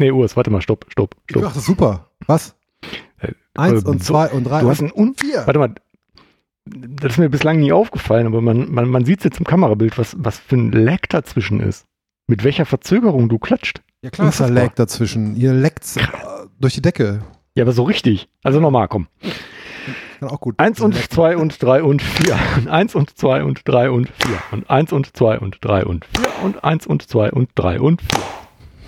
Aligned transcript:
nee, 0.00 0.10
Urs, 0.10 0.36
warte 0.36 0.50
mal, 0.50 0.60
stopp, 0.60 0.86
stopp, 0.88 1.14
stopp. 1.30 1.44
Ach, 1.44 1.48
das 1.48 1.58
ist 1.58 1.66
super. 1.66 2.08
Was? 2.26 2.56
Äh, 3.20 3.32
Eins 3.54 3.84
und 3.84 4.02
so- 4.02 4.12
zwei 4.12 4.28
und 4.30 4.44
drei 4.44 4.60
Du 4.60 4.66
und 4.66 4.72
hast 4.72 4.82
ein 4.82 4.92
Un 4.92 5.14
vier. 5.16 5.46
Warte 5.46 5.58
mal. 5.60 5.74
Das 6.66 7.12
ist 7.12 7.18
mir 7.18 7.30
bislang 7.30 7.58
nie 7.60 7.72
aufgefallen, 7.72 8.26
aber 8.26 8.40
man, 8.40 8.70
man, 8.72 8.88
man 8.88 9.04
sieht 9.04 9.24
jetzt 9.24 9.38
im 9.38 9.44
Kamerabild, 9.46 9.96
was, 9.98 10.14
was 10.18 10.38
für 10.38 10.56
ein 10.56 10.72
Lag 10.72 11.00
dazwischen 11.08 11.60
ist. 11.60 11.86
Mit 12.26 12.44
welcher 12.44 12.64
Verzögerung 12.66 13.28
du 13.28 13.38
klatscht. 13.38 13.80
Ja 14.02 14.10
klar, 14.10 14.28
ist 14.28 14.40
Unfassbar. 14.40 14.64
Lag 14.64 14.74
dazwischen. 14.74 15.36
Ihr 15.36 15.52
leckt 15.52 15.84
äh, 15.96 16.00
durch 16.60 16.74
die 16.74 16.82
Decke. 16.82 17.22
Ja, 17.54 17.64
aber 17.64 17.72
so 17.72 17.82
richtig. 17.82 18.28
Also 18.44 18.60
nochmal, 18.60 18.88
komm. 18.88 19.08
Auch 20.20 20.38
gut. 20.40 20.54
Eins 20.58 20.80
und 20.80 20.94
zwei 21.10 21.36
und 21.36 21.62
drei 21.62 21.82
und 21.82 22.02
vier. 22.02 22.38
Und 22.56 22.68
eins 22.68 22.94
und 22.94 23.18
zwei 23.18 23.42
und 23.42 23.62
drei 23.66 23.90
und 23.90 24.08
vier. 24.10 24.38
Und 24.52 24.68
eins 24.70 24.92
und 24.92 25.16
zwei 25.16 25.38
und 25.38 25.58
drei 25.62 25.84
und 25.84 26.04
vier. 26.04 26.28
Und 26.44 26.62
eins 26.62 26.86
und 26.86 27.08
zwei 27.08 27.32
und 27.32 27.48
drei 27.54 27.80
und 27.80 28.02
vier. 28.02 28.20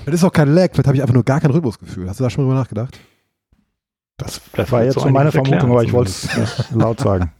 Das 0.05 0.14
ist 0.14 0.25
auch 0.25 0.32
kein 0.32 0.53
Lag, 0.55 0.71
vielleicht 0.73 0.87
habe 0.87 0.96
ich 0.96 1.03
einfach 1.03 1.14
nur 1.14 1.25
gar 1.25 1.41
kein 1.41 1.50
Rhythmusgefühl. 1.50 2.09
Hast 2.09 2.21
du 2.21 2.25
da 2.25 2.30
schon 2.30 2.45
mal 2.45 2.51
drüber 2.51 2.61
nachgedacht? 2.61 2.98
Das, 4.16 4.41
Das 4.55 4.70
war 4.73 4.84
jetzt 4.84 4.95
so 4.95 5.01
so 5.01 5.09
meine 5.09 5.33
Vermutung, 5.33 5.55
erklären 5.55 5.73
aber 5.73 5.84
ich 5.84 5.92
wollte 5.92 6.11
es 6.11 6.37
nicht 6.37 6.70
laut 6.73 7.01
sagen. 7.01 7.33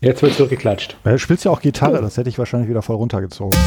Jetzt 0.00 0.22
wird 0.22 0.34
zurückgeklatscht. 0.34 0.96
Weil 1.02 1.14
du 1.14 1.18
spielst 1.18 1.44
ja 1.44 1.50
auch 1.50 1.60
Gitarre, 1.60 2.00
das 2.00 2.16
hätte 2.16 2.28
ich 2.28 2.38
wahrscheinlich 2.38 2.70
wieder 2.70 2.82
voll 2.82 2.96
runtergezogen. 2.96 3.58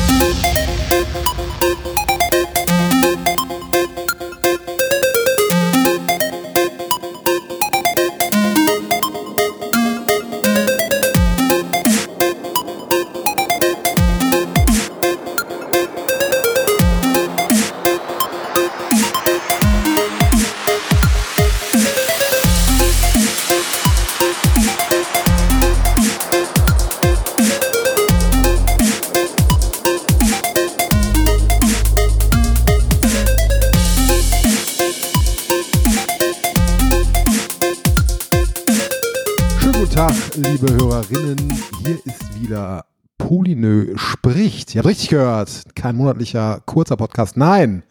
Hörerinnen. 41.13 41.53
Hier 41.83 41.99
ist 42.05 42.41
wieder 42.41 42.85
Polinö 43.19 43.95
spricht. 43.97 44.73
Ihr 44.73 44.79
habt 44.79 44.89
richtig 44.89 45.09
gehört. 45.09 45.75
Kein 45.75 45.95
monatlicher 45.95 46.61
kurzer 46.65 46.97
Podcast. 46.97 47.37
Nein, 47.37 47.83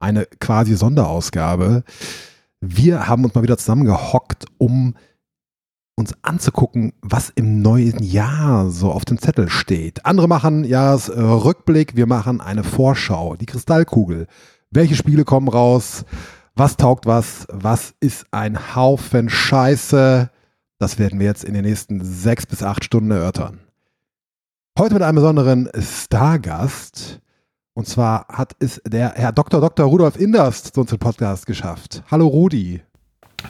eine 0.00 0.26
quasi 0.40 0.74
Sonderausgabe. 0.74 1.84
Wir 2.60 3.06
haben 3.06 3.24
uns 3.24 3.34
mal 3.34 3.42
wieder 3.42 3.58
zusammengehockt, 3.58 4.46
um 4.58 4.94
uns 5.94 6.14
anzugucken, 6.22 6.92
was 7.00 7.30
im 7.30 7.62
neuen 7.62 8.02
Jahr 8.02 8.70
so 8.70 8.90
auf 8.90 9.04
dem 9.04 9.18
Zettel 9.18 9.48
steht. 9.50 10.04
Andere 10.04 10.26
machen 10.26 10.64
Jahresrückblick, 10.64 11.94
wir 11.94 12.06
machen 12.06 12.40
eine 12.40 12.64
Vorschau, 12.64 13.36
die 13.36 13.46
Kristallkugel. 13.46 14.26
Welche 14.70 14.96
Spiele 14.96 15.24
kommen 15.24 15.48
raus? 15.48 16.04
Was 16.56 16.76
taugt 16.76 17.06
was? 17.06 17.46
Was 17.52 17.94
ist 18.00 18.26
ein 18.32 18.74
Haufen 18.74 19.30
Scheiße? 19.30 20.30
Das 20.84 20.98
werden 20.98 21.18
wir 21.18 21.26
jetzt 21.26 21.44
in 21.44 21.54
den 21.54 21.64
nächsten 21.64 22.04
sechs 22.04 22.44
bis 22.44 22.62
acht 22.62 22.84
Stunden 22.84 23.10
erörtern. 23.10 23.58
Heute 24.78 24.92
mit 24.92 25.02
einem 25.02 25.14
besonderen 25.14 25.70
Stargast. 25.80 27.20
Und 27.72 27.88
zwar 27.88 28.26
hat 28.28 28.54
es 28.58 28.82
der 28.86 29.14
Herr 29.14 29.32
Dr. 29.32 29.62
Dr. 29.62 29.86
Rudolf 29.86 30.20
Inderst 30.20 30.74
zu 30.74 30.82
unserem 30.82 30.98
Podcast 30.98 31.46
geschafft. 31.46 32.02
Hallo 32.10 32.26
Rudi. 32.26 32.82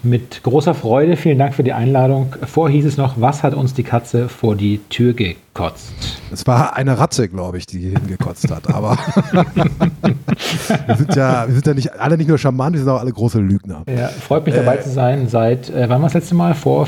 Mit 0.05 0.45
großer 0.45 0.75
Freude, 0.75 1.17
vielen 1.17 1.41
Dank 1.41 1.55
für 1.57 1.65
die 1.65 1.73
Einladung. 1.73 2.37
Vorher 2.47 2.73
hieß 2.77 2.85
es 2.85 2.97
noch, 2.99 3.21
was 3.21 3.43
hat 3.43 3.55
uns 3.55 3.75
die 3.75 3.83
Katze 3.83 4.29
vor 4.29 4.55
die 4.55 4.79
Tür 4.89 5.13
gekotzt? 5.13 6.21
Es 6.33 6.47
war 6.47 6.77
eine 6.77 7.01
Ratte, 7.01 7.29
glaube 7.29 7.59
ich, 7.59 7.67
die 7.67 7.97
hingekotzt 7.97 8.49
hat. 8.49 8.73
Aber 8.73 8.97
wir, 10.87 10.97
sind 10.97 11.17
ja, 11.17 11.49
wir 11.49 11.55
sind 11.55 11.67
ja 11.67 11.75
nicht 11.75 11.99
alle 11.99 12.17
nicht 12.17 12.29
nur 12.29 12.39
charmant, 12.39 12.75
wir 12.75 12.81
sind 12.85 12.93
auch 12.93 13.01
alle 13.01 13.13
große 13.13 13.41
Lügner. 13.41 13.83
Ja, 13.89 14.07
freut 14.07 14.47
mich 14.47 14.55
dabei 14.55 14.77
Äh, 14.77 14.83
zu 14.83 14.91
sein. 14.91 15.27
Seit, 15.27 15.69
äh, 15.71 15.89
wann 15.89 16.01
war 16.01 16.07
das 16.07 16.15
letzte 16.15 16.37
Mal? 16.37 16.55
Vor 16.55 16.87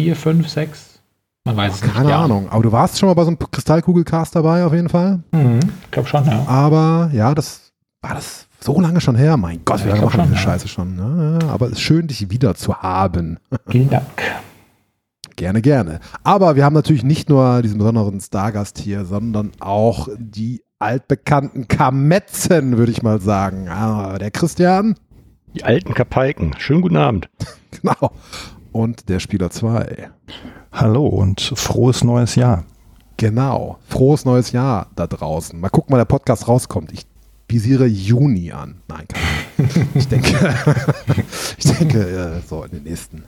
vier, 0.00 0.16
fünf, 0.16 0.48
sechs? 0.48 1.00
Man 1.44 1.56
weiß 1.56 1.74
es 1.74 1.82
nicht. 1.82 1.94
Keine 1.94 2.10
ja. 2.10 2.24
Ahnung. 2.24 2.48
Aber 2.50 2.62
du 2.62 2.72
warst 2.72 2.98
schon 2.98 3.08
mal 3.08 3.14
bei 3.14 3.22
so 3.22 3.28
einem 3.28 3.38
Kristallkugelcast 3.38 4.34
dabei, 4.34 4.64
auf 4.64 4.72
jeden 4.72 4.88
Fall. 4.88 5.20
Mhm, 5.32 5.60
ich 5.84 5.90
glaube 5.90 6.08
schon, 6.08 6.24
ja. 6.26 6.44
Aber 6.46 7.10
ja, 7.12 7.34
das 7.34 7.72
war 8.02 8.14
das 8.14 8.46
so 8.60 8.80
lange 8.80 9.00
schon 9.00 9.16
her. 9.16 9.36
Mein 9.36 9.60
Gott, 9.64 9.80
Ja, 9.80 9.86
wie 9.86 9.88
ich 9.88 9.94
lange 9.94 10.06
machen 10.06 10.18
wir 10.18 10.24
schon, 10.24 10.32
diese 10.32 10.36
ja. 10.36 10.40
Scheiße 10.52 10.68
schon. 10.68 10.96
Ne? 10.96 11.38
Ja, 11.42 11.48
Aber 11.48 11.66
es 11.66 11.72
ist 11.72 11.80
schön, 11.80 12.06
dich 12.06 12.30
wieder 12.30 12.54
zu 12.54 12.76
haben. 12.76 13.38
Vielen 13.68 13.88
Dank. 13.90 14.04
Gerne, 15.36 15.62
gerne. 15.62 16.00
Aber 16.24 16.56
wir 16.56 16.64
haben 16.64 16.74
natürlich 16.74 17.04
nicht 17.04 17.30
nur 17.30 17.62
diesen 17.62 17.78
besonderen 17.78 18.20
Stargast 18.20 18.78
hier, 18.78 19.06
sondern 19.06 19.52
auch 19.60 20.08
die 20.18 20.62
altbekannten 20.78 21.68
Kametzen, 21.68 22.76
würde 22.76 22.92
ich 22.92 23.02
mal 23.02 23.20
sagen. 23.20 23.68
Ah, 23.68 24.18
der 24.18 24.30
Christian, 24.30 24.96
Die 25.54 25.64
alten 25.64 25.94
Kapaiken. 25.94 26.54
Schönen 26.58 26.82
guten 26.82 26.96
Abend. 26.96 27.30
genau. 27.80 28.12
Und 28.72 29.08
der 29.08 29.18
Spieler 29.18 29.50
2. 29.50 30.10
Hallo 30.72 31.06
und 31.06 31.40
frohes 31.40 32.04
neues 32.04 32.36
Jahr. 32.36 32.64
Genau. 33.16 33.78
Frohes 33.88 34.24
neues 34.24 34.52
Jahr 34.52 34.88
da 34.94 35.06
draußen. 35.06 35.58
Mal 35.58 35.68
gucken, 35.68 35.92
wann 35.92 35.98
der 35.98 36.04
Podcast 36.04 36.46
rauskommt. 36.46 36.92
Ich 36.92 37.06
visiere 37.48 37.86
Juni 37.86 38.52
an. 38.52 38.80
Nein, 38.88 39.06
keine 39.08 39.26
Ahnung. 39.26 39.88
Ich 39.94 40.08
denke, 40.08 40.54
ich 41.58 41.72
denke, 41.78 41.98
äh, 41.98 42.40
so 42.48 42.62
in 42.64 42.70
den 42.70 42.82
nächsten. 42.84 43.24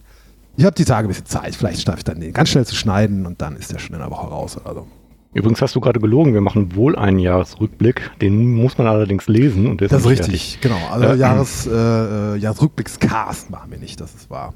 Ich 0.56 0.64
habe 0.64 0.74
die 0.74 0.84
Tage 0.84 1.08
ein 1.08 1.08
bisschen 1.08 1.26
Zeit. 1.26 1.56
Vielleicht 1.56 1.82
schaffe 1.82 1.98
ich 1.98 2.04
dann 2.04 2.20
den 2.20 2.32
ganz 2.32 2.50
schnell 2.50 2.64
zu 2.64 2.76
schneiden 2.76 3.26
und 3.26 3.42
dann 3.42 3.56
ist 3.56 3.72
der 3.72 3.78
schon 3.78 3.96
in 3.96 4.02
einer 4.02 4.10
Woche 4.10 4.28
raus 4.28 4.56
oder 4.56 4.74
so. 4.74 4.86
Übrigens 5.34 5.62
hast 5.62 5.74
du 5.74 5.80
gerade 5.80 5.98
gelogen. 5.98 6.34
Wir 6.34 6.42
machen 6.42 6.76
wohl 6.76 6.94
einen 6.94 7.18
Jahresrückblick. 7.18 8.10
Den 8.20 8.54
muss 8.54 8.76
man 8.76 8.86
allerdings 8.86 9.28
lesen. 9.28 9.66
Und 9.66 9.80
Das 9.80 9.92
ist 9.92 10.06
richtig, 10.06 10.58
genau. 10.60 10.76
Also 10.90 11.06
Äh, 11.06 11.16
Jahres, 11.16 11.66
äh, 11.66 12.36
Jahresrückblickscast 12.36 13.48
machen 13.48 13.70
wir 13.70 13.78
nicht, 13.78 13.98
das 13.98 14.14
ist 14.14 14.28
wahr. 14.28 14.52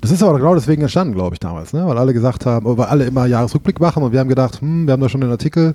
Das 0.00 0.12
ist 0.12 0.22
aber 0.22 0.38
genau 0.38 0.54
deswegen 0.54 0.82
entstanden, 0.82 1.14
glaube 1.14 1.34
ich, 1.34 1.40
damals, 1.40 1.72
ne? 1.72 1.84
weil 1.84 1.98
alle 1.98 2.12
gesagt 2.12 2.46
haben, 2.46 2.64
weil 2.78 2.86
alle 2.86 3.06
immer 3.06 3.26
Jahresrückblick 3.26 3.80
machen 3.80 4.04
und 4.04 4.12
wir 4.12 4.20
haben 4.20 4.28
gedacht, 4.28 4.60
hm, 4.60 4.86
wir 4.86 4.92
haben 4.92 5.00
da 5.00 5.08
schon 5.08 5.20
den 5.20 5.30
Artikel, 5.30 5.74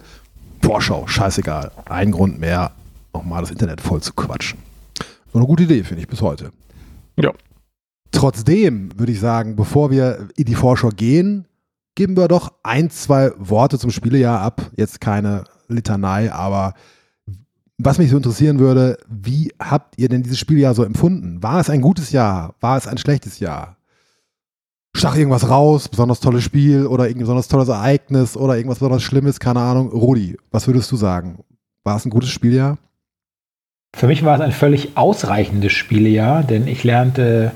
Vorschau, 0.61 1.05
scheißegal, 1.05 1.71
ein 1.85 2.11
Grund 2.11 2.39
mehr, 2.39 2.71
nochmal 3.13 3.41
das 3.41 3.51
Internet 3.51 3.81
voll 3.81 4.01
zu 4.01 4.13
quatschen. 4.13 4.59
So 5.33 5.39
eine 5.39 5.47
gute 5.47 5.63
Idee, 5.63 5.83
finde 5.83 6.01
ich, 6.01 6.07
bis 6.07 6.21
heute. 6.21 6.51
Ja. 7.19 7.31
Trotzdem 8.11 8.89
würde 8.97 9.11
ich 9.11 9.19
sagen, 9.19 9.57
bevor 9.57 9.91
wir 9.91 10.29
in 10.37 10.45
die 10.45 10.55
Vorschau 10.55 10.89
gehen, 10.89 11.45
geben 11.95 12.17
wir 12.17 12.27
doch 12.27 12.53
ein, 12.63 12.89
zwei 12.89 13.31
Worte 13.37 13.79
zum 13.79 13.91
Spielejahr 13.91 14.41
ab. 14.41 14.71
Jetzt 14.75 15.01
keine 15.01 15.45
Litanei, 15.67 16.31
aber 16.31 16.73
was 17.77 17.97
mich 17.97 18.09
so 18.09 18.17
interessieren 18.17 18.59
würde, 18.59 18.97
wie 19.07 19.53
habt 19.59 19.97
ihr 19.97 20.07
denn 20.07 20.23
dieses 20.23 20.39
Spieljahr 20.39 20.73
so 20.73 20.83
empfunden? 20.83 21.43
War 21.43 21.59
es 21.59 21.69
ein 21.69 21.81
gutes 21.81 22.11
Jahr? 22.11 22.55
War 22.61 22.77
es 22.77 22.87
ein 22.87 22.97
schlechtes 22.97 23.39
Jahr? 23.39 23.77
Stach 24.95 25.17
irgendwas 25.17 25.49
raus, 25.49 25.89
besonders 25.89 26.21
tolles 26.21 26.43
Spiel 26.43 26.85
oder 26.87 27.03
irgendein 27.03 27.25
besonders 27.25 27.49
tolles 27.49 27.67
Ereignis 27.67 28.37
oder 28.37 28.55
irgendwas 28.55 28.79
besonders 28.79 29.03
Schlimmes, 29.03 29.41
keine 29.41 29.59
Ahnung. 29.59 29.89
Rudi, 29.89 30.37
was 30.51 30.67
würdest 30.67 30.89
du 30.91 30.95
sagen? 30.95 31.43
War 31.83 31.97
es 31.97 32.05
ein 32.05 32.11
gutes 32.11 32.29
Spieljahr? 32.29 32.77
Für 33.93 34.07
mich 34.07 34.23
war 34.23 34.35
es 34.35 34.41
ein 34.41 34.53
völlig 34.53 34.95
ausreichendes 34.95 35.73
Spielejahr, 35.73 36.43
denn 36.43 36.67
ich 36.67 36.85
lernte 36.85 37.51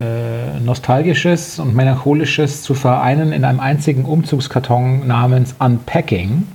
äh, 0.00 0.60
Nostalgisches 0.60 1.58
und 1.58 1.74
Melancholisches 1.74 2.62
zu 2.62 2.74
vereinen 2.74 3.32
in 3.32 3.44
einem 3.44 3.60
einzigen 3.60 4.04
Umzugskarton 4.04 5.06
namens 5.06 5.56
Unpacking. 5.58 6.46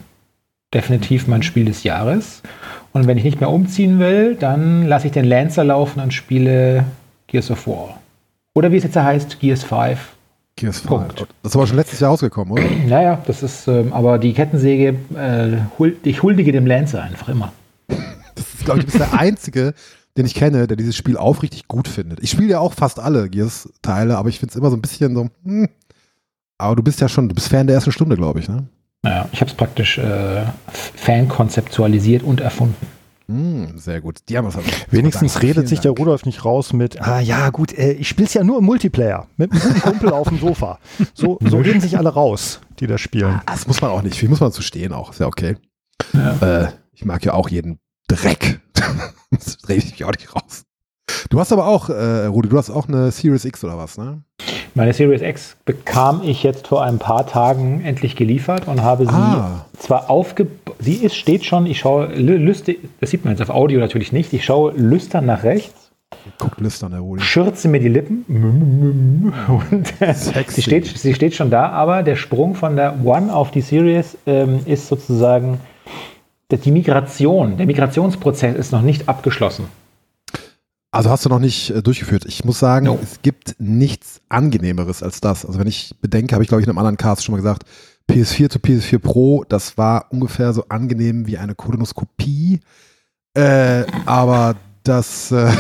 Definitiv 0.74 1.28
mein 1.28 1.44
Spiel 1.44 1.66
des 1.66 1.84
Jahres. 1.84 2.42
Und 2.94 3.08
wenn 3.08 3.18
ich 3.18 3.24
nicht 3.24 3.42
mehr 3.42 3.50
umziehen 3.50 4.00
will, 4.00 4.36
dann 4.36 4.88
lasse 4.88 5.08
ich 5.08 5.14
den 5.14 5.26
Lancer 5.26 5.64
laufen 5.64 6.00
und 6.00 6.14
spiele 6.14 6.86
Gears 7.28 7.52
of 7.52 7.68
War. 7.68 8.00
Oder 8.56 8.72
wie 8.72 8.78
es 8.78 8.84
jetzt 8.84 8.96
heißt, 8.96 9.40
Gears 9.40 9.64
5. 9.64 10.00
Gears 10.56 10.82
Punkt. 10.82 11.20
5. 11.20 11.30
Das 11.42 11.52
ist 11.52 11.56
aber 11.56 11.68
schon 11.68 11.78
letztes 11.78 12.00
Jahr 12.00 12.12
rausgekommen, 12.12 12.54
oder? 12.54 12.64
Naja, 12.88 13.22
das 13.26 13.44
ist, 13.44 13.68
ähm, 13.68 13.92
aber 13.92 14.20
die 14.20 14.34
Kettensäge, 14.34 14.96
äh, 15.16 15.58
hul 15.78 15.98
ich 16.04 16.22
huldige 16.22 16.52
dem 16.52 16.66
Lancer 16.68 17.02
einfach 17.02 17.30
immer. 17.30 17.52
Das 18.36 18.54
ist, 18.54 18.66
glaube 18.66 18.80
ich, 18.80 18.86
bist 18.86 19.00
der 19.00 19.20
Einzige, 19.20 19.74
den 20.18 20.26
ich 20.26 20.36
kenne, 20.36 20.68
der 20.68 20.78
dieses 20.78 20.96
Spiel 20.96 21.18
aufrichtig 21.18 21.68
gut 21.68 21.88
findet. 21.88 22.22
Ich 22.22 22.30
spiele 22.30 22.50
ja 22.50 22.60
auch 22.60 22.74
fast 22.74 23.00
alle 23.00 23.30
Gears-Teile, 23.30 24.18
aber 24.18 24.30
ich 24.30 24.40
finde 24.40 24.52
es 24.52 24.56
immer 24.56 24.70
so 24.70 24.78
ein 24.78 24.82
bisschen 24.82 25.16
so, 25.16 25.28
hm. 25.44 25.70
Aber 26.60 26.76
du 26.76 26.84
bist 26.84 27.02
ja 27.02 27.10
schon, 27.10 27.28
du 27.30 27.36
bist 27.36 27.50
Fan 27.50 27.68
der 27.68 27.76
ersten 27.76 27.92
Stunde, 27.92 28.16
glaube 28.16 28.40
ich, 28.40 28.48
ne? 28.48 28.68
Naja, 29.02 29.28
ich 29.34 29.42
habe 29.42 29.50
es 29.52 29.58
praktisch 29.58 29.98
äh, 29.98 30.46
fankonzeptualisiert 30.72 32.24
und 32.24 32.42
erfunden. 32.42 32.76
Hm, 33.28 33.78
sehr 33.78 34.02
gut. 34.02 34.20
Die 34.30 34.38
haben 34.38 34.48
es 34.48 34.56
aber- 34.56 34.66
Wenigstens 34.92 35.38
Vielen 35.38 35.54
redet 35.56 35.68
sich 35.68 35.80
der 35.80 35.92
Dank. 35.92 36.00
Rudolf 36.00 36.26
nicht 36.26 36.44
raus 36.46 36.74
mit, 36.74 37.02
ah 37.02 37.20
ja 37.20 37.50
gut, 37.50 37.74
äh, 37.78 37.94
ich 37.94 38.08
spiele 38.08 38.28
es 38.28 38.34
ja 38.34 38.44
nur 38.44 38.60
im 38.60 38.66
Multiplayer, 38.66 39.28
mit 39.38 39.52
einem 39.52 39.62
guten 39.62 39.82
Kumpel 39.82 40.10
auf 40.12 40.28
dem 40.30 40.40
Sofa. 40.40 40.80
So, 41.14 41.38
so 41.46 41.58
reden 41.58 41.82
sich 41.82 41.98
alle 41.98 42.10
raus, 42.10 42.60
die 42.80 42.88
das 42.88 43.02
spielen. 43.02 43.40
Ah, 43.40 43.44
Das 43.48 43.68
muss 43.68 43.82
man 43.82 43.92
auch 43.92 44.02
nicht. 44.04 44.22
Wie 44.22 44.28
muss 44.28 44.40
man 44.42 44.52
zu 44.52 44.62
stehen 44.62 44.94
auch? 44.94 45.12
Ist 45.12 45.20
ja 45.20 45.28
okay. 45.28 45.56
Äh, 46.14 46.68
ich 46.94 47.06
mag 47.06 47.24
ja 47.26 47.34
auch 47.34 47.50
jeden 47.50 47.80
Dreck. 48.08 48.60
das 49.44 49.58
rede 49.68 49.80
ich 49.86 49.92
mich 49.92 50.06
auch 50.06 50.12
nicht 50.12 50.36
raus. 50.36 50.64
Du 51.30 51.40
hast 51.40 51.52
aber 51.52 51.68
auch, 51.68 51.90
äh, 51.90 52.26
Rudi, 52.26 52.50
du 52.50 52.58
hast 52.58 52.70
auch 52.70 52.88
eine 52.88 53.12
Series 53.12 53.46
X 53.46 53.64
oder 53.64 53.78
was, 53.78 53.98
ne? 53.98 54.22
Meine 54.76 54.94
Series 54.94 55.22
X 55.22 55.56
bekam 55.66 56.22
ich 56.24 56.42
jetzt 56.44 56.68
vor 56.68 56.84
ein 56.84 56.98
paar 56.98 57.28
Tagen 57.28 57.82
endlich 57.84 58.16
geliefert 58.16 58.68
und 58.68 58.82
habe 58.82 59.06
sie 59.06 59.12
Ah. 59.12 59.66
zwar 59.78 60.10
aufgebaut, 60.10 60.76
sie 60.80 60.96
ist, 60.96 61.16
steht 61.16 61.46
schon, 61.46 61.66
ich 61.68 61.80
schaue 61.80 62.08
lü- 62.08 62.38
lüstig, 62.38 62.80
das 63.00 63.12
sieht 63.12 63.24
man 63.26 63.34
jetzt 63.34 63.42
auf 63.42 63.50
Audio 63.56 63.80
natürlich 63.80 64.12
nicht, 64.12 64.34
ich 64.34 64.44
schaue 64.46 64.72
lüstern 64.74 65.26
nach 65.28 65.44
rechts, 65.44 65.92
Guckt 66.40 66.60
lüstern, 66.62 66.92
der 66.92 67.00
Rudi. 67.02 67.22
schürze 67.24 67.68
mir 67.68 67.80
die 67.80 67.90
Lippen 67.90 68.24
und 69.70 70.02
äh, 70.02 70.14
sie, 70.14 70.62
steht, 70.62 70.86
sie 70.88 71.14
steht 71.14 71.36
schon 71.36 71.50
da, 71.52 71.70
aber 71.70 72.02
der 72.04 72.16
Sprung 72.16 72.56
von 72.56 72.76
der 72.76 73.04
One 73.04 73.34
auf 73.34 73.52
die 73.52 73.62
Series 73.62 74.18
ähm, 74.26 74.60
ist 74.66 74.88
sozusagen 74.88 75.60
die 76.58 76.72
Migration, 76.72 77.58
der 77.58 77.66
Migrationsprozess 77.66 78.56
ist 78.56 78.72
noch 78.72 78.82
nicht 78.82 79.10
abgeschlossen. 79.10 79.66
Also 80.92 81.10
hast 81.10 81.26
du 81.26 81.30
noch 81.30 81.40
nicht 81.40 81.72
äh, 81.72 81.82
durchgeführt. 81.82 82.26
Ich 82.26 82.46
muss 82.46 82.60
sagen, 82.60 82.86
No. 82.86 83.00
es 83.02 83.22
gibt 83.24 83.56
nichts 83.58 84.22
angenehmeres 84.30 85.02
als 85.02 85.22
das. 85.22 85.44
Also 85.46 85.60
wenn 85.60 85.68
ich 85.68 85.96
bedenke, 86.02 86.36
habe 86.36 86.44
ich 86.44 86.50
glaube 86.50 86.62
ich 86.62 86.68
in 86.68 86.70
einem 86.70 86.78
anderen 86.78 86.98
Cast 86.98 87.24
schon 87.24 87.34
mal 87.34 87.38
gesagt, 87.38 87.64
PS4 88.12 88.50
zu 88.50 88.60
PS4 88.60 89.00
Pro, 89.00 89.44
das 89.44 89.78
war 89.78 90.08
ungefähr 90.12 90.54
so 90.54 90.66
angenehm 90.70 91.26
wie 91.26 91.38
eine 91.38 91.56
Kolonoskopie. 91.56 92.60
Äh, 93.34 93.86
aber 94.06 94.56
das 94.84 95.32
äh, 95.32 95.52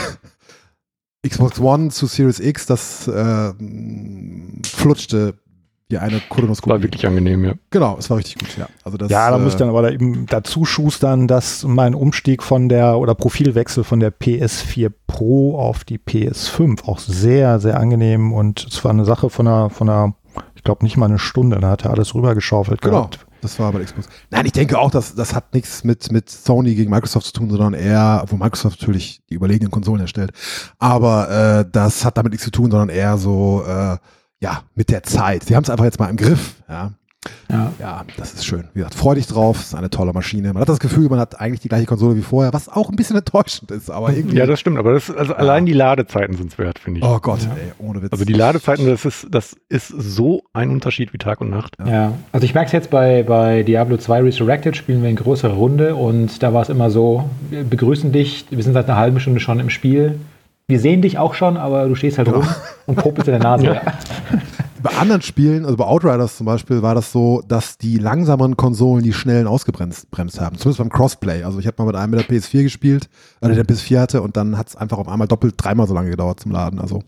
Xbox 1.27 1.59
One 1.59 1.89
zu 1.89 2.05
Series 2.05 2.39
X, 2.39 2.67
das 2.67 3.07
äh, 3.07 3.53
flutschte 4.65 5.33
wie 5.93 5.97
eine 5.99 6.19
Kolonoskopie. 6.29 6.71
War 6.71 6.81
wirklich 6.81 7.05
angenehm, 7.07 7.45
ja. 7.45 7.53
Genau, 7.69 7.95
es 7.99 8.09
war 8.09 8.17
richtig 8.17 8.39
gut, 8.39 8.57
ja. 8.57 8.67
Also 8.83 8.97
das, 8.97 9.09
Ja, 9.11 9.29
da 9.31 9.37
muss 9.37 9.49
ich 9.49 9.55
äh, 9.55 9.59
dann 9.59 9.69
aber 9.69 9.83
da 9.83 9.89
eben 9.91 10.25
dazu 10.25 10.65
schustern, 10.65 11.27
dass 11.27 11.63
mein 11.63 11.93
Umstieg 11.95 12.41
von 12.43 12.67
der 12.67 12.97
oder 12.97 13.15
Profilwechsel 13.15 13.83
von 13.83 13.99
der 13.99 14.11
PS4 14.11 14.91
Pro 15.07 15.57
auf 15.57 15.83
die 15.83 15.99
PS5 15.99 16.85
auch 16.85 16.99
sehr, 16.99 17.59
sehr 17.59 17.79
angenehm 17.79 18.33
und 18.33 18.65
es 18.69 18.83
war 18.83 18.91
eine 18.91 19.05
Sache 19.05 19.29
von 19.29 19.47
einer, 19.47 19.69
von 19.69 19.87
einer, 19.89 20.15
ich 20.55 20.63
glaube 20.63 20.83
nicht 20.83 20.97
mal 20.97 21.05
eine 21.05 21.19
Stunde, 21.19 21.59
da 21.59 21.69
hat 21.69 21.85
er 21.85 21.91
alles 21.91 22.15
rübergeschaufelt 22.15 22.81
Genau. 22.81 22.97
gehabt. 22.97 23.25
Das 23.41 23.59
war 23.59 23.73
bei 23.73 23.83
Xbox. 23.83 24.07
Nein, 24.31 24.45
ich 24.45 24.53
denke 24.53 24.79
auch, 24.79 24.89
dass 24.89 25.15
das 25.15 25.35
hat 25.35 25.53
nichts 25.53 25.83
mit, 25.83 26.09
mit 26.13 26.29
Sony 26.29 26.75
gegen 26.75 26.89
Microsoft 26.89 27.25
zu 27.27 27.33
tun, 27.33 27.49
sondern 27.49 27.73
eher, 27.73 28.21
obwohl 28.23 28.39
Microsoft 28.39 28.79
natürlich 28.79 29.21
die 29.29 29.33
überlegenen 29.33 29.69
Konsolen 29.69 29.99
erstellt, 30.01 30.31
aber 30.79 31.29
äh, 31.59 31.65
das 31.69 32.05
hat 32.05 32.17
damit 32.17 32.31
nichts 32.31 32.45
zu 32.45 32.51
tun, 32.51 32.71
sondern 32.71 32.89
eher 32.89 33.17
so, 33.17 33.63
äh, 33.67 33.97
ja, 34.43 34.63
mit 34.75 34.89
der 34.89 35.03
Zeit. 35.03 35.45
Sie 35.45 35.55
haben 35.55 35.63
es 35.63 35.69
einfach 35.69 35.85
jetzt 35.85 35.99
mal 35.99 36.09
im 36.09 36.17
Griff, 36.17 36.55
ja. 36.69 36.91
Ja. 37.49 37.71
Ja, 37.79 38.05
das 38.17 38.33
ist 38.33 38.45
schön. 38.45 38.65
Wie 38.73 38.79
gesagt, 38.79 38.95
freu 38.95 39.15
dich 39.15 39.27
drauf, 39.27 39.61
ist 39.61 39.73
eine 39.73 39.89
tolle 39.89 40.11
Maschine. 40.11 40.51
Man 40.51 40.59
hat 40.59 40.67
das 40.67 40.81
Gefühl, 40.81 41.07
man 41.07 41.19
hat 41.19 41.39
eigentlich 41.39 41.61
die 41.61 41.69
gleiche 41.69 41.85
Konsole 41.85 42.17
wie 42.17 42.21
vorher, 42.21 42.51
was 42.51 42.67
auch 42.67 42.89
ein 42.89 42.97
bisschen 42.97 43.15
enttäuschend 43.15 43.71
ist, 43.71 43.89
aber 43.89 44.11
irgendwie. 44.11 44.35
Ja, 44.35 44.45
das 44.45 44.59
stimmt, 44.59 44.77
aber 44.77 44.91
das, 44.91 45.09
also 45.09 45.33
allein 45.33 45.65
die 45.65 45.71
Ladezeiten 45.71 46.35
sind 46.35 46.51
es 46.51 46.57
wert, 46.57 46.79
finde 46.79 46.99
ich. 46.99 47.05
oh 47.05 47.19
Gott, 47.21 47.39
ey, 47.55 47.71
ohne 47.79 48.01
Witz. 48.01 48.11
Also 48.11 48.25
die 48.25 48.33
Ladezeiten, 48.33 48.85
das 48.85 49.05
ist, 49.05 49.27
das 49.31 49.55
ist 49.69 49.87
so 49.87 50.43
ein 50.51 50.69
Unterschied 50.69 51.13
wie 51.13 51.17
Tag 51.17 51.39
und 51.39 51.49
Nacht. 51.49 51.77
Ja, 51.87 52.11
also 52.33 52.43
ich 52.43 52.53
merke 52.53 52.65
es 52.65 52.73
jetzt 52.73 52.89
bei, 52.89 53.23
bei 53.23 53.63
Diablo 53.63 53.95
2 53.95 54.23
Resurrected, 54.23 54.75
spielen 54.75 55.01
wir 55.01 55.09
in 55.09 55.15
größere 55.15 55.53
Runde 55.53 55.95
und 55.95 56.43
da 56.43 56.53
war 56.53 56.63
es 56.63 56.67
immer 56.67 56.89
so, 56.89 57.29
wir 57.49 57.63
begrüßen 57.63 58.11
dich, 58.11 58.47
wir 58.49 58.63
sind 58.63 58.73
seit 58.73 58.89
einer 58.89 58.97
halben 58.97 59.21
Stunde 59.21 59.39
schon 59.39 59.61
im 59.61 59.69
Spiel. 59.69 60.19
Wir 60.67 60.79
sehen 60.79 61.01
dich 61.01 61.17
auch 61.17 61.33
schon, 61.33 61.57
aber 61.57 61.87
du 61.89 61.95
stehst 61.95 62.17
halt 62.17 62.29
rum 62.33 62.47
und 62.85 62.95
popelst 62.95 63.27
in 63.27 63.33
der 63.33 63.43
Nase. 63.43 63.81
Bei 64.81 64.91
anderen 64.97 65.21
Spielen, 65.21 65.63
also 65.63 65.77
bei 65.77 65.85
Outriders 65.85 66.35
zum 66.35 66.45
Beispiel, 66.45 66.81
war 66.81 66.93
das 66.93 67.13
so, 67.13 67.41
dass 67.47 67.77
die 67.77 67.97
langsameren 67.97 68.57
Konsolen 68.57 69.01
die 69.01 69.13
schnellen 69.13 69.47
ausgebremst 69.47 70.11
bremst 70.11 70.41
haben. 70.41 70.57
Zumindest 70.57 70.79
beim 70.79 70.89
Crossplay. 70.89 71.43
Also 71.43 71.59
ich 71.59 71.67
habe 71.67 71.75
mal 71.79 71.85
mit 71.85 71.95
einem 71.95 72.11
mit 72.11 72.19
der 72.19 72.27
PS4 72.37 72.63
gespielt, 72.63 73.07
oder 73.41 73.55
der 73.55 73.63
PS4 73.65 73.97
hatte 74.01 74.21
und 74.21 74.35
dann 74.35 74.57
hat 74.57 74.67
es 74.67 74.75
einfach 74.75 74.97
auf 74.97 75.07
einmal 75.07 75.29
doppelt 75.29 75.53
dreimal 75.57 75.87
so 75.87 75.93
lange 75.93 76.09
gedauert 76.09 76.41
zum 76.41 76.51
Laden. 76.51 76.79
Also, 76.81 77.01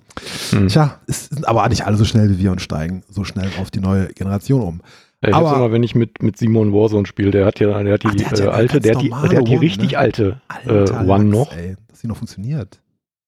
Hm. 0.52 0.70
tja, 0.70 1.00
es 1.08 1.28
sind 1.28 1.46
aber 1.50 1.68
nicht 1.68 1.86
alle 1.86 1.98
so 1.98 2.06
schnell 2.06 2.30
wie 2.30 2.40
wir 2.40 2.54
und 2.54 2.62
steigen 2.62 3.04
so 3.10 3.26
schnell 3.26 3.50
auf 3.62 3.72
die 3.72 3.82
neue 3.82 4.08
Generation 4.08 4.62
um. 4.62 4.82
Ja, 5.22 5.30
ich 5.30 5.36
Aber- 5.36 5.50
hab's 5.50 5.58
immer, 5.58 5.72
wenn 5.74 5.84
ich 5.84 5.96
mit, 5.96 6.24
mit 6.24 6.38
Simon 6.38 6.72
Warzone 6.72 7.06
spiele, 7.06 7.32
der 7.32 7.46
hat 7.46 7.60
ja, 7.60 7.84
der 7.84 7.94
hat 7.96 8.04
die, 8.04 8.08
Ach, 8.08 8.14
der 8.16 8.26
hat 8.30 8.40
ja 8.40 8.46
äh, 8.46 8.50
alte, 8.52 8.80
der 8.80 8.96
hat 8.96 9.02
die, 9.04 9.10
der 9.10 9.18
hat 9.40 9.48
die 9.50 9.52
One, 9.52 9.62
richtig 9.62 9.92
ne? 9.92 9.98
alte 9.98 10.40
Alter 10.48 11.02
äh, 11.02 11.10
One 11.10 11.26
Lachs, 11.26 11.52
noch. 11.52 11.58
Ey, 11.58 11.76
dass 11.90 12.00
die 12.00 12.08
noch 12.08 12.16
funktioniert. 12.16 12.80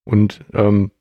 Und 0.07 0.39
ähm, 0.53 0.91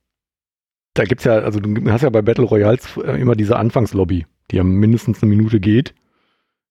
da 0.94 1.05
gibt's 1.05 1.25
ja, 1.25 1.35
also 1.35 1.61
du 1.61 1.91
hast 1.93 2.03
ja 2.03 2.11
bei 2.11 2.23
Battle 2.23 2.44
Royals 2.44 2.97
äh, 2.97 3.20
immer 3.20 3.37
diese 3.37 3.56
Anfangslobby, 3.56 4.26
die 4.50 4.56
ja 4.56 4.64
mindestens 4.64 5.23
eine 5.23 5.31
Minute 5.31 5.61
geht, 5.61 5.94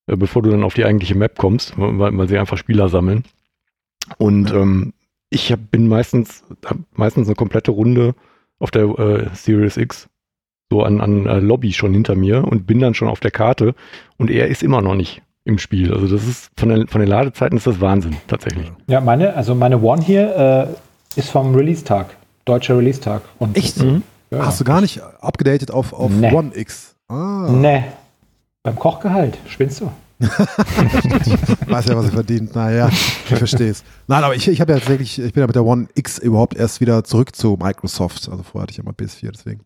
äh, 0.06 0.16
bevor 0.16 0.42
du 0.42 0.50
dann 0.50 0.64
auf 0.64 0.74
die 0.74 0.84
eigentliche 0.84 1.14
Map 1.14 1.38
kommst, 1.38 1.74
weil, 1.76 2.16
weil 2.16 2.28
sie 2.28 2.38
einfach 2.38 2.58
Spieler 2.58 2.88
sammeln. 2.88 3.24
Und 4.18 4.50
Ja. 4.50 4.56
ähm, 4.56 4.92
ich 5.30 5.50
hab, 5.50 5.70
bin 5.70 5.88
meistens, 5.88 6.44
hab 6.64 6.78
meistens 6.94 7.26
eine 7.28 7.34
komplette 7.34 7.70
Runde 7.70 8.14
auf 8.58 8.70
der 8.70 8.84
äh, 8.98 9.28
Series 9.34 9.76
X 9.76 10.08
so 10.70 10.82
an, 10.82 11.00
an 11.00 11.26
äh, 11.26 11.38
Lobby 11.40 11.72
schon 11.72 11.92
hinter 11.92 12.14
mir 12.16 12.44
und 12.44 12.66
bin 12.66 12.80
dann 12.80 12.94
schon 12.94 13.08
auf 13.08 13.20
der 13.20 13.30
Karte 13.30 13.74
und 14.18 14.30
er 14.30 14.48
ist 14.48 14.62
immer 14.62 14.82
noch 14.82 14.94
nicht 14.94 15.22
im 15.44 15.58
Spiel. 15.58 15.92
Also 15.94 16.08
das 16.08 16.26
ist 16.26 16.50
von, 16.56 16.68
der, 16.70 16.86
von 16.88 17.00
den 17.00 17.08
Ladezeiten 17.08 17.56
ist 17.56 17.66
das 17.68 17.80
Wahnsinn 17.80 18.16
tatsächlich. 18.26 18.70
Ja, 18.88 19.00
meine, 19.00 19.34
also 19.34 19.54
meine 19.54 19.80
One 19.80 20.02
hier 20.02 20.68
äh, 21.16 21.18
ist 21.18 21.30
vom 21.30 21.54
Release-Tag, 21.54 22.16
deutscher 22.46 22.78
Release-Tag. 22.78 23.20
Und 23.38 23.56
Echt? 23.56 23.76
Ja. 24.30 24.46
Hast 24.46 24.58
du 24.60 24.64
gar 24.64 24.80
nicht 24.80 25.02
abgedatet 25.20 25.70
auf, 25.70 25.92
auf 25.92 26.10
Nee. 26.10 26.32
One 26.32 26.50
X? 26.54 26.94
Ah, 27.08 27.48
Ne, 27.50 27.84
beim 28.62 28.76
Kochgehalt, 28.76 29.38
spinnst 29.46 29.80
du? 29.80 29.90
weiß 30.18 31.86
ja, 31.86 31.96
was 31.96 32.06
er 32.06 32.12
verdient. 32.12 32.54
Naja, 32.54 32.88
ich 32.88 33.36
verstehe 33.36 33.70
es. 33.70 33.84
Nein, 34.06 34.24
aber 34.24 34.34
ich, 34.34 34.48
ich 34.48 34.60
habe 34.62 34.72
ja 34.72 34.78
tatsächlich, 34.78 35.18
ich 35.20 35.32
bin 35.34 35.42
ja 35.42 35.46
mit 35.46 35.54
der 35.56 35.64
One 35.66 35.88
X 35.94 36.18
überhaupt 36.18 36.56
erst 36.56 36.80
wieder 36.80 37.04
zurück 37.04 37.36
zu 37.36 37.58
Microsoft. 37.60 38.28
Also 38.30 38.42
vorher 38.42 38.62
hatte 38.62 38.70
ich 38.72 38.78
ja 38.78 38.84
mal 38.84 38.92
PS4, 38.94 39.30
deswegen. 39.32 39.60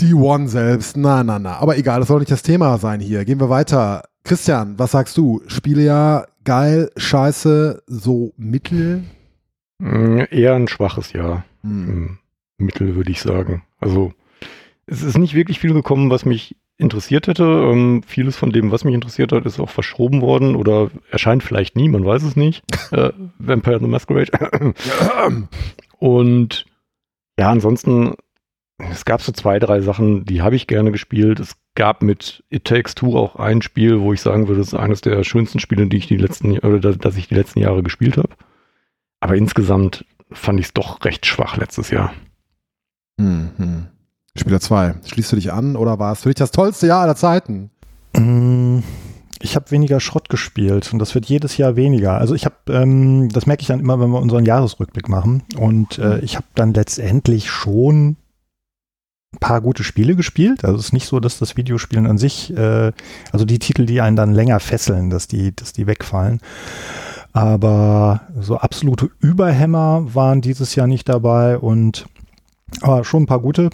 Die 0.00 0.14
One 0.14 0.48
selbst, 0.48 0.96
na, 0.96 1.24
na, 1.24 1.38
na. 1.38 1.56
Aber 1.56 1.76
egal, 1.78 2.00
das 2.00 2.08
soll 2.08 2.20
nicht 2.20 2.30
das 2.30 2.42
Thema 2.42 2.76
sein 2.78 3.00
hier. 3.00 3.24
Gehen 3.24 3.40
wir 3.40 3.48
weiter. 3.48 4.04
Christian, 4.22 4.78
was 4.78 4.90
sagst 4.92 5.16
du? 5.16 5.40
Spielejahr 5.46 6.26
geil, 6.44 6.90
scheiße, 6.96 7.82
so 7.86 8.32
mittel? 8.36 9.04
Mm, 9.78 10.20
Eher 10.30 10.54
ein 10.54 10.68
schwaches 10.68 11.12
Jahr. 11.14 11.44
Hm. 11.62 12.18
im 12.58 12.66
Mittel, 12.66 12.96
würde 12.96 13.10
ich 13.10 13.20
sagen. 13.20 13.62
Also 13.78 14.12
es 14.86 15.02
ist 15.02 15.18
nicht 15.18 15.34
wirklich 15.34 15.58
viel 15.60 15.74
gekommen, 15.74 16.10
was 16.10 16.24
mich 16.24 16.56
interessiert 16.78 17.26
hätte. 17.26 17.44
Ähm, 17.44 18.02
vieles 18.06 18.36
von 18.36 18.50
dem, 18.50 18.70
was 18.70 18.84
mich 18.84 18.94
interessiert 18.94 19.32
hat, 19.32 19.44
ist 19.44 19.60
auch 19.60 19.68
verschoben 19.68 20.22
worden 20.22 20.56
oder 20.56 20.90
erscheint 21.10 21.42
vielleicht 21.42 21.76
nie, 21.76 21.88
man 21.88 22.04
weiß 22.04 22.22
es 22.22 22.36
nicht. 22.36 22.62
äh, 22.92 23.10
Vampire 23.38 23.80
the 23.80 23.86
Masquerade. 23.86 24.32
Und 25.98 26.66
ja, 27.38 27.50
ansonsten, 27.50 28.14
es 28.78 29.04
gab 29.04 29.20
so 29.20 29.32
zwei, 29.32 29.58
drei 29.58 29.80
Sachen, 29.80 30.24
die 30.24 30.40
habe 30.40 30.56
ich 30.56 30.66
gerne 30.66 30.92
gespielt. 30.92 31.40
Es 31.40 31.56
gab 31.74 32.02
mit 32.02 32.44
It 32.48 32.64
Takes 32.64 32.94
Two 32.94 33.16
auch 33.16 33.36
ein 33.36 33.62
Spiel, 33.62 34.00
wo 34.00 34.12
ich 34.12 34.20
sagen 34.20 34.48
würde, 34.48 34.60
es 34.60 34.68
ist 34.68 34.74
eines 34.74 35.00
der 35.00 35.22
schönsten 35.24 35.58
Spiele, 35.58 35.86
die 35.86 35.98
ich 35.98 36.06
die 36.06 36.16
letzten, 36.16 36.58
oder 36.58 36.78
das, 36.78 36.98
das 36.98 37.16
ich 37.16 37.28
die 37.28 37.34
letzten 37.34 37.60
Jahre 37.60 37.82
gespielt 37.82 38.16
habe. 38.16 38.30
Aber 39.20 39.34
insgesamt 39.34 40.04
fand 40.32 40.60
ich 40.60 40.66
es 40.66 40.72
doch 40.72 41.04
recht 41.04 41.26
schwach 41.26 41.56
letztes 41.56 41.90
Jahr. 41.90 42.12
Hm, 43.20 43.50
hm. 43.56 43.86
Spieler 44.36 44.60
2, 44.60 44.94
schließt 45.04 45.32
du 45.32 45.36
dich 45.36 45.52
an 45.52 45.76
oder 45.76 45.98
war 45.98 46.12
es 46.12 46.22
für 46.22 46.28
dich 46.28 46.36
das 46.36 46.52
tollste 46.52 46.86
Jahr 46.86 47.02
aller 47.02 47.16
Zeiten? 47.16 47.70
Mm, 48.16 48.78
Ich 49.40 49.56
habe 49.56 49.70
weniger 49.70 50.00
Schrott 50.00 50.28
gespielt 50.28 50.92
und 50.92 50.98
das 50.98 51.14
wird 51.14 51.26
jedes 51.26 51.56
Jahr 51.56 51.76
weniger. 51.76 52.18
Also 52.18 52.34
ich 52.34 52.44
habe, 52.44 52.56
ähm, 52.68 53.28
das 53.30 53.46
merke 53.46 53.62
ich 53.62 53.68
dann 53.68 53.80
immer, 53.80 54.00
wenn 54.00 54.10
wir 54.10 54.20
unseren 54.20 54.44
Jahresrückblick 54.44 55.08
machen. 55.08 55.42
Und 55.56 55.98
äh, 55.98 56.18
ich 56.20 56.36
habe 56.36 56.46
dann 56.54 56.74
letztendlich 56.74 57.50
schon 57.50 58.16
ein 59.34 59.38
paar 59.40 59.60
gute 59.60 59.84
Spiele 59.84 60.16
gespielt. 60.16 60.64
Also 60.64 60.78
es 60.78 60.86
ist 60.86 60.92
nicht 60.92 61.06
so, 61.06 61.20
dass 61.20 61.38
das 61.38 61.56
Videospielen 61.56 62.06
an 62.06 62.18
sich, 62.18 62.56
äh, 62.56 62.92
also 63.32 63.44
die 63.44 63.58
Titel, 63.58 63.86
die 63.86 64.00
einen 64.00 64.16
dann 64.16 64.32
länger 64.32 64.58
fesseln, 64.60 65.10
dass 65.10 65.28
die, 65.28 65.54
dass 65.54 65.72
die 65.72 65.86
wegfallen. 65.86 66.40
Aber 67.38 68.22
so 68.40 68.56
absolute 68.56 69.10
Überhämmer 69.20 70.12
waren 70.12 70.40
dieses 70.40 70.74
Jahr 70.74 70.88
nicht 70.88 71.08
dabei 71.08 71.56
und 71.56 72.06
aber 72.80 73.04
schon 73.04 73.22
ein 73.22 73.26
paar 73.26 73.38
gute. 73.38 73.70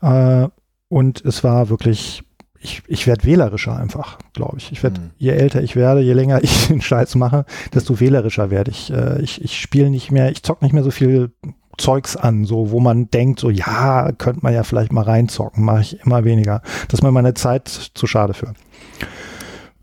Äh, 0.00 0.46
und 0.88 1.24
es 1.24 1.42
war 1.42 1.70
wirklich 1.70 2.22
ich, 2.60 2.82
ich 2.86 3.08
werde 3.08 3.24
wählerischer 3.24 3.74
einfach, 3.74 4.18
glaube 4.32 4.58
ich. 4.58 4.70
Ich 4.70 4.84
werde, 4.84 5.00
Hm. 5.00 5.10
je 5.18 5.30
älter 5.30 5.60
ich 5.60 5.74
werde, 5.74 6.02
je 6.02 6.12
länger 6.12 6.40
ich 6.44 6.68
den 6.68 6.80
Scheiß 6.82 7.16
mache, 7.16 7.46
desto 7.74 7.98
wählerischer 7.98 8.52
werde 8.52 8.70
ich. 8.70 8.92
Äh, 8.92 9.20
ich 9.22 9.42
ich 9.42 9.60
spiele 9.60 9.90
nicht 9.90 10.12
mehr, 10.12 10.30
ich 10.30 10.44
zock 10.44 10.62
nicht 10.62 10.72
mehr 10.72 10.84
so 10.84 10.92
viel 10.92 11.32
Zeugs 11.78 12.14
an, 12.14 12.44
so 12.44 12.70
wo 12.70 12.78
man 12.78 13.10
denkt, 13.10 13.40
so 13.40 13.50
ja, 13.50 14.12
könnte 14.12 14.40
man 14.42 14.54
ja 14.54 14.62
vielleicht 14.62 14.92
mal 14.92 15.02
reinzocken, 15.02 15.64
mache 15.64 15.80
ich 15.80 16.00
immer 16.06 16.22
weniger. 16.24 16.62
Das 16.86 17.00
ist 17.00 17.02
mir 17.02 17.10
meine 17.10 17.34
Zeit 17.34 17.66
zu 17.66 18.06
schade 18.06 18.34
für. 18.34 18.54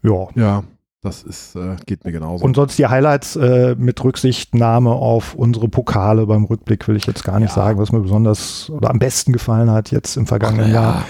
Ja. 0.01 0.27
Ja, 0.35 0.63
das 1.07 1.23
ist, 1.23 1.55
äh, 1.55 1.75
geht 1.85 2.05
mir 2.05 2.11
genauso. 2.11 2.45
Und 2.45 2.55
sonst 2.55 2.77
die 2.77 2.85
Highlights 2.87 3.35
äh, 3.35 3.75
mit 3.77 4.03
Rücksichtnahme 4.03 4.91
auf 4.91 5.33
unsere 5.35 5.67
Pokale 5.69 6.25
beim 6.27 6.45
Rückblick 6.45 6.87
will 6.87 6.95
ich 6.95 7.05
jetzt 7.07 7.23
gar 7.23 7.39
nicht 7.39 7.49
Ja. 7.49 7.55
sagen, 7.55 7.79
was 7.79 7.91
mir 7.91 7.99
besonders 8.01 8.69
oder 8.69 8.89
am 8.89 8.99
besten 8.99 9.33
gefallen 9.33 9.71
hat 9.71 9.91
jetzt 9.91 10.17
im 10.17 10.27
vergangenen 10.27 10.71
Jahr. 10.73 11.05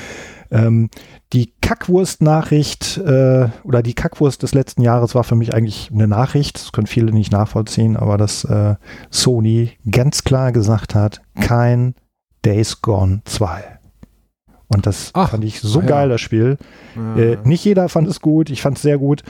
Ähm, 0.50 0.90
die 1.34 1.52
Kackwurst-Nachricht 1.62 2.98
äh, 3.00 3.50
oder 3.64 3.84
die 3.84 3.94
Kackwurst 3.94 4.44
des 4.44 4.54
letzten 4.54 4.82
Jahres 4.82 5.14
war 5.14 5.26
für 5.26 5.36
mich 5.36 5.54
eigentlich 5.54 5.90
eine 5.94 6.08
Nachricht. 6.08 6.56
Das 6.58 6.72
können 6.72 6.88
viele 6.88 7.12
nicht 7.12 7.32
nachvollziehen, 7.34 7.98
aber 7.98 8.18
dass 8.18 8.46
äh, 8.46 8.76
Sony 9.10 9.72
ganz 9.92 10.24
klar 10.24 10.52
gesagt 10.54 10.96
hat, 10.96 11.22
kein 11.42 11.96
Days 12.46 12.82
Gone 12.82 13.22
2. 13.26 13.77
Und 14.70 14.86
das 14.86 15.12
Ach, 15.14 15.30
fand 15.30 15.46
ich 15.46 15.62
so 15.62 15.80
ja. 15.80 15.86
geil, 15.86 16.10
das 16.10 16.20
Spiel. 16.20 16.58
Äh, 17.16 17.38
nicht 17.44 17.64
jeder 17.64 17.88
fand 17.88 18.08
es 18.08 18.20
gut. 18.20 18.50
Ich 18.50 18.62
fand 18.62 18.78
es 18.78 18.84
sehr 18.84 18.98
gut. 18.98 19.24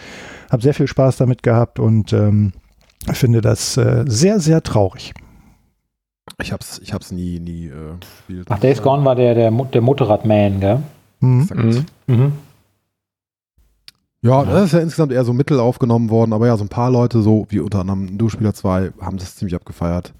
Habe 0.51 0.63
sehr 0.63 0.73
viel 0.73 0.87
Spaß 0.87 1.17
damit 1.17 1.43
gehabt 1.43 1.79
und 1.79 2.11
ähm, 2.13 2.53
finde 3.11 3.41
das 3.41 3.77
äh, 3.77 4.05
sehr, 4.07 4.39
sehr 4.39 4.63
traurig. 4.63 5.13
ich 6.41 6.51
hab's, 6.51 6.79
ich 6.79 6.93
hab's 6.93 7.11
nie, 7.11 7.39
nie 7.39 7.67
äh, 7.67 7.97
gespielt. 7.99 8.47
Ach, 8.49 8.59
Days 8.59 8.81
Gone 8.81 9.05
war 9.05 9.15
der, 9.15 9.35
der, 9.35 9.51
der 9.51 9.81
Motorradman, 9.81 10.59
gell? 10.59 10.81
Mhm. 11.19 11.49
Mhm. 11.53 11.85
Mhm. 12.07 12.31
Ja, 14.21 14.43
das 14.43 14.65
ist 14.65 14.71
ja 14.73 14.79
insgesamt 14.79 15.11
eher 15.11 15.23
so 15.23 15.33
mittel 15.33 15.59
aufgenommen 15.59 16.09
worden, 16.09 16.33
aber 16.33 16.47
ja, 16.47 16.57
so 16.57 16.65
ein 16.65 16.69
paar 16.69 16.89
Leute, 16.89 17.21
so 17.21 17.45
wie 17.49 17.59
unter 17.59 17.81
anderem 17.81 18.17
Du-Spieler 18.17 18.53
2, 18.53 18.91
haben 18.99 19.17
das 19.17 19.35
ziemlich 19.35 19.55
abgefeiert. 19.55 20.13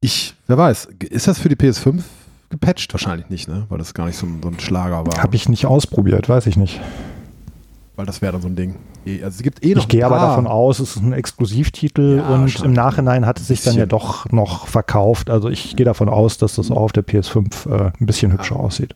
Ich, 0.00 0.34
wer 0.46 0.58
weiß, 0.58 0.88
ist 1.08 1.26
das 1.26 1.38
für 1.38 1.48
die 1.48 1.56
PS5 1.56 2.02
gepatcht? 2.50 2.92
Wahrscheinlich 2.92 3.30
nicht, 3.30 3.48
ne? 3.48 3.66
Weil 3.68 3.78
das 3.78 3.94
gar 3.94 4.06
nicht 4.06 4.16
so 4.16 4.26
ein, 4.26 4.40
so 4.42 4.48
ein 4.48 4.60
Schlager 4.60 5.06
war. 5.06 5.22
Habe 5.22 5.36
ich 5.36 5.48
nicht 5.48 5.66
ausprobiert, 5.66 6.28
weiß 6.28 6.46
ich 6.46 6.56
nicht. 6.56 6.80
Weil 7.96 8.06
das 8.06 8.22
wäre 8.22 8.32
dann 8.32 8.42
so 8.42 8.48
ein 8.48 8.56
Ding. 8.56 8.76
Eh, 9.06 9.22
Also 9.22 9.36
es 9.36 9.42
gibt 9.42 9.64
eh 9.64 9.74
noch 9.74 9.82
Ich 9.82 9.88
gehe 9.88 10.04
aber 10.04 10.18
davon 10.18 10.46
aus, 10.46 10.78
es 10.78 10.96
ist 10.96 11.02
ein 11.02 11.12
Exklusivtitel 11.12 12.18
Ja, 12.18 12.34
und 12.34 12.60
im 12.60 12.72
Nachhinein 12.72 13.26
hat 13.26 13.40
es 13.40 13.48
sich 13.48 13.62
dann 13.62 13.76
ja 13.76 13.86
doch 13.86 14.30
noch 14.30 14.66
verkauft. 14.66 15.30
Also 15.30 15.48
ich 15.48 15.76
gehe 15.76 15.86
davon 15.86 16.08
aus, 16.08 16.38
dass 16.38 16.56
das 16.56 16.70
auch 16.70 16.76
auf 16.78 16.92
der 16.92 17.04
PS5 17.06 17.68
äh, 17.70 17.92
ein 18.00 18.06
bisschen 18.06 18.32
hübscher 18.32 18.56
aussieht. 18.56 18.94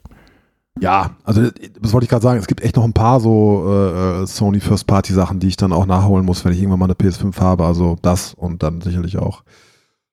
Ja, 0.80 1.10
also 1.22 1.42
das 1.80 1.92
wollte 1.92 2.04
ich 2.04 2.10
gerade 2.10 2.22
sagen. 2.22 2.38
Es 2.40 2.48
gibt 2.48 2.62
echt 2.62 2.76
noch 2.76 2.84
ein 2.84 2.92
paar 2.92 3.20
so 3.20 3.64
äh, 3.68 4.22
äh, 4.22 4.26
Sony 4.26 4.58
First 4.58 4.86
Party 4.88 5.12
Sachen, 5.12 5.38
die 5.38 5.46
ich 5.48 5.56
dann 5.56 5.72
auch 5.72 5.86
nachholen 5.86 6.24
muss, 6.26 6.44
wenn 6.44 6.52
ich 6.52 6.58
irgendwann 6.58 6.80
mal 6.80 6.86
eine 6.86 6.94
PS5 6.94 7.38
habe. 7.40 7.64
Also 7.64 7.96
das 8.02 8.34
und 8.34 8.62
dann 8.62 8.80
sicherlich 8.80 9.18
auch 9.18 9.44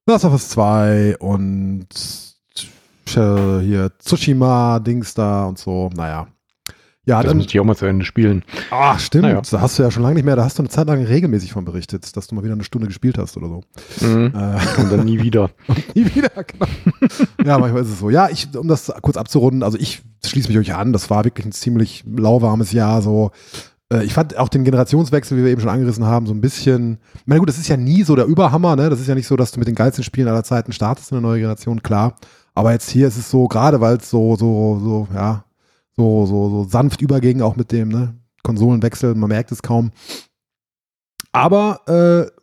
Last 0.05 0.25
of 0.25 0.33
Us 0.33 0.49
2 0.49 1.17
und 1.17 1.87
hier 3.13 3.91
Tsushima 3.99 4.79
Dings 4.79 5.13
da 5.13 5.45
und 5.45 5.57
so. 5.57 5.89
Naja. 5.95 6.27
Ja, 7.03 7.17
Das 7.23 7.29
dann, 7.31 7.37
müsste 7.37 7.53
ich 7.53 7.59
auch 7.59 7.65
mal 7.65 7.75
zu 7.75 7.87
Ende 7.87 8.05
spielen. 8.05 8.43
ach 8.69 8.99
stimmt, 8.99 9.23
Naja. 9.23 9.41
da 9.49 9.59
hast 9.59 9.79
du 9.79 9.83
ja 9.83 9.89
schon 9.89 10.03
lange 10.03 10.13
nicht 10.15 10.23
mehr, 10.23 10.35
da 10.35 10.43
hast 10.43 10.59
du 10.59 10.61
eine 10.61 10.69
Zeit 10.69 10.85
lang 10.85 11.03
regelmäßig 11.03 11.51
von 11.51 11.65
berichtet, 11.65 12.15
dass 12.15 12.27
du 12.27 12.35
mal 12.35 12.43
wieder 12.43 12.53
eine 12.53 12.63
Stunde 12.63 12.85
gespielt 12.87 13.17
hast 13.17 13.37
oder 13.37 13.47
so. 13.47 13.63
Mhm. 14.05 14.33
Äh, 14.35 14.81
Und 14.81 14.91
dann 14.91 15.05
nie 15.05 15.19
wieder. 15.19 15.49
Nie 15.95 16.05
wieder, 16.13 16.29
genau. 16.29 16.67
ja, 17.43 17.57
manchmal 17.57 17.81
ist 17.81 17.89
es 17.89 17.99
so. 17.99 18.11
Ja, 18.11 18.29
ich, 18.29 18.55
um 18.55 18.67
das 18.67 18.93
kurz 19.01 19.17
abzurunden, 19.17 19.63
also 19.63 19.79
ich 19.79 20.03
schließe 20.23 20.47
mich 20.49 20.59
euch 20.59 20.75
an, 20.75 20.93
das 20.93 21.09
war 21.09 21.23
wirklich 21.23 21.45
ein 21.47 21.51
ziemlich 21.51 22.03
lauwarmes 22.05 22.71
Jahr, 22.71 23.01
so. 23.01 23.31
Äh, 23.91 24.03
Ich 24.05 24.13
fand 24.13 24.37
auch 24.37 24.47
den 24.47 24.63
Generationswechsel, 24.63 25.39
wie 25.39 25.43
wir 25.43 25.49
eben 25.51 25.59
schon 25.61 25.71
angerissen 25.71 26.05
haben, 26.05 26.27
so 26.27 26.33
ein 26.35 26.39
bisschen. 26.41 26.99
Ich 27.15 27.21
meine, 27.25 27.39
gut, 27.39 27.49
das 27.49 27.57
ist 27.57 27.67
ja 27.67 27.77
nie 27.77 28.03
so 28.03 28.15
der 28.15 28.25
Überhammer, 28.25 28.75
ne? 28.75 28.91
Das 28.91 28.99
ist 29.01 29.07
ja 29.07 29.15
nicht 29.15 29.27
so, 29.27 29.35
dass 29.35 29.51
du 29.51 29.57
mit 29.59 29.67
den 29.67 29.75
geilsten 29.75 30.03
Spielen 30.03 30.27
aller 30.27 30.43
Zeiten 30.43 30.71
startest 30.71 31.11
in 31.11 31.15
der 31.15 31.21
neue 31.23 31.39
Generation, 31.39 31.81
klar. 31.81 32.15
Aber 32.53 32.71
jetzt 32.73 32.89
hier 32.89 33.07
ist 33.07 33.17
es 33.17 33.29
so, 33.29 33.47
gerade 33.47 33.79
weil 33.81 33.97
es 33.97 34.09
so, 34.09 34.35
so, 34.35 34.79
so, 34.83 35.07
ja, 35.13 35.45
so, 35.95 36.25
so, 36.25 36.49
so 36.49 36.63
sanft 36.65 37.01
überging, 37.01 37.41
auch 37.41 37.55
mit 37.55 37.71
dem, 37.71 37.89
ne? 37.89 38.15
Konsolenwechsel, 38.43 39.15
man 39.15 39.29
merkt 39.29 39.51
es 39.51 39.61
kaum. 39.61 39.91
Aber 41.31 41.81
äh, 41.87 42.41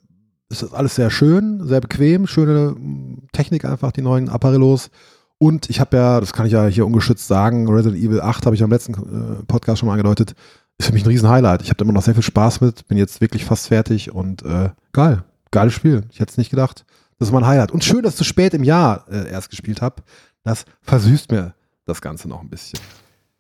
es 0.51 0.63
ist 0.63 0.73
alles 0.73 0.95
sehr 0.95 1.11
schön, 1.11 1.67
sehr 1.67 1.81
bequem, 1.81 2.27
schöne 2.27 2.71
mm, 2.71 3.29
Technik 3.33 3.65
einfach, 3.65 3.93
die 3.93 4.03
neuen 4.03 4.29
Apparillos. 4.29 4.91
Und 5.39 5.71
ich 5.71 5.81
habe 5.81 5.97
ja, 5.97 6.21
das 6.21 6.33
kann 6.33 6.47
ich 6.47 6.53
ja 6.53 6.67
hier 6.67 6.87
ungeschützt 6.87 7.29
sagen, 7.29 7.69
Resident 7.69 8.03
Evil 8.03 8.21
8 8.21 8.47
habe 8.47 8.57
ich 8.57 8.63
am 8.63 8.71
letzten 8.71 8.95
äh, 8.95 9.43
Podcast 9.45 9.81
schon 9.81 9.87
mal 9.87 9.93
angedeutet, 9.93 10.35
ist 10.79 10.87
für 10.87 10.93
mich 10.93 11.05
ein 11.05 11.09
Riesen-Highlight. 11.09 11.63
Ich 11.63 11.71
habe 11.71 11.85
immer 11.85 11.93
noch 11.93 12.03
sehr 12.03 12.15
viel 12.15 12.23
Spaß 12.23 12.61
mit, 12.61 12.89
bin 12.89 12.99
jetzt 12.99 13.21
wirklich 13.21 13.45
fast 13.45 13.69
fertig 13.69 14.13
und 14.13 14.43
äh, 14.43 14.71
geil, 14.93 15.23
geiles 15.51 15.75
Spiel. 15.75 16.05
Ich 16.11 16.21
hätte 16.21 16.31
es 16.31 16.39
nicht 16.39 16.51
gedacht. 16.51 16.85
Das 17.19 17.29
ist 17.29 17.33
mein 17.33 17.47
Highlight. 17.47 17.73
Und 17.73 17.85
schön, 17.85 18.03
dass 18.03 18.17
zu 18.17 18.25
spät 18.25 18.55
im 18.55 18.65
Jahr 18.65 19.07
äh, 19.09 19.31
erst 19.31 19.51
gespielt 19.51 19.83
habe. 19.83 20.03
Das 20.45 20.65
versüßt 20.83 21.31
mir 21.31 21.55
das 21.85 22.01
Ganze 22.01 22.29
noch 22.29 22.41
ein 22.41 22.49
bisschen. 22.49 22.81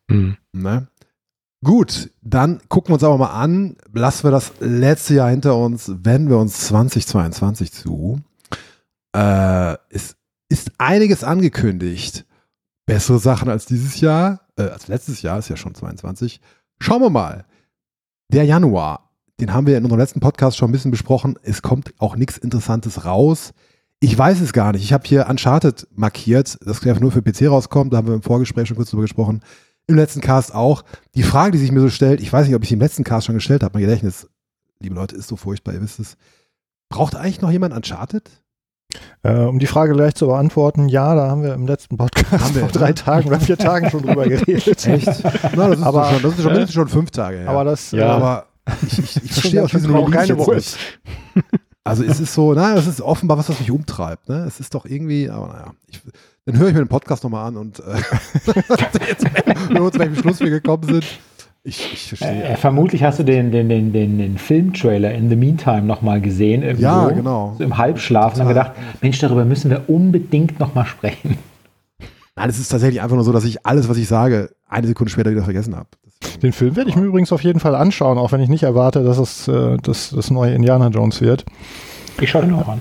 Mhm. 0.09 0.37
Ne? 0.53 0.89
Gut, 1.65 2.11
dann 2.23 2.61
gucken 2.69 2.91
wir 2.91 2.95
uns 2.95 3.05
aber 3.05 3.19
mal 3.19 3.33
an. 3.33 3.77
Lassen 3.93 4.25
wir 4.25 4.31
das 4.31 4.53
letzte 4.61 5.15
Jahr 5.15 5.31
hinter 5.31 5.57
uns, 5.57 5.93
wenden 6.03 6.29
wir 6.29 6.39
uns 6.39 6.67
2022 6.67 7.73
zu. 7.73 8.21
Äh, 9.13 9.77
es 9.91 10.17
ist 10.49 10.73
einiges 10.79 11.25
angekündigt. 11.25 12.25
Bessere 12.87 13.19
Sachen 13.19 13.49
als 13.49 13.67
dieses 13.67 14.01
Jahr, 14.01 14.41
äh, 14.57 14.63
als 14.63 14.89
letztes 14.89 15.23
Jahr, 15.23 15.39
ist 15.39 15.49
ja 15.49 15.57
schon 15.57 15.75
22. 15.75 16.41
Schauen 16.81 17.03
wir 17.03 17.11
mal. 17.11 17.45
Der 18.31 18.45
Januar, 18.45 19.08
den 19.41 19.53
haben 19.53 19.67
wir 19.67 19.77
in 19.77 19.85
unserem 19.85 20.01
letzten 20.01 20.21
Podcast 20.21 20.57
schon 20.57 20.69
ein 20.69 20.73
bisschen 20.73 20.91
besprochen. 20.91 21.39
Es 21.43 21.63
kommt 21.63 21.93
auch 21.99 22.17
nichts 22.17 22.39
Interessantes 22.39 23.05
raus. 23.05 23.53
Ich 24.01 24.17
weiß 24.17 24.41
es 24.41 24.53
gar 24.53 24.73
nicht. 24.73 24.83
Ich 24.83 24.93
habe 24.93 25.05
hier 25.07 25.27
Uncharted 25.29 25.87
markiert, 25.95 26.59
das 26.65 26.85
einfach 26.87 27.01
nur 27.01 27.13
für 27.13 27.23
PC 27.23 27.49
rauskommt. 27.51 27.93
Da 27.93 27.99
haben 27.99 28.07
wir 28.09 28.15
im 28.15 28.23
Vorgespräch 28.23 28.69
schon 28.69 28.77
kurz 28.77 28.91
drüber 28.91 29.03
gesprochen. 29.03 29.41
Im 29.87 29.97
letzten 29.97 30.21
Cast 30.21 30.55
auch. 30.55 30.85
Die 31.15 31.23
Frage, 31.23 31.53
die 31.53 31.59
sich 31.59 31.73
mir 31.73 31.81
so 31.81 31.89
stellt, 31.89 32.21
ich 32.21 32.33
weiß 32.33 32.47
nicht, 32.47 32.55
ob 32.55 32.63
ich 32.63 32.69
sie 32.69 32.75
im 32.75 32.81
letzten 32.81 33.05
Cast 33.05 33.27
schon 33.27 33.35
gestellt 33.35 33.63
habe. 33.63 33.75
Mein 33.75 33.83
Gedächtnis, 33.87 34.29
liebe 34.81 34.95
Leute, 34.95 35.17
ist 35.17 35.29
so 35.29 35.37
furchtbar, 35.37 35.75
ihr 35.75 35.81
wisst 35.83 35.99
es. 35.99 36.17
Braucht 36.91 37.15
eigentlich 37.17 37.41
noch 37.41 37.51
jemand 37.51 37.75
Uncharted? 37.75 38.29
Äh, 39.23 39.35
um 39.41 39.59
die 39.59 39.67
Frage 39.67 39.93
gleich 39.93 40.15
zu 40.15 40.27
beantworten, 40.29 40.89
ja, 40.89 41.15
da 41.15 41.29
haben 41.29 41.43
wir 41.43 41.53
im 41.55 41.67
letzten 41.67 41.97
Podcast 41.99 42.31
Haben 42.45 42.55
wir, 42.55 42.61
vor 42.63 42.71
drei 42.71 42.89
ne? 42.89 42.95
Tagen 42.95 43.29
oder 43.29 43.41
vier 43.41 43.59
Tagen 43.59 43.91
schon 43.91 44.03
drüber 44.03 44.25
geredet. 44.29 44.87
Echt? 44.87 45.07
Na, 45.57 45.69
das 45.69 45.79
ist 45.81 45.85
Aber- 45.85 46.11
schon, 46.13 46.23
das 46.23 46.33
ist 46.33 46.43
schon, 46.43 46.53
mindestens 46.53 46.75
schon 46.75 46.89
fünf 46.89 47.11
Tage 47.11 47.39
her. 47.39 47.49
Aber 47.51 47.65
das, 47.65 47.91
Ja. 47.91 47.99
äh, 48.07 48.11
aber 48.11 48.47
ich, 48.87 48.99
ich, 48.99 49.25
ich 49.25 49.33
verstehe 49.33 49.65
auch 49.65 49.71
diesen 49.71 49.95
auch 49.95 50.11
keine 50.11 50.35
jetzt 50.35 50.49
nicht. 50.49 50.79
Also 51.85 52.05
es 52.05 52.21
ist 52.21 52.35
so, 52.35 52.53
na, 52.53 52.75
es 52.77 52.87
ist 52.87 53.01
offenbar 53.01 53.39
was, 53.39 53.49
was 53.49 53.61
mich 53.61 53.71
umtreibt. 53.71 54.29
Ne? 54.29 54.45
Es 54.47 54.61
ist 54.61 54.75
doch 54.75 54.85
irgendwie, 54.85 55.31
aber 55.31 55.49
naja, 55.49 55.73
ich, 55.87 56.01
dann 56.45 56.59
höre 56.59 56.69
ich 56.69 56.75
mir 56.75 56.81
den 56.81 56.89
Podcast 56.89 57.25
nochmal 57.25 57.47
an 57.47 57.57
und 57.57 57.81
äh, 57.81 57.83
jetzt, 59.09 59.25
wenn 59.69 59.75
wir 59.75 59.83
uns 59.83 59.99
welchem 59.99 60.17
Schluss 60.17 60.41
wir 60.41 60.51
gekommen 60.51 60.85
sind. 60.85 61.05
Ich, 61.65 61.93
ich 61.93 62.09
verstehe. 62.09 62.45
Äh, 62.45 62.57
vermutlich 62.57 63.03
hast 63.03 63.19
du 63.19 63.23
den, 63.23 63.51
den, 63.53 63.69
den, 63.69 63.93
den, 63.93 64.19
den 64.19 64.39
Filmtrailer 64.39 65.13
in 65.13 65.29
the 65.29 65.37
meantime 65.37 65.83
nochmal 65.83 66.21
gesehen. 66.21 66.63
Irgendwo, 66.63 66.83
Ja, 66.83 67.09
genau. 67.09 67.55
So 67.57 67.65
im 67.65 67.77
Halbschlaf 67.77 68.35
und 68.35 68.41
dann 68.41 68.49
gedacht, 68.49 68.73
Mensch, 69.01 69.19
darüber 69.19 69.45
müssen 69.45 69.71
wir 69.71 69.89
unbedingt 69.89 70.61
nochmal 70.61 70.87
sprechen. 70.87 71.39
Nein, 72.39 72.49
es 72.51 72.59
ist 72.59 72.69
tatsächlich 72.69 73.03
einfach 73.03 73.17
nur 73.17 73.25
so, 73.25 73.33
dass 73.33 73.45
ich 73.45 73.67
alles, 73.67 73.89
was 73.89 73.97
ich 73.97 74.09
sage, 74.09 74.51
eine 74.69 74.87
Sekunde 74.87 75.11
später 75.11 75.31
wieder 75.31 75.43
vergessen 75.45 75.75
habe. 75.77 75.89
Den 76.43 76.53
Film 76.53 76.77
werde 76.77 76.91
ich 76.91 76.97
mir 76.97 77.05
übrigens 77.05 77.33
auf 77.33 77.43
jeden 77.43 77.61
Fall 77.61 77.75
anschauen, 77.75 78.19
auch 78.19 78.33
wenn 78.33 78.41
ich 78.41 78.49
nicht 78.49 78.63
erwarte, 78.65 79.05
dass 79.05 79.19
es 79.19 79.49
äh, 79.49 79.77
das, 79.83 80.11
das 80.15 80.31
neue 80.31 80.55
Indiana 80.55 80.89
Jones 80.89 81.21
wird. 81.21 81.45
Ich 82.21 82.31
schaue 82.31 82.43
den 82.43 82.55
auch 82.55 82.69
an. 82.69 82.81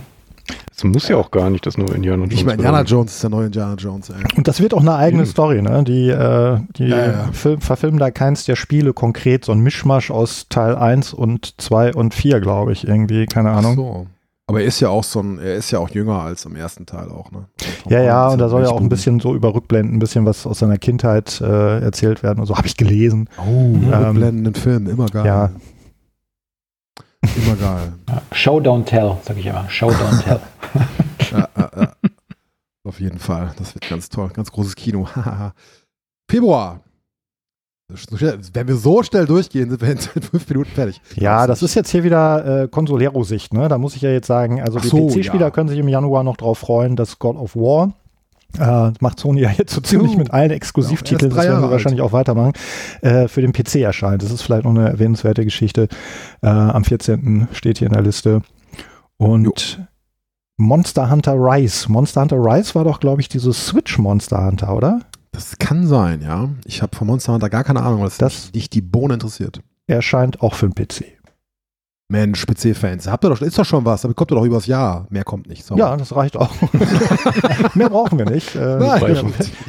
Es 0.75 0.83
muss 0.83 1.07
ja 1.07 1.17
auch 1.17 1.31
gar 1.31 1.49
nicht 1.49 1.65
das 1.65 1.77
nur 1.77 1.93
Indiana 1.93 2.23
Jones 2.23 2.33
Nicht 2.35 2.45
mal 2.45 2.53
Indiana. 2.53 2.83
Jones 2.83 3.13
ist 3.15 3.23
der 3.23 3.29
neue 3.31 3.47
Indiana 3.47 3.73
Jones, 3.75 4.09
ey. 4.11 4.15
Und 4.35 4.47
das 4.47 4.61
wird 4.61 4.73
auch 4.75 4.81
eine 4.81 4.95
eigene 4.95 5.23
Eben. 5.23 5.31
Story, 5.31 5.61
ne? 5.61 5.83
Die, 5.83 6.09
äh, 6.09 6.59
die 6.77 6.85
Ja, 6.87 7.05
ja. 7.05 7.29
Film, 7.31 7.61
verfilmen 7.61 7.99
da 7.99 8.11
keins 8.11 8.45
der 8.45 8.55
Spiele 8.55 8.93
konkret, 8.93 9.43
so 9.45 9.51
ein 9.51 9.59
Mischmasch 9.59 10.11
aus 10.11 10.45
Teil 10.49 10.75
1 10.75 11.13
und 11.13 11.55
2 11.59 11.95
und 11.95 12.13
4, 12.13 12.39
glaube 12.41 12.73
ich, 12.73 12.87
irgendwie, 12.87 13.25
keine 13.25 13.51
Ach 13.51 13.57
Ahnung. 13.57 13.75
so. 13.75 14.07
Aber 14.49 14.61
er 14.61 14.65
ist 14.67 14.79
ja 14.79 14.87
auch 14.89 15.03
so 15.03 15.19
ein, 15.19 15.39
er 15.39 15.55
ist 15.55 15.71
ja 15.71 15.79
auch 15.79 15.89
jünger 15.89 16.21
als 16.21 16.45
im 16.45 16.55
ersten 16.55 16.85
Teil 16.85 17.09
auch, 17.09 17.31
ne? 17.31 17.47
Ja, 17.89 18.01
ja, 18.01 18.27
und 18.29 18.39
da 18.39 18.47
soll 18.47 18.63
ja 18.63 18.69
auch 18.69 18.79
ein 18.79 18.87
bisschen 18.87 19.19
so 19.19 19.35
über 19.35 19.53
Rückblenden, 19.53 19.95
ein 19.95 19.99
bisschen 19.99 20.25
was 20.25 20.47
aus 20.47 20.59
seiner 20.59 20.77
Kindheit 20.77 21.41
äh, 21.41 21.79
erzählt 21.81 22.23
werden 22.23 22.39
und 22.39 22.45
so, 22.45 22.55
habe 22.55 22.65
ich 22.67 22.77
gelesen. 22.77 23.29
Oh, 23.45 23.73
rückblendenden 23.73 24.55
Ähm, 24.55 24.61
Film, 24.61 24.87
immer 24.87 25.07
geil. 25.07 25.25
ja. 25.25 25.49
Immer 27.45 27.55
geil. 27.57 27.93
Show, 28.31 28.59
don't 28.59 28.85
tell, 28.85 29.17
sag 29.23 29.37
ich 29.37 29.45
immer. 29.47 29.67
Show, 29.69 29.89
don't 29.89 30.23
tell. 30.23 30.39
ja, 31.31 31.49
ja, 31.57 31.69
ja. 31.75 31.91
Auf 32.85 32.99
jeden 33.01 33.19
Fall. 33.19 33.53
Das 33.57 33.73
wird 33.75 33.89
ganz 33.89 34.07
toll. 34.07 34.29
Ganz 34.33 34.49
großes 34.51 34.75
Kino. 34.75 35.09
Februar. 36.31 36.81
Wenn 37.89 38.67
wir 38.67 38.75
so 38.75 39.01
schnell 39.01 39.25
durchgehen, 39.25 39.69
sind 39.69 39.81
wir 39.81 39.91
in 39.91 39.97
fünf 39.99 40.49
Minuten 40.49 40.71
fertig. 40.71 41.01
Ja, 41.15 41.47
das 41.47 41.63
ist 41.63 41.73
jetzt 41.73 41.89
hier 41.89 42.03
wieder 42.03 42.63
äh, 42.63 42.67
Consolero-Sicht, 42.67 43.53
ne? 43.53 43.69
Da 43.69 43.77
muss 43.77 43.95
ich 43.95 44.01
ja 44.01 44.09
jetzt 44.09 44.27
sagen, 44.27 44.61
also 44.61 44.79
die 44.79 44.87
so, 44.89 45.07
PC-Spieler 45.07 45.45
ja. 45.45 45.51
können 45.51 45.69
sich 45.69 45.79
im 45.79 45.87
Januar 45.87 46.23
noch 46.23 46.35
drauf 46.35 46.59
freuen, 46.59 46.97
dass 46.97 47.17
God 47.17 47.37
of 47.37 47.55
War 47.55 47.93
äh, 48.59 48.91
macht 48.99 49.19
Sony 49.19 49.41
ja 49.41 49.51
jetzt 49.51 49.73
so 49.73 49.81
ziemlich 49.81 50.11
Juhu. 50.11 50.19
mit 50.19 50.31
allen 50.31 50.49
Ja, 50.49 50.55
Exklusivtiteln, 50.55 51.31
erst 51.31 51.37
das 51.37 51.45
werden 51.45 51.61
wir 51.61 51.71
wahrscheinlich 51.71 52.01
auch 52.01 52.11
weitermachen, 52.11 52.53
äh, 53.01 53.27
für 53.27 53.41
den 53.41 53.53
PC 53.53 53.75
erscheint. 53.75 54.23
Das 54.23 54.31
ist 54.31 54.41
vielleicht 54.41 54.63
noch 54.63 54.71
eine 54.71 54.89
erwähnenswerte 54.89 55.43
Geschichte. 55.43 55.87
Äh, 56.41 56.47
am 56.47 56.83
14. 56.83 57.49
steht 57.51 57.79
hier 57.79 57.87
in 57.87 57.93
der 57.93 58.01
Liste. 58.01 58.41
Und 59.17 59.81
Monster 60.57 61.09
Hunter 61.09 61.35
Rise. 61.35 61.91
Monster 61.91 62.21
Hunter 62.21 62.37
Rise 62.37 62.73
war 62.75 62.83
doch, 62.83 62.99
glaube 62.99 63.21
ich, 63.21 63.29
dieses 63.29 63.67
Switch 63.67 63.97
Monster 63.97 64.43
Hunter, 64.45 64.75
oder? 64.75 65.01
Das 65.37 65.59
kann 65.59 65.85
sein, 65.85 66.23
ja. 66.23 66.49
Ich 66.65 66.81
habe 66.81 66.95
von 66.95 67.05
Monster 67.05 67.31
Hunter 67.31 67.51
gar 67.51 67.63
keine 67.63 67.83
Ahnung, 67.83 67.99
weil 67.99 68.07
es 68.07 68.17
Das- 68.17 68.51
dich 68.51 68.71
die 68.71 68.81
Bohne 68.81 69.13
interessiert. 69.13 69.61
Erscheint 69.85 70.41
auch 70.41 70.55
für 70.55 70.67
den 70.67 70.73
PC. 70.73 71.05
Mensch, 72.09 72.45
PC-Fans, 72.45 73.05
habt 73.11 73.25
ihr 73.25 73.29
doch, 73.29 73.41
ist 73.41 73.59
doch 73.59 73.65
schon 73.65 73.83
was, 73.83 74.05
aber 74.05 74.13
kommt 74.13 74.31
doch 74.31 74.41
übers 74.45 74.65
Jahr. 74.65 75.07
Mehr 75.09 75.25
kommt 75.25 75.49
nicht. 75.49 75.65
Sorry. 75.65 75.81
Ja, 75.81 75.97
das 75.97 76.15
reicht 76.15 76.37
auch. 76.37 76.51
Mehr 77.75 77.89
brauchen 77.89 78.17
wir 78.17 78.23
nicht. 78.29 78.55
Äh, 78.55 78.77
Nein, 78.77 79.01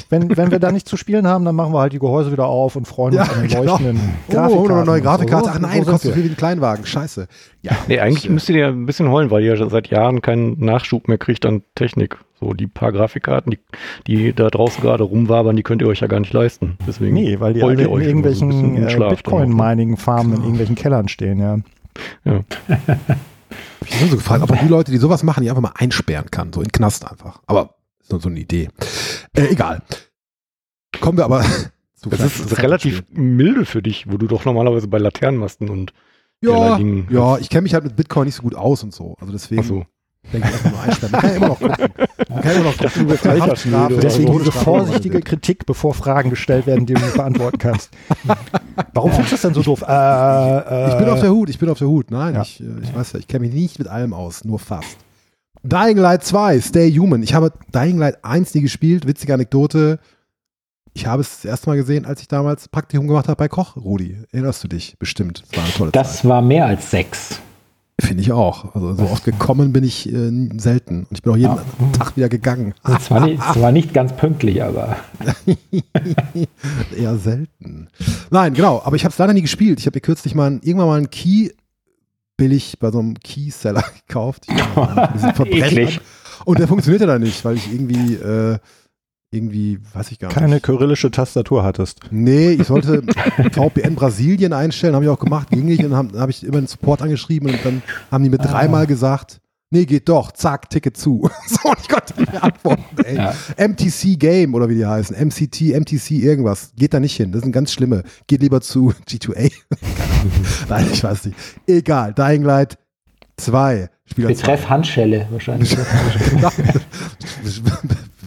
wenn, 0.08 0.28
wenn, 0.28 0.36
wenn 0.36 0.50
wir 0.52 0.60
da 0.60 0.70
nichts 0.70 0.88
zu 0.88 0.96
spielen 0.96 1.26
haben, 1.26 1.44
dann 1.44 1.56
machen 1.56 1.72
wir 1.74 1.80
halt 1.80 1.92
die 1.94 1.98
Gehäuse 1.98 2.30
wieder 2.30 2.46
auf 2.46 2.76
und 2.76 2.86
freuen 2.86 3.18
uns 3.18 3.26
Ja, 3.26 3.34
an 3.34 3.40
den 3.40 3.48
genau. 3.48 3.62
leuchtenden 3.64 4.00
Oh, 4.28 4.32
Grafikkarten. 4.32 4.70
eine 4.76 4.84
neue 4.84 4.98
so. 4.98 5.02
Grafikkarte. 5.04 5.48
Ach 5.50 5.54
So 5.54 5.60
nein, 5.62 5.72
sind 5.82 5.84
kostet 5.86 6.10
so 6.10 6.14
viel 6.14 6.24
wie 6.24 6.28
ein 6.28 6.36
Kleinwagen. 6.36 6.86
Scheiße. 6.86 7.26
Ja, 7.62 7.72
Nee, 7.88 7.98
eigentlich 7.98 8.24
ich, 8.26 8.30
müsstet 8.30 8.54
ihr 8.54 8.68
ein 8.68 8.86
bisschen 8.86 9.10
heulen, 9.10 9.32
weil 9.32 9.42
ihr 9.42 9.56
seit 9.68 9.88
Jahren 9.88 10.22
keinen 10.22 10.60
Nachschub 10.64 11.08
mehr 11.08 11.18
kriegt 11.18 11.44
an 11.44 11.62
Technik. 11.74 12.18
So 12.38 12.52
die 12.54 12.68
paar 12.68 12.92
Grafikkarten, 12.92 13.50
die, 13.50 13.58
die 14.06 14.32
da 14.32 14.48
draußen 14.48 14.80
gerade 14.80 15.02
rumwabern, 15.02 15.56
die 15.56 15.64
könnt 15.64 15.82
ihr 15.82 15.88
euch 15.88 15.98
ja 15.98 16.06
gar 16.06 16.20
nicht 16.20 16.32
leisten. 16.32 16.78
Deswegen 16.86 17.14
Nee, 17.14 17.40
weil 17.40 17.54
die 17.54 17.64
alle 17.64 17.72
ihr 17.74 17.78
in 17.80 17.84
so 17.86 17.98
irgendwelchen 17.98 18.76
im 18.76 18.86
äh? 18.86 18.96
Bitcoin-Mining-Farmen 19.08 20.26
in 20.26 20.34
Genau. 20.34 20.44
irgendwelchen 20.44 20.76
Kellern 20.76 21.08
stehen, 21.08 21.40
ja. 21.40 21.56
Ich 23.84 23.94
habe 23.94 24.10
so 24.10 24.16
gefragt, 24.16 24.42
ob 24.42 24.50
man 24.50 24.58
die 24.58 24.68
Leute, 24.68 24.90
die 24.92 24.98
sowas 24.98 25.22
machen, 25.22 25.42
die 25.42 25.50
einfach 25.50 25.62
mal 25.62 25.72
einsperren 25.74 26.30
kann, 26.30 26.52
so 26.52 26.60
in 26.60 26.66
den 26.66 26.72
Knast 26.72 27.10
einfach. 27.10 27.40
Aber 27.46 27.74
ist 28.00 28.10
nur 28.10 28.20
so 28.20 28.28
eine 28.28 28.40
Idee. 28.40 28.68
Äh, 29.34 29.46
egal. 29.46 29.82
Kommen 31.00 31.18
wir 31.18 31.24
aber 31.24 31.42
zu 31.94 32.10
Das 32.10 32.20
vielleicht 32.20 32.40
ist 32.40 32.62
relativ 32.62 33.04
milde 33.10 33.64
für 33.64 33.82
dich, 33.82 34.10
wo 34.10 34.16
du 34.16 34.26
doch 34.26 34.44
normalerweise 34.44 34.88
bei 34.88 34.98
Laternenmasten 34.98 35.70
und 35.70 35.92
Ja, 36.42 36.78
ja, 36.78 37.38
ich 37.38 37.50
kenne 37.50 37.62
mich 37.62 37.74
halt 37.74 37.84
mit 37.84 37.96
Bitcoin 37.96 38.26
nicht 38.26 38.36
so 38.36 38.42
gut 38.42 38.54
aus 38.54 38.82
und 38.82 38.92
so. 38.92 39.14
Also 39.20 39.32
deswegen 39.32 39.62
Ach 39.62 39.66
so. 39.66 39.86
Denke 40.32 40.48
ich 40.48 40.54
einfach 40.54 40.70
nur 40.70 40.80
einsperren. 40.80 41.12
Man 41.12 41.20
kann 41.20 41.30
ja 41.30 41.36
immer 41.36 41.48
noch 41.48 41.58
gucken. 41.58 41.88
Man 42.28 42.42
kann 42.42 42.52
immer 42.56 42.64
noch 42.64 42.76
gucken. 42.78 42.90
du 42.94 43.06
bist 43.06 43.24
Haftstrafe 43.24 43.96
Deswegen 44.00 44.32
so. 44.32 44.38
diese 44.38 44.52
vorsichtige. 44.52 45.20
Kritik, 45.20 45.66
bevor 45.66 45.94
Fragen 45.94 46.30
gestellt 46.30 46.66
werden, 46.66 46.86
die 46.86 46.94
du 46.94 47.00
nicht 47.00 47.14
beantworten 47.14 47.58
kannst. 47.58 47.90
Warum 48.94 49.10
findest 49.12 49.32
du 49.32 49.34
das 49.36 49.42
denn 49.42 49.54
so 49.54 49.62
doof? 49.62 49.82
Äh, 49.86 49.92
äh, 49.92 50.88
Ich 50.92 50.98
bin 50.98 51.08
auf 51.08 51.20
der 51.20 51.30
Hut, 51.30 51.50
ich 51.50 51.58
bin 51.58 51.68
auf 51.68 51.78
der 51.78 51.88
Hut. 51.88 52.10
Nein, 52.10 52.34
Ja. 52.34 52.42
ich, 52.42 52.60
äh, 52.60 52.64
ich 52.82 52.94
weiß 52.94 53.12
ja, 53.12 53.18
ich 53.18 53.26
kenne 53.28 53.46
mich 53.46 53.54
nicht 53.54 53.78
mit 53.78 53.88
allem 53.88 54.12
aus, 54.12 54.44
nur 54.44 54.58
fast. 54.58 54.96
Dying 55.62 55.96
Light 55.96 56.24
2, 56.24 56.60
Stay 56.60 56.90
Human. 56.96 57.22
Ich 57.22 57.34
habe 57.34 57.52
Dying 57.74 57.98
Light 57.98 58.24
1 58.24 58.54
nie 58.54 58.60
gespielt. 58.62 59.06
Witzige 59.06 59.34
Anekdote. 59.34 59.98
Ich 60.94 61.06
habe 61.06 61.20
es 61.22 61.42
das 61.42 61.44
erste 61.44 61.68
Mal 61.70 61.76
gesehen, 61.76 62.06
als 62.06 62.20
ich 62.20 62.28
damals 62.28 62.68
Praktikum 62.68 63.06
gemacht 63.08 63.28
habe 63.28 63.36
bei 63.36 63.48
Koch, 63.48 63.76
Rudi. 63.76 64.18
Erinnerst 64.32 64.64
du 64.64 64.68
dich? 64.68 64.96
Bestimmt. 64.98 65.42
Das 65.50 65.56
war 65.58 65.64
eine 65.64 65.72
tolle 65.74 65.90
Das 65.92 66.24
war 66.24 66.42
mehr 66.42 66.66
als 66.66 66.90
sechs. 66.90 67.40
Finde 68.00 68.22
ich 68.22 68.30
auch. 68.30 68.74
Also 68.76 68.94
so 68.94 69.02
oft 69.04 69.24
gekommen 69.24 69.72
bin 69.72 69.82
ich 69.82 70.08
äh, 70.12 70.48
selten. 70.58 71.00
Und 71.00 71.08
ich 71.10 71.22
bin 71.22 71.32
auch 71.32 71.36
jeden 71.36 71.54
Ja. 71.56 71.64
Tag 71.98 72.16
wieder 72.16 72.28
gegangen. 72.28 72.74
Zwar 73.00 73.26
nicht, 73.26 73.42
zwar 73.42 73.72
nicht 73.72 73.92
ganz 73.92 74.12
pünktlich, 74.16 74.62
aber 74.62 74.96
Eher 76.96 77.16
selten. 77.18 77.88
Nein, 78.30 78.54
genau. 78.54 78.80
Aber 78.84 78.96
ich 78.96 79.04
habe 79.04 79.12
es 79.12 79.18
leider 79.18 79.32
nie 79.32 79.42
gespielt. 79.42 79.80
Ich 79.80 79.86
habe 79.86 79.96
mir 79.96 80.00
kürzlich 80.00 80.34
mal 80.34 80.60
irgendwann 80.62 80.86
mal 80.88 80.96
einen 80.98 81.10
Key 81.10 81.50
billig 82.36 82.78
bei 82.78 82.90
so 82.90 83.00
einem 83.00 83.18
Keyseller 83.18 83.84
gekauft. 84.06 84.46
Ich 84.48 84.76
war. 84.76 85.12
Eklig. 85.46 86.00
Und 86.44 86.60
der 86.60 86.68
funktionierte 86.68 87.06
da 87.06 87.18
nicht, 87.18 87.44
weil 87.44 87.56
ich 87.56 87.72
irgendwie, 87.72 88.14
äh, 88.14 88.58
irgendwie, 89.30 89.78
weiß 89.92 90.10
ich 90.10 90.18
gar 90.18 90.30
keine 90.30 90.54
nicht. 90.54 90.64
kyrillische 90.64 91.10
Tastatur 91.10 91.62
hattest. 91.62 92.00
Nee, 92.10 92.52
ich 92.52 92.66
sollte 92.66 93.02
VPN 93.52 93.94
Brasilien 93.94 94.52
einstellen, 94.52 94.94
habe 94.94 95.04
ich 95.04 95.10
auch 95.10 95.18
gemacht, 95.18 95.50
ging 95.50 95.66
nicht. 95.66 95.84
Und 95.84 95.90
dann 95.90 95.98
habe 95.98 96.20
hab 96.20 96.30
ich 96.30 96.44
immer 96.44 96.60
den 96.60 96.66
Support 96.66 97.02
angeschrieben 97.02 97.50
und 97.50 97.64
dann 97.64 97.82
haben 98.10 98.24
die 98.24 98.30
mir 98.30 98.38
dreimal 98.38 98.86
gesagt, 98.86 99.40
nee, 99.70 99.84
geht 99.84 100.08
doch, 100.08 100.32
zack, 100.32 100.70
Ticket 100.70 100.96
zu. 100.96 101.28
so, 101.46 101.68
und 101.68 101.78
ich 101.80 101.88
konnte 101.88 102.18
nicht 102.18 102.32
mehr 102.32 102.42
antworten, 102.42 102.84
ey. 103.04 103.16
Ja. 103.16 103.34
MTC 103.58 104.18
Game 104.18 104.54
oder 104.54 104.68
wie 104.68 104.76
die 104.76 104.86
heißen, 104.86 105.14
MCT, 105.16 105.78
MTC 105.78 106.10
irgendwas, 106.12 106.72
geht 106.76 106.94
da 106.94 107.00
nicht 107.00 107.16
hin, 107.16 107.32
das 107.32 107.42
sind 107.42 107.52
ganz 107.52 107.72
schlimme. 107.72 108.04
Geht 108.26 108.40
lieber 108.40 108.60
zu 108.62 108.94
G2A. 109.08 109.52
Nein, 110.68 110.86
ich 110.92 111.04
weiß 111.04 111.26
nicht. 111.26 111.36
Egal, 111.66 112.14
Dying 112.14 112.42
Light 112.42 112.78
2. 113.36 113.90
Spieler 114.10 114.28
betreff 114.28 114.68
Handschelle 114.68 115.26
wahrscheinlich. 115.30 115.76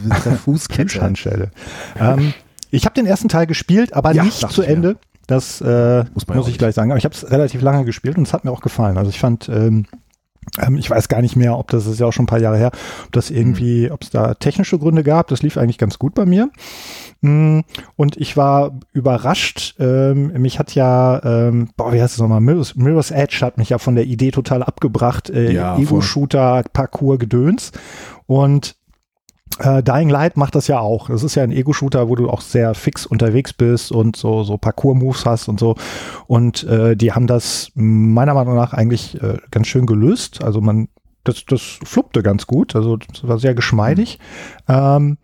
Betreff 0.03 0.39
Fußkette. 0.41 0.85
Plüschhandschelle. 0.85 1.51
ähm, 1.99 2.33
ich 2.71 2.85
habe 2.85 2.95
den 2.95 3.05
ersten 3.05 3.29
Teil 3.29 3.47
gespielt, 3.47 3.93
aber 3.93 4.13
Ja, 4.13 4.23
nicht 4.23 4.49
zu. 4.51 4.61
Ende. 4.61 4.97
Das 5.27 5.61
äh, 5.61 6.03
Muss 6.13 6.27
muss 6.27 6.47
ich 6.47 6.57
gleich 6.57 6.75
sagen. 6.75 6.91
Aber 6.91 6.97
ich 6.97 7.05
habe 7.05 7.15
es 7.15 7.29
relativ 7.31 7.61
lange 7.61 7.85
gespielt 7.85 8.17
und 8.17 8.27
es 8.27 8.33
hat 8.33 8.43
mir 8.43 8.51
auch 8.51 8.61
gefallen. 8.61 8.97
Also 8.97 9.09
ich 9.09 9.19
fand, 9.19 9.47
ähm, 9.49 9.85
ähm, 10.59 10.77
ich 10.77 10.89
weiß 10.89 11.07
gar 11.07 11.21
nicht 11.21 11.35
mehr, 11.35 11.57
ob 11.57 11.69
das 11.69 11.85
ist 11.85 11.99
ja 11.99 12.07
auch 12.07 12.11
schon 12.11 12.23
ein 12.23 12.27
paar 12.27 12.39
Jahre 12.39 12.57
her, 12.57 12.71
ob 13.05 13.11
das 13.11 13.29
irgendwie, 13.29 13.91
ob 13.91 14.01
es 14.03 14.09
da 14.09 14.33
technische 14.33 14.77
Gründe 14.79 15.03
gab. 15.03 15.27
Das 15.27 15.41
lief 15.43 15.57
eigentlich 15.57 15.77
ganz 15.77 15.99
gut 15.99 16.15
bei 16.15 16.25
mir. 16.25 16.49
Mm, 17.21 17.59
Und 17.95 18.17
ich 18.17 18.35
war 18.35 18.71
überrascht. 18.93 19.75
Ähm, 19.79 20.33
mich 20.41 20.57
hat 20.59 20.73
ja, 20.75 21.21
ähm, 21.23 21.69
boah, 21.77 21.93
wie 21.93 22.01
heißt 22.01 22.15
es 22.15 22.19
nochmal? 22.19 22.41
Mirror's, 22.41 22.75
Mirror's 22.75 23.11
Edge 23.11 23.39
hat 23.41 23.57
mich 23.57 23.69
ja 23.69 23.77
von 23.77 23.95
der 23.95 24.05
Idee 24.05 24.31
total 24.31 24.63
abgebracht. 24.63 25.29
Äh, 25.29 25.51
Ja. 25.51 25.77
Ego-Shooter, 25.77 26.63
Parkour-Gedöns. 26.73 27.71
Und 28.25 28.75
äh, 29.59 29.83
Dying 29.83 30.09
Light 30.09 30.37
macht 30.37 30.55
das 30.55 30.67
ja 30.67 30.79
auch. 30.79 31.09
Das 31.09 31.23
ist 31.23 31.35
ja 31.35 31.43
ein 31.43 31.51
Ego-Shooter, 31.51 32.09
wo 32.09 32.15
du 32.15 32.29
auch 32.29 32.41
sehr 32.41 32.73
fix 32.73 33.05
unterwegs 33.05 33.53
bist 33.53 33.91
und 33.91 34.15
so, 34.15 34.43
so 34.43 34.57
Parcours-Moves 34.57 35.25
hast 35.25 35.47
und 35.47 35.59
so. 35.59 35.75
Und 36.25 36.63
äh, 36.63 36.95
die 36.95 37.11
haben 37.11 37.27
das 37.27 37.71
meiner 37.75 38.33
Meinung 38.33 38.55
nach 38.55 38.73
eigentlich 38.73 39.21
äh, 39.21 39.37
ganz 39.51 39.67
schön 39.67 39.85
gelöst. 39.85 40.43
Also 40.43 40.61
man, 40.61 40.87
das, 41.23 41.45
das 41.45 41.61
fluppte 41.83 42.23
ganz 42.23 42.47
gut. 42.47 42.75
Also 42.75 42.97
das 42.97 43.27
war 43.27 43.37
sehr 43.37 43.53
geschmeidig. 43.53 44.17
Ähm, 44.67 45.17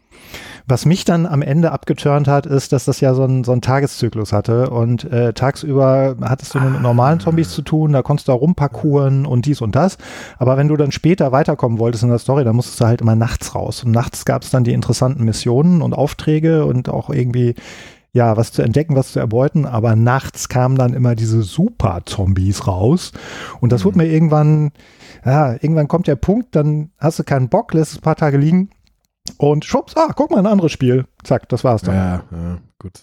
was 0.68 0.86
mich 0.86 1.06
dann 1.06 1.26
am 1.26 1.42
Ende 1.42 1.72
abgeturnt 1.72 2.28
hat, 2.28 2.46
ist, 2.46 2.74
dass 2.74 2.84
das 2.84 3.00
ja 3.00 3.14
so 3.14 3.24
einen 3.24 3.46
so 3.46 3.54
einen 3.54 3.62
Tageszyklus 3.62 4.34
hatte. 4.34 4.70
Und 4.70 5.06
äh, 5.06 5.32
tagsüber 5.32 6.18
hattest 6.22 6.54
du 6.54 6.60
nur 6.60 6.72
mit 6.72 6.82
normalen 6.82 7.22
Zombies 7.22 7.52
zu 7.52 7.62
tun, 7.62 7.94
da 7.94 8.02
konntest 8.02 8.28
du 8.28 8.34
da 8.34 8.38
rumparkouren 8.38 9.26
und 9.26 9.46
dies 9.46 9.62
und 9.62 9.76
das. 9.76 9.98
Aber 10.38 10.58
wenn 10.58 10.68
du 10.68 10.76
dann 10.76 10.92
später 10.92 11.32
weiterkommen 11.32 11.80
wolltest 11.80 12.04
in 12.04 12.10
der 12.10 12.20
Story, 12.20 12.44
dann 12.44 12.56
musstest 12.56 12.82
du 12.82 12.86
halt 12.86 13.00
immer 13.00 13.16
nachts 13.16 13.56
raus. 13.56 13.86
Und 13.86 13.92
nachts 13.92 14.26
gab 14.26 14.44
es 14.44 14.50
dann 14.50 14.66
die 14.66 14.74
interessanten 14.74 15.24
Missionen 15.24 15.82
und 15.82 15.94
Aufträge 15.94 16.66
und 16.66 16.90
auch 16.90 17.10
irgendwie 17.10 17.56
ja, 18.12 18.36
was 18.36 18.52
zu 18.52 18.62
entdecken, 18.62 18.96
was 18.96 19.12
zu 19.12 19.20
erbeuten, 19.20 19.66
aber 19.66 19.96
nachts 19.96 20.50
kamen 20.50 20.76
dann 20.76 20.94
immer 20.94 21.14
diese 21.14 21.44
Super-Zombies 21.44 22.66
raus. 22.66 23.12
Und 23.62 23.72
das 23.72 23.86
wurde 23.86 24.00
mir 24.00 24.08
irgendwann, 24.08 24.72
ja, 25.24 25.54
irgendwann 25.54 25.88
kommt 25.88 26.08
der 26.08 26.16
Punkt, 26.16 26.56
dann 26.56 26.90
hast 26.98 27.20
du 27.20 27.24
keinen 27.24 27.48
Bock, 27.48 27.74
lässt 27.74 27.92
es 27.92 28.00
ein 28.00 28.02
paar 28.02 28.16
Tage 28.16 28.38
liegen 28.38 28.70
und 29.38 29.66
schwupps, 29.66 29.96
ah, 29.96 30.13
guck 30.16 30.32
mal, 30.32 30.40
ein 30.40 30.46
anderes 30.46 30.72
Spiel. 30.72 31.06
Zack, 31.24 31.50
das 31.50 31.63
war's 31.63 31.82
dann. 31.82 31.96
Ja, 31.96 32.24
ja, 32.32 32.58
gut. 32.80 32.94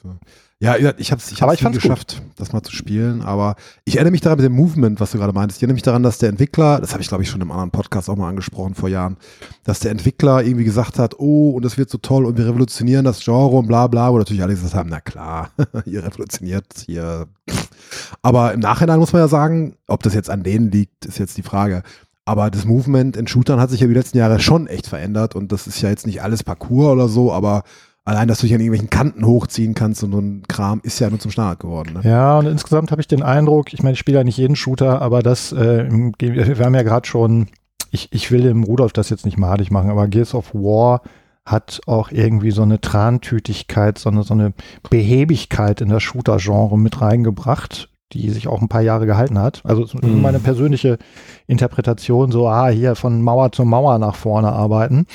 Ja, 0.60 0.76
ich 0.76 1.10
habe 1.10 1.20
es 1.20 1.30
ich 1.30 1.42
Aber 1.42 1.52
hab's 1.52 1.60
ich 1.60 1.68
nie 1.68 1.74
geschafft, 1.74 2.22
das 2.36 2.54
mal 2.54 2.62
zu 2.62 2.72
spielen. 2.72 3.20
Aber 3.20 3.56
ich 3.84 3.96
erinnere 3.96 4.12
mich 4.12 4.22
daran 4.22 4.38
mit 4.38 4.46
dem 4.46 4.54
Movement, 4.54 4.98
was 4.98 5.10
du 5.10 5.18
gerade 5.18 5.34
meintest. 5.34 5.58
Ich 5.58 5.62
erinnere 5.62 5.74
mich 5.74 5.82
daran, 5.82 6.02
dass 6.02 6.16
der 6.16 6.30
Entwickler, 6.30 6.80
das 6.80 6.92
habe 6.92 7.02
ich 7.02 7.08
glaube 7.08 7.22
ich 7.22 7.28
schon 7.28 7.42
im 7.42 7.50
anderen 7.50 7.70
Podcast 7.70 8.08
auch 8.08 8.16
mal 8.16 8.30
angesprochen 8.30 8.74
vor 8.74 8.88
Jahren, 8.88 9.18
dass 9.64 9.80
der 9.80 9.90
Entwickler 9.90 10.42
irgendwie 10.42 10.64
gesagt 10.64 10.98
hat, 10.98 11.18
oh, 11.18 11.50
und 11.50 11.64
das 11.64 11.76
wird 11.76 11.90
so 11.90 11.98
toll 11.98 12.24
und 12.24 12.38
wir 12.38 12.46
revolutionieren 12.46 13.04
das 13.04 13.22
Genre 13.22 13.56
und 13.56 13.66
bla 13.66 13.88
bla, 13.88 14.10
wo 14.10 14.18
natürlich 14.18 14.42
alle 14.42 14.54
gesagt 14.54 14.74
haben, 14.74 14.88
na 14.88 15.00
klar, 15.00 15.50
ihr 15.84 16.02
revolutioniert 16.02 16.84
hier. 16.86 17.26
Aber 18.22 18.54
im 18.54 18.60
Nachhinein 18.60 18.98
muss 18.98 19.12
man 19.12 19.20
ja 19.20 19.28
sagen, 19.28 19.76
ob 19.86 20.02
das 20.02 20.14
jetzt 20.14 20.30
an 20.30 20.44
denen 20.44 20.70
liegt, 20.70 21.04
ist 21.04 21.18
jetzt 21.18 21.36
die 21.36 21.42
Frage. 21.42 21.82
Aber 22.24 22.50
das 22.50 22.64
Movement 22.64 23.16
in 23.16 23.26
Shootern 23.26 23.60
hat 23.60 23.70
sich 23.70 23.80
ja 23.80 23.86
die 23.86 23.94
letzten 23.94 24.18
Jahre 24.18 24.40
schon 24.40 24.66
echt 24.66 24.86
verändert 24.86 25.34
und 25.34 25.52
das 25.52 25.66
ist 25.66 25.82
ja 25.82 25.90
jetzt 25.90 26.06
nicht 26.06 26.22
alles 26.22 26.42
Parcours 26.42 26.92
oder 26.92 27.08
so, 27.08 27.32
aber 27.32 27.64
allein, 28.04 28.28
dass 28.28 28.38
du 28.38 28.46
dich 28.46 28.54
an 28.54 28.60
irgendwelchen 28.60 28.90
Kanten 28.90 29.26
hochziehen 29.26 29.74
kannst 29.74 30.02
und 30.04 30.12
so 30.12 30.18
ein 30.18 30.42
Kram 30.48 30.80
ist 30.82 30.98
ja 31.00 31.10
nur 31.10 31.18
zum 31.18 31.30
Standard 31.30 31.60
geworden. 31.60 31.94
Ne? 31.94 32.08
Ja, 32.08 32.38
und 32.38 32.46
insgesamt 32.46 32.90
habe 32.90 33.00
ich 33.00 33.08
den 33.08 33.22
Eindruck, 33.22 33.72
ich 33.72 33.82
meine, 33.82 33.94
ich 33.94 33.98
spiele 33.98 34.18
ja 34.18 34.24
nicht 34.24 34.38
jeden 34.38 34.56
Shooter, 34.56 35.02
aber 35.02 35.22
das, 35.22 35.52
äh, 35.52 35.86
wir 36.18 36.64
haben 36.64 36.74
ja 36.74 36.82
gerade 36.82 37.06
schon, 37.06 37.48
ich, 37.90 38.08
ich 38.12 38.30
will 38.30 38.42
dem 38.42 38.64
Rudolf 38.64 38.92
das 38.92 39.10
jetzt 39.10 39.24
nicht 39.26 39.38
madig 39.38 39.70
machen, 39.70 39.90
aber 39.90 40.08
Gears 40.08 40.34
of 40.34 40.54
War 40.54 41.02
hat 41.44 41.82
auch 41.86 42.10
irgendwie 42.10 42.52
so 42.52 42.62
eine 42.62 42.80
Trantütigkeit, 42.80 43.98
so 43.98 44.08
eine, 44.08 44.22
so 44.22 44.32
eine 44.32 44.54
Behebigkeit 44.88 45.82
in 45.82 45.90
das 45.90 46.02
Shooter-Genre 46.02 46.78
mit 46.78 47.02
reingebracht, 47.02 47.90
die 48.12 48.30
sich 48.30 48.46
auch 48.48 48.60
ein 48.60 48.68
paar 48.68 48.82
Jahre 48.82 49.06
gehalten 49.06 49.38
hat. 49.38 49.62
Also 49.64 49.86
so 49.86 49.98
Mhm. 50.02 50.22
meine 50.22 50.38
persönliche 50.38 50.98
Interpretation, 51.46 52.30
so, 52.30 52.46
ah, 52.48 52.68
hier 52.68 52.94
von 52.94 53.22
Mauer 53.22 53.50
zu 53.52 53.64
Mauer 53.64 53.98
nach 53.98 54.14
vorne 54.14 54.52
arbeiten 54.52 55.06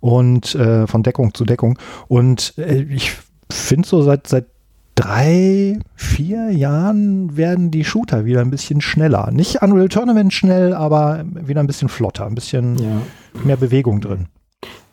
und 0.00 0.54
äh, 0.54 0.86
von 0.86 1.02
Deckung 1.02 1.34
zu 1.34 1.44
Deckung. 1.44 1.78
Und 2.08 2.54
äh, 2.58 2.82
ich 2.82 3.12
finde 3.50 3.88
so 3.88 4.02
seit, 4.02 4.26
seit 4.26 4.46
drei, 4.94 5.78
vier 5.94 6.50
Jahren 6.50 7.36
werden 7.36 7.70
die 7.70 7.84
Shooter 7.84 8.24
wieder 8.26 8.40
ein 8.42 8.50
bisschen 8.50 8.80
schneller. 8.82 9.30
Nicht 9.32 9.62
Unreal 9.62 9.88
Tournament 9.88 10.32
schnell, 10.34 10.74
aber 10.74 11.24
wieder 11.32 11.60
ein 11.60 11.66
bisschen 11.66 11.88
flotter, 11.88 12.26
ein 12.26 12.34
bisschen 12.34 12.76
Ja. 12.78 13.00
mehr 13.44 13.56
Bewegung 13.56 14.00
drin. 14.02 14.26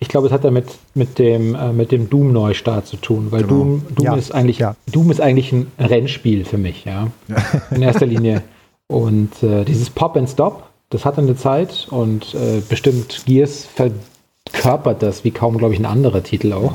Ich 0.02 0.08
glaube, 0.08 0.28
es 0.28 0.34
hat 0.34 0.46
damit 0.46 0.66
mit 0.94 1.20
dem, 1.20 1.56
äh, 1.56 1.74
mit 1.74 1.92
dem 1.92 2.10
Doom-Neustart 2.10 2.88
zu 2.88 2.98
tun, 2.98 3.28
weil 3.32 3.42
Genau. 3.44 3.54
Doom, 3.56 3.86
Doom, 3.96 4.06
Ja, 4.06 4.16
ist 4.16 4.34
eigentlich, 4.34 4.60
ja. 4.60 4.76
Doom 4.92 5.12
ist 5.12 5.20
eigentlich 5.22 5.52
ein 5.52 5.72
Rennspiel 5.78 6.46
für 6.46 6.58
mich, 6.58 6.86
ja. 6.86 7.08
In 7.72 7.82
erster 7.82 8.06
Linie. 8.06 8.44
Und 8.88 9.44
äh, 9.44 9.66
dieses 9.66 9.90
Pop 9.90 10.16
and 10.16 10.30
Stop, 10.30 10.64
das 10.90 11.06
hat 11.06 11.20
eine 11.20 11.36
Zeit 11.36 11.88
und 11.92 12.34
äh, 12.34 12.62
bestimmt 12.68 13.26
Gears 13.26 13.66
verkörpert 13.66 15.04
das 15.04 15.24
wie 15.24 15.32
kaum, 15.32 15.58
glaube 15.58 15.74
ich, 15.74 15.80
ein 15.80 15.86
anderer 15.86 16.24
Titel 16.24 16.54
auch. 16.54 16.74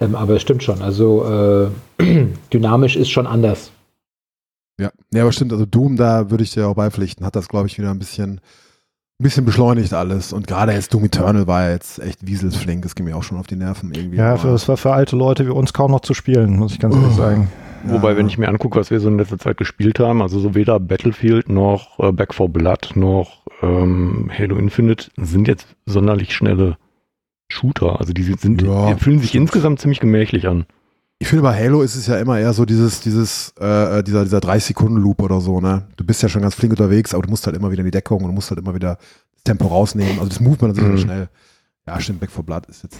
Ähm, 0.00 0.14
aber 0.14 0.36
es 0.36 0.42
stimmt 0.42 0.62
schon. 0.62 0.80
Also 0.80 1.24
äh, 1.98 2.04
dynamisch 2.52 2.96
ist 2.96 3.10
schon 3.10 3.26
anders. 3.26 3.72
Ja, 4.80 4.90
ja, 5.12 5.22
aber 5.22 5.32
stimmt, 5.32 5.52
also 5.52 5.66
Doom, 5.66 5.96
da 5.96 6.30
würde 6.30 6.44
ich 6.44 6.52
dir 6.52 6.68
auch 6.68 6.74
beipflichten, 6.76 7.26
hat 7.26 7.34
das, 7.34 7.48
glaube 7.48 7.66
ich, 7.66 7.76
wieder 7.78 7.90
ein 7.90 7.98
bisschen, 7.98 8.40
ein 9.20 9.24
bisschen 9.24 9.44
beschleunigt 9.44 9.92
alles. 9.94 10.32
Und 10.32 10.46
gerade 10.46 10.72
jetzt 10.72 10.94
Doom 10.94 11.04
Eternal 11.04 11.46
war 11.48 11.70
jetzt 11.70 11.98
echt 11.98 12.24
wieselsflink, 12.26 12.82
das 12.82 12.94
ging 12.94 13.04
mir 13.06 13.16
auch 13.16 13.24
schon 13.24 13.36
auf 13.38 13.48
die 13.48 13.56
Nerven 13.56 13.92
irgendwie. 13.92 14.16
Ja, 14.16 14.36
für, 14.36 14.48
das 14.52 14.68
war 14.68 14.76
für 14.76 14.92
alte 14.92 15.16
Leute 15.16 15.44
wie 15.46 15.50
uns 15.50 15.72
kaum 15.72 15.90
noch 15.90 16.00
zu 16.00 16.14
spielen, 16.14 16.56
muss 16.56 16.72
ich 16.72 16.78
ganz 16.78 16.94
ehrlich 16.94 17.10
Oh. 17.10 17.16
sagen. 17.16 17.48
ja, 17.84 17.92
Wobei, 17.94 18.16
wenn 18.16 18.28
ich 18.28 18.38
mir 18.38 18.48
angucke, 18.48 18.78
was 18.78 18.92
wir 18.92 19.00
so 19.00 19.08
in 19.08 19.18
letzter 19.18 19.38
Zeit 19.38 19.56
gespielt 19.56 19.98
haben, 19.98 20.22
also 20.22 20.38
so 20.38 20.54
weder 20.54 20.78
Battlefield 20.78 21.48
noch 21.48 21.98
äh, 21.98 22.12
Back 22.12 22.32
4 22.32 22.46
Blood 22.48 22.92
noch 22.94 23.42
ähm, 23.60 24.30
Halo 24.36 24.56
Infinite 24.56 25.10
sind 25.16 25.48
jetzt 25.48 25.66
sonderlich 25.84 26.32
schnelle 26.32 26.76
Shooter. 27.50 27.98
Also 27.98 28.12
die 28.12 28.22
sind, 28.22 28.62
Ja, 28.62 28.92
die 28.94 29.00
fühlen 29.00 29.18
sich 29.18 29.34
insgesamt 29.34 29.80
ziemlich 29.80 29.98
gemächlich 29.98 30.46
an. 30.46 30.64
Ich 31.20 31.26
finde, 31.28 31.42
bei 31.42 31.52
Halo 31.58 31.82
ist 31.82 31.96
es 31.96 32.06
ja 32.06 32.16
immer 32.18 32.38
eher 32.38 32.52
so 32.52 32.64
dieses, 32.64 33.00
dieses, 33.00 33.50
äh, 33.58 34.02
dieser, 34.04 34.22
dieser 34.22 34.38
30-Sekunden-Loop 34.38 35.20
oder 35.20 35.40
so, 35.40 35.60
ne? 35.60 35.82
Du 35.96 36.04
bist 36.04 36.22
ja 36.22 36.28
schon 36.28 36.42
ganz 36.42 36.54
flink 36.54 36.70
unterwegs, 36.72 37.12
aber 37.12 37.24
du 37.24 37.30
musst 37.30 37.44
halt 37.46 37.56
immer 37.56 37.72
wieder 37.72 37.80
in 37.80 37.86
die 37.86 37.90
Deckung 37.90 38.18
und 38.20 38.28
du 38.28 38.32
musst 38.32 38.50
halt 38.50 38.60
immer 38.60 38.72
wieder 38.74 38.98
das 39.34 39.42
Tempo 39.44 39.66
rausnehmen. 39.66 40.18
Also 40.20 40.28
das 40.28 40.38
Movement 40.40 40.76
ist 40.78 40.84
Mhm. 40.84 40.98
schnell. 40.98 41.28
Ja, 41.88 41.98
stimmt, 42.00 42.20
Back 42.20 42.30
for 42.30 42.44
Blood 42.44 42.66
ist 42.66 42.84
jetzt. 42.84 42.98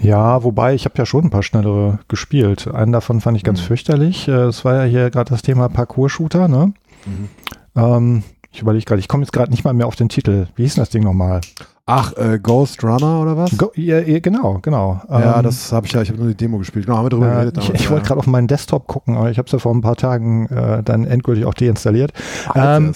Ja, 0.00 0.42
wobei 0.42 0.74
ich 0.74 0.86
habe 0.86 0.94
ja 0.98 1.06
schon 1.06 1.24
ein 1.24 1.30
paar 1.30 1.42
schnellere 1.44 2.00
gespielt. 2.08 2.66
Einen 2.66 2.90
davon 2.90 3.20
fand 3.20 3.36
ich 3.36 3.44
ganz 3.44 3.60
Mhm. 3.60 3.64
fürchterlich. 3.66 4.26
Äh, 4.26 4.32
Es 4.48 4.64
war 4.64 4.74
ja 4.74 4.82
hier 4.84 5.10
gerade 5.10 5.30
das 5.30 5.42
Thema 5.42 5.68
Parcours-Shooter, 5.68 6.48
ne? 6.48 6.72
Mhm. 7.06 7.28
Ähm, 7.76 8.22
ich 8.50 8.60
überlege 8.62 8.84
gerade, 8.86 9.00
ich 9.00 9.06
komme 9.08 9.22
jetzt 9.22 9.32
gerade 9.32 9.50
nicht 9.52 9.62
mal 9.64 9.72
mehr 9.74 9.86
auf 9.86 9.96
den 9.96 10.08
Titel. 10.08 10.48
Wie 10.56 10.62
hieß 10.64 10.74
denn 10.74 10.82
das 10.82 10.90
Ding 10.90 11.04
nochmal? 11.04 11.42
Ach, 11.84 12.12
äh, 12.16 12.38
Ghost 12.40 12.82
Runner 12.84 13.20
oder 13.22 13.36
was? 13.36 13.58
Go, 13.58 13.72
ja, 13.74 13.98
ja, 13.98 14.20
genau, 14.20 14.58
genau. 14.62 15.00
ja, 15.10 15.38
Ähm, 15.38 15.42
das 15.42 15.72
habe 15.72 15.86
ich 15.86 15.92
ja, 15.92 16.00
ich 16.02 16.10
habe 16.10 16.18
nur 16.20 16.28
die 16.28 16.36
Demo 16.36 16.58
gespielt. 16.58 16.86
Genau, 16.86 16.98
haben 16.98 17.06
wir 17.06 17.10
drüber 17.10 17.26
Ja, 17.26 17.34
geredet. 17.40 17.58
ich 17.58 17.64
damals, 17.64 17.80
ich 17.82 17.90
wollte 17.90 18.06
gerade 18.06 18.18
auf 18.20 18.26
meinen 18.28 18.46
Desktop 18.46 18.86
gucken, 18.86 19.16
aber 19.16 19.30
ich 19.30 19.38
habe 19.38 19.46
es 19.46 19.52
ja 19.52 19.58
vor 19.58 19.74
ein 19.74 19.80
paar 19.80 19.96
Tagen 19.96 20.46
äh, 20.46 20.82
dann 20.84 21.04
endgültig 21.04 21.44
auch 21.44 21.54
deinstalliert. 21.54 22.12
Jetzt 22.54 22.56
ähm. 22.56 22.92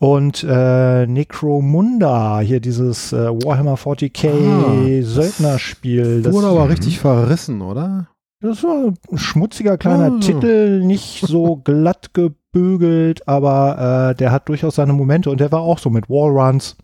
Und 0.00 0.44
äh, 0.46 1.06
Necromunda, 1.06 2.40
hier 2.40 2.60
dieses 2.60 3.12
äh, 3.12 3.28
Warhammer 3.44 3.76
40k 3.76 4.28
Ah, 4.28 5.02
Söldnerspiel. 5.02 6.22
Das, 6.22 6.32
Wurde 6.34 6.48
aber 6.48 6.68
richtig 6.68 6.98
verrissen, 6.98 7.62
oder? 7.62 8.08
das 8.40 8.62
war 8.62 8.88
ein 9.10 9.16
schmutziger 9.18 9.78
kleiner 9.78 10.12
Ah. 10.16 10.20
Titel, 10.20 10.82
nicht 10.84 11.24
so 11.26 11.56
glatt 11.64 12.10
gebügelt, 12.12 13.26
aber 13.26 14.10
äh, 14.10 14.14
der 14.16 14.32
hat 14.32 14.48
durchaus 14.50 14.74
seine 14.74 14.92
Momente 14.92 15.30
und 15.30 15.40
der 15.40 15.50
war 15.52 15.60
auch 15.60 15.78
so 15.78 15.88
mit 15.88 16.10
Wallruns 16.10 16.76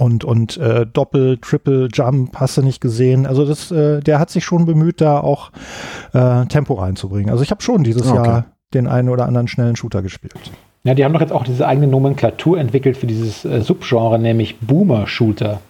und, 0.00 0.24
und 0.24 0.56
äh, 0.56 0.86
Doppel, 0.86 1.38
Triple 1.38 1.88
Jump, 1.92 2.36
hast 2.36 2.56
du 2.56 2.62
nicht 2.62 2.80
gesehen. 2.80 3.26
Also 3.26 3.44
das, 3.44 3.70
äh, 3.70 4.00
der 4.00 4.18
hat 4.18 4.30
sich 4.30 4.44
schon 4.44 4.64
bemüht, 4.66 5.00
da 5.00 5.20
auch 5.20 5.50
äh, 6.14 6.46
Tempo 6.46 6.74
reinzubringen. 6.74 7.30
Also 7.30 7.42
ich 7.42 7.50
habe 7.50 7.62
schon 7.62 7.84
dieses 7.84 8.06
Ah, 8.08 8.14
okay. 8.14 8.26
Jahr 8.28 8.44
den 8.74 8.86
einen 8.86 9.08
oder 9.08 9.26
anderen 9.26 9.46
schnellen 9.48 9.76
Shooter 9.76 10.00
gespielt. 10.02 10.34
Ja, 10.84 10.94
die 10.94 11.04
haben 11.04 11.12
doch 11.12 11.20
jetzt 11.20 11.32
auch 11.32 11.44
diese 11.44 11.66
eigene 11.68 11.86
Nomenklatur 11.86 12.58
entwickelt 12.58 12.96
für 12.96 13.06
dieses 13.06 13.44
äh, 13.44 13.60
Subgenre, 13.60 14.18
nämlich 14.18 14.58
Boomer-Shooter. 14.60 15.60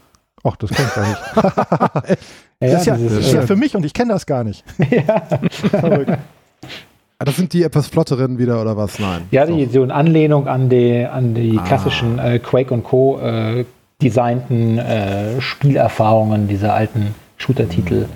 Ach, 0.45 0.57
das 0.57 0.71
kommt 0.71 0.95
gar 0.95 1.09
nicht. 1.09 2.19
Ja, 2.63 2.73
das 2.73 2.81
ist 2.83 2.87
ja, 2.89 2.97
dieses, 2.97 3.17
das 3.17 3.27
ist 3.29 3.33
ja 3.33 3.41
äh, 3.41 3.47
für 3.47 3.57
mich 3.57 3.75
und 3.75 3.87
ich 3.87 3.95
kenne 3.95 4.13
das 4.13 4.27
gar 4.27 4.45
nicht. 4.45 4.63
ja. 4.91 5.23
Verrückt. 5.51 6.11
Ah, 7.19 7.25
das 7.25 7.37
sind 7.37 7.55
die 7.55 7.63
etwas 7.63 7.87
flotteren 7.87 8.39
wieder 8.39 8.61
oder 8.61 8.77
was? 8.77 8.99
Nein. 8.99 9.23
ja, 9.31 9.47
die, 9.47 9.65
so 9.65 9.83
in 9.83 9.91
Anlehnung 9.91 10.47
an 10.47 10.69
die, 10.69 11.07
an 11.07 11.33
die 11.35 11.59
Ah. 11.59 11.65
klassischen 11.65 12.19
äh, 12.19 12.39
Quake 12.39 12.73
und 12.75 12.85
Co. 12.85 13.19
Äh, 13.19 13.65
designten 14.03 14.79
äh, 14.79 15.41
Spielerfahrungen 15.41 16.49
dieser 16.49 16.75
alten 16.75 17.15
Shooter-Titel. 17.37 18.07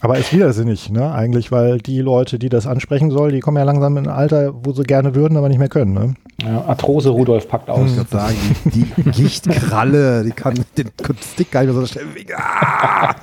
Aber 0.00 0.18
ist 0.18 0.34
widersinnig, 0.34 0.90
ne? 0.90 1.12
Eigentlich, 1.12 1.50
weil 1.50 1.78
die 1.78 2.00
Leute, 2.00 2.38
die 2.38 2.50
das 2.50 2.66
ansprechen 2.66 3.10
soll, 3.10 3.32
die 3.32 3.40
kommen 3.40 3.56
ja 3.56 3.62
langsam 3.62 3.96
in 3.96 4.06
ein 4.06 4.14
Alter, 4.14 4.52
wo 4.54 4.72
sie 4.72 4.82
gerne 4.82 5.14
würden, 5.14 5.38
aber 5.38 5.48
nicht 5.48 5.58
mehr 5.58 5.70
können, 5.70 5.94
ne? 5.94 6.14
Ja, 6.42 6.64
Arthrose 6.66 7.08
Rudolf 7.08 7.48
packt 7.48 7.70
aus. 7.70 7.90
Ich 7.96 8.08
sagen, 8.10 8.36
die, 8.64 8.84
die 8.84 9.10
Gichtkralle, 9.10 10.24
die 10.24 10.32
kann 10.32 10.56
den 10.76 10.90
Stick 11.32 11.50
gar 11.50 11.62
nicht 11.62 11.72
mehr 11.72 11.80
so 11.80 11.86
schnell 11.86 12.06
bewegen. 12.06 12.34
Ah! 12.36 13.14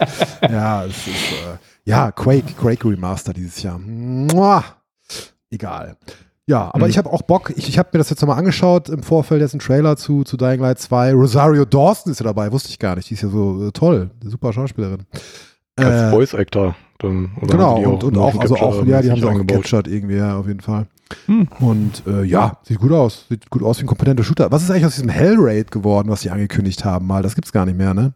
Ja, 0.49 0.85
es 0.85 0.97
ist, 1.05 1.07
äh, 1.07 1.57
ja, 1.83 2.11
Quake, 2.11 2.53
Quake 2.59 2.87
Remaster 2.87 3.33
dieses 3.33 3.61
Jahr. 3.61 3.77
Mua! 3.77 4.63
Egal. 5.51 5.97
Ja, 6.47 6.69
aber 6.73 6.85
Mhm. 6.85 6.89
ich 6.91 6.97
habe 6.97 7.09
auch 7.11 7.21
Bock. 7.21 7.53
Ich, 7.55 7.69
ich 7.69 7.77
habe 7.79 7.89
mir 7.93 7.99
das 7.99 8.09
jetzt 8.09 8.21
nochmal 8.21 8.37
angeschaut 8.39 8.89
im 8.89 9.03
Vorfeld 9.03 9.41
jetzt 9.41 9.53
ein 9.53 9.59
Trailer 9.59 9.95
zu, 9.95 10.23
zu 10.23 10.37
Dying 10.37 10.59
Light 10.59 10.79
2. 10.79 11.13
Rosario 11.13 11.65
Dawson 11.65 12.11
ist 12.11 12.19
ja 12.19 12.25
dabei, 12.25 12.51
wusste 12.51 12.69
ich 12.69 12.79
gar 12.79 12.95
nicht. 12.95 13.09
Die 13.09 13.13
ist 13.13 13.21
ja 13.21 13.29
so 13.29 13.67
äh, 13.67 13.71
toll, 13.71 14.09
super 14.23 14.51
Schauspielerin. 14.51 15.03
Als 15.77 16.01
Äh, 16.01 16.09
Voice 16.11 16.33
Actor. 16.33 16.75
Dann, 16.99 17.31
oder 17.41 17.47
Genau, 17.53 17.77
und, 17.77 18.03
und 18.03 18.15
Motion 18.15 18.17
auch, 18.17 18.39
also 18.41 18.55
auch, 18.57 18.85
ja, 18.85 19.01
die 19.01 19.09
haben 19.11 19.19
sie 19.21 19.25
auch 19.27 19.37
gecaptured 19.37 19.87
irgendwie, 19.87 20.17
ja, 20.17 20.37
auf 20.37 20.47
jeden 20.47 20.59
Fall. 20.59 20.87
Hm. 21.25 21.47
Und 21.59 22.03
äh, 22.07 22.23
ja, 22.23 22.57
sieht 22.63 22.79
gut 22.79 22.91
aus. 22.91 23.25
Sieht 23.29 23.49
gut 23.49 23.63
aus 23.63 23.79
wie 23.79 23.83
ein 23.83 23.87
kompetenter 23.87 24.23
Shooter. 24.23 24.51
Was 24.51 24.63
ist 24.63 24.71
eigentlich 24.71 24.85
aus 24.85 24.95
diesem 24.95 25.09
Hellraid 25.09 25.71
geworden, 25.71 26.09
was 26.09 26.21
sie 26.21 26.29
angekündigt 26.29 26.85
haben 26.85 27.07
mal? 27.07 27.23
Das 27.23 27.35
gibt's 27.35 27.51
gar 27.51 27.65
nicht 27.65 27.77
mehr, 27.77 27.93
ne? 27.93 28.13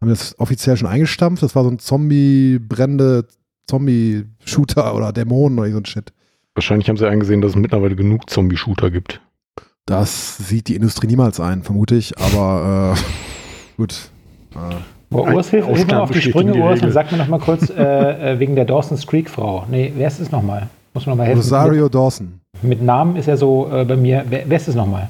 Haben 0.00 0.08
wir 0.08 0.14
das 0.14 0.38
offiziell 0.38 0.76
schon 0.76 0.88
eingestampft? 0.88 1.42
Das 1.42 1.54
war 1.56 1.64
so 1.64 1.70
ein 1.70 1.78
Zombie, 1.78 2.58
brennende 2.58 3.26
Zombie-Shooter 3.68 4.94
oder 4.94 5.12
Dämonen 5.12 5.58
oder 5.58 5.70
so 5.70 5.78
ein 5.78 5.84
Shit. 5.86 6.12
Wahrscheinlich 6.58 6.88
haben 6.88 6.96
sie 6.96 7.06
eingesehen, 7.06 7.40
dass 7.40 7.52
es 7.52 7.56
mittlerweile 7.56 7.94
genug 7.94 8.28
Zombie-Shooter 8.28 8.90
gibt. 8.90 9.20
Das 9.86 10.38
sieht 10.38 10.66
die 10.66 10.74
Industrie 10.74 11.06
niemals 11.06 11.38
ein, 11.38 11.62
vermute 11.62 11.94
ich, 11.94 12.18
aber 12.18 12.96
äh, 12.96 13.76
gut. 13.76 14.10
Äh, 14.56 14.74
Boah, 15.08 15.32
Urs, 15.34 15.50
hilf, 15.50 15.66
hilf 15.66 15.86
mir 15.86 16.02
auf 16.02 16.10
die 16.10 16.20
Sprünge, 16.20 16.50
die 16.50 16.58
Urs, 16.58 16.82
und 16.82 16.90
sag 16.90 17.12
mir 17.12 17.18
noch 17.18 17.28
mal 17.28 17.38
kurz 17.38 17.70
äh, 17.70 18.32
äh, 18.32 18.40
wegen 18.40 18.56
der 18.56 18.64
Dawson's 18.64 19.06
Creek 19.06 19.30
Frau. 19.30 19.66
Nee, 19.70 19.92
wer 19.94 20.08
ist 20.08 20.18
es 20.18 20.32
nochmal? 20.32 20.68
Muss 20.94 21.06
mir 21.06 21.12
noch 21.12 21.18
mal 21.18 21.26
helfen. 21.26 21.42
Rosario 21.42 21.88
Dawson. 21.88 22.40
Mit, 22.62 22.70
mit 22.70 22.82
Namen 22.82 23.14
ist 23.14 23.28
er 23.28 23.36
so 23.36 23.70
äh, 23.72 23.84
bei 23.84 23.94
mir. 23.94 24.24
Wer, 24.28 24.42
wer 24.48 24.56
ist 24.56 24.66
es 24.66 24.74
nochmal? 24.74 25.08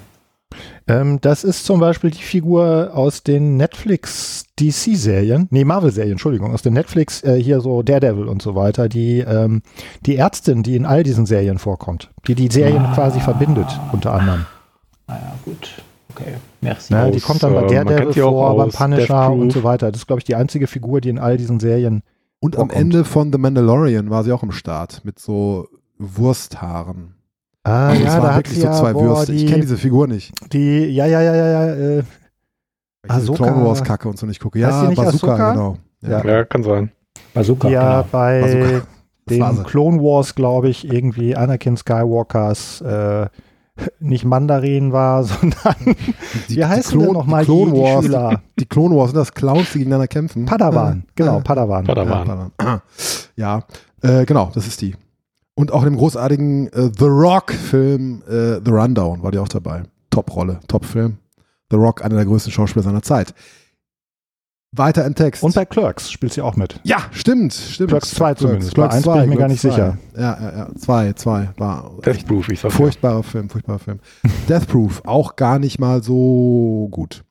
Ähm, 0.86 1.18
das 1.22 1.44
ist 1.44 1.64
zum 1.64 1.80
Beispiel 1.80 2.10
die 2.10 2.22
Figur 2.22 2.90
aus 2.92 3.22
den 3.22 3.56
Netflix 3.56 4.37
DC-Serien, 4.60 5.46
nee, 5.50 5.64
Marvel-Serien, 5.64 6.12
Entschuldigung, 6.12 6.52
aus 6.52 6.62
den 6.62 6.74
Netflix 6.74 7.22
äh, 7.22 7.40
hier 7.40 7.60
so 7.60 7.82
Daredevil 7.82 8.26
und 8.28 8.42
so 8.42 8.54
weiter, 8.54 8.88
die, 8.88 9.20
ähm, 9.20 9.62
die 10.06 10.16
Ärztin, 10.16 10.62
die 10.62 10.76
in 10.76 10.86
all 10.86 11.02
diesen 11.02 11.26
Serien 11.26 11.58
vorkommt, 11.58 12.10
die 12.26 12.34
die 12.34 12.48
Serien 12.50 12.84
Ah. 12.84 12.94
quasi 12.94 13.20
verbindet, 13.20 13.66
unter 13.92 14.12
anderem. 14.14 14.46
Naja, 15.06 15.34
gut. 15.44 15.82
Okay, 16.10 16.34
merci. 16.60 16.92
Ne, 16.92 17.04
Aus, 17.04 17.14
die 17.14 17.20
kommt 17.20 17.42
dann 17.42 17.52
bei 17.54 17.60
äh, 17.60 17.74
man 17.76 17.86
Daredevil 17.86 18.22
vor, 18.22 18.56
beim 18.56 18.70
Punisher 18.70 19.30
und 19.30 19.52
so 19.52 19.62
weiter. 19.62 19.92
Das 19.92 20.00
ist, 20.02 20.06
glaube 20.06 20.20
ich, 20.20 20.24
die 20.24 20.34
einzige 20.34 20.66
Figur, 20.66 21.00
die 21.00 21.10
in 21.10 21.18
all 21.18 21.36
diesen 21.36 21.60
Serien 21.60 22.02
Und 22.40 22.56
am 22.56 22.68
Vorkommt. 22.68 22.80
Ende 22.80 23.04
von 23.04 23.32
The 23.32 23.38
Mandalorian 23.38 24.10
war 24.10 24.24
sie 24.24 24.32
auch 24.32 24.42
im 24.42 24.50
Start 24.52 25.02
mit 25.04 25.18
so 25.18 25.68
Wursthaaren. 25.98 27.14
Ah, 27.64 27.88
Also 27.88 28.02
ja, 28.02 28.08
es 28.08 28.14
da 28.16 28.22
waren 28.22 28.30
hat 28.30 28.36
wirklich 28.38 28.54
sie 28.56 28.60
so 28.62 28.66
ja, 28.66 28.72
zwei 28.72 28.92
boah, 28.92 29.02
Würste. 29.04 29.32
Die, 29.32 29.38
ich 29.44 29.46
kenne 29.50 29.60
diese 29.62 29.76
Figur 29.76 30.06
nicht. 30.08 30.32
die, 30.52 30.86
ja, 30.86 31.06
ja, 31.06 31.20
ja, 31.22 31.34
ja, 31.34 31.46
ja, 31.48 31.74
äh, 31.74 32.02
Ahsoka. 33.10 33.44
Clone 33.44 33.64
Wars 33.64 33.82
Kacke 33.84 34.08
und 34.08 34.18
so 34.18 34.26
nicht 34.26 34.40
gucke. 34.40 34.58
Heißt 34.64 34.70
Ja, 34.76 34.82
die 34.82 34.88
nicht 34.88 34.96
Bazooka, 35.02 35.32
Ahsoka? 35.34 35.52
genau. 35.52 35.76
Ja. 36.02 36.24
Ja, 36.24 36.44
kann 36.44 36.62
sein. 36.62 36.90
Bazooka. 37.34 37.68
die 37.68 37.74
ja 37.74 38.02
genau. 38.02 38.08
bei 38.12 38.40
Bazooka. 38.40 38.86
Den. 39.28 39.62
Clone 39.64 39.98
Wars, 40.00 40.34
glaube 40.34 40.70
ich, 40.70 40.90
irgendwie 40.90 41.36
Anakin 41.36 41.76
Skywalkers 41.76 42.80
äh, 42.80 43.26
nicht 44.00 44.24
Mandarin 44.24 44.90
war, 44.92 45.22
sondern 45.24 45.74
Die, 46.48 46.56
wie 46.56 46.64
heißen 46.64 46.98
denn 46.98 47.12
nochmal 47.12 47.42
die, 47.42 47.46
Clone 47.46 47.72
die 47.72 47.78
Wars, 47.78 48.04
Schüler? 48.06 48.40
Die 48.58 48.64
Clone 48.64 48.96
Wars 48.96 49.10
sind 49.10 49.18
das 49.18 49.34
Clowns, 49.34 49.72
die 49.72 49.80
gegeneinander 49.80 50.08
kämpfen. 50.08 50.46
Padawan, 50.46 51.04
genau. 51.14 51.40
Padawan. 51.40 51.84
Padawan. 51.84 52.08
Ja, 52.08 52.24
Padawan. 52.56 52.80
ja 53.36 53.62
äh, 54.02 54.24
genau, 54.24 54.50
das 54.54 54.66
ist 54.66 54.80
die. 54.80 54.96
Und 55.54 55.72
auch 55.72 55.82
in 55.82 55.90
dem 55.90 55.98
großartigen 55.98 56.68
äh, 56.68 56.90
The 56.98 57.04
Rock-Film 57.04 58.22
äh, 58.28 58.60
The 58.64 58.70
Rundown 58.70 59.22
war 59.22 59.30
die 59.30 59.38
auch 59.38 59.48
dabei. 59.48 59.82
Top-Rolle, 60.10 60.60
Top-Film. 60.68 61.18
The 61.70 61.76
Rock, 61.76 62.04
einer 62.04 62.16
der 62.16 62.24
größten 62.24 62.52
Schauspieler 62.52 62.82
seiner 62.82 63.02
Zeit. 63.02 63.34
Weiter 64.72 65.06
im 65.06 65.14
Text. 65.14 65.42
Und 65.42 65.54
bei 65.54 65.64
Clerks 65.64 66.10
spielt 66.10 66.32
sie 66.34 66.42
auch 66.42 66.56
mit. 66.56 66.78
ja, 66.84 66.98
stimmt, 67.10 67.54
stimmt. 67.54 67.88
Clerks 67.88 68.10
2 68.10 68.34
zumindest. 68.34 68.74
Clerks 68.74 69.02
Bei 69.02 69.12
eins 69.12 69.20
bin 69.20 69.22
ich 69.22 69.28
mir 69.30 69.40
gar 69.40 69.48
nicht 69.48 69.62
2. 69.62 69.70
sicher. 69.70 69.98
Ja, 70.14 70.38
ja, 70.40 70.56
ja. 70.58 70.70
Zwei, 70.76 71.12
zwei. 71.14 71.50
War 71.56 71.92
echt 72.02 72.06
Death 72.06 72.26
Proof, 72.26 72.48
ich 72.50 72.60
sag 72.60 72.70
ja. 72.70 72.76
furchtbarer 72.76 73.22
Film, 73.22 73.48
furchtbarer 73.48 73.78
Film. 73.78 74.00
Death 74.48 74.66
Proof, 74.68 75.02
auch 75.06 75.36
gar 75.36 75.58
nicht 75.58 75.78
mal 75.78 76.02
so 76.02 76.88
gut. 76.90 77.24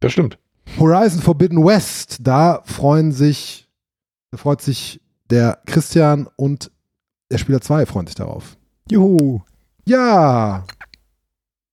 Das 0.00 0.12
stimmt. 0.12 0.38
Horizon 0.78 1.22
Forbidden 1.22 1.64
West, 1.64 2.18
da 2.20 2.60
freuen 2.64 3.12
sich, 3.12 3.68
da 4.30 4.36
freut 4.36 4.60
sich 4.60 5.00
der 5.30 5.60
Christian 5.64 6.28
und 6.36 6.70
der 7.30 7.38
Spieler 7.38 7.62
2 7.62 7.86
freuen 7.86 8.06
sich 8.06 8.14
darauf. 8.14 8.58
Juhu. 8.90 9.40
Ja. 9.86 10.64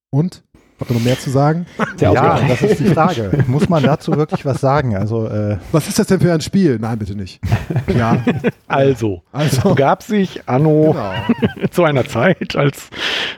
Und? 0.10 0.45
Habt 0.80 0.92
ihr 0.92 0.96
noch 0.96 1.04
mehr 1.04 1.18
zu 1.20 1.30
sagen? 1.30 1.66
Ja, 2.00 2.10
ausgereift. 2.10 2.50
das 2.52 2.72
ist 2.72 2.80
die 2.82 2.86
Frage. 2.94 3.44
Muss 3.48 3.70
man 3.70 3.82
dazu 3.84 4.12
wirklich 4.18 4.46
was 4.46 4.60
sagen? 4.60 4.96
Also, 4.98 5.28
äh, 5.28 5.58
Was 5.72 5.88
ist 5.88 5.98
das 6.00 6.08
denn 6.08 6.20
für 6.20 6.34
ein 6.34 6.42
Spiel? 6.42 6.78
Nein, 6.80 7.00
bitte 7.00 7.16
nicht. 7.16 7.40
Ja, 7.96 8.24
Also, 8.68 9.22
also. 9.32 9.74
gab 9.76 10.04
sich 10.04 10.48
Anno 10.48 10.92
Genau. 10.94 11.68
zu 11.72 11.84
einer 11.86 12.06
Zeit 12.06 12.56
als, 12.58 12.90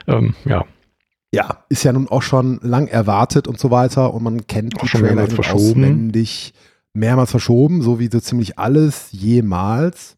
ähm, 0.08 0.34
ja, 0.44 0.64
Ja, 1.32 1.64
ist 1.68 1.84
ja 1.84 1.92
nun 1.92 2.08
auch 2.08 2.22
schon 2.22 2.58
lang 2.62 2.88
erwartet 2.88 3.46
und 3.46 3.58
so 3.60 3.70
weiter 3.70 4.12
und 4.14 4.22
man 4.24 4.46
kennt 4.48 4.76
Auch 4.76 4.80
die 4.82 4.88
schon 4.88 5.00
Trailer 5.02 5.28
verschoben. 5.28 5.84
auswendig. 5.84 6.54
Mehrmals 6.94 7.30
verschoben, 7.30 7.82
so 7.82 8.00
wie 8.00 8.08
so 8.10 8.18
ziemlich 8.18 8.58
alles 8.58 9.08
jemals. 9.12 10.16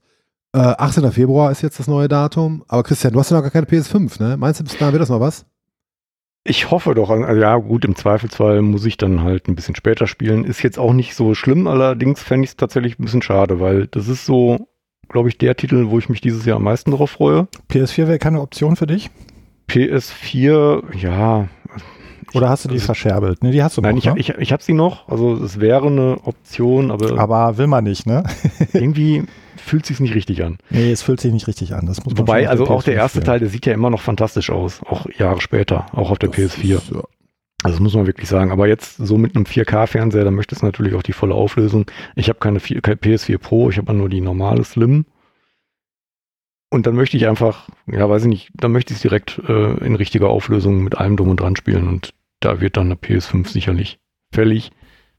Äh, 0.55 0.59
18. 0.61 1.13
Februar 1.13 1.51
ist 1.51 1.61
jetzt 1.63 1.79
das 1.79 1.87
neue 1.89 2.09
Datum. 2.09 2.65
Aber 2.69 2.83
Christian, 2.83 3.13
du 3.13 3.21
hast 3.21 3.31
ja 3.31 3.37
noch 3.37 3.43
gar 3.43 3.51
keine 3.51 3.67
PS5, 3.67 4.21
ne? 4.23 4.37
Meinst 4.39 4.61
du, 4.61 4.65
bis 4.65 4.79
dahin 4.79 4.93
wird 4.93 5.03
das 5.03 5.11
noch 5.11 5.21
was? 5.21 5.45
Ich 6.51 6.73
hoffe 6.73 6.97
doch. 6.97 7.11
Also 7.11 7.41
ja, 7.41 7.57
gut, 7.59 7.85
im 7.85 7.95
Zweifelsfall 7.95 8.61
muss 8.61 8.85
ich 8.85 8.97
dann 8.97 9.23
halt 9.23 9.47
ein 9.47 9.55
bisschen 9.55 9.77
später 9.77 10.09
spielen. 10.09 10.45
Ist 10.45 10.65
jetzt 10.65 10.81
auch 10.81 10.93
nicht 10.93 11.15
so 11.15 11.37
schlimm, 11.37 11.69
allerdings 11.69 12.25
fände 12.25 12.43
ich 12.43 12.51
es 12.51 12.57
tatsächlich 12.57 12.99
ein 12.99 13.05
bisschen 13.05 13.23
schade, 13.23 13.61
weil 13.61 13.87
das 13.87 14.09
ist 14.09 14.27
so, 14.27 14.67
glaube 15.09 15.29
ich, 15.29 15.39
der 15.39 15.55
Titel, 15.55 15.91
wo 15.91 16.01
ich 16.01 16.09
mich 16.09 16.21
dieses 16.21 16.45
Jahr 16.45 16.57
am 16.57 16.65
meisten 16.65 16.91
darauf 16.91 17.13
freue. 17.13 17.47
PS4 17.71 18.09
wäre 18.09 18.19
keine 18.19 18.41
Option 18.41 18.75
für 18.75 18.89
dich? 18.89 19.11
PS4, 19.69 20.97
ja. 20.97 21.47
Oder 22.35 22.49
hast 22.49 22.65
du 22.65 22.69
die 22.69 22.75
also, 22.75 22.87
verscherbelt? 22.87 23.43
Ne, 23.43 23.51
die 23.51 23.63
hast 23.63 23.77
du 23.77 23.81
Nein, 23.81 23.97
noch, 23.97 24.03
ich, 24.03 24.07
ne? 24.07 24.15
ich, 24.19 24.29
ich 24.31 24.53
habe 24.53 24.63
sie 24.63 24.73
noch. 24.73 25.09
Also 25.09 25.35
es 25.35 25.61
wäre 25.61 25.87
eine 25.87 26.19
Option, 26.25 26.91
aber, 26.91 27.19
Aber 27.19 27.59
will 27.59 27.67
man 27.67 27.85
nicht, 27.85 28.07
ne? 28.07 28.25
irgendwie 28.73 29.25
fühlt 29.57 29.87
sich 29.87 30.01
nicht 30.01 30.15
richtig 30.15 30.43
an. 30.43 30.59
Nee, 30.71 30.91
es 30.91 31.03
fühlt 31.03 31.21
sich 31.21 31.33
nicht 31.33 31.47
richtig 31.47 31.75
an. 31.75 31.87
Das 31.87 32.05
muss 32.05 32.15
man 32.15 32.19
Wobei, 32.19 32.49
also 32.49 32.67
auch 32.69 32.83
der 32.83 32.95
PS5 32.95 32.97
erste 32.97 33.19
spielen. 33.19 33.27
Teil, 33.27 33.41
der 33.41 33.49
sieht 33.49 33.67
ja 33.67 33.73
immer 33.73 33.91
noch 33.91 34.01
fantastisch 34.01 34.51
aus, 34.51 34.81
auch 34.85 35.07
Jahre 35.19 35.41
später, 35.41 35.87
auch 35.93 36.11
auf 36.11 36.19
der 36.19 36.31
PS4. 36.31 36.77
ist, 36.77 36.91
ja. 36.91 37.03
Also 37.63 37.77
das 37.77 37.81
muss 37.81 37.95
man 37.95 38.07
wirklich 38.07 38.29
sagen. 38.29 38.53
Aber 38.53 38.69
jetzt 38.69 38.97
so 38.97 39.19
mit 39.19 39.37
einem 39.37 39.45
4K-Fernseher, 39.45 40.25
da 40.25 40.31
möchtest 40.31 40.63
du 40.63 40.67
natürlich 40.67 40.95
auch 40.95 41.03
die 41.03 41.13
volle 41.13 41.35
Auflösung. 41.35 41.87
Ich 42.17 42.29
habe 42.29 42.39
keine, 42.39 42.59
4, 42.59 42.81
keine 42.81 42.97
PS4 42.97 43.39
Pro, 43.39 43.69
ich 43.69 43.77
habe 43.77 43.93
nur 43.93 44.09
die 44.09 44.21
normale 44.21 44.65
Slim. 44.65 45.05
Und 46.71 46.87
dann 46.87 46.95
möchte 46.95 47.17
ich 47.17 47.27
einfach, 47.27 47.69
ja, 47.87 48.09
weiß 48.09 48.23
ich 48.23 48.29
nicht, 48.29 48.51
dann 48.55 48.73
möchte 48.73 48.93
ich 48.93 48.99
es 48.99 49.03
direkt 49.03 49.41
äh, 49.47 49.85
in 49.85 49.97
richtiger 49.97 50.29
Auflösung 50.31 50.85
mit 50.85 50.97
allem 50.97 51.17
drum 51.17 51.29
und 51.29 51.41
dran 51.41 51.57
spielen. 51.57 51.89
Und 51.89 52.15
da 52.41 52.61
wird 52.61 52.77
dann 52.77 52.87
eine 52.87 52.95
PS5 52.97 53.49
sicherlich 53.49 53.99
fällig. 54.33 54.71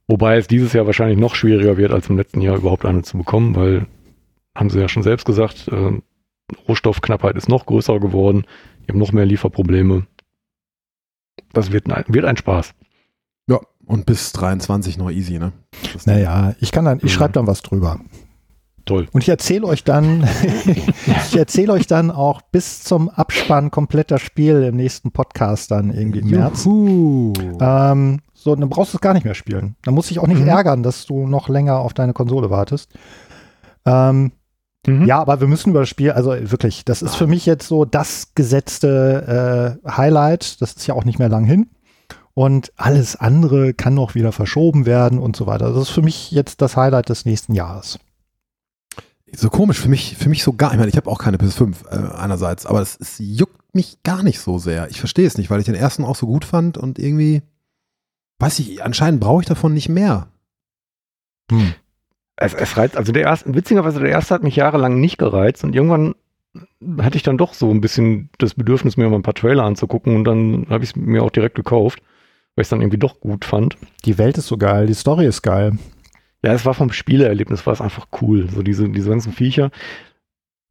Wobei 0.08 0.36
es 0.36 0.48
dieses 0.48 0.72
Jahr 0.72 0.86
wahrscheinlich 0.86 1.18
noch 1.18 1.34
schwieriger 1.34 1.76
wird, 1.76 1.92
als 1.92 2.08
im 2.10 2.16
letzten 2.16 2.40
Jahr 2.40 2.56
überhaupt 2.56 2.84
eine 2.84 3.02
zu 3.02 3.16
bekommen, 3.18 3.54
weil, 3.54 3.86
haben 4.54 4.68
sie 4.70 4.80
ja 4.80 4.88
schon 4.88 5.02
selbst 5.02 5.24
gesagt, 5.24 5.68
äh, 5.68 6.00
Rohstoffknappheit 6.68 7.36
ist 7.36 7.48
noch 7.48 7.66
größer 7.66 7.98
geworden. 8.00 8.44
Die 8.84 8.88
haben 8.92 8.98
noch 8.98 9.12
mehr 9.12 9.24
Lieferprobleme. 9.24 10.06
Das 11.52 11.72
wird 11.72 11.90
ein, 11.90 12.04
wird 12.08 12.24
ein 12.24 12.36
Spaß. 12.36 12.74
ja, 13.48 13.60
und 13.86 14.06
bis 14.06 14.32
23 14.32 14.98
noch 14.98 15.10
easy, 15.10 15.38
ne? 15.38 15.52
Naja, 16.04 16.54
ich 16.60 16.72
kann 16.72 16.84
dann, 16.84 16.98
ich 16.98 17.04
Mhm. 17.04 17.08
schreibe 17.08 17.32
dann 17.32 17.46
was 17.46 17.62
drüber. 17.62 18.00
Toll. 18.84 19.08
Und 19.12 19.22
ich 19.22 19.28
erzähle 19.28 19.66
euch 19.66 19.84
dann, 19.84 20.28
ich 21.28 21.36
erzähle 21.36 21.72
euch 21.72 21.86
dann 21.86 22.10
auch 22.10 22.40
bis 22.42 22.82
zum 22.82 23.08
Abspann 23.08 23.70
kompletter 23.70 24.18
Spiel 24.18 24.62
im 24.62 24.76
nächsten 24.76 25.10
Podcast 25.12 25.70
dann 25.70 25.92
irgendwie 25.92 26.20
im 26.20 26.30
März. 26.30 26.66
Ähm, 26.66 28.20
so, 28.34 28.56
dann 28.56 28.68
brauchst 28.68 28.92
du 28.92 28.96
es 28.98 29.00
gar 29.00 29.14
nicht 29.14 29.24
mehr 29.24 29.34
spielen. 29.34 29.76
Dann 29.84 29.94
muss 29.94 30.10
ich 30.10 30.18
auch 30.18 30.26
nicht 30.26 30.40
Mhm. 30.40 30.48
ärgern, 30.48 30.82
dass 30.82 31.06
du 31.06 31.26
noch 31.26 31.48
länger 31.48 31.78
auf 31.78 31.94
deine 31.94 32.12
Konsole 32.12 32.50
wartest. 32.50 32.90
Ähm, 33.84 34.32
Mhm. 34.84 35.06
Ja, 35.06 35.20
aber 35.20 35.40
wir 35.40 35.46
müssen 35.46 35.70
über 35.70 35.78
das 35.78 35.88
Spiel, 35.88 36.10
also 36.10 36.32
wirklich, 36.50 36.84
das 36.84 37.02
ist 37.02 37.14
für 37.14 37.28
mich 37.28 37.46
jetzt 37.46 37.68
so 37.68 37.84
das 37.84 38.34
gesetzte 38.34 39.78
äh, 39.84 39.88
Highlight. 39.88 40.60
Das 40.60 40.72
ist 40.72 40.86
ja 40.88 40.94
auch 40.94 41.04
nicht 41.04 41.20
mehr 41.20 41.28
lang 41.28 41.44
hin. 41.44 41.68
Und 42.34 42.72
alles 42.76 43.14
andere 43.14 43.74
kann 43.74 43.94
noch 43.94 44.16
wieder 44.16 44.32
verschoben 44.32 44.84
werden 44.84 45.20
und 45.20 45.36
so 45.36 45.46
weiter. 45.46 45.68
Das 45.72 45.82
ist 45.82 45.90
für 45.90 46.02
mich 46.02 46.32
jetzt 46.32 46.60
das 46.62 46.76
Highlight 46.76 47.10
des 47.10 47.24
nächsten 47.26 47.54
Jahres. 47.54 48.00
So 49.34 49.48
komisch, 49.48 49.78
für 49.80 49.88
mich, 49.88 50.16
für 50.16 50.28
mich 50.28 50.42
so 50.42 50.52
gar, 50.52 50.72
ich 50.72 50.78
meine, 50.78 50.90
ich 50.90 50.96
habe 50.96 51.10
auch 51.10 51.18
keine 51.18 51.38
PS5 51.38 51.86
äh, 51.90 52.14
einerseits, 52.16 52.66
aber 52.66 52.80
es, 52.80 52.98
es 53.00 53.16
juckt 53.18 53.74
mich 53.74 54.02
gar 54.02 54.22
nicht 54.22 54.40
so 54.40 54.58
sehr. 54.58 54.88
Ich 54.90 54.98
verstehe 54.98 55.26
es 55.26 55.38
nicht, 55.38 55.50
weil 55.50 55.60
ich 55.60 55.66
den 55.66 55.74
ersten 55.74 56.04
auch 56.04 56.16
so 56.16 56.26
gut 56.26 56.44
fand 56.44 56.76
und 56.76 56.98
irgendwie, 56.98 57.42
weiß 58.40 58.58
ich, 58.58 58.84
anscheinend 58.84 59.20
brauche 59.20 59.40
ich 59.42 59.48
davon 59.48 59.72
nicht 59.72 59.88
mehr. 59.88 60.28
Es, 62.36 62.52
es 62.52 62.76
reizt, 62.76 62.96
also 62.96 63.12
der 63.12 63.22
erste, 63.22 63.54
witzigerweise, 63.54 64.00
der 64.00 64.10
erste 64.10 64.34
hat 64.34 64.42
mich 64.42 64.56
jahrelang 64.56 65.00
nicht 65.00 65.16
gereizt 65.16 65.64
und 65.64 65.74
irgendwann 65.74 66.14
hatte 66.98 67.16
ich 67.16 67.22
dann 67.22 67.38
doch 67.38 67.54
so 67.54 67.70
ein 67.70 67.80
bisschen 67.80 68.28
das 68.38 68.54
Bedürfnis, 68.54 68.96
mir 68.96 69.08
mal 69.08 69.16
ein 69.16 69.22
paar 69.22 69.34
Trailer 69.34 69.64
anzugucken 69.64 70.14
und 70.16 70.24
dann 70.24 70.66
habe 70.68 70.84
ich 70.84 70.90
es 70.90 70.96
mir 70.96 71.22
auch 71.22 71.30
direkt 71.30 71.54
gekauft, 71.54 72.00
weil 72.54 72.62
ich 72.62 72.66
es 72.66 72.68
dann 72.68 72.82
irgendwie 72.82 72.98
doch 72.98 73.20
gut 73.20 73.46
fand. 73.46 73.76
Die 74.04 74.18
Welt 74.18 74.36
ist 74.36 74.48
so 74.48 74.58
geil, 74.58 74.86
die 74.86 74.94
Story 74.94 75.26
ist 75.26 75.42
geil. 75.42 75.78
Ja, 76.44 76.52
es 76.52 76.66
war 76.66 76.74
vom 76.74 76.92
Spielerlebnis, 76.92 77.66
war 77.66 77.72
es 77.72 77.80
einfach 77.80 78.08
cool, 78.20 78.48
so 78.50 78.62
diese, 78.62 78.88
diese 78.88 79.10
ganzen 79.10 79.32
Viecher. 79.32 79.70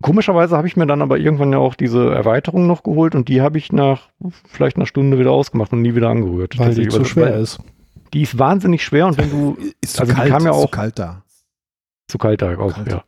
Komischerweise 0.01 0.57
habe 0.57 0.67
ich 0.67 0.75
mir 0.75 0.87
dann 0.87 1.01
aber 1.03 1.19
irgendwann 1.19 1.51
ja 1.51 1.59
auch 1.59 1.75
diese 1.75 2.11
Erweiterung 2.13 2.65
noch 2.65 2.81
geholt 2.83 3.13
und 3.13 3.29
die 3.29 3.41
habe 3.41 3.59
ich 3.59 3.71
nach 3.71 4.09
vielleicht 4.47 4.75
einer 4.77 4.87
Stunde 4.87 5.19
wieder 5.19 5.31
ausgemacht 5.31 5.71
und 5.73 5.81
nie 5.83 5.93
wieder 5.95 6.09
angerührt. 6.09 6.57
Weil 6.57 6.73
die 6.73 6.87
zu 6.87 7.05
schwer 7.05 7.35
ist. 7.37 7.59
Die 8.13 8.23
ist 8.23 8.37
wahnsinnig 8.39 8.83
schwer 8.83 9.05
und 9.07 9.17
wenn 9.17 9.29
du 9.29 9.57
Ist 9.81 9.93
zu 9.95 10.01
Also 10.01 10.13
die 10.13 10.19
kalt, 10.19 10.31
kam 10.31 10.43
ja 10.45 10.51
auch- 10.51 10.61
zu 10.65 10.67
kalt 10.71 10.97
da. 10.99 11.23
Zu 12.07 12.17
kalt 12.17 12.41
da 12.41 12.57
auch, 12.57 12.73
Kalt. 12.73 12.91
ja. 12.91 13.03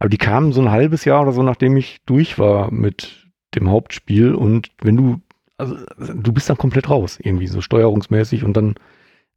Aber 0.00 0.08
die 0.08 0.16
kamen 0.16 0.52
so 0.52 0.60
ein 0.62 0.70
halbes 0.70 1.04
Jahr 1.04 1.22
oder 1.22 1.32
so, 1.32 1.42
nachdem 1.42 1.76
ich 1.76 1.98
durch 2.06 2.38
war 2.38 2.70
mit 2.72 3.26
dem 3.54 3.68
Hauptspiel. 3.68 4.34
Und 4.34 4.70
wenn 4.80 4.96
du, 4.96 5.20
also 5.58 5.76
du 5.98 6.32
bist 6.32 6.48
dann 6.48 6.56
komplett 6.56 6.88
raus, 6.88 7.18
irgendwie 7.22 7.46
so 7.46 7.60
steuerungsmäßig. 7.60 8.42
Und 8.42 8.56
dann 8.56 8.74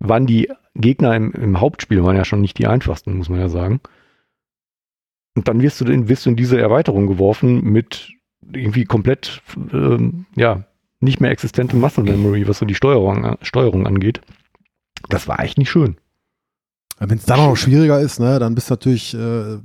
waren 0.02 0.26
die 0.26 0.50
Gegner 0.76 1.16
im, 1.16 1.32
im 1.32 1.60
Hauptspiel 1.60 2.04
waren 2.04 2.16
ja 2.16 2.26
schon 2.26 2.42
nicht 2.42 2.58
die 2.58 2.68
einfachsten, 2.68 3.18
muss 3.18 3.30
man 3.30 3.40
ja 3.40 3.50
sagen. 3.50 3.82
Und 5.36 5.48
dann 5.48 5.62
wirst 5.62 5.80
du, 5.80 5.86
in, 5.86 6.10
wirst 6.10 6.26
du 6.26 6.32
in 6.32 6.36
diese 6.36 6.60
Erweiterung 6.60 7.08
geworfen 7.08 7.64
mit 7.64 8.12
irgendwie 8.52 8.86
komplett, 8.86 9.42
ähm, 9.72 10.26
ja, 10.36 10.64
nicht 11.00 11.22
mehr 11.22 11.32
existentem 11.32 11.80
Muscle 11.80 12.04
Memory, 12.04 12.48
was 12.48 12.60
so 12.60 12.66
die 12.66 12.76
Steuerung, 12.76 13.38
Steuerung 13.42 13.88
angeht. 13.88 14.22
Das 15.10 15.28
war 15.28 15.40
echt 15.40 15.58
nicht 15.58 15.70
schön. 15.70 15.98
Wenn 17.00 17.18
es 17.18 17.26
dann 17.26 17.40
auch 17.40 17.50
noch 17.50 17.58
schwieriger 17.58 18.00
ist, 18.00 18.20
ne, 18.20 18.38
dann 18.40 18.54
bist 18.54 18.70
du 18.70 18.74
natürlich 18.74 19.14
äh, 19.14 19.58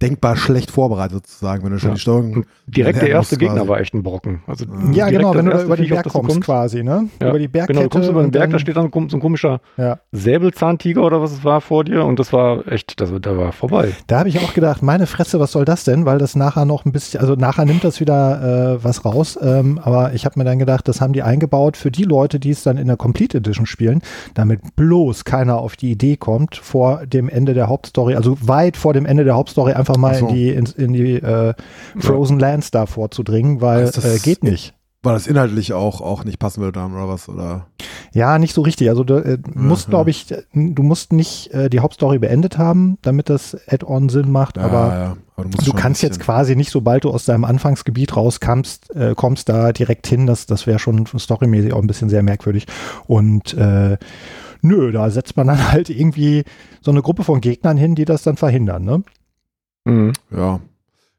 denkbar 0.00 0.36
schlecht 0.36 0.70
vorbereitet 0.70 1.26
sozusagen, 1.26 1.64
wenn 1.64 1.72
du 1.72 1.78
schon 1.78 1.90
Ja. 1.90 1.94
die 1.94 2.00
Steuerung. 2.00 2.44
Direkt 2.66 3.02
der 3.02 3.08
erste 3.08 3.36
Gegner 3.36 3.56
quasi. 3.56 3.68
war 3.68 3.80
echt 3.80 3.94
ein 3.94 4.02
Brocken. 4.02 4.42
Also 4.46 4.64
Ja, 4.92 5.10
genau, 5.10 5.34
wenn 5.34 5.46
du 5.46 5.60
über 5.62 5.76
den 5.76 5.88
Berg 5.88 6.08
kommst 6.08 6.28
kommst. 6.28 6.44
quasi, 6.44 6.82
ne? 6.84 7.08
Ja, 7.20 7.30
Über 7.30 7.38
die 7.38 7.48
Bergkette. 7.48 7.72
Genau, 7.78 7.82
du 7.84 7.88
kommst 7.88 8.08
über 8.08 8.22
den 8.22 8.30
Berg, 8.30 8.50
da 8.50 8.58
steht 8.58 8.76
dann 8.76 8.90
so 8.92 9.16
ein 9.16 9.20
komischer 9.20 9.60
Ja. 9.76 9.98
Säbelzahntiger 10.12 11.02
oder 11.02 11.20
was 11.20 11.32
es 11.32 11.44
war 11.44 11.60
vor 11.60 11.82
dir 11.84 12.04
und 12.04 12.18
das 12.18 12.32
war 12.32 12.66
echt, 12.70 13.00
das, 13.00 13.10
da 13.20 13.36
war 13.36 13.52
vorbei. 13.52 13.92
Da 14.06 14.20
habe 14.20 14.28
ich 14.28 14.38
auch 14.40 14.54
gedacht, 14.54 14.82
meine 14.82 15.06
Fresse, 15.06 15.40
was 15.40 15.52
soll 15.52 15.64
das 15.64 15.84
denn? 15.84 16.04
Weil 16.06 16.18
das 16.18 16.36
nachher 16.36 16.64
noch 16.64 16.84
ein 16.84 16.92
bisschen, 16.92 17.20
also 17.20 17.34
nachher 17.34 17.64
nimmt 17.64 17.82
das 17.82 17.98
wieder 18.00 18.74
äh, 18.76 18.84
was 18.84 19.04
raus. 19.04 19.38
Ähm, 19.42 19.80
aber 19.82 20.12
ich 20.14 20.24
habe 20.26 20.38
mir 20.38 20.44
dann 20.44 20.58
gedacht, 20.58 20.86
das 20.86 21.00
haben 21.00 21.12
die 21.12 21.22
eingebaut 21.22 21.76
für 21.76 21.90
die 21.90 22.04
Leute, 22.04 22.38
die 22.38 22.50
es 22.50 22.62
dann 22.62 22.76
in 22.78 22.86
der 22.86 22.96
Complete 22.96 23.38
Edition 23.38 23.66
spielen, 23.66 24.02
damit 24.34 24.60
bloß 24.76 25.24
keiner 25.24 25.58
auf 25.58 25.74
die 25.76 25.90
Idee 25.90 26.16
kommt, 26.16 26.56
vor 26.56 27.06
dem 27.06 27.28
Ende 27.28 27.54
der 27.54 27.68
Hauptstory, 27.68 28.14
also 28.14 28.36
weit 28.42 28.76
vor 28.76 28.92
dem 28.92 29.06
Ende 29.06 29.24
der 29.24 29.34
Hauptstory 29.34 29.72
einfach 29.72 29.87
mal 29.96 30.14
Ach 30.14 30.18
so. 30.18 30.28
in 30.28 30.34
die, 30.34 30.48
in, 30.50 30.66
in 30.76 30.92
die 30.92 31.14
äh, 31.14 31.54
Frozen 31.98 32.38
Lands 32.38 32.70
da 32.70 32.86
vorzudringen, 32.86 33.60
weil 33.60 33.84
das- 33.90 34.04
äh, 34.04 34.18
geht 34.18 34.44
nicht. 34.44 34.74
Weil 35.04 35.14
das 35.14 35.28
inhaltlich 35.28 35.72
auch, 35.74 36.00
auch 36.00 36.24
nicht 36.24 36.40
passen 36.40 36.60
würde 36.60 36.80
oder 36.80 37.08
was? 37.08 37.28
Oder? 37.28 37.68
Ja, 38.12 38.36
nicht 38.40 38.52
so 38.52 38.62
richtig. 38.62 38.88
Also 38.88 39.04
du 39.04 39.14
äh, 39.14 39.38
musst, 39.54 39.86
Mhm. 39.86 39.90
glaube 39.92 40.10
ich, 40.10 40.28
äh, 40.32 40.42
du 40.52 40.82
musst 40.82 41.12
nicht 41.12 41.52
äh, 41.54 41.70
die 41.70 41.78
Hauptstory 41.78 42.18
beendet 42.18 42.58
haben, 42.58 42.98
damit 43.02 43.30
das 43.30 43.56
Add-on 43.68 44.08
Sinn 44.08 44.32
macht, 44.32 44.58
aber 44.58 44.88
ja, 44.88 45.16
aber 45.36 45.48
du, 45.50 45.56
Du 45.64 45.72
kannst 45.72 46.02
jetzt 46.02 46.18
quasi 46.18 46.56
nicht, 46.56 46.70
sobald 46.72 47.04
du 47.04 47.10
aus 47.10 47.24
deinem 47.26 47.44
Anfangsgebiet 47.44 48.16
rauskommst, 48.16 48.92
äh, 48.96 49.14
kommst 49.14 49.48
da 49.48 49.72
direkt 49.72 50.08
hin. 50.08 50.26
Das, 50.26 50.46
das 50.46 50.66
wäre 50.66 50.80
schon 50.80 51.06
storymäßig 51.06 51.72
auch 51.74 51.80
ein 51.80 51.86
bisschen 51.86 52.08
sehr 52.08 52.24
merkwürdig. 52.24 52.66
Und 53.06 53.56
nö, 54.62 54.90
da 54.92 55.10
setzt 55.10 55.36
man 55.36 55.46
dann 55.46 55.68
halt 55.72 55.90
irgendwie 55.90 56.42
so 56.80 56.90
eine 56.90 57.02
Gruppe 57.02 57.22
von 57.22 57.40
Gegnern 57.40 57.76
hin, 57.76 57.94
die 57.94 58.04
das 58.04 58.22
dann 58.24 58.36
verhindern. 58.36 58.84
Ne? 58.84 59.02
Mhm. 59.88 60.12
Ja. 60.30 60.60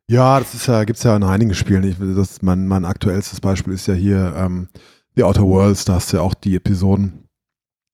Ja, 0.08 0.40
das 0.40 0.54
ist 0.56 0.68
ja, 0.68 0.84
gibt's 0.86 1.04
ja 1.04 1.16
in 1.16 1.24
einigen 1.24 1.54
Spielen. 1.54 1.84
Ich, 1.84 1.98
das, 2.00 2.42
mein, 2.42 2.68
mein 2.68 2.86
aktuellstes 2.86 3.42
Beispiel 3.42 3.74
ist 3.74 3.88
ja 3.88 3.94
hier 3.94 4.34
ähm, 4.36 4.70
The 5.16 5.24
Outer 5.24 5.44
Worlds, 5.44 5.86
da 5.86 5.96
hast 5.96 6.12
du 6.12 6.18
ja 6.18 6.24
auch 6.24 6.34
die 6.34 6.56
Episoden. 6.56 7.26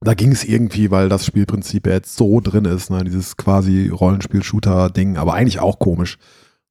Da 0.01 0.13
ging 0.13 0.31
es 0.31 0.43
irgendwie, 0.43 0.91
weil 0.91 1.09
das 1.09 1.25
Spielprinzip 1.25 1.87
jetzt 1.87 2.15
so 2.15 2.39
drin 2.39 2.65
ist, 2.65 2.89
ne, 2.89 3.03
dieses 3.03 3.37
quasi 3.37 3.89
Rollenspiel-Shooter-Ding, 3.89 5.17
aber 5.17 5.33
eigentlich 5.33 5.59
auch 5.59 5.79
komisch. 5.79 6.17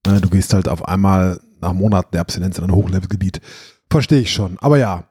Ne, 0.06 0.20
du 0.20 0.30
gehst 0.30 0.54
halt 0.54 0.68
auf 0.68 0.86
einmal 0.86 1.40
nach 1.60 1.72
Monaten 1.72 2.10
der 2.12 2.20
Abstinenz 2.20 2.58
in 2.58 2.64
ein 2.64 2.74
Hochlevelgebiet. 2.74 3.40
Verstehe 3.90 4.20
ich 4.20 4.32
schon. 4.32 4.58
Aber 4.60 4.78
ja. 4.78 5.04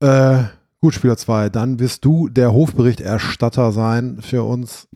Äh, 0.00 0.44
gut, 0.80 0.94
Spieler 0.94 1.16
2, 1.16 1.48
dann 1.48 1.78
wirst 1.78 2.04
du 2.04 2.28
der 2.28 2.52
Hofberichterstatter 2.52 3.72
sein 3.72 4.18
für 4.20 4.42
uns, 4.42 4.88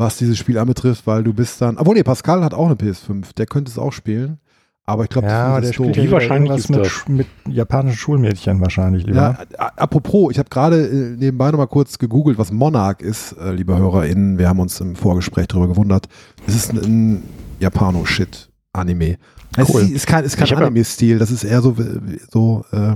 was 0.00 0.16
dieses 0.18 0.36
Spiel 0.38 0.58
anbetrifft, 0.58 1.06
weil 1.06 1.22
du 1.22 1.32
bist 1.32 1.60
dann. 1.60 1.78
Obwohl, 1.78 1.94
nee, 1.94 2.02
Pascal 2.02 2.42
hat 2.42 2.54
auch 2.54 2.66
eine 2.66 2.74
PS5, 2.74 3.34
der 3.36 3.46
könnte 3.46 3.70
es 3.70 3.78
auch 3.78 3.92
spielen. 3.92 4.38
Aber 4.86 5.04
ich 5.04 5.10
glaube, 5.10 5.28
Ja, 5.28 5.60
der 5.60 5.72
spielt 5.72 5.96
ja 5.96 6.02
wieder 6.02 6.12
wahrscheinlich 6.12 6.50
ist 6.52 6.68
mit, 6.70 6.80
das? 6.80 7.04
Mit 7.06 7.26
japanischen 7.48 7.96
Schulmädchen 7.96 8.60
wahrscheinlich 8.60 9.06
lieber. 9.06 9.36
Ja, 9.38 9.38
a- 9.58 9.72
apropos, 9.76 10.32
ich 10.32 10.38
habe 10.40 10.48
gerade 10.48 10.84
äh, 10.88 11.16
nebenbei 11.16 11.52
noch 11.52 11.58
mal 11.58 11.66
kurz 11.66 11.96
gegoogelt, 11.98 12.38
was 12.38 12.50
Monarch 12.50 13.00
ist, 13.00 13.32
äh, 13.40 13.52
liebe 13.52 13.76
HörerInnen. 13.78 14.36
Wir 14.38 14.48
haben 14.48 14.58
uns 14.58 14.80
im 14.80 14.96
Vorgespräch 14.96 15.46
darüber 15.46 15.68
gewundert. 15.68 16.08
Es 16.48 16.56
ist 16.56 16.72
ein, 16.72 16.78
ein 17.18 17.22
Japano-Shit-Anime. 17.60 19.16
Es 19.56 19.68
Cool. 19.68 19.82
ist, 19.82 19.90
ist 19.90 20.06
kein, 20.06 20.24
ist 20.24 20.36
kein 20.36 20.52
Anime-Stil, 20.56 21.18
das 21.18 21.30
ist 21.30 21.44
eher 21.44 21.60
so, 21.60 21.76
so 22.30 22.64
äh, 22.72 22.94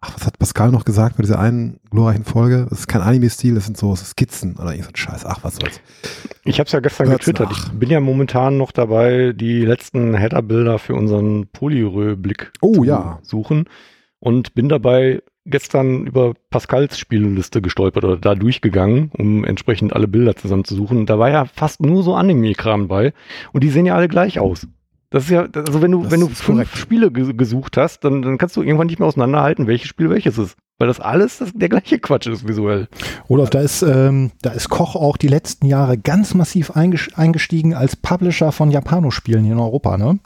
ach, 0.00 0.14
was 0.14 0.26
hat 0.26 0.38
Pascal 0.38 0.70
noch 0.70 0.84
gesagt 0.84 1.16
bei 1.16 1.22
dieser 1.22 1.38
einen 1.38 1.78
glorreichen 1.90 2.24
Folge? 2.24 2.66
Es 2.70 2.80
ist 2.80 2.86
kein 2.88 3.02
Anime-Stil, 3.02 3.54
das 3.54 3.66
sind 3.66 3.76
so 3.76 3.94
Skizzen 3.94 4.56
oder 4.56 4.70
irgend 4.72 4.84
so 4.84 4.90
ein 4.90 4.96
Scheiß. 4.96 5.26
Ach, 5.26 5.40
was 5.42 5.56
soll's. 5.56 5.80
Ich 6.44 6.58
habe 6.58 6.66
es 6.66 6.72
ja 6.72 6.80
gestern 6.80 7.08
Hört's 7.08 7.26
getwittert. 7.26 7.50
nach. 7.50 7.66
Ich 7.72 7.78
bin 7.78 7.90
ja 7.90 8.00
momentan 8.00 8.56
noch 8.56 8.72
dabei, 8.72 9.32
die 9.34 9.64
letzten 9.64 10.14
Header-Bilder 10.14 10.78
für 10.78 10.94
unseren 10.94 11.46
Polyrö-Blick 11.48 12.52
Oh, 12.60 12.74
zu 12.74 12.84
ja. 12.84 13.18
suchen. 13.22 13.64
und 14.18 14.54
bin 14.54 14.68
dabei 14.68 15.22
gestern 15.46 16.06
über 16.06 16.34
Pascals 16.50 16.98
Spielliste 16.98 17.62
gestolpert 17.62 18.04
oder 18.04 18.18
da 18.18 18.34
durchgegangen, 18.34 19.10
um 19.16 19.44
entsprechend 19.44 19.94
alle 19.94 20.06
Bilder 20.06 20.36
zusammenzusuchen. 20.36 20.98
Und 20.98 21.06
da 21.10 21.18
war 21.18 21.30
ja 21.30 21.46
fast 21.46 21.80
nur 21.80 22.02
so 22.02 22.14
Anime-Kram 22.14 22.88
bei. 22.88 23.14
Und 23.52 23.64
die 23.64 23.70
sehen 23.70 23.86
ja 23.86 23.94
alle 23.96 24.08
gleich 24.08 24.38
aus. 24.38 24.66
Das 25.10 25.24
ist 25.24 25.30
ja, 25.30 25.46
also 25.54 25.82
wenn 25.82 25.90
du, 25.90 26.02
Das 26.04 26.12
wenn 26.12 26.20
du 26.20 26.26
fünf 26.28 26.46
korrekt. 26.46 26.76
Spiele 26.76 27.10
ge 27.10 27.32
gesucht 27.32 27.76
hast, 27.76 28.04
dann, 28.04 28.22
dann 28.22 28.38
kannst 28.38 28.56
du 28.56 28.62
irgendwann 28.62 28.86
nicht 28.86 29.00
mehr 29.00 29.08
auseinanderhalten, 29.08 29.66
welches 29.66 29.88
Spiel 29.88 30.08
welches 30.08 30.38
ist. 30.38 30.56
Weil 30.78 30.86
das 30.88 31.00
alles 31.00 31.38
das, 31.38 31.50
der 31.52 31.68
gleiche 31.68 31.98
Quatsch 31.98 32.28
ist 32.28 32.46
visuell. 32.46 32.88
Rudolf, 33.28 33.50
da 33.50 33.60
ist, 33.60 33.82
ähm, 33.82 34.30
da 34.40 34.50
ist 34.50 34.70
Koch 34.70 34.94
auch 34.94 35.16
die 35.16 35.28
letzten 35.28 35.66
Jahre 35.66 35.98
ganz 35.98 36.34
massiv 36.34 36.70
einges- 36.70 37.12
eingestiegen 37.16 37.74
als 37.74 37.96
Publisher 37.96 38.52
von 38.52 38.70
Japanospielen 38.70 39.44
hier 39.44 39.54
in 39.54 39.58
Europa, 39.58 39.98
ne? 39.98 40.20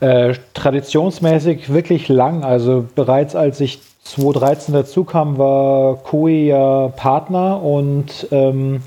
Äh, 0.00 0.34
traditionsmäßig 0.54 1.72
wirklich 1.72 2.08
lang. 2.08 2.44
Also 2.44 2.86
bereits 2.94 3.34
als 3.34 3.60
ich 3.60 3.80
2013 4.04 4.74
dazu 4.74 5.04
kam, 5.04 5.38
war 5.38 5.96
Koei 5.96 6.46
ja 6.48 6.88
Partner 6.88 7.62
und 7.62 8.28
ähm, 8.30 8.82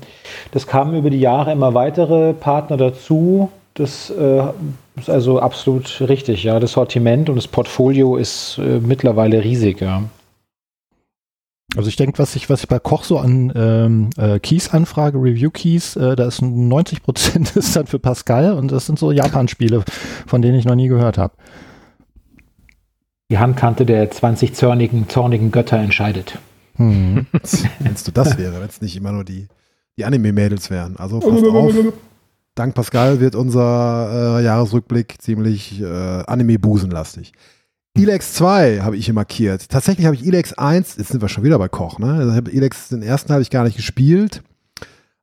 das 0.52 0.66
kamen 0.66 0.96
über 0.96 1.10
die 1.10 1.20
Jahre 1.20 1.52
immer 1.52 1.74
weitere 1.74 2.32
Partner 2.32 2.76
dazu. 2.76 3.50
Das 3.80 4.10
äh, 4.10 4.42
ist 4.96 5.08
also 5.08 5.40
absolut 5.40 6.02
richtig, 6.02 6.44
ja. 6.44 6.60
Das 6.60 6.72
Sortiment 6.72 7.30
und 7.30 7.36
das 7.36 7.48
Portfolio 7.48 8.16
ist 8.16 8.58
äh, 8.58 8.78
mittlerweile 8.78 9.42
riesig, 9.42 9.80
ja. 9.80 10.02
Also 11.76 11.88
ich 11.88 11.96
denke, 11.96 12.18
was 12.18 12.36
ich, 12.36 12.50
was 12.50 12.60
ich 12.60 12.68
bei 12.68 12.78
Koch 12.78 13.04
so 13.04 13.18
an 13.18 13.50
ähm, 13.56 14.10
äh, 14.18 14.38
Keys 14.38 14.74
anfrage, 14.74 15.16
Review-Keys, 15.16 15.96
äh, 15.96 16.14
da 16.14 16.26
ist 16.26 16.42
90 16.42 17.02
Prozent 17.02 17.56
ist 17.56 17.74
dann 17.74 17.86
für 17.86 17.98
Pascal 17.98 18.52
und 18.52 18.70
das 18.70 18.84
sind 18.84 18.98
so 18.98 19.12
Japan-Spiele, 19.12 19.82
von 20.26 20.42
denen 20.42 20.58
ich 20.58 20.66
noch 20.66 20.74
nie 20.74 20.88
gehört 20.88 21.16
habe. 21.16 21.32
Die 23.30 23.38
Handkante 23.38 23.86
der 23.86 24.10
20 24.10 24.54
zornigen, 24.54 25.08
zornigen 25.08 25.52
Götter 25.52 25.78
entscheidet. 25.78 26.38
Hm. 26.76 27.24
wenn 27.78 27.94
es 27.94 28.04
du 28.04 28.12
das 28.12 28.36
wäre, 28.36 28.60
wenn 28.60 28.68
es 28.68 28.82
nicht 28.82 28.94
immer 28.94 29.12
nur 29.12 29.24
die, 29.24 29.48
die 29.96 30.04
Anime-Mädels 30.04 30.68
wären. 30.68 30.98
Also 30.98 31.20
passt 31.20 31.44
auf. 31.46 31.74
Dank 32.60 32.74
Pascal 32.74 33.20
wird 33.20 33.36
unser 33.36 34.38
äh, 34.38 34.44
Jahresrückblick 34.44 35.14
ziemlich 35.18 35.80
äh, 35.80 35.86
Anime-busenlastig. 35.86 37.32
Elex 37.96 38.34
2 38.34 38.80
habe 38.82 38.98
ich 38.98 39.06
hier 39.06 39.14
markiert. 39.14 39.70
Tatsächlich 39.70 40.04
habe 40.04 40.14
ich 40.14 40.26
Elex 40.26 40.52
1, 40.52 40.98
jetzt 40.98 41.08
sind 41.08 41.22
wir 41.22 41.30
schon 41.30 41.42
wieder 41.42 41.58
bei 41.58 41.68
Koch, 41.68 41.98
ne? 41.98 42.12
Also 42.12 42.32
ich 42.32 42.36
habe 42.36 42.52
Elex, 42.52 42.88
den 42.88 43.00
ersten 43.00 43.32
habe 43.32 43.40
ich 43.40 43.48
gar 43.48 43.64
nicht 43.64 43.78
gespielt. 43.78 44.42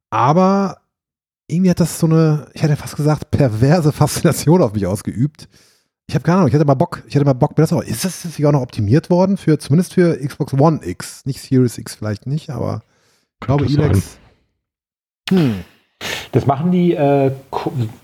Aber 0.10 0.80
irgendwie 1.46 1.70
hat 1.70 1.80
das 1.80 2.00
so 2.00 2.08
eine, 2.08 2.48
ich 2.56 2.64
hätte 2.64 2.76
fast 2.76 2.96
gesagt, 2.96 3.30
perverse 3.30 3.92
Faszination 3.92 4.64
auf 4.64 4.74
mich 4.74 4.88
ausgeübt. 4.88 5.48
Ich 6.08 6.16
habe 6.16 6.24
keine 6.24 6.38
Ahnung, 6.38 6.48
ich 6.48 6.56
hatte 6.56 6.66
mal 6.66 6.74
Bock, 6.74 7.04
ich 7.08 7.16
hatte 7.16 7.26
mal 7.26 7.34
Bock, 7.34 7.56
das 7.56 7.72
auch, 7.72 7.84
ist 7.84 8.04
das 8.04 8.24
jetzt 8.24 8.44
auch 8.44 8.52
noch 8.52 8.62
optimiert 8.62 9.12
worden 9.12 9.38
für, 9.38 9.60
zumindest 9.60 9.94
für 9.94 10.18
Xbox 10.18 10.54
One 10.54 10.80
X, 10.84 11.24
nicht 11.28 11.40
Series 11.40 11.78
X 11.78 11.94
vielleicht 11.94 12.26
nicht, 12.26 12.50
aber 12.50 12.82
ich 13.40 13.46
glaube 13.46 13.66
Elex. 13.68 14.18
Hm. 15.30 15.64
Das 16.32 16.46
machen 16.46 16.72
die, 16.72 16.94
äh, 16.94 17.32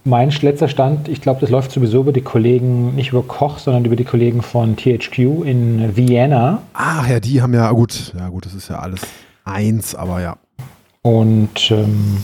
mein 0.03 0.29
letzter 0.29 0.67
Stand, 0.67 1.07
ich 1.07 1.21
glaube, 1.21 1.41
das 1.41 1.49
läuft 1.49 1.71
sowieso 1.71 2.01
über 2.01 2.13
die 2.13 2.21
Kollegen, 2.21 2.95
nicht 2.95 3.11
über 3.11 3.23
Koch, 3.23 3.59
sondern 3.59 3.85
über 3.85 3.95
die 3.95 4.05
Kollegen 4.05 4.41
von 4.41 4.77
THQ 4.77 5.43
in 5.43 5.95
Vienna. 5.95 6.61
Ach 6.73 7.07
ja, 7.07 7.19
die 7.19 7.41
haben 7.41 7.53
ja, 7.53 7.69
gut, 7.71 8.13
ja 8.17 8.29
gut, 8.29 8.45
das 8.45 8.53
ist 8.53 8.69
ja 8.69 8.79
alles 8.79 9.01
eins, 9.43 9.95
aber 9.95 10.21
ja. 10.21 10.37
Und 11.01 11.69
ähm, 11.71 12.23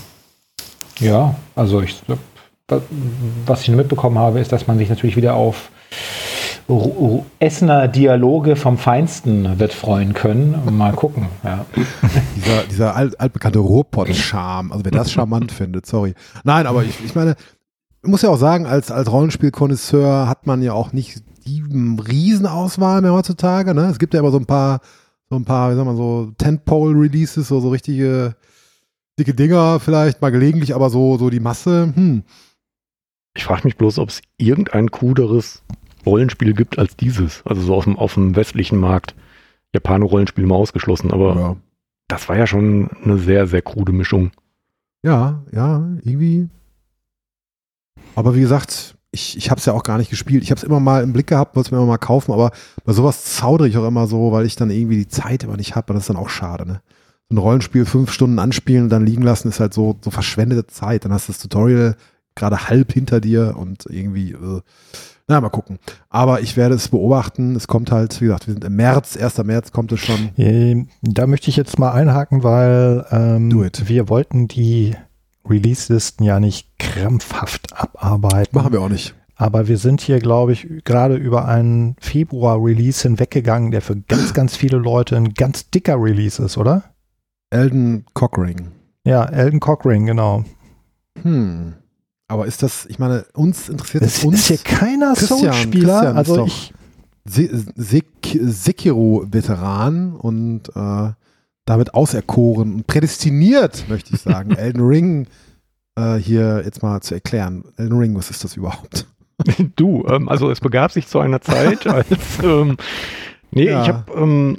ja, 1.00 1.36
also 1.56 1.82
ich, 1.82 2.02
was 3.46 3.62
ich 3.64 3.70
mitbekommen 3.70 4.18
habe, 4.18 4.40
ist, 4.40 4.52
dass 4.52 4.68
man 4.68 4.78
sich 4.78 4.90
natürlich 4.90 5.18
wieder 5.18 5.36
auf 5.36 5.70
Essener 7.40 7.88
Dialoge 7.88 8.56
vom 8.56 8.78
Feinsten 8.78 9.60
wird 9.60 9.74
freuen 9.74 10.14
können. 10.14 10.56
Mal 10.78 10.94
gucken. 10.94 11.28
Ja. 11.44 11.66
Dieser, 12.36 12.64
dieser 12.64 12.96
alt, 12.96 13.20
altbekannte 13.20 13.60
Ruhrpott-Charme, 13.60 14.72
also 14.72 14.86
wer 14.86 14.92
das 14.92 15.12
charmant 15.12 15.52
findet, 15.52 15.86
sorry. 15.86 16.14
Nein, 16.44 16.68
aber 16.68 16.84
ich, 16.84 17.04
ich 17.04 17.16
meine, 17.16 17.36
ich 18.02 18.10
muss 18.10 18.22
ja 18.22 18.30
auch 18.30 18.38
sagen, 18.38 18.66
als, 18.66 18.92
als 18.92 19.12
Rollenspiel-Konnoisseur 19.12 20.28
hat 20.28 20.48
man 20.48 20.62
ja 20.62 20.74
auch 20.74 20.94
nicht 20.94 21.24
die 21.46 21.64
Riesenauswahl 21.72 23.02
mehr 23.02 23.14
heutzutage. 23.14 23.74
Ne? 23.74 23.86
Es 23.86 24.00
gibt 24.00 24.14
ja 24.14 24.20
immer 24.20 24.32
so 24.32 24.38
ein 24.38 24.46
paar, 24.46 24.80
so 25.30 25.36
ein 25.36 25.46
paar, 25.46 25.72
wie 25.72 25.76
sagen 25.76 25.90
wir 25.90 25.96
so, 25.96 26.32
Tentpole-Releases, 26.38 27.48
so, 27.48 27.60
so 27.60 27.70
richtige 27.70 28.36
dicke 29.20 29.34
Dinger 29.34 29.80
vielleicht 29.80 30.22
mal 30.22 30.32
gelegentlich, 30.32 30.76
aber 30.76 30.90
so, 30.90 31.18
so 31.18 31.30
die 31.30 31.42
Masse, 31.42 31.92
hm. 31.94 32.24
Ich 33.36 33.44
frage 33.46 33.62
mich 33.64 33.78
bloß, 33.78 34.00
ob 34.00 34.10
es 34.10 34.22
irgendein 34.38 34.92
cooleres 34.92 35.64
Rollenspiel 36.06 36.54
gibt 36.54 36.78
als 36.80 36.96
dieses. 36.96 37.42
Also 37.46 37.62
so 37.62 37.76
auf 37.76 37.84
dem, 37.86 37.98
auf 37.98 38.14
dem 38.16 38.36
westlichen 38.36 38.80
Markt. 38.80 39.16
Japano-Rollenspiel 39.74 40.46
mal 40.48 40.56
ausgeschlossen, 40.56 41.12
aber 41.12 41.36
Ja. 41.36 41.56
das 42.08 42.28
war 42.28 42.38
ja 42.38 42.48
schon 42.48 42.90
eine 43.04 43.18
sehr, 43.20 43.46
sehr 43.48 43.62
krude 43.62 43.92
Mischung. 43.92 44.32
Ja, 45.04 45.44
ja, 45.52 45.88
irgendwie. 46.04 46.50
Aber 48.16 48.36
wie 48.36 48.42
gesagt, 48.42 48.96
ich, 49.12 49.38
ich 49.38 49.50
habe 49.50 49.60
es 49.60 49.66
ja 49.66 49.74
auch 49.74 49.84
gar 49.84 49.98
nicht 49.98 50.10
gespielt. 50.10 50.44
Ich 50.44 50.52
habe 50.52 50.58
es 50.58 50.64
immer 50.64 50.80
mal 50.80 51.04
im 51.04 51.14
Blick 51.14 51.28
gehabt, 51.28 51.56
wollte 51.56 51.68
es 51.68 51.72
mir 51.72 51.78
immer 51.78 51.86
mal 51.88 51.98
kaufen, 51.98 52.32
aber 52.32 52.52
bei 52.84 52.94
sowas 52.94 53.24
zaudere 53.36 53.68
ich 53.68 53.78
auch 53.78 53.88
immer 53.88 54.08
so, 54.08 54.32
weil 54.32 54.46
ich 54.46 54.56
dann 54.56 54.70
irgendwie 54.72 54.98
die 54.98 55.08
Zeit 55.08 55.44
immer 55.44 55.58
nicht 55.58 55.76
habe 55.76 55.92
und 55.94 55.96
das 55.96 56.04
ist 56.04 56.10
dann 56.10 56.18
auch 56.18 56.30
schade, 56.30 56.66
ne? 56.68 56.82
So 57.30 57.36
ein 57.36 57.40
Rollenspiel 57.40 57.86
fünf 57.86 58.12
Stunden 58.12 58.40
anspielen 58.40 58.86
und 58.86 58.90
dann 58.90 59.06
liegen 59.06 59.22
lassen 59.22 59.50
ist 59.50 59.60
halt 59.60 59.74
so, 59.74 59.98
so 60.02 60.10
verschwendete 60.10 60.66
Zeit. 60.66 61.06
Dann 61.06 61.14
hast 61.14 61.28
du 61.28 61.32
das 61.34 61.42
Tutorial 61.42 61.96
gerade 62.36 62.68
halb 62.70 62.92
hinter 62.92 63.22
dir 63.22 63.56
und 63.56 63.86
irgendwie, 63.88 64.32
äh, 64.32 64.62
na, 65.30 65.39
mal 65.39 65.50
gucken. 65.50 65.78
Aber 66.10 66.42
ich 66.42 66.58
werde 66.58 66.74
es 66.74 66.88
beobachten. 66.89 67.56
Es 67.56 67.68
kommt 67.68 67.92
halt, 67.92 68.20
wie 68.20 68.26
gesagt, 68.26 68.48
wir 68.48 68.54
sind 68.56 68.65
im 68.65 68.76
März, 68.76 69.15
1. 69.15 69.38
März 69.44 69.72
kommt 69.72 69.92
es 69.92 70.00
schon. 70.00 70.30
Ähm, 70.38 70.88
Da 71.04 71.28
möchte 71.28 71.50
ich 71.50 71.56
jetzt 71.56 71.78
mal 71.78 71.92
einhaken, 71.92 72.44
weil 72.44 73.06
ähm, 73.12 73.52
wir 73.52 74.10
wollten 74.10 74.48
die 74.48 74.96
Release-Listen 75.48 76.24
ja 76.24 76.39
nicht 76.39 76.68
krampfhaft 76.80 77.80
abarbeiten. 77.80 78.58
Machen 78.58 78.74
wir 78.74 78.82
auch 78.82 78.89
nicht. 78.89 79.13
Aber 79.36 79.68
wir 79.68 79.78
sind 79.78 80.02
hier, 80.02 80.20
glaube 80.20 80.52
ich, 80.52 80.68
gerade 80.84 81.15
über 81.15 81.48
einen 81.48 81.96
Februar-Release 82.00 83.04
hinweggegangen, 83.08 83.70
der 83.72 83.82
für 83.82 83.96
ganz, 83.96 84.34
ganz 84.34 84.58
viele 84.58 84.78
Leute 84.78 85.15
ein 85.15 85.34
ganz 85.36 85.70
dicker 85.70 86.02
Release 86.02 86.44
ist, 86.44 86.58
oder? 86.58 86.84
Elden 87.52 88.06
Cockring. 88.15 88.72
Ja, 89.06 89.26
Elden 89.26 89.60
Cockring, 89.60 90.08
genau. 90.08 90.44
Hm. 91.22 91.76
Aber 92.30 92.46
ist 92.46 92.63
das, 92.63 92.86
ich 92.86 92.98
meine, 93.00 93.26
uns 93.34 93.68
interessiert 93.68 94.04
Es 94.04 94.20
es 94.20 94.24
uns. 94.24 94.39
ist 94.39 94.48
hier 94.48 94.58
keiner 94.60 95.12
ist 95.13 95.32
Also 95.32 96.36
doch- 96.38 96.48
ich, 96.48 96.74
Se- 97.26 97.50
Sek- 97.76 98.39
Sekiro-Veteran 98.42 100.15
und 100.15 100.70
äh, 100.76 101.12
damit 101.65 101.94
auserkoren 101.94 102.74
und 102.76 102.88
prädestiniert, 102.88 103.86
möchte 103.89 104.15
ich 104.15 104.22
sagen, 104.22 104.52
Elden 104.56 104.82
Ring 104.82 105.28
äh, 105.96 106.15
hier 106.15 106.62
jetzt 106.65 106.82
mal 106.82 107.02
zu 107.02 107.13
erklären. 107.13 107.63
Elden 107.78 107.98
Ring, 107.98 108.15
was 108.15 108.30
ist 108.30 108.44
das 108.44 108.56
überhaupt? 108.56 109.06
Du, 109.78 110.06
ähm, 110.08 110.28
also 110.28 110.50
es 110.52 110.60
begab 110.60 110.92
sich 110.92 111.08
zu 111.08 111.20
einer 111.20 111.39
Zeit, 111.39 111.88
als 111.88 112.08
ähm, 112.44 112.76
nee, 113.52 113.68
Ja. 113.70 113.84
ich 113.84 113.88
habe 113.88 114.12
ähm, 114.13 114.58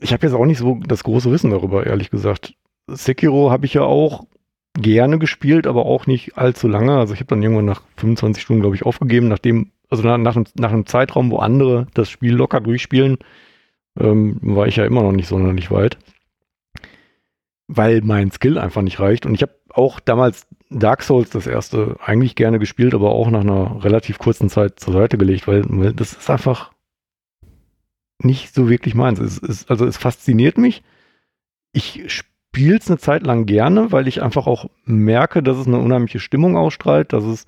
ich 0.00 0.12
habe 0.14 0.26
jetzt 0.26 0.34
auch 0.34 0.46
nicht 0.46 0.58
so 0.58 0.80
das 0.88 1.04
große 1.04 1.30
Wissen 1.30 1.50
darüber, 1.50 1.86
ehrlich 1.86 2.10
gesagt. 2.10 2.54
Sekiro 2.88 3.50
habe 3.50 3.66
ich 3.66 3.74
ja 3.74 3.82
auch 3.82 4.26
gerne 4.74 5.18
gespielt, 5.18 5.66
aber 5.66 5.84
auch 5.86 6.06
nicht 6.06 6.38
allzu 6.38 6.68
lange. 6.68 6.96
Also 6.98 7.14
ich 7.14 7.20
habe 7.20 7.28
dann 7.28 7.42
irgendwann 7.42 7.64
nach 7.66 7.82
25 7.96 8.42
Stunden, 8.42 8.62
glaube 8.62 8.76
ich, 8.76 8.84
aufgegeben, 8.86 9.28
nachdem, 9.28 9.70
also 9.90 10.02
nach, 10.02 10.16
nach, 10.18 10.36
einem- 10.36 10.46
nach 10.54 10.72
einem 10.72 10.86
Zeitraum, 10.86 11.30
wo 11.30 11.38
andere 11.38 11.86
das 11.94 12.08
Spiel 12.10 12.34
locker 12.34 12.60
durchspielen, 12.60 13.18
ähm, 13.98 14.38
war 14.40 14.66
ich 14.66 14.76
ja 14.76 14.84
immer 14.86 15.02
noch 15.02 15.12
nicht 15.12 15.28
sonderlich 15.28 15.70
weit. 15.70 15.98
Weil 17.68 18.00
mein 18.02 18.30
Skill 18.30 18.58
einfach 18.58 18.82
nicht 18.82 19.00
reicht. 19.00 19.24
Und 19.26 19.34
ich 19.34 19.42
habe 19.42 19.54
auch 19.68 20.00
damals 20.00 20.46
Dark 20.70 21.02
Souls 21.02 21.30
das 21.30 21.46
erste 21.46 21.96
eigentlich 22.04 22.34
gerne 22.34 22.58
gespielt, 22.58 22.94
aber 22.94 23.10
auch 23.12 23.30
nach 23.30 23.40
einer 23.40 23.84
relativ 23.84 24.18
kurzen 24.18 24.48
Zeit 24.48 24.80
zur 24.80 24.94
Seite 24.94 25.18
gelegt, 25.18 25.46
weil, 25.46 25.64
weil 25.68 25.92
das 25.92 26.12
ist 26.12 26.28
einfach 26.30 26.72
nicht 28.22 28.54
so 28.54 28.68
wirklich 28.68 28.94
meins. 28.94 29.18
Es 29.18 29.38
ist, 29.38 29.70
also 29.70 29.86
es 29.86 29.96
fasziniert 29.96 30.56
mich. 30.58 30.82
Ich 31.72 32.04
spiele 32.12 32.31
es 32.54 32.88
eine 32.88 32.98
Zeit 32.98 33.24
lang 33.24 33.46
gerne, 33.46 33.92
weil 33.92 34.08
ich 34.08 34.22
einfach 34.22 34.46
auch 34.46 34.68
merke, 34.84 35.42
dass 35.42 35.56
es 35.58 35.66
eine 35.66 35.78
unheimliche 35.78 36.20
Stimmung 36.20 36.56
ausstrahlt, 36.56 37.12
dass 37.12 37.24
es, 37.24 37.46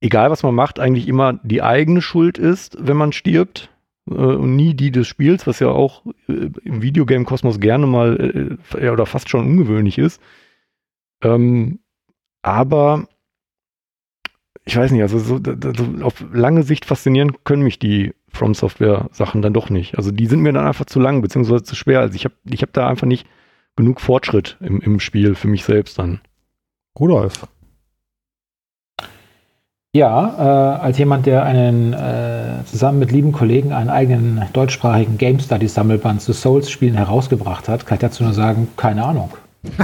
egal 0.00 0.30
was 0.30 0.42
man 0.42 0.54
macht, 0.54 0.78
eigentlich 0.78 1.08
immer 1.08 1.34
die 1.42 1.62
eigene 1.62 2.02
Schuld 2.02 2.38
ist, 2.38 2.76
wenn 2.80 2.96
man 2.96 3.12
stirbt. 3.12 3.70
äh, 4.10 4.12
Und 4.12 4.56
nie 4.56 4.74
die 4.74 4.90
des 4.90 5.06
Spiels, 5.06 5.46
was 5.46 5.60
ja 5.60 5.68
auch 5.68 6.04
äh, 6.28 6.50
im 6.64 6.82
Videogame-Kosmos 6.82 7.60
gerne 7.60 7.86
mal 7.86 8.58
äh, 8.74 8.84
ja, 8.84 8.92
oder 8.92 9.06
fast 9.06 9.28
schon 9.28 9.46
ungewöhnlich 9.46 9.98
ist. 9.98 10.20
Ähm, 11.22 11.80
aber 12.42 13.08
ich 14.64 14.76
weiß 14.76 14.92
nicht, 14.92 15.02
also 15.02 15.18
so, 15.18 15.40
so 15.42 16.04
auf 16.04 16.22
lange 16.32 16.62
Sicht 16.62 16.84
faszinieren 16.84 17.32
können 17.44 17.62
mich 17.62 17.78
die 17.78 18.14
From 18.28 18.52
Software 18.54 19.08
Sachen 19.12 19.40
dann 19.40 19.54
doch 19.54 19.70
nicht. 19.70 19.96
Also 19.96 20.10
die 20.10 20.26
sind 20.26 20.40
mir 20.40 20.52
dann 20.52 20.66
einfach 20.66 20.84
zu 20.84 21.00
lang 21.00 21.22
beziehungsweise 21.22 21.62
zu 21.64 21.74
schwer. 21.74 22.00
Also 22.00 22.14
ich 22.14 22.26
habe 22.26 22.34
ich 22.44 22.62
hab 22.62 22.72
da 22.74 22.86
einfach 22.86 23.06
nicht 23.06 23.26
genug 23.78 24.00
Fortschritt 24.00 24.58
im, 24.60 24.80
im 24.80 25.00
Spiel 25.00 25.34
für 25.36 25.48
mich 25.48 25.64
selbst 25.64 25.98
dann. 25.98 26.20
Rudolf. 26.98 27.46
Ja, 29.94 30.34
äh, 30.36 30.82
als 30.82 30.98
jemand, 30.98 31.26
der 31.26 31.44
einen 31.44 31.94
äh, 31.94 32.64
zusammen 32.66 32.98
mit 32.98 33.12
lieben 33.12 33.32
Kollegen 33.32 33.72
einen 33.72 33.88
eigenen 33.88 34.42
deutschsprachigen 34.52 35.16
Game 35.16 35.38
Studies 35.38 35.74
Sammelband 35.74 36.20
zu 36.20 36.32
Souls-Spielen 36.32 36.94
herausgebracht 36.94 37.68
hat, 37.68 37.86
kann 37.86 37.96
ich 37.96 38.00
dazu 38.00 38.24
nur 38.24 38.34
sagen, 38.34 38.68
keine 38.76 39.04
Ahnung. 39.04 39.30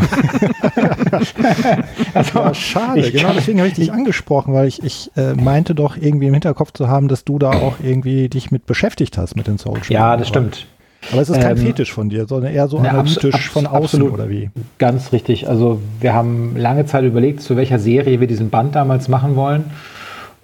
also, 2.15 2.39
ja, 2.39 2.55
schade, 2.55 3.01
ich 3.01 3.13
genau 3.13 3.33
deswegen 3.33 3.59
habe 3.59 3.69
ich 3.69 3.75
dich 3.75 3.93
angesprochen, 3.93 4.55
weil 4.55 4.69
ich, 4.69 4.83
ich 4.83 5.11
äh, 5.17 5.35
meinte 5.35 5.75
doch 5.75 5.97
irgendwie 5.97 6.27
im 6.27 6.35
Hinterkopf 6.35 6.73
zu 6.73 6.89
haben, 6.89 7.09
dass 7.09 7.25
du 7.25 7.39
da 7.39 7.51
auch 7.53 7.77
irgendwie 7.83 8.29
dich 8.29 8.51
mit 8.51 8.67
beschäftigt 8.67 9.19
hast 9.19 9.37
mit 9.37 9.47
den 9.47 9.59
Souls-Spielen. 9.59 10.01
Ja, 10.01 10.17
das 10.17 10.29
stimmt. 10.29 10.67
Aber 11.13 11.23
es 11.23 11.29
ist 11.29 11.41
kein 11.41 11.57
ähm, 11.57 11.65
Fetisch 11.65 11.93
von 11.93 12.09
dir, 12.09 12.27
sondern 12.27 12.53
eher 12.53 12.69
so 12.69 12.81
ne, 12.81 12.91
analytisch 12.91 13.35
abs 13.35 13.45
von 13.45 13.67
außen 13.67 13.83
absolut, 13.85 14.13
oder 14.13 14.29
wie? 14.29 14.51
Ganz 14.79 15.13
richtig. 15.13 15.49
Also 15.49 15.81
wir 16.01 16.15
haben 16.15 16.57
lange 16.57 16.87
Zeit 16.87 17.05
überlegt, 17.05 17.43
zu 17.43 17.57
welcher 17.57 17.79
Serie 17.79 18.21
wir 18.21 18.27
diesen 18.27 18.51
Band 18.51 18.75
damals 18.75 19.09
machen 19.09 19.37
wollen. 19.37 19.65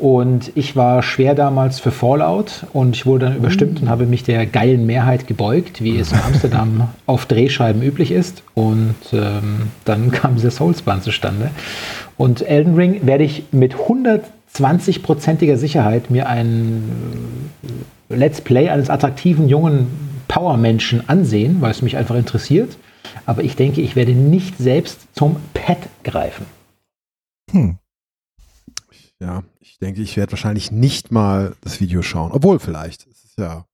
Und 0.01 0.53
ich 0.55 0.77
war 0.77 1.03
schwer 1.03 1.35
damals 1.35 1.79
für 1.79 1.91
Fallout 1.91 2.65
und 2.73 2.97
ich 2.97 3.05
wurde 3.05 3.27
dann 3.27 3.37
überstimmt 3.37 3.81
mm. 3.81 3.85
und 3.85 3.91
habe 3.91 4.07
mich 4.07 4.25
der 4.25 4.47
geilen 4.47 4.87
Mehrheit 4.87 5.27
gebeugt, 5.27 5.83
wie 5.83 5.99
es 5.99 6.13
in 6.13 6.19
Amsterdam 6.21 6.89
auf 7.07 7.27
Drehscheiben 7.27 7.83
üblich 7.83 8.11
ist. 8.11 8.43
Und 8.55 8.95
ähm, 9.13 9.69
dann 9.85 10.11
kam 10.13 10.37
dieser 10.37 10.53
Souls-Band 10.53 11.03
zustande. 11.03 11.51
Und 12.17 12.41
Elden 12.41 12.77
Ring 12.77 13.07
werde 13.07 13.25
ich 13.25 13.45
mit 13.53 13.75
120-prozentiger 13.75 15.59
Sicherheit 15.59 16.11
mir 16.11 16.31
ein 16.31 17.51
Let's 18.09 18.41
Play 18.41 18.71
eines 18.71 18.89
attraktiven 18.89 19.51
jungen 19.51 20.10
Power-Menschen 20.31 21.09
ansehen, 21.09 21.61
weil 21.61 21.73
es 21.73 21.83
mich 21.83 21.97
einfach 21.97 22.15
interessiert. 22.15 22.77
Aber 23.27 23.43
ich 23.43 23.57
denke, 23.57 23.81
ich 23.81 23.97
werde 23.97 24.13
nicht 24.13 24.59
selbst 24.59 25.01
zum 25.15 25.37
Pad 25.55 25.89
greifen. 26.05 26.47
Hm. 27.51 27.79
Ja, 29.19 29.43
ich 29.59 29.79
denke, 29.79 30.01
ich 30.01 30.17
werde 30.17 30.33
wahrscheinlich 30.33 30.71
nicht 30.71 31.11
mal 31.11 31.57
das 31.63 31.81
Video 31.81 32.03
schauen. 32.03 32.31
Obwohl 32.31 32.61
vielleicht. 32.61 33.09
Es 33.09 33.25
ist 33.25 33.39
ja, 33.39 33.67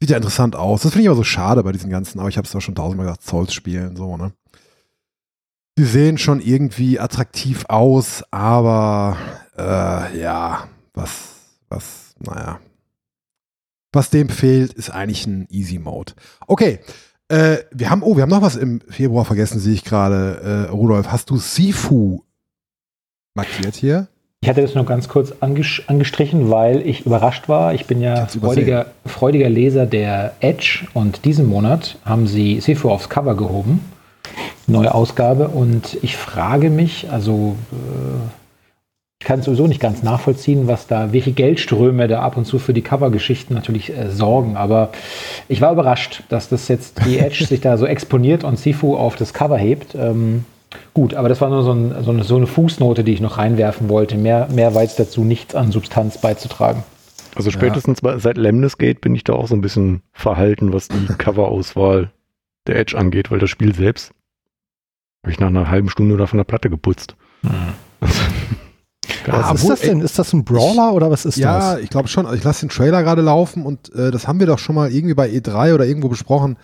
sieht 0.00 0.10
ja 0.10 0.16
interessant 0.16 0.56
aus. 0.56 0.82
Das 0.82 0.90
finde 0.90 1.04
ich 1.04 1.08
aber 1.08 1.16
so 1.16 1.24
schade 1.24 1.62
bei 1.62 1.70
diesen 1.70 1.88
ganzen, 1.88 2.18
aber 2.18 2.28
ich 2.28 2.36
habe 2.36 2.48
es 2.48 2.54
auch 2.56 2.60
schon 2.60 2.74
tausendmal 2.74 3.06
gesagt, 3.06 3.22
Souls-Spielen, 3.22 3.94
so, 3.96 4.16
ne? 4.16 4.32
Die 5.78 5.84
sehen 5.84 6.18
schon 6.18 6.40
irgendwie 6.40 6.98
attraktiv 6.98 7.64
aus, 7.68 8.24
aber 8.30 9.16
äh, 9.56 10.18
ja, 10.20 10.68
was, 10.94 11.36
was, 11.68 12.14
naja. 12.18 12.58
Was 13.92 14.10
dem 14.10 14.28
fehlt, 14.28 14.72
ist 14.72 14.90
eigentlich 14.90 15.26
ein 15.26 15.46
Easy 15.50 15.78
Mode. 15.78 16.12
Okay, 16.46 16.80
äh, 17.28 17.58
wir 17.70 17.90
haben, 17.90 18.02
oh, 18.02 18.16
wir 18.16 18.22
haben 18.22 18.30
noch 18.30 18.42
was 18.42 18.56
im 18.56 18.80
Februar 18.88 19.24
vergessen, 19.24 19.58
sehe 19.58 19.74
ich 19.74 19.84
gerade. 19.84 20.66
Äh, 20.68 20.70
Rudolf, 20.70 21.08
hast 21.08 21.30
du 21.30 21.36
Sifu 21.36 22.22
markiert 23.34 23.74
hier? 23.74 24.08
Ich 24.42 24.48
hatte 24.48 24.60
das 24.60 24.74
nur 24.74 24.84
ganz 24.84 25.08
kurz 25.08 25.32
angestrichen, 25.40 26.50
weil 26.50 26.80
ich 26.86 27.06
überrascht 27.06 27.48
war. 27.48 27.74
Ich 27.74 27.86
bin 27.86 28.00
ja 28.00 28.26
freudiger, 28.26 28.86
freudiger, 29.06 29.48
Leser 29.48 29.86
der 29.86 30.34
Edge 30.40 30.86
und 30.94 31.24
diesen 31.24 31.46
Monat 31.46 31.96
haben 32.04 32.26
sie 32.26 32.60
Sifu 32.60 32.90
aufs 32.90 33.08
Cover 33.08 33.36
gehoben. 33.36 33.80
Neue 34.66 34.92
Ausgabe. 34.92 35.48
Und 35.48 35.96
ich 36.02 36.16
frage 36.16 36.70
mich, 36.70 37.08
also 37.10 37.56
äh, 37.70 38.41
ich 39.22 39.26
kann 39.26 39.38
es 39.38 39.44
sowieso 39.44 39.68
nicht 39.68 39.80
ganz 39.80 40.02
nachvollziehen, 40.02 40.66
was 40.66 40.88
da, 40.88 41.12
welche 41.12 41.30
Geldströme 41.30 42.08
da 42.08 42.22
ab 42.22 42.36
und 42.36 42.44
zu 42.44 42.58
für 42.58 42.72
die 42.72 42.82
Covergeschichten 42.82 43.54
natürlich 43.54 43.96
äh, 43.96 44.10
sorgen. 44.10 44.56
Aber 44.56 44.90
ich 45.46 45.60
war 45.60 45.70
überrascht, 45.70 46.24
dass 46.28 46.48
das 46.48 46.66
jetzt 46.66 47.06
die 47.06 47.20
Edge 47.20 47.44
sich 47.48 47.60
da 47.60 47.76
so 47.76 47.86
exponiert 47.86 48.42
und 48.42 48.58
Sifu 48.58 48.96
auf 48.96 49.14
das 49.14 49.32
Cover 49.32 49.56
hebt. 49.56 49.94
Ähm, 49.94 50.44
Gut, 50.92 51.14
aber 51.14 51.28
das 51.28 51.40
war 51.40 51.50
nur 51.50 51.62
so, 51.62 51.72
ein, 51.72 52.02
so, 52.02 52.10
eine, 52.10 52.24
so, 52.24 52.34
eine, 52.34 52.48
Fußnote, 52.48 53.04
die 53.04 53.12
ich 53.12 53.20
noch 53.20 53.38
reinwerfen 53.38 53.88
wollte. 53.88 54.16
Mehr, 54.16 54.48
mehr 54.52 54.74
war 54.74 54.82
jetzt 54.82 54.98
dazu 54.98 55.22
nichts 55.22 55.54
an 55.54 55.70
Substanz 55.70 56.18
beizutragen. 56.18 56.82
Also 57.36 57.52
spätestens 57.52 58.00
ja. 58.02 58.18
seit 58.18 58.36
Lemnis 58.38 58.76
geht 58.76 59.02
bin 59.02 59.14
ich 59.14 59.22
da 59.22 59.34
auch 59.34 59.46
so 59.46 59.54
ein 59.54 59.60
bisschen 59.60 60.02
verhalten, 60.12 60.72
was 60.72 60.88
die 60.88 61.06
Coverauswahl 61.18 62.10
der 62.66 62.76
Edge 62.76 62.98
angeht, 62.98 63.30
weil 63.30 63.38
das 63.38 63.50
Spiel 63.50 63.72
selbst 63.72 64.12
habe 65.22 65.30
ich 65.30 65.38
nach 65.38 65.48
einer 65.48 65.70
halben 65.70 65.90
Stunde 65.90 66.14
oder 66.14 66.26
von 66.26 66.38
der 66.38 66.44
Platte 66.44 66.70
geputzt. 66.70 67.14
Hm. 67.42 68.08
Was 69.26 69.44
ah, 69.44 69.52
ist 69.54 69.68
das 69.68 69.80
denn? 69.80 70.00
Ist 70.00 70.18
das 70.18 70.32
ein 70.32 70.44
Brawler 70.44 70.92
oder 70.94 71.10
was 71.10 71.24
ist 71.24 71.36
ja, 71.36 71.54
das? 71.54 71.64
Ja, 71.64 71.78
ich 71.78 71.90
glaube 71.90 72.08
schon. 72.08 72.24
Also 72.24 72.38
ich 72.38 72.44
lasse 72.44 72.60
den 72.60 72.68
Trailer 72.68 73.02
gerade 73.02 73.22
laufen 73.22 73.66
und 73.66 73.92
äh, 73.94 74.10
das 74.10 74.28
haben 74.28 74.38
wir 74.38 74.46
doch 74.46 74.58
schon 74.58 74.74
mal 74.74 74.92
irgendwie 74.92 75.14
bei 75.14 75.28
E3 75.28 75.74
oder 75.74 75.86
irgendwo 75.86 76.08
besprochen 76.08 76.56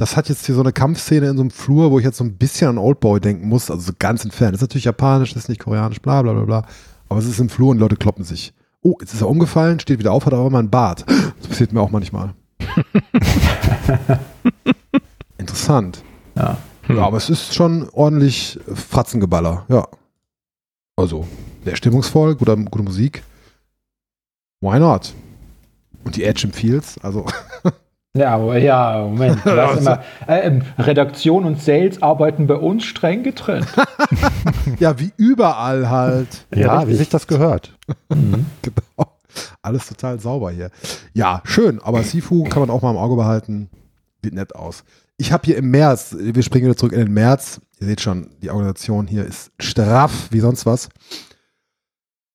das 0.00 0.16
hat 0.16 0.30
jetzt 0.30 0.46
hier 0.46 0.54
so 0.54 0.62
eine 0.62 0.72
Kampfszene 0.72 1.28
in 1.28 1.36
so 1.36 1.42
einem 1.42 1.50
Flur, 1.50 1.90
wo 1.90 1.98
ich 1.98 2.06
jetzt 2.06 2.16
so 2.16 2.24
ein 2.24 2.38
bisschen 2.38 2.70
an 2.70 2.78
Oldboy 2.78 3.20
denken 3.20 3.46
muss, 3.46 3.70
also 3.70 3.82
so 3.82 3.92
ganz 3.98 4.24
entfernt. 4.24 4.54
Das 4.54 4.62
ist 4.62 4.62
natürlich 4.62 4.86
japanisch, 4.86 5.34
das 5.34 5.42
ist 5.42 5.48
nicht 5.50 5.60
koreanisch, 5.60 6.00
bla 6.00 6.22
bla 6.22 6.32
bla 6.32 6.44
bla. 6.46 6.64
Aber 7.10 7.20
es 7.20 7.26
ist 7.26 7.38
im 7.38 7.50
Flur 7.50 7.68
und 7.68 7.78
Leute 7.78 7.96
kloppen 7.96 8.24
sich. 8.24 8.54
Oh, 8.80 8.96
jetzt 9.02 9.12
ist 9.12 9.20
er 9.20 9.28
umgefallen, 9.28 9.78
steht 9.78 9.98
wieder 9.98 10.12
auf, 10.12 10.24
hat 10.24 10.32
aber 10.32 10.46
immer 10.46 10.58
ein 10.58 10.70
Bart. 10.70 11.04
Das 11.06 11.48
passiert 11.48 11.74
mir 11.74 11.82
auch 11.82 11.90
manchmal. 11.90 12.32
Interessant. 15.36 16.02
Ja. 16.34 16.56
Ja, 16.88 17.02
aber 17.02 17.18
es 17.18 17.28
ist 17.28 17.54
schon 17.54 17.86
ordentlich 17.90 18.58
Fratzengeballer, 18.74 19.66
ja. 19.68 19.86
Also, 20.96 21.26
sehr 21.64 21.76
stimmungsvoll, 21.76 22.34
gute, 22.36 22.56
gute 22.56 22.84
Musik. 22.84 23.22
Why 24.60 24.78
not? 24.78 25.14
Und 26.04 26.16
die 26.16 26.24
Edge 26.24 26.44
im 26.44 26.52
Fields, 26.52 26.98
also 27.02 27.26
Ja, 28.16 28.34
aber 28.34 28.58
ja, 28.58 29.06
Moment. 29.08 29.38
Du 29.44 29.56
weißt 29.56 29.80
immer, 29.80 30.02
äh, 30.26 30.40
ähm, 30.40 30.62
Redaktion 30.78 31.44
und 31.44 31.62
Sales 31.62 32.02
arbeiten 32.02 32.48
bei 32.48 32.56
uns 32.56 32.84
streng 32.84 33.22
getrennt. 33.22 33.68
ja, 34.80 34.98
wie 34.98 35.12
überall 35.16 35.88
halt. 35.88 36.46
Ja, 36.52 36.82
ja 36.82 36.88
wie 36.88 36.94
sich 36.94 37.08
das 37.08 37.28
gehört. 37.28 37.72
Mhm. 38.08 38.46
genau. 38.62 39.18
Alles 39.62 39.86
total 39.86 40.18
sauber 40.18 40.50
hier. 40.50 40.70
Ja, 41.14 41.40
schön, 41.44 41.80
aber 41.80 42.02
Sifu 42.02 42.44
kann 42.44 42.60
man 42.60 42.70
auch 42.70 42.82
mal 42.82 42.90
im 42.90 42.96
Auge 42.96 43.14
behalten. 43.14 43.70
Sieht 44.24 44.34
nett 44.34 44.56
aus. 44.56 44.82
Ich 45.16 45.30
habe 45.30 45.44
hier 45.44 45.56
im 45.56 45.70
März, 45.70 46.16
wir 46.18 46.42
springen 46.42 46.64
wieder 46.64 46.76
zurück 46.76 46.92
in 46.92 46.98
den 46.98 47.12
März. 47.12 47.60
Ihr 47.78 47.86
seht 47.86 48.00
schon, 48.00 48.30
die 48.42 48.50
Organisation 48.50 49.06
hier 49.06 49.24
ist 49.24 49.52
straff 49.60 50.28
wie 50.30 50.40
sonst 50.40 50.66
was. 50.66 50.88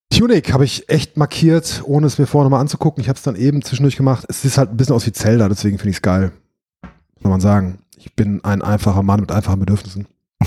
Tunic 0.10 0.53
habe 0.53 0.66
ich 0.66 0.89
echt 0.89 1.18
markiert, 1.18 1.82
ohne 1.86 2.08
es 2.08 2.18
mir 2.18 2.26
vorher 2.26 2.45
nochmal 2.45 2.62
anzugucken. 2.62 3.01
Ich 3.01 3.10
habe 3.10 3.18
es 3.18 3.24
dann 3.24 3.36
eben 3.36 3.62
zwischendurch 3.64 3.97
gemacht. 3.97 4.26
Es 4.30 4.45
ist 4.45 4.58
halt 4.58 4.70
ein 4.70 4.78
bisschen 4.78 4.95
aus 4.95 5.06
wie 5.06 5.12
Zelda, 5.12 5.49
deswegen 5.49 5.78
finde 5.78 5.89
ich 5.91 5.97
es 5.97 6.01
geil. 6.01 6.32
Soll 7.22 7.32
man 7.32 7.41
sagen. 7.41 7.80
Ich 7.97 8.16
bin 8.16 8.43
ein 8.43 8.62
einfacher 8.62 9.03
Mann 9.03 9.22
mit 9.22 9.32
einfachen 9.32 9.60
Bedürfnissen. 9.60 10.08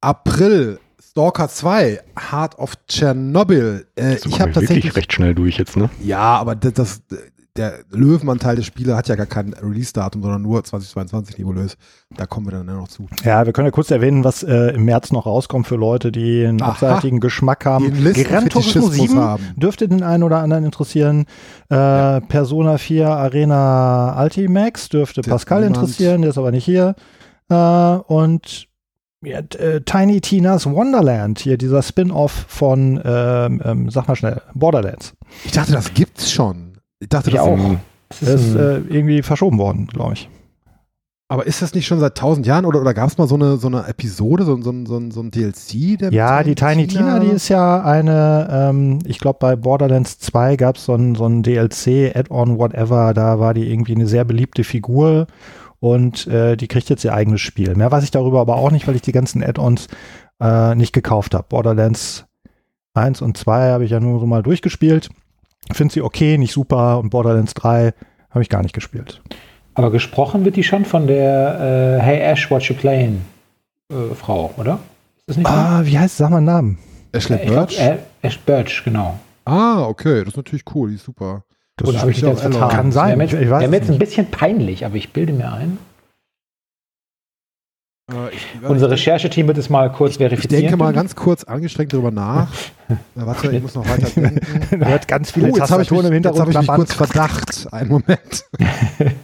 April, 0.00 0.78
Stalker 1.00 1.48
2, 1.48 2.00
Heart 2.30 2.58
of 2.58 2.74
Chernobyl. 2.88 3.86
Äh, 3.96 4.16
ich 4.24 4.40
habe 4.40 4.52
tatsächlich 4.52 4.96
recht 4.96 5.12
schnell 5.12 5.34
durch 5.34 5.58
jetzt, 5.58 5.76
ne? 5.76 5.90
Ja, 6.02 6.36
aber 6.36 6.54
das, 6.56 6.72
das 6.72 7.02
der 7.60 7.80
Löwenanteil 7.90 8.56
des 8.56 8.64
Spiele 8.64 8.96
hat 8.96 9.08
ja 9.08 9.16
gar 9.16 9.26
kein 9.26 9.52
Release-Datum, 9.52 10.22
sondern 10.22 10.40
nur 10.40 10.64
2022 10.64 11.36
nebulös. 11.36 11.76
Da 12.16 12.24
kommen 12.24 12.46
wir 12.46 12.52
dann 12.52 12.66
noch 12.66 12.88
zu. 12.88 13.06
Ja, 13.22 13.44
wir 13.44 13.52
können 13.52 13.66
ja 13.66 13.70
kurz 13.70 13.90
erwähnen, 13.90 14.24
was 14.24 14.42
äh, 14.42 14.74
im 14.74 14.86
März 14.86 15.12
noch 15.12 15.26
rauskommt 15.26 15.66
für 15.66 15.76
Leute, 15.76 16.10
die 16.10 16.46
einen 16.46 16.62
Aha, 16.62 16.70
abseitigen 16.70 17.20
Geschmack 17.20 17.66
haben. 17.66 17.92
Gran 18.14 18.48
Turismo 18.48 18.88
7 18.88 19.14
haben. 19.18 19.44
dürfte 19.56 19.88
den 19.88 20.02
einen 20.02 20.22
oder 20.22 20.38
anderen 20.38 20.64
interessieren. 20.64 21.26
Äh, 21.70 21.74
ja. 21.74 22.20
Persona 22.20 22.78
4 22.78 23.08
Arena 23.08 24.22
Ultimax 24.22 24.88
dürfte 24.88 25.20
der 25.20 25.30
Pascal 25.30 25.60
niemand. 25.60 25.76
interessieren, 25.76 26.22
der 26.22 26.30
ist 26.30 26.38
aber 26.38 26.52
nicht 26.52 26.64
hier. 26.64 26.94
Äh, 27.50 27.54
und 27.54 28.68
ja, 29.22 29.40
äh, 29.40 29.82
Tiny 29.82 30.22
Tina's 30.22 30.64
Wonderland, 30.64 31.40
hier 31.40 31.58
dieser 31.58 31.82
Spin-off 31.82 32.46
von, 32.48 32.98
ähm, 33.04 33.60
ähm, 33.62 33.90
sag 33.90 34.08
mal 34.08 34.16
schnell, 34.16 34.40
Borderlands. 34.54 35.12
Ich 35.44 35.52
dachte, 35.52 35.72
das 35.72 35.92
gibt's 35.92 36.32
schon. 36.32 36.69
Ich 37.00 37.08
dachte, 37.08 37.30
ich 37.30 37.36
das 37.36 37.44
auch. 37.44 37.58
Ist, 38.10 38.22
ist 38.22 38.54
äh, 38.54 38.78
irgendwie 38.78 39.22
verschoben 39.22 39.58
worden, 39.58 39.86
glaube 39.86 40.14
ich. 40.14 40.28
Aber 41.28 41.46
ist 41.46 41.62
das 41.62 41.74
nicht 41.74 41.86
schon 41.86 42.00
seit 42.00 42.16
tausend 42.16 42.44
Jahren 42.44 42.64
oder, 42.64 42.80
oder 42.80 42.92
gab 42.92 43.08
es 43.08 43.16
mal 43.16 43.28
so 43.28 43.36
eine, 43.36 43.56
so 43.56 43.68
eine 43.68 43.86
Episode, 43.86 44.42
so, 44.42 44.60
so, 44.60 44.72
so, 44.84 45.10
so 45.10 45.20
ein 45.20 45.30
DLC? 45.30 45.96
Der 45.96 46.12
ja, 46.12 46.42
die 46.42 46.56
Tiny 46.56 46.88
Tina, 46.88 47.20
die 47.20 47.28
ist 47.28 47.48
ja 47.48 47.84
eine, 47.84 48.48
ähm, 48.50 48.98
ich 49.06 49.20
glaube 49.20 49.38
bei 49.40 49.54
Borderlands 49.54 50.18
2 50.18 50.56
gab 50.56 50.74
es 50.74 50.86
so 50.86 50.94
ein, 50.94 51.14
so 51.14 51.26
ein 51.26 51.44
DLC, 51.44 52.16
Add-on, 52.16 52.58
whatever, 52.58 53.14
da 53.14 53.38
war 53.38 53.54
die 53.54 53.70
irgendwie 53.70 53.94
eine 53.94 54.08
sehr 54.08 54.24
beliebte 54.24 54.64
Figur 54.64 55.28
und 55.78 56.26
äh, 56.26 56.56
die 56.56 56.66
kriegt 56.66 56.90
jetzt 56.90 57.04
ihr 57.04 57.14
eigenes 57.14 57.40
Spiel. 57.40 57.76
Mehr 57.76 57.92
weiß 57.92 58.02
ich 58.02 58.10
darüber 58.10 58.40
aber 58.40 58.56
auch 58.56 58.72
nicht, 58.72 58.88
weil 58.88 58.96
ich 58.96 59.02
die 59.02 59.12
ganzen 59.12 59.40
Add-ons 59.40 59.86
äh, 60.40 60.74
nicht 60.74 60.92
gekauft 60.92 61.34
habe. 61.34 61.46
Borderlands 61.48 62.26
1 62.94 63.22
und 63.22 63.36
2 63.36 63.70
habe 63.70 63.84
ich 63.84 63.92
ja 63.92 64.00
nur 64.00 64.18
so 64.18 64.26
mal 64.26 64.42
durchgespielt 64.42 65.10
finde 65.72 65.94
sie 65.94 66.02
okay, 66.02 66.38
nicht 66.38 66.52
super 66.52 66.98
und 66.98 67.10
Borderlands 67.10 67.54
3 67.54 67.92
habe 68.30 68.42
ich 68.42 68.48
gar 68.48 68.62
nicht 68.62 68.74
gespielt. 68.74 69.22
Aber 69.74 69.90
gesprochen 69.90 70.44
wird 70.44 70.56
die 70.56 70.64
schon 70.64 70.84
von 70.84 71.06
der 71.06 71.98
äh, 71.98 72.02
Hey 72.02 72.20
Ash, 72.20 72.50
what 72.50 72.62
you 72.64 72.74
playing 72.74 73.22
äh, 73.90 74.14
Frau, 74.14 74.52
oder? 74.56 74.80
Ist 75.26 75.28
das 75.28 75.36
nicht 75.36 75.48
ah, 75.48 75.82
wie 75.84 75.98
heißt, 75.98 76.16
sag 76.16 76.30
mal 76.30 76.38
einen 76.38 76.46
Namen. 76.46 76.78
Ashley 77.12 77.38
äh, 77.38 77.46
Birch? 77.46 77.76
Glaub, 77.76 77.98
Ash 78.22 78.38
Birch, 78.40 78.82
genau. 78.84 79.18
Ah, 79.44 79.84
okay, 79.86 80.20
das 80.20 80.28
ist 80.28 80.36
natürlich 80.36 80.64
cool, 80.74 80.90
die 80.90 80.96
ist 80.96 81.04
super. 81.04 81.44
Das 81.76 81.88
Oder 81.88 82.00
habe 82.00 82.10
ich 82.10 82.20
jetzt 82.20 82.40
vertan? 82.40 82.68
Kann 82.68 82.92
sein. 82.92 83.18
Der 83.18 83.68
mir 83.68 83.76
jetzt 83.76 83.90
ein 83.90 83.98
bisschen 83.98 84.26
peinlich, 84.30 84.84
aber 84.84 84.96
ich 84.96 85.12
bilde 85.12 85.32
mir 85.32 85.52
ein. 85.52 85.78
Äh, 88.12 88.34
ich, 88.34 88.46
Unser 88.62 88.90
Rechercheteam 88.90 89.46
wird 89.46 89.58
es 89.58 89.68
mal 89.70 89.90
kurz 89.92 90.16
verifizieren. 90.16 90.64
Ich 90.64 90.70
denke 90.70 90.76
mal 90.76 90.92
ganz 90.92 91.14
kurz 91.14 91.44
angestrengt 91.44 91.92
darüber 91.92 92.10
nach. 92.10 92.52
äh, 92.88 92.94
warte, 93.14 93.50
ich 93.52 93.62
muss 93.62 93.74
noch 93.74 93.88
weiter 93.88 94.08
denken. 94.20 94.84
Hört 94.84 95.08
ganz 95.08 95.30
viele 95.30 95.50
oh, 95.50 95.56
jetzt 95.56 95.70
habe 95.70 95.82
ich 95.82 95.90
mich, 95.90 96.04
im 96.04 96.12
Hintergrund 96.12 96.46
jetzt 96.46 96.62
ich 96.62 96.68
mich 96.68 96.76
kurz 96.76 96.94
Verdacht. 96.94 97.72
Einen 97.72 97.90
Moment. 97.90 98.44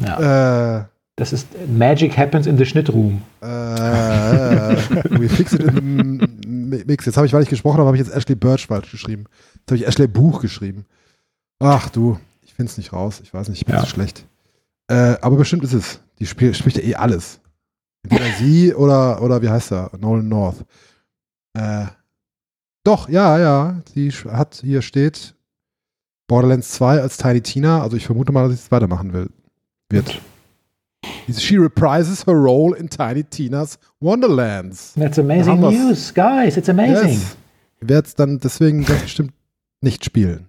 ja. 0.00 0.78
äh, 0.78 0.84
das 1.16 1.32
ist 1.32 1.48
Magic 1.68 2.16
Happens 2.16 2.46
in 2.46 2.56
the 2.56 2.64
Schnittroom. 2.64 3.22
Äh, 3.40 3.46
we 3.46 5.28
fix 5.28 5.52
it 5.52 5.62
in 5.62 6.20
the 6.20 6.84
mix. 6.86 7.06
Jetzt 7.06 7.16
habe 7.16 7.26
ich, 7.26 7.32
weil 7.32 7.42
ich 7.42 7.48
gesprochen 7.48 7.78
habe, 7.78 7.86
habe 7.86 7.96
ich 7.96 8.06
jetzt 8.06 8.14
Ashley 8.14 8.36
Birch 8.36 8.68
falsch 8.68 8.92
geschrieben. 8.92 9.24
Jetzt 9.56 9.70
habe 9.70 9.76
ich 9.76 9.86
Ashley 9.86 10.06
Buch 10.06 10.40
geschrieben. 10.40 10.86
Ach 11.58 11.88
du, 11.88 12.20
ich 12.42 12.54
finde 12.54 12.70
es 12.70 12.78
nicht 12.78 12.92
raus. 12.92 13.20
Ich 13.22 13.34
weiß 13.34 13.48
nicht, 13.48 13.58
ich 13.58 13.66
bin 13.66 13.74
ja. 13.74 13.80
so 13.80 13.88
schlecht. 13.88 14.26
Äh, 14.86 15.16
aber 15.20 15.36
bestimmt 15.36 15.64
ist 15.64 15.72
es. 15.72 16.00
Die 16.18 16.26
spiel, 16.26 16.54
spricht 16.54 16.78
ja 16.78 16.84
eh 16.84 16.94
alles. 16.94 17.40
Entweder 18.02 18.30
sie 18.38 18.74
oder, 18.74 19.22
oder 19.22 19.42
wie 19.42 19.48
heißt 19.48 19.72
er? 19.72 19.90
Nolan 19.98 20.28
North. 20.28 20.64
Äh, 21.54 21.86
doch, 22.84 23.08
ja, 23.08 23.38
ja. 23.38 23.82
Sie 23.92 24.10
hat, 24.10 24.60
hier 24.62 24.82
steht 24.82 25.34
Borderlands 26.26 26.72
2 26.72 27.00
als 27.00 27.16
Tiny 27.16 27.40
Tina. 27.40 27.82
Also 27.82 27.96
ich 27.96 28.06
vermute 28.06 28.32
mal, 28.32 28.48
dass 28.48 28.58
sie 28.58 28.64
es 28.64 28.70
weitermachen 28.70 29.12
will. 29.12 29.30
Wird. 29.90 30.20
She 31.30 31.56
reprises 31.56 32.26
her 32.26 32.34
role 32.34 32.76
in 32.76 32.88
Tiny 32.88 33.24
Tina's 33.24 33.78
Wonderlands. 34.00 34.94
That's 34.94 35.18
amazing 35.18 35.60
news, 35.60 36.12
guys. 36.12 36.56
It's 36.56 36.68
amazing. 36.68 37.12
Yes. 37.12 37.36
Ich 37.80 37.88
werde 37.88 38.08
es 38.08 38.14
dann 38.14 38.38
deswegen 38.38 38.84
ganz 38.84 39.02
bestimmt 39.02 39.32
nicht 39.80 40.04
spielen. 40.04 40.47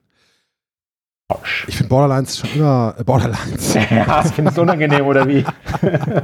Ich 1.67 1.77
finde 1.77 1.89
Borderlands 1.89 2.39
schon 2.39 2.49
immer 2.51 2.95
äh, 2.97 3.03
Borderlands. 3.03 3.73
ja, 3.89 4.05
das 4.05 4.31
finde 4.31 4.51
ich 4.51 4.57
unangenehm, 4.57 5.05
oder 5.05 5.27
wie? 5.27 5.37
ich 5.39 5.45
finde 5.81 6.23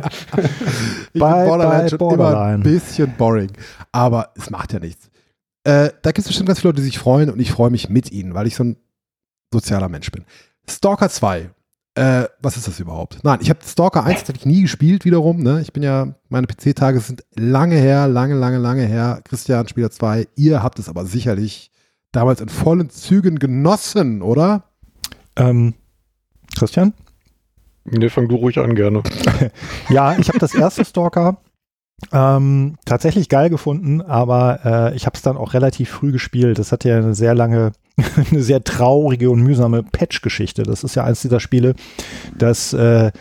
Borderlands 1.14 1.92
schon 1.92 2.12
immer 2.12 2.42
ein 2.42 2.64
bisschen 2.64 3.14
boring. 3.16 3.52
Aber 3.92 4.30
es 4.36 4.50
macht 4.50 4.74
ja 4.74 4.80
nichts. 4.80 5.10
Äh, 5.64 5.90
da 6.02 6.12
gibt 6.12 6.20
es 6.20 6.28
bestimmt 6.28 6.48
ganz 6.48 6.60
viele 6.60 6.70
Leute, 6.70 6.82
die 6.82 6.88
sich 6.88 7.00
freuen 7.00 7.30
und 7.30 7.40
ich 7.40 7.52
freue 7.52 7.70
mich 7.70 7.90
mit 7.90 8.12
ihnen, 8.12 8.34
weil 8.34 8.48
ich 8.48 8.56
so 8.56 8.64
ein 8.64 8.78
sozialer 9.54 9.90
Mensch 9.90 10.12
bin. 10.12 10.26
Stalker 10.68 11.10
2 11.10 11.50
äh, 11.96 12.28
was 12.42 12.58
ist 12.58 12.68
das 12.68 12.80
überhaupt? 12.80 13.20
Nein, 13.24 13.40
ich 13.42 13.50
habe 13.50 13.60
Stalker 13.66 14.04
1 14.04 14.20
tatsächlich 14.20 14.46
nie 14.46 14.62
gespielt 14.64 15.06
wiederum. 15.06 15.42
Ne? 15.42 15.62
Ich 15.62 15.72
bin 15.72 15.82
ja, 15.82 16.14
meine 16.28 16.46
PC-Tage 16.46 17.00
sind 17.00 17.24
lange 17.36 17.78
her, 17.78 18.08
lange, 18.10 18.36
lange, 18.36 18.58
lange 18.58 18.84
her. 18.84 19.22
Christian, 19.24 19.68
Spieler 19.68 19.90
2, 19.90 20.28
ihr 20.36 20.62
habt 20.62 20.78
es 20.78 20.90
aber 20.90 21.06
sicherlich 21.06 21.72
damals 22.12 22.42
in 22.42 22.50
vollen 22.50 22.90
Zügen 22.90 23.40
genossen, 23.40 24.22
oder? 24.22 24.66
Ähm, 25.38 25.74
Christian? 26.58 26.94
Ne, 27.86 28.10
fang 28.10 28.28
du 28.28 28.36
ruhig 28.36 28.58
an, 28.60 28.76
gerne. 28.76 29.04
ja, 29.90 30.18
ich 30.18 30.30
habe 30.30 30.40
das 30.40 30.56
erste 30.56 30.84
Stalker 30.86 31.38
ähm, 32.12 32.76
tatsächlich 32.86 33.30
geil 33.30 33.50
gefunden, 33.50 34.02
aber 34.02 34.60
äh, 34.66 34.96
ich 34.96 35.06
habe 35.06 35.16
es 35.16 35.22
dann 35.22 35.38
auch 35.38 35.54
relativ 35.54 35.90
früh 35.90 36.12
gespielt. 36.12 36.60
Das 36.60 36.72
hat 36.72 36.84
ja 36.84 36.98
eine 36.98 37.16
sehr 37.16 37.34
lange, 37.34 37.72
eine 38.32 38.42
sehr 38.42 38.64
traurige 38.64 39.30
und 39.30 39.42
mühsame 39.42 39.84
Patch-Geschichte. 39.84 40.64
Das 40.64 40.84
ist 40.84 40.96
ja 40.96 41.04
eins 41.04 41.22
dieser 41.22 41.40
Spiele, 41.40 41.76
das 42.38 42.74
äh, 42.74 43.12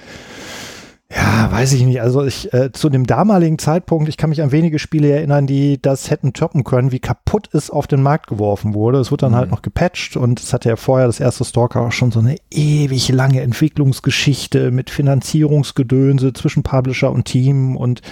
ja, 1.14 1.52
weiß 1.52 1.74
ich 1.74 1.84
nicht. 1.84 2.00
Also 2.00 2.24
ich 2.24 2.52
äh, 2.52 2.72
zu 2.72 2.90
dem 2.90 3.06
damaligen 3.06 3.58
Zeitpunkt, 3.58 4.08
ich 4.08 4.16
kann 4.16 4.30
mich 4.30 4.42
an 4.42 4.50
wenige 4.50 4.80
Spiele 4.80 5.10
erinnern, 5.10 5.46
die 5.46 5.80
das 5.80 6.10
hätten 6.10 6.32
toppen 6.32 6.64
können, 6.64 6.90
wie 6.90 6.98
kaputt 6.98 7.50
es 7.52 7.70
auf 7.70 7.86
den 7.86 8.02
Markt 8.02 8.26
geworfen 8.26 8.74
wurde. 8.74 8.98
Es 8.98 9.12
wurde 9.12 9.26
dann 9.26 9.34
halt 9.34 9.46
mhm. 9.46 9.50
halt 9.50 9.50
noch 9.52 9.62
gepatcht 9.62 10.16
und 10.16 10.40
es 10.40 10.52
hatte 10.52 10.70
ja 10.70 10.76
vorher 10.76 11.06
das 11.06 11.20
erste 11.20 11.44
Stalker 11.44 11.82
auch 11.82 11.92
schon 11.92 12.10
so 12.10 12.18
eine 12.18 12.36
ewig 12.50 13.10
lange 13.10 13.42
Entwicklungsgeschichte 13.42 14.72
mit 14.72 14.90
Finanzierungsgedönse 14.90 16.32
zwischen 16.32 16.64
Publisher 16.64 17.12
und 17.12 17.26
Team 17.26 17.76
und 17.76 18.02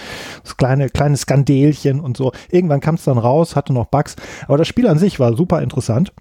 das 0.44 0.56
kleine 0.56 0.88
kleine 0.88 1.16
Skandelchen 1.16 1.98
und 1.98 2.16
so. 2.16 2.30
Irgendwann 2.50 2.80
kam 2.80 2.94
es 2.94 3.04
dann 3.04 3.18
raus, 3.18 3.56
hatte 3.56 3.72
noch 3.72 3.86
Bugs, 3.86 4.14
aber 4.46 4.58
das 4.58 4.68
Spiel 4.68 4.86
an 4.86 4.98
sich 4.98 5.18
war 5.18 5.36
super 5.36 5.60
interessant. 5.60 6.12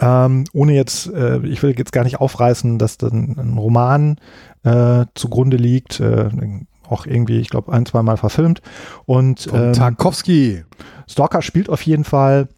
Ähm, 0.00 0.44
ohne 0.52 0.74
jetzt, 0.74 1.12
äh, 1.12 1.38
ich 1.46 1.62
will 1.62 1.74
jetzt 1.76 1.92
gar 1.92 2.04
nicht 2.04 2.20
aufreißen, 2.20 2.78
dass 2.78 2.98
dann 2.98 3.36
ein 3.38 3.58
Roman 3.58 4.16
äh, 4.64 5.06
zugrunde 5.14 5.56
liegt, 5.56 6.00
äh, 6.00 6.28
auch 6.88 7.06
irgendwie, 7.06 7.40
ich 7.40 7.50
glaube, 7.50 7.72
ein, 7.72 7.86
zwei 7.86 8.02
Mal 8.02 8.16
verfilmt. 8.16 8.62
Und 9.06 9.48
ähm, 9.52 9.72
Tarkovsky. 9.72 10.64
Stalker 11.06 11.42
spielt 11.42 11.68
auf 11.68 11.82
jeden 11.82 12.04
Fall 12.04 12.48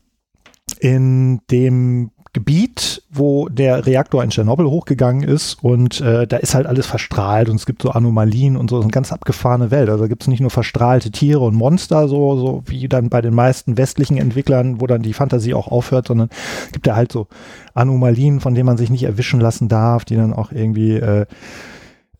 in 0.81 1.41
dem 1.51 2.11
Gebiet, 2.37 3.03
wo 3.11 3.49
der 3.49 3.87
Reaktor 3.87 4.23
in 4.23 4.29
Tschernobyl 4.29 4.67
hochgegangen 4.67 5.27
ist 5.27 5.65
und 5.65 6.03
äh, 6.03 6.27
da 6.27 6.37
ist 6.37 6.55
halt 6.55 6.67
alles 6.67 6.85
verstrahlt 6.85 7.49
und 7.49 7.57
es 7.57 7.65
gibt 7.65 7.81
so 7.81 7.93
Anomalien 7.93 8.59
und 8.59 8.69
so, 8.69 8.77
so 8.77 8.83
eine 8.83 8.91
ganz 8.91 9.11
abgefahrene 9.11 9.71
Welt. 9.71 9.89
Also 9.89 10.05
da 10.05 10.09
gibt 10.09 10.21
es 10.21 10.29
nicht 10.29 10.41
nur 10.41 10.51
verstrahlte 10.51 11.11
Tiere 11.11 11.41
und 11.41 11.55
Monster, 11.55 12.09
so, 12.09 12.37
so 12.37 12.63
wie 12.67 12.89
dann 12.89 13.09
bei 13.09 13.23
den 13.23 13.33
meisten 13.33 13.79
westlichen 13.79 14.19
Entwicklern, 14.19 14.83
wo 14.83 14.87
dann 14.87 15.01
die 15.01 15.15
Fantasie 15.15 15.55
auch 15.55 15.69
aufhört, 15.69 16.09
sondern 16.09 16.29
es 16.67 16.73
gibt 16.73 16.87
da 16.87 16.95
halt 16.95 17.11
so 17.11 17.27
Anomalien, 17.73 18.41
von 18.41 18.55
denen 18.55 18.67
man 18.67 18.77
sich 18.77 18.91
nicht 18.91 19.05
erwischen 19.05 19.41
lassen 19.41 19.69
darf, 19.69 20.05
die 20.05 20.17
dann 20.17 20.35
auch 20.35 20.53
irgendwie 20.53 20.97
äh, 20.97 21.25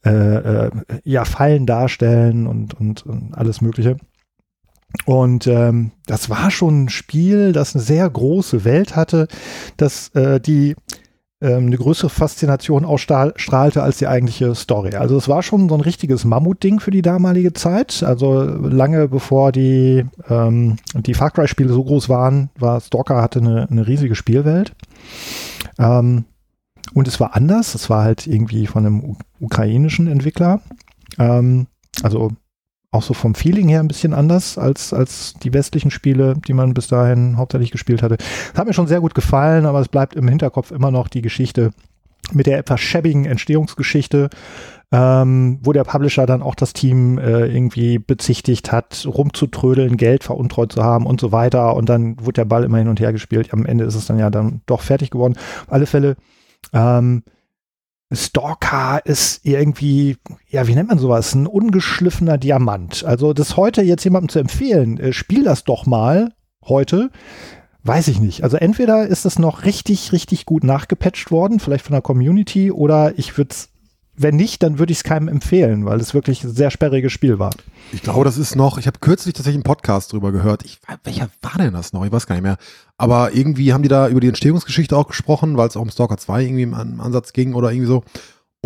äh, 0.07 0.67
äh, 0.67 0.71
ja 1.05 1.25
Fallen 1.25 1.67
darstellen 1.67 2.47
und, 2.47 2.75
und, 2.75 3.07
und 3.07 3.35
alles 3.35 3.61
Mögliche. 3.61 3.97
Und 5.05 5.47
ähm, 5.47 5.93
das 6.07 6.31
war 6.31 6.51
schon 6.51 6.85
ein 6.85 6.89
Spiel, 6.89 7.53
das 7.53 7.75
eine 7.75 7.85
sehr 7.85 8.09
große 8.09 8.65
Welt 8.65 8.97
hatte, 8.97 9.29
das 9.77 10.09
äh, 10.15 10.41
die 10.41 10.75
ähm, 11.43 11.67
eine 11.67 11.77
größere 11.77 12.09
Faszination 12.09 12.87
ausstrahlte 12.87 13.83
als 13.83 13.99
die 13.99 14.07
eigentliche 14.07 14.55
Story. 14.55 14.95
Also 14.95 15.19
es 15.19 15.29
war 15.29 15.43
schon 15.43 15.69
so 15.69 15.75
ein 15.75 15.83
richtiges 15.83 16.25
Mammutding 16.25 16.81
für 16.81 16.91
die 16.91 17.03
damalige 17.03 17.53
Zeit. 17.53 18.03
Also 18.03 18.43
lange 18.43 19.09
bevor 19.09 19.53
die, 19.53 20.07
ähm, 20.31 20.77
die 20.95 21.13
Far 21.15 21.31
Cry-Spiele 21.31 21.73
so 21.73 21.85
groß 21.85 22.09
waren, 22.09 22.49
war 22.59 22.81
Stalker 22.81 23.21
hatte 23.21 23.41
eine, 23.41 23.69
eine 23.71 23.87
riesige 23.87 24.15
Spielwelt. 24.15 24.73
Ähm, 25.79 26.25
und 26.95 27.09
es 27.09 27.21
war 27.21 27.35
anders. 27.35 27.75
Es 27.75 27.91
war 27.91 28.05
halt 28.05 28.27
irgendwie 28.27 28.67
von 28.67 28.87
einem 28.87 29.17
ukrainischen 29.41 30.07
Entwickler. 30.07 30.61
Ähm, 31.19 31.67
also 32.03 32.33
auch 32.91 33.03
so 33.03 33.15
vom 33.15 33.35
Feeling 33.35 33.69
her 33.69 33.81
ein 33.81 33.89
bisschen 33.89 34.15
anders 34.15 34.59
als, 34.59 34.93
als 34.93 35.35
die 35.43 35.53
westlichen 35.53 35.91
Spiele, 35.91 36.35
die 36.47 36.55
man 36.55 36.75
bis 36.75 36.89
dahin 36.89 37.37
hauptsächlich 37.37 37.71
gespielt 37.71 38.03
hatte. 38.03 38.17
Das 38.17 38.59
hat 38.59 38.67
mir 38.67 38.73
schon 38.73 38.87
sehr 38.87 39.01
gut 39.01 39.15
gefallen, 39.15 39.67
aber 39.67 39.81
es 39.81 39.89
bleibt 39.89 40.15
im 40.15 40.29
Hinterkopf 40.29 40.71
immer 40.71 40.91
noch 40.91 41.09
die 41.09 41.23
Geschichte 41.23 41.73
mit 42.33 42.47
der 42.47 42.59
etwas 42.59 42.81
schäbigen 42.81 43.25
Entstehungsgeschichte, 43.25 44.31
ähm, 44.93 45.59
wo 45.63 45.73
der 45.73 45.85
Publisher 45.85 46.27
dann 46.27 46.43
auch 46.43 46.55
das 46.55 46.73
Team 46.73 47.19
äh, 47.19 47.47
irgendwie 47.47 47.99
bezichtigt 47.99 48.73
hat, 48.73 49.07
rumzutrödeln, 49.07 49.97
Geld 49.97 50.25
veruntreut 50.25 50.73
zu 50.73 50.83
haben 50.83 51.07
und 51.07 51.21
so 51.21 51.33
weiter. 51.33 51.75
Und 51.77 51.89
dann 51.89 52.19
wurde 52.19 52.41
der 52.41 52.45
Ball 52.47 52.65
immer 52.65 52.79
hin 52.79 52.89
und 52.89 52.99
her 52.99 53.13
gespielt. 53.13 53.53
Am 53.53 53.67
Ende 53.67 53.85
ist 53.85 53.95
es 53.95 54.07
dann 54.07 54.19
ja 54.19 54.31
dann 54.31 54.63
doch 54.67 54.81
fertig 54.81 55.11
geworden. 55.11 55.37
Auf 55.67 55.73
alle 55.73 55.87
Fälle 55.87 56.17
ähm, 56.73 57.23
Stalker 58.13 59.01
ist 59.05 59.45
irgendwie, 59.45 60.17
ja, 60.49 60.67
wie 60.69 60.75
nennt 60.75 60.89
man 60.89 60.99
sowas? 60.99 61.35
Ein 61.35 61.47
ungeschliffener 61.47 62.39
Diamant. 62.39 63.05
Also 63.05 63.33
das 63.33 63.57
heute 63.57 63.83
jetzt 63.83 64.05
jemandem 64.05 64.29
zu 64.29 64.39
empfehlen, 64.39 64.99
äh, 64.99 65.13
spiel 65.13 65.43
das 65.43 65.65
doch 65.65 65.87
mal 65.87 66.33
heute, 66.65 67.11
weiß 67.83 68.09
ich 68.09 68.21
nicht. 68.21 68.45
Also 68.45 68.57
entweder 68.57 69.07
ist 69.07 69.25
es 69.25 69.39
noch 69.39 69.65
richtig, 69.65 70.13
richtig 70.13 70.47
gut 70.47 70.63
nachgepatcht 70.63 71.31
worden, 71.31 71.59
vielleicht 71.59 71.85
von 71.85 71.95
der 71.95 72.03
Community, 72.03 72.71
oder 72.71 73.19
ich 73.19 73.37
würde 73.37 73.51
es 73.51 73.71
wenn 74.17 74.37
nicht, 74.37 74.63
dann 74.63 74.79
würde 74.79 74.93
ich 74.93 74.99
es 74.99 75.05
keinem 75.05 75.29
empfehlen, 75.29 75.85
weil 75.85 76.01
es 76.01 76.15
wirklich 76.15 76.43
ein 76.45 76.55
sehr 76.55 76.71
sperriges 76.71 77.13
Spiel 77.13 77.39
war. 77.39 77.51
Ich 77.93 78.03
glaube, 78.03 78.25
das 78.25 78.39
ist 78.39 78.57
noch, 78.57 78.79
ich 78.79 78.87
habe 78.87 78.99
kürzlich 78.99 79.35
tatsächlich 79.35 79.57
einen 79.57 79.63
Podcast 79.63 80.13
drüber 80.13 80.33
gehört. 80.33 80.65
Ich, 80.65 80.79
welcher 81.05 81.29
war 81.43 81.59
denn 81.59 81.73
das 81.73 81.93
noch? 81.93 82.05
Ich 82.05 82.13
weiß 82.13 82.27
gar 82.27 82.35
nicht 82.35 82.43
mehr. 82.43 82.57
Aber 82.97 83.35
irgendwie 83.35 83.73
haben 83.73 83.83
die 83.83 83.89
da 83.89 84.09
über 84.09 84.21
die 84.21 84.29
Entstehungsgeschichte 84.29 84.97
auch 84.97 85.07
gesprochen, 85.07 85.57
weil 85.57 85.69
es 85.69 85.77
auch 85.77 85.83
um 85.83 85.91
Stalker 85.91 86.17
2 86.17 86.43
irgendwie 86.43 86.63
im 86.63 86.75
Ansatz 86.75 87.33
ging 87.33 87.55
oder 87.55 87.71
irgendwie 87.71 87.87
so. 87.87 88.03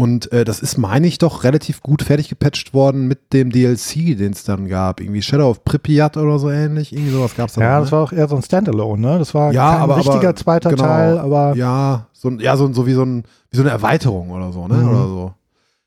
Und 0.00 0.32
äh, 0.32 0.44
das 0.44 0.60
ist, 0.60 0.78
meine 0.78 1.06
ich, 1.06 1.18
doch 1.18 1.44
relativ 1.44 1.82
gut 1.82 2.02
fertig 2.02 2.30
gepatcht 2.30 2.72
worden 2.72 3.06
mit 3.06 3.34
dem 3.34 3.50
DLC, 3.50 4.16
den 4.16 4.32
es 4.32 4.44
dann 4.44 4.66
gab. 4.66 5.00
Irgendwie 5.00 5.20
Shadow 5.20 5.50
of 5.50 5.62
Pripyat 5.64 6.16
oder 6.16 6.38
so 6.38 6.48
ähnlich. 6.48 6.94
Irgendwie 6.94 7.10
sowas 7.10 7.36
gab 7.36 7.48
es 7.48 7.56
dann. 7.56 7.64
Ja, 7.64 7.74
noch, 7.74 7.80
das 7.82 7.90
ne? 7.90 7.96
war 7.98 8.04
auch 8.04 8.12
eher 8.12 8.26
so 8.26 8.36
ein 8.36 8.42
Standalone, 8.42 8.98
ne? 8.98 9.18
Das 9.18 9.34
war 9.34 9.52
ja, 9.52 9.72
kein 9.72 9.80
aber, 9.82 9.96
richtiger 9.98 10.28
aber, 10.28 10.36
zweiter 10.36 10.70
genau, 10.70 10.84
Teil, 10.84 11.18
aber. 11.18 11.54
Ja, 11.54 12.06
so, 12.14 12.30
ja, 12.30 12.56
so, 12.56 12.72
so, 12.72 12.86
wie, 12.86 12.94
so 12.94 13.02
ein, 13.02 13.24
wie 13.50 13.58
so 13.58 13.62
eine 13.62 13.70
Erweiterung 13.72 14.30
oder 14.30 14.52
so, 14.52 14.66
ne? 14.68 14.76
Mhm. 14.76 14.88
Oder 14.88 15.06
so. 15.06 15.34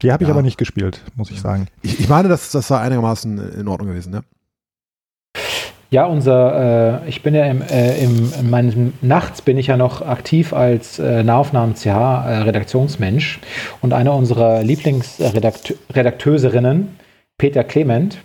Die 0.03 0.11
habe 0.11 0.23
ich 0.23 0.27
ja. 0.27 0.33
aber 0.33 0.43
nicht 0.43 0.57
gespielt, 0.57 1.01
muss 1.15 1.31
ich 1.31 1.39
sagen. 1.39 1.67
Ich, 1.81 2.01
ich 2.01 2.09
meine, 2.09 2.27
das, 2.27 2.51
das 2.51 2.69
war 2.69 2.81
einigermaßen 2.81 3.53
in 3.53 3.67
Ordnung 3.67 3.89
gewesen, 3.89 4.11
ne? 4.11 4.23
Ja, 5.89 6.05
unser, 6.05 7.01
äh, 7.03 7.09
ich 7.09 7.21
bin 7.21 7.35
ja 7.35 7.45
im, 7.45 7.61
äh, 7.61 8.03
im, 8.03 8.33
in 8.39 8.49
meinem, 8.49 8.93
nachts 9.01 9.43
bin 9.43 9.59
ich 9.59 9.67
ja 9.67 9.77
noch 9.77 10.01
aktiv 10.01 10.51
als 10.51 10.97
äh, 10.97 11.21
Nahaufnahmen-CH-Redaktionsmensch 11.23 13.39
und 13.81 13.93
eine 13.93 14.11
unserer 14.11 14.63
Lieblingsredakteuserinnen, 14.63 16.97
Peter 17.37 17.63
Clement, 17.63 18.17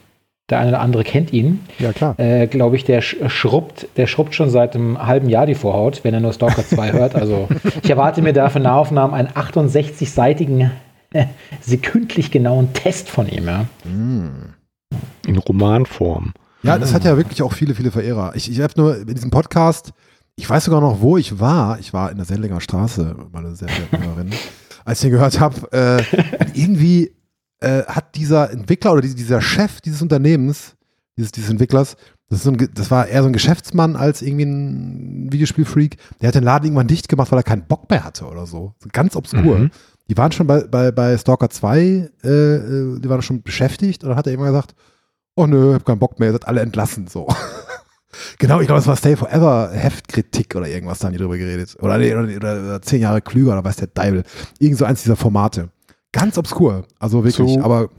der 0.49 0.61
eine 0.61 0.71
oder 0.71 0.81
andere 0.81 1.05
kennt 1.05 1.35
ihn. 1.35 1.61
Ja, 1.79 1.93
klar. 1.93 2.19
Äh, 2.19 2.47
Glaube 2.47 2.77
ich, 2.77 2.85
der 2.85 3.03
schrubbt, 3.03 3.87
der 3.99 4.07
schrubbt 4.07 4.35
schon 4.35 4.49
seit 4.49 4.75
einem 4.75 5.07
halben 5.07 5.29
Jahr 5.29 5.45
die 5.45 5.55
Vorhaut, 5.55 6.05
wenn 6.05 6.15
er 6.15 6.21
nur 6.21 6.33
Stalker 6.33 6.67
2 6.67 6.93
hört. 6.93 7.15
Also 7.15 7.49
ich 7.83 7.91
erwarte 7.91 8.23
mir 8.23 8.33
da 8.33 8.49
für 8.49 8.61
Nahaufnahmen 8.61 9.15
einen 9.15 9.29
68-seitigen 9.29 10.71
sekündlich 11.61 12.31
genauen 12.31 12.73
Test 12.73 13.09
von 13.09 13.29
ihm. 13.29 13.47
Ja. 13.47 13.67
In 13.85 15.39
Romanform. 15.39 16.33
Ja, 16.63 16.79
das 16.79 16.93
hat 16.93 17.05
ja 17.05 17.17
wirklich 17.17 17.43
auch 17.43 17.53
viele, 17.53 17.75
viele 17.75 17.91
Verehrer. 17.91 18.33
Ich, 18.35 18.51
ich 18.51 18.61
habe 18.61 18.75
nur 18.77 18.97
in 18.99 19.15
diesem 19.15 19.31
Podcast, 19.31 19.93
ich 20.35 20.49
weiß 20.49 20.65
sogar 20.65 20.81
noch, 20.81 21.01
wo 21.01 21.17
ich 21.17 21.39
war. 21.39 21.79
Ich 21.79 21.93
war 21.93 22.11
in 22.11 22.17
der 22.17 22.27
Sendlinger 22.27 22.61
Straße, 22.61 23.17
meine 23.33 23.55
sehr 23.55 23.69
verehrten 23.69 24.03
Hörerin, 24.03 24.31
als 24.85 24.99
ich 24.99 25.03
den 25.03 25.13
gehört 25.13 25.39
habe. 25.41 25.73
Äh, 25.73 26.03
irgendwie 26.55 27.13
äh, 27.61 27.85
hat 27.85 28.17
dieser 28.17 28.51
Entwickler 28.51 28.93
oder 28.93 29.03
dieser 29.03 29.41
Chef 29.41 29.81
dieses 29.81 30.03
Unternehmens, 30.03 30.77
dieses, 31.17 31.33
dieses 31.33 31.51
Entwicklers, 31.51 31.97
das, 32.29 32.41
ist 32.41 32.45
so 32.45 32.51
ein, 32.51 32.69
das 32.75 32.91
war 32.91 33.07
eher 33.07 33.23
so 33.23 33.29
ein 33.29 33.33
Geschäftsmann 33.33 33.97
als 33.97 34.21
irgendwie 34.21 34.45
ein 34.45 35.33
Videospielfreak. 35.33 35.97
Der 36.21 36.29
hat 36.29 36.35
den 36.35 36.45
Laden 36.45 36.67
irgendwann 36.67 36.89
dicht 36.89 37.09
gemacht, 37.09 37.31
weil 37.33 37.39
er 37.39 37.45
keinen 37.45 37.67
Bock 37.67 37.89
mehr 37.89 38.05
hatte 38.05 38.27
oder 38.27 38.47
so. 38.47 38.75
Ganz 38.93 39.17
obskur. 39.17 39.59
Mhm. 39.59 39.71
Die 40.09 40.17
waren 40.17 40.33
schon 40.33 40.47
bei, 40.47 40.63
bei, 40.63 40.91
bei 40.91 41.17
Stalker 41.19 41.51
2, 41.51 41.79
äh, 42.25 42.29
äh, 42.29 43.01
die 43.01 43.09
waren 43.09 43.23
schon 43.23 43.43
beschäftigt 43.43 44.03
und 44.03 44.11
dann 44.11 44.19
hat 44.19 44.27
er 44.27 44.33
irgendwann 44.33 44.53
gesagt, 44.53 44.75
oh 45.37 45.47
nö, 45.47 45.75
hab 45.75 45.85
keinen 45.85 45.99
Bock 45.99 46.19
mehr, 46.19 46.31
ihr 46.31 46.33
seid 46.33 46.49
alle 46.49 46.61
entlassen, 46.63 47.07
so. 47.09 47.29
genau, 48.39 48.61
ich 48.61 48.67
glaube, 48.67 48.81
das 48.81 48.87
war 48.87 48.97
Stay 48.97 49.17
Forever 49.17 49.71
Heftkritik 49.73 50.57
oder 50.57 50.67
irgendwas, 50.67 50.99
da 51.01 51.07
haben 51.07 51.13
die 51.13 51.19
drüber 51.19 51.37
geredet. 51.37 51.77
Oder, 51.81 51.99
nee, 51.99 52.15
oder, 52.15 52.37
oder, 52.37 52.83
zehn 52.83 53.03
Jahre 53.03 53.21
klüger, 53.21 53.53
oder 53.53 53.65
weiß 53.65 53.77
der 53.77 53.89
Deibel. 53.89 54.23
Irgend 54.59 54.79
so 54.79 54.85
eins 54.87 55.03
dieser 55.03 55.17
Formate. 55.17 55.69
Ganz 56.13 56.39
obskur, 56.39 56.87
also 56.99 57.23
wirklich, 57.25 57.55
So- 57.55 57.63
aber 57.63 57.91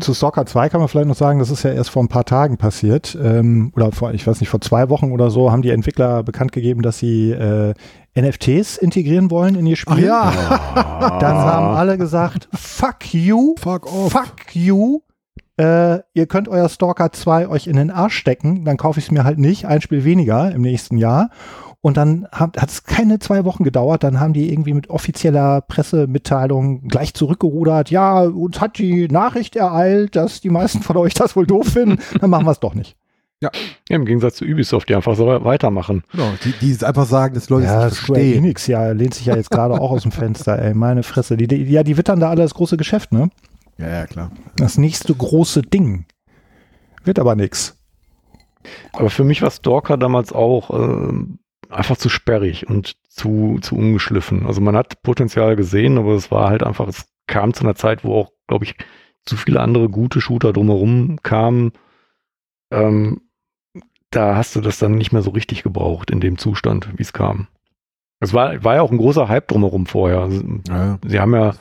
zu 0.00 0.14
Stalker 0.14 0.46
2 0.46 0.68
kann 0.68 0.80
man 0.80 0.88
vielleicht 0.88 1.08
noch 1.08 1.16
sagen, 1.16 1.38
das 1.38 1.50
ist 1.50 1.62
ja 1.62 1.72
erst 1.72 1.90
vor 1.90 2.02
ein 2.02 2.08
paar 2.08 2.24
Tagen 2.24 2.56
passiert. 2.56 3.16
Ähm, 3.20 3.72
oder 3.74 3.92
vor, 3.92 4.12
ich 4.12 4.26
weiß 4.26 4.40
nicht, 4.40 4.48
vor 4.48 4.60
zwei 4.60 4.88
Wochen 4.88 5.12
oder 5.12 5.30
so 5.30 5.52
haben 5.52 5.62
die 5.62 5.70
Entwickler 5.70 6.22
bekannt 6.22 6.52
gegeben, 6.52 6.82
dass 6.82 6.98
sie 6.98 7.30
äh, 7.30 7.74
NFTs 8.14 8.76
integrieren 8.76 9.30
wollen 9.30 9.54
in 9.54 9.66
ihr 9.66 9.76
Spiel. 9.76 10.10
ach 10.10 10.34
ja, 10.34 11.18
Dann 11.20 11.36
haben 11.36 11.76
alle 11.76 11.98
gesagt, 11.98 12.48
fuck 12.52 13.14
you, 13.14 13.54
fuck 13.58 13.86
off. 13.86 14.12
fuck 14.12 14.54
you. 14.54 15.00
Äh, 15.58 15.98
ihr 16.14 16.26
könnt 16.26 16.48
euer 16.48 16.68
Stalker 16.68 17.12
2 17.12 17.48
euch 17.48 17.66
in 17.66 17.76
den 17.76 17.90
Arsch 17.90 18.16
stecken, 18.16 18.64
dann 18.64 18.78
kaufe 18.78 18.98
ich 18.98 19.06
es 19.06 19.10
mir 19.10 19.24
halt 19.24 19.38
nicht, 19.38 19.66
ein 19.66 19.82
Spiel 19.82 20.04
weniger 20.04 20.50
im 20.50 20.62
nächsten 20.62 20.96
Jahr. 20.96 21.28
Und 21.82 21.96
dann 21.96 22.28
hat 22.30 22.56
es 22.64 22.84
keine 22.84 23.18
zwei 23.18 23.44
Wochen 23.44 23.64
gedauert, 23.64 24.04
dann 24.04 24.20
haben 24.20 24.32
die 24.32 24.52
irgendwie 24.52 24.72
mit 24.72 24.88
offizieller 24.88 25.62
Pressemitteilung 25.62 26.86
gleich 26.86 27.12
zurückgerudert. 27.12 27.90
Ja, 27.90 28.20
uns 28.22 28.60
hat 28.60 28.78
die 28.78 29.08
Nachricht 29.08 29.56
ereilt, 29.56 30.14
dass 30.14 30.40
die 30.40 30.50
meisten 30.50 30.80
von 30.80 30.96
euch 30.96 31.12
das 31.12 31.34
wohl 31.34 31.44
doof 31.44 31.66
finden, 31.66 31.98
dann 32.20 32.30
machen 32.30 32.46
wir 32.46 32.52
es 32.52 32.60
doch 32.60 32.74
nicht. 32.74 32.96
Ja, 33.40 33.50
Im 33.88 34.04
Gegensatz 34.04 34.36
zu 34.36 34.44
Ubisoft, 34.44 34.88
die 34.88 34.94
einfach 34.94 35.16
so 35.16 35.26
weitermachen. 35.26 36.04
Genau, 36.12 36.32
die, 36.44 36.52
die 36.52 36.86
einfach 36.86 37.06
sagen, 37.06 37.34
dass 37.34 37.50
Leute 37.50 37.66
Ja, 37.66 37.86
es 37.86 37.94
nicht 37.94 38.02
Square 38.04 38.20
verstehen. 38.20 38.44
Enix 38.44 38.66
ja, 38.68 38.92
lehnt 38.92 39.14
sich 39.14 39.26
ja 39.26 39.34
jetzt 39.34 39.50
gerade 39.50 39.74
auch 39.74 39.90
aus 39.90 40.02
dem 40.02 40.12
Fenster, 40.12 40.56
ey, 40.56 40.74
meine 40.74 41.02
Fresse. 41.02 41.36
Die, 41.36 41.48
die, 41.48 41.64
ja, 41.64 41.82
die 41.82 41.96
wittern 41.96 42.20
da 42.20 42.30
alle 42.30 42.42
das 42.42 42.54
große 42.54 42.76
Geschäft, 42.76 43.10
ne? 43.10 43.30
Ja, 43.78 43.88
ja, 43.88 44.06
klar. 44.06 44.30
Das 44.54 44.78
nächste 44.78 45.12
große 45.12 45.62
Ding. 45.62 46.04
Wird 47.02 47.18
aber 47.18 47.34
nix. 47.34 47.76
Aber 48.92 49.10
für 49.10 49.24
mich 49.24 49.42
war 49.42 49.50
Stalker 49.50 49.96
damals 49.96 50.32
auch 50.32 50.70
ähm, 50.70 51.40
einfach 51.72 51.96
zu 51.96 52.08
sperrig 52.08 52.68
und 52.68 52.96
zu, 53.08 53.58
zu 53.60 53.76
ungeschliffen. 53.76 54.46
Also 54.46 54.60
man 54.60 54.76
hat 54.76 55.02
Potenzial 55.02 55.56
gesehen, 55.56 55.98
aber 55.98 56.14
es 56.14 56.30
war 56.30 56.48
halt 56.48 56.62
einfach, 56.62 56.88
es 56.88 57.06
kam 57.26 57.54
zu 57.54 57.64
einer 57.64 57.74
Zeit, 57.74 58.04
wo 58.04 58.14
auch, 58.14 58.32
glaube 58.46 58.64
ich, 58.64 58.76
zu 59.24 59.36
viele 59.36 59.60
andere 59.60 59.88
gute 59.88 60.20
Shooter 60.20 60.52
drumherum 60.52 61.18
kamen. 61.22 61.72
Ähm, 62.70 63.22
da 64.10 64.36
hast 64.36 64.56
du 64.56 64.60
das 64.60 64.78
dann 64.78 64.96
nicht 64.96 65.12
mehr 65.12 65.22
so 65.22 65.30
richtig 65.30 65.62
gebraucht 65.62 66.10
in 66.10 66.20
dem 66.20 66.38
Zustand, 66.38 66.88
wie 66.96 67.02
es 67.02 67.12
kam. 67.12 67.48
Es 68.20 68.32
war, 68.34 68.62
war 68.62 68.76
ja 68.76 68.82
auch 68.82 68.92
ein 68.92 68.98
großer 68.98 69.28
Hype 69.28 69.48
drumherum 69.48 69.86
vorher. 69.86 70.20
Also, 70.20 70.42
Ja, 70.68 70.86
ja, 70.86 70.98
Sie 71.04 71.18
haben 71.18 71.34
ja 71.34 71.54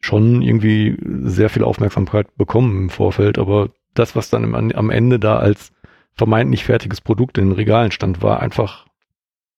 schon 0.00 0.42
irgendwie 0.42 0.96
sehr 1.24 1.50
viel 1.50 1.64
Aufmerksamkeit 1.64 2.34
bekommen 2.36 2.76
im 2.84 2.90
Vorfeld, 2.90 3.38
aber 3.38 3.70
das, 3.94 4.14
was 4.14 4.30
dann 4.30 4.44
im, 4.44 4.54
am 4.54 4.90
Ende 4.90 5.18
da 5.18 5.38
als 5.38 5.72
vermeintlich 6.14 6.64
fertiges 6.64 7.00
Produkt 7.00 7.38
in 7.38 7.46
den 7.46 7.52
Regalen 7.52 7.90
stand, 7.90 8.22
war 8.22 8.40
einfach, 8.40 8.86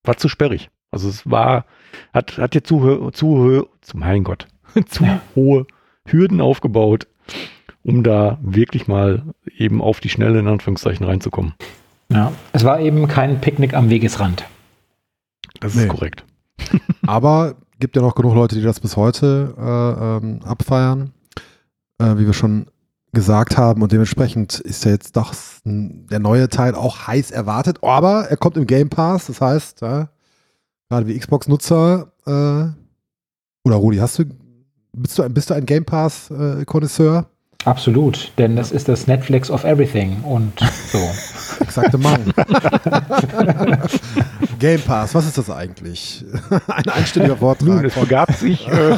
war 0.05 0.17
zu 0.17 0.29
sperrig. 0.29 0.71
Also 0.91 1.09
es 1.09 1.29
war, 1.31 1.65
hat, 2.13 2.39
hat 2.39 2.55
dir 2.55 2.65
zu, 2.65 3.11
zu, 3.13 3.69
zu 3.81 3.97
mein 3.97 4.25
Gott, 4.25 4.47
zu 4.87 5.07
hohe 5.37 5.67
Hürden 6.07 6.41
aufgebaut, 6.41 7.07
um 7.83 8.03
da 8.03 8.39
wirklich 8.43 8.89
mal 8.89 9.23
eben 9.57 9.81
auf 9.81 10.01
die 10.01 10.09
Schnelle 10.09 10.39
in 10.41 10.49
Anführungszeichen 10.49 11.07
reinzukommen. 11.07 11.55
Ja. 12.11 12.33
Es 12.53 12.65
war 12.65 12.81
eben 12.81 13.07
kein 13.07 13.41
Picknick 13.41 13.75
am 13.75 13.89
Wegesrand. 13.89 14.45
Das 15.61 15.75
Nee. 15.75 15.83
ist 15.83 15.89
korrekt. 15.89 16.25
Aber 17.07 17.55
gibt 17.79 17.97
ja 17.97 18.03
noch 18.03 18.15
genug 18.15 18.35
Leute, 18.35 18.57
die 18.57 18.63
das 18.63 18.81
bis 18.81 18.97
heute 18.97 19.55
äh, 19.57 20.17
ähm, 20.27 20.41
abfeiern, 20.45 21.13
äh, 21.99 22.17
wie 22.17 22.27
wir 22.27 22.33
schon 22.33 22.67
gesagt 23.13 23.57
haben. 23.57 23.83
Und 23.83 23.93
dementsprechend 23.93 24.61
ist 24.61 24.85
ja 24.85 24.93
jetzt 24.93 25.17
doch 25.17 25.35
der 25.65 26.19
neue 26.19 26.49
Teil 26.49 26.75
auch 26.75 27.07
heiß 27.07 27.31
erwartet. 27.31 27.83
Aber 27.83 28.29
er 28.29 28.37
kommt 28.37 28.57
im 28.57 28.67
Game 28.67 28.89
Pass. 28.89 29.27
Das 29.27 29.41
heißt, 29.41 29.81
ja, 29.81 30.11
gerade 30.89 31.07
wie 31.07 31.19
Xbox-Nutzer 31.19 32.13
äh, 32.27 33.69
oder 33.69 33.77
Rudi, 33.77 33.99
hast 33.99 34.19
du 34.19 34.25
bist 34.93 35.19
du 35.19 35.23
ein, 35.23 35.33
bist 35.33 35.51
du 35.51 35.55
ein 35.55 35.67
Game 35.67 35.85
Pass-Konnoisseur? 35.85 37.31
Absolut, 37.65 38.33
denn 38.39 38.57
das 38.57 38.73
ist 38.73 38.89
das 38.89 39.07
Netflix 39.07 39.51
of 39.51 39.65
Everything 39.65 40.23
und 40.23 40.53
so. 40.91 40.99
Exakte 41.61 41.99
Mann. 41.99 42.33
Game 44.59 44.81
Pass, 44.81 45.15
was 45.15 45.27
ist 45.27 45.37
das 45.37 45.51
eigentlich? 45.51 46.25
Ein 46.69 46.89
einstündiger 46.89 47.37
Vortrag. 47.37 47.69
Nun, 47.69 47.85
es 47.85 47.95
begab 47.95 48.33
sich, 48.33 48.67
äh, 48.67 48.97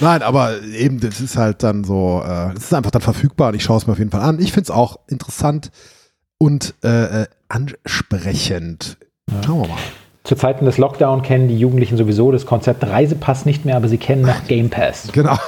Nein, 0.00 0.22
aber 0.22 0.62
eben, 0.62 1.00
das 1.00 1.20
ist 1.20 1.36
halt 1.36 1.62
dann 1.62 1.84
so, 1.84 2.22
äh, 2.24 2.52
es 2.56 2.64
ist 2.64 2.74
einfach 2.74 2.90
dann 2.90 3.02
verfügbar 3.02 3.48
und 3.48 3.54
ich 3.54 3.64
schaue 3.64 3.78
es 3.78 3.86
mir 3.86 3.92
auf 3.92 3.98
jeden 3.98 4.10
Fall 4.10 4.22
an. 4.22 4.40
Ich 4.40 4.52
finde 4.52 4.64
es 4.64 4.70
auch 4.70 4.98
interessant 5.08 5.70
und 6.38 6.74
äh, 6.84 7.22
äh, 7.22 7.26
ansprechend. 7.48 8.98
Schauen 9.44 9.62
wir 9.62 9.68
mal. 9.68 9.78
Zu 10.28 10.36
Zeiten 10.36 10.66
des 10.66 10.76
Lockdown 10.76 11.22
kennen 11.22 11.48
die 11.48 11.58
Jugendlichen 11.58 11.96
sowieso 11.96 12.30
das 12.30 12.44
Konzept 12.44 12.84
Reisepass 12.84 13.46
nicht 13.46 13.64
mehr, 13.64 13.76
aber 13.76 13.88
sie 13.88 13.96
kennen 13.96 14.20
noch 14.20 14.44
Game 14.46 14.68
Pass. 14.68 15.08
Genau. 15.10 15.38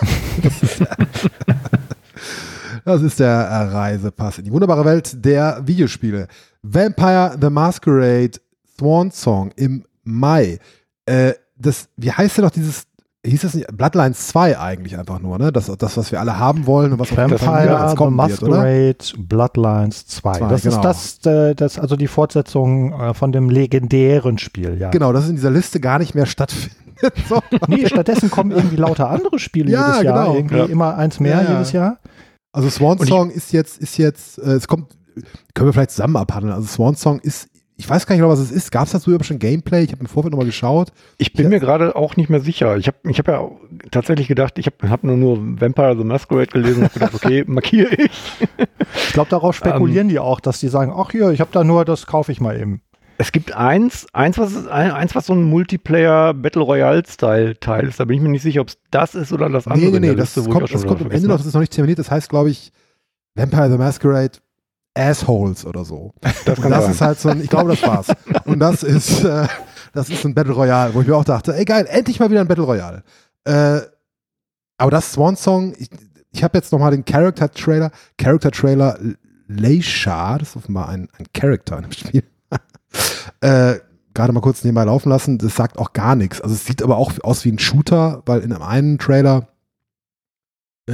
Das 2.87 3.03
ist, 3.03 3.21
der 3.21 3.29
äh, 3.29 3.63
Reisepass 3.65 4.39
in 4.39 4.45
die 4.45 4.53
wunderbare 4.53 4.87
Welt 4.87 5.23
der 5.23 5.61
Videospiele. 5.67 6.29
Vampire 6.63 7.37
the 7.39 7.51
Masquerade 7.51 8.41
Swan 8.79 9.11
Song 9.11 9.51
im 9.57 9.85
Mai. 10.03 10.59
Äh, 11.05 11.35
das, 11.59 11.91
wie 11.99 12.11
heißt 12.11 12.39
denn 12.39 12.45
noch 12.47 12.51
dieses, 12.51 12.85
hieß 13.31 13.43
das 13.43 13.55
nicht, 13.55 13.67
Bloodlines 13.77 14.29
2 14.29 14.59
eigentlich 14.59 14.99
einfach 14.99 15.21
nur, 15.21 15.39
ne? 15.39 15.53
Das, 15.53 15.67
das 15.67 15.97
was 15.97 16.13
wir 16.13 16.21
alle 16.21 16.39
haben 16.39 16.67
wollen 16.67 16.93
und 16.93 16.99
was 16.99 17.11
auf 17.13 17.17
Vampire, 17.19 17.79
jetzt 17.83 17.91
The 17.91 17.97
kommen 17.97 18.17
wird, 18.19 18.43
oder? 18.43 18.57
Masquerade, 18.59 18.97
Bloodlines 19.19 20.07
2. 20.07 20.33
Zwei, 20.39 20.49
das 20.49 20.63
genau. 20.63 20.77
ist 20.91 21.25
das, 21.25 21.33
äh, 21.33 21.55
das, 21.55 21.79
also 21.79 21.97
die 21.97 22.07
Fortsetzung 22.07 22.93
äh, 22.93 23.15
von 23.15 23.33
dem 23.33 23.51
legendären 23.51 24.39
Spiel, 24.39 24.79
ja. 24.79 24.91
Genau, 24.91 25.13
das 25.13 25.25
ist 25.25 25.31
in 25.31 25.37
dieser 25.37 25.51
Liste 25.51 25.81
gar 25.81 25.99
nicht 25.99 26.15
mehr 26.15 26.27
stattfindet. 26.27 26.77
So. 27.31 27.41
Nee, 27.67 27.87
stattdessen 27.87 28.31
kommen 28.31 28.51
irgendwie 28.51 28.77
lauter 28.77 29.09
andere 29.09 29.39
Spiele 29.39 29.71
Ja, 29.71 29.87
jedes 29.87 30.03
Jahr. 30.03 30.25
genau. 30.25 30.35
Irgendwie 30.37 30.57
Ja. 30.59 30.65
immer 30.67 30.97
eins 30.99 31.19
mehr 31.19 31.43
Ja, 31.43 31.53
jedes 31.53 31.73
Jahr. 31.73 31.97
Also 32.53 32.69
Swan 32.69 32.99
Song 32.99 33.31
ist 33.31 33.53
jetzt, 33.53 33.79
ist 33.79 33.97
jetzt, 33.97 34.39
äh, 34.39 34.53
es 34.53 34.69
kommt, 34.69 34.91
können 35.55 35.69
wir 35.69 35.73
vielleicht 35.73 35.93
zusammen 35.93 36.17
abhandeln. 36.17 36.53
Also 36.55 36.67
Swan 36.69 36.97
Song 36.97 37.19
ist, 37.21 37.49
ich 37.81 37.89
weiß 37.91 38.07
gar 38.07 38.15
nicht 38.15 38.21
genau, 38.21 38.31
was 38.33 38.39
es 38.39 38.51
ist. 38.53 38.71
Gab 38.71 38.85
es 38.87 38.93
dazu 38.93 39.11
überhaupt 39.11 39.25
schon 39.27 39.39
Gameplay? 39.39 39.83
Ich 39.83 39.93
habe 39.93 40.01
im 40.03 40.07
Vorfeld 40.07 40.33
nochmal 40.33 40.47
geschaut. 40.47 40.93
Ich 41.19 41.33
bin 41.33 41.45
Ja. 41.45 41.49
mir 41.49 41.61
gerade 41.61 41.97
auch 41.97 42.17
nicht 42.17 42.29
mehr 42.31 42.41
sicher. 42.41 42.77
Ich 42.77 42.87
habe 42.87 42.99
ich 43.09 43.19
hab 43.19 43.27
ja 43.27 43.49
tatsächlich 43.91 44.29
gedacht, 44.29 44.59
ich 44.59 44.67
habe 44.67 44.91
hab 44.91 45.03
nur, 45.03 45.17
nur 45.17 45.39
Vampire 45.61 45.97
the 45.97 46.05
Masquerade 46.05 46.47
gelesen 46.49 46.83
und 46.83 46.85
habe 46.85 46.95
gedacht, 46.95 47.15
okay, 47.15 47.45
markiere 47.49 47.95
ich. 47.95 48.11
Ich 49.07 49.13
glaube, 49.15 49.31
darauf 49.31 49.57
spekulieren 49.57 50.07
Ähm. 50.07 50.11
die 50.11 50.19
auch, 50.19 50.41
dass 50.41 50.61
die 50.61 50.69
sagen, 50.69 50.93
ach 50.95 51.11
hier, 51.11 51.31
ich 51.31 51.41
habe 51.41 51.51
da 51.53 51.65
nur, 51.65 51.85
das 51.85 52.07
kaufe 52.07 52.31
ich 52.33 52.41
mal 52.41 52.61
eben. 52.61 52.83
Es 53.19 53.33
gibt 53.33 53.53
eins, 53.55 54.07
eins, 54.15 54.39
was, 54.39 54.67
eins, 54.67 55.15
was 55.15 55.27
so 55.27 55.35
ein 55.35 55.43
Multiplayer 55.43 56.33
Battle 56.35 56.63
Royale 56.63 57.03
Style 57.07 57.59
Teil 57.61 57.89
ist. 57.89 58.01
Da 58.01 58.05
bin 58.05 58.17
ich 58.17 58.23
mir 58.23 58.29
nicht 58.31 58.43
sicher, 58.43 58.61
ob 58.63 58.69
es 58.69 58.79
das 58.91 59.15
ist 59.15 59.33
oder 59.33 59.49
das 59.49 59.67
andere. 59.67 59.91
Nee, 59.91 60.01
nee, 60.01 60.09
nee, 60.11 60.15
das 60.15 60.37
Liste, 60.37 60.49
ich 60.49 60.55
kommt, 60.55 60.73
das 60.73 60.87
kommt 60.87 61.03
am 61.03 61.11
Ende 61.11 61.29
noch, 61.29 61.37
das 61.37 61.47
ist 61.47 61.55
noch 61.55 61.61
nicht 61.61 61.73
terminiert. 61.73 61.99
Das 61.99 62.11
heißt, 62.11 62.29
glaube 62.31 62.51
ich, 62.51 62.73
Vampire 63.35 63.71
the 63.71 63.77
Masquerade 63.79 64.39
Assholes 64.95 65.65
oder 65.65 65.85
so. 65.85 66.13
Das 66.45 66.59
Und 66.59 66.71
das 66.71 66.85
sein. 66.85 66.93
ist 66.93 67.01
halt 67.01 67.21
so 67.21 67.29
ein, 67.29 67.41
ich 67.41 67.49
glaube, 67.49 67.71
das 67.71 67.83
war's. 67.83 68.09
Und 68.45 68.59
das 68.59 68.83
ist, 68.83 69.25
äh, 69.25 69.47
das 69.93 70.09
ist 70.09 70.25
ein 70.25 70.35
Battle 70.35 70.53
Royale, 70.53 70.95
wo 70.95 71.01
ich 71.01 71.07
mir 71.07 71.17
auch 71.17 71.25
dachte, 71.25 71.55
ey 71.57 71.65
geil, 71.65 71.87
endlich 71.89 72.19
mal 72.21 72.31
wieder 72.31 72.41
ein 72.41 72.49
Battle 72.49 72.65
Royale. 72.65 73.03
Äh, 73.45 73.81
aber 74.79 74.91
das 74.91 75.13
Swan 75.13 75.37
Song, 75.37 75.75
ich, 75.79 75.91
ich 76.33 76.43
habe 76.43 76.59
jetzt 76.59 76.73
nochmal 76.73 76.91
den 76.91 77.05
Character 77.05 77.51
Trailer, 77.51 77.91
Character 78.19 78.51
Trailer 78.51 78.99
Leisha, 79.47 80.39
das 80.39 80.51
ist 80.51 80.57
offenbar 80.57 80.89
ein, 80.89 81.09
ein 81.19 81.27
Character 81.35 81.77
in 81.77 81.83
dem 81.83 81.93
Spiel, 81.93 82.23
äh, 83.41 83.75
gerade 84.15 84.33
mal 84.33 84.41
kurz 84.41 84.65
nebenbei 84.65 84.85
laufen 84.85 85.09
lassen. 85.09 85.39
Das 85.39 85.55
sagt 85.55 85.79
auch 85.79 85.93
gar 85.93 86.15
nichts. 86.17 86.41
Also 86.41 86.55
es 86.55 86.65
sieht 86.65 86.83
aber 86.83 86.97
auch 86.97 87.13
aus 87.23 87.45
wie 87.45 87.53
ein 87.53 87.59
Shooter, 87.59 88.23
weil 88.27 88.41
in 88.41 88.53
einem 88.53 88.63
einen 88.63 88.99
Trailer, 88.99 89.49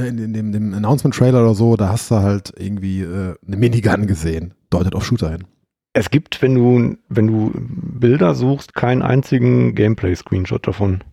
in, 0.05 0.17
in 0.17 0.33
dem, 0.33 0.51
dem 0.51 0.73
Announcement-Trailer 0.73 1.41
oder 1.41 1.55
so, 1.55 1.75
da 1.75 1.89
hast 1.89 2.11
du 2.11 2.15
halt 2.15 2.53
irgendwie 2.57 3.01
äh, 3.01 3.35
eine 3.45 3.57
Minigun 3.57 4.07
gesehen. 4.07 4.53
Deutet 4.69 4.95
auf 4.95 5.05
Shooter 5.05 5.31
hin. 5.31 5.45
Es 5.93 6.09
gibt, 6.11 6.41
wenn 6.41 6.55
du, 6.55 6.97
wenn 7.09 7.27
du 7.27 7.51
Bilder 7.55 8.35
suchst, 8.35 8.73
keinen 8.75 9.01
einzigen 9.01 9.73
Gameplay-Screenshot 9.75 10.67
davon. 10.67 11.03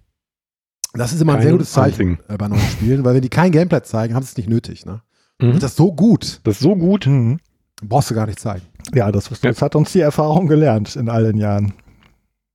Das 0.93 1.13
ist 1.13 1.21
immer 1.23 1.33
ein 1.33 1.37
Keine 1.39 1.45
sehr 1.45 1.53
gutes 1.53 1.73
Zeichen 1.73 2.11
einzigen. 2.11 2.19
äh, 2.29 2.37
bei 2.37 2.49
neuen 2.49 2.61
Spielen, 2.61 3.05
weil 3.05 3.15
wenn 3.15 3.23
die 3.23 3.29
kein 3.31 3.51
Gameplay 3.53 3.83
zeigen, 3.83 4.15
haben 4.15 4.23
sie 4.23 4.31
es 4.33 4.37
nicht 4.37 4.49
nötig. 4.49 4.85
Ne? 4.87 5.01
Mhm. 5.41 5.55
Das 5.55 5.73
ist 5.73 5.77
so 5.77 5.93
gut, 5.93 6.41
Das 6.45 6.57
ist 6.57 6.61
so 6.61 6.77
gut. 6.77 7.07
Mhm. 7.07 7.39
brauchst 7.83 8.11
du 8.11 8.15
gar 8.15 8.27
nicht 8.27 8.39
zeigen. 8.39 8.63
Ja, 8.95 9.11
das, 9.11 9.29
das 9.41 9.63
hat 9.63 9.75
uns 9.75 9.93
die 9.93 10.01
Erfahrung 10.01 10.47
gelernt 10.47 10.95
in 10.97 11.09
all 11.09 11.25
den 11.25 11.39
Jahren. 11.39 11.73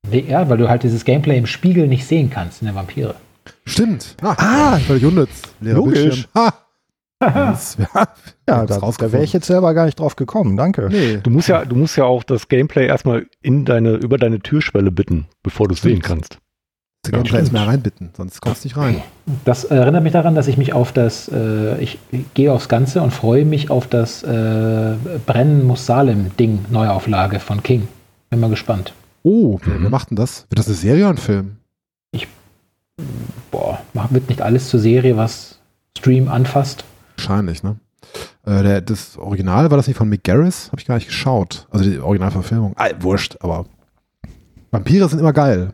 VR, 0.09 0.49
weil 0.49 0.57
du 0.57 0.69
halt 0.69 0.84
dieses 0.84 1.03
Gameplay 1.03 1.38
im 1.38 1.45
Spiegel 1.47 1.88
nicht 1.88 2.05
sehen 2.05 2.30
kannst 2.30 2.61
in 2.61 2.67
der 2.67 2.75
Vampire. 2.75 3.15
Stimmt. 3.66 4.16
Ah, 4.22 4.36
Ah, 4.38 4.80
völlig 4.80 5.06
unnütz. 5.06 5.30
Logisch. 5.62 6.00
Bildschirm. 6.02 6.26
Ha. 6.36 6.54
Das, 7.20 7.76
ja, 7.93 8.08
Ja, 8.47 8.66
da, 8.66 8.80
da 8.80 9.12
wäre 9.12 9.24
ich 9.24 9.34
jetzt 9.34 9.47
selber 9.47 9.74
gar 9.74 9.86
nicht 9.86 10.00
drauf 10.00 10.16
gekommen. 10.16 10.56
Danke. 10.56 10.88
Nee. 10.89 11.18
Du 11.22 11.30
musst 11.30 11.50
ja, 11.50 11.66
du 11.66 11.76
musst 11.76 11.97
ja 11.97 12.06
auch 12.06 12.24
das 12.24 12.47
Gameplay 12.47 12.88
erstmal 12.88 13.26
in 13.41 13.66
deine, 13.66 13.95
über 13.95 14.18
deine 14.18 14.39
Türschwelle 14.39 14.89
bitten, 14.91 15.28
bevor 15.43 15.68
du 15.68 15.74
es 15.74 15.82
sehen 15.82 16.02
kannst. 16.02 16.38
Das 17.04 17.12
Gameplay 17.12 17.41
ist 17.41 17.52
mehr 17.54 17.66
reinbitten, 17.68 18.12
sonst 18.16 18.41
kommst 18.41 18.64
du 18.64 18.68
nicht 18.68 18.78
rein. 18.78 19.02
Das 19.45 19.64
erinnert 19.66 20.04
mich 20.04 20.12
daran, 20.14 20.36
dass 20.36 20.47
ich 20.47 20.58
mich 20.58 20.74
auf 20.74 20.91
das, 20.91 21.30
äh, 21.30 21.78
ich 21.82 21.97
gehe 22.34 22.52
aufs 22.54 22.68
Ganze 22.70 23.02
und 23.02 23.12
freue 23.14 23.45
mich 23.45 23.70
auf 23.70 23.88
das 23.88 24.22
äh, 24.24 24.95
Brennen 25.26 25.66
muss 25.66 25.86
Salem-Ding, 25.86 26.66
Neuauflage 26.70 27.39
von 27.39 27.64
King. 27.64 27.88
Bin 28.30 28.39
mal 28.41 28.50
gespannt. 28.50 28.93
Oh, 29.24 29.60
wer, 29.64 29.76
Mhm. 29.76 29.84
wer 29.84 29.89
macht 29.89 30.10
denn 30.10 30.18
das? 30.18 30.45
Wird 30.50 30.60
das 30.60 30.68
eine 30.68 30.76
Serie 30.76 31.04
oder 31.06 31.14
ein 31.16 31.18
Film? 31.18 31.58
Boah, 33.52 33.80
wird 34.10 34.30
nicht 34.30 34.41
alles 34.41 34.70
zur 34.70 34.80
Serie, 34.80 35.18
was 35.18 35.60
Stream 35.97 36.28
anfasst. 36.28 36.84
Wahrscheinlich, 37.18 37.64
ne? 37.64 37.78
Äh, 38.45 38.64
der, 38.64 38.82
das 38.82 39.18
Original, 39.18 39.70
war 39.70 39.78
das 39.78 39.88
nicht 39.88 39.97
von 39.97 40.10
Mick 40.10 40.24
Garris? 40.24 40.68
Habe 40.68 40.80
ich 40.80 40.88
gar 40.88 40.95
nicht 40.95 41.08
geschaut. 41.08 41.68
Also 41.72 41.89
die 41.89 42.00
Originalverfilmung. 42.00 42.74
Ah, 42.78 42.89
wurscht, 43.00 43.38
aber 43.41 43.66
Vampire 44.72 45.10
sind 45.10 45.20
immer 45.20 45.34
geil. 45.34 45.74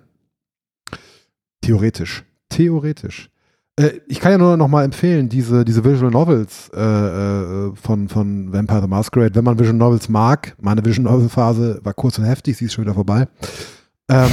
Theoretisch. 1.61 2.23
Theoretisch. 2.49 3.29
Äh, 3.77 3.99
ich 4.07 4.19
kann 4.19 4.31
ja 4.31 4.37
nur 4.37 4.57
noch 4.57 4.67
mal 4.67 4.83
empfehlen, 4.83 5.29
diese, 5.29 5.65
diese 5.65 5.83
Visual 5.83 6.11
Novels 6.11 6.69
äh, 6.73 6.79
äh, 6.79 7.75
von, 7.75 8.07
von 8.07 8.53
Vampire 8.53 8.81
the 8.81 8.87
Masquerade, 8.87 9.35
wenn 9.35 9.43
man 9.43 9.59
Visual 9.59 9.77
Novels 9.77 10.09
mag. 10.09 10.55
Meine 10.61 10.83
Visual 10.83 11.11
Novel 11.11 11.29
Phase 11.29 11.79
war 11.83 11.93
kurz 11.93 12.17
und 12.17 12.25
heftig, 12.25 12.57
sie 12.57 12.65
ist 12.65 12.73
schon 12.73 12.85
wieder 12.85 12.93
vorbei. 12.93 13.27
Ähm, 14.09 14.31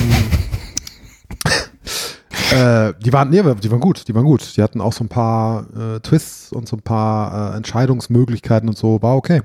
äh, 2.52 2.92
die 3.02 3.12
waren, 3.12 3.30
nee, 3.30 3.42
die 3.42 3.70
waren 3.70 3.80
gut, 3.80 4.06
die 4.08 4.14
waren 4.14 4.24
gut. 4.24 4.56
Die 4.56 4.62
hatten 4.62 4.80
auch 4.80 4.92
so 4.92 5.04
ein 5.04 5.08
paar 5.08 5.66
äh, 5.74 6.00
Twists 6.00 6.52
und 6.52 6.68
so 6.68 6.76
ein 6.76 6.82
paar 6.82 7.54
äh, 7.54 7.56
Entscheidungsmöglichkeiten 7.56 8.68
und 8.68 8.76
so, 8.76 9.00
war 9.02 9.16
okay. 9.16 9.42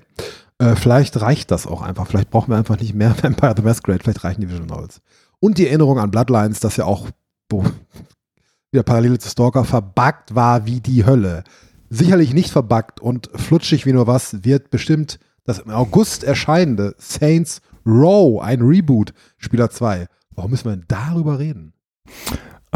Äh, 0.60 0.76
vielleicht 0.76 1.20
reicht 1.22 1.52
das 1.52 1.68
auch 1.68 1.82
einfach. 1.82 2.08
Vielleicht 2.08 2.32
brauchen 2.32 2.52
wir 2.52 2.58
einfach 2.58 2.80
nicht 2.80 2.94
mehr 2.94 3.16
Vampire 3.22 3.54
the 3.56 3.62
Masquerade, 3.64 4.04
vielleicht 4.04 4.24
reichen 4.24 4.42
die 4.42 4.50
Visual 4.50 4.68
Novels. 4.68 5.02
Und 5.40 5.58
die 5.58 5.68
Erinnerung 5.68 6.00
an 6.00 6.12
Bloodlines, 6.12 6.60
dass 6.60 6.76
ja 6.78 6.86
auch 6.86 7.08
wo, 7.50 7.64
wieder 8.72 8.84
parallel 8.84 9.20
zu 9.20 9.30
Stalker 9.30 9.64
verbuggt 9.64 10.36
war 10.36 10.66
wie 10.66 10.82
die 10.82 11.06
Hölle. 11.06 11.44
Sicherlich 11.90 12.34
nicht 12.34 12.52
verbuggt 12.52 13.00
und 13.00 13.30
flutschig 13.34 13.86
wie 13.86 13.94
nur 13.94 14.08
was, 14.08 14.44
wird 14.44 14.70
bestimmt 14.70 15.20
das 15.46 15.60
im 15.60 15.72
August 15.72 16.26
erscheinende 16.26 16.94
Saints 16.98 17.62
Row, 17.86 18.42
ein 18.42 18.62
Reboot, 18.62 19.14
Spieler 19.38 19.70
2. 19.70 20.08
Warum 20.36 20.52
müssen 20.52 20.66
wir 20.66 20.76
denn 20.76 20.86
darüber 20.90 21.40
reden? 21.40 21.74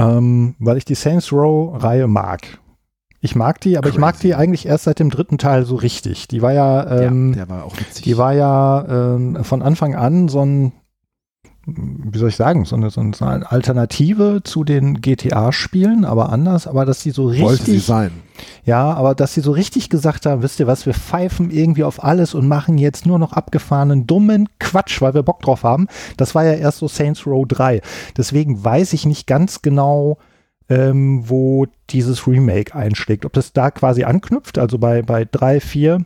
Ähm, 0.01 0.55
weil 0.59 0.77
ich 0.77 0.85
die 0.85 0.95
Saints 0.95 1.31
Row-Reihe 1.31 2.07
mag. 2.07 2.59
Ich 3.23 3.35
mag 3.35 3.61
die, 3.61 3.77
aber 3.77 3.87
ich 3.87 3.99
mag 3.99 4.15
Crazy. 4.15 4.27
die 4.27 4.35
eigentlich 4.35 4.65
erst 4.65 4.85
seit 4.85 4.99
dem 4.99 5.11
dritten 5.11 5.37
Teil 5.37 5.63
so 5.63 5.75
richtig. 5.75 6.27
Die 6.27 6.41
war 6.41 6.53
ja, 6.53 7.01
ähm, 7.01 7.33
der 7.33 7.47
war 7.47 7.67
die 8.03 8.17
war 8.17 8.33
ja 8.33 9.13
ähm, 9.15 9.43
von 9.43 9.61
Anfang 9.61 9.93
an 9.93 10.27
so 10.27 10.43
ein, 10.43 10.71
wie 11.65 12.17
soll 12.17 12.29
ich 12.29 12.35
sagen, 12.35 12.65
so 12.65 12.75
eine, 12.75 12.89
so 12.89 13.01
eine 13.01 13.51
Alternative 13.51 14.41
zu 14.43 14.63
den 14.63 14.99
GTA-Spielen, 14.99 16.05
aber 16.05 16.31
anders, 16.31 16.65
aber 16.65 16.85
dass 16.85 17.03
die 17.03 17.11
so 17.11 17.25
wollte 17.25 17.63
sie 17.63 17.71
richtig, 17.73 17.85
sein. 17.85 18.11
ja, 18.65 18.91
aber 18.91 19.13
dass 19.13 19.35
sie 19.35 19.41
so 19.41 19.51
richtig 19.51 19.89
gesagt 19.89 20.25
haben, 20.25 20.41
wisst 20.41 20.59
ihr 20.59 20.65
was, 20.65 20.87
wir 20.87 20.95
pfeifen 20.95 21.51
irgendwie 21.51 21.83
auf 21.83 22.03
alles 22.03 22.33
und 22.33 22.47
machen 22.47 22.79
jetzt 22.79 23.05
nur 23.05 23.19
noch 23.19 23.33
abgefahrenen, 23.33 24.07
dummen 24.07 24.49
Quatsch, 24.59 25.01
weil 25.01 25.13
wir 25.13 25.21
Bock 25.21 25.41
drauf 25.41 25.63
haben. 25.63 25.87
Das 26.17 26.33
war 26.33 26.43
ja 26.43 26.53
erst 26.53 26.79
so 26.79 26.87
Saints 26.87 27.27
Row 27.27 27.47
3. 27.47 27.81
Deswegen 28.17 28.63
weiß 28.63 28.93
ich 28.93 29.05
nicht 29.05 29.27
ganz 29.27 29.61
genau, 29.61 30.17
ähm, 30.67 31.29
wo 31.29 31.67
dieses 31.91 32.25
Remake 32.25 32.73
einschlägt. 32.73 33.23
Ob 33.23 33.33
das 33.33 33.53
da 33.53 33.69
quasi 33.69 34.03
anknüpft, 34.03 34.57
also 34.57 34.79
bei, 34.79 35.03
bei 35.03 35.27
3, 35.29 35.59
4 35.59 36.05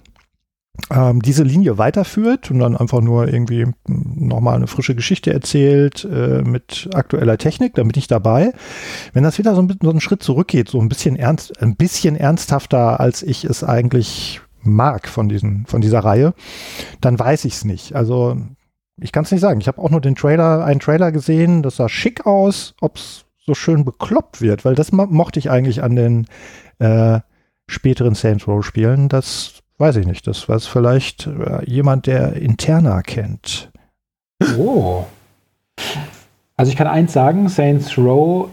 ähm, 0.91 1.21
diese 1.21 1.43
Linie 1.43 1.77
weiterführt 1.77 2.51
und 2.51 2.59
dann 2.59 2.75
einfach 2.77 3.01
nur 3.01 3.27
irgendwie 3.27 3.67
nochmal 3.87 4.55
eine 4.55 4.67
frische 4.67 4.95
Geschichte 4.95 5.33
erzählt 5.33 6.05
äh, 6.05 6.41
mit 6.41 6.89
aktueller 6.93 7.37
Technik, 7.37 7.75
dann 7.75 7.87
bin 7.87 7.97
ich 7.97 8.07
dabei. 8.07 8.53
Wenn 9.13 9.23
das 9.23 9.37
wieder 9.37 9.55
so 9.55 9.61
ein, 9.61 9.75
so 9.81 9.89
einen 9.89 10.01
Schritt 10.01 10.21
zurückgeht, 10.21 10.69
so 10.69 10.79
ein 10.79 10.89
bisschen 10.89 11.15
ernst, 11.15 11.61
ein 11.61 11.75
bisschen 11.75 12.15
ernsthafter, 12.15 12.99
als 12.99 13.23
ich 13.23 13.45
es 13.45 13.63
eigentlich 13.63 14.41
mag 14.61 15.07
von 15.07 15.29
diesen, 15.29 15.65
von 15.65 15.81
dieser 15.81 15.99
Reihe, 15.99 16.33
dann 17.01 17.17
weiß 17.17 17.45
ich 17.45 17.53
es 17.53 17.65
nicht. 17.65 17.95
Also 17.95 18.37
ich 18.97 19.11
kann 19.11 19.23
es 19.23 19.31
nicht 19.31 19.41
sagen. 19.41 19.61
Ich 19.61 19.67
habe 19.67 19.81
auch 19.81 19.89
nur 19.89 20.01
den 20.01 20.15
Trailer, 20.15 20.63
einen 20.65 20.79
Trailer 20.79 21.11
gesehen, 21.11 21.63
das 21.63 21.77
sah 21.77 21.89
schick 21.89 22.25
aus, 22.25 22.75
ob 22.81 22.97
es 22.97 23.25
so 23.45 23.53
schön 23.53 23.85
bekloppt 23.85 24.41
wird, 24.41 24.65
weil 24.65 24.75
das 24.75 24.91
mo 24.91 25.05
mochte 25.05 25.39
ich 25.39 25.51
eigentlich 25.51 25.83
an 25.83 25.95
den 25.95 26.25
äh, 26.79 27.19
späteren 27.67 28.15
Saints 28.15 28.47
Row 28.47 28.65
Spielen. 28.65 29.09
Das 29.09 29.54
weiß 29.77 29.97
ich 29.97 30.05
nicht. 30.05 30.27
Das 30.27 30.47
weiß 30.47 30.67
vielleicht 30.67 31.27
äh, 31.27 31.63
jemand, 31.65 32.07
der 32.07 32.33
Interna 32.33 33.01
kennt. 33.01 33.71
Oh. 34.57 35.05
Also 36.57 36.71
ich 36.71 36.77
kann 36.77 36.87
eins 36.87 37.13
sagen, 37.13 37.49
Saints 37.49 37.97
Row 37.97 38.49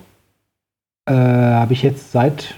äh, 1.07 1.13
habe 1.13 1.73
ich 1.73 1.83
jetzt 1.83 2.13
seit, 2.13 2.55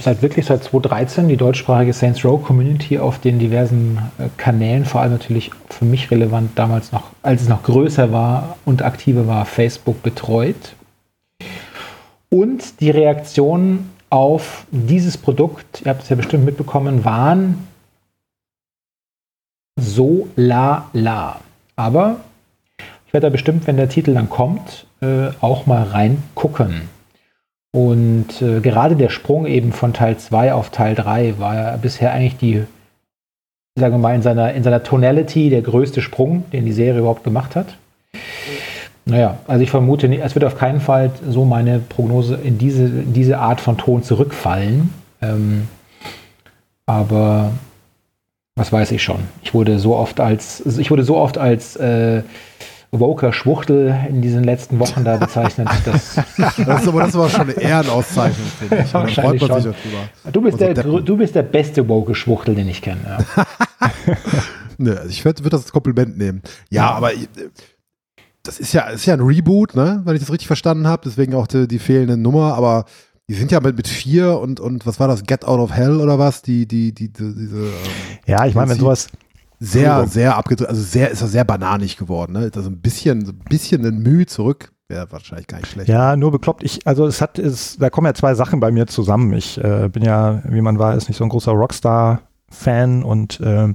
seit 0.00 0.22
wirklich 0.22 0.46
seit 0.46 0.64
2013 0.64 1.28
die 1.28 1.36
deutschsprachige 1.36 1.92
Saints 1.92 2.24
Row 2.24 2.42
Community 2.42 2.98
auf 2.98 3.18
den 3.18 3.38
diversen 3.38 3.98
äh, 4.18 4.28
Kanälen, 4.36 4.84
vor 4.84 5.02
allem 5.02 5.12
natürlich 5.12 5.50
für 5.68 5.84
mich 5.84 6.10
relevant 6.10 6.52
damals 6.54 6.92
noch, 6.92 7.10
als 7.22 7.42
es 7.42 7.48
noch 7.48 7.62
größer 7.62 8.12
war 8.12 8.56
und 8.64 8.82
aktiver 8.82 9.26
war, 9.26 9.44
Facebook 9.44 10.02
betreut. 10.02 10.74
Und 12.28 12.80
die 12.80 12.90
Reaktionen 12.90 13.90
auf 14.10 14.66
dieses 14.70 15.16
Produkt, 15.16 15.82
ihr 15.84 15.90
habt 15.90 16.02
es 16.02 16.08
ja 16.08 16.16
bestimmt 16.16 16.44
mitbekommen, 16.44 17.04
waren 17.04 17.66
so 19.78 20.28
la 20.36 20.88
la. 20.92 21.40
Aber 21.76 22.20
ich 23.06 23.12
werde 23.12 23.26
da 23.26 23.30
bestimmt, 23.30 23.66
wenn 23.66 23.76
der 23.76 23.88
Titel 23.88 24.14
dann 24.14 24.30
kommt, 24.30 24.86
äh, 25.00 25.28
auch 25.40 25.66
mal 25.66 25.82
reingucken. 25.82 26.88
Und 27.72 28.40
äh, 28.40 28.60
gerade 28.60 28.96
der 28.96 29.10
Sprung 29.10 29.46
eben 29.46 29.72
von 29.72 29.92
Teil 29.92 30.16
2 30.16 30.54
auf 30.54 30.70
Teil 30.70 30.94
3 30.94 31.38
war 31.38 31.54
ja 31.54 31.76
bisher 31.76 32.12
eigentlich 32.12 32.38
die, 32.38 32.64
sagen 33.78 33.94
wir 33.94 33.98
mal, 33.98 34.14
in 34.14 34.22
seiner, 34.22 34.54
in 34.54 34.62
seiner 34.62 34.82
Tonality 34.82 35.50
der 35.50 35.60
größte 35.60 36.00
Sprung, 36.00 36.50
den 36.52 36.64
die 36.64 36.72
Serie 36.72 37.00
überhaupt 37.00 37.24
gemacht 37.24 37.54
hat. 37.54 37.76
Naja, 39.08 39.38
also 39.46 39.62
ich 39.62 39.70
vermute, 39.70 40.12
es 40.20 40.34
wird 40.34 40.44
auf 40.44 40.58
keinen 40.58 40.80
Fall 40.80 41.12
so 41.28 41.44
meine 41.44 41.78
Prognose 41.78 42.34
in 42.42 42.58
diese, 42.58 42.88
diese 42.88 43.38
Art 43.38 43.60
von 43.60 43.78
Ton 43.78 44.02
zurückfallen. 44.02 44.92
Ähm, 45.22 45.68
aber 46.86 47.52
was 48.56 48.72
weiß 48.72 48.90
ich 48.90 49.02
schon. 49.02 49.20
Ich 49.42 49.54
wurde 49.54 49.78
so 49.78 49.94
oft 49.94 50.18
als, 50.18 50.60
ich 50.78 50.90
wurde 50.90 51.04
so 51.04 51.16
oft 51.16 51.38
als 51.38 51.76
äh, 51.76 52.22
Woker 52.90 53.32
Schwuchtel 53.32 53.94
in 54.08 54.22
diesen 54.22 54.42
letzten 54.42 54.80
Wochen 54.80 55.04
da 55.04 55.18
bezeichnet, 55.18 55.68
dass 55.84 56.16
Das 56.36 56.58
ist 56.82 56.88
aber, 56.88 57.02
das 57.02 57.14
aber 57.14 57.28
schon 57.28 57.42
eine 57.42 57.52
Ehrenauszeichnung, 57.52 58.46
finde 58.58 58.84
ich. 58.84 58.90
Dann 58.90 59.08
freut 59.08 59.24
man 59.24 59.32
sich 59.32 59.40
schon. 59.40 59.48
darüber. 59.50 60.32
du 60.32 60.40
bist, 60.40 60.60
der, 60.60 60.74
Deppen. 60.74 61.04
du 61.04 61.16
bist 61.16 61.34
der 61.34 61.42
beste 61.42 61.88
Woke 61.88 62.14
Schwuchtel, 62.14 62.56
den 62.56 62.68
ich 62.68 62.82
kenne. 62.82 63.00
Ja. 63.38 63.44
Also 64.78 65.08
ich 65.08 65.24
würde 65.24 65.42
würd 65.42 65.54
das 65.54 65.62
als 65.62 65.72
Kompliment 65.72 66.18
nehmen. 66.18 66.42
Ja, 66.68 66.90
aber 66.90 67.14
äh, 67.14 67.28
das 68.46 68.58
ist 68.58 68.72
ja, 68.72 68.88
ist 68.88 69.06
ja 69.06 69.14
ein 69.14 69.20
Reboot, 69.20 69.74
ne? 69.74 70.02
Wenn 70.04 70.14
ich 70.14 70.20
das 70.20 70.30
richtig 70.30 70.46
verstanden 70.46 70.86
habe. 70.86 71.02
Deswegen 71.04 71.34
auch 71.34 71.46
die, 71.46 71.68
die 71.68 71.78
fehlende 71.78 72.16
Nummer. 72.16 72.54
Aber 72.54 72.84
die 73.28 73.34
sind 73.34 73.50
ja 73.50 73.60
mit, 73.60 73.76
mit 73.76 73.88
vier 73.88 74.38
und, 74.38 74.60
und 74.60 74.86
was 74.86 75.00
war 75.00 75.08
das? 75.08 75.24
Get 75.24 75.44
Out 75.44 75.60
of 75.60 75.72
Hell 75.72 76.00
oder 76.00 76.18
was? 76.18 76.42
Die, 76.42 76.66
die, 76.66 76.94
die, 76.94 77.12
die 77.12 77.34
diese 77.34 77.56
ähm, 77.56 77.72
Ja, 78.26 78.46
ich 78.46 78.54
meine, 78.54 78.70
wenn 78.70 78.78
sowas, 78.78 79.08
sehr, 79.58 80.06
sehr 80.06 80.36
abgedreht, 80.36 80.68
also 80.68 80.82
sehr, 80.82 81.10
ist 81.10 81.22
er 81.22 81.28
sehr 81.28 81.44
bananig 81.44 81.96
geworden, 81.96 82.32
ne? 82.32 82.50
Also 82.54 82.70
ein 82.70 82.80
bisschen, 82.80 83.24
so 83.24 83.32
ein 83.32 83.38
bisschen 83.48 83.84
ein 83.84 83.98
Mühe 83.98 84.26
zurück. 84.26 84.72
Wäre 84.88 85.10
wahrscheinlich 85.10 85.48
gar 85.48 85.58
nicht 85.58 85.70
schlecht. 85.70 85.88
ja, 85.88 86.14
nur 86.14 86.30
bekloppt. 86.30 86.62
Ich, 86.62 86.86
also 86.86 87.06
es 87.06 87.20
hat, 87.20 87.40
es, 87.40 87.76
da 87.76 87.90
kommen 87.90 88.06
ja 88.06 88.14
zwei 88.14 88.34
Sachen 88.34 88.60
bei 88.60 88.70
mir 88.70 88.86
zusammen. 88.86 89.32
Ich 89.32 89.58
äh, 89.58 89.88
bin 89.88 90.04
ja, 90.04 90.42
wie 90.48 90.60
man 90.60 90.78
weiß, 90.78 91.08
nicht 91.08 91.16
so 91.16 91.24
ein 91.24 91.30
großer 91.30 91.50
Rockstar-Fan 91.50 93.02
und 93.02 93.40
ähm, 93.42 93.74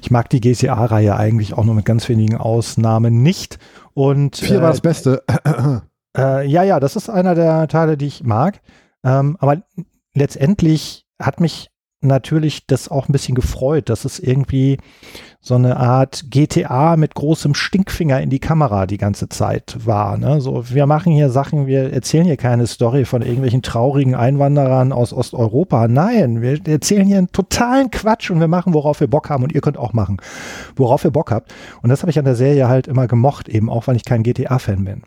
ich 0.00 0.10
mag 0.10 0.30
die 0.30 0.40
GCA-Reihe 0.40 1.14
eigentlich 1.16 1.52
auch 1.52 1.64
nur 1.64 1.74
mit 1.74 1.84
ganz 1.84 2.08
wenigen 2.08 2.38
Ausnahmen 2.38 3.22
nicht. 3.22 3.58
Und 3.96 4.36
Vier 4.36 4.60
war 4.60 4.70
das 4.70 4.82
Beste. 4.82 5.24
Äh, 6.18 6.46
ja, 6.46 6.62
ja, 6.62 6.80
das 6.80 6.96
ist 6.96 7.10
einer 7.10 7.34
der 7.34 7.68
Teile, 7.68 7.98
die 7.98 8.06
ich 8.06 8.24
mag. 8.24 8.62
Ähm, 9.04 9.36
aber 9.38 9.62
letztendlich 10.14 11.06
hat 11.20 11.40
mich 11.40 11.68
natürlich 12.00 12.66
das 12.66 12.88
auch 12.88 13.08
ein 13.08 13.12
bisschen 13.12 13.34
gefreut, 13.34 13.88
dass 13.88 14.04
es 14.04 14.18
irgendwie 14.18 14.78
so 15.40 15.54
eine 15.54 15.76
Art 15.76 16.24
GTA 16.30 16.96
mit 16.96 17.14
großem 17.14 17.54
Stinkfinger 17.54 18.20
in 18.20 18.30
die 18.30 18.40
Kamera 18.40 18.86
die 18.86 18.98
ganze 18.98 19.28
Zeit 19.28 19.76
war. 19.84 20.18
Ne? 20.18 20.40
So, 20.40 20.68
wir 20.70 20.86
machen 20.86 21.12
hier 21.12 21.30
Sachen, 21.30 21.66
wir 21.66 21.92
erzählen 21.92 22.24
hier 22.24 22.36
keine 22.36 22.66
Story 22.66 23.04
von 23.04 23.22
irgendwelchen 23.22 23.62
traurigen 23.62 24.14
Einwanderern 24.14 24.92
aus 24.92 25.12
Osteuropa. 25.12 25.88
Nein, 25.88 26.42
wir 26.42 26.58
erzählen 26.66 27.06
hier 27.06 27.18
einen 27.18 27.32
totalen 27.32 27.90
Quatsch 27.90 28.30
und 28.30 28.40
wir 28.40 28.48
machen, 28.48 28.74
worauf 28.74 29.00
wir 29.00 29.08
Bock 29.08 29.30
haben 29.30 29.44
und 29.44 29.52
ihr 29.52 29.60
könnt 29.60 29.78
auch 29.78 29.92
machen, 29.92 30.16
worauf 30.74 31.04
ihr 31.04 31.12
Bock 31.12 31.30
habt. 31.30 31.54
Und 31.82 31.90
das 31.90 32.02
habe 32.02 32.10
ich 32.10 32.18
an 32.18 32.24
der 32.24 32.36
Serie 32.36 32.68
halt 32.68 32.88
immer 32.88 33.06
gemocht, 33.06 33.48
eben 33.48 33.70
auch, 33.70 33.86
weil 33.86 33.96
ich 33.96 34.04
kein 34.04 34.22
GTA-Fan 34.22 34.84
bin. 34.84 35.02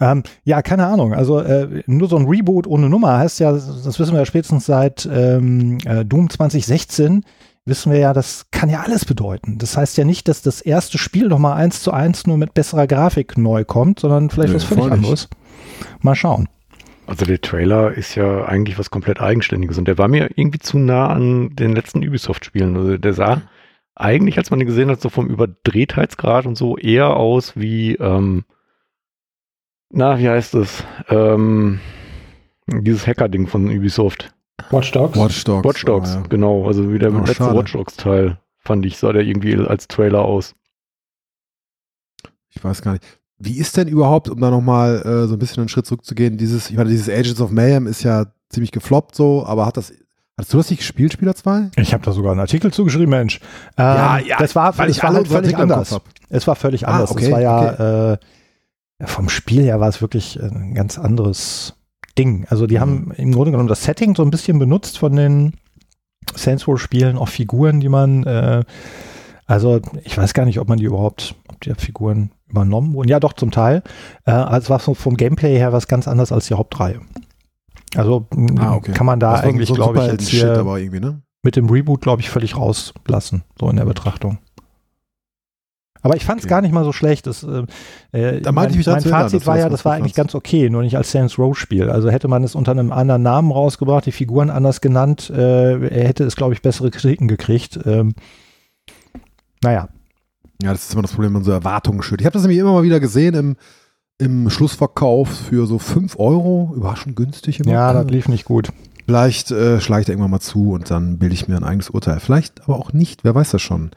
Ähm, 0.00 0.22
ja, 0.44 0.62
keine 0.62 0.86
Ahnung. 0.86 1.14
Also 1.14 1.40
äh, 1.40 1.82
nur 1.86 2.08
so 2.08 2.16
ein 2.16 2.26
Reboot 2.26 2.66
ohne 2.66 2.88
Nummer 2.88 3.18
heißt 3.18 3.40
ja, 3.40 3.52
das 3.52 3.98
wissen 3.98 4.12
wir 4.12 4.20
ja 4.20 4.26
spätestens 4.26 4.66
seit 4.66 5.08
ähm, 5.10 5.78
äh, 5.84 6.04
Doom 6.04 6.30
2016, 6.30 7.24
wissen 7.64 7.92
wir 7.92 7.98
ja, 7.98 8.12
das 8.12 8.46
kann 8.50 8.68
ja 8.68 8.80
alles 8.80 9.04
bedeuten. 9.04 9.58
Das 9.58 9.76
heißt 9.76 9.96
ja 9.96 10.04
nicht, 10.04 10.28
dass 10.28 10.42
das 10.42 10.60
erste 10.60 10.98
Spiel 10.98 11.28
nochmal 11.28 11.56
eins 11.56 11.82
zu 11.82 11.92
eins 11.92 12.26
nur 12.26 12.36
mit 12.36 12.54
besserer 12.54 12.86
Grafik 12.86 13.38
neu 13.38 13.64
kommt, 13.64 14.00
sondern 14.00 14.30
vielleicht 14.30 14.54
was 14.54 14.64
völlig 14.64 14.90
anderes. 14.90 15.28
Mal 16.00 16.14
schauen. 16.14 16.48
Also 17.06 17.26
der 17.26 17.40
Trailer 17.40 17.92
ist 17.92 18.14
ja 18.14 18.46
eigentlich 18.46 18.78
was 18.78 18.90
komplett 18.90 19.20
Eigenständiges 19.20 19.76
und 19.76 19.86
der 19.86 19.98
war 19.98 20.08
mir 20.08 20.30
irgendwie 20.36 20.58
zu 20.58 20.78
nah 20.78 21.08
an 21.08 21.54
den 21.54 21.74
letzten 21.74 21.98
Ubisoft-Spielen. 21.98 22.76
Also 22.76 22.96
der 22.96 23.12
sah 23.12 23.42
eigentlich, 23.94 24.38
als 24.38 24.50
man 24.50 24.58
den 24.58 24.66
gesehen 24.66 24.90
hat, 24.90 25.00
so 25.00 25.08
vom 25.08 25.28
Überdrehtheitsgrad 25.28 26.46
und 26.46 26.56
so 26.56 26.76
eher 26.78 27.16
aus 27.16 27.56
wie 27.56 27.94
ähm, 27.96 28.44
na, 29.94 30.18
wie 30.18 30.28
heißt 30.28 30.54
es? 30.54 30.84
Ähm, 31.08 31.80
dieses 32.66 33.06
Hacker-Ding 33.06 33.46
von 33.46 33.66
Ubisoft. 33.66 34.34
Watch 34.70 34.92
Dogs? 34.92 35.18
Watch 35.18 35.44
Dogs, 35.44 35.64
Watch 35.64 35.84
Dogs 35.84 36.10
oh, 36.14 36.20
ja. 36.20 36.26
genau. 36.28 36.66
Also 36.66 36.92
wie 36.92 36.98
der 36.98 37.12
oh, 37.12 37.18
letzte 37.18 37.34
schade. 37.34 37.58
Watch 37.58 37.72
Dogs-Teil, 37.72 38.38
fand 38.58 38.86
ich, 38.86 38.98
sah 38.98 39.12
der 39.12 39.22
irgendwie 39.22 39.56
als 39.56 39.88
Trailer 39.88 40.22
aus. 40.22 40.54
Ich 42.50 42.62
weiß 42.62 42.82
gar 42.82 42.92
nicht. 42.92 43.04
Wie 43.38 43.58
ist 43.58 43.76
denn 43.76 43.88
überhaupt, 43.88 44.28
um 44.28 44.40
da 44.40 44.50
nochmal 44.50 45.02
äh, 45.02 45.26
so 45.26 45.34
ein 45.34 45.38
bisschen 45.38 45.60
einen 45.60 45.68
Schritt 45.68 45.86
zurückzugehen, 45.86 46.38
dieses, 46.38 46.70
ich 46.70 46.76
meine, 46.76 46.90
dieses 46.90 47.08
Agents 47.08 47.40
of 47.40 47.50
Mayhem 47.50 47.86
ist 47.86 48.02
ja 48.04 48.26
ziemlich 48.48 48.70
gefloppt 48.70 49.14
so, 49.14 49.44
aber 49.44 49.66
hat 49.66 49.76
das, 49.76 49.92
Hast 50.36 50.52
du 50.52 50.56
das 50.56 50.68
nicht 50.68 50.80
gespielt, 50.80 51.12
Spieler 51.12 51.36
2? 51.36 51.70
Ich 51.76 51.94
habe 51.94 52.04
da 52.04 52.10
sogar 52.10 52.32
einen 52.32 52.40
Artikel 52.40 52.72
zugeschrieben, 52.72 53.10
Mensch. 53.10 53.38
Ähm, 53.78 53.84
ja, 53.84 54.18
ja, 54.18 54.36
das 54.38 54.56
war, 54.56 54.76
weil 54.78 54.90
ich 54.90 55.00
war 55.00 55.14
halt 55.14 55.28
völlig 55.28 55.56
anders. 55.56 56.00
Es 56.28 56.46
war 56.48 56.56
völlig 56.56 56.88
anders. 56.88 57.10
Ah, 57.10 57.12
okay, 57.12 57.26
es 57.26 57.30
war 57.30 57.40
ja, 57.40 57.72
okay. 57.72 58.12
äh, 58.14 58.16
vom 59.06 59.28
Spiel 59.28 59.62
her 59.62 59.80
war 59.80 59.88
es 59.88 60.00
wirklich 60.00 60.40
ein 60.40 60.74
ganz 60.74 60.98
anderes 60.98 61.74
Ding. 62.18 62.46
Also 62.48 62.66
die 62.66 62.76
mhm. 62.76 62.80
haben 62.80 63.12
im 63.16 63.32
Grunde 63.32 63.50
genommen 63.50 63.68
das 63.68 63.84
Setting 63.84 64.14
so 64.14 64.22
ein 64.22 64.30
bisschen 64.30 64.58
benutzt 64.58 64.98
von 64.98 65.16
den 65.16 65.54
Saints 66.34 66.66
Row 66.66 66.80
Spielen, 66.80 67.16
auch 67.18 67.28
Figuren, 67.28 67.80
die 67.80 67.88
man, 67.88 68.24
äh, 68.24 68.64
also 69.46 69.80
ich 70.04 70.16
weiß 70.16 70.34
gar 70.34 70.46
nicht, 70.46 70.58
ob 70.58 70.68
man 70.68 70.78
die 70.78 70.84
überhaupt, 70.84 71.34
ob 71.48 71.60
die 71.60 71.74
Figuren 71.74 72.30
übernommen 72.48 72.94
wurden. 72.94 73.08
Ja, 73.08 73.20
doch 73.20 73.34
zum 73.34 73.50
Teil. 73.50 73.82
Äh, 74.24 74.32
also 74.32 74.70
war 74.70 74.78
so 74.78 74.94
vom 74.94 75.16
Gameplay 75.16 75.56
her 75.58 75.72
was 75.72 75.88
ganz 75.88 76.08
anders 76.08 76.32
als 76.32 76.46
die 76.46 76.54
Hauptreihe. 76.54 77.00
Also 77.96 78.26
ah, 78.58 78.74
okay. 78.74 78.92
kann 78.92 79.06
man 79.06 79.20
da 79.20 79.34
eigentlich, 79.34 79.68
so 79.68 79.74
glaube 79.74 80.00
ich, 80.00 80.06
jetzt 80.06 80.28
hier 80.28 80.64
ne? 80.64 81.22
mit 81.42 81.56
dem 81.56 81.68
Reboot, 81.68 82.00
glaube 82.00 82.22
ich, 82.22 82.30
völlig 82.30 82.56
rauslassen, 82.56 83.44
so 83.58 83.68
in 83.68 83.76
der 83.76 83.84
Betrachtung. 83.84 84.38
Aber 86.04 86.16
ich 86.16 86.24
fand 86.26 86.40
es 86.40 86.44
okay. 86.44 86.50
gar 86.50 86.60
nicht 86.60 86.72
mal 86.72 86.84
so 86.84 86.92
schlecht. 86.92 87.26
Das, 87.26 87.42
äh, 87.42 87.64
äh 88.12 88.40
da 88.42 88.52
mein, 88.52 88.78
ich 88.78 88.86
mein 88.86 89.00
Fazit 89.00 89.46
war 89.46 89.58
ja, 89.58 89.70
das 89.70 89.86
war 89.86 89.94
eigentlich 89.94 90.12
ganz 90.12 90.34
okay, 90.34 90.68
nur 90.68 90.82
nicht 90.82 90.98
als 90.98 91.10
Saints 91.10 91.38
Row 91.38 91.58
Spiel. 91.58 91.88
Also 91.88 92.10
hätte 92.10 92.28
man 92.28 92.44
es 92.44 92.54
unter 92.54 92.72
einem 92.72 92.92
anderen 92.92 93.22
Namen 93.22 93.50
rausgebracht, 93.50 94.04
die 94.04 94.12
Figuren 94.12 94.50
anders 94.50 94.82
genannt, 94.82 95.30
äh, 95.30 95.88
er 95.88 96.06
hätte 96.06 96.24
es, 96.24 96.36
glaube 96.36 96.52
ich, 96.52 96.60
bessere 96.60 96.90
Kritiken 96.90 97.26
gekriegt. 97.26 97.80
Ähm, 97.86 98.12
naja. 99.62 99.88
Ja, 100.62 100.72
das 100.72 100.84
ist 100.84 100.92
immer 100.92 101.00
das 101.00 101.12
Problem, 101.12 101.30
wenn 101.30 101.40
man 101.40 101.44
so 101.44 101.52
Erwartungen 101.52 102.02
schürt. 102.02 102.20
Ich 102.20 102.26
habe 102.26 102.34
das 102.34 102.42
nämlich 102.42 102.58
immer 102.58 102.72
mal 102.72 102.82
wieder 102.82 103.00
gesehen 103.00 103.34
im, 103.34 103.56
im 104.18 104.50
Schlussverkauf 104.50 105.30
für 105.30 105.66
so 105.66 105.78
5 105.78 106.18
Euro. 106.18 106.74
Überraschend 106.76 107.16
günstig. 107.16 107.60
Immer. 107.60 107.72
Ja, 107.72 107.92
das 107.94 108.10
lief 108.10 108.28
nicht 108.28 108.44
gut. 108.44 108.68
Vielleicht 109.06 109.50
äh, 109.52 109.80
schlage 109.80 110.02
ich 110.02 110.06
da 110.06 110.12
irgendwann 110.12 110.30
mal 110.30 110.40
zu 110.40 110.72
und 110.72 110.90
dann 110.90 111.16
bilde 111.16 111.34
ich 111.34 111.48
mir 111.48 111.56
ein 111.56 111.64
eigenes 111.64 111.88
Urteil. 111.88 112.20
Vielleicht 112.20 112.62
aber 112.64 112.76
auch 112.76 112.92
nicht, 112.92 113.24
wer 113.24 113.34
weiß 113.34 113.52
das 113.52 113.62
schon. 113.62 113.90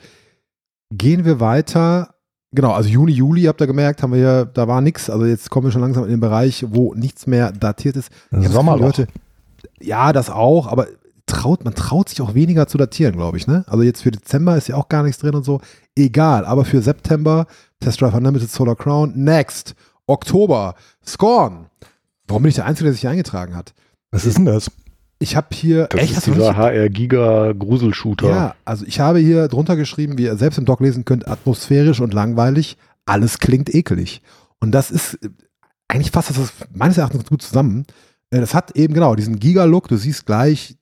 Gehen 0.92 1.26
wir 1.26 1.40
weiter. 1.40 2.16
Genau, 2.52 2.72
also 2.72 2.90
Juni, 2.90 3.12
Juli, 3.12 3.44
habt 3.44 3.60
ihr 3.62 3.68
gemerkt, 3.68 4.02
haben 4.02 4.14
wir 4.14 4.20
ja, 4.20 4.46
da 4.46 4.68
war 4.68 4.82
nichts. 4.82 5.10
Also 5.10 5.26
jetzt 5.26 5.50
kommen 5.50 5.68
wir 5.68 5.72
schon 5.72 5.82
langsam 5.82 6.06
in 6.06 6.12
den 6.12 6.20
Bereich, 6.20 6.66
wo 6.70 6.94
nichts 6.94 7.28
mehr 7.28 7.52
datiert 7.52 7.98
ist. 7.98 8.10
Sommerloch. 8.32 8.94
ja, 9.82 10.14
das 10.14 10.30
auch, 10.30 10.68
aber 10.68 10.88
traut, 11.26 11.66
man 11.66 11.76
traut 11.76 12.10
sich 12.10 12.22
auch 12.22 12.34
weniger 12.34 12.68
zu 12.68 12.78
datieren, 12.78 13.14
glaube 13.14 13.38
ich. 13.38 13.48
Ne? 13.48 13.66
Also 13.68 13.84
jetzt 13.84 14.02
für 14.02 14.12
Dezember 14.12 14.58
ist 14.58 14.70
ja 14.70 14.76
auch 14.76 14.88
gar 14.88 15.04
nichts 15.04 15.20
drin 15.20 15.36
und 15.36 15.44
so. 15.44 15.62
Egal, 15.96 16.46
aber 16.46 16.66
für 16.66 16.82
September, 16.82 17.46
Test 17.80 18.02
Drive 18.02 18.16
Unlimited 18.16 18.50
Solar 18.50 18.76
Crown, 18.76 19.14
Next, 19.16 19.76
Oktober, 20.08 20.76
Scorn. 21.06 21.68
Warum 22.28 22.44
bin 22.44 22.50
ich 22.50 22.56
der 22.56 22.66
Einzige, 22.66 22.86
der 22.86 22.94
sich 22.94 23.08
eingetragen 23.08 23.56
hat? 23.56 23.74
Was 24.12 24.26
ist 24.26 24.38
denn 24.38 24.46
das? 24.46 24.72
Ich 25.20 25.36
habe 25.36 25.48
hier 25.52 25.88
das 25.88 26.02
echt 26.02 26.18
ist 26.18 26.28
dieser 26.28 26.56
HR 26.56 26.90
Giga 26.90 27.54
Gruselshooter. 27.54 28.30
Ja, 28.30 28.56
also 28.66 28.86
ich 28.86 29.00
habe 29.00 29.20
hier 29.20 29.48
drunter 29.48 29.76
geschrieben, 29.76 30.18
wie 30.18 30.24
ihr 30.24 30.38
selbst 30.38 30.58
im 30.58 30.66
Doc 30.66 30.80
lesen 30.80 31.06
könnt, 31.06 31.28
atmosphärisch 31.28 32.00
und 32.00 32.14
langweilig. 32.14 32.78
Alles 33.06 33.40
klingt 33.40 33.74
ekelig. 33.74 34.22
Und 34.60 34.72
das 34.72 34.92
ist 34.92 35.16
äh, 35.16 35.30
eigentlich 35.88 36.12
fasst 36.12 36.30
das 36.32 36.54
meines 36.74 36.98
Erachtens 36.98 37.26
gut 37.26 37.42
zusammen. 37.42 37.86
Äh, 38.30 38.40
das 38.40 38.54
hat 38.54 38.76
eben 38.76 38.94
genau 38.94 39.16
diesen 39.16 39.40
Giga-Look. 39.40 39.88
Du 39.88 39.98
siehst 39.98 40.26
gleich 40.26 40.78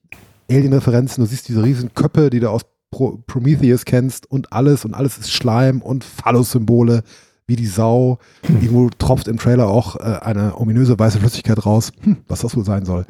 Alien-Referenzen, 0.50 1.24
du 1.24 1.28
siehst 1.28 1.48
diese 1.48 1.62
riesen 1.62 1.94
Köpfe, 1.94 2.30
die 2.30 2.40
du 2.40 2.50
aus 2.50 2.62
Pro 2.90 3.18
Prometheus 3.26 3.84
kennst 3.84 4.30
und 4.30 4.52
alles 4.52 4.84
und 4.84 4.94
alles 4.94 5.18
ist 5.18 5.32
Schleim 5.32 5.82
und 5.82 6.04
Phallus-Symbole 6.04 7.02
wie 7.46 7.56
die 7.56 7.66
Sau. 7.66 8.18
Irgendwo 8.42 8.90
tropft 8.90 9.28
im 9.28 9.38
Trailer 9.38 9.68
auch 9.68 9.96
äh, 9.96 10.18
eine 10.20 10.56
ominöse 10.56 10.98
weiße 10.98 11.18
Flüssigkeit 11.18 11.64
raus. 11.64 11.92
Hm, 12.02 12.18
was 12.28 12.40
das 12.40 12.56
wohl 12.56 12.64
sein 12.64 12.84
soll. 12.84 13.06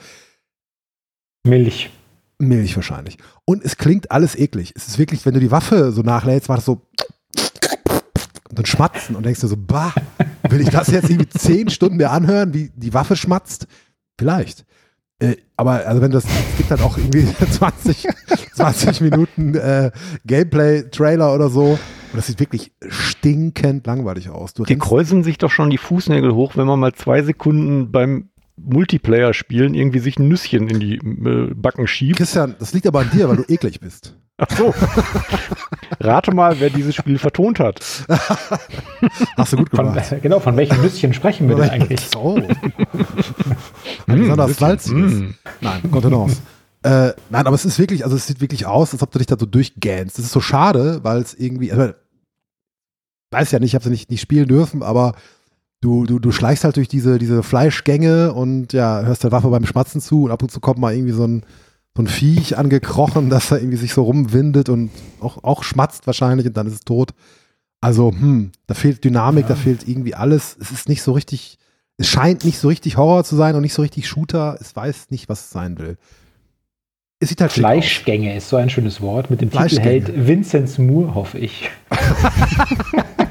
Milch. 1.46 1.90
Milch 2.38 2.76
wahrscheinlich. 2.76 3.16
Und 3.44 3.64
es 3.64 3.76
klingt 3.76 4.10
alles 4.10 4.36
eklig. 4.36 4.72
Es 4.76 4.88
ist 4.88 4.98
wirklich, 4.98 5.24
wenn 5.24 5.34
du 5.34 5.40
die 5.40 5.50
Waffe 5.50 5.92
so 5.92 6.02
nachlädst, 6.02 6.48
war 6.48 6.56
das 6.56 6.66
so 6.66 6.82
und 8.48 8.58
dann 8.58 8.66
schmatzen 8.66 9.16
und 9.16 9.26
denkst 9.26 9.40
dir 9.40 9.48
so, 9.48 9.56
bah, 9.56 9.92
will 10.48 10.60
ich 10.60 10.70
das 10.70 10.88
jetzt 10.88 11.10
irgendwie 11.10 11.28
zehn 11.28 11.68
Stunden 11.68 11.96
mehr 11.96 12.12
anhören, 12.12 12.54
wie 12.54 12.70
die 12.74 12.94
Waffe 12.94 13.16
schmatzt? 13.16 13.66
Vielleicht. 14.18 14.64
Äh, 15.18 15.36
aber 15.56 15.86
also 15.86 16.02
wenn 16.02 16.10
das, 16.10 16.24
es 16.24 16.56
gibt 16.58 16.70
dann 16.70 16.80
auch 16.80 16.96
irgendwie 16.98 17.26
20, 17.50 18.06
20 18.54 19.00
Minuten 19.00 19.54
äh, 19.54 19.90
Gameplay-Trailer 20.26 21.34
oder 21.34 21.48
so. 21.48 21.70
Und 21.70 22.16
das 22.16 22.26
sieht 22.26 22.38
wirklich 22.38 22.72
stinkend 22.88 23.86
langweilig 23.86 24.30
aus. 24.30 24.54
Du 24.54 24.64
die 24.64 24.78
kräuseln 24.78 25.24
sich 25.24 25.38
doch 25.38 25.50
schon 25.50 25.70
die 25.70 25.78
Fußnägel 25.78 26.34
hoch, 26.34 26.56
wenn 26.56 26.66
man 26.66 26.78
mal 26.78 26.92
zwei 26.92 27.22
Sekunden 27.22 27.90
beim 27.90 28.30
Multiplayer-Spielen 28.56 29.74
irgendwie 29.74 29.98
sich 29.98 30.18
ein 30.18 30.28
Nüsschen 30.28 30.68
in 30.68 30.80
die 30.80 30.96
äh, 30.96 31.54
Backen 31.54 31.86
schiebt. 31.86 32.16
Christian, 32.18 32.56
das 32.58 32.72
liegt 32.72 32.86
aber 32.86 33.00
an 33.00 33.10
dir, 33.10 33.28
weil 33.28 33.36
du 33.36 33.44
eklig 33.48 33.80
bist. 33.80 34.16
Ach 34.38 34.50
so. 34.50 34.74
Rate 36.00 36.34
mal, 36.34 36.60
wer 36.60 36.68
dieses 36.68 36.94
Spiel 36.94 37.18
vertont 37.18 37.58
hat. 37.58 37.80
Hast 39.36 39.52
du 39.52 39.56
gut 39.56 39.70
gemacht. 39.70 40.06
Von, 40.06 40.20
genau, 40.20 40.40
von 40.40 40.56
welchen 40.56 40.80
Nüsschen 40.82 41.14
sprechen 41.14 41.48
wir 41.48 41.56
denn 41.56 41.70
eigentlich? 41.70 42.00
So. 42.12 42.40
Besonders 44.06 44.56
salzig 44.56 44.92
mm. 44.92 45.34
Nein, 45.60 45.90
Kontenance. 45.90 46.40
Äh, 46.82 47.12
nein, 47.30 47.46
aber 47.46 47.54
es 47.54 47.64
ist 47.64 47.78
wirklich, 47.78 48.04
also 48.04 48.16
es 48.16 48.26
sieht 48.26 48.40
wirklich 48.40 48.66
aus, 48.66 48.92
als 48.92 49.02
ob 49.02 49.10
du 49.10 49.18
dich 49.18 49.26
da 49.26 49.36
so 49.38 49.46
durchgähnst. 49.46 50.18
Das 50.18 50.24
ist 50.24 50.32
so 50.32 50.40
schade, 50.40 51.00
weil 51.02 51.20
es 51.20 51.34
irgendwie, 51.34 51.72
also, 51.72 51.92
weiß 53.30 53.50
ja 53.52 53.58
nicht, 53.58 53.70
ich 53.70 53.74
habe 53.74 53.82
es 53.82 53.86
ja 53.86 53.90
nicht, 53.90 54.10
nicht 54.10 54.20
spielen 54.20 54.48
dürfen, 54.48 54.82
aber 54.82 55.14
du, 55.80 56.04
du, 56.06 56.18
du 56.18 56.32
schleichst 56.32 56.64
halt 56.64 56.76
durch 56.76 56.88
diese, 56.88 57.18
diese 57.18 57.42
Fleischgänge 57.42 58.32
und 58.32 58.72
ja, 58.72 59.02
hörst 59.02 59.24
der 59.24 59.32
Waffe 59.32 59.48
beim 59.48 59.66
Schmatzen 59.66 60.00
zu 60.00 60.24
und 60.24 60.30
ab 60.30 60.42
und 60.42 60.50
zu 60.50 60.60
kommt 60.60 60.78
mal 60.78 60.94
irgendwie 60.94 61.12
so 61.12 61.24
ein, 61.24 61.42
so 61.96 62.02
ein 62.02 62.08
Viech 62.08 62.58
angekrochen, 62.58 63.30
dass 63.30 63.50
er 63.50 63.58
irgendwie 63.58 63.78
sich 63.78 63.94
so 63.94 64.02
rumwindet 64.02 64.68
und 64.68 64.90
auch, 65.20 65.42
auch 65.44 65.62
schmatzt 65.62 66.06
wahrscheinlich 66.06 66.46
und 66.46 66.56
dann 66.56 66.66
ist 66.66 66.74
es 66.74 66.80
tot. 66.80 67.10
Also, 67.80 68.10
hm, 68.10 68.52
da 68.66 68.74
fehlt 68.74 69.04
Dynamik, 69.04 69.44
ja. 69.44 69.50
da 69.50 69.54
fehlt 69.54 69.86
irgendwie 69.86 70.14
alles. 70.14 70.56
Es 70.60 70.70
ist 70.70 70.88
nicht 70.88 71.02
so 71.02 71.12
richtig, 71.12 71.58
es 71.98 72.08
scheint 72.08 72.44
nicht 72.44 72.58
so 72.58 72.68
richtig 72.68 72.96
Horror 72.96 73.22
zu 73.24 73.36
sein 73.36 73.54
und 73.54 73.60
nicht 73.62 73.74
so 73.74 73.82
richtig 73.82 74.08
Shooter. 74.08 74.56
Es 74.60 74.74
weiß 74.74 75.10
nicht, 75.10 75.28
was 75.28 75.44
es 75.44 75.50
sein 75.50 75.78
will. 75.78 75.98
Es 77.20 77.28
sieht 77.28 77.40
halt 77.40 77.52
Fleischgänge 77.52 78.36
ist 78.36 78.48
so 78.48 78.56
ein 78.56 78.68
schönes 78.70 79.00
Wort. 79.00 79.30
Mit 79.30 79.40
dem 79.40 79.50
Titel 79.50 79.78
hält 79.78 80.26
Vincent 80.26 80.78
Moore, 80.78 81.14
hoffe 81.14 81.38
ich. 81.38 81.70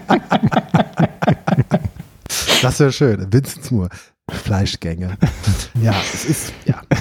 Das 2.61 2.79
wäre 2.79 2.91
schön. 2.91 3.31
Vincent 3.31 3.71
Moore. 3.71 3.89
Fleischgänge. 4.29 5.17
Ja, 5.81 5.93
es 6.13 6.25
ist, 6.25 6.53
ja. 6.65 6.81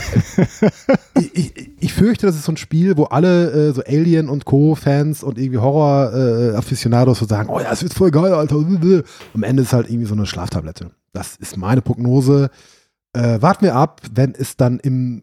Ich, 1.16 1.56
ich, 1.56 1.70
ich, 1.80 1.92
fürchte, 1.94 2.26
das 2.26 2.34
ist 2.34 2.44
so 2.44 2.52
ein 2.52 2.56
Spiel, 2.56 2.96
wo 2.96 3.04
alle 3.04 3.50
äh, 3.50 3.72
so 3.72 3.82
Alien 3.82 4.28
und 4.28 4.44
Co-Fans 4.44 5.22
und 5.22 5.38
irgendwie 5.38 5.58
Horror-Afficionados 5.58 7.18
äh, 7.18 7.20
so 7.20 7.26
sagen, 7.26 7.48
oh 7.48 7.60
ja, 7.60 7.72
es 7.72 7.82
wird 7.82 7.94
voll 7.94 8.10
geil, 8.10 8.34
Alter. 8.34 8.56
Am 8.56 9.42
Ende 9.42 9.62
ist 9.62 9.72
halt 9.72 9.88
irgendwie 9.88 10.08
so 10.08 10.14
eine 10.14 10.26
Schlaftablette. 10.26 10.90
Das 11.12 11.36
ist 11.36 11.56
meine 11.56 11.80
Prognose. 11.82 12.50
Äh, 13.12 13.40
warten 13.40 13.64
wir 13.64 13.76
ab, 13.76 14.02
wenn 14.12 14.34
es 14.34 14.56
dann 14.56 14.80
im 14.80 15.22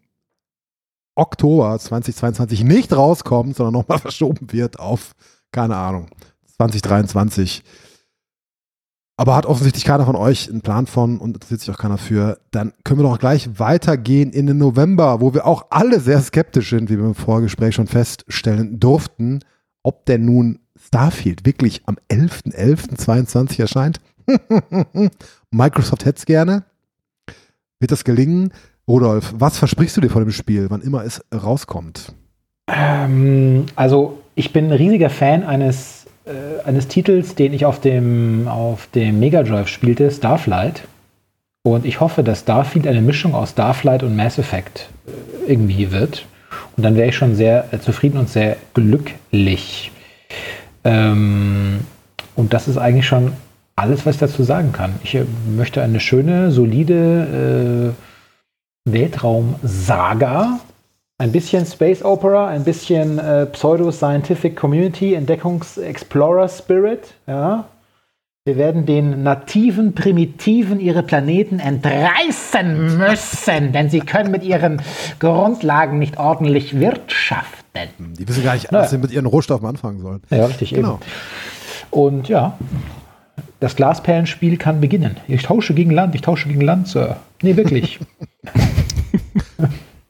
Oktober 1.14 1.78
2022 1.78 2.64
nicht 2.64 2.92
rauskommt, 2.92 3.56
sondern 3.56 3.74
nochmal 3.74 3.98
verschoben 4.00 4.52
wird 4.52 4.80
auf, 4.80 5.12
keine 5.52 5.76
Ahnung, 5.76 6.08
2023. 6.56 7.62
Aber 9.16 9.36
hat 9.36 9.46
offensichtlich 9.46 9.84
keiner 9.84 10.06
von 10.06 10.16
euch 10.16 10.48
einen 10.48 10.62
Plan 10.62 10.86
von 10.86 11.18
und 11.18 11.36
interessiert 11.36 11.60
sich 11.60 11.70
auch 11.70 11.78
keiner 11.78 11.98
für. 11.98 12.38
Dann 12.50 12.72
können 12.82 13.00
wir 13.00 13.08
doch 13.08 13.18
gleich 13.18 13.58
weitergehen 13.58 14.30
in 14.32 14.46
den 14.46 14.58
November, 14.58 15.20
wo 15.20 15.34
wir 15.34 15.46
auch 15.46 15.66
alle 15.70 16.00
sehr 16.00 16.20
skeptisch 16.20 16.70
sind, 16.70 16.90
wie 16.90 16.98
wir 16.98 17.04
im 17.04 17.14
Vorgespräch 17.14 17.74
schon 17.74 17.86
feststellen 17.86 18.80
durften, 18.80 19.40
ob 19.82 20.06
denn 20.06 20.24
nun 20.24 20.60
Starfield 20.76 21.44
wirklich 21.46 21.82
am 21.86 21.96
11.11.22 22.10 23.60
erscheint. 23.60 24.00
Microsoft 25.50 26.04
hätte 26.04 26.18
es 26.18 26.26
gerne. 26.26 26.64
Wird 27.78 27.92
das 27.92 28.04
gelingen? 28.04 28.52
Rudolf, 28.88 29.34
was 29.36 29.58
versprichst 29.58 29.96
du 29.96 30.00
dir 30.00 30.10
von 30.10 30.24
dem 30.24 30.32
Spiel, 30.32 30.70
wann 30.70 30.82
immer 30.82 31.04
es 31.04 31.24
rauskommt? 31.32 32.14
Ähm, 32.66 33.66
also, 33.76 34.20
ich 34.34 34.52
bin 34.52 34.66
ein 34.66 34.72
riesiger 34.72 35.10
Fan 35.10 35.44
eines, 35.44 36.01
äh, 36.24 36.66
eines 36.66 36.88
Titels, 36.88 37.34
den 37.34 37.52
ich 37.52 37.64
auf 37.64 37.80
dem, 37.80 38.48
auf 38.48 38.86
dem 38.94 39.18
Mega 39.18 39.42
Drive 39.42 39.68
spielte, 39.68 40.10
Starflight. 40.10 40.82
Und 41.64 41.84
ich 41.84 42.00
hoffe, 42.00 42.22
dass 42.22 42.40
Starfield 42.40 42.86
eine 42.86 43.02
Mischung 43.02 43.34
aus 43.34 43.50
Starflight 43.50 44.02
und 44.02 44.16
Mass 44.16 44.38
Effect 44.38 44.88
äh, 45.06 45.52
irgendwie 45.52 45.92
wird. 45.92 46.26
Und 46.76 46.84
dann 46.84 46.96
wäre 46.96 47.08
ich 47.08 47.16
schon 47.16 47.34
sehr 47.34 47.72
äh, 47.72 47.78
zufrieden 47.78 48.18
und 48.18 48.28
sehr 48.28 48.56
glücklich. 48.74 49.90
Ähm, 50.84 51.80
und 52.34 52.52
das 52.52 52.68
ist 52.68 52.78
eigentlich 52.78 53.06
schon 53.06 53.32
alles, 53.76 54.04
was 54.06 54.16
ich 54.16 54.20
dazu 54.20 54.42
sagen 54.42 54.72
kann. 54.72 54.94
Ich 55.02 55.18
möchte 55.56 55.82
eine 55.82 56.00
schöne, 56.00 56.50
solide 56.50 57.94
äh, 58.86 58.90
Weltraum-Saga, 58.90 60.60
ein 61.22 61.30
bisschen 61.30 61.64
Space 61.64 62.04
Opera, 62.04 62.48
ein 62.48 62.64
bisschen 62.64 63.20
äh, 63.20 63.46
Pseudo-Scientific 63.46 64.56
Community, 64.56 65.14
Entdeckungs-Explorer-Spirit. 65.14 67.14
Ja. 67.28 67.66
Wir 68.44 68.56
werden 68.56 68.86
den 68.86 69.22
nativen 69.22 69.94
Primitiven 69.94 70.80
ihre 70.80 71.04
Planeten 71.04 71.60
entreißen 71.60 72.98
müssen, 72.98 73.70
denn 73.70 73.88
sie 73.88 74.00
können 74.00 74.32
mit 74.32 74.42
ihren 74.42 74.82
Grundlagen 75.20 76.00
nicht 76.00 76.18
ordentlich 76.18 76.80
wirtschaften. 76.80 78.14
Die 78.18 78.26
wissen 78.26 78.42
gar 78.42 78.54
nicht, 78.54 78.72
was 78.72 78.90
sie 78.90 78.98
mit 78.98 79.12
ihren 79.12 79.26
Rohstoffen 79.26 79.68
anfangen 79.68 80.00
sollen. 80.00 80.22
Ja, 80.28 80.46
richtig. 80.46 80.74
Genau. 80.74 80.94
Eben. 80.94 81.02
Und 81.92 82.28
ja, 82.28 82.58
das 83.60 83.76
Glasperlenspiel 83.76 84.56
kann 84.56 84.80
beginnen. 84.80 85.18
Ich 85.28 85.44
tausche 85.44 85.72
gegen 85.72 85.92
Land, 85.92 86.16
ich 86.16 86.22
tausche 86.22 86.48
gegen 86.48 86.62
Land, 86.62 86.88
Sir. 86.88 87.18
Nee, 87.42 87.56
wirklich. 87.56 88.00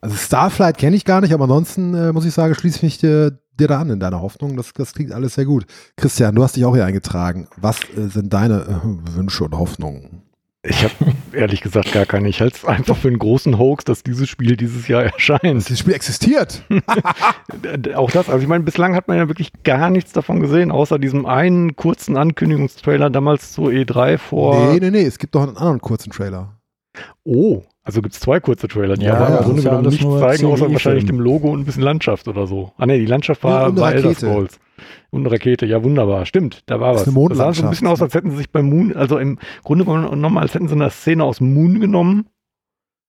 also 0.03 0.16
Starflight 0.16 0.78
kenne 0.78 0.96
ich 0.96 1.05
gar 1.05 1.20
nicht, 1.20 1.32
aber 1.32 1.44
ansonsten 1.44 1.94
äh, 1.94 2.12
muss 2.12 2.26
ich 2.26 2.34
sagen, 2.34 2.55
schließe 2.57 2.78
ich 2.78 2.82
mich 2.82 2.98
dir, 2.98 3.38
dir, 3.59 3.68
da 3.68 3.80
an 3.80 3.88
in 3.88 4.00
deiner 4.00 4.20
Hoffnung. 4.20 4.57
Das, 4.57 4.72
das 4.72 4.94
klingt 4.94 5.12
alles 5.12 5.36
sehr 5.36 5.44
gut. 5.44 5.64
Christian, 5.96 6.34
du 6.34 6.42
hast 6.42 6.57
dich 6.57 6.64
auch 6.64 6.74
hier 6.74 6.84
eingetragen. 6.84 7.46
Was 7.57 7.80
äh, 7.96 8.09
sind 8.09 8.32
deine 8.32 8.62
äh, 8.62 9.16
Wünsche 9.16 9.44
und 9.44 9.57
Hoffnungen? 9.57 10.22
Ich 10.64 10.82
habe 10.84 10.94
ehrlich 11.32 11.61
gesagt 11.61 11.92
gar 11.92 12.05
keine. 12.05 12.28
Ich 12.28 12.40
halte 12.40 12.57
es 12.57 12.64
einfach 12.64 12.96
für 12.96 13.09
einen 13.09 13.20
großen 13.20 13.59
Hoax, 13.59 13.84
dass 13.84 14.03
dieses 14.03 14.28
Spiel 14.28 14.57
dieses 14.57 14.88
Jahr 14.88 15.05
erscheint. 15.12 15.57
Dass 15.57 15.66
dieses 15.66 15.78
Spiel 15.78 15.94
existiert. 15.94 16.64
Auch 17.94 18.11
das. 18.11 18.28
Also 18.28 18.42
ich 18.42 18.48
meine, 18.48 18.64
bislang 18.64 18.96
hat 18.96 19.07
man 19.07 19.18
ja 19.18 19.28
wirklich 19.28 19.53
gar 19.62 19.88
nichts 19.88 20.12
davon 20.12 20.40
gesehen, 20.40 20.72
außer 20.72 20.98
diesem 20.98 21.26
einen 21.26 21.76
kurzen 21.76 22.16
Ankündigungstrailer 22.16 23.09
damals 23.11 23.53
zur 23.53 23.68
E3 23.68 24.18
vor. 24.18 24.72
Nee, 24.72 24.80
nee, 24.80 24.90
nee. 24.90 25.05
Es 25.05 25.18
gibt 25.18 25.36
doch 25.36 25.42
einen 25.42 25.57
anderen 25.57 25.80
kurzen 25.80 26.11
Trailer. 26.11 26.59
Oh, 27.24 27.62
also 27.85 28.01
gibt 28.01 28.14
es 28.14 28.20
zwei 28.20 28.39
kurze 28.39 28.68
Trailer, 28.68 28.95
die 28.95 29.07
ja, 29.07 29.14
aber 29.14 29.39
im 29.39 29.45
Grunde 29.45 29.62
genommen 29.62 29.89
nichts 29.89 30.03
zeigen, 30.03 30.47
außer 30.47 30.70
wahrscheinlich 30.70 31.05
dem 31.05 31.18
Logo 31.18 31.51
und 31.51 31.61
ein 31.61 31.64
bisschen 31.64 31.83
Landschaft 31.83 32.28
oder 32.28 32.47
so. 32.47 32.72
Ah 32.76 32.87
ne, 32.87 32.99
die 32.99 33.07
Landschaft 33.07 33.43
war 33.43 33.68
und 33.68 33.74
bei 33.74 33.93
Elder 33.93 34.14
Scrolls. 34.14 34.61
Und 35.11 35.20
eine 35.20 35.33
Rakete, 35.33 35.66
ja 35.66 35.83
wunderbar, 35.83 36.24
stimmt, 36.24 36.62
da 36.66 36.80
war 36.80 36.93
das 36.93 37.07
was. 37.07 37.28
Das 37.28 37.39
sah 37.39 37.53
so 37.53 37.64
ein 37.64 37.70
bisschen 37.70 37.89
aus, 37.89 38.01
als 38.01 38.14
hätten 38.14 38.30
sie 38.30 38.37
sich 38.37 38.51
beim 38.51 38.68
Moon, 38.68 38.95
also 38.97 39.18
im 39.18 39.39
Grunde 39.64 39.85
genommen, 39.85 40.39
als 40.39 40.55
hätten 40.55 40.68
sie 40.68 40.74
eine 40.74 40.91
Szene 40.91 41.24
aus 41.24 41.41
Moon 41.41 41.80
genommen, 41.80 42.26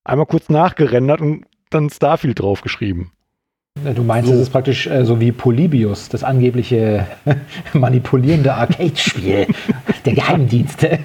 einmal 0.03 0.25
kurz 0.25 0.49
nachgerendert 0.49 1.21
und 1.21 1.45
dann 1.69 1.89
Starfield 1.89 2.39
draufgeschrieben. 2.39 3.11
Du 3.95 4.03
meinst, 4.03 4.27
so. 4.27 4.33
das 4.33 4.43
ist 4.43 4.51
praktisch 4.51 4.87
äh, 4.87 5.03
so 5.03 5.19
wie 5.19 5.31
Polybius, 5.31 6.09
das 6.09 6.23
angebliche 6.23 7.07
manipulierende 7.73 8.53
Arcade-Spiel 8.53 9.47
der 10.05 10.13
Geheimdienste. 10.13 10.99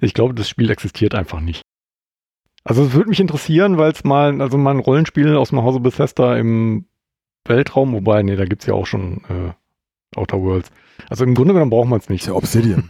Ich 0.00 0.14
glaube, 0.14 0.34
das 0.34 0.48
Spiel 0.48 0.70
existiert 0.70 1.14
einfach 1.14 1.40
nicht. 1.40 1.62
Also 2.68 2.84
es 2.84 2.92
würde 2.92 3.08
mich 3.08 3.18
interessieren, 3.18 3.78
weil 3.78 3.92
es 3.92 4.04
mal, 4.04 4.42
also 4.42 4.58
mal 4.58 4.72
ein 4.72 4.80
Rollenspiel 4.80 5.36
aus 5.36 5.48
dem 5.48 5.62
Hause 5.62 5.80
Bethesda 5.80 6.36
im 6.36 6.84
Weltraum, 7.46 7.94
wobei, 7.94 8.22
nee, 8.22 8.36
da 8.36 8.44
gibt 8.44 8.60
es 8.60 8.66
ja 8.66 8.74
auch 8.74 8.84
schon 8.84 9.22
äh, 9.30 10.18
Outer 10.18 10.42
Worlds. 10.42 10.70
Also 11.08 11.24
im 11.24 11.34
Grunde 11.34 11.54
genommen 11.54 11.70
braucht 11.70 11.88
man 11.88 11.98
es 11.98 12.10
nicht. 12.10 12.26
Ja 12.26 12.34
Obsidian. 12.34 12.86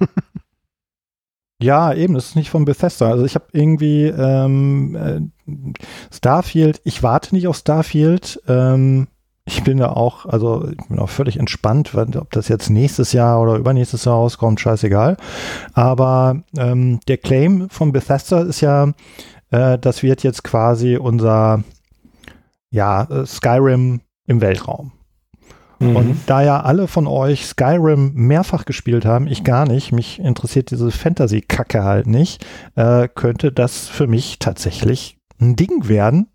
ja, 1.62 1.94
eben, 1.94 2.14
das 2.14 2.30
ist 2.30 2.34
nicht 2.34 2.50
von 2.50 2.64
Bethesda. 2.64 3.08
Also 3.08 3.24
ich 3.24 3.36
habe 3.36 3.44
irgendwie 3.52 4.06
ähm, 4.06 4.96
äh, 4.96 5.74
Starfield, 6.12 6.80
ich 6.82 7.04
warte 7.04 7.32
nicht 7.32 7.46
auf 7.46 7.56
Starfield. 7.56 8.42
Ähm, 8.48 9.06
ich 9.44 9.62
bin 9.62 9.78
da 9.78 9.90
auch, 9.92 10.26
also 10.26 10.68
ich 10.68 10.88
bin 10.88 10.98
auch 10.98 11.08
völlig 11.08 11.38
entspannt, 11.38 11.94
ob 11.94 12.32
das 12.32 12.48
jetzt 12.48 12.68
nächstes 12.68 13.12
Jahr 13.12 13.40
oder 13.40 13.54
übernächstes 13.54 14.06
Jahr 14.06 14.16
rauskommt, 14.16 14.58
scheißegal. 14.58 15.18
Aber 15.72 16.42
ähm, 16.56 16.98
der 17.06 17.18
Claim 17.18 17.70
von 17.70 17.92
Bethesda 17.92 18.40
ist 18.40 18.60
ja, 18.60 18.92
äh, 19.50 19.78
das 19.78 20.02
wird 20.02 20.22
jetzt 20.22 20.44
quasi 20.44 20.96
unser 20.96 21.62
ja, 22.70 23.04
äh, 23.04 23.26
Skyrim 23.26 24.00
im 24.26 24.40
Weltraum. 24.40 24.92
Mhm. 25.78 25.96
Und 25.96 26.20
da 26.26 26.42
ja 26.42 26.60
alle 26.60 26.88
von 26.88 27.06
euch 27.06 27.46
Skyrim 27.46 28.12
mehrfach 28.14 28.64
gespielt 28.64 29.04
haben, 29.04 29.26
ich 29.26 29.44
gar 29.44 29.66
nicht, 29.66 29.92
mich 29.92 30.18
interessiert 30.18 30.70
diese 30.70 30.90
Fantasy-Kacke 30.90 31.84
halt 31.84 32.06
nicht, 32.06 32.44
äh, 32.74 33.08
könnte 33.08 33.52
das 33.52 33.86
für 33.86 34.06
mich 34.06 34.38
tatsächlich 34.38 35.18
ein 35.40 35.54
Ding 35.54 35.88
werden, 35.88 36.26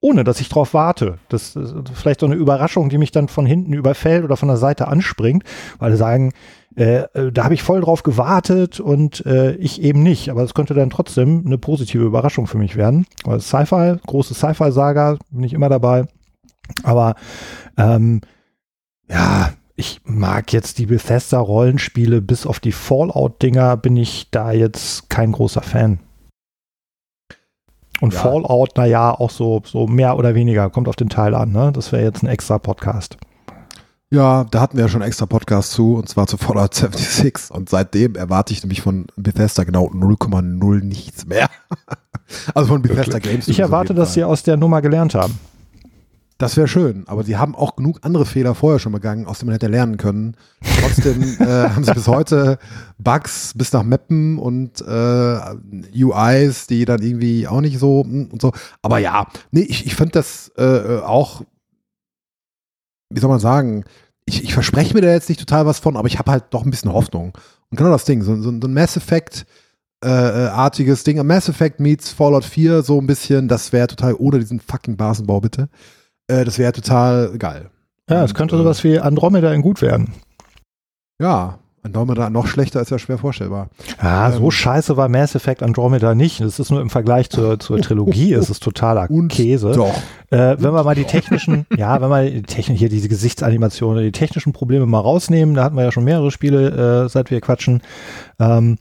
ohne 0.00 0.24
dass 0.24 0.40
ich 0.40 0.48
drauf 0.48 0.74
warte. 0.74 1.18
Das 1.28 1.54
ist 1.56 1.74
vielleicht 1.94 2.20
so 2.20 2.26
eine 2.26 2.34
Überraschung, 2.34 2.88
die 2.88 2.98
mich 2.98 3.12
dann 3.12 3.28
von 3.28 3.46
hinten 3.46 3.72
überfällt 3.72 4.24
oder 4.24 4.36
von 4.36 4.48
der 4.48 4.56
Seite 4.56 4.88
anspringt, 4.88 5.44
weil 5.78 5.92
sie 5.92 5.98
sagen, 5.98 6.32
äh, 6.78 7.08
äh, 7.14 7.32
da 7.32 7.42
habe 7.42 7.54
ich 7.54 7.62
voll 7.64 7.80
drauf 7.80 8.04
gewartet 8.04 8.78
und 8.78 9.26
äh, 9.26 9.52
ich 9.54 9.82
eben 9.82 10.02
nicht. 10.02 10.30
Aber 10.30 10.44
es 10.44 10.54
könnte 10.54 10.74
dann 10.74 10.90
trotzdem 10.90 11.42
eine 11.44 11.58
positive 11.58 12.04
Überraschung 12.04 12.46
für 12.46 12.58
mich 12.58 12.76
werden. 12.76 13.04
Weil 13.24 13.40
Sci-Fi, 13.40 13.96
große 14.06 14.34
Sci-Fi-Saga, 14.34 15.18
bin 15.30 15.42
ich 15.42 15.54
immer 15.54 15.68
dabei. 15.68 16.06
Aber 16.84 17.16
ähm, 17.76 18.20
ja, 19.08 19.50
ich 19.74 20.00
mag 20.04 20.52
jetzt 20.52 20.78
die 20.78 20.86
Bethesda-Rollenspiele, 20.86 22.20
bis 22.22 22.46
auf 22.46 22.60
die 22.60 22.72
Fallout-Dinger 22.72 23.76
bin 23.76 23.96
ich 23.96 24.30
da 24.30 24.52
jetzt 24.52 25.10
kein 25.10 25.32
großer 25.32 25.62
Fan. 25.62 25.98
Und 28.00 28.14
ja. 28.14 28.20
Fallout, 28.20 28.76
naja, 28.76 29.12
auch 29.12 29.30
so, 29.30 29.62
so 29.64 29.88
mehr 29.88 30.16
oder 30.16 30.36
weniger, 30.36 30.70
kommt 30.70 30.86
auf 30.86 30.94
den 30.94 31.08
Teil 31.08 31.34
an, 31.34 31.50
ne? 31.50 31.72
Das 31.72 31.90
wäre 31.90 32.04
jetzt 32.04 32.22
ein 32.22 32.28
extra 32.28 32.58
Podcast. 32.58 33.16
Ja, 34.10 34.44
da 34.44 34.60
hatten 34.60 34.78
wir 34.78 34.84
ja 34.84 34.88
schon 34.88 35.02
extra 35.02 35.26
Podcast 35.26 35.72
zu, 35.72 35.94
und 35.94 36.08
zwar 36.08 36.26
zu 36.26 36.38
Fallout 36.38 36.74
76. 36.74 37.50
Und 37.50 37.68
seitdem 37.68 38.14
erwarte 38.14 38.54
ich 38.54 38.62
nämlich 38.62 38.80
von 38.80 39.06
Bethesda 39.16 39.64
genau 39.64 39.88
0,0 39.88 40.82
nichts 40.82 41.26
mehr. 41.26 41.50
also 42.54 42.68
von 42.68 42.80
Bethesda 42.80 43.18
Games. 43.18 43.48
Ich 43.48 43.60
erwarte, 43.60 43.92
dass 43.92 44.14
sie 44.14 44.24
aus 44.24 44.42
der 44.42 44.56
Nummer 44.56 44.80
gelernt 44.80 45.14
haben. 45.14 45.38
Das 46.38 46.56
wäre 46.56 46.68
schön, 46.68 47.02
aber 47.08 47.24
sie 47.24 47.36
haben 47.36 47.56
auch 47.56 47.74
genug 47.74 47.98
andere 48.02 48.24
Fehler 48.24 48.54
vorher 48.54 48.78
schon 48.78 48.92
begangen, 48.92 49.26
aus 49.26 49.40
denen 49.40 49.48
man 49.48 49.54
hätte 49.54 49.66
lernen 49.66 49.96
können. 49.96 50.36
Trotzdem 50.80 51.20
äh, 51.40 51.68
haben 51.68 51.82
sie 51.82 51.92
bis 51.92 52.06
heute 52.06 52.58
Bugs 52.96 53.52
bis 53.56 53.72
nach 53.72 53.82
Mappen 53.82 54.38
und 54.38 54.80
äh, 54.80 56.04
UIs, 56.04 56.68
die 56.68 56.84
dann 56.84 57.02
irgendwie 57.02 57.48
auch 57.48 57.60
nicht 57.60 57.80
so 57.80 58.04
hm, 58.04 58.28
und 58.30 58.40
so. 58.40 58.52
Aber 58.82 58.98
ja, 58.98 59.26
nee, 59.50 59.62
ich, 59.62 59.84
ich 59.84 59.96
finde 59.96 60.12
das 60.12 60.52
äh, 60.56 61.00
auch 61.00 61.42
wie 63.10 63.20
soll 63.20 63.30
man 63.30 63.40
sagen, 63.40 63.84
ich, 64.24 64.44
ich 64.44 64.52
verspreche 64.52 64.94
mir 64.94 65.00
da 65.00 65.12
jetzt 65.12 65.28
nicht 65.28 65.40
total 65.40 65.66
was 65.66 65.78
von, 65.78 65.96
aber 65.96 66.08
ich 66.08 66.18
habe 66.18 66.30
halt 66.30 66.44
doch 66.50 66.64
ein 66.64 66.70
bisschen 66.70 66.92
Hoffnung. 66.92 67.36
Und 67.70 67.76
genau 67.76 67.90
das 67.90 68.04
Ding, 68.04 68.22
so, 68.22 68.36
so, 68.36 68.50
so 68.50 68.66
ein 68.66 68.74
Mass 68.74 68.96
Effect 68.96 69.46
äh, 70.04 70.08
äh 70.08 70.48
artiges 70.48 71.04
Ding, 71.04 71.24
Mass 71.26 71.48
Effect 71.48 71.80
meets 71.80 72.10
Fallout 72.10 72.44
4 72.44 72.82
so 72.82 73.00
ein 73.00 73.06
bisschen, 73.06 73.48
das 73.48 73.72
wäre 73.72 73.88
total 73.88 74.14
ohne 74.14 74.38
diesen 74.38 74.60
fucking 74.60 74.96
Basenbau 74.96 75.40
bitte. 75.40 75.68
Äh, 76.28 76.44
das 76.44 76.58
wäre 76.58 76.72
total 76.72 77.36
geil. 77.38 77.70
Ja, 78.08 78.24
es 78.24 78.34
könnte 78.34 78.56
Und, 78.56 78.62
sowas 78.62 78.84
wie 78.84 78.98
Andromeda 78.98 79.52
in 79.52 79.62
gut 79.62 79.82
werden. 79.82 80.14
Ja, 81.20 81.58
Andromeda 81.88 82.30
noch 82.30 82.46
schlechter 82.46 82.80
ist 82.80 82.90
ja 82.90 82.98
schwer 82.98 83.18
vorstellbar. 83.18 83.68
Ja, 84.02 84.30
so 84.30 84.44
ähm, 84.44 84.50
scheiße 84.50 84.96
war 84.96 85.08
Mass 85.08 85.34
Effect 85.34 85.62
Andromeda 85.62 86.14
nicht. 86.14 86.40
Das 86.40 86.58
ist 86.58 86.70
nur 86.70 86.80
im 86.80 86.90
Vergleich 86.90 87.30
zur, 87.30 87.58
zur 87.58 87.78
Trilogie 87.82 88.34
ist 88.34 88.48
es 88.48 88.60
totaler 88.60 89.10
und 89.10 89.28
Käse. 89.28 89.72
Doch. 89.72 89.94
Äh, 90.30 90.56
wenn 90.58 90.72
wir 90.74 90.84
mal 90.84 90.94
die 90.94 91.04
technischen, 91.04 91.66
ja, 91.76 92.00
wenn 92.00 92.08
wir 92.08 92.30
die 92.30 92.42
Technik, 92.42 92.78
hier 92.78 92.88
diese 92.88 93.08
Gesichtsanimationen, 93.08 94.04
die 94.04 94.12
technischen 94.12 94.52
Probleme 94.52 94.86
mal 94.86 95.00
rausnehmen, 95.00 95.54
da 95.54 95.64
hatten 95.64 95.76
wir 95.76 95.84
ja 95.84 95.92
schon 95.92 96.04
mehrere 96.04 96.30
Spiele, 96.30 97.04
äh, 97.04 97.08
seit 97.08 97.30
wir 97.30 97.40
quatschen. 97.40 97.82
Ähm, 98.38 98.76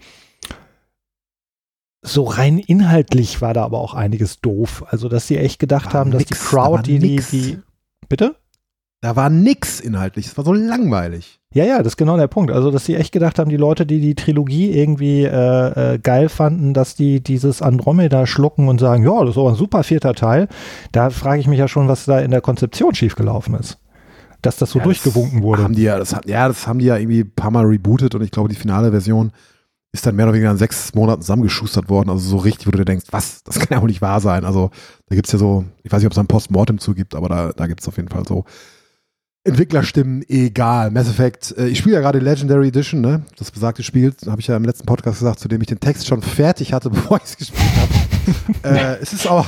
so 2.01 2.23
rein 2.23 2.59
inhaltlich 2.59 3.41
war 3.41 3.53
da 3.53 3.63
aber 3.63 3.79
auch 3.79 3.93
einiges 3.93 4.39
doof. 4.39 4.85
Also, 4.87 5.09
dass 5.09 5.27
sie 5.27 5.37
echt 5.37 5.59
gedacht 5.59 5.93
War 5.93 6.01
haben, 6.01 6.11
dass 6.11 6.21
nix, 6.21 6.29
die 6.29 6.45
Crowd, 6.45 6.83
die, 6.83 6.99
die, 6.99 7.21
die, 7.31 7.59
bitte? 8.07 8.35
Da 9.01 9.15
war 9.15 9.29
nix 9.29 9.79
inhaltlich. 9.79 10.25
Es 10.25 10.37
war 10.37 10.43
so 10.45 10.53
langweilig. 10.53 11.39
Ja, 11.53 11.63
ja, 11.63 11.77
das 11.77 11.93
ist 11.93 11.97
genau 11.97 12.17
der 12.17 12.27
Punkt. 12.27 12.51
Also, 12.51 12.71
dass 12.71 12.85
sie 12.85 12.95
echt 12.95 13.11
gedacht 13.11 13.37
haben, 13.39 13.49
die 13.49 13.57
Leute, 13.57 13.85
die 13.85 13.99
die 14.01 14.15
Trilogie 14.15 14.71
irgendwie 14.71 15.23
äh, 15.23 15.93
äh, 15.93 15.99
geil 15.99 16.29
fanden, 16.29 16.73
dass 16.73 16.95
die 16.95 17.21
dieses 17.21 17.61
Andromeda 17.61 18.25
schlucken 18.25 18.67
und 18.67 18.79
sagen, 18.79 19.03
ja, 19.03 19.21
das 19.21 19.31
ist 19.31 19.37
aber 19.37 19.49
ein 19.49 19.55
super 19.55 19.83
vierter 19.83 20.13
Teil. 20.13 20.47
Da 20.91 21.09
frage 21.09 21.39
ich 21.39 21.47
mich 21.47 21.59
ja 21.59 21.67
schon, 21.67 21.87
was 21.87 22.05
da 22.05 22.19
in 22.19 22.31
der 22.31 22.41
Konzeption 22.41 22.95
schiefgelaufen 22.95 23.53
ist. 23.55 23.77
Dass 24.41 24.57
das 24.57 24.71
so 24.71 24.79
Ja, 24.79 24.85
durchgewunken 24.85 25.39
das 25.39 25.43
wurde. 25.43 25.63
Haben 25.63 25.75
die 25.75 25.83
ja, 25.83 25.97
das, 25.97 26.15
hat- 26.15 26.27
ja, 26.27 26.47
das 26.47 26.67
haben 26.67 26.79
die 26.79 26.85
ja 26.85 26.97
irgendwie 26.97 27.21
ein 27.21 27.31
paar 27.35 27.51
Mal 27.51 27.65
rebootet 27.65 28.13
und 28.15 28.21
ich 28.23 28.31
glaube, 28.31 28.49
die 28.49 28.55
finale 28.55 28.91
Version 28.91 29.31
ist 29.93 30.05
dann 30.05 30.15
mehr 30.15 30.25
oder 30.25 30.33
weniger 30.33 30.51
in 30.51 30.57
sechs 30.57 30.93
Monaten 30.93 31.21
zusammengeschustert 31.21 31.89
worden. 31.89 32.09
Also 32.09 32.27
so 32.27 32.37
richtig, 32.37 32.67
wo 32.67 32.71
du 32.71 32.79
dir 32.79 32.85
denkst, 32.85 33.05
was, 33.11 33.43
das 33.43 33.57
kann 33.59 33.77
ja 33.77 33.81
wohl 33.81 33.87
nicht 33.87 34.01
wahr 34.01 34.19
sein. 34.21 34.43
Also 34.43 34.69
da 35.07 35.15
gibt 35.15 35.27
es 35.27 35.33
ja 35.33 35.39
so, 35.39 35.65
ich 35.83 35.91
weiß 35.91 35.99
nicht, 35.99 36.07
ob 36.07 36.11
es 36.13 36.17
ein 36.19 36.27
Postmortem 36.27 36.77
zugibt, 36.77 37.15
aber 37.15 37.29
da, 37.29 37.51
da 37.53 37.67
gibt 37.67 37.81
es 37.81 37.87
auf 37.87 37.97
jeden 37.97 38.09
Fall 38.09 38.25
so 38.27 38.43
Entwicklerstimmen, 39.47 40.23
egal. 40.27 40.91
Mass 40.91 41.09
Effect, 41.09 41.55
äh, 41.57 41.67
ich 41.67 41.79
spiele 41.79 41.95
ja 41.95 42.01
gerade 42.01 42.19
Legendary 42.19 42.67
Edition, 42.67 43.01
ne? 43.01 43.23
Das 43.37 43.49
besagte 43.49 43.81
Spiel, 43.81 44.13
habe 44.27 44.41
ich 44.41 44.47
ja 44.47 44.57
im 44.57 44.65
letzten 44.65 44.85
Podcast 44.85 45.19
gesagt, 45.19 45.39
zu 45.39 45.47
dem 45.47 45.61
ich 45.61 45.67
den 45.67 45.79
Text 45.79 46.05
schon 46.05 46.21
fertig 46.21 46.73
hatte, 46.73 46.89
bevor 46.91 47.17
ich 47.17 47.23
es 47.23 47.37
gespielt 47.37 47.71
habe. 48.63 48.77
äh, 48.77 48.97
es 49.01 49.13
ist 49.13 49.25
auch, 49.25 49.47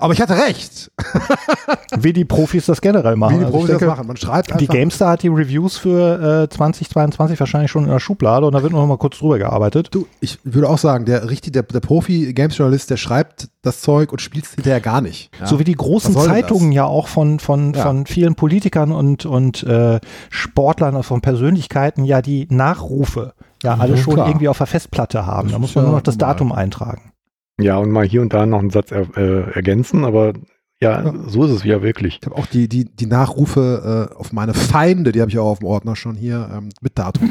aber 0.00 0.12
ich 0.12 0.20
hatte 0.20 0.36
recht, 0.36 0.90
Wie 1.98 2.12
die 2.12 2.24
Profis 2.24 2.66
das 2.66 2.80
generell 2.80 3.16
machen. 3.16 3.34
wie 3.34 3.38
die 3.38 3.44
Also 3.46 3.56
Profis 3.58 3.70
das 3.72 3.78
denke, 3.80 3.94
machen. 3.94 4.06
Man 4.06 4.16
schreibt 4.16 4.48
einfach 4.48 4.58
Die 4.58 4.66
GameStar 4.68 5.12
hat 5.12 5.22
die 5.22 5.28
Reviews 5.28 5.76
für 5.78 6.44
äh, 6.44 6.48
2022 6.48 7.38
wahrscheinlich 7.40 7.70
schon 7.70 7.84
in 7.84 7.90
der 7.90 7.98
Schublade 8.00 8.46
und 8.46 8.52
da 8.52 8.62
wird 8.62 8.72
noch 8.72 8.86
mal 8.86 8.98
kurz 8.98 9.18
drüber 9.18 9.38
gearbeitet. 9.38 9.88
Du, 9.92 10.06
ich 10.20 10.38
würde 10.44 10.68
auch 10.68 10.78
sagen, 10.78 11.04
der 11.04 11.30
richtig, 11.30 11.52
der, 11.54 11.62
der 11.62 11.80
Profi-Games-Journalist, 11.80 12.90
der 12.90 12.96
schreibt 12.96 13.48
das 13.62 13.80
Zeug 13.80 14.12
und 14.12 14.20
spielt 14.20 14.44
es 14.46 14.54
hinterher 14.54 14.80
gar 14.80 15.00
nicht. 15.00 15.30
Ja? 15.40 15.46
So 15.46 15.58
wie 15.58 15.64
die 15.64 15.74
großen 15.74 16.14
Zeitungen 16.14 16.72
ja 16.72 16.84
auch 16.84 17.08
von, 17.08 17.38
von, 17.40 17.74
Ja. 17.74 17.82
von 17.82 18.06
vielen 18.06 18.34
Politikern 18.34 18.92
und, 18.92 19.26
und 19.26 19.62
äh, 19.64 20.00
Sportlern, 20.30 20.94
also 20.96 21.08
von 21.08 21.20
Persönlichkeiten 21.20 22.04
ja 22.04 22.22
die 22.22 22.46
Nachrufe 22.50 23.34
ja 23.62 23.76
alle 23.78 23.94
Mhm, 23.94 23.98
schon 23.98 24.14
klar. 24.14 24.28
irgendwie 24.28 24.48
auf 24.48 24.58
der 24.58 24.66
Festplatte 24.66 25.26
haben. 25.26 25.48
Das 25.48 25.52
Da 25.54 25.58
muss 25.58 25.74
man 25.74 25.84
nur 25.84 25.94
noch 25.94 26.02
das 26.02 26.16
normal. 26.16 26.34
Datum 26.34 26.52
eintragen. 26.52 27.12
Ja, 27.60 27.76
und 27.78 27.90
mal 27.90 28.06
hier 28.06 28.22
und 28.22 28.32
da 28.32 28.46
noch 28.46 28.60
einen 28.60 28.70
Satz 28.70 28.90
er, 28.92 29.06
äh, 29.16 29.50
ergänzen, 29.52 30.04
aber 30.04 30.32
ja, 30.80 31.02
Ja. 31.04 31.14
so 31.26 31.44
ist 31.44 31.50
es 31.50 31.64
ja 31.64 31.82
wirklich. 31.82 32.18
Ich 32.20 32.26
habe 32.26 32.36
auch 32.36 32.46
die, 32.46 32.68
die, 32.68 32.84
die 32.84 33.06
Nachrufe 33.06 34.08
äh, 34.12 34.14
auf 34.16 34.32
meine 34.32 34.54
Feinde, 34.54 35.10
die 35.10 35.20
habe 35.20 35.30
ich 35.30 35.38
auch 35.38 35.50
auf 35.50 35.58
dem 35.58 35.66
Ordner 35.66 35.96
schon 35.96 36.14
hier 36.14 36.48
ähm, 36.56 36.68
mit 36.80 36.96
Datum. 36.98 37.28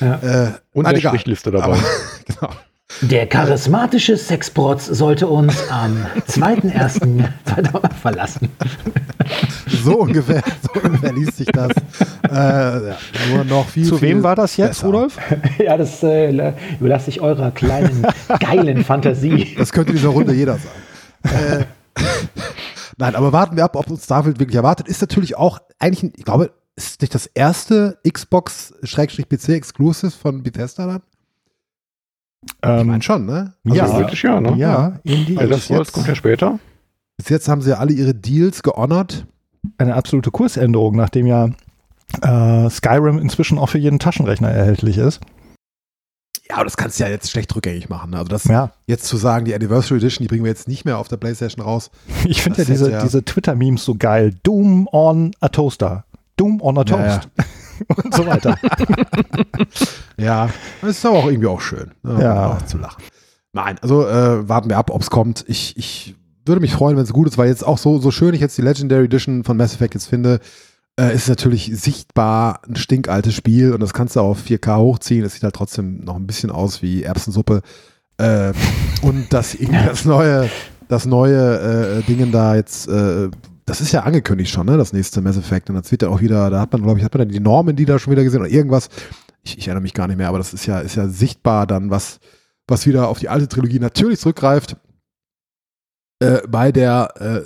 Ja. 0.00 0.14
Äh, 0.22 0.52
Und 0.72 0.84
nein, 0.84 0.94
der. 0.94 1.08
Strichliste 1.08 1.50
dabei. 1.50 1.64
Aber, 1.64 1.78
genau. 2.26 2.52
Der 3.02 3.26
charismatische 3.26 4.16
Sexprotz 4.16 4.86
sollte 4.86 5.26
uns 5.26 5.56
am 5.70 6.06
2.1. 6.28 7.28
verlassen. 8.00 8.48
So 9.82 9.98
ungefähr, 10.00 10.42
so 10.62 10.80
ungefähr 10.80 11.12
liest 11.12 11.36
sich 11.38 11.48
das. 11.48 11.72
Äh, 12.30 12.90
ja, 12.90 12.96
nur 13.34 13.44
noch 13.44 13.68
viel, 13.68 13.84
Zu 13.86 13.98
viel 13.98 14.10
wem 14.10 14.22
war 14.22 14.36
das 14.36 14.56
jetzt, 14.56 14.68
besser. 14.80 14.86
Rudolf? 14.86 15.18
Ja, 15.58 15.76
das 15.76 16.00
äh, 16.02 16.52
überlasse 16.78 17.10
ich 17.10 17.20
eurer 17.20 17.50
kleinen, 17.50 18.06
geilen 18.40 18.84
Fantasie. 18.84 19.54
Das 19.58 19.72
könnte 19.72 19.90
in 19.90 19.96
dieser 19.96 20.10
Runde 20.10 20.32
jeder 20.34 20.58
sein. 20.58 20.70
äh, 21.34 21.64
Nein, 22.96 23.16
aber 23.16 23.32
warten 23.32 23.56
wir 23.56 23.64
ab, 23.64 23.74
ob 23.76 23.90
uns 23.90 24.04
Starfield 24.04 24.38
wirklich 24.38 24.56
erwartet. 24.56 24.86
Ist 24.88 25.00
natürlich 25.00 25.36
auch 25.36 25.58
eigentlich, 25.78 26.02
ein, 26.04 26.12
ich 26.16 26.24
glaube, 26.24 26.52
ist 26.76 27.00
nicht 27.00 27.14
das 27.14 27.26
erste 27.26 27.98
Xbox-PC-Exclusive 28.08 30.10
von 30.12 30.42
Bethesda 30.42 30.86
dann? 30.86 31.02
Ich 32.46 32.54
Ähm, 32.62 32.86
meine 32.86 33.02
schon, 33.02 33.26
ne? 33.26 33.54
ja. 33.64 33.82
Also 33.84 33.98
wirklich 33.98 34.22
ja, 34.22 34.40
ne? 34.40 34.54
ja, 34.56 34.98
in 35.04 35.26
die, 35.26 35.36
Also 35.38 35.56
Scrolls 35.58 35.68
jetzt- 35.88 35.92
kommt 35.92 36.08
ja 36.08 36.14
später. 36.14 36.58
Bis 37.16 37.28
jetzt 37.28 37.48
haben 37.48 37.62
sie 37.62 37.70
ja 37.70 37.78
alle 37.78 37.92
ihre 37.92 38.14
Deals 38.14 38.62
gehonored. 38.62 39.26
eine 39.78 39.94
absolute 39.94 40.30
Kursänderung, 40.30 40.96
nachdem 40.96 41.26
ja 41.26 41.48
äh, 42.22 42.68
Skyrim 42.70 43.18
inzwischen 43.18 43.58
auch 43.58 43.68
für 43.68 43.78
jeden 43.78 43.98
Taschenrechner 43.98 44.50
erhältlich 44.50 44.98
ist. 44.98 45.20
Ja, 46.48 46.56
aber 46.56 46.64
das 46.64 46.76
kannst 46.76 46.98
du 47.00 47.04
ja 47.04 47.08
jetzt 47.10 47.30
schlecht 47.30 47.54
rückgängig 47.56 47.88
machen. 47.88 48.14
Also 48.14 48.28
das 48.28 48.44
Ja, 48.44 48.72
jetzt 48.86 49.04
zu 49.06 49.16
sagen, 49.16 49.46
die 49.46 49.54
Anniversary 49.54 49.96
Edition, 49.98 50.22
die 50.24 50.28
bringen 50.28 50.44
wir 50.44 50.50
jetzt 50.50 50.68
nicht 50.68 50.84
mehr 50.84 50.98
auf 50.98 51.08
der 51.08 51.16
Playstation 51.16 51.64
raus. 51.64 51.90
ich 52.26 52.42
finde 52.42 52.58
ja 52.58 52.64
Das 52.64 52.72
diese, 52.78 52.90
ja- 52.90 53.02
diese 53.02 53.24
Twitter-Memes 53.24 53.84
so 53.84 53.94
geil. 53.94 54.34
Doom 54.42 54.86
on 54.92 55.30
a 55.40 55.48
Toaster. 55.48 56.04
Doom 56.36 56.60
on 56.60 56.76
a 56.78 56.84
Ja, 56.86 57.06
ja. 57.06 57.20
Und 58.02 58.14
so 58.14 58.26
weiter. 58.26 58.56
Ja, 60.16 60.48
das 60.80 60.98
ist 60.98 61.06
aber 61.06 61.18
auch 61.18 61.26
irgendwie 61.26 61.48
auch 61.48 61.60
schön. 61.60 61.90
Ne? 62.04 62.22
Ja. 62.22 62.52
Auch 62.52 62.62
zu 62.62 62.78
lachen. 62.78 63.02
Nein, 63.52 63.78
also 63.82 64.06
äh, 64.06 64.48
warten 64.48 64.68
wir 64.68 64.78
ab, 64.78 64.90
ob 64.90 65.02
es 65.02 65.10
kommt. 65.10 65.44
Ich, 65.48 65.76
ich 65.76 66.14
würde 66.46 66.60
mich 66.60 66.72
freuen, 66.72 66.96
wenn 66.96 67.04
es 67.04 67.12
gut 67.12 67.26
ist, 67.26 67.38
weil 67.38 67.48
jetzt 67.48 67.66
auch 67.66 67.78
so, 67.78 67.98
so 67.98 68.10
schön 68.10 68.34
ich 68.34 68.40
jetzt 68.40 68.56
die 68.56 68.62
Legendary 68.62 69.06
Edition 69.06 69.44
von 69.44 69.56
Mass 69.56 69.74
Effect 69.74 69.94
jetzt 69.94 70.06
finde, 70.06 70.40
äh, 70.98 71.14
ist 71.14 71.28
natürlich 71.28 71.72
sichtbar 71.74 72.60
ein 72.68 72.76
stinkaltes 72.76 73.34
Spiel 73.34 73.72
und 73.72 73.80
das 73.80 73.92
kannst 73.92 74.16
du 74.16 74.20
auf 74.20 74.44
4K 74.44 74.76
hochziehen. 74.78 75.24
Es 75.24 75.34
sieht 75.34 75.42
halt 75.42 75.56
trotzdem 75.56 76.04
noch 76.04 76.16
ein 76.16 76.26
bisschen 76.26 76.50
aus 76.50 76.82
wie 76.82 77.02
Erbsensuppe. 77.02 77.62
Äh, 78.18 78.52
und 79.02 79.32
das 79.32 79.56
das 79.86 80.04
neue, 80.04 80.48
das 80.88 81.06
neue 81.06 81.98
äh, 81.98 82.02
Dingen 82.02 82.30
da 82.30 82.54
jetzt, 82.54 82.88
äh, 82.88 83.28
das 83.66 83.80
ist 83.80 83.92
ja 83.92 84.02
angekündigt 84.02 84.50
schon, 84.50 84.66
ne? 84.66 84.76
Das 84.76 84.92
nächste 84.92 85.20
Mass 85.22 85.36
Effect. 85.36 85.70
Und 85.70 85.76
das 85.76 85.90
wird 85.90 86.02
ja 86.02 86.08
auch 86.08 86.20
wieder, 86.20 86.50
da 86.50 86.60
hat 86.60 86.72
man, 86.72 86.82
glaube 86.82 86.98
ich, 86.98 87.04
hat 87.04 87.14
man 87.14 87.20
dann 87.20 87.28
die 87.28 87.40
Normen, 87.40 87.76
die 87.76 87.84
da 87.84 87.98
schon 87.98 88.10
wieder 88.10 88.24
gesehen 88.24 88.40
oder 88.40 88.50
irgendwas. 88.50 88.88
Ich, 89.42 89.58
ich 89.58 89.66
erinnere 89.66 89.82
mich 89.82 89.94
gar 89.94 90.06
nicht 90.06 90.16
mehr, 90.16 90.28
aber 90.28 90.38
das 90.38 90.52
ist 90.52 90.66
ja, 90.66 90.80
ist 90.80 90.96
ja 90.96 91.08
sichtbar 91.08 91.66
dann, 91.66 91.90
was, 91.90 92.20
was 92.66 92.86
wieder 92.86 93.08
auf 93.08 93.18
die 93.18 93.28
alte 93.28 93.48
Trilogie 93.48 93.78
natürlich 93.78 94.20
zurückgreift. 94.20 94.76
Äh, 96.20 96.42
bei 96.48 96.72
der 96.72 97.14
äh, 97.16 97.42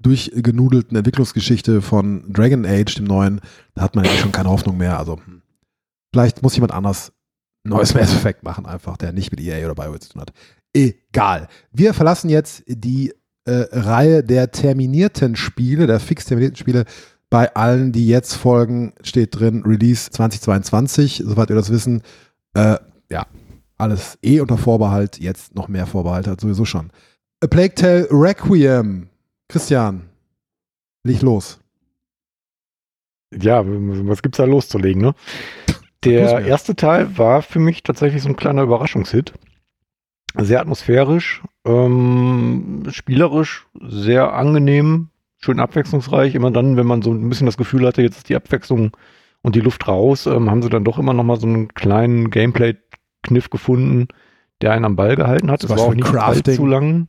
durchgenudelten 0.00 0.96
Entwicklungsgeschichte 0.96 1.80
von 1.80 2.32
Dragon 2.32 2.66
Age, 2.66 2.94
dem 2.94 3.04
neuen, 3.04 3.40
da 3.74 3.82
hat 3.82 3.94
man 3.94 4.04
ja 4.04 4.12
schon 4.12 4.32
keine 4.32 4.50
Hoffnung 4.50 4.76
mehr. 4.76 4.98
Also, 4.98 5.16
hm. 5.16 5.42
vielleicht 6.12 6.42
muss 6.42 6.54
jemand 6.54 6.72
anders 6.72 7.12
neues 7.64 7.94
Mass 7.94 8.12
Effect 8.12 8.42
machen, 8.42 8.66
einfach, 8.66 8.96
der 8.96 9.12
nicht 9.12 9.30
mit 9.30 9.40
EA 9.40 9.64
oder 9.64 9.74
BioWare 9.74 10.00
zu 10.00 10.10
tun 10.10 10.20
hat. 10.20 10.32
Egal. 10.74 11.48
Wir 11.70 11.94
verlassen 11.94 12.28
jetzt 12.28 12.64
die 12.66 13.12
äh, 13.44 13.64
Reihe 13.72 14.22
der 14.22 14.50
terminierten 14.50 15.36
Spiele, 15.36 15.86
der 15.86 16.00
fix 16.00 16.26
terminierten 16.26 16.56
Spiele. 16.56 16.84
Bei 17.30 17.54
allen, 17.54 17.92
die 17.92 18.06
jetzt 18.08 18.34
folgen, 18.34 18.92
steht 19.02 19.38
drin 19.38 19.62
Release 19.64 20.10
2022, 20.10 21.22
soweit 21.24 21.48
wir 21.48 21.56
das 21.56 21.70
wissen. 21.70 22.02
Äh, 22.54 22.76
ja, 23.10 23.26
alles 23.78 24.18
eh 24.22 24.40
unter 24.40 24.58
Vorbehalt, 24.58 25.18
jetzt 25.18 25.54
noch 25.54 25.68
mehr 25.68 25.86
Vorbehalt 25.86 26.26
hat 26.26 26.40
sowieso 26.40 26.64
schon. 26.64 26.90
A 27.42 27.46
Plague 27.46 27.74
Tale 27.74 28.06
Requiem. 28.10 29.08
Christian, 29.48 30.08
leg 31.04 31.22
los. 31.22 31.58
Ja, 33.34 33.62
was 33.64 34.22
gibt's 34.22 34.36
da 34.36 34.44
loszulegen, 34.44 35.02
ne? 35.02 35.14
Der 36.04 36.44
erste 36.44 36.74
Teil 36.74 37.16
war 37.16 37.42
für 37.42 37.60
mich 37.60 37.82
tatsächlich 37.82 38.22
so 38.22 38.28
ein 38.28 38.36
kleiner 38.36 38.62
Überraschungshit. 38.62 39.32
Sehr 40.38 40.60
atmosphärisch, 40.60 41.42
ähm, 41.64 42.84
spielerisch, 42.90 43.66
sehr 43.80 44.32
angenehm, 44.32 45.08
schön 45.38 45.60
abwechslungsreich. 45.60 46.34
Immer 46.34 46.50
dann, 46.50 46.76
wenn 46.76 46.86
man 46.86 47.02
so 47.02 47.12
ein 47.12 47.28
bisschen 47.28 47.46
das 47.46 47.56
Gefühl 47.56 47.86
hatte, 47.86 48.02
jetzt 48.02 48.16
ist 48.16 48.28
die 48.28 48.36
Abwechslung 48.36 48.96
und 49.42 49.54
die 49.56 49.60
Luft 49.60 49.86
raus, 49.88 50.26
ähm, 50.26 50.50
haben 50.50 50.62
sie 50.62 50.70
dann 50.70 50.84
doch 50.84 50.98
immer 50.98 51.12
noch 51.12 51.24
mal 51.24 51.38
so 51.38 51.46
einen 51.46 51.68
kleinen 51.74 52.30
Gameplay-Kniff 52.30 53.50
gefunden, 53.50 54.08
der 54.62 54.72
einen 54.72 54.84
am 54.84 54.96
Ball 54.96 55.16
gehalten 55.16 55.50
hat. 55.50 55.64
Es 55.64 55.70
war 55.70 55.78
auch 55.78 55.94
nicht 55.94 56.06
Crafting. 56.06 56.52
allzu 56.52 56.66
lang. 56.66 57.08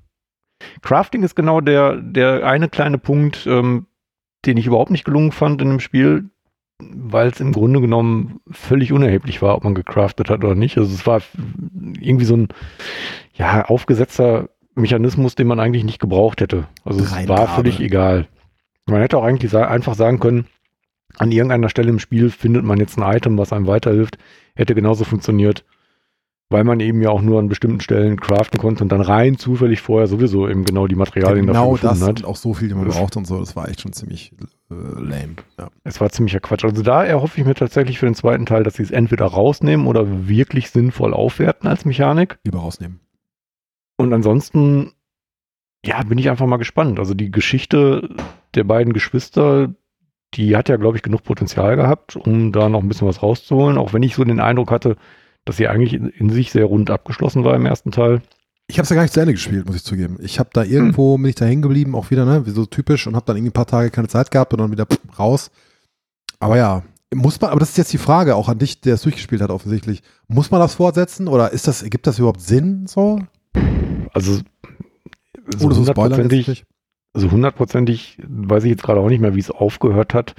Crafting 0.82 1.24
ist 1.24 1.36
genau 1.36 1.62
der, 1.62 1.98
der 1.98 2.46
eine 2.46 2.70
kleine 2.70 2.98
Punkt, 2.98 3.46
ähm, 3.48 3.88
den 4.46 4.58
ich 4.58 4.68
überhaupt 4.68 4.92
nicht 4.92 5.06
gelungen 5.06 5.32
fand 5.32 5.62
in 5.62 5.70
dem 5.70 5.80
Spiel, 5.80 6.30
weil 6.80 7.30
es 7.30 7.40
im 7.40 7.52
Grunde 7.52 7.82
genommen 7.82 8.40
völlig 8.52 8.92
unerheblich 8.92 9.42
war, 9.42 9.56
ob 9.56 9.64
man 9.64 9.76
gecraftet 9.76 10.30
hat 10.30 10.44
oder 10.44 10.56
nicht. 10.56 10.78
Also 10.78 10.94
es 10.94 11.06
war 11.08 11.22
irgendwie 12.00 12.26
so 12.26 12.36
ein 12.36 12.48
ja, 13.36 13.66
aufgesetzter 13.66 14.50
Mechanismus, 14.76 15.36
den 15.36 15.48
man 15.48 15.60
eigentlich 15.60 15.84
nicht 15.84 16.00
gebraucht 16.00 16.42
hätte. 16.42 16.68
Also 16.84 17.00
es 17.02 17.28
war 17.28 17.48
völlig 17.48 17.80
egal. 17.80 18.28
Man 18.86 19.02
hätte 19.02 19.18
auch 19.18 19.24
eigentlich 19.24 19.56
einfach 19.56 19.94
sagen 19.96 20.20
können, 20.20 20.46
an 21.18 21.32
irgendeiner 21.32 21.70
Stelle 21.70 21.90
im 21.90 22.00
Spiel 22.00 22.32
findet 22.32 22.64
man 22.66 22.80
jetzt 22.80 22.98
ein 22.98 23.16
Item, 23.16 23.38
was 23.38 23.54
einem 23.54 23.68
weiterhilft. 23.68 24.18
Hätte 24.56 24.74
genauso 24.76 25.04
funktioniert, 25.04 25.64
weil 26.50 26.64
man 26.64 26.80
eben 26.80 27.02
ja 27.02 27.10
auch 27.12 27.22
nur 27.22 27.40
an 27.40 27.50
bestimmten 27.50 27.82
Stellen 27.82 28.20
craften 28.20 28.60
konnte 28.60 28.84
und 28.84 28.92
dann 28.92 29.02
rein 29.02 29.38
zufällig 29.38 29.80
vorher 29.82 30.08
sowieso 30.08 30.50
eben 30.50 30.66
genau 30.66 30.88
die 30.88 30.96
Materialien 30.96 31.46
genau 31.46 31.74
dafür 31.76 31.90
das 31.90 32.00
gefunden 32.00 32.18
hat. 32.18 32.24
und 32.24 32.30
auch 32.30 32.36
so 32.36 32.54
viel, 32.56 32.68
die 32.68 32.74
man 32.74 32.86
Das- 32.86 32.98
braucht 32.98 33.16
und 33.16 33.26
so. 33.28 33.40
Das 33.40 33.56
war 33.56 33.70
echt 33.70 33.82
schon 33.82 33.94
ziemlich 33.94 34.34
lame. 34.70 35.36
Ja. 35.60 35.70
Es 35.84 36.02
war 36.02 36.10
ziemlicher 36.10 36.40
Quatsch. 36.40 36.64
Also 36.64 36.84
da 36.84 37.04
erhoffe 37.04 37.40
ich 37.40 37.46
mir 37.46 37.56
tatsächlich 37.56 38.00
für 38.00 38.06
den 38.06 38.16
zweiten 38.16 38.46
Teil, 38.46 38.64
dass 38.64 38.76
sie 38.76 38.84
es 38.84 38.92
entweder 38.92 39.26
rausnehmen 39.26 39.88
oder 39.88 40.28
wirklich 40.28 40.70
sinnvoll 40.70 41.14
aufwerten 41.14 41.68
als 41.68 41.86
Mechanik. 41.86 42.40
Lieber 42.44 42.60
rausnehmen. 42.60 43.00
Und 43.98 44.14
ansonsten, 44.14 44.94
ja, 45.86 46.02
bin 46.04 46.18
ich 46.18 46.30
einfach 46.30 46.48
mal 46.48 46.58
gespannt. 46.58 47.00
Also 47.00 47.14
die 47.14 47.32
Geschichte 47.32 48.10
der 48.56 48.64
beiden 48.64 48.94
Geschwister, 48.94 49.74
die 50.34 50.56
hat 50.56 50.70
ja, 50.70 50.78
glaube 50.78 50.98
ich, 50.98 51.04
genug 51.04 51.24
Potenzial 51.24 51.76
gehabt, 51.76 52.16
um 52.16 52.52
da 52.52 52.70
noch 52.70 52.82
ein 52.82 52.88
bisschen 52.88 53.08
was 53.08 53.22
rauszuholen. 53.22 53.78
Auch 53.78 53.94
wenn 53.94 54.04
ich 54.04 54.16
so 54.16 54.24
den 54.24 54.40
Eindruck 54.40 54.72
hatte, 54.72 54.98
dass 55.46 55.58
sie 55.58 55.68
eigentlich 55.68 55.94
in, 55.94 56.10
in 56.10 56.30
sich 56.30 56.52
sehr 56.52 56.66
rund 56.66 56.90
abgeschlossen 56.90 57.44
war 57.44 57.56
im 57.56 57.66
ersten 57.66 57.92
Teil. 57.92 58.22
Ich 58.68 58.78
habe 58.78 58.84
es 58.84 58.90
ja 58.90 58.96
gar 58.96 59.04
nicht 59.04 59.14
zu 59.14 59.20
Ende 59.20 59.34
gespielt, 59.34 59.66
muss 59.66 59.76
ich 59.76 59.84
zugeben. 59.84 60.18
Ich 60.22 60.40
habe 60.40 60.50
da 60.54 60.64
irgendwo, 60.64 61.18
bin 61.18 61.28
ich 61.28 61.36
da 61.36 61.46
hängen 61.46 61.62
geblieben, 61.62 61.96
auch 61.96 62.12
wieder, 62.12 62.26
ne, 62.26 62.46
wie 62.46 62.52
so 62.52 62.66
typisch 62.66 63.08
und 63.08 63.16
habe 63.16 63.26
dann 63.26 63.36
irgendwie 63.36 63.50
ein 63.50 63.54
paar 63.54 63.68
Tage 63.68 63.92
keine 63.92 64.08
Zeit 64.08 64.32
gehabt 64.32 64.54
und 64.54 64.60
dann 64.60 64.72
wieder 64.72 64.88
raus. 65.20 65.52
Aber 66.40 66.58
ja, 66.58 66.84
muss 67.14 67.40
man, 67.40 67.52
aber 67.52 67.60
das 67.60 67.70
ist 67.70 67.78
jetzt 67.78 67.94
die 67.94 67.98
Frage 67.98 68.36
auch 68.36 68.50
an 68.50 68.60
dich, 68.60 68.82
der 68.82 68.96
es 68.96 69.02
durchgespielt 69.02 69.42
hat 69.42 69.50
offensichtlich. 69.50 70.02
Muss 70.28 70.52
man 70.52 70.60
das 70.60 70.76
fortsetzen 70.76 71.28
oder 71.28 71.52
ist 71.52 71.68
das, 71.68 71.84
gibt 71.84 72.08
das 72.08 72.20
überhaupt 72.20 72.42
Sinn 72.42 72.88
so? 72.88 73.20
Also 74.14 74.40
so 75.58 75.66
Ohne 75.66 75.76
so 75.76 75.82
hundertprozentig, 75.82 76.48
letztlich. 76.48 76.66
so 77.14 77.32
hundertprozentig 77.32 78.18
weiß 78.28 78.64
ich 78.64 78.72
jetzt 78.72 78.84
gerade 78.84 79.00
auch 79.00 79.10
nicht 79.10 79.20
mehr, 79.20 79.36
wie 79.36 79.40
es 79.40 79.52
aufgehört 79.52 80.14
hat. 80.14 80.36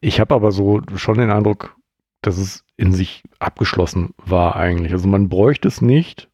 Ich 0.00 0.20
habe 0.20 0.34
aber 0.34 0.50
so 0.50 0.80
schon 0.96 1.18
den 1.18 1.30
Eindruck, 1.30 1.76
dass 2.22 2.38
es 2.38 2.64
in 2.76 2.92
sich 2.92 3.22
abgeschlossen 3.38 4.14
war 4.18 4.56
eigentlich. 4.56 4.92
Also 4.92 5.08
man 5.08 5.28
bräuchte 5.28 5.68
es 5.68 5.80
nicht. 5.80 6.29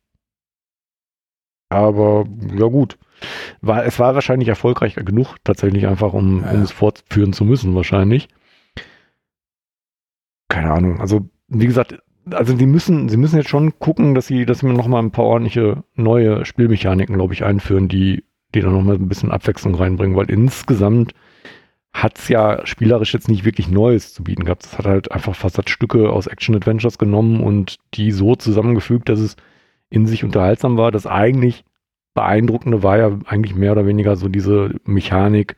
Aber 1.68 2.26
ja 2.56 2.66
gut. 2.66 2.98
War, 3.60 3.84
es 3.84 3.98
war 3.98 4.14
wahrscheinlich 4.14 4.48
erfolgreich 4.48 4.94
genug, 4.94 5.36
tatsächlich 5.42 5.86
einfach, 5.86 6.12
um, 6.12 6.42
Ja, 6.42 6.52
um 6.52 6.62
es 6.62 6.70
fortführen 6.70 7.32
zu 7.32 7.44
müssen, 7.44 7.74
wahrscheinlich. 7.74 8.28
Keine 10.48 10.72
Ahnung. 10.72 11.00
Also, 11.00 11.28
wie 11.48 11.66
gesagt, 11.66 11.98
also 12.30 12.56
sie 12.56 12.66
müssen, 12.66 13.08
sie 13.08 13.16
müssen 13.16 13.36
jetzt 13.36 13.48
schon 13.48 13.78
gucken, 13.78 14.14
dass 14.14 14.26
sie, 14.26 14.46
dass 14.46 14.60
sie 14.60 14.66
noch 14.66 14.86
mal 14.86 14.98
ein 14.98 15.12
paar 15.12 15.24
ordentliche 15.24 15.82
neue 15.94 16.44
Spielmechaniken, 16.44 17.16
glaube 17.16 17.34
ich, 17.34 17.44
einführen, 17.44 17.88
die, 17.88 18.24
die 18.54 18.60
dann 18.60 18.72
noch 18.72 18.82
mal 18.82 18.96
ein 18.96 19.08
bisschen 19.08 19.30
Abwechslung 19.30 19.74
reinbringen, 19.74 20.16
weil 20.16 20.30
insgesamt 20.30 21.14
hat 21.92 22.18
es 22.18 22.28
ja 22.28 22.66
spielerisch 22.66 23.14
jetzt 23.14 23.28
nicht 23.28 23.44
wirklich 23.44 23.68
Neues 23.70 24.12
zu 24.12 24.22
bieten 24.22 24.44
gehabt. 24.44 24.66
Es 24.66 24.76
hat 24.76 24.84
halt 24.84 25.12
einfach 25.12 25.34
Versatzstücke 25.34 26.10
aus 26.10 26.26
Action-Adventures 26.26 26.98
genommen 26.98 27.40
und 27.40 27.78
die 27.94 28.12
so 28.12 28.36
zusammengefügt, 28.36 29.08
dass 29.08 29.18
es 29.18 29.36
in 29.90 30.06
sich 30.06 30.24
unterhaltsam 30.24 30.76
war. 30.76 30.90
Das 30.90 31.06
eigentlich 31.06 31.64
Beeindruckende 32.14 32.82
war 32.82 32.98
ja 32.98 33.18
eigentlich 33.26 33.54
mehr 33.54 33.72
oder 33.72 33.86
weniger 33.86 34.16
so 34.16 34.28
diese 34.28 34.74
Mechanik, 34.84 35.56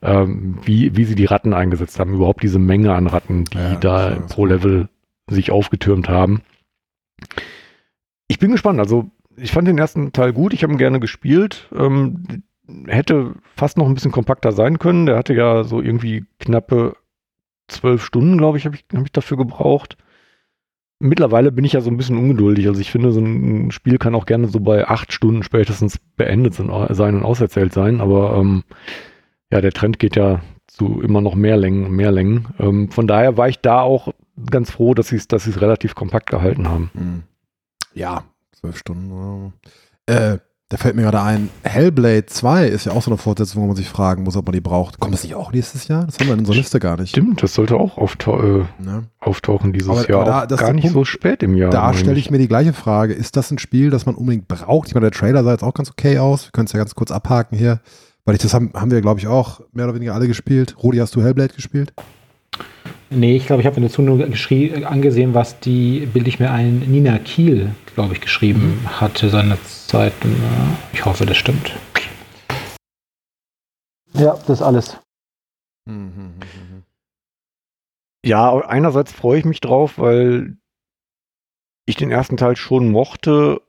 ähm, 0.00 0.58
wie, 0.64 0.96
wie 0.96 1.04
sie 1.04 1.16
die 1.16 1.24
Ratten 1.24 1.52
eingesetzt 1.52 1.98
haben. 1.98 2.14
Überhaupt 2.14 2.42
diese 2.42 2.58
Menge 2.58 2.94
an 2.94 3.06
Ratten, 3.06 3.44
die 3.44 3.58
Ja, 3.58 3.74
da 3.76 4.16
pro 4.28 4.46
Level 4.46 4.88
sich 5.28 5.50
aufgetürmt 5.50 6.08
haben. 6.08 6.42
Ich 8.28 8.38
bin 8.38 8.52
gespannt. 8.52 8.78
Also 8.78 9.10
ich 9.36 9.52
fand 9.52 9.68
den 9.68 9.78
ersten 9.78 10.12
Teil 10.12 10.32
gut. 10.32 10.52
Ich 10.52 10.62
habe 10.62 10.72
ihn 10.72 10.78
gerne 10.78 11.00
gespielt. 11.00 11.68
Ähm, 11.76 12.42
hätte 12.86 13.34
fast 13.56 13.76
noch 13.76 13.86
ein 13.86 13.94
bisschen 13.94 14.12
kompakter 14.12 14.52
sein 14.52 14.78
können. 14.78 15.06
Der 15.06 15.16
hatte 15.16 15.34
ja 15.34 15.64
so 15.64 15.80
irgendwie 15.80 16.24
knappe 16.38 16.94
zwölf 17.66 18.04
Stunden, 18.04 18.38
glaube 18.38 18.58
ich, 18.58 18.66
habe 18.66 18.76
ich, 18.76 18.84
hab 18.94 19.04
ich 19.04 19.12
dafür 19.12 19.36
gebraucht. 19.36 19.96
Mittlerweile 21.00 21.52
bin 21.52 21.64
ich 21.64 21.74
ja 21.74 21.80
so 21.80 21.90
ein 21.90 21.96
bisschen 21.96 22.16
ungeduldig. 22.16 22.66
Also 22.66 22.80
ich 22.80 22.90
finde, 22.90 23.12
so 23.12 23.20
ein 23.20 23.70
Spiel 23.70 23.98
kann 23.98 24.16
auch 24.16 24.26
gerne 24.26 24.48
so 24.48 24.58
bei 24.58 24.88
acht 24.88 25.12
Stunden 25.12 25.44
spätestens 25.44 25.98
beendet 26.16 26.54
sein 26.54 26.68
und 26.70 27.22
auserzählt 27.22 27.72
sein. 27.72 28.00
Aber 28.00 28.36
ähm, 28.36 28.64
ja, 29.52 29.60
der 29.60 29.72
Trend 29.72 29.98
geht 29.98 30.16
ja 30.16 30.40
zu 30.66 31.00
immer 31.00 31.20
noch 31.20 31.34
mehr 31.34 31.56
Längen, 31.56 31.92
mehr 31.92 32.10
Längen. 32.10 32.48
Ähm, 32.58 32.90
von 32.90 33.06
daher 33.06 33.36
war 33.36 33.48
ich 33.48 33.60
da 33.60 33.80
auch 33.80 34.12
ganz 34.50 34.70
froh, 34.70 34.94
dass 34.94 35.08
sie 35.08 35.16
es 35.16 35.28
dass 35.28 35.44
sie's 35.44 35.60
relativ 35.60 35.94
kompakt 35.94 36.30
gehalten 36.30 36.68
haben. 36.68 36.90
Hm. 36.94 37.22
Ja, 37.94 38.24
zwölf 38.52 38.78
Stunden. 38.78 39.52
Äh, 40.06 40.38
da 40.70 40.76
fällt 40.76 40.96
mir 40.96 41.02
gerade 41.02 41.22
ein, 41.22 41.48
Hellblade 41.62 42.26
2 42.26 42.66
ist 42.66 42.84
ja 42.84 42.92
auch 42.92 43.00
so 43.02 43.10
eine 43.10 43.16
Fortsetzung, 43.16 43.62
wo 43.62 43.66
man 43.68 43.76
sich 43.76 43.88
fragen 43.88 44.22
muss, 44.24 44.36
ob 44.36 44.44
man 44.46 44.52
die 44.52 44.60
braucht. 44.60 45.00
Kommt 45.00 45.14
das 45.14 45.22
nicht 45.22 45.34
auch 45.34 45.50
nächstes 45.50 45.88
Jahr? 45.88 46.04
Das 46.04 46.18
haben 46.18 46.26
wir 46.26 46.34
in 46.34 46.40
unserer 46.40 46.56
Liste 46.56 46.78
gar 46.78 46.98
nicht. 47.00 47.08
Stimmt, 47.10 47.42
das 47.42 47.54
sollte 47.54 47.76
auch 47.76 47.96
auftau 47.96 48.38
äh, 48.42 48.64
Ne? 48.78 49.04
auftauchen 49.18 49.72
dieses 49.72 49.88
Aber- 49.88 50.08
Jahr. 50.08 50.26
aber 50.28 50.46
da- 50.46 50.56
gar 50.56 50.72
nicht 50.74 50.82
Punkt. 50.82 50.94
so 50.94 51.04
spät 51.06 51.42
im 51.42 51.56
Jahr. 51.56 51.70
Da 51.70 51.94
stelle 51.94 52.18
ich 52.18 52.30
mir 52.30 52.36
die 52.38 52.48
gleiche 52.48 52.74
Frage. 52.74 53.14
Ist 53.14 53.36
das 53.36 53.50
ein 53.50 53.58
Spiel, 53.58 53.88
das 53.88 54.04
man 54.04 54.14
unbedingt 54.14 54.46
braucht? 54.46 54.88
Ich 54.88 54.94
meine, 54.94 55.10
der 55.10 55.18
Trailer 55.18 55.42
sah 55.42 55.52
jetzt 55.52 55.64
auch 55.64 55.72
ganz 55.74 55.90
okay 55.90 56.18
aus. 56.18 56.46
Wir 56.46 56.50
können 56.52 56.66
es 56.66 56.72
ja 56.72 56.78
ganz 56.78 56.94
kurz 56.94 57.10
abhaken 57.10 57.56
hier. 57.56 57.80
Weil 58.26 58.34
ich 58.34 58.42
das 58.42 58.52
haben, 58.52 58.70
haben 58.74 58.90
wir, 58.90 59.00
glaube 59.00 59.20
ich, 59.20 59.26
auch 59.26 59.62
mehr 59.72 59.86
oder 59.86 59.94
weniger 59.94 60.12
alle 60.14 60.28
gespielt. 60.28 60.76
Rudi, 60.82 60.98
hast 60.98 61.14
du 61.16 61.22
Hellblade 61.22 61.54
gespielt? 61.54 61.94
Nee, 63.10 63.36
ich 63.36 63.46
glaube, 63.46 63.62
ich 63.62 63.66
habe 63.66 63.80
mir 63.80 63.86
dazu 63.88 64.02
nur 64.02 64.18
geschrie- 64.26 64.84
angesehen, 64.84 65.32
was 65.32 65.58
die, 65.60 66.06
bilde 66.06 66.28
ich 66.28 66.38
mir 66.40 66.50
ein, 66.50 66.80
Nina 66.80 67.18
Kiel, 67.18 67.74
glaube 67.94 68.12
ich, 68.14 68.20
geschrieben 68.20 68.80
hatte 69.00 69.30
seinerzeit. 69.30 70.12
Ja, 70.22 70.76
Ich 70.92 71.04
hoffe, 71.04 71.24
das 71.24 71.36
stimmt. 71.38 71.72
Ja, 74.14 74.32
das 74.34 74.48
ist 74.60 74.62
alles. 74.62 74.98
Ja, 78.24 78.58
einerseits 78.66 79.12
freue 79.12 79.38
ich 79.38 79.44
mich 79.46 79.60
drauf, 79.60 79.98
weil 79.98 80.58
ich 81.86 81.96
den 81.96 82.10
ersten 82.10 82.36
Teil 82.36 82.56
schon 82.56 82.90
mochte. 82.90 83.62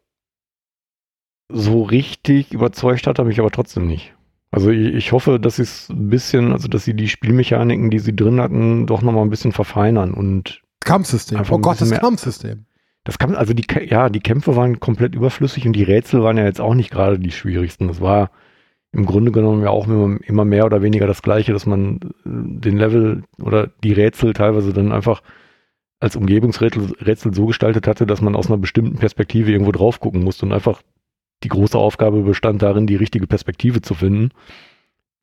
So 1.52 1.84
richtig 1.84 2.52
überzeugt 2.53 3.07
hat 3.07 3.20
er 3.20 3.26
mich 3.26 3.40
aber 3.40 3.52
trotzdem 3.52 3.88
nicht. 3.88 4.14
Also 4.51 4.71
ich, 4.71 4.95
ich 4.95 5.11
hoffe, 5.11 5.39
dass 5.39 5.57
sie 5.57 5.63
es 5.63 5.89
ein 5.89 6.09
bisschen, 6.09 6.51
also 6.51 6.67
dass 6.67 6.85
sie 6.85 6.93
die 6.93 7.07
Spielmechaniken, 7.07 7.89
die 7.89 7.99
sie 7.99 8.15
drin 8.15 8.39
hatten, 8.41 8.88
doch 8.88 9.01
nochmal 9.01 9.23
ein 9.23 9.30
bisschen 9.30 9.51
verfeinern. 9.51 10.13
Und 10.13 10.61
Kampfsystem. 10.81 11.41
Oh 11.49 11.59
Gott, 11.59 11.81
das 11.81 11.91
Kampfsystem. 11.91 12.65
das 13.03 13.19
kann, 13.19 13.35
also 13.35 13.53
die, 13.53 13.65
ja, 13.85 14.09
die 14.09 14.21
Kämpfe 14.21 14.55
waren 14.55 14.80
komplett 14.80 15.13
überflüssig 15.13 15.67
und 15.67 15.73
die 15.73 15.84
Rätsel 15.84 16.23
waren 16.23 16.38
ja 16.38 16.45
jetzt 16.45 16.61
auch 16.61 16.73
nicht 16.73 16.89
gerade 16.89 17.19
die 17.19 17.31
schwierigsten. 17.31 17.88
Das 17.88 18.01
war 18.01 18.31
im 18.91 19.05
Grunde 19.05 19.31
genommen 19.31 19.61
ja 19.61 19.69
auch 19.69 19.88
immer, 19.88 20.17
immer 20.26 20.45
mehr 20.45 20.65
oder 20.65 20.81
weniger 20.81 21.05
das 21.05 21.21
Gleiche, 21.21 21.53
dass 21.53 21.65
man 21.65 21.99
äh, 22.01 22.09
den 22.26 22.77
Level 22.77 23.23
oder 23.39 23.67
die 23.84 23.93
Rätsel 23.93 24.34
teilweise 24.34 24.73
dann 24.73 24.91
einfach 24.91 25.21
als 25.99 26.15
Umgebungsrätsel 26.15 26.93
Rätsel 27.01 27.34
so 27.34 27.45
gestaltet 27.45 27.88
hatte, 27.88 28.07
dass 28.07 28.21
man 28.21 28.35
aus 28.35 28.47
einer 28.47 28.57
bestimmten 28.57 28.97
Perspektive 28.97 29.51
irgendwo 29.51 29.71
drauf 29.71 29.99
gucken 29.99 30.23
musste 30.23 30.45
und 30.45 30.53
einfach 30.53 30.81
die 31.44 31.49
große 31.49 31.78
Aufgabe 31.78 32.22
bestand 32.22 32.61
darin, 32.61 32.88
die 32.88 32.95
richtige 32.95 33.28
Perspektive 33.28 33.82
zu 33.82 33.94
finden. 33.94 34.32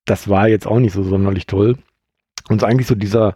Das 0.04 0.28
war 0.28 0.48
jetzt 0.48 0.66
auch 0.66 0.78
nicht 0.78 0.92
so 0.92 1.02
sonderlich 1.02 1.46
toll. 1.46 1.78
Und 2.48 2.64
eigentlich 2.64 2.86
so 2.86 2.94
dieser 2.94 3.34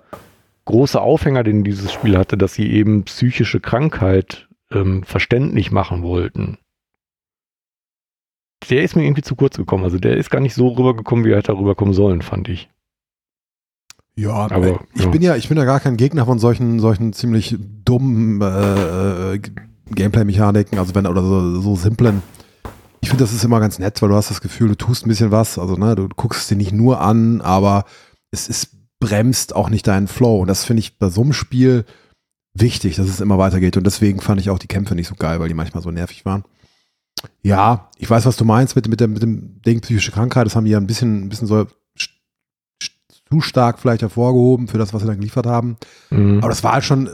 große 0.64 1.00
Aufhänger, 1.00 1.42
den 1.42 1.64
dieses 1.64 1.92
Spiel 1.92 2.16
hatte, 2.16 2.38
dass 2.38 2.54
sie 2.54 2.70
eben 2.70 3.04
psychische 3.04 3.60
Krankheit 3.60 4.48
ähm, 4.70 5.02
verständlich 5.02 5.72
machen 5.72 6.02
wollten. 6.02 6.58
Der 8.68 8.82
ist 8.82 8.94
mir 8.94 9.04
irgendwie 9.04 9.22
zu 9.22 9.34
kurz 9.34 9.56
gekommen. 9.56 9.84
Also 9.84 9.98
der 9.98 10.16
ist 10.16 10.30
gar 10.30 10.40
nicht 10.40 10.54
so 10.54 10.68
rübergekommen, 10.68 11.24
wie 11.24 11.30
er 11.30 11.38
hätte 11.38 11.56
rüberkommen 11.56 11.94
sollen, 11.94 12.22
fand 12.22 12.48
ich. 12.48 12.70
Ja, 14.14 14.32
Aber, 14.32 14.66
äh, 14.66 14.78
ich 14.94 15.04
ja. 15.04 15.08
bin 15.08 15.22
ja, 15.22 15.36
ich 15.36 15.48
bin 15.48 15.56
ja 15.56 15.64
gar 15.64 15.80
kein 15.80 15.96
Gegner 15.96 16.26
von 16.26 16.38
solchen, 16.38 16.78
solchen 16.78 17.12
ziemlich 17.12 17.56
dummen 17.84 18.40
äh, 18.42 19.34
äh, 19.34 19.40
Gameplay-Mechaniken, 19.90 20.78
also 20.78 20.94
wenn 20.94 21.06
oder 21.06 21.22
so, 21.22 21.60
so 21.60 21.74
simplen. 21.74 22.22
Ich 23.10 23.12
finde, 23.12 23.24
das 23.24 23.32
ist 23.32 23.42
immer 23.42 23.58
ganz 23.58 23.80
nett, 23.80 24.00
weil 24.00 24.08
du 24.08 24.14
hast 24.14 24.30
das 24.30 24.40
Gefühl, 24.40 24.68
du 24.68 24.76
tust 24.76 25.04
ein 25.04 25.08
bisschen 25.08 25.32
was, 25.32 25.58
also 25.58 25.74
ne, 25.74 25.96
du 25.96 26.08
guckst 26.14 26.42
es 26.42 26.46
dir 26.46 26.54
nicht 26.54 26.70
nur 26.70 27.00
an, 27.00 27.40
aber 27.40 27.84
es 28.30 28.48
ist 28.48 28.76
bremst 29.00 29.52
auch 29.52 29.68
nicht 29.68 29.88
deinen 29.88 30.06
Flow 30.06 30.38
und 30.38 30.46
das 30.46 30.64
finde 30.64 30.78
ich 30.78 30.96
bei 30.96 31.08
so 31.08 31.22
einem 31.22 31.32
Spiel 31.32 31.84
wichtig, 32.54 32.94
dass 32.94 33.08
es 33.08 33.20
immer 33.20 33.36
weitergeht 33.36 33.76
und 33.76 33.82
deswegen 33.82 34.20
fand 34.20 34.40
ich 34.40 34.48
auch 34.48 34.60
die 34.60 34.68
Kämpfe 34.68 34.94
nicht 34.94 35.08
so 35.08 35.16
geil, 35.16 35.40
weil 35.40 35.48
die 35.48 35.54
manchmal 35.54 35.82
so 35.82 35.90
nervig 35.90 36.24
waren. 36.24 36.44
Ja, 37.42 37.90
ich 37.98 38.08
weiß, 38.08 38.26
was 38.26 38.36
du 38.36 38.44
meinst 38.44 38.76
mit, 38.76 38.86
mit, 38.86 39.00
dem, 39.00 39.14
mit 39.14 39.22
dem 39.22 39.60
Ding 39.62 39.80
psychische 39.80 40.12
Krankheit, 40.12 40.46
das 40.46 40.54
haben 40.54 40.64
die 40.64 40.70
ja 40.70 40.78
ein 40.78 40.86
bisschen, 40.86 41.24
ein 41.24 41.28
bisschen 41.28 41.48
so 41.48 41.66
zu 43.28 43.40
stark 43.40 43.80
vielleicht 43.80 44.02
hervorgehoben 44.02 44.68
für 44.68 44.78
das, 44.78 44.94
was 44.94 45.02
sie 45.02 45.08
dann 45.08 45.18
geliefert 45.18 45.46
haben. 45.48 45.78
Mhm. 46.10 46.38
Aber 46.38 46.48
das 46.48 46.62
war 46.62 46.74
halt 46.74 46.84
schon 46.84 47.10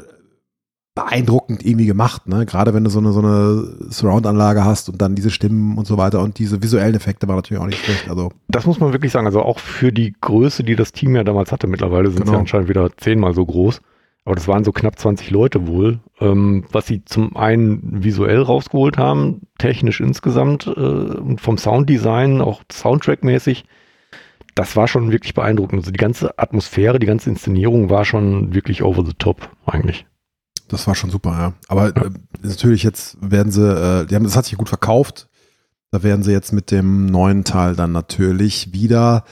beeindruckend 0.96 1.64
irgendwie 1.64 1.86
gemacht, 1.86 2.26
ne? 2.26 2.44
Gerade 2.46 2.74
wenn 2.74 2.82
du 2.82 2.90
so 2.90 2.98
eine, 2.98 3.12
so 3.12 3.20
eine 3.20 3.76
Surround-Anlage 3.90 4.64
hast 4.64 4.88
und 4.88 5.00
dann 5.00 5.14
diese 5.14 5.30
Stimmen 5.30 5.76
und 5.78 5.86
so 5.86 5.98
weiter 5.98 6.20
und 6.22 6.38
diese 6.40 6.62
visuellen 6.62 6.94
Effekte 6.96 7.28
waren 7.28 7.36
natürlich 7.36 7.62
auch 7.62 7.66
nicht 7.66 7.84
schlecht. 7.84 8.08
Also, 8.08 8.30
Das 8.48 8.66
muss 8.66 8.80
man 8.80 8.92
wirklich 8.92 9.12
sagen. 9.12 9.26
Also 9.26 9.42
auch 9.42 9.58
für 9.60 9.92
die 9.92 10.14
Größe, 10.20 10.64
die 10.64 10.74
das 10.74 10.92
Team 10.92 11.14
ja 11.14 11.22
damals 11.22 11.52
hatte, 11.52 11.66
mittlerweile 11.68 12.08
sind 12.08 12.18
sie 12.18 12.24
Genau. 12.24 12.38
anscheinend 12.38 12.68
wieder 12.68 12.90
zehnmal 12.96 13.34
so 13.34 13.44
groß. 13.46 13.80
Aber 14.24 14.34
das 14.34 14.48
waren 14.48 14.64
so 14.64 14.72
knapp 14.72 14.98
20 14.98 15.30
Leute 15.30 15.68
wohl. 15.68 16.00
Ähm, 16.18 16.64
was 16.72 16.86
sie 16.86 17.04
zum 17.04 17.36
einen 17.36 18.02
visuell 18.02 18.40
rausgeholt 18.42 18.96
haben, 18.98 19.42
technisch 19.58 20.00
insgesamt 20.00 20.66
äh, 20.66 20.80
und 20.80 21.40
vom 21.42 21.58
Sounddesign, 21.58 22.40
auch 22.40 22.62
Soundtrack-mäßig, 22.72 23.64
das 24.54 24.74
war 24.74 24.88
schon 24.88 25.12
wirklich 25.12 25.34
beeindruckend. 25.34 25.80
Also 25.80 25.90
die 25.92 25.98
ganze 25.98 26.38
Atmosphäre, 26.38 26.98
die 26.98 27.06
ganze 27.06 27.28
Inszenierung 27.30 27.90
war 27.90 28.04
schon 28.06 28.54
wirklich 28.54 28.82
over 28.82 29.04
the 29.04 29.12
top 29.16 29.50
eigentlich. 29.66 30.06
Das 30.68 30.86
war 30.86 30.94
schon 30.94 31.10
super, 31.10 31.30
ja. 31.30 31.52
Aber 31.68 31.96
äh, 31.96 32.10
natürlich 32.42 32.82
jetzt 32.82 33.16
werden 33.20 33.52
sie, 33.52 33.62
äh, 33.62 34.06
die 34.06 34.14
haben, 34.14 34.24
das 34.24 34.36
hat 34.36 34.46
sich 34.46 34.56
gut 34.56 34.68
verkauft. 34.68 35.28
Da 35.90 36.02
werden 36.02 36.22
sie 36.22 36.32
jetzt 36.32 36.52
mit 36.52 36.70
dem 36.70 37.06
neuen 37.06 37.44
Teil 37.44 37.76
dann 37.76 37.92
natürlich 37.92 38.72
wieder 38.72 39.24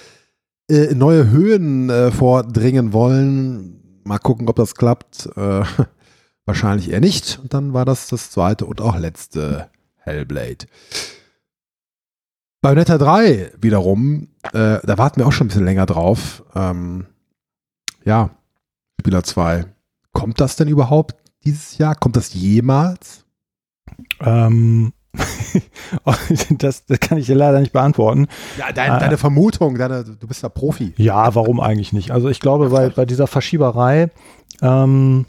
äh, 0.71 0.85
in 0.87 0.99
neue 0.99 1.31
Höhen 1.31 1.91
äh, 1.91 2.11
vordringen 2.11 2.93
wollen. 2.93 4.01
Mal 4.05 4.19
gucken, 4.19 4.49
ob 4.49 4.57
das 4.57 4.75
klappt. 4.75 5.29
Äh, 5.37 5.65
wahrscheinlich 6.47 6.91
eher 6.91 7.01
nicht. 7.01 7.39
Und 7.43 7.55
dann 7.55 7.73
war 7.73 7.85
das 7.85 8.09
das 8.09 8.31
zweite 8.31 8.67
und 8.67 8.81
auch 8.81 8.97
letzte 8.97 9.69
Hellblade. 9.97 10.67
Bayonetta 12.63 12.97
3 12.97 13.53
wiederum, 13.61 14.29
äh, 14.55 14.79
da 14.83 14.97
warten 14.97 15.19
wir 15.19 15.27
auch 15.27 15.33
schon 15.33 15.47
ein 15.47 15.49
bisschen 15.49 15.67
länger 15.67 15.85
drauf. 15.85 16.45
Ähm, 16.55 17.07
ja, 18.05 18.31
Spieler 19.01 19.23
2. 19.23 19.67
Kommt 20.13 20.41
das 20.41 20.57
denn 20.57 20.69
überhaupt 20.69 21.15
dieses 21.45 21.79
Jahr? 21.79 21.95
Kommt 21.95 22.17
das 22.17 22.35
jemals? 22.35 23.25
Ähm, 24.21 24.93
das, 26.51 26.87
das 26.87 27.01
kann 27.01 27.19
ich 27.19 27.27
dir 27.27 27.37
leider 27.37 27.61
nicht 27.61 27.73
beantworten. 27.73 28.27
Ja, 28.59 28.73
dein, 28.73 28.99
deine 28.99 29.19
Vermutung, 29.19 29.77
deine, 29.77 30.05
du 30.05 30.27
bist 30.27 30.43
ja 30.43 30.49
Profi. 30.49 30.93
Ja, 30.97 31.35
warum 31.35 31.61
eigentlich 31.61 31.93
nicht? 31.93 32.11
Also 32.11 32.29
ich 32.29 32.41
glaube, 32.41 32.71
bei, 32.71 32.89
bei 32.89 33.07
dieser 33.07 33.27
Verschieberei, 33.27 34.11
ähm, 34.63 35.27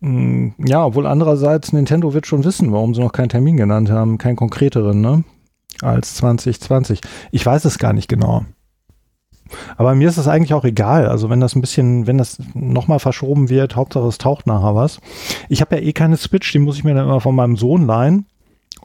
mh, 0.00 0.52
ja, 0.58 0.84
obwohl 0.84 1.06
andererseits 1.06 1.72
Nintendo 1.72 2.12
wird 2.12 2.26
schon 2.26 2.44
wissen, 2.44 2.72
warum 2.72 2.94
sie 2.94 3.00
noch 3.00 3.12
keinen 3.12 3.30
Termin 3.30 3.56
genannt 3.56 3.90
haben, 3.90 4.18
keinen 4.18 4.36
konkreteren, 4.36 5.00
ne? 5.00 5.24
Als 5.80 6.16
2020. 6.16 7.00
Ich 7.30 7.46
weiß 7.46 7.64
es 7.64 7.78
gar 7.78 7.94
nicht 7.94 8.08
genau. 8.08 8.44
Aber 9.76 9.94
mir 9.94 10.08
ist 10.08 10.16
es 10.18 10.28
eigentlich 10.28 10.54
auch 10.54 10.64
egal. 10.64 11.06
Also 11.06 11.30
wenn 11.30 11.40
das 11.40 11.54
ein 11.54 11.60
bisschen, 11.60 12.06
wenn 12.06 12.18
das 12.18 12.38
nochmal 12.54 12.98
verschoben 12.98 13.48
wird, 13.48 13.76
Hauptsache 13.76 14.06
es 14.06 14.18
taucht 14.18 14.46
nachher 14.46 14.74
was. 14.74 15.00
Ich 15.48 15.60
habe 15.60 15.76
ja 15.76 15.82
eh 15.82 15.92
keine 15.92 16.16
Switch, 16.16 16.50
die 16.52 16.58
muss 16.58 16.76
ich 16.76 16.84
mir 16.84 16.94
dann 16.94 17.04
immer 17.06 17.20
von 17.20 17.34
meinem 17.34 17.56
Sohn 17.56 17.86
leihen. 17.86 18.26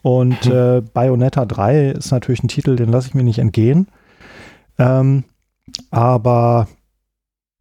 Und 0.02 0.46
Hm. 0.46 0.52
äh, 0.52 0.82
Bayonetta 0.82 1.46
3 1.46 1.90
ist 1.92 2.12
natürlich 2.12 2.44
ein 2.44 2.48
Titel, 2.48 2.76
den 2.76 2.90
lasse 2.90 3.08
ich 3.08 3.14
mir 3.14 3.24
nicht 3.24 3.40
entgehen. 3.40 3.88
Ähm, 4.78 5.24
aber 5.90 6.68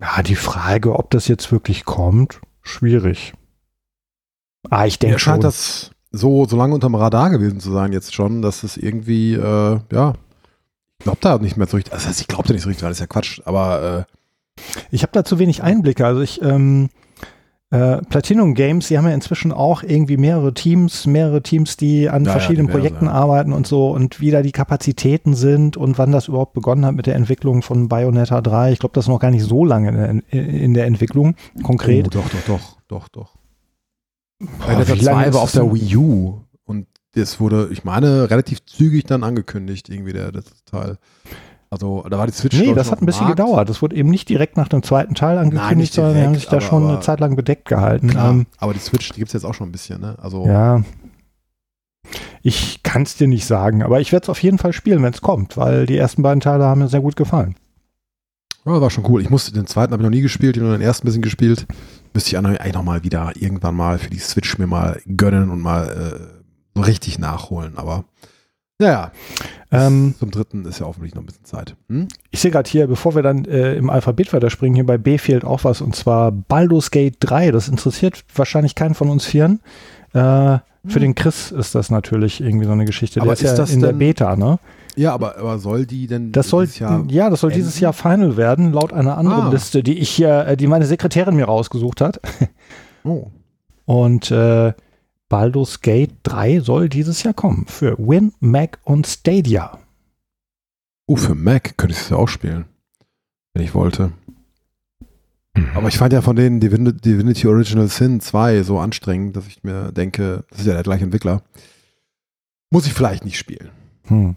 ja, 0.01 0.23
die 0.23 0.35
Frage, 0.37 0.97
ob 0.99 1.11
das 1.11 1.29
jetzt 1.29 1.51
wirklich 1.53 1.85
kommt, 1.85 2.41
schwierig. 2.63 3.33
Ah, 4.71 4.87
ich 4.87 4.99
denke 4.99 5.19
schon. 5.19 5.33
scheint 5.35 5.45
das 5.45 5.91
so, 6.11 6.45
so 6.47 6.57
lange 6.57 6.75
unterm 6.75 6.95
Radar 6.95 7.31
gewesen 7.31 7.61
zu 7.61 7.73
sein 7.73 7.93
jetzt 7.93 8.15
schon, 8.15 8.41
dass 8.43 8.63
es 8.63 8.77
irgendwie, 8.77 9.35
äh, 9.35 9.81
ja, 9.93 10.15
glaube 11.05 11.19
da 11.21 11.39
nicht 11.39 11.57
mehr 11.57 11.67
so 11.67 11.77
richtig, 11.77 11.95
heißt, 11.95 12.21
ich 12.21 12.27
glaube 12.27 12.49
da 12.49 12.55
nicht 12.55 12.63
so 12.63 12.69
richtig, 12.69 12.81
dran, 12.81 12.91
das 12.91 12.97
ist 12.99 13.01
ja 13.01 13.07
Quatsch, 13.07 13.41
aber 13.45 14.07
äh, 14.57 14.63
Ich 14.91 15.03
habe 15.03 15.13
da 15.13 15.25
zu 15.25 15.39
wenig 15.39 15.63
Einblicke. 15.63 16.05
Also 16.05 16.21
ich, 16.21 16.43
ähm, 16.43 16.89
äh, 17.71 18.03
Platinum 18.03 18.55
Games, 18.55 18.87
die 18.89 18.99
haben 18.99 19.07
ja 19.07 19.15
inzwischen 19.15 19.51
auch 19.51 19.83
irgendwie 19.83 20.17
mehrere 20.17 20.55
Teams, 20.55 21.07
mehrere 21.07 21.43
Teams, 21.43 21.77
die 21.77 22.09
an 22.09 22.23
Ja, 22.23 22.29
ja, 22.29 22.33
verschiedenen 22.33 22.67
diverse, 22.69 22.81
Projekten 22.81 23.07
ja. 23.07 23.13
arbeiten 23.13 23.53
und 23.53 23.67
so 23.67 23.91
und 23.91 24.21
wie 24.21 24.31
da 24.31 24.43
die 24.43 24.53
Kapazitäten 24.53 25.35
sind 25.35 25.77
und 25.77 25.99
wann 25.99 26.13
das 26.13 26.29
überhaupt 26.29 26.53
begonnen 26.53 26.87
hat 26.87 26.95
mit 26.95 27.07
der 27.07 27.17
Entwicklung 27.17 27.63
von 27.63 27.89
Bayonetta 27.89 28.41
3. 28.41 28.73
Ich 28.73 28.79
glaube, 28.79 28.93
das 28.95 29.07
ist 29.07 29.09
noch 29.09 29.19
gar 29.19 29.31
nicht 29.33 29.45
so 29.45 29.65
lange 29.65 29.89
in 29.89 30.23
der, 30.31 30.49
in 30.49 30.75
der 30.75 30.87
Entwicklung 30.87 31.35
konkret. 31.65 32.07
Oh, 32.07 32.11
doch, 32.11 32.29
doch, 32.29 32.45
doch, 32.47 32.77
doch, 32.87 33.09
doch. 33.09 33.35
Boah, 34.39 34.67
Bayonetta 34.67 34.95
wie 34.95 35.01
lange 35.01 35.23
2 35.23 35.29
ist 35.29 35.35
war 35.35 35.43
auf 35.43 35.53
der? 35.53 35.73
Wii 35.75 35.97
U 35.97 36.44
das 37.15 37.41
wurde, 37.41 37.69
ich 37.73 37.85
meine, 37.85 38.31
relativ 38.31 38.65
zügig 38.67 39.05
dann 39.05 39.23
angekündigt, 39.25 39.89
irgendwie 39.89 40.13
der, 40.13 40.33
das 40.33 40.45
Teil. 40.65 40.99
Also 41.71 42.05
da 42.09 42.19
war 42.19 42.27
die 42.27 42.33
Switch. 42.33 42.57
Nee, 42.59 42.73
das 42.75 42.91
hat 42.93 43.03
ein 43.03 43.07
bisschen 43.07 43.25
Markt. 43.27 43.39
gedauert. 43.39 43.69
Das 43.69 43.83
wurde 43.83 43.97
eben 43.97 44.09
nicht 44.09 44.29
direkt 44.29 44.57
nach 44.57 44.69
dem 44.69 44.83
zweiten 44.85 45.15
Teil 45.15 45.39
angekündigt, 45.39 45.77
nicht 45.77 45.95
sondern 45.95 46.15
die 46.15 46.21
haben 46.21 46.33
direkt, 46.33 46.41
sich 46.43 46.49
da 46.51 46.57
aber- 46.59 46.67
schon 46.67 46.87
eine 46.89 47.01
Zeit 47.01 47.19
lang 47.21 47.35
bedeckt 47.35 47.67
gehalten. 47.69 48.11
Klar, 48.11 48.31
Ähm, 48.31 48.47
aber 48.59 48.75
die 48.75 48.79
Switch, 48.81 49.09
die 49.11 49.19
gibt 49.19 49.29
es 49.29 49.33
jetzt 49.33 49.45
auch 49.45 49.55
schon 49.55 49.69
ein 49.69 49.73
bisschen, 49.73 50.01
ne? 50.01 50.17
Also 50.23 50.47
Ja. 50.47 50.83
Ich 52.43 52.83
kann 52.83 53.03
es 53.03 53.17
dir 53.17 53.27
nicht 53.27 53.47
sagen, 53.47 53.83
aber 53.83 54.01
ich 54.01 54.13
werde 54.13 54.25
es 54.25 54.29
auf 54.29 54.43
jeden 54.43 54.59
Fall 54.59 54.73
spielen, 54.75 55.03
wenn 55.03 55.15
es 55.15 55.23
kommt, 55.23 55.57
weil 55.57 55.87
die 55.87 55.97
ersten 55.97 56.23
beiden 56.23 56.41
Teile 56.41 56.65
haben 56.65 56.81
mir 56.81 56.89
sehr 56.89 57.01
gut 57.01 57.17
gefallen. 57.17 57.57
Ja, 58.67 58.81
war 58.81 58.91
schon 58.91 59.05
cool. 59.09 59.23
Ich 59.23 59.31
musste 59.31 59.53
den 59.53 59.67
zweiten 59.67 59.93
habe 59.93 60.03
ich 60.03 60.05
noch 60.05 60.15
nie 60.15 60.21
gespielt, 60.21 60.57
ich 60.57 60.61
habe 60.61 60.69
nur 60.69 60.79
den 60.79 60.85
ersten 60.87 61.05
ein 61.07 61.09
bisschen 61.09 61.23
gespielt. 61.23 61.67
Müsste 62.13 62.31
ich 62.31 62.39
eigentlich 62.39 62.75
noch 62.75 62.83
mal 62.85 63.03
wieder 63.03 63.33
irgendwann 63.35 63.75
mal 63.75 63.99
für 63.99 64.11
die 64.11 64.19
Switch 64.19 64.59
mir 64.59 64.67
mal 64.67 65.01
gönnen 65.17 65.51
und 65.51 65.61
mal 65.61 65.89
äh, 65.89 66.34
richtig 66.77 67.19
nachholen. 67.19 67.77
Aber 67.79 68.05
ja, 68.81 68.89
ja. 68.91 69.13
Ähm, 69.71 70.15
Zum 70.19 70.31
dritten 70.31 70.65
ist 70.65 70.81
ja 70.81 70.87
hoffentlich 70.87 71.15
noch 71.15 71.23
ein 71.23 71.27
bisschen 71.27 71.45
Zeit. 71.45 71.77
Hm? 71.89 72.09
ich 72.31 72.41
sehe 72.41 72.51
gerade 72.51 72.69
hier, 72.69 72.87
bevor 72.87 73.15
wir 73.15 73.23
dann 73.23 73.45
äh, 73.45 73.75
im 73.75 73.91
Alphabet 73.91 74.33
weiterspringen, 74.33 74.75
hier 74.75 74.87
bei 74.87 74.99
B 74.99 75.19
fehlt 75.19 75.45
auch 75.45 75.65
was 75.65 75.81
und 75.81 75.95
zwar 75.97 76.33
Baldur's 76.33 76.91
Gate 76.91 77.17
3. 77.21 77.51
Das 77.53 77.69
interessiert 77.69 78.25
wahrscheinlich 78.35 78.75
keinen 78.75 78.95
von 78.95 79.11
uns 79.11 79.25
Vieren. 79.27 79.61
Äh, 80.13 80.59
für 80.87 81.01
den 81.01 81.15
Chris 81.15 81.51
ist 81.51 81.75
das 81.75 81.91
natürlich 81.91 82.41
irgendwie 82.43 82.67
so 82.67 82.73
eine 82.73 82.85
Geschichte. 82.85 83.15
Der 83.15 83.23
Aber 83.23 83.33
ist, 83.33 83.43
ist 83.43 83.53
ja 83.53 83.57
das 83.57 83.71
in 83.73 83.81
der 83.81 83.91
denn- 83.91 83.99
Beta, 83.99 84.37
ne? 84.37 84.59
Ja, 84.97 85.13
aber, 85.15 85.39
aber 85.39 85.59
soll 85.59 85.87
die 85.87 86.07
denn 86.07 86.31
Das 86.31 86.49
soll, 86.51 86.67
dieses 86.67 86.79
Jahr 86.79 87.05
ja, 87.09 87.29
das 87.31 87.41
soll 87.41 87.51
dieses 87.51 87.75
enden? 87.75 87.83
Jahr 87.85 87.93
Final 87.95 88.37
werden, 88.37 88.73
laut 88.73 88.93
einer 88.93 89.17
anderen 89.19 89.45
Ah. 89.47 89.51
Liste, 89.51 89.83
die 89.83 89.99
ich 89.99 90.11
hier, 90.11 90.47
äh, 90.47 90.57
die 90.57 90.67
meine 90.69 90.85
Sekretärin 90.87 91.35
mir 91.37 91.47
rausgesucht 91.47 92.01
hat. 92.01 92.21
Oh. 93.03 93.29
Und 93.87 94.31
äh, 94.31 94.73
Baldur's 95.29 95.81
Gate 95.81 96.13
3 96.25 96.61
soll 96.61 96.89
dieses 96.89 97.23
Jahr 97.23 97.35
kommen 97.35 97.67
für 97.67 97.97
Win, 97.99 98.33
Mac 98.41 98.79
und 98.85 99.07
Stadia. 99.07 99.79
oh, 101.07 101.17
für 101.17 101.35
Mac 101.35 101.77
könnte 101.77 101.95
ich 101.95 102.01
es 102.01 102.09
ja 102.11 102.17
auch 102.17 102.29
spielen, 102.29 102.67
wenn 103.55 103.65
ich 103.65 103.75
wollte. 103.75 104.13
Aber 105.75 105.87
ich 105.89 105.99
fand 105.99 106.13
ja 106.13 106.21
von 106.21 106.35
den 106.35 106.59
Divin 106.59 106.97
Divinity 106.99 107.47
Original 107.47 107.87
Sin 107.89 108.21
2 108.21 108.63
so 108.65 108.79
anstrengend, 108.81 109.37
dass 109.37 109.47
ich 109.47 109.63
mir 109.63 109.93
denke, 109.93 110.45
das 110.51 110.61
ist 110.61 110.67
ja 110.67 110.75
der 110.75 110.83
gleiche 110.83 111.05
Entwickler. 111.05 111.43
Muss 112.71 112.87
ich 112.87 112.93
vielleicht 112.93 113.25
nicht 113.25 113.39
spielen. 113.39 113.71
Hm. 114.07 114.37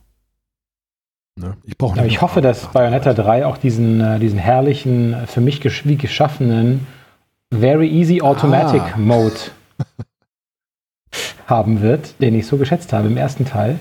Ne? 1.39 1.57
Ich 1.63 1.77
brauche 1.77 1.97
Aber 1.97 2.07
ich 2.07 2.21
hoffe, 2.21 2.41
dass 2.41 2.67
Bayonetta 2.71 3.13
3 3.13 3.45
auch 3.47 3.57
diesen, 3.57 3.99
äh, 3.99 4.19
diesen 4.19 4.37
herrlichen, 4.39 5.13
äh, 5.13 5.27
für 5.27 5.41
mich 5.41 5.59
gesch 5.59 5.85
wie 5.85 5.95
geschaffenen 5.97 6.85
Very 7.51 7.89
Easy 7.89 8.21
Automatic 8.21 8.81
Ah. 8.93 8.97
Mode 8.97 9.35
haben 11.47 11.81
wird, 11.81 12.21
den 12.21 12.35
ich 12.35 12.47
so 12.47 12.57
geschätzt 12.57 12.93
habe 12.93 13.07
im 13.07 13.17
ersten 13.17 13.45
Teil. 13.45 13.79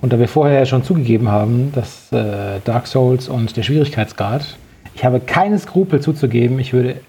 Und 0.00 0.12
da 0.12 0.18
wir 0.18 0.28
vorher 0.28 0.58
ja 0.60 0.66
schon 0.66 0.84
zugegeben 0.84 1.28
haben, 1.28 1.72
dass 1.72 2.12
äh, 2.12 2.60
Dark 2.64 2.86
Souls 2.86 3.28
und 3.28 3.56
der 3.56 3.62
Schwierigkeitsgrad, 3.62 4.56
ich 4.94 5.04
habe 5.04 5.20
keine 5.20 5.58
Skrupel 5.58 6.00
zuzugeben, 6.00 6.58
ich 6.58 6.72
würde 6.72 7.00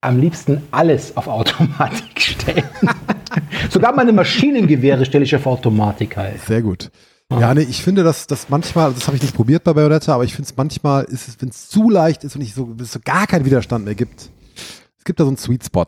am 0.00 0.20
liebsten 0.20 0.62
alles 0.70 1.16
auf 1.16 1.28
Automatik 1.28 2.18
stellen. 2.20 2.64
Sogar 3.70 3.94
meine 3.94 4.12
Maschinengewehre 4.12 5.04
stelle 5.04 5.24
ich 5.24 5.34
auf 5.34 5.46
Automatik 5.46 6.16
halt. 6.16 6.40
Sehr 6.42 6.62
gut. 6.62 6.90
Ja, 7.32 7.52
nee, 7.54 7.62
ich 7.62 7.82
finde, 7.82 8.04
dass 8.04 8.28
das 8.28 8.48
manchmal, 8.48 8.92
das 8.92 9.08
habe 9.08 9.16
ich 9.16 9.22
nicht 9.22 9.34
probiert 9.34 9.64
bei 9.64 9.72
Bayonetta, 9.72 10.14
aber 10.14 10.22
ich 10.22 10.34
finde 10.34 10.48
es 10.48 10.56
manchmal, 10.56 11.06
wenn 11.08 11.48
es 11.48 11.68
zu 11.68 11.90
leicht 11.90 12.22
ist 12.22 12.36
und 12.36 12.42
nicht 12.42 12.54
so, 12.54 12.72
so 12.78 13.00
gar 13.04 13.26
keinen 13.26 13.44
Widerstand 13.44 13.84
mehr 13.84 13.96
gibt. 13.96 14.30
Es 15.06 15.08
gibt 15.08 15.20
da 15.20 15.24
so 15.24 15.28
einen 15.30 15.36
Sweet 15.36 15.64
Spot. 15.64 15.86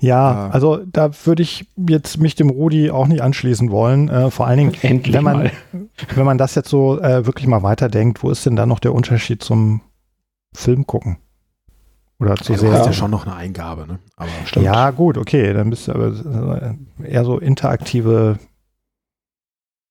Ja, 0.00 0.18
Ah. 0.18 0.48
also 0.50 0.78
da 0.84 1.10
würde 1.26 1.44
ich 1.44 1.68
jetzt 1.88 2.18
mich 2.18 2.34
dem 2.34 2.50
Rudi 2.50 2.90
auch 2.90 3.06
nicht 3.06 3.22
anschließen 3.22 3.70
wollen. 3.70 4.08
Äh, 4.08 4.32
vor 4.32 4.48
allen 4.48 4.58
Dingen, 4.58 4.74
Endlich 4.82 5.14
wenn 5.14 5.22
man, 5.22 5.36
mal. 5.36 5.52
wenn 6.16 6.24
man 6.26 6.38
das 6.38 6.56
jetzt 6.56 6.68
so 6.68 6.98
äh, 7.00 7.24
wirklich 7.24 7.46
mal 7.46 7.62
weiterdenkt, 7.62 8.20
wo 8.24 8.30
ist 8.30 8.44
denn 8.46 8.56
da 8.56 8.66
noch 8.66 8.80
der 8.80 8.94
Unterschied 8.94 9.44
zum 9.44 9.80
Film 10.52 10.88
gucken? 10.88 11.18
Oder 12.18 12.34
zu 12.34 12.54
Also, 12.54 12.66
du 12.66 12.72
hast 12.72 12.86
ja 12.86 12.92
schon 12.92 13.12
noch 13.12 13.26
eine 13.28 13.36
Eingabe, 13.36 13.86
ne? 13.86 14.00
Aber 14.16 14.28
Ja, 14.60 14.90
gut, 14.90 15.18
okay, 15.18 15.52
dann 15.52 15.70
bist 15.70 15.86
du 15.86 15.92
aber 15.92 16.60
äh, 16.60 16.74
eher 17.08 17.24
so 17.24 17.38
interaktive, 17.38 18.40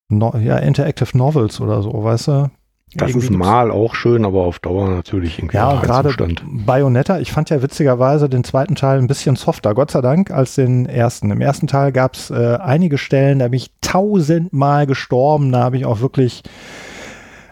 no, 0.10 0.36
ja, 0.38 0.58
Interactive 0.58 1.18
Novels 1.18 1.62
oder 1.62 1.82
so, 1.82 2.04
weißt 2.04 2.28
du? 2.28 2.52
Das 2.96 3.14
ist 3.14 3.30
mal 3.30 3.70
auch 3.70 3.96
schön, 3.96 4.24
aber 4.24 4.44
auf 4.44 4.60
Dauer 4.60 4.90
natürlich 4.90 5.40
irgendwie 5.40 5.58
Ja, 5.58 5.80
gerade 5.82 6.10
Zustand. 6.10 6.42
Bayonetta, 6.46 7.20
ich 7.20 7.34
fand 7.34 7.50
ja 7.50 7.62
witzigerweise 7.62 8.30
den 8.30 8.46
zweiten 8.46 8.76
Teil 8.76 8.98
ein 8.98 9.08
bisschen 9.08 9.36
softer, 9.36 9.74
Gott 9.76 9.92
sei 9.92 10.00
Dank, 10.00 10.32
als 10.32 10.56
den 10.56 10.86
ersten. 10.86 11.30
Im 11.30 11.42
ersten 11.42 11.68
Teil 11.68 11.92
gab 11.92 12.16
es 12.16 12.30
äh, 12.30 12.58
einige 12.62 12.98
Stellen, 12.98 13.40
da 13.40 13.50
bin 13.50 13.58
ich 13.58 13.72
tausendmal 13.82 14.88
gestorben, 14.88 15.52
da 15.52 15.60
habe 15.64 15.78
ich 15.78 15.86
auch 15.86 16.00
wirklich. 16.00 16.44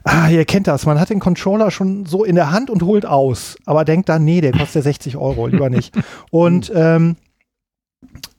Ah, 0.08 0.30
ihr 0.30 0.46
kennt 0.46 0.68
das, 0.68 0.86
man 0.86 1.00
hat 1.00 1.10
den 1.10 1.20
Controller 1.20 1.72
schon 1.72 2.06
so 2.06 2.24
in 2.24 2.36
der 2.36 2.52
Hand 2.52 2.70
und 2.70 2.84
holt 2.84 3.08
aus, 3.08 3.58
aber 3.66 3.84
denkt 3.86 4.08
dann, 4.08 4.24
nee, 4.24 4.40
der 4.40 4.52
kostet 4.52 4.76
ja 4.76 4.82
60 4.84 5.18
Euro, 5.18 5.48
lieber 5.48 5.72
nicht. 5.72 5.96
Und 6.30 6.72
ähm, 6.76 7.16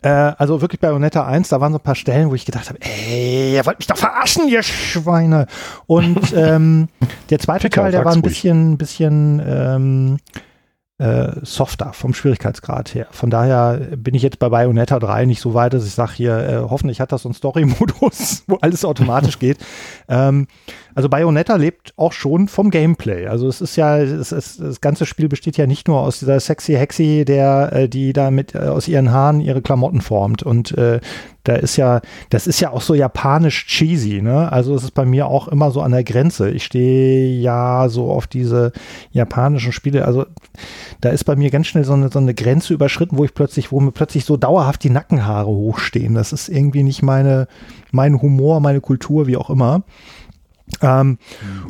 äh, 0.07 0.35
also 0.39 0.61
wirklich 0.61 0.81
bei 0.81 0.89
Bayonetta 0.89 1.27
1, 1.27 1.49
da 1.49 1.61
waren 1.61 1.73
so 1.73 1.79
ein 1.79 1.83
paar 1.83 1.97
Stellen, 1.97 2.31
wo 2.31 2.35
ich 2.37 2.45
gedacht 2.45 2.69
habe, 2.69 2.81
ey, 2.81 3.55
ihr 3.55 3.67
wollt 3.67 3.79
mich 3.79 3.89
doch 3.89 3.97
verarschen, 3.97 4.47
ihr 4.47 4.63
Schweine. 4.63 5.47
Und 5.87 6.33
ähm, 6.37 6.89
der 7.31 7.41
zweite 7.41 7.63
Ficker, 7.63 7.83
Teil, 7.83 7.91
der 7.91 8.05
war 8.05 8.13
ein 8.13 8.21
ruhig. 8.21 8.35
bisschen, 8.35 8.79
bisschen 8.79 9.43
ähm, 9.45 10.19
äh, 10.99 11.33
softer 11.43 11.93
vom 11.93 12.15
Schwierigkeitsgrad 12.15 12.95
her. 12.95 13.09
Von 13.11 13.31
daher 13.31 13.79
bin 13.97 14.15
ich 14.15 14.23
jetzt 14.23 14.39
bei 14.39 14.49
Bayonetta 14.49 15.01
3 15.01 15.25
nicht 15.25 15.41
so 15.41 15.55
weit, 15.55 15.75
dass 15.75 15.85
ich 15.85 15.93
sage 15.93 16.13
hier, 16.15 16.39
äh, 16.39 16.57
hoffentlich 16.71 17.01
hat 17.01 17.11
das 17.11 17.23
so 17.23 17.29
einen 17.29 17.35
Story-Modus, 17.35 18.45
wo 18.47 18.59
alles 18.61 18.85
automatisch 18.85 19.41
geht. 19.41 19.59
Ähm, 20.09 20.47
also 20.97 21.11
Bayonetta 21.11 21.57
lebt 21.57 21.93
auch 21.99 22.13
schon 22.13 22.49
vom 22.49 22.71
Gameplay. 22.71 23.27
Also 23.27 23.49
es 23.49 23.61
ist 23.61 23.77
ja, 23.77 23.99
es 23.99 24.33
ist, 24.33 24.63
das 24.63 24.81
ganze 24.81 25.05
Spiel 25.05 25.29
besteht 25.29 25.59
ja 25.59 25.67
nicht 25.67 25.89
nur 25.89 26.01
aus 26.01 26.21
dieser 26.21 26.41
sexy 26.41 26.73
Hexi, 26.73 27.27
der, 27.27 27.71
äh, 27.75 27.89
die 27.89 28.15
da 28.15 28.31
mit 28.31 28.55
äh, 28.55 28.61
aus 28.61 28.89
ihren 28.89 29.13
Haaren 29.13 29.43
ihre 29.43 29.61
Klamotten 29.61 30.01
formt. 30.01 30.43
Und 30.43 30.73
äh, 30.79 31.01
da 31.45 31.57
ist 31.57 31.77
ja, 31.77 32.01
das 32.31 32.47
ist 32.47 32.61
ja 32.61 32.71
auch 32.71 32.81
so 32.81 32.95
japanisch 32.95 33.67
cheesy, 33.67 34.23
ne? 34.23 34.51
Also 34.51 34.75
es 34.75 34.85
ist 34.85 34.95
bei 34.95 35.05
mir 35.05 35.27
auch 35.27 35.49
immer 35.49 35.71
so 35.71 35.83
an 35.83 35.93
der 35.93 36.03
Grenze. 36.03 36.51
Ich 36.51 36.65
stehe 36.65 37.41
ja 37.41 37.91
so 37.91 38.11
auf 38.11 38.27
diese 38.27 38.73
japanischen 39.13 39.73
Spiele. 39.73 40.07
Also 40.07 40.25
da 41.03 41.11
ist 41.11 41.25
bei 41.25 41.37
mir 41.37 41.51
ganz 41.51 41.67
schnell 41.67 41.85
so 41.85 41.93
eine, 41.93 42.09
so 42.11 42.21
eine 42.21 42.33
Grenze 42.33 42.73
überschritten, 42.73 43.19
wo 43.19 43.25
ich 43.25 43.35
plötzlich, 43.35 43.71
wo 43.71 43.81
mir 43.81 43.93
plötzlich 43.93 44.25
so 44.25 44.39
dauerhaft 44.39 44.83
die 44.83 44.91
Nackenhaare 44.91 45.51
hochstehen. 45.51 46.15
Das 46.15 46.33
ist 46.33 46.49
irgendwie 46.49 46.83
nicht 46.83 47.03
meine, 47.03 47.49
mein 47.93 48.23
Humor, 48.23 48.61
meine 48.61 48.81
Kultur, 48.81 49.27
wie 49.27 49.37
auch 49.37 49.51
immer. 49.51 49.83
Ähm, 50.83 51.19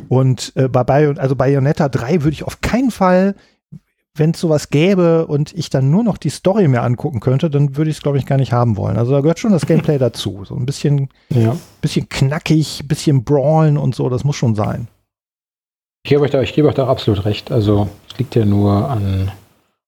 Und 0.09 0.53
äh, 0.55 0.67
bei 0.67 0.83
Bayon 0.83 1.17
also 1.17 1.35
Bayonetta 1.35 1.89
3 1.89 2.23
würde 2.23 2.33
ich 2.33 2.43
auf 2.43 2.61
keinen 2.61 2.91
Fall, 2.91 3.35
wenn 4.15 4.31
es 4.31 4.39
sowas 4.39 4.69
gäbe 4.69 5.27
und 5.27 5.53
ich 5.53 5.69
dann 5.69 5.91
nur 5.91 6.03
noch 6.03 6.17
die 6.17 6.29
Story 6.29 6.67
mir 6.67 6.81
angucken 6.81 7.19
könnte, 7.19 7.49
dann 7.49 7.77
würde 7.77 7.91
ich 7.91 7.97
es, 7.97 8.03
glaube 8.03 8.17
ich, 8.17 8.25
gar 8.25 8.37
nicht 8.37 8.51
haben 8.51 8.75
wollen. 8.75 8.97
Also 8.97 9.11
da 9.11 9.21
gehört 9.21 9.39
schon 9.39 9.51
das 9.51 9.65
Gameplay 9.65 9.97
dazu. 9.97 10.43
So 10.45 10.55
ein 10.55 10.65
bisschen, 10.65 11.09
ja. 11.29 11.55
bisschen 11.81 12.09
knackig, 12.09 12.87
bisschen 12.87 13.23
brawlen 13.23 13.77
und 13.77 13.95
so, 13.95 14.09
das 14.09 14.23
muss 14.23 14.35
schon 14.35 14.55
sein. 14.55 14.87
Ich 16.03 16.09
gebe 16.09 16.21
euch 16.23 16.31
da, 16.31 16.41
ich 16.41 16.53
gebe 16.53 16.67
euch 16.67 16.75
da 16.75 16.87
absolut 16.87 17.25
recht. 17.25 17.51
Also 17.51 17.89
es 18.09 18.17
liegt 18.17 18.35
ja 18.35 18.45
nur 18.45 18.89
an 18.89 19.31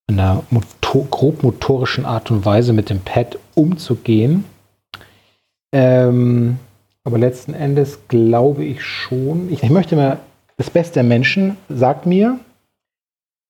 einer 0.07 0.43
motor 0.49 1.05
grobmotorischen 1.05 2.05
Art 2.05 2.31
und 2.31 2.45
Weise 2.45 2.73
mit 2.73 2.89
dem 2.89 2.99
Pad 2.99 3.39
umzugehen. 3.55 4.43
Ähm, 5.71 6.57
aber 7.09 7.17
letzten 7.17 7.53
Endes 7.53 7.99
glaube 8.07 8.63
ich 8.63 8.83
schon, 8.83 9.51
ich, 9.51 9.63
ich 9.63 9.69
möchte 9.69 9.95
mal, 9.95 10.19
das 10.57 10.69
Beste 10.69 10.95
der 10.95 11.03
Menschen 11.03 11.57
sagt 11.69 12.05
mir, 12.05 12.39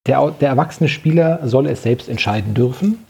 der, 0.07 0.31
der 0.40 0.49
erwachsene 0.49 0.88
Spieler 0.88 1.40
soll 1.44 1.68
es 1.68 1.84
selbst 1.84 2.07
entscheiden 2.07 2.53
dürfen. 2.53 3.06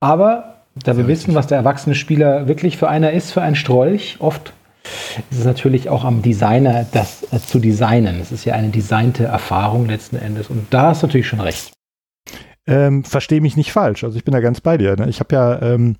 Aber 0.00 0.56
da 0.74 0.96
wir 0.98 1.08
wissen, 1.08 1.34
was 1.34 1.46
der 1.46 1.56
erwachsene 1.56 1.94
Spieler 1.94 2.46
wirklich 2.46 2.76
für 2.76 2.88
einer 2.88 3.12
ist, 3.12 3.32
für 3.32 3.40
ein 3.40 3.56
Strolch, 3.56 4.16
oft 4.18 4.52
ist 5.30 5.38
es 5.38 5.44
natürlich 5.44 5.88
auch 5.88 6.04
am 6.04 6.20
Designer, 6.20 6.84
das 6.92 7.26
äh, 7.32 7.40
zu 7.40 7.58
designen. 7.58 8.20
Es 8.20 8.30
ist 8.30 8.44
ja 8.44 8.54
eine 8.54 8.68
designte 8.68 9.24
Erfahrung 9.24 9.86
letzten 9.86 10.16
Endes. 10.16 10.50
Und 10.50 10.66
da 10.70 10.88
hast 10.88 11.02
du 11.02 11.06
natürlich 11.06 11.26
schon 11.26 11.40
recht. 11.40 11.72
Ähm, 12.66 13.02
Verstehe 13.02 13.40
mich 13.40 13.56
nicht 13.56 13.72
falsch. 13.72 14.04
Also 14.04 14.18
ich 14.18 14.24
bin 14.24 14.32
da 14.32 14.40
ganz 14.40 14.60
bei 14.60 14.76
dir. 14.76 14.96
Ne? 14.96 15.08
Ich 15.08 15.20
habe 15.20 15.34
ja 15.34 15.62
ähm, 15.62 15.96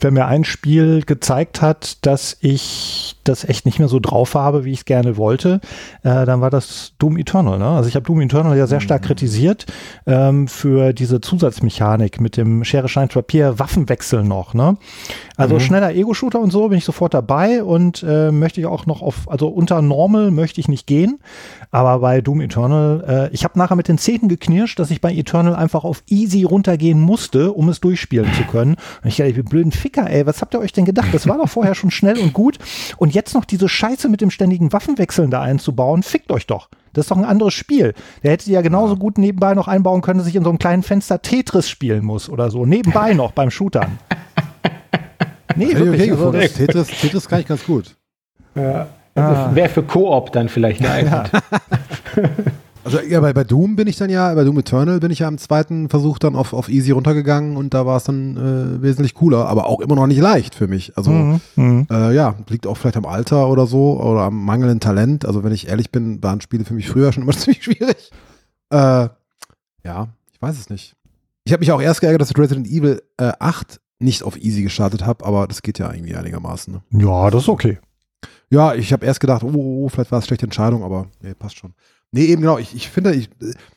wenn 0.00 0.14
mir 0.14 0.26
ein 0.26 0.44
Spiel 0.44 1.02
gezeigt 1.02 1.60
hat, 1.60 2.04
dass 2.06 2.36
ich 2.40 3.16
das 3.24 3.44
echt 3.44 3.66
nicht 3.66 3.78
mehr 3.78 3.88
so 3.88 4.00
drauf 4.00 4.34
habe, 4.34 4.64
wie 4.64 4.72
ich 4.72 4.80
es 4.80 4.84
gerne 4.84 5.16
wollte, 5.16 5.60
äh, 6.02 6.24
dann 6.26 6.40
war 6.40 6.50
das 6.50 6.94
Doom 6.98 7.16
Eternal. 7.16 7.58
Ne? 7.58 7.66
Also 7.66 7.88
ich 7.88 7.94
habe 7.94 8.04
Doom 8.04 8.20
Eternal 8.20 8.56
ja 8.56 8.66
sehr 8.66 8.80
stark 8.80 9.02
mhm. 9.02 9.06
kritisiert 9.06 9.66
ähm, 10.06 10.48
für 10.48 10.92
diese 10.92 11.20
Zusatzmechanik 11.20 12.20
mit 12.20 12.36
dem 12.36 12.64
Schere, 12.64 12.88
Stein, 12.88 13.08
Papier, 13.08 13.58
Waffenwechsel 13.58 14.24
noch. 14.24 14.54
Ne? 14.54 14.76
Also 15.36 15.54
mhm. 15.54 15.60
schneller 15.60 15.94
Ego-Shooter 15.94 16.40
und 16.40 16.50
so 16.50 16.68
bin 16.68 16.78
ich 16.78 16.84
sofort 16.84 17.14
dabei 17.14 17.62
und 17.62 18.04
äh, 18.06 18.30
möchte 18.32 18.60
ich 18.60 18.66
auch 18.66 18.86
noch 18.86 19.02
auf, 19.02 19.30
also 19.30 19.48
unter 19.48 19.82
Normal 19.82 20.30
möchte 20.30 20.60
ich 20.60 20.68
nicht 20.68 20.86
gehen, 20.86 21.20
aber 21.70 22.00
bei 22.00 22.20
Doom 22.20 22.40
Eternal, 22.40 23.30
äh, 23.30 23.34
ich 23.34 23.44
habe 23.44 23.58
nachher 23.58 23.76
mit 23.76 23.88
den 23.88 23.98
Zähnen 23.98 24.28
geknirscht, 24.28 24.78
dass 24.78 24.90
ich 24.90 25.00
bei 25.00 25.12
Eternal 25.12 25.54
einfach 25.54 25.84
auf 25.84 26.02
Easy 26.08 26.44
runtergehen 26.44 27.00
musste, 27.00 27.52
um 27.52 27.68
es 27.68 27.80
durchspielen 27.80 28.32
zu 28.34 28.44
können. 28.44 28.76
Und 29.02 29.08
ich 29.08 29.16
dachte, 29.16 29.30
ich 29.30 29.36
bin 29.36 29.44
blöden 29.44 29.72
Ficker, 29.82 30.08
ey, 30.08 30.24
was 30.26 30.40
habt 30.40 30.54
ihr 30.54 30.60
euch 30.60 30.72
denn 30.72 30.84
gedacht? 30.84 31.08
Das 31.12 31.26
war 31.26 31.38
doch 31.38 31.48
vorher 31.48 31.74
schon 31.74 31.90
schnell 31.90 32.18
und 32.18 32.32
gut. 32.32 32.58
Und 32.98 33.14
jetzt 33.14 33.34
noch 33.34 33.44
diese 33.44 33.68
Scheiße 33.68 34.08
mit 34.08 34.20
dem 34.20 34.30
ständigen 34.30 34.72
Waffenwechseln 34.72 35.30
da 35.32 35.42
einzubauen, 35.42 36.04
fickt 36.04 36.30
euch 36.30 36.46
doch. 36.46 36.68
Das 36.92 37.06
ist 37.06 37.10
doch 37.10 37.16
ein 37.16 37.24
anderes 37.24 37.52
Spiel. 37.52 37.94
Der 38.22 38.30
hätte 38.30 38.48
ja 38.50 38.60
genauso 38.62 38.96
gut 38.96 39.18
nebenbei 39.18 39.54
noch 39.54 39.66
einbauen 39.66 40.00
können, 40.00 40.20
dass 40.20 40.28
ich 40.28 40.36
in 40.36 40.44
so 40.44 40.50
einem 40.50 40.60
kleinen 40.60 40.84
Fenster 40.84 41.20
Tetris 41.20 41.68
spielen 41.68 42.04
muss 42.04 42.28
oder 42.28 42.50
so. 42.50 42.64
Nebenbei 42.64 43.12
noch 43.14 43.32
beim 43.32 43.50
Shootern. 43.50 43.98
Nee, 45.54 45.76
wirklich. 45.76 46.10
Okay, 46.10 46.10
also 46.12 46.32
Tetris, 46.32 46.88
Tetris 46.88 47.28
kann 47.28 47.40
ich 47.40 47.46
ganz 47.46 47.66
gut. 47.66 47.94
Ja. 48.54 48.86
Ah. 49.14 49.50
Wäre 49.54 49.68
für 49.68 49.82
Koop 49.82 50.32
dann 50.32 50.48
vielleicht 50.48 50.80
geeignet. 50.82 51.30
Ja. 52.16 52.22
Also 52.84 53.00
ja, 53.00 53.20
bei, 53.20 53.32
bei 53.32 53.44
Doom 53.44 53.76
bin 53.76 53.86
ich 53.86 53.96
dann 53.96 54.10
ja, 54.10 54.34
bei 54.34 54.42
Doom 54.42 54.58
Eternal 54.58 54.98
bin 54.98 55.12
ich 55.12 55.20
ja 55.20 55.28
im 55.28 55.38
zweiten 55.38 55.88
Versuch 55.88 56.18
dann 56.18 56.34
auf, 56.34 56.52
auf 56.52 56.68
Easy 56.68 56.90
runtergegangen 56.90 57.56
und 57.56 57.74
da 57.74 57.86
war 57.86 57.96
es 57.96 58.04
dann 58.04 58.36
äh, 58.36 58.82
wesentlich 58.82 59.14
cooler, 59.14 59.46
aber 59.46 59.66
auch 59.66 59.80
immer 59.80 59.94
noch 59.94 60.08
nicht 60.08 60.20
leicht 60.20 60.54
für 60.54 60.66
mich. 60.66 60.96
Also 60.96 61.12
mhm, 61.12 61.40
mhm. 61.54 61.86
äh, 61.90 62.12
ja, 62.12 62.34
liegt 62.48 62.66
auch 62.66 62.76
vielleicht 62.76 62.96
am 62.96 63.06
Alter 63.06 63.48
oder 63.48 63.66
so 63.66 64.00
oder 64.00 64.22
am 64.22 64.44
mangelnden 64.44 64.80
Talent. 64.80 65.24
Also 65.24 65.44
wenn 65.44 65.52
ich 65.52 65.68
ehrlich 65.68 65.92
bin, 65.92 66.22
waren 66.22 66.40
Spiele 66.40 66.64
für 66.64 66.74
mich 66.74 66.88
früher 66.88 67.12
schon 67.12 67.22
immer 67.22 67.32
ziemlich 67.36 67.62
schwierig. 67.62 68.10
Äh, 68.70 69.08
ja, 69.84 70.08
ich 70.32 70.42
weiß 70.42 70.58
es 70.58 70.68
nicht. 70.68 70.96
Ich 71.44 71.52
habe 71.52 71.60
mich 71.60 71.70
auch 71.70 71.82
erst 71.82 72.00
geärgert, 72.00 72.20
dass 72.20 72.30
ich 72.30 72.38
Resident 72.38 72.66
Evil 72.66 73.02
äh, 73.16 73.32
8 73.38 73.80
nicht 74.00 74.24
auf 74.24 74.36
Easy 74.36 74.62
gestartet 74.62 75.06
habe, 75.06 75.24
aber 75.24 75.46
das 75.46 75.62
geht 75.62 75.78
ja 75.78 75.92
irgendwie 75.92 76.16
einigermaßen. 76.16 76.74
Ne? 76.74 76.82
Ja, 77.00 77.30
das 77.30 77.44
ist 77.44 77.48
okay. 77.48 77.78
Ja, 78.50 78.74
ich 78.74 78.92
habe 78.92 79.06
erst 79.06 79.20
gedacht, 79.20 79.44
oh, 79.44 79.52
oh, 79.54 79.84
oh 79.84 79.88
vielleicht 79.88 80.10
war 80.10 80.18
es 80.18 80.26
schlechte 80.26 80.46
Entscheidung, 80.46 80.82
aber 80.82 81.06
nee, 81.22 81.34
passt 81.34 81.56
schon. 81.56 81.74
Nee, 82.12 82.26
eben 82.26 82.42
genau. 82.42 82.58
Ich, 82.58 82.74
ich 82.74 82.88
finde, 82.90 83.14
ich, 83.14 83.30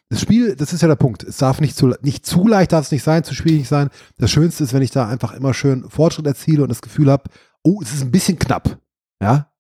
das 0.10 0.22
Spiel, 0.22 0.56
das 0.56 0.74
ist 0.74 0.82
ja 0.82 0.88
der 0.88 0.96
Punkt. 0.96 1.24
Es 1.24 1.38
darf 1.38 1.62
nicht 1.62 1.76
zu, 1.76 1.94
nicht 2.02 2.26
zu 2.26 2.48
leicht 2.48 2.74
darf 2.74 2.86
es 2.86 2.92
nicht 2.92 3.04
sein, 3.04 3.24
zu 3.24 3.34
schwierig 3.34 3.68
sein. 3.68 3.90
Das 4.18 4.30
Schönste 4.30 4.64
ist, 4.64 4.74
wenn 4.74 4.82
ich 4.82 4.92
da 4.92 5.08
einfach 5.08 5.34
immer 5.34 5.54
schön 5.54 5.90
Fortschritt 5.90 6.28
erziele 6.28 6.62
und 6.62 6.70
das 6.70 6.82
Gefühl 6.82 7.10
habe, 7.10 7.24
oh, 7.64 7.82
es 7.82 7.94
ist 7.94 8.04
ein 8.04 8.12
bisschen 8.12 8.38
knapp. 8.38 8.78
Ja. 9.22 9.52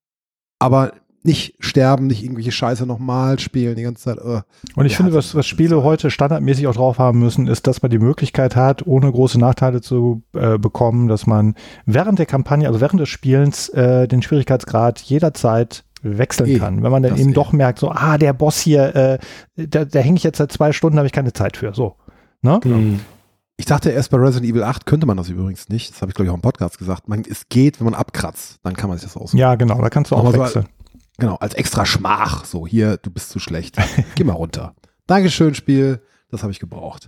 Aber 0.60 0.92
nicht 1.24 1.56
sterben, 1.60 2.06
nicht 2.06 2.24
irgendwelche 2.24 2.52
Scheiße 2.52 2.86
nochmal 2.86 3.40
spielen 3.40 3.76
die 3.76 3.82
ganze 3.82 4.04
Zeit. 4.04 4.24
Uh. 4.24 4.42
Und 4.76 4.86
ich 4.86 4.92
ja, 4.92 4.98
finde, 4.98 5.14
was, 5.14 5.34
was 5.34 5.48
Spiele 5.48 5.84
heute 5.84 6.12
standardmäßig 6.12 6.68
auch 6.68 6.76
drauf 6.76 7.00
haben 7.00 7.20
müssen, 7.20 7.48
ist, 7.48 7.66
dass 7.66 7.82
man 7.82 7.90
die 7.90 7.98
Möglichkeit 7.98 8.56
hat, 8.56 8.86
ohne 8.86 9.12
große 9.12 9.40
Nachteile 9.40 9.82
zu 9.82 10.22
äh, 10.34 10.60
bekommen, 10.60 11.08
dass 11.08 11.26
man 11.26 11.56
während 11.86 12.20
der 12.20 12.28
Kampagne, 12.28 12.68
also 12.68 12.80
während 12.80 13.00
des 13.00 13.10
Spielens, 13.10 13.70
äh, 13.70 14.08
den 14.08 14.22
Schwierigkeitsgrad 14.22 15.02
jederzeit 15.02 15.84
wechseln 16.06 16.50
e, 16.50 16.60
kann. 16.60 16.84
Wenn 16.84 16.92
man 16.92 17.04
dann 17.04 17.18
eben 17.18 17.32
e. 17.32 17.34
doch 17.34 17.52
merkt, 17.52 17.80
so, 17.80 17.92
ah, 17.92 18.18
der 18.18 18.34
Boss 18.34 18.60
hier, 18.60 18.96
äh, 18.96 19.18
da, 19.56 19.86
da 19.86 20.00
hänge 20.00 20.18
ich 20.18 20.24
jetzt 20.24 20.38
seit 20.38 20.52
zwei 20.52 20.72
Stunden, 20.72 20.98
habe 20.98 21.08
ich 21.08 21.14
keine 21.14 21.34
Zeit 21.34 21.58
für. 21.58 21.74
So. 21.74 21.96
Ne? 22.42 22.60
Mhm. 22.64 23.00
Ich 23.58 23.66
dachte 23.66 23.90
erst 23.90 24.12
bei 24.12 24.18
Resident 24.18 24.52
Evil 24.52 24.64
8 24.64 24.86
könnte 24.86 25.08
man 25.08 25.18
das 25.18 25.30
übrigens 25.30 25.70
nicht. 25.70 25.92
Das 25.92 26.02
habe 26.02 26.12
ich, 26.12 26.16
glaube 26.16 26.26
ich, 26.26 26.32
auch 26.32 26.36
im 26.36 26.42
Podcast 26.42 26.78
gesagt. 26.78 27.08
Man, 27.08 27.24
es 27.30 27.48
geht, 27.48 27.80
wenn 27.80 27.86
man 27.86 27.94
abkratzt, 27.94 28.60
dann 28.64 28.76
kann 28.76 28.90
man 28.90 28.98
sich 28.98 29.08
das 29.08 29.16
aussuchen. 29.16 29.38
Ja, 29.38 29.56
genau, 29.56 29.82
da 29.82 29.90
kannst 29.90 30.12
du 30.12 30.16
auch 30.16 30.34
wechseln. 30.34 30.66
So, 30.66 31.00
genau, 31.18 31.36
als 31.36 31.54
extra 31.54 31.86
Schmach. 31.86 32.46
So, 32.46 32.68
hier, 32.68 32.98
du 32.98 33.10
bist 33.10 33.30
zu 33.30 33.40
schlecht. 33.40 33.78
Geh 34.16 34.24
mal 34.26 34.34
runter. 34.34 34.76
Dankeschön, 35.08 35.56
Spiel. 35.56 36.02
Das 36.30 36.44
habe 36.44 36.52
ich 36.52 36.60
gebraucht. 36.60 37.08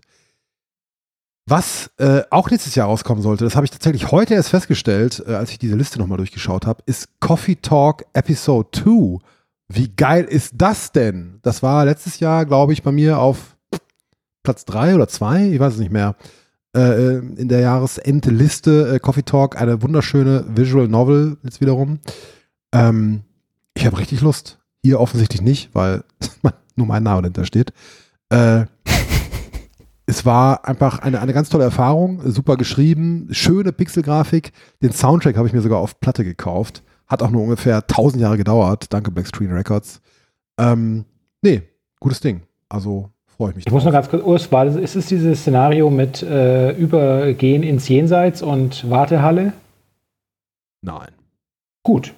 Was 1.49 1.91
äh, 1.97 2.23
auch 2.29 2.51
nächstes 2.51 2.75
Jahr 2.75 2.87
rauskommen 2.87 3.23
sollte, 3.23 3.45
das 3.45 3.55
habe 3.55 3.65
ich 3.65 3.71
tatsächlich 3.71 4.11
heute 4.11 4.33
erst 4.33 4.49
festgestellt, 4.49 5.23
äh, 5.25 5.33
als 5.33 5.49
ich 5.49 5.57
diese 5.57 5.77
Liste 5.77 5.97
nochmal 5.97 6.17
durchgeschaut 6.17 6.65
habe, 6.65 6.83
ist 6.85 7.07
Coffee 7.21 7.55
Talk 7.55 8.03
Episode 8.11 8.67
2. 8.73 9.19
Wie 9.69 9.87
geil 9.95 10.25
ist 10.25 10.55
das 10.57 10.91
denn? 10.91 11.39
Das 11.43 11.63
war 11.63 11.85
letztes 11.85 12.19
Jahr, 12.19 12.45
glaube 12.45 12.73
ich, 12.73 12.83
bei 12.83 12.91
mir 12.91 13.19
auf 13.19 13.55
Platz 14.43 14.65
3 14.65 14.95
oder 14.95 15.07
2, 15.07 15.51
ich 15.51 15.59
weiß 15.61 15.75
es 15.75 15.79
nicht 15.79 15.91
mehr, 15.91 16.17
äh, 16.75 16.81
äh, 16.81 17.17
in 17.37 17.47
der 17.47 17.61
Jahresendliste 17.61 18.95
äh, 18.95 18.99
Coffee 18.99 19.23
Talk, 19.23 19.55
eine 19.55 19.81
wunderschöne 19.81 20.43
Visual 20.49 20.89
Novel 20.89 21.37
jetzt 21.43 21.61
wiederum. 21.61 21.99
Ähm, 22.73 23.21
ich 23.73 23.85
habe 23.85 23.99
richtig 23.99 24.19
Lust. 24.19 24.59
Hier 24.83 24.99
offensichtlich 24.99 25.41
nicht, 25.41 25.69
weil 25.73 26.03
nur 26.75 26.87
mein 26.87 27.03
Name 27.03 27.21
dahinter 27.21 27.45
steht. 27.45 27.71
Äh, 28.29 28.65
es 30.09 30.25
war 30.25 30.65
einfach 30.65 30.99
eine, 30.99 31.21
eine 31.21 31.33
ganz 31.33 31.49
tolle 31.49 31.65
Erfahrung, 31.65 32.21
super 32.31 32.55
geschrieben, 32.55 33.27
schöne 33.31 33.73
Pixelgrafik. 33.73 34.53
Den 34.81 34.93
Soundtrack 34.93 35.35
habe 35.35 35.47
ich 35.47 35.53
mir 35.53 35.61
sogar 35.61 35.79
auf 35.79 35.99
Platte 35.99 36.23
gekauft. 36.23 36.81
Hat 37.07 37.21
auch 37.21 37.29
nur 37.29 37.43
ungefähr 37.43 37.77
1000 37.77 38.21
Jahre 38.21 38.37
gedauert. 38.37 38.85
Danke 38.93 39.11
Black 39.11 39.27
Screen 39.27 39.51
Records. 39.51 40.01
Ähm, 40.57 41.03
nee, 41.41 41.61
gutes 41.99 42.21
Ding. 42.21 42.41
Also 42.69 43.09
freue 43.25 43.49
ich 43.49 43.55
mich. 43.57 43.65
Ich 43.65 43.69
drauf. 43.69 43.75
muss 43.75 43.85
noch 43.85 43.91
ganz 43.91 44.09
kurz, 44.09 44.23
Urs, 44.23 44.51
war 44.51 44.65
das, 44.65 44.77
ist 44.77 44.95
es 44.95 45.07
dieses 45.07 45.41
Szenario 45.41 45.89
mit 45.89 46.23
äh, 46.23 46.71
Übergehen 46.71 47.63
ins 47.63 47.89
Jenseits 47.89 48.41
und 48.41 48.89
Wartehalle? 48.89 49.51
Nein. 50.81 51.09
Gut, 51.83 52.13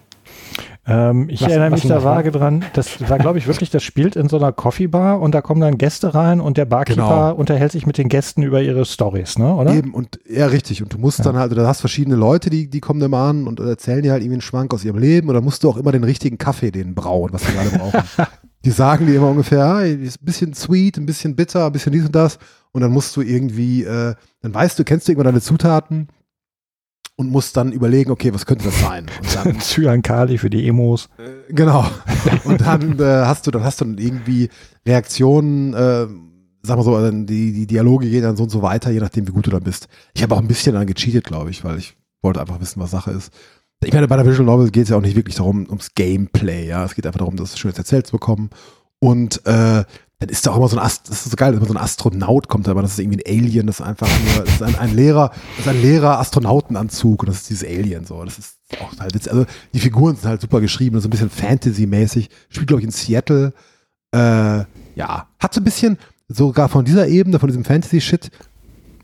ähm, 0.90 1.30
ich 1.30 1.42
was, 1.42 1.50
erinnere 1.50 1.72
mich 1.72 1.88
da 1.88 2.04
vage 2.04 2.32
dran, 2.32 2.66
das 2.74 3.08
war, 3.10 3.18
glaube 3.20 3.38
ich, 3.38 3.48
wirklich, 3.48 3.70
das 3.70 3.84
spielt 3.84 4.16
in 4.16 4.28
so 4.28 4.38
einer 4.38 4.52
Coffee-Bar 4.52 5.22
und 5.22 5.34
da 5.34 5.42
kommen 5.42 5.62
dann 5.62 5.78
Gäste 5.78 6.16
rein 6.16 6.42
und 6.42 6.58
der 6.58 6.66
Barkeeper 6.66 7.02
genau. 7.02 7.36
unterhält 7.36 7.72
sich 7.72 7.86
mit 7.86 7.98
den 7.98 8.10
Gästen 8.10 8.42
über 8.42 8.62
ihre 8.62 8.86
Stories, 8.86 9.38
ne, 9.38 9.54
oder? 9.54 9.74
Eben, 9.74 9.94
und 9.94 10.20
ja, 10.28 10.48
richtig. 10.48 10.82
Und 10.82 10.94
du 10.94 10.98
musst 10.98 11.20
ja. 11.20 11.26
dann 11.26 11.38
halt, 11.38 11.52
du 11.52 11.68
hast 11.68 11.82
verschiedene 11.82 12.16
Leute, 12.16 12.50
die, 12.50 12.70
die 12.70 12.80
kommen 12.80 13.02
immer 13.02 13.20
an 13.20 13.48
und 13.48 13.60
erzählen 13.60 14.02
dir 14.02 14.12
halt 14.12 14.24
irgendwie 14.24 14.36
einen 14.36 14.42
Schwank 14.42 14.74
aus 14.74 14.84
ihrem 14.84 14.98
Leben 14.98 15.30
dann 15.30 15.44
musst 15.44 15.64
du 15.64 15.70
auch 15.70 15.78
immer 15.78 15.92
den 15.92 16.04
richtigen 16.04 16.38
Kaffee 16.38 16.72
denen 16.72 16.96
brauen, 16.96 17.32
was 17.32 17.46
sie 17.46 17.54
gerade 17.54 17.70
brauchen. 17.70 18.04
die 18.66 18.72
sagen 18.72 19.06
dir 19.06 19.16
immer 19.16 19.30
ungefähr, 19.30 19.64
ah, 19.64 19.84
ist 19.84 20.22
ein 20.22 20.26
bisschen 20.26 20.54
sweet, 20.54 20.98
ein 20.98 21.06
bisschen 21.06 21.36
bitter, 21.36 21.68
ein 21.68 21.72
bisschen 21.72 21.92
dies 21.92 22.06
und 22.06 22.16
das. 22.16 22.40
Und 22.72 22.82
dann 22.82 22.92
musst 22.92 23.16
du 23.16 23.22
irgendwie, 23.22 23.84
äh, 23.84 24.16
dann 24.42 24.54
weißt 24.54 24.78
du, 24.78 24.84
kennst 24.84 25.08
du 25.08 25.12
irgendwann 25.12 25.34
deine 25.34 25.42
Zutaten 25.42 26.10
und 27.20 27.32
musst 27.32 27.58
dann 27.58 27.74
überlegen, 27.74 28.12
okay, 28.12 28.34
was 28.34 28.46
könnte 28.46 28.64
das 28.64 28.80
sein? 28.80 29.06
Und 29.22 29.36
dann 29.36 29.60
Zyankali 29.60 30.38
für 30.38 30.50
die 30.50 30.66
Emos. 30.66 31.10
Äh, 31.18 31.52
genau. 31.52 31.86
Und 32.46 32.62
dann 32.62 32.98
äh, 32.98 33.26
hast 33.26 33.46
du 33.46 33.52
dann 33.52 33.62
hast 33.66 33.82
du 33.82 33.86
dann 33.86 33.98
irgendwie 33.98 34.48
Reaktionen, 34.88 35.74
äh, 35.74 36.08
sag 36.62 36.78
mal 36.78 36.84
so, 36.84 37.12
die, 37.12 37.52
die 37.52 37.68
Dialoge 37.68 38.10
gehen 38.10 38.24
dann 38.24 38.38
so 38.38 38.44
und 38.44 38.50
so 38.50 38.62
weiter, 38.62 38.90
je 38.90 39.02
nachdem, 39.02 39.28
wie 39.28 39.34
gut 39.34 39.48
du 39.48 39.52
dann 39.52 39.64
bist. 39.64 39.90
Ich 40.14 40.24
habe 40.24 40.34
auch 40.34 40.40
ein 40.40 40.48
bisschen 40.48 40.76
dann 40.76 40.88
gecheatet, 40.88 41.26
glaube 41.26 41.50
ich, 41.50 41.66
weil 41.66 41.78
ich 41.78 41.98
wollte 42.22 42.40
einfach 42.40 42.62
wissen, 42.62 42.80
was 42.80 42.92
Sache 42.92 43.12
ist. 43.12 43.34
Ich 43.84 43.92
meine, 43.92 44.08
bei 44.08 44.16
der 44.16 44.26
Visual 44.26 44.46
Novel 44.46 44.72
geht 44.72 44.84
es 44.84 44.90
ja 44.90 44.96
auch 44.96 45.02
nicht 45.02 45.18
wirklich 45.18 45.36
darum, 45.36 45.66
ums 45.68 45.94
Gameplay, 45.96 46.70
ja. 46.70 46.86
Es 46.86 46.96
geht 46.96 47.06
einfach 47.06 47.20
darum, 47.20 47.36
das 47.36 47.60
schön 47.60 47.76
erzählt 47.76 48.08
zu 48.08 48.14
bekommen. 48.14 48.50
Und 49.00 49.46
äh, 49.46 49.84
dann 50.20 50.30
ist 50.30 50.46
da 50.46 50.52
auch 50.52 50.58
immer 50.58 50.68
so 50.68 50.78
ein 50.78 50.84
Ast, 50.84 51.10
das 51.10 51.26
ist 51.26 51.32
so 51.32 51.36
geil, 51.38 51.54
immer 51.54 51.66
so 51.66 51.74
ein 51.74 51.78
Astronaut 51.78 52.50
kommt, 52.50 52.68
aber 52.68 52.82
das 52.82 52.92
ist 52.92 53.00
irgendwie 53.00 53.24
ein 53.24 53.40
Alien, 53.40 53.68
das 53.68 53.80
ist 53.80 53.86
einfach 53.86 54.08
nur, 54.08 54.44
das 54.44 54.56
ist 54.56 54.64
ein, 54.64 54.76
ein 54.76 54.94
Lehrer, 54.94 55.30
das 55.30 55.66
ist 55.66 55.68
ein 55.70 55.82
Lehrer 55.82 56.20
Astronautenanzug 56.20 57.22
und 57.22 57.30
das 57.30 57.38
ist 57.38 57.50
dieses 57.50 57.64
Alien 57.64 58.06
so. 58.06 58.22
Das 58.26 58.38
ist 58.38 58.58
auch 58.82 59.00
halt 59.00 59.14
jetzt, 59.14 59.30
also 59.30 59.46
die 59.74 59.80
Figuren 59.80 60.18
sind 60.18 60.28
halt 60.28 60.42
super 60.42 60.60
geschrieben, 60.60 61.00
so 61.00 61.08
ein 61.08 61.12
bisschen 61.12 61.30
Fantasy-mäßig. 61.30 62.30
Spielt, 62.50 62.68
glaube 62.68 62.82
ich, 62.82 62.86
in 62.86 62.92
Seattle. 62.92 63.54
Äh, 64.12 64.66
ja, 64.96 65.28
hat 65.40 65.54
so 65.54 65.62
ein 65.62 65.64
bisschen, 65.64 65.98
sogar 66.28 66.68
von 66.68 66.84
dieser 66.84 67.08
Ebene, 67.08 67.40
von 67.40 67.48
diesem 67.48 67.64
Fantasy-Shit, 67.64 68.30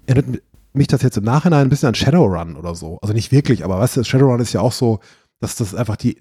erinnert 0.07 0.41
mich 0.73 0.87
das 0.87 1.01
jetzt 1.01 1.15
im 1.15 1.23
Nachhinein 1.23 1.61
ein 1.61 1.69
bisschen 1.69 1.87
an 1.87 1.95
Shadowrun 1.95 2.57
oder 2.57 2.75
so. 2.75 2.99
Also 3.01 3.13
nicht 3.13 3.31
wirklich, 3.31 3.63
aber 3.63 3.79
weißt 3.79 3.97
du, 3.97 4.03
Shadowrun 4.03 4.41
ist 4.41 4.51
ja 4.51 4.59
auch 4.59 4.73
so, 4.73 4.99
dass 5.39 5.55
das 5.55 5.73
einfach 5.73 5.95
die 5.95 6.17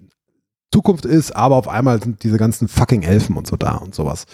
Zukunft 0.73 1.05
ist, 1.05 1.35
aber 1.35 1.55
auf 1.55 1.67
einmal 1.67 2.01
sind 2.01 2.23
diese 2.23 2.37
ganzen 2.37 2.67
fucking 2.67 3.03
Elfen 3.03 3.37
und 3.37 3.47
so 3.47 3.55
da 3.55 3.75
und 3.75 3.95
sowas. 3.95 4.25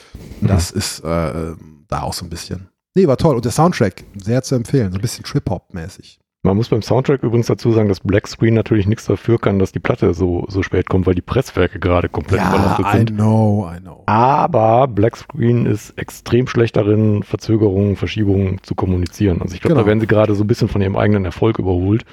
Und 0.42 0.50
das 0.50 0.72
ist 0.72 1.00
äh, 1.02 1.54
da 1.88 2.02
auch 2.02 2.14
so 2.14 2.26
ein 2.26 2.30
bisschen. 2.30 2.70
Nee, 2.96 3.08
war 3.08 3.18
toll. 3.18 3.36
Und 3.36 3.46
der 3.46 3.52
Soundtrack, 3.52 4.04
sehr 4.16 4.42
zu 4.42 4.56
empfehlen. 4.56 4.92
So 4.92 4.98
ein 4.98 5.02
bisschen 5.02 5.24
Trip-Hop-mäßig. 5.24 6.20
Man 6.44 6.58
muss 6.58 6.70
beim 6.70 6.82
Soundtrack 6.82 7.22
übrigens 7.22 7.46
dazu 7.46 7.72
sagen, 7.72 7.88
dass 7.88 8.00
Black 8.00 8.28
Screen 8.28 8.56
natürlich 8.56 8.88
nichts 8.88 9.06
dafür 9.06 9.38
kann, 9.38 9.60
dass 9.60 9.72
die 9.72 9.80
Platte 9.80 10.16
so, 10.16 10.46
so 10.50 10.64
spät 10.64 10.90
kommt, 10.90 11.06
weil 11.06 11.14
die 11.14 11.22
Presswerke 11.22 11.78
gerade 11.80 12.10
komplett 12.10 12.42
Ja, 12.42 12.50
überlastet 12.50 12.86
I 12.88 12.98
sind. 12.98 13.12
know, 13.12 13.70
I 13.72 13.80
know. 13.80 14.02
Aber 14.08 14.88
Black 14.88 15.16
Screen 15.18 15.68
ist 15.68 15.92
extrem 16.00 16.48
schlecht 16.48 16.76
darin, 16.78 17.22
Verzögerungen, 17.22 17.96
Verschiebungen 17.96 18.58
zu 18.64 18.74
kommunizieren. 18.74 19.40
Also 19.44 19.54
ich 19.54 19.62
glaube, 19.62 19.76
Genau. 19.76 19.84
da 19.84 19.88
werden 19.88 20.00
sie 20.00 20.08
gerade 20.08 20.34
so 20.34 20.44
ein 20.44 20.48
bisschen 20.48 20.68
von 20.68 20.82
ihrem 20.82 20.96
eigenen 20.98 21.26
Erfolg 21.26 21.60
überholt. 21.60 22.06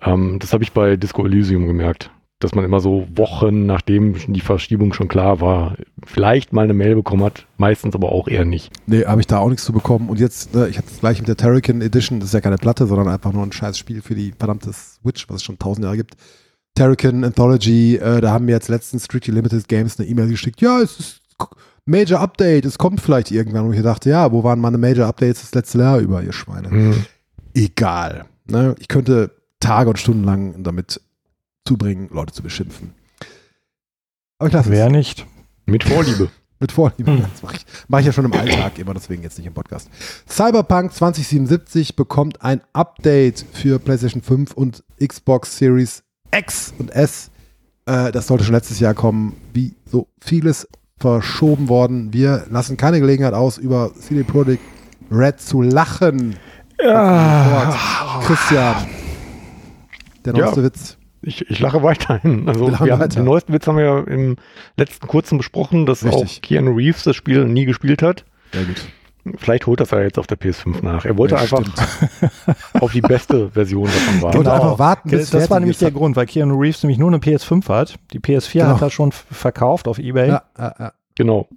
Ähm, 0.00 0.38
das 0.40 0.54
habe 0.54 0.64
ich 0.64 0.72
bei 0.72 0.96
Disco 0.96 1.26
Elysium 1.26 1.66
gemerkt, 1.66 2.10
dass 2.40 2.54
man 2.54 2.64
immer 2.64 2.80
so 2.80 3.06
Wochen, 3.14 3.66
nachdem 3.66 4.14
die 4.32 4.40
Verschiebung 4.40 4.92
schon 4.94 5.08
klar 5.08 5.40
war, 5.40 5.76
vielleicht 6.04 6.52
mal 6.52 6.64
eine 6.64 6.74
Mail 6.74 6.94
bekommen 6.96 7.22
hat, 7.22 7.46
meistens 7.58 7.94
aber 7.94 8.10
auch 8.10 8.26
eher 8.28 8.46
nicht. 8.46 8.72
Nee, 8.86 9.04
habe 9.04 9.20
ich 9.20 9.26
da 9.26 9.38
auch 9.38 9.50
nichts 9.50 9.64
zu 9.64 9.72
bekommen. 9.72 10.08
Und 10.08 10.18
jetzt, 10.18 10.54
ne, 10.54 10.66
ich 10.68 10.78
hatte 10.78 10.88
es 10.90 11.00
gleich 11.00 11.18
mit 11.18 11.28
der 11.28 11.36
Terrican 11.36 11.82
Edition, 11.82 12.18
das 12.18 12.30
ist 12.30 12.34
ja 12.34 12.40
keine 12.40 12.56
Platte, 12.56 12.86
sondern 12.86 13.08
einfach 13.08 13.32
nur 13.32 13.42
ein 13.42 13.52
scheiß 13.52 13.78
Spiel 13.78 14.00
für 14.00 14.14
die 14.14 14.32
verdammte 14.32 14.72
Switch, 14.72 15.28
was 15.28 15.36
es 15.36 15.42
schon 15.42 15.58
tausend 15.58 15.84
Jahre 15.84 15.98
gibt. 15.98 16.16
Terrican 16.74 17.24
Anthology, 17.24 17.96
äh, 17.96 18.20
da 18.20 18.30
haben 18.30 18.46
mir 18.46 18.52
jetzt 18.52 18.68
letztens 18.68 19.04
Strictly 19.04 19.34
Limited 19.34 19.68
Games 19.68 19.98
eine 19.98 20.08
E-Mail 20.08 20.28
geschickt, 20.28 20.62
ja, 20.62 20.80
es 20.80 20.98
ist 20.98 21.20
Major 21.84 22.20
Update, 22.20 22.64
es 22.64 22.78
kommt 22.78 23.00
vielleicht 23.00 23.30
irgendwann. 23.30 23.66
Und 23.66 23.74
ich 23.74 23.82
dachte, 23.82 24.10
ja, 24.10 24.32
wo 24.32 24.44
waren 24.44 24.60
meine 24.60 24.78
Major 24.78 25.06
Updates 25.06 25.42
das 25.42 25.54
letzte 25.54 25.78
Jahr 25.78 25.98
über, 25.98 26.22
ihr 26.22 26.32
Schweine? 26.32 26.70
Hm. 26.70 27.04
Egal. 27.54 28.26
Ne? 28.46 28.76
Ich 28.78 28.88
könnte 28.88 29.32
Tage 29.58 29.90
und 29.90 29.98
Stunden 29.98 30.24
lang 30.24 30.62
damit 30.62 31.00
zubringen, 31.70 32.08
Leute 32.12 32.32
zu 32.32 32.42
beschimpfen. 32.42 32.94
Aber 34.38 34.48
ich 34.48 34.52
lasse 34.54 34.70
Wer 34.70 34.86
es. 34.86 34.92
nicht? 34.92 35.26
Mit 35.66 35.84
Vorliebe. 35.84 36.28
Mit 36.58 36.72
Vorliebe. 36.72 37.12
Hm. 37.12 37.22
Das 37.32 37.42
mache 37.44 37.56
ich, 37.56 37.66
mach 37.86 38.00
ich 38.00 38.06
ja 38.06 38.12
schon 38.12 38.24
im 38.24 38.32
Alltag 38.32 38.76
immer, 38.80 38.92
deswegen 38.92 39.22
jetzt 39.22 39.38
nicht 39.38 39.46
im 39.46 39.54
Podcast. 39.54 39.88
Cyberpunk 40.28 40.92
2077 40.92 41.94
bekommt 41.94 42.42
ein 42.42 42.60
Update 42.72 43.44
für 43.52 43.78
PlayStation 43.78 44.20
5 44.20 44.52
und 44.54 44.82
Xbox 45.02 45.56
Series 45.58 46.02
X 46.36 46.74
und 46.78 46.90
S. 46.90 47.30
Äh, 47.86 48.10
das 48.10 48.26
sollte 48.26 48.42
schon 48.44 48.54
letztes 48.54 48.80
Jahr 48.80 48.94
kommen. 48.94 49.36
Wie 49.54 49.76
so 49.86 50.08
vieles 50.20 50.66
verschoben 50.98 51.68
worden. 51.68 52.12
Wir 52.12 52.46
lassen 52.50 52.76
keine 52.76 52.98
Gelegenheit 53.00 53.32
aus, 53.34 53.56
über 53.56 53.92
CD 53.94 54.24
Projekt 54.24 54.62
Red 55.10 55.40
zu 55.40 55.62
lachen. 55.62 56.36
Ja. 56.82 58.20
Christian. 58.24 58.86
Der 60.24 60.34
Ja. 60.34 60.40
neueste 60.44 60.62
Witz. 60.64 60.96
Ich, 61.22 61.48
ich 61.50 61.58
lache 61.60 61.82
weiterhin. 61.82 62.48
Also 62.48 62.66
Wir 62.66 62.72
wir 62.72 62.78
haben, 62.92 63.00
weiter. 63.00 63.08
den 63.20 63.24
neuesten 63.24 63.52
Witz 63.52 63.66
haben 63.66 63.76
wir 63.76 63.84
ja 63.84 63.98
im 64.00 64.36
letzten 64.76 65.06
kurzen 65.06 65.36
besprochen, 65.38 65.84
dass 65.86 66.04
Richtig. 66.04 66.38
auch 66.38 66.42
Keanu 66.42 66.72
Reeves 66.72 67.02
das 67.04 67.16
Spiel 67.16 67.44
nie 67.44 67.66
gespielt 67.66 68.02
hat. 68.02 68.24
Sehr 68.52 68.64
gut. 68.64 68.82
Vielleicht 69.36 69.66
holt 69.66 69.80
das 69.80 69.92
er 69.92 70.02
jetzt 70.02 70.18
auf 70.18 70.26
der 70.26 70.38
PS5 70.38 70.82
nach. 70.82 71.04
Er 71.04 71.18
wollte 71.18 71.34
Ja, 71.34 71.42
einfach 71.42 71.62
auf 72.80 72.92
die 72.92 73.02
beste 73.02 73.50
Version 73.50 73.84
davon 73.84 74.22
warten. 74.22 74.38
Und 74.38 74.48
einfach 74.48 74.78
warten, 74.78 75.10
bis 75.10 75.28
Das 75.28 75.50
war 75.50 75.60
nämlich 75.60 75.76
der 75.78 75.90
Grund, 75.90 76.16
weil 76.16 76.24
Keanu 76.24 76.58
Reeves 76.58 76.82
nämlich 76.82 76.98
nur 76.98 77.08
eine 77.08 77.18
PS5 77.18 77.68
hat. 77.68 77.96
Die 78.14 78.18
PS4 78.20 78.52
Genau. 78.52 78.68
hat 78.76 78.82
er 78.82 78.90
schon 78.90 79.12
verkauft 79.12 79.88
auf 79.88 79.98
Ebay. 79.98 80.28
Ja, 80.28 80.42
ja, 80.58 80.74
ja. 80.78 80.92
Genau. 81.16 81.48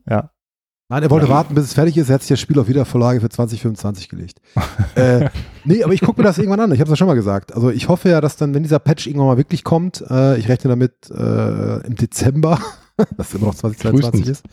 Nein, 0.93 1.01
er 1.01 1.09
wollte 1.09 1.25
Ja. 1.25 1.33
warten, 1.33 1.55
bis 1.55 1.63
es 1.63 1.73
fertig 1.73 1.97
ist. 1.97 2.09
Er 2.09 2.13
hat 2.13 2.21
sich 2.21 2.29
das 2.29 2.39
Spiel 2.39 2.59
auf 2.59 2.67
Wiedervorlage 2.67 3.19
für 3.19 3.27
2025 3.27 4.09
gelegt. 4.09 4.39
äh, 4.95 5.27
nee, 5.65 5.83
aber 5.83 5.93
ich 5.93 6.01
gucke 6.01 6.21
mir 6.21 6.23
das 6.27 6.37
irgendwann 6.37 6.59
an. 6.59 6.71
Ich 6.71 6.79
habe 6.79 6.83
es 6.83 6.91
ja 6.91 6.97
schon 6.97 7.07
mal 7.07 7.15
gesagt. 7.15 7.51
Also 7.51 7.71
ich 7.71 7.89
hoffe 7.89 8.09
ja, 8.09 8.21
dass 8.21 8.37
dann, 8.37 8.53
wenn 8.53 8.61
dieser 8.61 8.77
Patch 8.77 9.07
irgendwann 9.07 9.25
mal 9.29 9.37
wirklich 9.37 9.63
kommt, 9.63 10.03
äh, 10.07 10.37
ich 10.37 10.47
rechne 10.49 10.69
damit 10.69 10.93
äh, 11.09 11.77
im 11.87 11.95
Dezember, 11.95 12.59
dass 13.17 13.33
immer 13.33 13.47
noch 13.47 13.55
2022 13.55 14.11
Frühestens. 14.11 14.29
ist. 14.29 14.45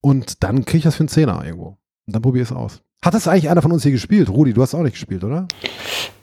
Und 0.00 0.44
dann 0.44 0.64
kriege 0.64 0.78
ich 0.78 0.84
das 0.84 0.94
für 0.94 1.00
einen 1.00 1.08
Zehner 1.08 1.44
irgendwo. 1.44 1.70
Und 2.06 2.14
dann 2.14 2.22
probiere 2.22 2.44
ich 2.44 2.50
es 2.52 2.56
aus. 2.56 2.82
Hat 3.04 3.14
das 3.14 3.26
eigentlich 3.26 3.50
einer 3.50 3.60
von 3.60 3.72
uns 3.72 3.82
hier 3.82 3.90
gespielt? 3.90 4.28
Rudi, 4.30 4.52
du 4.52 4.62
hast 4.62 4.76
auch 4.76 4.84
nicht 4.84 4.92
gespielt, 4.92 5.24
oder? 5.24 5.48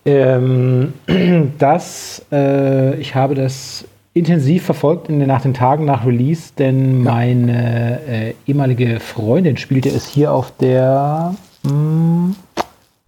Ähm, 0.06 0.94
das, 1.58 2.24
äh, 2.32 2.98
ich 3.02 3.16
habe 3.16 3.36
das 3.36 3.84
intensiv 4.18 4.64
verfolgt 4.64 5.10
in, 5.10 5.20
den- 5.20 5.28
nach 5.28 5.42
den 5.42 5.54
Tagen 5.54 5.86
nach 5.86 6.06
Release, 6.06 6.52
denn 6.58 7.04
meine 7.04 8.02
äh, 8.08 8.34
ehemalige 8.46 9.00
Freundin 9.00 9.58
spielte 9.58 9.90
es 9.90 10.08
hier 10.08 10.32
auf 10.32 10.52
der 10.58 11.36
mh, 11.64 12.36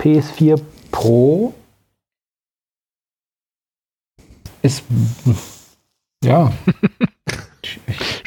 PS4 0.02 0.60
Pro. 0.92 1.54
Es, 4.62 4.84
ja, 6.24 6.52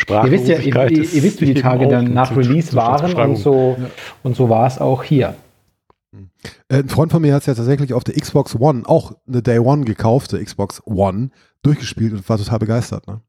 ihr 0.09 0.31
wisst 0.31 0.49
ja, 0.49 0.59
ihr, 0.59 0.91
ihr, 0.91 1.03
ist 1.03 1.15
ihr 1.15 1.23
wisst, 1.23 1.41
wie 1.43 1.53
die 1.53 1.61
Tage 1.61 1.89
dann 1.89 2.15
nach 2.15 2.35
Release 2.35 2.75
waren 2.75 3.13
und 3.15 3.37
so, 3.37 3.77
Ja. 3.79 3.87
und 4.23 4.35
so 4.37 4.49
war 4.49 4.67
es 4.67 4.79
auch 4.79 5.03
hier. 5.03 5.35
Äh, 6.69 6.79
ein 6.79 6.89
Freund 6.89 7.13
von 7.13 7.23
mir 7.23 7.35
hat 7.35 7.43
es 7.43 7.47
ja 7.47 7.55
tatsächlich 7.55 7.93
auf 7.95 8.05
der 8.05 8.15
Xbox 8.15 8.55
One, 8.57 8.83
auch 8.87 9.13
eine 9.29 9.43
Day 9.43 9.59
One 9.59 9.85
gekaufte 9.85 10.43
Xbox 10.43 10.83
One, 10.87 11.31
durchgespielt 11.63 12.13
und 12.13 12.29
war 12.29 12.39
total 12.39 12.59
begeistert. 12.59 13.07
Ne? 13.07 13.21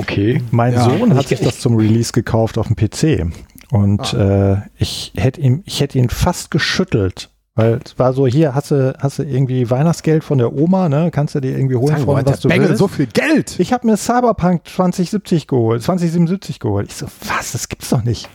Okay. 0.00 0.42
Mein 0.50 0.72
Ja. 0.74 0.84
Sohn 0.84 1.14
hat 1.14 1.22
Ich- 1.22 1.28
sich 1.28 1.40
das 1.40 1.60
zum 1.60 1.76
Release 1.76 2.12
gekauft 2.12 2.58
auf 2.58 2.66
dem 2.68 2.76
PC. 2.76 3.30
Und 3.70 4.12
äh, 4.14 4.56
ich 4.76 5.12
hätte 5.16 5.40
ihn, 5.40 5.62
ich 5.66 5.80
hätte 5.80 5.98
ihn 5.98 6.08
fast 6.10 6.50
geschüttelt. 6.50 7.30
Weil 7.56 7.78
es 7.84 7.96
war 8.00 8.12
so, 8.12 8.26
hier 8.26 8.52
hast 8.56 8.72
du, 8.72 8.96
hast 8.98 9.20
du 9.20 9.22
irgendwie 9.22 9.70
Weihnachtsgeld 9.70 10.24
von 10.24 10.38
der 10.38 10.52
Oma, 10.52 10.88
ne? 10.88 11.12
Kannst 11.12 11.36
du 11.36 11.40
dir 11.40 11.56
irgendwie 11.56 11.76
holen 11.76 11.86
Sagen 11.92 12.04
von 12.04 12.14
mal, 12.14 12.26
was 12.26 12.40
du 12.40 12.48
Bengel 12.48 12.70
willst. 12.70 12.80
so 12.80 12.88
viel 12.88 13.06
Geld. 13.06 13.60
Ich 13.60 13.72
habe 13.72 13.86
mir 13.86 13.96
Cyberpunk 13.96 14.66
2070 14.66 15.46
geholt, 15.46 15.80
2077 15.80 16.58
geholt. 16.58 16.88
Ich 16.88 16.96
so, 16.96 17.06
was, 17.28 17.52
das 17.52 17.68
gibt's 17.68 17.90
doch 17.90 18.02
nicht. 18.02 18.28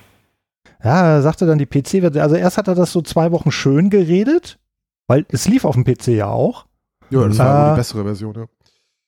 Ja, 0.83 1.15
er 1.15 1.21
sagte 1.21 1.45
dann 1.45 1.57
die 1.57 1.65
PC, 1.65 2.01
wird- 2.01 2.17
also 2.17 2.35
erst 2.35 2.57
hat 2.57 2.67
er 2.67 2.75
das 2.75 2.91
so 2.91 3.01
zwei 3.01 3.31
Wochen 3.31 3.51
schön 3.51 3.89
geredet, 3.89 4.59
weil 5.07 5.25
es 5.29 5.47
lief 5.47 5.65
auf 5.65 5.75
dem 5.75 5.83
PC 5.83 6.07
ja 6.09 6.27
auch. 6.27 6.65
Ja, 7.09 7.27
das 7.27 7.39
war 7.39 7.65
wohl 7.65 7.73
die 7.73 7.77
bessere 7.79 8.03
Version. 8.03 8.35
Ja. 8.35 8.45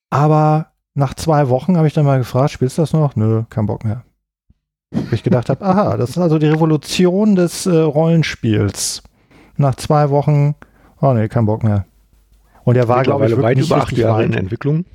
Aber 0.10 0.68
nach 0.94 1.14
zwei 1.14 1.48
Wochen 1.50 1.78
habe 1.78 1.88
ich 1.88 1.94
dann 1.94 2.06
mal 2.06 2.18
gefragt, 2.18 2.52
spielst 2.52 2.78
du 2.78 2.82
das 2.82 2.92
noch? 2.94 3.16
Nö, 3.16 3.44
kein 3.50 3.66
Bock 3.68 3.86
mehr. 3.86 4.04
Ich 5.12 5.24
gedacht 5.24 5.50
habe, 5.50 5.64
aha, 5.66 5.96
das 5.98 6.10
ist 6.12 6.18
also 6.18 6.38
die 6.38 6.48
Revolution 6.48 7.36
des 7.36 7.66
äh, 7.66 7.78
Rollenspiels. 7.78 9.04
Nach 9.58 9.76
zwei 9.76 10.10
Wochen, 10.10 10.56
oh 11.02 11.14
nee, 11.14 11.28
kein 11.30 11.46
Bock 11.46 11.64
mehr. 11.64 11.86
Und 12.64 12.76
er 12.76 12.88
war, 12.88 13.04
glaube 13.04 13.26
ich, 13.28 13.32
weit 13.38 13.58
wirklich 13.58 13.68
über 13.68 13.76
nicht 13.78 13.84
acht 13.86 13.98
Jahre 13.98 14.24
in. 14.26 14.34
Entwicklung. 14.34 14.86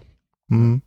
Hm. 0.51 0.83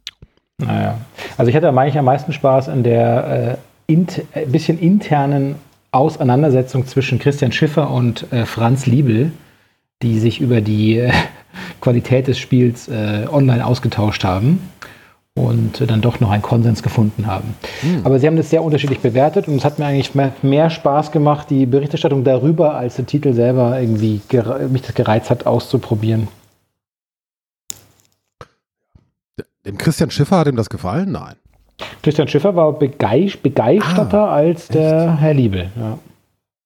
Naja. 0.59 0.97
Also 1.37 1.49
ich 1.49 1.55
hatte 1.55 1.69
eigentlich 1.69 1.97
am 1.97 2.05
meisten 2.05 2.33
Spaß 2.33 2.69
an 2.69 2.83
der 2.83 3.57
äh, 3.87 3.91
int 3.91 4.21
äh, 4.33 4.45
bisschen 4.45 4.77
internen 4.77 5.55
Auseinandersetzung 5.91 6.85
zwischen 6.85 7.19
Christian 7.19 7.51
Schiffer 7.51 7.89
und 7.89 8.31
äh, 8.31 8.45
Franz 8.45 8.85
Liebel, 8.85 9.31
die 10.01 10.19
sich 10.19 10.39
über 10.39 10.61
die 10.61 10.97
äh, 10.97 11.11
Qualität 11.81 12.27
des 12.27 12.37
Spiels 12.37 12.87
äh, 12.87 13.27
online 13.31 13.65
ausgetauscht 13.65 14.23
haben 14.23 14.69
und 15.35 15.81
äh, 15.81 15.87
dann 15.87 16.01
doch 16.01 16.19
noch 16.19 16.31
einen 16.31 16.43
Konsens 16.43 16.83
gefunden 16.83 17.27
haben. 17.27 17.55
Hm. 17.81 18.05
Aber 18.05 18.19
sie 18.19 18.27
haben 18.27 18.37
das 18.37 18.49
sehr 18.49 18.63
unterschiedlich 18.63 18.99
bewertet 18.99 19.47
und 19.47 19.55
es 19.55 19.65
hat 19.65 19.79
mir 19.79 19.85
eigentlich 19.85 20.15
mehr, 20.15 20.33
mehr 20.41 20.69
Spaß 20.69 21.11
gemacht, 21.11 21.49
die 21.49 21.65
Berichterstattung 21.65 22.23
darüber, 22.23 22.75
als 22.75 22.95
der 22.95 23.05
Titel 23.05 23.33
selber 23.33 23.79
irgendwie 23.79 24.21
mich 24.69 24.81
das 24.81 24.93
gereizt 24.93 25.29
hat, 25.29 25.45
auszuprobieren. 25.45 26.27
Dem 29.65 29.77
Christian 29.77 30.09
Schiffer 30.09 30.39
hat 30.39 30.47
ihm 30.47 30.55
das 30.55 30.69
gefallen? 30.69 31.11
Nein. 31.11 31.35
Christian 32.01 32.27
Schiffer 32.27 32.55
war 32.55 32.73
begeis 32.73 33.37
begeisterter 33.37 34.29
Ah, 34.29 34.35
als 34.35 34.67
der 34.67 35.17
Herr 35.17 35.33
Liebel. 35.33 35.71
Ja. 35.75 35.99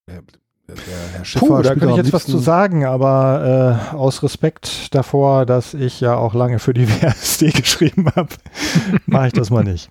Der, 0.08 0.22
der 0.68 0.76
Herr 1.14 1.26
Schiffer 1.26 1.46
Puh, 1.46 1.62
da 1.62 1.76
könnte 1.76 1.92
ich 1.92 1.98
jetzt 1.98 2.14
was 2.14 2.26
zu 2.26 2.38
sagen, 2.38 2.86
aber 2.86 3.90
äh, 3.92 3.96
aus 3.96 4.24
Respekt 4.24 4.94
davor, 4.96 5.46
dass 5.46 5.74
ich 5.74 6.02
ja 6.02 6.16
auch 6.16 6.34
lange 6.34 6.60
für 6.60 6.74
die 6.74 6.88
WSD 7.02 7.52
geschrieben 7.52 8.08
habe, 8.16 8.30
mache 9.06 9.28
ich 9.28 9.34
das 9.34 9.50
mal 9.50 9.64
nicht. 9.64 9.90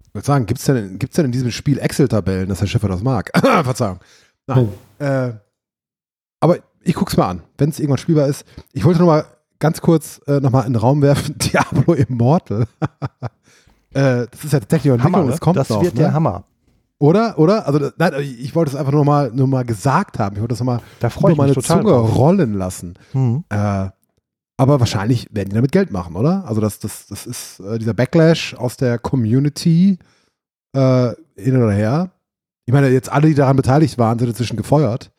Ich 0.00 0.14
würde 0.14 0.26
sagen, 0.26 0.46
gibt 0.46 0.58
es 0.58 0.66
denn, 0.66 0.98
gibt's 0.98 1.16
denn 1.16 1.26
in 1.26 1.32
diesem 1.32 1.50
Spiel 1.50 1.78
Excel-Tabellen, 1.78 2.48
dass 2.48 2.60
Herr 2.60 2.66
Schiffer 2.66 2.88
das 2.88 3.02
mag? 3.02 3.30
Verzeihung. 3.64 4.00
Nein. 4.46 4.68
Äh, 4.98 5.32
aber 6.40 6.58
ich 6.82 6.94
gucke 6.94 7.10
es 7.10 7.16
mal 7.16 7.28
an, 7.28 7.42
wenn 7.58 7.70
es 7.70 7.78
irgendwann 7.78 7.98
spielbar 7.98 8.26
ist. 8.26 8.44
Ich 8.72 8.84
wollte 8.84 9.00
noch 9.00 9.06
mal 9.06 9.24
ganz 9.58 9.80
kurz 9.80 10.20
äh, 10.26 10.40
noch 10.40 10.50
mal 10.50 10.62
in 10.62 10.72
den 10.72 10.80
Raum 10.80 11.02
werfen, 11.02 11.36
Diablo 11.38 11.94
Immortal. 11.94 12.66
Äh, 13.98 14.28
das 14.30 14.44
ist 14.44 14.52
ja 14.52 14.60
tatsächlich 14.60 14.92
eine 14.92 15.02
Entwicklung, 15.02 15.24
ne? 15.26 15.30
das 15.32 15.40
kommt 15.40 15.56
das 15.56 15.68
noch. 15.70 15.82
wird 15.82 15.94
ne? 15.94 16.02
der 16.02 16.12
Hammer. 16.12 16.44
Oder? 17.00 17.38
Oder? 17.38 17.66
Also, 17.66 17.90
nein, 17.96 18.12
ich 18.20 18.54
wollte 18.54 18.70
es 18.70 18.76
einfach 18.76 18.92
nur 18.92 19.04
mal, 19.04 19.30
nur 19.32 19.48
mal 19.48 19.64
gesagt 19.64 20.18
haben. 20.18 20.36
Ich 20.36 20.40
wollte 20.40 20.52
das 20.52 20.60
noch 20.60 20.66
mal 20.66 20.80
Da 21.00 21.08
über 21.08 21.34
meine 21.34 21.54
Zunge 21.56 21.82
drauf. 21.82 22.16
rollen 22.16 22.54
lassen. 22.54 22.94
Hm. 23.12 23.44
Äh, 23.48 23.88
aber 24.56 24.80
wahrscheinlich 24.80 25.28
werden 25.32 25.50
die 25.50 25.54
damit 25.54 25.72
Geld 25.72 25.92
machen, 25.92 26.16
oder? 26.16 26.44
Also 26.46 26.60
das, 26.60 26.78
das, 26.78 27.06
das 27.06 27.26
ist 27.26 27.60
äh, 27.60 27.78
dieser 27.78 27.94
Backlash 27.94 28.54
aus 28.54 28.76
der 28.76 28.98
Community 28.98 29.98
äh, 30.72 31.12
hin 31.36 31.56
oder 31.56 31.72
her. 31.72 32.10
ich 32.66 32.72
meine, 32.72 32.88
jetzt 32.88 33.10
alle, 33.10 33.28
die 33.28 33.34
daran 33.34 33.56
beteiligt 33.56 33.98
waren, 33.98 34.18
sind 34.18 34.28
inzwischen 34.28 34.56
gefeuert, 34.56 35.12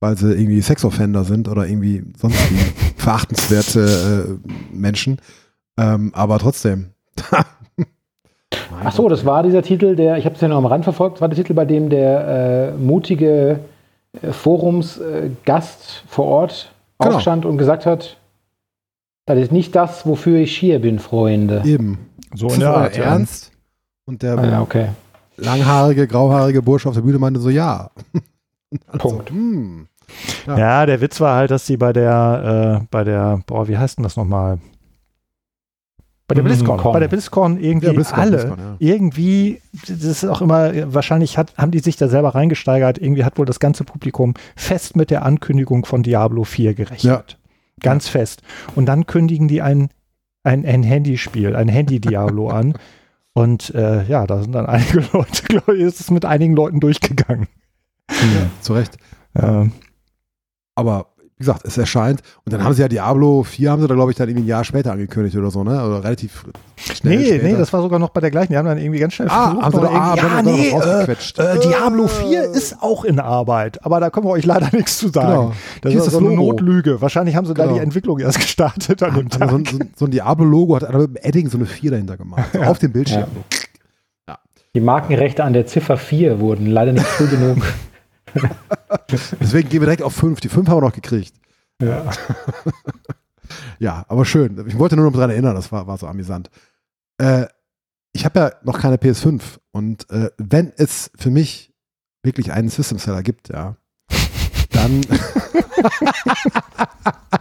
weil 0.00 0.16
sie 0.18 0.32
irgendwie 0.32 0.60
Sexoffender 0.60 1.24
sind 1.24 1.48
oder 1.48 1.66
irgendwie 1.66 2.04
sonst 2.18 2.38
verachtenswerte 2.96 4.38
äh, 4.42 4.74
Menschen. 4.74 5.18
Ähm, 5.78 6.12
aber 6.14 6.38
trotzdem. 6.38 6.90
Ach 8.84 8.92
so, 8.92 9.08
das 9.08 9.24
war 9.24 9.42
dieser 9.42 9.62
Titel, 9.62 9.96
der, 9.96 10.16
ich 10.18 10.24
habe 10.24 10.34
es 10.34 10.40
ja 10.40 10.48
nur 10.48 10.58
am 10.58 10.66
Rand 10.66 10.84
verfolgt, 10.84 11.20
war 11.20 11.28
der 11.28 11.36
Titel, 11.36 11.54
bei 11.54 11.64
dem 11.64 11.88
der 11.88 12.72
äh, 12.74 12.78
mutige 12.78 13.60
äh, 14.20 14.32
Forumsgast 14.32 16.04
vor 16.08 16.26
Ort 16.26 16.72
Genau. 16.98 17.16
aufstand 17.16 17.44
und 17.44 17.58
gesagt 17.58 17.84
hat, 17.84 18.16
das 19.26 19.38
ist 19.38 19.50
nicht 19.50 19.74
das, 19.74 20.06
wofür 20.06 20.38
ich 20.38 20.56
hier 20.56 20.78
bin, 20.80 21.00
Freunde. 21.00 21.62
Eben. 21.64 21.98
So 22.34 22.46
Das 22.46 22.54
in 22.54 22.60
der 22.60 22.68
war 22.70 22.76
Art. 22.82 22.96
ja. 22.96 23.04
ernst. 23.04 23.50
Und 24.04 24.22
der 24.22 24.38
Ah, 24.38 24.44
ja, 24.46 24.60
okay. 24.60 24.86
langhaarige, 25.36 26.06
grauhaarige 26.06 26.62
Bursche 26.62 26.88
auf 26.88 26.94
der 26.94 27.02
Bühne 27.02 27.18
meinte 27.18 27.40
so, 27.40 27.50
ja. 27.50 27.90
Punkt. 28.98 29.30
Hm. 29.30 29.88
Ja. 30.46 30.58
Ja, 30.58 30.86
der 30.86 31.00
Witz 31.00 31.20
war 31.20 31.34
halt, 31.34 31.50
dass 31.50 31.66
sie 31.66 31.76
bei 31.76 31.92
der, 31.92 32.80
äh, 32.82 32.86
bei 32.90 33.02
der, 33.02 33.40
boah, 33.46 33.66
wie 33.66 33.76
heißt 33.78 33.98
denn 33.98 34.04
das 34.04 34.16
nochmal? 34.16 34.58
Bei 36.32 36.34
der 36.34 36.42
Mhm, 36.44 36.46
BlizzCon. 36.48 36.76
Con. 36.78 36.92
Bei 36.94 37.00
der 37.00 37.08
BlizzCon 37.08 37.60
irgendwie 37.60 37.86
Ja, 37.88 37.92
BlizzCon, 37.92 38.18
alle, 38.18 38.30
BlizzCon, 38.38 38.58
ja. 38.58 38.76
irgendwie, 38.78 39.60
das 39.86 40.02
ist 40.02 40.24
auch 40.24 40.40
immer, 40.40 40.72
wahrscheinlich 40.94 41.36
hat, 41.36 41.54
haben 41.58 41.70
die 41.72 41.80
sich 41.80 41.96
da 41.96 42.08
selber 42.08 42.34
reingesteigert, 42.34 42.96
irgendwie 42.98 43.24
hat 43.24 43.38
wohl 43.38 43.44
das 43.46 43.60
ganze 43.60 43.84
Publikum 43.84 44.34
fest 44.56 44.96
mit 44.96 45.10
der 45.10 45.24
Ankündigung 45.26 45.84
von 45.84 46.02
Diablo 46.02 46.44
4 46.44 46.74
gerechnet. 46.74 47.38
Ganz 47.80 48.08
fest. 48.08 48.42
Und 48.74 48.86
dann 48.86 49.06
kündigen 49.06 49.46
die 49.48 49.60
ein, 49.60 49.90
ein, 50.42 50.64
ein 50.64 50.82
Handyspiel, 50.82 51.54
ein 51.54 51.68
Handy-Diablo 51.68 52.48
an. 52.48 52.74
Und 53.34 53.74
äh, 53.74 54.04
ja, 54.04 54.26
da 54.26 54.42
sind 54.42 54.52
dann 54.52 54.66
einige 54.66 54.98
Leute, 55.12 55.42
glaube 55.48 55.76
ich, 55.76 55.82
ist 55.82 56.00
es 56.00 56.10
mit 56.10 56.24
einigen 56.24 56.54
Leuten 56.54 56.80
durchgegangen. 56.80 57.46
Ja, 58.10 58.50
zu 58.60 58.74
Recht. 58.74 58.98
Ähm, 59.34 59.72
Aber 60.74 61.11
wie 61.42 61.46
gesagt, 61.46 61.64
es 61.66 61.76
erscheint. 61.76 62.20
Und 62.44 62.52
dann 62.52 62.62
haben 62.62 62.72
sie 62.74 62.82
ja 62.82 62.88
Diablo 62.88 63.42
4, 63.42 63.70
haben 63.70 63.82
sie 63.82 63.88
da, 63.88 63.94
glaube 63.94 64.10
ich, 64.12 64.16
dann 64.16 64.28
irgendwie 64.28 64.44
ein 64.46 64.48
Jahr 64.48 64.62
später 64.64 64.92
angekündigt 64.92 65.36
oder 65.36 65.50
so, 65.50 65.64
ne? 65.64 65.72
Oder 65.84 66.04
relativ 66.04 66.44
schnell. 66.76 67.18
nee, 67.18 67.26
später. 67.26 67.44
nee, 67.44 67.54
das 67.56 67.72
war 67.72 67.82
sogar 67.82 67.98
noch 67.98 68.10
bei 68.10 68.20
der 68.20 68.30
gleichen. 68.30 68.52
Die 68.52 68.56
haben 68.58 68.66
dann 68.66 68.78
irgendwie 68.78 69.00
ganz 69.00 69.14
schnell 69.14 69.28
Ah, 69.30 69.46
versucht, 69.50 69.62
haben 69.64 69.72
sie 69.74 69.80
doch- 69.80 69.92
ah, 69.92 70.16
haben 70.22 70.54
sie 70.56 70.70
doch 70.70 70.78
was 70.78 70.86
rausgequetscht. 70.86 71.38
äh, 71.40 71.58
Diablo 71.58 72.06
4 72.06 72.44
ist 72.44 72.76
auch 72.80 73.04
in 73.04 73.18
Arbeit, 73.20 73.84
aber 73.84 73.98
da 74.00 74.10
können 74.10 74.26
wir 74.26 74.30
euch 74.30 74.44
leider 74.46 74.68
nichts 74.72 74.98
zu 74.98 75.08
sagen. 75.08 75.28
Genau. 75.28 75.52
Das 75.82 75.90
Hier 75.92 76.00
ist 76.00 76.06
ist 76.06 76.12
so 76.12 76.20
das 76.20 76.28
eine. 76.28 76.36
Notlüge. 76.36 77.00
Wahrscheinlich 77.02 77.34
haben 77.36 77.46
sie 77.46 77.54
da 77.54 77.64
Genau. 77.64 77.74
die 77.76 77.82
Entwicklung 77.82 78.18
erst 78.20 78.40
gestartet 78.40 79.02
an 79.02 79.14
dem 79.14 79.28
Tag. 79.28 79.50
so, 79.50 79.56
ein- 79.56 79.64
so, 79.64 79.78
so 79.96 80.04
ein 80.04 80.10
Diablo-Logo 80.12 80.76
hat 80.76 80.84
einer 80.84 80.98
mit 80.98 81.10
dem 81.10 81.16
Edding 81.22 81.48
so 81.50 81.58
eine 81.58 81.66
4 81.66 81.90
dahinter 81.90 82.16
gemacht. 82.16 82.44
So 82.52 82.60
Auf 82.60 82.78
dem 82.78 82.92
Bildschirm. 82.92 83.24
Die 84.74 84.80
Markenrechte 84.80 85.44
an 85.44 85.52
der 85.52 85.66
Ziffer 85.66 85.98
4 85.98 86.40
wurden 86.40 86.66
leider 86.66 86.92
nicht 86.92 87.04
früh 87.04 87.26
genug. 87.26 87.58
Deswegen 89.40 89.68
gehen 89.68 89.80
wir 89.80 89.86
direkt 89.86 90.02
auf 90.02 90.14
5. 90.14 90.40
Die 90.40 90.48
5 90.48 90.68
haben 90.68 90.76
wir 90.76 90.82
noch 90.82 90.92
gekriegt. 90.92 91.34
Ja. 91.80 92.10
Ja, 93.78 94.04
aber 94.08 94.24
schön. 94.24 94.64
Ich 94.68 94.78
wollte 94.78 94.96
nur 94.96 95.04
noch 95.06 95.12
daran 95.12 95.30
erinnern, 95.30 95.54
das 95.54 95.72
war, 95.72 95.86
war 95.86 95.98
so 95.98 96.06
amüsant. 96.06 96.50
Äh, 97.18 97.46
ich 98.12 98.24
habe 98.24 98.38
ja 98.38 98.52
noch 98.62 98.78
keine 98.78 98.96
PS5 98.96 99.42
und 99.72 100.08
äh, 100.10 100.30
wenn 100.38 100.72
es 100.76 101.10
für 101.18 101.30
mich 101.30 101.72
wirklich 102.22 102.52
einen 102.52 102.68
System 102.68 102.98
Seller 102.98 103.22
gibt, 103.22 103.48
ja, 103.48 103.76
dann 104.70 105.00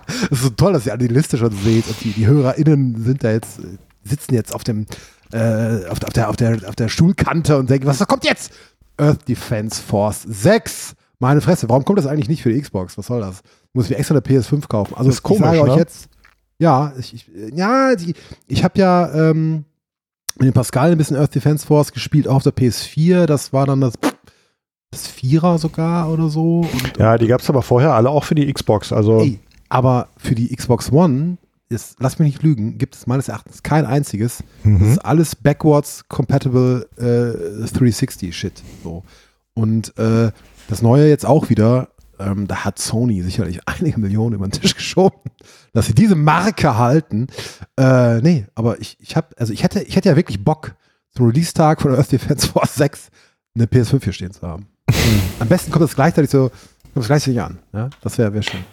es 0.08 0.32
ist 0.32 0.42
so 0.42 0.50
toll, 0.50 0.74
dass 0.74 0.86
ihr 0.86 0.94
alle 0.94 1.08
die 1.08 1.14
Liste 1.14 1.38
schon 1.38 1.52
seht 1.52 1.88
und 1.88 2.02
die, 2.02 2.12
die 2.12 2.28
HörerInnen 2.28 3.04
sind 3.04 3.24
da 3.24 3.32
jetzt, 3.32 3.60
sitzen 4.04 4.34
jetzt 4.34 4.56
auf 4.56 4.64
dem 4.64 4.86
äh, 5.34 5.86
auf, 5.88 6.04
auf, 6.04 6.14
der, 6.14 6.30
auf, 6.30 6.36
der, 6.36 6.68
auf 6.68 6.76
der 6.76 6.90
Stuhlkante 6.90 7.58
und 7.58 7.70
denken, 7.70 7.86
was 7.88 8.06
kommt 8.08 8.26
jetzt? 8.26 8.52
Earth 9.02 9.28
Defense 9.28 9.82
Force 9.82 10.24
6. 10.24 10.94
Meine 11.20 11.42
Fresse, 11.42 11.70
warum 11.70 11.86
kommt 11.86 12.00
das 12.00 12.08
eigentlich 12.08 12.30
nicht 12.30 12.42
für 12.42 12.52
die 12.54 12.62
Xbox? 12.62 12.98
Was 12.98 13.08
soll 13.08 13.22
das? 13.22 13.42
Ich 13.70 13.74
muss 13.76 13.90
mir 13.90 13.98
extra 13.98 14.16
eine 14.16 14.22
PS5 14.22 14.68
kaufen. 14.68 14.94
Also 14.96 15.10
Das 15.10 15.16
ist 15.16 15.20
ich 15.20 15.24
komisch, 15.24 15.42
sage 15.44 15.62
euch 15.62 15.72
ne? 15.72 15.78
jetzt, 15.78 16.10
ja, 16.60 16.94
ich, 16.98 17.14
ich, 17.14 17.30
ja, 17.54 17.96
die, 17.96 18.14
ich 18.48 18.64
habe 18.64 18.80
ja 18.80 19.30
ähm, 19.30 19.66
mit 20.38 20.48
dem 20.48 20.54
Pascal 20.54 20.92
ein 20.92 20.98
bisschen 20.98 21.18
Earth 21.18 21.36
Defense 21.36 21.66
Force 21.66 21.92
gespielt, 21.92 22.28
auch 22.28 22.36
auf 22.36 22.44
der 22.44 22.54
PS4. 22.54 23.26
Das 23.26 23.54
war 23.54 23.66
dann 23.66 23.82
das, 23.82 23.94
das 24.92 25.08
Vierer 25.08 25.58
sogar 25.58 26.10
oder 26.12 26.30
so. 26.30 26.62
Und, 26.62 26.98
Ja, 26.98 27.18
die 27.18 27.28
gab 27.28 27.42
es 27.42 27.50
aber 27.50 27.62
vorher 27.62 27.94
alle 27.94 28.10
auch 28.10 28.24
für 28.24 28.36
die 28.36 28.52
Xbox. 28.52 28.92
Also 28.94 29.22
Ey, 29.22 29.40
aber 29.70 30.10
für 30.18 30.36
die 30.36 30.56
Xbox 30.56 30.92
One 30.92 31.38
ist, 31.72 31.98
lass 32.00 32.20
mich 32.20 32.34
nicht 32.34 32.44
lügen, 32.44 32.78
gibt 32.78 32.96
es 32.96 33.08
meines 33.08 33.28
Erachtens 33.28 33.64
kein 33.64 33.86
einziges. 33.86 34.44
Das 34.64 34.72
mhm. 34.72 34.92
ist 34.92 35.00
alles 35.00 35.36
backwards 35.36 36.04
compatible 36.08 36.88
äh, 36.98 37.68
360 37.68 38.36
Shit. 38.36 38.62
So. 38.84 39.04
Und 39.54 39.98
äh, 39.98 40.32
das 40.68 40.82
Neue 40.82 41.08
jetzt 41.08 41.26
auch 41.26 41.50
wieder, 41.50 41.90
ähm, 42.20 42.48
da 42.48 42.64
hat 42.64 42.80
Sony 42.80 43.22
sicherlich 43.22 43.62
einige 43.66 44.00
Millionen 44.00 44.36
über 44.36 44.48
den 44.48 44.52
Tisch 44.52 44.76
geschoben, 44.76 45.20
dass 45.74 45.88
sie 45.88 45.96
diese 45.96 46.16
Marke 46.16 46.78
halten. 46.78 47.28
Äh, 47.78 48.22
nee, 48.22 48.46
aber 48.56 48.80
ich, 48.80 48.98
ich 49.00 49.16
habe, 49.16 49.30
also 49.38 49.54
ich 49.54 49.64
hätte, 49.64 49.82
ich 49.82 49.96
hätte 49.96 50.10
ja 50.10 50.16
wirklich 50.16 50.44
Bock, 50.44 50.76
zum 51.14 51.26
Release-Tag 51.28 51.82
von 51.82 51.94
Earth 51.94 52.12
Defense 52.12 52.48
Force 52.48 52.76
6 52.76 53.10
eine 53.56 53.66
PS5 53.66 54.04
hier 54.04 54.14
stehen 54.14 54.32
zu 54.32 54.48
haben. 54.48 54.68
Am 55.40 55.48
besten 55.48 55.72
kommt 55.72 55.84
das 55.84 55.96
gleichzeitig 55.96 56.30
so, 56.30 56.50
kommt 56.50 56.96
das 56.96 57.08
gleichzeitig 57.08 57.42
an. 57.42 57.60
Ja? 57.74 57.90
Das 58.02 58.18
wäre 58.18 58.34
wär 58.34 58.42
schön. 58.42 58.64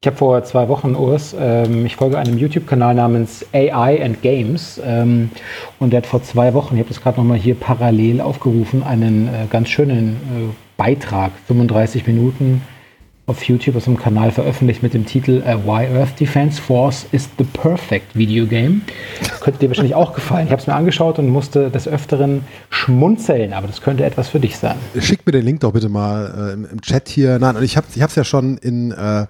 Ich 0.00 0.06
habe 0.06 0.16
vor 0.16 0.44
zwei 0.44 0.68
Wochen, 0.68 0.94
Urs, 0.94 1.34
ähm, 1.36 1.84
ich 1.84 1.96
folge 1.96 2.18
einem 2.18 2.38
YouTube-Kanal 2.38 2.94
namens 2.94 3.44
AI 3.52 4.00
and 4.00 4.22
Games 4.22 4.80
ähm, 4.84 5.32
und 5.80 5.92
der 5.92 6.02
hat 6.02 6.06
vor 6.06 6.22
zwei 6.22 6.54
Wochen, 6.54 6.76
ich 6.76 6.78
habe 6.78 6.88
das 6.88 7.00
gerade 7.02 7.18
nochmal 7.18 7.36
hier 7.36 7.56
parallel 7.56 8.20
aufgerufen, 8.20 8.84
einen 8.84 9.26
äh, 9.26 9.46
ganz 9.50 9.70
schönen 9.70 10.10
äh, 10.10 10.54
Beitrag, 10.76 11.32
35 11.48 12.06
Minuten 12.06 12.62
auf 13.26 13.42
YouTube 13.42 13.74
aus 13.74 13.86
dem 13.86 13.96
Kanal 13.96 14.30
veröffentlicht 14.30 14.84
mit 14.84 14.94
dem 14.94 15.04
Titel 15.04 15.42
äh, 15.44 15.56
Why 15.66 15.88
Earth 15.98 16.20
Defense 16.20 16.62
Force 16.62 17.04
is 17.10 17.28
the 17.36 17.44
perfect 17.44 18.14
video 18.14 18.46
game. 18.46 18.82
Könnte 19.40 19.58
dir 19.58 19.68
wahrscheinlich 19.68 19.96
auch 19.96 20.14
gefallen. 20.14 20.46
Ich 20.46 20.52
habe 20.52 20.60
es 20.60 20.68
mir 20.68 20.74
angeschaut 20.74 21.18
und 21.18 21.28
musste 21.28 21.70
des 21.70 21.88
Öfteren 21.88 22.44
schmunzeln, 22.70 23.52
aber 23.52 23.66
das 23.66 23.80
könnte 23.80 24.04
etwas 24.04 24.28
für 24.28 24.38
dich 24.38 24.58
sein. 24.58 24.76
Schick 25.00 25.26
mir 25.26 25.32
den 25.32 25.44
Link 25.44 25.58
doch 25.58 25.72
bitte 25.72 25.88
mal 25.88 26.54
äh, 26.56 26.72
im, 26.72 26.80
Chat 26.82 27.08
hier. 27.08 27.40
Nein, 27.40 27.56
und 27.56 27.64
ich 27.64 27.76
habe 27.76 27.88
hab's 27.98 28.14
ja 28.14 28.22
schon 28.22 28.58
in, 28.58 28.92
äh, 28.92 29.26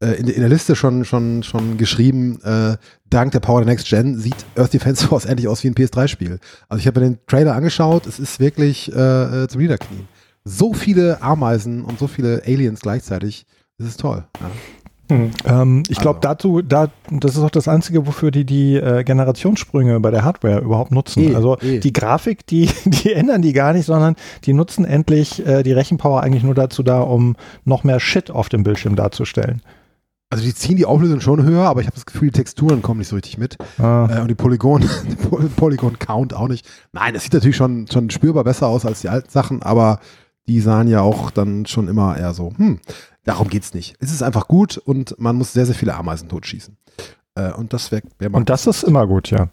in, 0.00 0.28
in 0.28 0.40
der 0.40 0.48
Liste 0.48 0.76
schon, 0.76 1.04
schon, 1.04 1.42
schon 1.42 1.76
geschrieben. 1.76 2.40
Äh, 2.42 2.76
dank 3.10 3.32
der 3.32 3.40
Power 3.40 3.60
the 3.60 3.66
Next 3.66 3.88
Gen 3.88 4.16
sieht 4.16 4.36
Earth 4.56 4.72
Defense 4.72 5.06
Force 5.08 5.24
endlich 5.24 5.48
aus 5.48 5.64
wie 5.64 5.68
ein 5.68 5.74
PS3-Spiel. 5.74 6.38
Also 6.68 6.80
ich 6.80 6.86
habe 6.86 7.00
mir 7.00 7.06
den 7.06 7.18
Trailer 7.26 7.54
angeschaut. 7.54 8.06
Es 8.06 8.18
ist 8.18 8.38
wirklich 8.40 8.92
äh, 8.94 9.44
äh, 9.44 9.48
zum 9.48 9.60
Niederknien. 9.60 10.08
So 10.44 10.72
viele 10.72 11.20
Ameisen 11.20 11.84
und 11.84 11.98
so 11.98 12.06
viele 12.06 12.42
Aliens 12.46 12.80
gleichzeitig. 12.80 13.44
Das 13.78 13.88
ist 13.88 14.00
toll. 14.00 14.24
Ja. 14.40 14.50
ähm, 15.46 15.82
ich 15.88 15.98
glaube 15.98 16.18
Also. 16.18 16.28
dazu, 16.28 16.62
da, 16.62 16.90
das 17.10 17.36
ist 17.36 17.42
auch 17.42 17.50
das 17.50 17.66
Einzige, 17.66 18.06
wofür 18.06 18.30
die 18.30 18.44
die 18.44 18.76
äh, 18.76 19.04
Generationssprünge 19.04 20.00
bei 20.00 20.10
der 20.10 20.24
Hardware 20.24 20.60
überhaupt 20.60 20.92
nutzen. 20.92 21.32
Eh, 21.32 21.34
also 21.34 21.58
eh. 21.60 21.80
die 21.80 21.92
Grafik, 21.92 22.46
die, 22.46 22.68
die 22.84 23.12
ändern 23.14 23.42
die 23.42 23.52
gar 23.52 23.72
nicht, 23.72 23.86
sondern 23.86 24.16
die 24.44 24.52
nutzen 24.52 24.84
endlich 24.84 25.44
äh, 25.46 25.62
die 25.62 25.72
Rechenpower 25.72 26.22
eigentlich 26.22 26.42
nur 26.42 26.54
dazu 26.54 26.82
da, 26.82 27.00
um 27.00 27.36
noch 27.64 27.84
mehr 27.84 28.00
Shit 28.00 28.30
auf 28.30 28.48
dem 28.48 28.62
Bildschirm 28.62 28.96
darzustellen. 28.96 29.62
Also 30.30 30.44
die 30.44 30.54
ziehen 30.54 30.76
die 30.76 30.84
Auflösung 30.84 31.20
schon 31.20 31.42
höher, 31.42 31.64
aber 31.64 31.80
ich 31.80 31.86
habe 31.86 31.94
das 31.94 32.04
Gefühl, 32.04 32.28
die 32.28 32.36
Texturen 32.36 32.82
kommen 32.82 32.98
nicht 32.98 33.08
so 33.08 33.16
richtig 33.16 33.38
mit. 33.38 33.56
Ah. 33.78 34.08
Äh, 34.10 34.20
und 34.20 34.28
die 34.28 34.34
Polygon, 34.34 34.84
Polygon 35.56 35.98
Count 35.98 36.34
auch 36.34 36.48
nicht. 36.48 36.68
Nein, 36.92 37.14
das 37.14 37.22
sieht 37.22 37.32
natürlich 37.32 37.56
schon, 37.56 37.86
schon 37.90 38.10
spürbar 38.10 38.44
besser 38.44 38.66
aus 38.66 38.84
als 38.84 39.00
die 39.00 39.08
alten 39.08 39.30
Sachen, 39.30 39.62
aber 39.62 40.00
die 40.46 40.60
sahen 40.60 40.88
ja 40.88 41.00
auch 41.00 41.30
dann 41.30 41.64
schon 41.64 41.88
immer 41.88 42.18
eher 42.18 42.34
so, 42.34 42.52
hm, 42.56 42.78
darum 43.24 43.48
geht's 43.48 43.72
nicht. 43.72 43.96
Es 44.00 44.12
ist 44.12 44.22
einfach 44.22 44.48
gut 44.48 44.76
und 44.76 45.18
man 45.18 45.36
muss 45.36 45.54
sehr, 45.54 45.64
sehr 45.64 45.74
viele 45.74 45.94
Ameisen 45.94 46.28
totschießen. 46.28 46.76
Äh, 47.34 47.52
und 47.52 47.72
das 47.72 47.90
wäre 47.90 48.02
wär 48.18 48.32
Und 48.34 48.50
das 48.50 48.66
ist 48.66 48.82
immer 48.82 49.06
gut, 49.06 49.30
ja. 49.30 49.48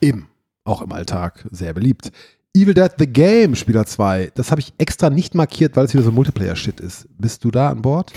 eben 0.00 0.28
auch 0.64 0.82
im 0.82 0.90
Alltag 0.90 1.46
sehr 1.52 1.72
beliebt. 1.72 2.10
Evil 2.52 2.74
Dead 2.74 2.90
The 2.98 3.06
Game, 3.06 3.54
Spieler 3.54 3.86
2. 3.86 4.32
Das 4.34 4.50
habe 4.50 4.60
ich 4.60 4.72
extra 4.78 5.10
nicht 5.10 5.36
markiert, 5.36 5.76
weil 5.76 5.84
es 5.84 5.94
wieder 5.94 6.02
so 6.02 6.10
Multiplayer-Shit 6.10 6.80
ist. 6.80 7.06
Bist 7.16 7.44
du 7.44 7.52
da 7.52 7.70
an 7.70 7.82
Bord? 7.82 8.12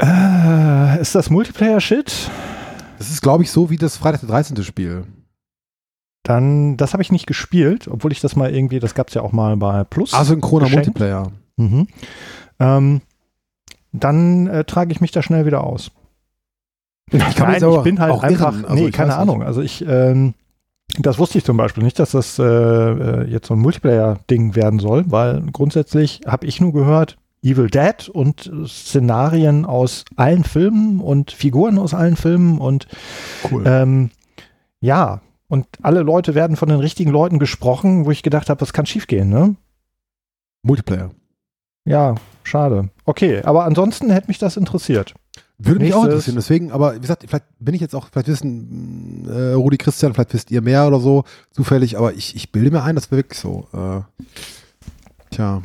Äh, 0.00 1.00
ist 1.00 1.14
das 1.14 1.30
Multiplayer-Shit? 1.30 2.30
Das 2.98 3.10
ist, 3.10 3.22
glaube 3.22 3.42
ich, 3.42 3.50
so 3.50 3.70
wie 3.70 3.76
das 3.76 3.96
Freitag 3.96 4.20
der 4.20 4.28
13. 4.30 4.62
Spiel. 4.62 5.04
Dann, 6.22 6.76
das 6.76 6.92
habe 6.92 7.02
ich 7.02 7.12
nicht 7.12 7.26
gespielt, 7.26 7.88
obwohl 7.88 8.12
ich 8.12 8.20
das 8.20 8.36
mal 8.36 8.54
irgendwie, 8.54 8.80
das 8.80 8.94
gab 8.94 9.08
es 9.08 9.14
ja 9.14 9.22
auch 9.22 9.32
mal 9.32 9.56
bei 9.56 9.84
Plus. 9.84 10.14
Asynchroner 10.14 10.66
geschenkt. 10.66 10.86
Multiplayer. 10.86 11.32
Mhm. 11.56 11.88
Ähm, 12.60 13.00
dann 13.92 14.46
äh, 14.48 14.64
trage 14.64 14.92
ich 14.92 15.00
mich 15.00 15.10
da 15.10 15.22
schnell 15.22 15.46
wieder 15.46 15.64
aus. 15.64 15.90
Ich 17.10 17.18
Nein, 17.18 17.54
ich 17.54 17.82
bin 17.82 18.00
halt 18.00 18.22
einfach, 18.22 18.52
irren. 18.52 18.64
Also 18.66 18.84
nee, 18.84 18.90
keine. 18.90 19.16
Ahnung. 19.16 19.42
Also 19.42 19.62
ich, 19.62 19.84
ähm, 19.86 20.34
das 20.98 21.18
wusste 21.18 21.38
ich 21.38 21.44
zum 21.44 21.56
Beispiel 21.56 21.82
nicht, 21.82 21.98
dass 21.98 22.10
das 22.10 22.38
äh, 22.38 22.42
äh, 22.44 23.30
jetzt 23.30 23.46
so 23.46 23.54
ein 23.54 23.60
Multiplayer-Ding 23.60 24.54
werden 24.54 24.78
soll, 24.78 25.04
weil 25.10 25.42
grundsätzlich 25.52 26.20
habe 26.26 26.46
ich 26.46 26.60
nur 26.60 26.72
gehört, 26.72 27.16
Evil 27.42 27.68
Dead 27.68 28.08
und 28.08 28.50
Szenarien 28.66 29.64
aus 29.64 30.04
allen 30.16 30.44
Filmen 30.44 31.00
und 31.00 31.30
Figuren 31.30 31.78
aus 31.78 31.94
allen 31.94 32.16
Filmen 32.16 32.58
und 32.58 32.88
Cool. 33.50 33.64
ähm, 33.66 34.10
ja, 34.80 35.20
und 35.48 35.66
alle 35.82 36.02
Leute 36.02 36.34
werden 36.34 36.56
von 36.56 36.68
den 36.68 36.80
richtigen 36.80 37.10
Leuten 37.10 37.38
gesprochen, 37.38 38.04
wo 38.04 38.10
ich 38.10 38.22
gedacht 38.22 38.50
habe, 38.50 38.60
was 38.60 38.72
kann 38.72 38.86
schiefgehen, 38.86 39.28
ne? 39.30 39.56
Multiplayer. 40.62 41.10
Ja, 41.84 42.16
schade. 42.42 42.90
Okay, 43.06 43.42
aber 43.42 43.64
ansonsten 43.64 44.10
hätte 44.10 44.28
mich 44.28 44.38
das 44.38 44.56
interessiert. 44.56 45.14
Würde 45.56 45.80
mich 45.80 45.94
auch 45.94 46.04
Nächstes. 46.04 46.28
interessieren. 46.28 46.36
Deswegen, 46.36 46.72
aber 46.72 46.94
wie 46.96 47.00
gesagt, 47.00 47.24
vielleicht 47.26 47.46
bin 47.58 47.74
ich 47.74 47.80
jetzt 47.80 47.94
auch, 47.94 48.08
vielleicht 48.12 48.28
wissen 48.28 49.26
äh, 49.28 49.52
Rudi 49.54 49.78
Christian, 49.78 50.12
vielleicht 50.14 50.34
wisst 50.34 50.50
ihr 50.50 50.60
mehr 50.60 50.86
oder 50.86 51.00
so, 51.00 51.24
zufällig, 51.50 51.96
aber 51.96 52.12
ich, 52.12 52.36
ich 52.36 52.52
bilde 52.52 52.70
mir 52.70 52.82
ein, 52.82 52.94
das 52.94 53.10
wäre 53.10 53.22
wirklich 53.22 53.40
so. 53.40 53.66
Äh, 53.72 54.24
tja. 55.30 55.62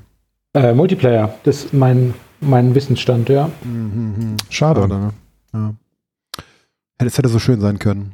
Äh, 0.53 0.73
Multiplayer, 0.73 1.34
das 1.43 1.65
ist 1.65 1.73
mein, 1.73 2.13
mein 2.39 2.75
Wissensstand, 2.75 3.27
ja. 3.30 3.49
Mhm, 3.63 4.15
mhm. 4.17 4.38
Schade. 4.49 4.81
Schade, 4.81 4.93
ne? 4.99 5.13
Ja. 5.53 5.73
Hätte, 6.99 7.07
es 7.07 7.17
hätte 7.17 7.30
so 7.30 7.39
schön 7.39 7.59
sein 7.59 7.80
können. 7.80 8.11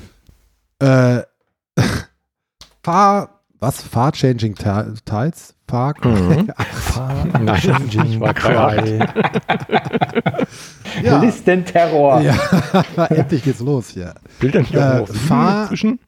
äh, 0.80 1.22
Fahr, 2.82 3.40
was? 3.60 3.82
Far-Changing 3.82 4.54
Ti- 4.54 4.94
Tides? 5.06 5.54
Far 5.66 5.94
Mhm. 6.06 6.50
Nein, 7.42 7.58
ich 8.06 8.20
war 8.20 8.34
Cry. 8.34 8.98
ja. 11.02 11.18
Listenterror. 11.22 12.20
ja. 12.20 12.34
Endlich 13.08 13.42
geht's 13.42 13.60
los 13.60 13.88
hier. 13.88 14.14
Bild 14.38 14.54
dann 14.54 14.64
Äh, 14.66 15.06
Fahr- 15.06 15.62
inzwischen. 15.62 15.98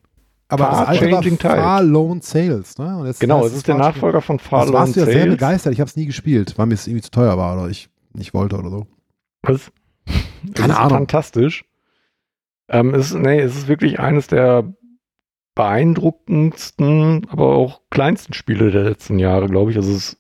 Aber 0.48 0.66
das 0.66 0.78
alte 0.86 1.05
war 1.06 1.10
Far-Changing 1.10 1.39
Tides. 1.39 1.55
Far 1.56 1.82
Lone 1.82 2.20
Sales, 2.23 2.78
ne? 2.78 2.97
Und 2.98 3.06
jetzt 3.06 3.18
Genau, 3.20 3.44
es 3.44 3.52
ist 3.52 3.66
der 3.66 3.77
Far- 3.77 3.89
Nachfolger 3.89 4.20
von 4.20 4.39
Far 4.39 4.60
Das 4.60 4.68
Lone 4.68 4.78
warst 4.78 4.97
du 4.97 5.01
ja 5.01 5.06
sehr 5.06 5.14
Sales. 5.20 5.31
begeistert. 5.35 5.73
Ich 5.73 5.81
habe 5.81 5.89
es 5.89 5.97
nie 5.97 6.06
gespielt, 6.06 6.55
weil 6.56 6.66
mir 6.66 6.74
es 6.74 6.86
irgendwie 6.86 7.02
zu 7.02 7.10
teuer 7.10 7.36
war 7.36 7.56
oder 7.59 7.68
ich 7.70 7.89
nicht 8.12 8.32
wollte 8.35 8.56
oder 8.56 8.70
so. 8.70 8.86
Was? 9.43 9.73
Keine 10.55 10.73
ist 10.74 10.78
Ahnung. 10.78 10.98
Fantastisch. 10.98 11.64
Ähm, 12.68 12.94
es, 12.94 13.10
ist, 13.10 13.14
nee, 13.18 13.40
es 13.40 13.56
ist 13.56 13.68
wirklich 13.68 13.98
eines 14.01 14.27
der 14.28 14.73
beeindruckendsten, 15.86 17.27
aber 17.31 17.55
auch 17.55 17.81
kleinsten 17.90 18.32
Spiele 18.35 18.70
der 18.70 18.85
letzten 18.85 19.18
Jahre, 19.18 19.47
glaube 19.47 19.70
ich. 19.70 19.77
Also 19.77 19.93
es, 19.93 20.16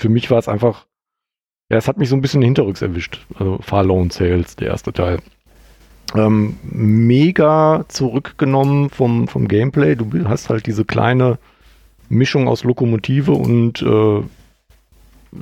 für 0.00 0.08
mich 0.08 0.30
war 0.30 0.38
es 0.38 0.48
einfach, 0.48 0.86
ja, 1.70 1.76
es 1.78 1.88
hat 1.88 1.98
mich 1.98 2.08
so 2.08 2.16
ein 2.16 2.20
bisschen 2.20 2.42
hinterrücks 2.42 2.82
erwischt. 2.82 3.26
Also 3.34 3.58
Far 3.60 3.84
Lone 3.84 4.10
Sales, 4.10 4.56
der 4.56 4.68
erste 4.68 4.92
Teil. 4.92 5.20
Ähm, 6.14 6.56
mega 6.62 7.84
zurückgenommen 7.88 8.88
vom, 8.90 9.26
vom 9.26 9.48
Gameplay. 9.48 9.96
Du 9.96 10.08
hast 10.28 10.48
halt 10.48 10.66
diese 10.66 10.84
kleine 10.84 11.38
Mischung 12.08 12.46
aus 12.46 12.62
Lokomotive 12.62 13.32
und 13.32 13.82
äh, 13.82 14.22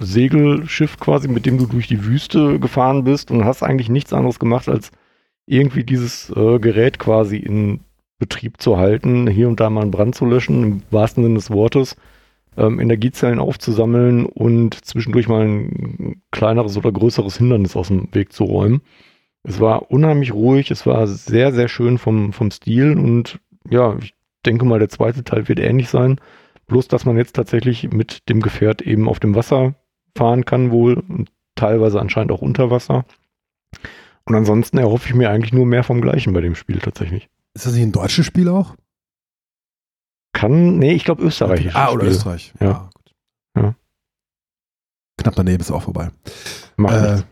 Segelschiff 0.01 0.99
quasi, 0.99 1.29
mit 1.29 1.45
dem 1.45 1.59
du 1.59 1.67
durch 1.67 1.89
die 1.89 2.05
Wüste 2.05 2.59
gefahren 2.59 3.05
bist 3.05 3.31
und 3.31 3.45
hast 3.45 3.63
eigentlich 3.63 3.91
nichts 3.91 4.13
anderes 4.13 4.39
gemacht, 4.39 4.69
als 4.69 4.91
irgendwie 5.47 5.85
dieses 5.85 6.31
äh, 6.31 6.59
Gerät 6.59 6.99
quasi 6.99 7.37
in 7.37 7.81
Betrieb 8.19 8.61
zu 8.63 8.79
halten, 8.79 9.29
hier 9.29 9.49
und 9.49 9.61
da 9.61 9.69
mal 9.69 9.83
einen 9.83 9.91
Brand 9.91 10.15
zu 10.15 10.25
löschen, 10.25 10.63
im 10.63 10.83
wahrsten 10.91 11.25
Sinne 11.25 11.35
des 11.35 11.51
Wortes, 11.51 11.97
ähm, 12.57 12.81
Energiezellen 12.81 13.41
aufzusammeln 13.41 14.25
und 14.27 14.85
zwischendurch 14.85 15.29
mal 15.29 15.45
ein 15.45 16.23
kleineres 16.31 16.77
oder 16.77 16.93
größeres 16.93 17.39
Hindernis 17.39 17.77
aus 17.77 17.89
dem 17.89 18.09
Weg 18.13 18.33
zu 18.33 18.45
räumen. 18.45 18.81
Es 19.45 19.59
war 19.61 19.91
unheimlich 19.91 20.33
ruhig, 20.33 20.71
es 20.71 20.87
war 20.87 21.07
sehr, 21.07 21.53
sehr 21.53 21.69
schön 21.69 21.99
vom, 21.99 22.33
vom 22.33 22.51
Stil 22.51 22.97
und 22.97 23.41
ja, 23.69 23.97
ich 23.99 24.15
denke 24.47 24.65
mal, 24.65 24.79
der 24.79 24.89
zweite 24.89 25.25
Teil 25.25 25.49
wird 25.49 25.59
ähnlich 25.59 25.89
sein. 25.89 26.21
Bloß, 26.67 26.89
dass 26.89 27.05
man 27.05 27.17
jetzt 27.17 27.35
tatsächlich 27.35 27.93
mit 27.93 28.29
dem 28.29 28.41
Gefährt 28.41 28.83
eben 28.83 29.09
auf 29.09 29.21
dem 29.21 29.35
Wasser 29.35 29.75
fahren 30.17 30.45
kann 30.45 30.71
wohl 30.71 30.95
und 30.95 31.31
teilweise 31.55 32.01
anscheinend 32.01 32.33
auch 32.33 32.43
unter 32.43 32.71
Wasser. 32.71 33.05
Und 34.25 34.35
ansonsten 34.37 34.79
erhoffe 34.79 35.09
ich 35.09 35.15
mir 35.15 35.31
eigentlich 35.31 35.53
nur 35.53 35.67
mehr 35.67 35.83
vom 35.83 36.01
Gleichen 36.01 36.33
bei 36.33 36.41
dem 36.41 36.55
Spiel 36.55 36.79
tatsächlich. 36.79 37.29
Ist 37.55 37.67
das 37.67 37.75
nicht 37.75 37.83
ein 37.83 37.93
deutsches 37.93 38.25
Spiel 38.27 38.49
auch? 38.49 38.77
Kann, 40.33 40.79
nee, 40.79 40.93
ich 40.93 41.05
glaube 41.05 41.23
österreichisch. 41.25 41.75
Ah, 41.75 41.91
oder 41.91 42.07
Österreich. 42.07 42.55
Ja. 42.61 42.91
gut. 42.95 43.15
Ja. 43.57 43.75
Knapp 45.19 45.35
daneben 45.35 45.61
ist 45.61 45.71
auch 45.71 45.83
vorbei. 45.83 46.11
Macht 46.77 46.95
Äh. 46.95 47.23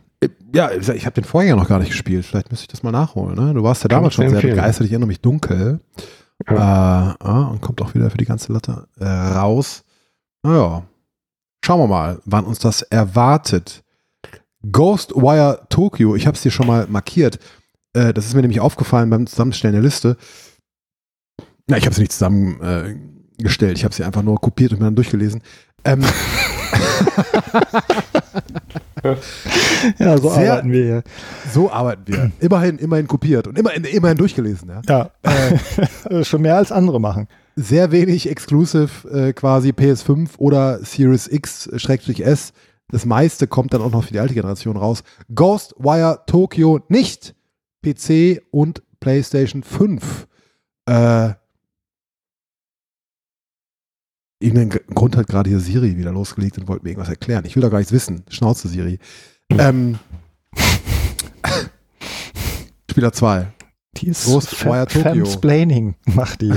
Ja, 0.53 0.71
ich 0.73 1.07
habe 1.07 1.15
den 1.15 1.25
Vorgänger 1.25 1.57
noch 1.57 1.69
gar 1.69 1.79
nicht 1.79 1.91
gespielt. 1.91 2.25
Vielleicht 2.25 2.51
müsste 2.51 2.65
ich 2.65 2.69
das 2.69 2.83
mal 2.83 2.93
nachholen. 2.93 3.37
Ne? 3.37 3.55
Du 3.55 3.63
warst 3.63 3.83
ja 3.83 3.89
damals 3.89 4.15
schon 4.15 4.29
sehr 4.29 4.37
empfehlen. 4.37 4.57
begeistert. 4.57 4.87
Ich 4.87 4.93
erinnere 4.93 5.09
mich 5.09 5.21
dunkel. 5.21 5.81
Äh, 6.47 6.55
ah, 6.55 7.49
und 7.51 7.61
kommt 7.61 7.83
auch 7.83 7.95
wieder 7.95 8.11
für 8.11 8.19
die 8.19 8.25
ganze 8.25 8.53
Latte 8.53 8.89
äh, 8.99 9.05
raus. 9.05 9.85
Naja, 10.43 10.85
schauen 11.65 11.81
wir 11.81 11.87
mal, 11.87 12.21
wann 12.25 12.45
uns 12.45 12.59
das 12.59 12.83
erwartet. 12.83 13.85
Ghostwire 14.71 15.67
Tokyo, 15.69 16.17
ich 16.17 16.27
habe 16.27 16.35
es 16.35 16.43
dir 16.43 16.51
schon 16.51 16.67
mal 16.67 16.87
markiert. 16.89 17.39
Äh, 17.93 18.13
das 18.15 18.27
ist 18.27 18.35
mir 18.35 18.43
nämlich 18.43 18.61
aufgefallen 18.61 19.11
beim 19.11 19.27
Zusammenstellen 19.27 19.75
der 19.75 19.83
Liste. 19.83 20.17
Na, 21.67 21.77
ich 21.77 21.85
habe 21.85 21.95
sie 21.95 22.03
nicht 22.03 22.13
zusammengestellt. 22.13 23.73
Äh, 23.73 23.79
ich 23.79 23.85
habe 23.85 23.95
sie 23.95 24.05
einfach 24.05 24.23
nur 24.23 24.41
kopiert 24.41 24.73
und 24.73 24.79
mir 24.79 24.87
dann 24.87 24.97
durchgelesen. 24.97 25.43
Ähm, 25.85 26.03
Ja, 29.99 30.19
so 30.19 30.31
Sehr- 30.31 30.53
arbeiten 30.53 30.73
wir 30.73 30.85
hier. 30.85 31.03
so 31.53 31.71
arbeiten 31.71 32.03
wir. 32.07 32.33
Immerhin, 32.41 32.79
immerhin 32.79 33.07
kopiert 33.07 33.47
und 33.47 33.59
immerhin, 33.59 33.85
immerhin 33.85 34.19
durchgelesen. 34.19 34.71
Ja. 34.89 35.11
Ja, 35.25 35.31
äh, 36.11 36.25
schon 36.25 36.43
mehr 36.43 36.57
als 36.57 36.71
andere 36.73 37.01
machen. 37.01 37.27
sehr 37.57 37.93
wenig 37.93 38.29
exclusive 38.29 39.09
äh, 39.11 39.33
quasi 39.33 39.71
PS5 39.71 40.31
oder 40.39 40.85
Series 40.85 41.27
X-S. 41.29 42.53
Das 42.93 43.07
meiste 43.07 43.47
kommt 43.47 43.73
dann 43.73 43.83
auch 43.83 43.93
noch 43.93 44.05
für 44.05 44.13
die 44.13 44.19
alte 44.21 44.35
Generation 44.35 44.77
raus. 44.77 45.03
Ghostwire 45.35 46.21
Tokyo 46.27 46.81
nicht. 46.89 47.35
PC 47.83 48.43
und 48.51 48.83
PlayStation 49.01 49.63
5. 49.63 50.27
Äh, 50.87 51.31
irgendein 54.41 54.71
G- 54.71 54.81
Grund 54.95 55.17
hat 55.17 55.29
gerade 55.29 55.49
hier 55.51 55.61
Siri 55.61 55.97
wieder 55.97 56.13
losgelegt 56.13 56.59
und 56.59 56.67
wollte 56.67 56.83
mir 56.85 56.91
irgendwas 56.91 57.09
erklären. 57.11 57.45
Ich 57.47 57.55
will 57.55 57.63
da 57.63 57.69
gar 57.69 57.79
nichts 57.79 57.93
wissen. 57.93 58.25
Schnauze, 58.29 58.67
Siri. 58.69 58.99
Ähm, 59.51 59.99
Spieler 62.91 63.13
2. 63.13 63.47
Die 63.97 64.09
ist 64.09 64.27
Ghostwire 64.27 64.87
Fa- 64.89 65.03
Tokyo. 65.03 65.25
Femsplaining 65.25 65.95
macht 66.07 66.41
die. 66.43 66.53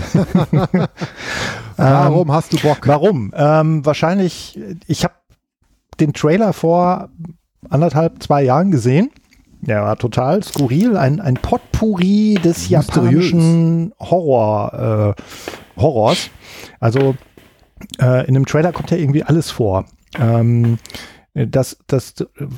Warum 1.78 2.32
hast 2.32 2.54
du 2.54 2.58
Bock? 2.60 2.80
Warum? 2.88 3.34
Ähm, 3.36 3.86
wahrscheinlich, 3.86 4.60
ich 4.88 5.04
habe 5.04 5.14
den 6.00 6.14
Trailer 6.14 6.54
vor 6.54 7.10
anderthalb, 7.70 8.22
zwei 8.24 8.44
Jahren 8.44 8.72
gesehen. 8.72 9.10
Der 9.62 9.82
war 9.84 9.96
total 9.98 10.44
skurril. 10.44 10.98
Ein, 10.98 11.20
ein 11.22 11.36
Potpourri 11.36 12.36
des 12.44 12.70
Mysteriös. 12.70 13.32
japanischen 13.32 13.94
Horror, 14.00 15.16
äh, 15.18 15.80
Horrors. 15.82 16.30
Also 16.80 17.16
äh, 18.02 18.28
in 18.28 18.34
dem 18.34 18.46
Trailer 18.46 18.72
kommt 18.72 18.92
ja 18.92 18.98
irgendwie 18.98 19.24
alles 19.24 19.52
vor. 19.52 19.86
Ähm, 20.20 20.78
das, 21.34 21.78
das, 21.88 22.14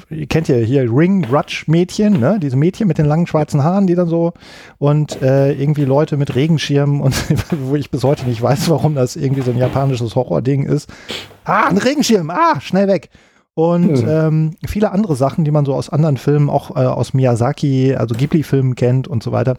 ihr 0.09 0.27
kennt 0.27 0.49
ja 0.49 0.57
hier 0.57 0.81
Ring 0.91 1.25
Rutsch 1.31 1.65
Mädchen, 1.67 2.19
ne? 2.19 2.39
Diese 2.41 2.57
Mädchen 2.57 2.89
mit 2.89 2.97
den 2.97 3.05
langen 3.05 3.25
schwarzen 3.25 3.63
Haaren, 3.63 3.87
die 3.87 3.95
dann 3.95 4.09
so 4.09 4.33
und 4.79 5.21
äh, 5.21 5.53
irgendwie 5.53 5.85
Leute 5.85 6.17
mit 6.17 6.35
Regenschirmen 6.35 6.99
und 7.01 7.15
wo 7.51 7.75
ich 7.75 7.89
bis 7.89 8.03
heute 8.03 8.25
nicht 8.27 8.41
weiß, 8.41 8.69
warum 8.69 8.93
das 8.95 9.15
irgendwie 9.15 9.43
so 9.43 9.51
ein 9.51 9.57
japanisches 9.57 10.15
Horror-Ding 10.15 10.63
ist. 10.63 10.89
Ah, 11.45 11.67
ein 11.67 11.77
Regenschirm, 11.77 12.29
ah, 12.29 12.59
schnell 12.59 12.87
weg. 12.89 13.09
Und 13.53 13.99
Hm. 13.99 14.09
ähm, 14.09 14.51
viele 14.67 14.91
andere 14.91 15.15
Sachen, 15.15 15.45
die 15.45 15.51
man 15.51 15.63
so 15.63 15.73
aus 15.73 15.89
anderen 15.89 16.17
Filmen, 16.17 16.49
auch 16.49 16.71
äh, 16.71 16.79
aus 16.79 17.13
Miyazaki, 17.13 17.95
also 17.95 18.13
Ghibli-Filmen 18.13 18.75
kennt 18.75 19.07
und 19.07 19.23
so 19.23 19.31
weiter. 19.31 19.55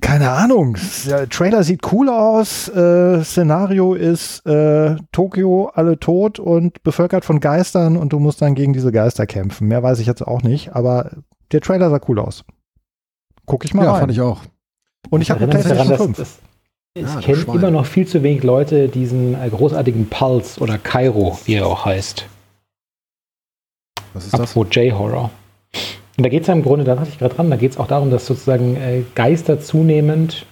Keine 0.00 0.30
Ahnung. 0.30 0.76
Der 1.06 1.28
Trailer 1.28 1.62
sieht 1.64 1.90
cool 1.92 2.08
aus. 2.10 2.68
Äh, 2.68 3.24
Szenario 3.24 3.94
ist 3.94 4.44
äh, 4.46 4.96
Tokio, 5.10 5.70
alle 5.74 5.98
tot 5.98 6.38
und 6.38 6.82
bevölkert 6.82 7.24
von 7.24 7.40
Geistern 7.40 7.96
und 7.96 8.12
du 8.12 8.18
musst 8.18 8.42
dann 8.42 8.54
gegen 8.54 8.72
diese 8.72 8.92
Geister 8.92 9.26
kämpfen. 9.26 9.68
Mehr 9.68 9.82
weiß 9.82 9.98
ich 9.98 10.06
jetzt 10.06 10.26
auch 10.26 10.42
nicht, 10.42 10.74
aber 10.76 11.10
der 11.52 11.60
Trailer 11.62 11.88
sah 11.90 12.00
cool 12.08 12.18
aus. 12.20 12.44
Guck 13.46 13.64
ich 13.64 13.72
mal 13.74 13.84
Ja, 13.84 13.92
rein. 13.92 14.00
fand 14.00 14.12
ich 14.12 14.20
auch. 14.20 14.42
und 15.10 15.22
ich 15.22 15.30
habe 15.30 15.40
erinnere 15.40 15.58
mich 15.58 15.66
PlayStation 15.66 15.98
daran, 15.98 16.12
dass, 16.14 16.28
5. 16.28 16.38
dass 16.38 16.38
Ah, 16.38 16.98
ich 16.98 17.04
das 17.04 17.24
kenne 17.24 17.36
Schwein. 17.38 17.56
immer 17.56 17.70
noch 17.70 17.86
viel 17.86 18.06
zu 18.06 18.22
wenig 18.22 18.42
Leute 18.42 18.88
diesen 18.88 19.34
äh, 19.34 19.48
großartigen 19.50 20.08
Pulse 20.08 20.60
oder 20.60 20.78
Kairo, 20.78 21.38
wie 21.44 21.54
er 21.54 21.66
auch 21.66 21.84
heißt. 21.84 22.26
Was 24.14 24.24
ist 24.26 24.34
das? 24.34 24.40
Apropos 24.40 24.74
J-Horror. 24.74 25.30
Und 26.16 26.24
da 26.24 26.28
geht 26.30 26.42
es 26.42 26.46
ja 26.48 26.54
im 26.54 26.62
Grunde, 26.62 26.84
da 26.84 26.94
dachte 26.94 27.10
ich 27.10 27.18
gerade 27.18 27.34
dran, 27.34 27.50
da 27.50 27.56
geht 27.56 27.72
es 27.72 27.78
auch 27.78 27.86
darum, 27.86 28.10
dass 28.10 28.26
sozusagen 28.26 28.76
äh, 28.76 29.02
Geister 29.14 29.60
zunehmend 29.60 30.46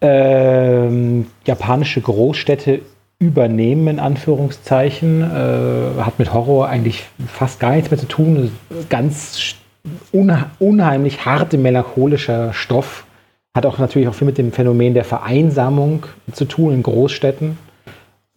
ähm, 0.00 1.26
japanische 1.44 2.00
Großstädte 2.00 2.80
übernehmen, 3.18 3.86
in 3.86 3.98
Anführungszeichen. 3.98 5.22
Äh, 5.22 6.02
hat 6.02 6.18
mit 6.18 6.32
Horror 6.32 6.68
eigentlich 6.68 7.04
fast 7.26 7.60
gar 7.60 7.72
nichts 7.72 7.90
mehr 7.90 8.00
zu 8.00 8.08
tun. 8.08 8.56
Ganz 8.88 9.56
unheimlich 10.58 11.24
harte, 11.26 11.58
melancholischer 11.58 12.54
Stoff. 12.54 13.04
Hat 13.54 13.66
auch 13.66 13.78
natürlich 13.78 14.08
auch 14.08 14.14
viel 14.14 14.26
mit 14.26 14.38
dem 14.38 14.52
Phänomen 14.52 14.94
der 14.94 15.04
Vereinsamung 15.04 16.06
zu 16.32 16.46
tun 16.46 16.72
in 16.72 16.82
Großstädten. 16.82 17.58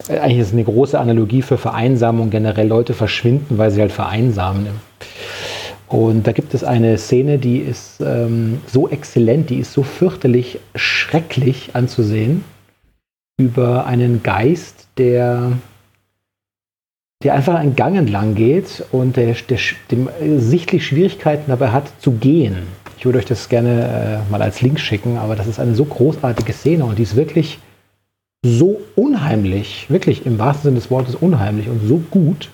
Äh, 0.08 0.18
Eigentlich 0.18 0.38
ist 0.38 0.48
es 0.48 0.52
eine 0.52 0.64
große 0.64 0.98
Analogie 0.98 1.42
für 1.42 1.58
Vereinsamung 1.58 2.30
generell. 2.30 2.68
Leute 2.68 2.94
verschwinden, 2.94 3.58
weil 3.58 3.70
sie 3.70 3.80
halt 3.80 3.92
vereinsamen. 3.92 4.66
Und 5.88 6.26
da 6.26 6.32
gibt 6.32 6.54
es 6.54 6.64
eine 6.64 6.98
Szene, 6.98 7.38
die 7.38 7.58
ist 7.58 8.00
ähm, 8.00 8.60
so 8.66 8.88
exzellent, 8.88 9.50
die 9.50 9.58
ist 9.58 9.72
so 9.72 9.82
fürchterlich 9.82 10.58
schrecklich 10.74 11.70
anzusehen. 11.74 12.44
über 13.36 13.86
einen 13.86 14.22
Geist, 14.22 14.86
der, 14.96 15.52
der 17.22 17.34
einfach 17.34 17.54
einen 17.56 17.74
Gang 17.76 17.96
entlang 17.96 18.34
geht 18.34 18.84
und 18.92 19.16
der, 19.16 19.34
der, 19.48 19.58
dem 19.90 20.08
sichtlich 20.38 20.86
Schwierigkeiten 20.86 21.44
dabei 21.48 21.70
hat 21.70 22.00
zu 22.00 22.12
gehen. 22.12 22.58
Ich 22.96 23.04
würde 23.04 23.18
euch 23.18 23.24
das 23.24 23.48
gerne 23.48 24.22
äh, 24.26 24.30
mal 24.30 24.40
als 24.40 24.62
Link 24.62 24.78
schicken, 24.78 25.18
aber 25.18 25.36
das 25.36 25.46
ist 25.48 25.58
eine 25.58 25.74
so 25.74 25.84
großartige 25.84 26.52
Szene 26.52 26.84
und 26.84 26.98
die 26.98 27.02
ist 27.02 27.16
wirklich 27.16 27.58
so 28.44 28.80
unheimlich, 28.94 29.86
wirklich 29.88 30.26
im 30.26 30.38
wahrsten 30.38 30.64
Sinne 30.64 30.76
des 30.76 30.90
Wortes 30.90 31.14
unheimlich 31.14 31.68
und 31.68 31.88
so 31.88 31.96
gut. 32.10 32.50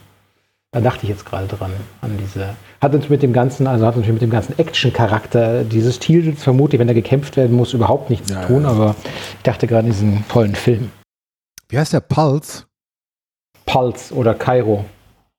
Da 0.72 0.80
dachte 0.80 1.02
ich 1.02 1.08
jetzt 1.08 1.26
gerade 1.26 1.48
dran, 1.48 1.72
an 2.00 2.16
diese. 2.16 2.54
Hat 2.80 2.94
uns 2.94 3.08
mit 3.08 3.24
dem 3.24 3.32
ganzen, 3.32 3.66
also 3.66 3.84
hat 3.84 3.96
natürlich 3.96 4.14
mit 4.14 4.22
dem 4.22 4.30
ganzen 4.30 4.56
Action-Charakter 4.56 5.64
dieses 5.64 5.98
Tils 5.98 6.44
vermutlich, 6.44 6.78
wenn 6.78 6.86
er 6.86 6.94
gekämpft 6.94 7.36
werden 7.36 7.56
muss, 7.56 7.74
überhaupt 7.74 8.08
nichts 8.08 8.30
ja, 8.30 8.42
zu 8.42 8.46
tun, 8.46 8.62
ja. 8.62 8.68
aber 8.68 8.94
ich 9.36 9.42
dachte 9.42 9.66
gerade 9.66 9.80
an 9.80 9.86
diesen 9.86 10.24
tollen 10.28 10.54
Film. 10.54 10.92
Wie 11.68 11.76
heißt 11.76 11.92
der 11.92 12.00
Pulse? 12.00 12.64
Pulse 13.66 14.14
oder 14.14 14.34
Kairo. 14.34 14.84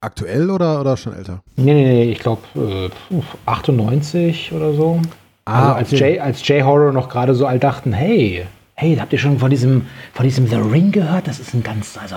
Aktuell 0.02 0.50
oder, 0.50 0.82
oder 0.82 0.98
schon 0.98 1.14
älter? 1.14 1.42
Nee, 1.56 1.74
nee, 1.74 1.86
nee, 1.86 2.12
ich 2.12 2.20
glaube 2.20 2.42
äh, 2.56 2.90
98 3.46 4.52
oder 4.52 4.74
so. 4.74 5.00
Ah, 5.46 5.74
also 5.74 5.96
als, 5.96 6.42
okay. 6.42 6.60
J-Horror 6.60 6.92
noch 6.92 7.08
gerade 7.08 7.36
so 7.36 7.46
all 7.46 7.60
dachten, 7.60 7.94
hey, 7.94 8.46
hey, 8.82 8.96
habt 8.96 9.14
ihr 9.14 9.20
schon 9.20 9.38
von 9.38 9.52
diesem, 9.52 9.86
von 10.12 10.26
diesem 10.26 10.48
The 10.48 10.56
Ring 10.56 10.92
gehört? 10.92 11.28
Das 11.28 11.40
ist 11.40 11.54
ein 11.54 11.62
ganz, 11.62 11.98
also, 11.98 12.16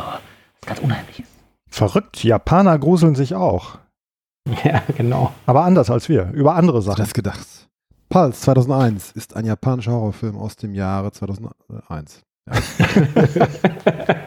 ganz 0.65 0.81
unheimliches. 0.81 1.27
Verrückt, 1.69 2.25
Japaner 2.25 2.79
gruseln 2.79 3.15
sich 3.15 3.35
auch. 3.35 3.79
Ja, 4.63 4.83
genau. 4.95 5.33
Aber 5.47 5.65
anders 5.65 5.89
als 5.89 6.11
wir, 6.11 6.31
über 6.33 6.55
andere 6.55 6.83
Sachen. 6.83 6.99
das 6.99 7.15
gedacht. 7.15 7.47
Pulse 8.11 8.39
2001 8.41 9.13
ist 9.13 9.35
ein 9.35 9.47
japanischer 9.47 9.93
Horrorfilm 9.93 10.37
aus 10.37 10.57
dem 10.57 10.75
Jahre 10.75 11.13
2001. 11.13 12.21
Ja. 12.47 12.55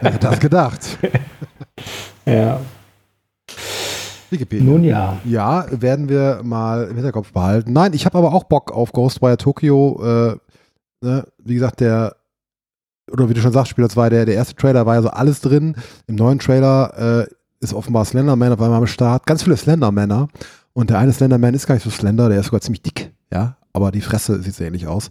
Das 0.20 0.40
gedacht? 0.40 0.98
Ja. 2.26 2.60
Wikipedia. 4.30 4.66
Nun 4.66 4.84
ja. 4.84 5.18
Ja, 5.24 5.66
werden 5.70 6.08
wir 6.08 6.40
mal 6.42 6.88
im 6.88 6.96
Hinterkopf 6.96 7.32
behalten. 7.32 7.72
Nein, 7.72 7.94
ich 7.94 8.04
habe 8.04 8.18
aber 8.18 8.34
auch 8.34 8.44
Bock 8.44 8.70
auf 8.72 8.92
Ghostwire 8.92 9.38
Tokyo. 9.38 10.00
Äh, 10.02 10.36
ne? 11.00 11.26
Wie 11.38 11.54
gesagt, 11.54 11.80
der, 11.80 12.17
oder 13.10 13.28
wie 13.28 13.34
du 13.34 13.40
schon 13.40 13.52
sagst, 13.52 13.70
Spieler 13.70 13.88
2, 13.88 14.10
der, 14.10 14.26
der 14.26 14.34
erste 14.34 14.54
Trailer 14.54 14.86
war 14.86 14.94
ja 14.94 15.02
so 15.02 15.10
alles 15.10 15.40
drin. 15.40 15.74
Im 16.06 16.14
neuen 16.16 16.38
Trailer 16.38 17.26
äh, 17.26 17.34
ist 17.60 17.74
offenbar 17.74 18.04
Slenderman 18.04 18.52
auf 18.52 18.60
einmal 18.60 18.78
am 18.78 18.86
Start. 18.86 19.26
Ganz 19.26 19.42
viele 19.42 19.56
Slendermänner. 19.56 20.28
Und 20.72 20.90
der 20.90 20.98
eine 20.98 21.12
Slenderman 21.12 21.54
ist 21.54 21.66
gar 21.66 21.74
nicht 21.74 21.82
so 21.84 21.90
slender, 21.90 22.28
der 22.28 22.38
ist 22.40 22.46
sogar 22.46 22.60
ziemlich 22.60 22.82
dick, 22.82 23.12
ja. 23.32 23.56
Aber 23.72 23.90
die 23.90 24.00
Fresse 24.00 24.40
sieht 24.42 24.54
sehr 24.54 24.68
ähnlich 24.68 24.86
aus. 24.86 25.10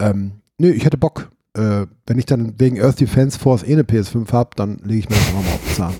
Ähm, 0.00 0.32
nö, 0.58 0.70
ich 0.70 0.84
hätte 0.84 0.98
Bock. 0.98 1.30
Äh, 1.54 1.86
wenn 2.06 2.18
ich 2.18 2.26
dann 2.26 2.52
wegen 2.58 2.78
Earth 2.80 3.00
Defense 3.00 3.38
Force 3.38 3.62
eh 3.62 3.72
eine 3.72 3.84
PS5 3.84 4.30
habe, 4.32 4.50
dann 4.54 4.80
lege 4.84 4.98
ich 5.00 5.08
mir 5.08 5.16
das 5.16 5.32
nochmal 5.32 5.54
auf 5.54 5.64
den 5.64 5.74
Zahn. 5.74 5.94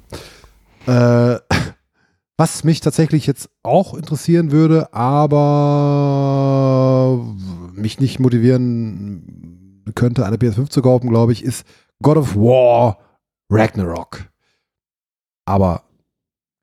Äh, 0.86 1.38
was 2.36 2.64
mich 2.64 2.80
tatsächlich 2.80 3.26
jetzt 3.26 3.48
auch 3.62 3.94
interessieren 3.94 4.52
würde, 4.52 4.92
aber 4.92 5.24
mich 7.72 7.98
nicht 7.98 8.20
motivieren 8.20 9.37
könnte, 9.94 10.26
eine 10.26 10.36
PS5 10.36 10.70
zu 10.70 10.82
kaufen, 10.82 11.08
glaube 11.08 11.32
ich, 11.32 11.44
ist 11.44 11.66
God 12.02 12.16
of 12.16 12.36
War 12.36 12.98
Ragnarok. 13.50 14.28
Aber 15.44 15.82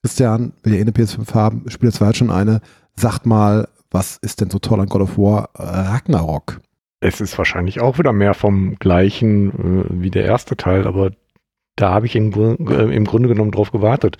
Christian 0.03 0.53
will 0.63 0.73
ja 0.73 0.79
eh 0.79 0.81
eine 0.81 0.91
PS5 0.91 1.33
haben, 1.33 1.69
spielt 1.69 1.93
zwar 1.93 2.07
halt 2.07 2.17
schon 2.17 2.29
eine. 2.29 2.61
Sagt 2.95 3.25
mal, 3.25 3.67
was 3.89 4.17
ist 4.17 4.41
denn 4.41 4.49
so 4.49 4.59
toll 4.59 4.79
an 4.79 4.87
God 4.87 5.01
of 5.01 5.17
War 5.17 5.49
Ragnarok? 5.55 6.61
Es 6.99 7.21
ist 7.21 7.37
wahrscheinlich 7.37 7.81
auch 7.81 7.97
wieder 7.97 8.13
mehr 8.13 8.33
vom 8.33 8.75
gleichen 8.75 9.49
äh, 9.49 9.85
wie 9.89 10.11
der 10.11 10.25
erste 10.25 10.55
Teil, 10.55 10.87
aber 10.87 11.11
da 11.75 11.91
habe 11.91 12.05
ich 12.05 12.15
im, 12.15 12.31
äh, 12.33 12.95
im, 12.95 13.05
Grunde 13.05 13.29
genommen 13.29 13.51
drauf 13.51 13.71
gewartet. 13.71 14.17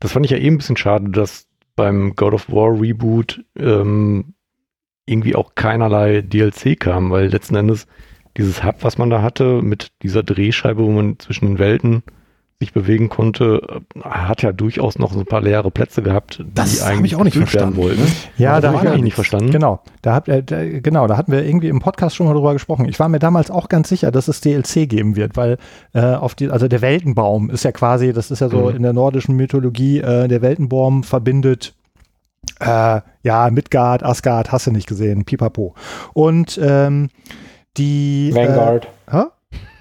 Das 0.00 0.12
fand 0.12 0.26
ich 0.26 0.32
ja 0.32 0.38
eben 0.38 0.46
eh 0.46 0.50
ein 0.50 0.58
bisschen 0.58 0.76
schade, 0.76 1.10
dass 1.10 1.46
beim 1.76 2.14
God 2.16 2.34
of 2.34 2.50
War 2.50 2.80
Reboot 2.80 3.44
ähm, 3.56 4.34
irgendwie 5.06 5.36
auch 5.36 5.54
keinerlei 5.54 6.22
DLC 6.22 6.78
kam, 6.78 7.10
weil 7.10 7.28
letzten 7.28 7.54
Endes 7.54 7.86
dieses 8.36 8.64
Hub, 8.64 8.76
was 8.80 8.98
man 8.98 9.10
da 9.10 9.22
hatte, 9.22 9.62
mit 9.62 9.88
dieser 10.02 10.22
Drehscheibe, 10.22 10.84
wo 10.84 10.90
man 10.90 11.18
zwischen 11.18 11.46
den 11.46 11.58
Welten 11.58 12.02
sich 12.58 12.72
bewegen 12.72 13.10
konnte, 13.10 13.82
hat 14.02 14.40
ja 14.40 14.50
durchaus 14.50 14.98
noch 14.98 15.12
so 15.12 15.20
ein 15.20 15.26
paar 15.26 15.42
leere 15.42 15.70
Plätze 15.70 16.00
gehabt, 16.00 16.38
die 16.38 16.54
das 16.54 16.80
eigentlich 16.82 17.12
ich 17.12 17.18
auch 17.18 17.24
nicht 17.24 17.36
verstanden 17.36 17.76
wollten. 17.76 18.00
Ja, 18.38 18.62
da 18.62 18.72
habe 18.72 18.96
ich 18.96 19.02
nicht 19.02 19.14
verstanden. 19.14 19.50
Genau, 19.50 19.80
da 20.00 20.14
habt 20.14 20.28
äh, 20.28 20.42
da, 20.42 20.64
genau, 20.64 21.06
da 21.06 21.18
hatten 21.18 21.32
wir 21.32 21.44
irgendwie 21.44 21.68
im 21.68 21.80
Podcast 21.80 22.16
schon 22.16 22.26
mal 22.26 22.32
drüber 22.32 22.54
gesprochen. 22.54 22.86
Ich 22.88 22.98
war 22.98 23.10
mir 23.10 23.18
damals 23.18 23.50
auch 23.50 23.68
ganz 23.68 23.90
sicher, 23.90 24.10
dass 24.10 24.28
es 24.28 24.40
DLC 24.40 24.88
geben 24.88 25.16
wird, 25.16 25.36
weil 25.36 25.58
äh, 25.92 26.00
auf 26.00 26.34
die, 26.34 26.48
also 26.48 26.66
der 26.66 26.80
Weltenbaum 26.80 27.50
ist 27.50 27.64
ja 27.64 27.72
quasi, 27.72 28.14
das 28.14 28.30
ist 28.30 28.40
ja 28.40 28.48
so 28.48 28.70
mhm. 28.70 28.76
in 28.76 28.82
der 28.82 28.94
nordischen 28.94 29.36
Mythologie, 29.36 29.98
äh, 30.00 30.26
der 30.26 30.40
Weltenbaum 30.40 31.02
verbindet 31.02 31.74
äh, 32.60 33.00
ja, 33.22 33.50
Midgard, 33.50 34.02
Asgard, 34.02 34.50
hast 34.52 34.66
du 34.66 34.70
nicht 34.70 34.86
gesehen, 34.86 35.24
pipapo. 35.24 35.74
Und 36.14 36.58
ähm, 36.62 37.10
die 37.76 38.30
Vanguard. 38.34 38.88
Äh, 39.06 39.24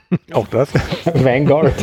Auch 0.33 0.47
das. 0.47 0.69
Vanguard. 1.05 1.73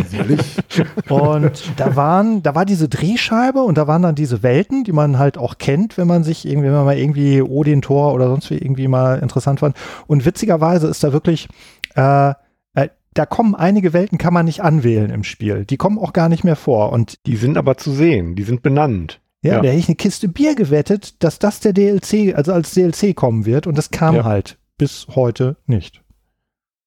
und 1.09 1.63
da 1.77 1.97
waren, 1.97 2.43
da 2.43 2.55
war 2.55 2.65
diese 2.65 2.89
Drehscheibe 2.89 3.63
und 3.63 3.79
da 3.79 3.87
waren 3.87 4.03
dann 4.03 4.15
diese 4.15 4.43
Welten, 4.43 4.85
die 4.85 4.93
man 4.93 5.19
halt 5.19 5.39
auch 5.39 5.59
kennt, 5.59 5.99
wenn 5.99 6.07
man 6.07 6.25
sich 6.25 6.47
irgendwie, 6.47 6.69
wenn 6.69 6.75
man 6.75 6.85
mal 6.85 6.99
irgendwie 6.99 7.43
Odin 7.43 7.83
Tor 7.83 8.13
oder 8.13 8.29
sonst 8.29 8.51
wie 8.51 8.59
irgendwie 8.59 8.89
mal 8.89 9.19
interessant 9.19 9.61
fand. 9.61 9.77
Und 10.07 10.25
witzigerweise 10.25 10.87
ist 10.89 11.03
da 11.03 11.13
wirklich, 11.13 11.49
äh, 11.97 12.31
äh, 12.75 12.89
da 13.15 13.27
kommen 13.27 13.55
einige 13.55 13.93
Welten, 13.93 14.19
kann 14.19 14.35
man 14.35 14.47
nicht 14.47 14.63
anwählen 14.63 15.11
im 15.11 15.25
Spiel. 15.25 15.65
Die 15.65 15.77
kommen 15.77 15.99
auch 15.99 16.13
gar 16.13 16.29
nicht 16.29 16.45
mehr 16.45 16.57
vor. 16.57 16.93
Und 16.93 17.27
die 17.27 17.37
sind 17.37 17.59
aber 17.59 17.77
zu 17.77 17.91
sehen, 17.93 18.37
die 18.37 18.45
sind 18.45 18.63
benannt. 18.63 19.21
Ja, 19.43 19.55
ja. 19.55 19.61
da 19.61 19.69
hätte 19.69 19.79
ich 19.79 19.89
eine 19.89 19.97
Kiste 19.97 20.29
Bier 20.29 20.55
gewettet, 20.55 21.23
dass 21.23 21.39
das 21.41 21.61
der 21.61 21.73
DLC, 21.73 22.35
also 22.35 22.53
als 22.53 22.73
DLC 22.75 23.15
kommen 23.15 23.45
wird 23.45 23.67
und 23.67 23.77
das 23.77 23.91
kam 23.91 24.15
ja. 24.15 24.25
halt 24.25 24.57
bis 24.79 25.09
heute 25.15 25.57
nicht. 25.67 26.02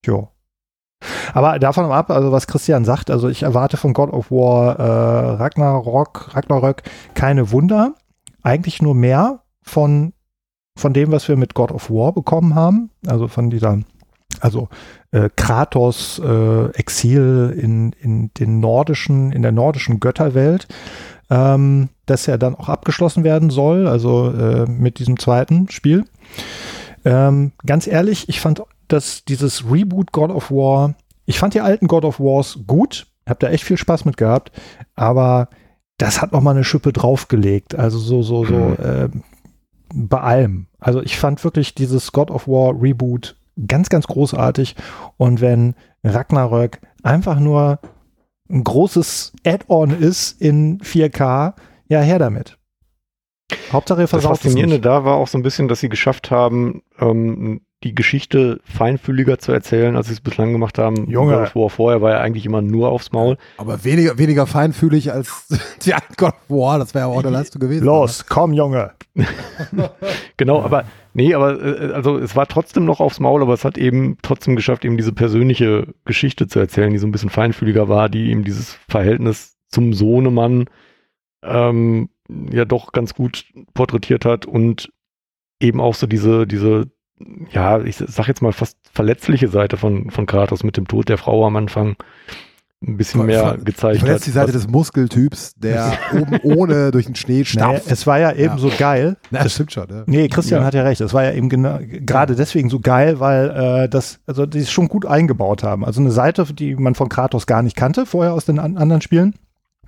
Jo. 0.05 0.29
Aber 1.33 1.59
davon 1.59 1.91
ab, 1.91 2.09
also 2.09 2.31
was 2.31 2.47
Christian 2.47 2.85
sagt, 2.85 3.11
also 3.11 3.27
ich 3.27 3.43
erwarte 3.43 3.77
von 3.77 3.93
God 3.93 4.11
of 4.11 4.31
War 4.31 4.79
äh, 4.79 5.35
Ragnarok, 5.35 6.35
Ragnarök 6.35 6.83
keine 7.13 7.51
Wunder, 7.51 7.95
eigentlich 8.43 8.81
nur 8.81 8.95
mehr 8.95 9.41
von, 9.61 10.13
von 10.77 10.93
dem, 10.93 11.11
was 11.11 11.27
wir 11.27 11.35
mit 11.35 11.53
God 11.53 11.71
of 11.71 11.89
War 11.89 12.13
bekommen 12.13 12.55
haben, 12.55 12.91
also 13.05 13.27
von 13.27 13.49
dieser, 13.49 13.79
also 14.39 14.69
äh, 15.11 15.29
Kratos 15.35 16.19
äh, 16.19 16.69
Exil 16.71 17.57
in, 17.59 17.91
in 17.93 18.31
den 18.35 18.59
nordischen, 18.59 19.31
in 19.31 19.41
der 19.41 19.51
nordischen 19.51 19.99
Götterwelt, 19.99 20.67
ähm, 21.29 21.89
das 22.05 22.25
ja 22.25 22.37
dann 22.37 22.55
auch 22.55 22.69
abgeschlossen 22.69 23.23
werden 23.23 23.49
soll, 23.49 23.87
also 23.87 24.31
äh, 24.31 24.65
mit 24.69 24.99
diesem 24.99 25.19
zweiten 25.19 25.69
Spiel. 25.69 26.05
Ähm, 27.03 27.51
ganz 27.65 27.87
ehrlich, 27.87 28.29
ich 28.29 28.39
fand 28.39 28.61
dass 28.87 29.25
dieses 29.25 29.69
Reboot 29.69 30.11
God 30.11 30.31
of 30.31 30.51
War, 30.51 30.95
ich 31.25 31.39
fand 31.39 31.53
die 31.53 31.61
alten 31.61 31.87
God 31.87 32.05
of 32.05 32.19
Wars 32.19 32.59
gut, 32.67 33.07
hab 33.25 33.39
da 33.39 33.49
echt 33.49 33.63
viel 33.63 33.77
Spaß 33.77 34.05
mit 34.05 34.17
gehabt, 34.17 34.51
aber 34.95 35.49
das 35.97 36.21
hat 36.21 36.33
noch 36.33 36.41
mal 36.41 36.51
eine 36.51 36.63
Schippe 36.63 36.93
draufgelegt, 36.93 37.75
also 37.75 37.97
so, 37.97 38.21
so, 38.21 38.45
so, 38.45 38.53
mhm. 38.53 38.77
äh, 38.79 39.09
bei 39.93 40.19
allem. 40.19 40.67
Also 40.79 41.01
ich 41.01 41.17
fand 41.17 41.43
wirklich 41.43 41.73
dieses 41.73 42.11
God 42.11 42.29
of 42.31 42.47
War 42.47 42.79
Reboot 42.79 43.37
ganz, 43.67 43.89
ganz 43.89 44.07
großartig 44.07 44.75
und 45.17 45.41
wenn 45.41 45.75
Ragnarök 46.03 46.79
einfach 47.03 47.39
nur 47.39 47.79
ein 48.49 48.63
großes 48.63 49.33
Add-on 49.45 49.91
ist 49.91 50.39
in 50.41 50.79
4K, 50.79 51.53
ja, 51.87 52.01
her 52.01 52.19
damit. 52.19 52.57
Hauptsache 53.71 54.01
ihr 54.01 54.07
versaut 54.07 54.31
Das 54.33 54.39
Faszinierende 54.39 54.79
da 54.79 55.05
war 55.05 55.15
auch 55.15 55.27
so 55.27 55.37
ein 55.37 55.43
bisschen, 55.43 55.67
dass 55.67 55.79
sie 55.79 55.89
geschafft 55.89 56.31
haben, 56.31 56.81
ähm, 56.99 57.61
die 57.83 57.93
Geschichte 57.93 58.59
feinfühliger 58.63 59.37
zu 59.37 59.51
erzählen, 59.51 59.95
als 59.95 60.07
sie 60.07 60.13
es 60.13 60.21
bislang 60.21 60.51
gemacht 60.51 60.77
haben. 60.77 61.09
Junge. 61.09 61.51
War 61.53 61.69
vorher 61.69 62.01
war 62.01 62.13
er 62.13 62.21
eigentlich 62.21 62.45
immer 62.45 62.61
nur 62.61 62.89
aufs 62.89 63.11
Maul. 63.11 63.37
Aber 63.57 63.83
weniger, 63.83 64.17
weniger 64.17 64.47
feinfühlig 64.47 65.11
als 65.11 65.47
die 65.85 65.93
alten 65.93 66.13
God 66.17 66.33
of 66.33 66.49
War, 66.49 66.79
das 66.79 66.93
wäre 66.93 67.07
ja 67.07 67.13
auch 67.13 67.19
eine 67.19 67.29
Leistung 67.29 67.59
gewesen. 67.59 67.85
Los, 67.85 68.21
oder? 68.21 68.29
komm, 68.29 68.53
Junge. 68.53 68.91
genau, 70.37 70.61
aber 70.63 70.85
nee, 71.13 71.33
aber 71.33 71.61
äh, 71.61 71.93
also 71.93 72.17
es 72.17 72.35
war 72.35 72.47
trotzdem 72.47 72.85
noch 72.85 72.99
aufs 72.99 73.19
Maul, 73.19 73.41
aber 73.41 73.53
es 73.53 73.63
hat 73.63 73.77
eben 73.77 74.17
trotzdem 74.21 74.55
geschafft, 74.55 74.83
eben 74.83 74.97
diese 74.97 75.13
persönliche 75.13 75.93
Geschichte 76.05 76.47
zu 76.47 76.59
erzählen, 76.59 76.91
die 76.91 76.97
so 76.97 77.07
ein 77.07 77.11
bisschen 77.11 77.29
feinfühliger 77.29 77.87
war, 77.87 78.09
die 78.09 78.31
eben 78.31 78.43
dieses 78.43 78.77
Verhältnis 78.89 79.55
zum 79.69 79.93
Sohnemann 79.93 80.65
ähm, 81.43 82.09
ja 82.51 82.65
doch 82.65 82.91
ganz 82.91 83.13
gut 83.13 83.45
porträtiert 83.73 84.25
hat 84.25 84.45
und 84.45 84.91
eben 85.59 85.79
auch 85.79 85.95
so 85.95 86.07
diese, 86.07 86.47
diese 86.47 86.89
ja, 87.51 87.79
ich 87.81 87.97
sag 87.97 88.27
jetzt 88.27 88.41
mal 88.41 88.51
fast 88.51 88.77
verletzliche 88.91 89.47
Seite 89.47 89.77
von, 89.77 90.09
von 90.11 90.25
Kratos 90.25 90.63
mit 90.63 90.77
dem 90.77 90.87
Tod 90.87 91.07
der 91.09 91.17
Frau 91.17 91.45
am 91.45 91.55
Anfang. 91.55 91.95
ein 92.85 92.97
bisschen 92.97 93.25
mehr 93.25 93.57
gezeigt 93.63 93.99
Von 94.01 94.09
hat. 94.09 94.15
jetzt 94.17 94.27
die 94.27 94.31
Seite 94.31 94.51
des 94.51 94.67
Muskeltyps, 94.67 95.55
der 95.55 95.93
oben 96.13 96.37
ohne 96.43 96.91
durch 96.91 97.05
den 97.05 97.15
Schnee 97.15 97.37
Nee, 97.39 97.45
stapft. 97.45 97.89
es 97.89 98.05
war 98.05 98.19
ja 98.19 98.31
eben 98.33 98.55
Ja. 98.55 98.57
so 98.57 98.69
geil. 98.77 99.15
Na, 99.31 99.43
das 99.43 99.53
stimmt 99.53 99.71
schon. 99.71 99.87
Ja. 99.89 100.03
Nee, 100.05 100.27
Christian 100.27 100.59
Ja. 100.61 100.65
hat 100.67 100.73
ja 100.73 100.83
recht. 100.83 100.99
Es 101.01 101.13
war 101.13 101.23
ja 101.23 101.31
eben 101.31 101.47
genau, 101.49 101.79
gerade 101.81 102.35
deswegen 102.35 102.69
so 102.69 102.79
geil, 102.81 103.19
weil 103.21 103.49
äh, 103.85 103.89
das, 103.89 104.19
also 104.27 104.45
die 104.45 104.59
es 104.59 104.71
schon 104.71 104.87
gut 104.89 105.05
eingebaut 105.05 105.63
haben. 105.63 105.85
Also 105.85 106.01
eine 106.01 106.11
Seite, 106.11 106.45
die 106.53 106.75
man 106.75 106.95
von 106.95 107.07
Kratos 107.09 107.47
gar 107.47 107.63
nicht 107.63 107.77
kannte, 107.77 108.05
vorher 108.05 108.33
aus 108.33 108.43
den 108.45 108.59
an 108.59 108.77
anderen 108.77 109.01
Spielen. 109.01 109.35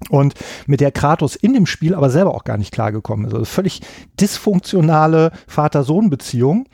Und 0.09 0.35
mit 0.67 0.79
der 0.79 0.91
Kratos 0.91 1.35
in 1.35 1.53
dem 1.53 1.65
Spiel 1.65 1.93
aber 1.95 2.09
selber 2.11 2.33
auch 2.35 2.43
gar 2.45 2.57
nicht 2.57 2.71
klargekommen 2.71 3.25
ist. 3.25 3.33
Also 3.33 3.45
völlig 3.45 3.81
dysfunktionale 4.19 5.31
Vater-Sohn-Beziehung. 5.47 6.67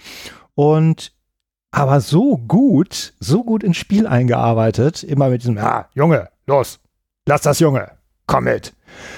Und 0.56 1.12
aber 1.72 2.02
so 2.02 2.38
gut, 2.38 3.14
so 3.20 3.44
gut 3.44 3.64
ins 3.64 3.78
Spiel 3.78 4.06
eingearbeitet, 4.06 5.04
immer 5.04 5.30
mit 5.30 5.42
diesem, 5.42 5.58
ja, 5.58 5.88
Junge, 5.96 6.30
los, 6.46 6.80
lass 7.28 7.42
das 7.42 7.60
Junge, 7.60 7.92
komm 8.28 8.44
mit. 8.44 8.74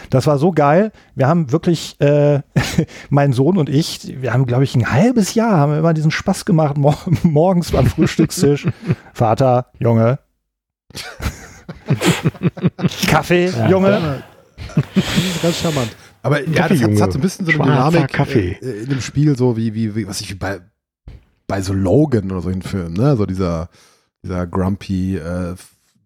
Das 0.09 0.25
war 0.25 0.37
so 0.37 0.53
geil. 0.53 0.93
Wir 1.15 1.27
haben 1.27 1.51
wirklich, 1.51 1.99
äh, 1.99 2.39
mein 3.09 3.33
Sohn 3.33 3.57
und 3.57 3.67
ich, 3.69 4.21
wir 4.21 4.31
haben, 4.31 4.45
glaube 4.45 4.63
ich, 4.63 4.73
ein 4.73 4.89
halbes 4.89 5.33
Jahr, 5.33 5.57
haben 5.57 5.73
wir 5.73 5.79
immer 5.79 5.93
diesen 5.93 6.11
Spaß 6.11 6.45
gemacht, 6.45 6.77
mor 6.77 6.97
morgens 7.23 7.71
beim 7.71 7.87
Frühstückstisch. 7.87 8.67
Vater, 9.13 9.71
Junge. 9.79 10.19
Kaffee, 13.07 13.47
Ja. 13.49 13.69
Junge. 13.69 14.23
Ganz 15.41 15.59
charmant. 15.59 15.95
Aber 16.21 16.41
ja, 16.47 16.67
das 16.67 16.81
hat, 16.81 16.91
das 16.91 17.01
hat 17.01 17.11
so 17.11 17.19
ein 17.19 17.21
bisschen 17.21 17.45
so 17.45 17.51
eine 17.51 17.63
Schwarzer 17.63 17.89
Dynamik 17.91 18.13
Kaffee. 18.13 18.57
äh, 18.61 18.83
in 18.83 18.89
dem 18.89 19.01
Spiel, 19.01 19.37
so 19.37 19.57
wie, 19.57 19.73
wie, 19.73 19.95
wie 19.95 20.07
was 20.07 20.21
ich 20.21 20.29
wie 20.31 20.35
bei, 20.35 20.59
bei 21.47 21.61
so 21.61 21.73
Logan 21.73 22.31
oder 22.31 22.41
solchen 22.41 22.61
Filmen, 22.61 22.93
ne? 22.93 23.15
So 23.15 23.25
dieser, 23.25 23.69
dieser 24.23 24.47
grumpy, 24.47 25.17
äh, 25.17 25.55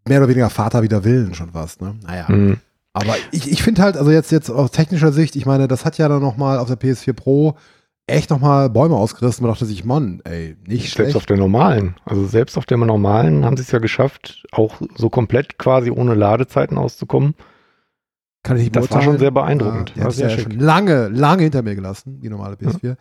mehr 0.08 0.20
oder 0.20 0.28
weniger 0.30 0.50
Vater 0.50 0.84
wider 0.84 1.04
Willen 1.04 1.34
schon 1.34 1.52
fast, 1.52 1.82
ne? 1.82 1.96
Naja. 2.04 2.26
Mhm. 2.30 2.58
Aber 2.94 3.16
ich, 3.32 3.52
ich 3.52 3.64
finde 3.64 3.84
halt, 3.84 3.98
also 3.98 4.12
jetzt, 4.12 4.32
jetzt 4.32 4.50
aus 4.50 4.72
technischer 4.72 5.12
Sicht, 5.12 5.36
ich 5.36 5.46
meine, 5.46 5.68
das 5.68 5.86
hat 5.86 5.98
ja 5.98 6.08
dann 6.08 6.22
nochmal 6.22 6.58
auf 6.58 6.68
der 6.68 6.80
PS4 6.80 7.14
Pro 7.14 7.56
echt 8.08 8.30
nochmal 8.30 8.70
Bäume 8.70 8.96
ausgerissen. 8.96 9.44
Man 9.44 9.54
dachte 9.54 9.66
sich, 9.66 9.86
Mann, 9.86 10.22
ey, 10.24 10.58
nicht 10.66 10.82
Selbst 10.82 10.94
schlecht. 10.94 11.16
auf 11.16 11.26
der 11.26 11.38
normalen, 11.38 11.96
also 12.06 12.26
selbst 12.26 12.58
auf 12.58 12.66
der 12.66 12.78
normalen 12.78 13.46
haben 13.46 13.56
sie 13.56 13.64
es 13.64 13.72
ja 13.72 13.80
geschafft, 13.80 14.44
auch 14.52 14.82
so 14.96 15.10
komplett 15.10 15.60
quasi 15.60 15.92
ohne 15.92 16.16
Ladezeiten 16.16 16.78
auszukommen. 16.78 17.36
Kann 18.42 18.58
ich 18.58 18.64
nicht 18.64 18.76
Das 18.76 18.90
war 18.90 19.02
schon 19.02 19.20
sehr 19.20 19.32
beeindruckend. 19.32 19.90
Ja, 19.90 19.96
die 19.96 20.02
hat 20.02 20.14
sehr 20.14 20.30
ja 20.30 20.40
schon 20.40 20.54
lange, 20.54 21.10
lange 21.10 21.44
hinter 21.44 21.62
mir 21.62 21.76
gelassen, 21.76 22.20
die 22.22 22.30
normale 22.30 22.56
PS4. 22.56 22.96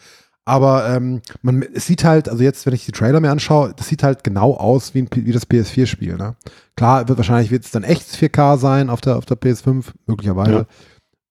Aber 0.48 0.88
ähm, 0.88 1.20
man, 1.42 1.62
es 1.74 1.86
sieht 1.86 2.04
halt, 2.04 2.28
also 2.28 2.42
jetzt, 2.42 2.64
wenn 2.64 2.72
ich 2.72 2.86
die 2.86 2.92
Trailer 2.92 3.20
mir 3.20 3.30
anschaue, 3.30 3.74
das 3.76 3.88
sieht 3.88 4.02
halt 4.02 4.24
genau 4.24 4.54
aus 4.54 4.94
wie, 4.94 5.02
ein, 5.02 5.08
wie 5.14 5.32
das 5.32 5.46
PS4-Spiel. 5.48 6.16
Ne? 6.16 6.36
Klar, 6.74 7.06
wird 7.06 7.18
wahrscheinlich 7.18 7.50
wird 7.50 7.64
es 7.66 7.70
dann 7.70 7.84
echt 7.84 8.06
4K 8.08 8.56
sein 8.56 8.88
auf 8.88 9.02
der, 9.02 9.16
auf 9.16 9.26
der 9.26 9.36
PS5, 9.36 9.84
möglicherweise. 10.06 10.66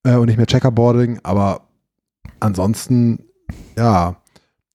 Äh, 0.03 0.15
und 0.15 0.27
nicht 0.27 0.38
mehr 0.38 0.45
Checkerboarding, 0.45 1.19
aber 1.23 1.61
ansonsten, 2.39 3.23
ja. 3.77 4.18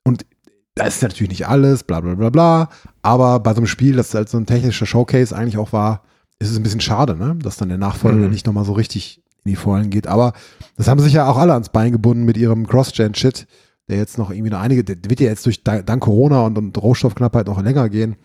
Und 0.04 0.26
da 0.74 0.86
ist 0.86 1.02
natürlich 1.02 1.30
nicht 1.30 1.46
alles, 1.48 1.84
bla 1.84 2.00
bla 2.00 2.14
bla 2.14 2.30
bla. 2.30 2.68
Aber 3.02 3.40
bei 3.40 3.52
so 3.52 3.58
einem 3.58 3.66
Spiel, 3.66 3.94
das 3.96 4.12
halt 4.14 4.28
so 4.28 4.38
ein 4.38 4.46
technischer 4.46 4.86
Showcase 4.86 5.36
eigentlich 5.36 5.58
auch 5.58 5.72
war, 5.72 6.02
ist 6.38 6.50
es 6.50 6.56
ein 6.56 6.62
bisschen 6.64 6.80
schade, 6.80 7.16
ne? 7.16 7.36
dass 7.40 7.56
dann 7.56 7.68
der 7.68 7.78
Nachfolger 7.78 8.16
Mhm. 8.26 8.30
nicht 8.30 8.46
nochmal 8.46 8.64
so 8.64 8.72
richtig 8.72 9.22
in 9.44 9.50
die 9.50 9.56
Vollen 9.56 9.90
geht. 9.90 10.06
Aber 10.08 10.32
das 10.76 10.88
haben 10.88 10.98
sich 11.00 11.12
ja 11.12 11.28
auch 11.28 11.36
alle 11.36 11.52
ans 11.52 11.68
Bein 11.68 11.92
gebunden 11.92 12.24
mit 12.24 12.36
ihrem 12.36 12.66
Cross-Gen-Shit, 12.66 13.46
der 13.88 13.96
jetzt 13.98 14.18
noch 14.18 14.30
irgendwie 14.30 14.50
noch 14.50 14.60
einige, 14.60 14.84
der 14.84 14.96
wird 15.08 15.20
ja 15.20 15.28
jetzt 15.28 15.44
durch 15.46 15.62
dank 15.64 16.00
Corona 16.00 16.46
und, 16.46 16.56
und 16.58 16.76
Rohstoffknappheit 16.80 17.46
noch 17.46 17.60
länger 17.62 17.88
gehen, 17.88 18.16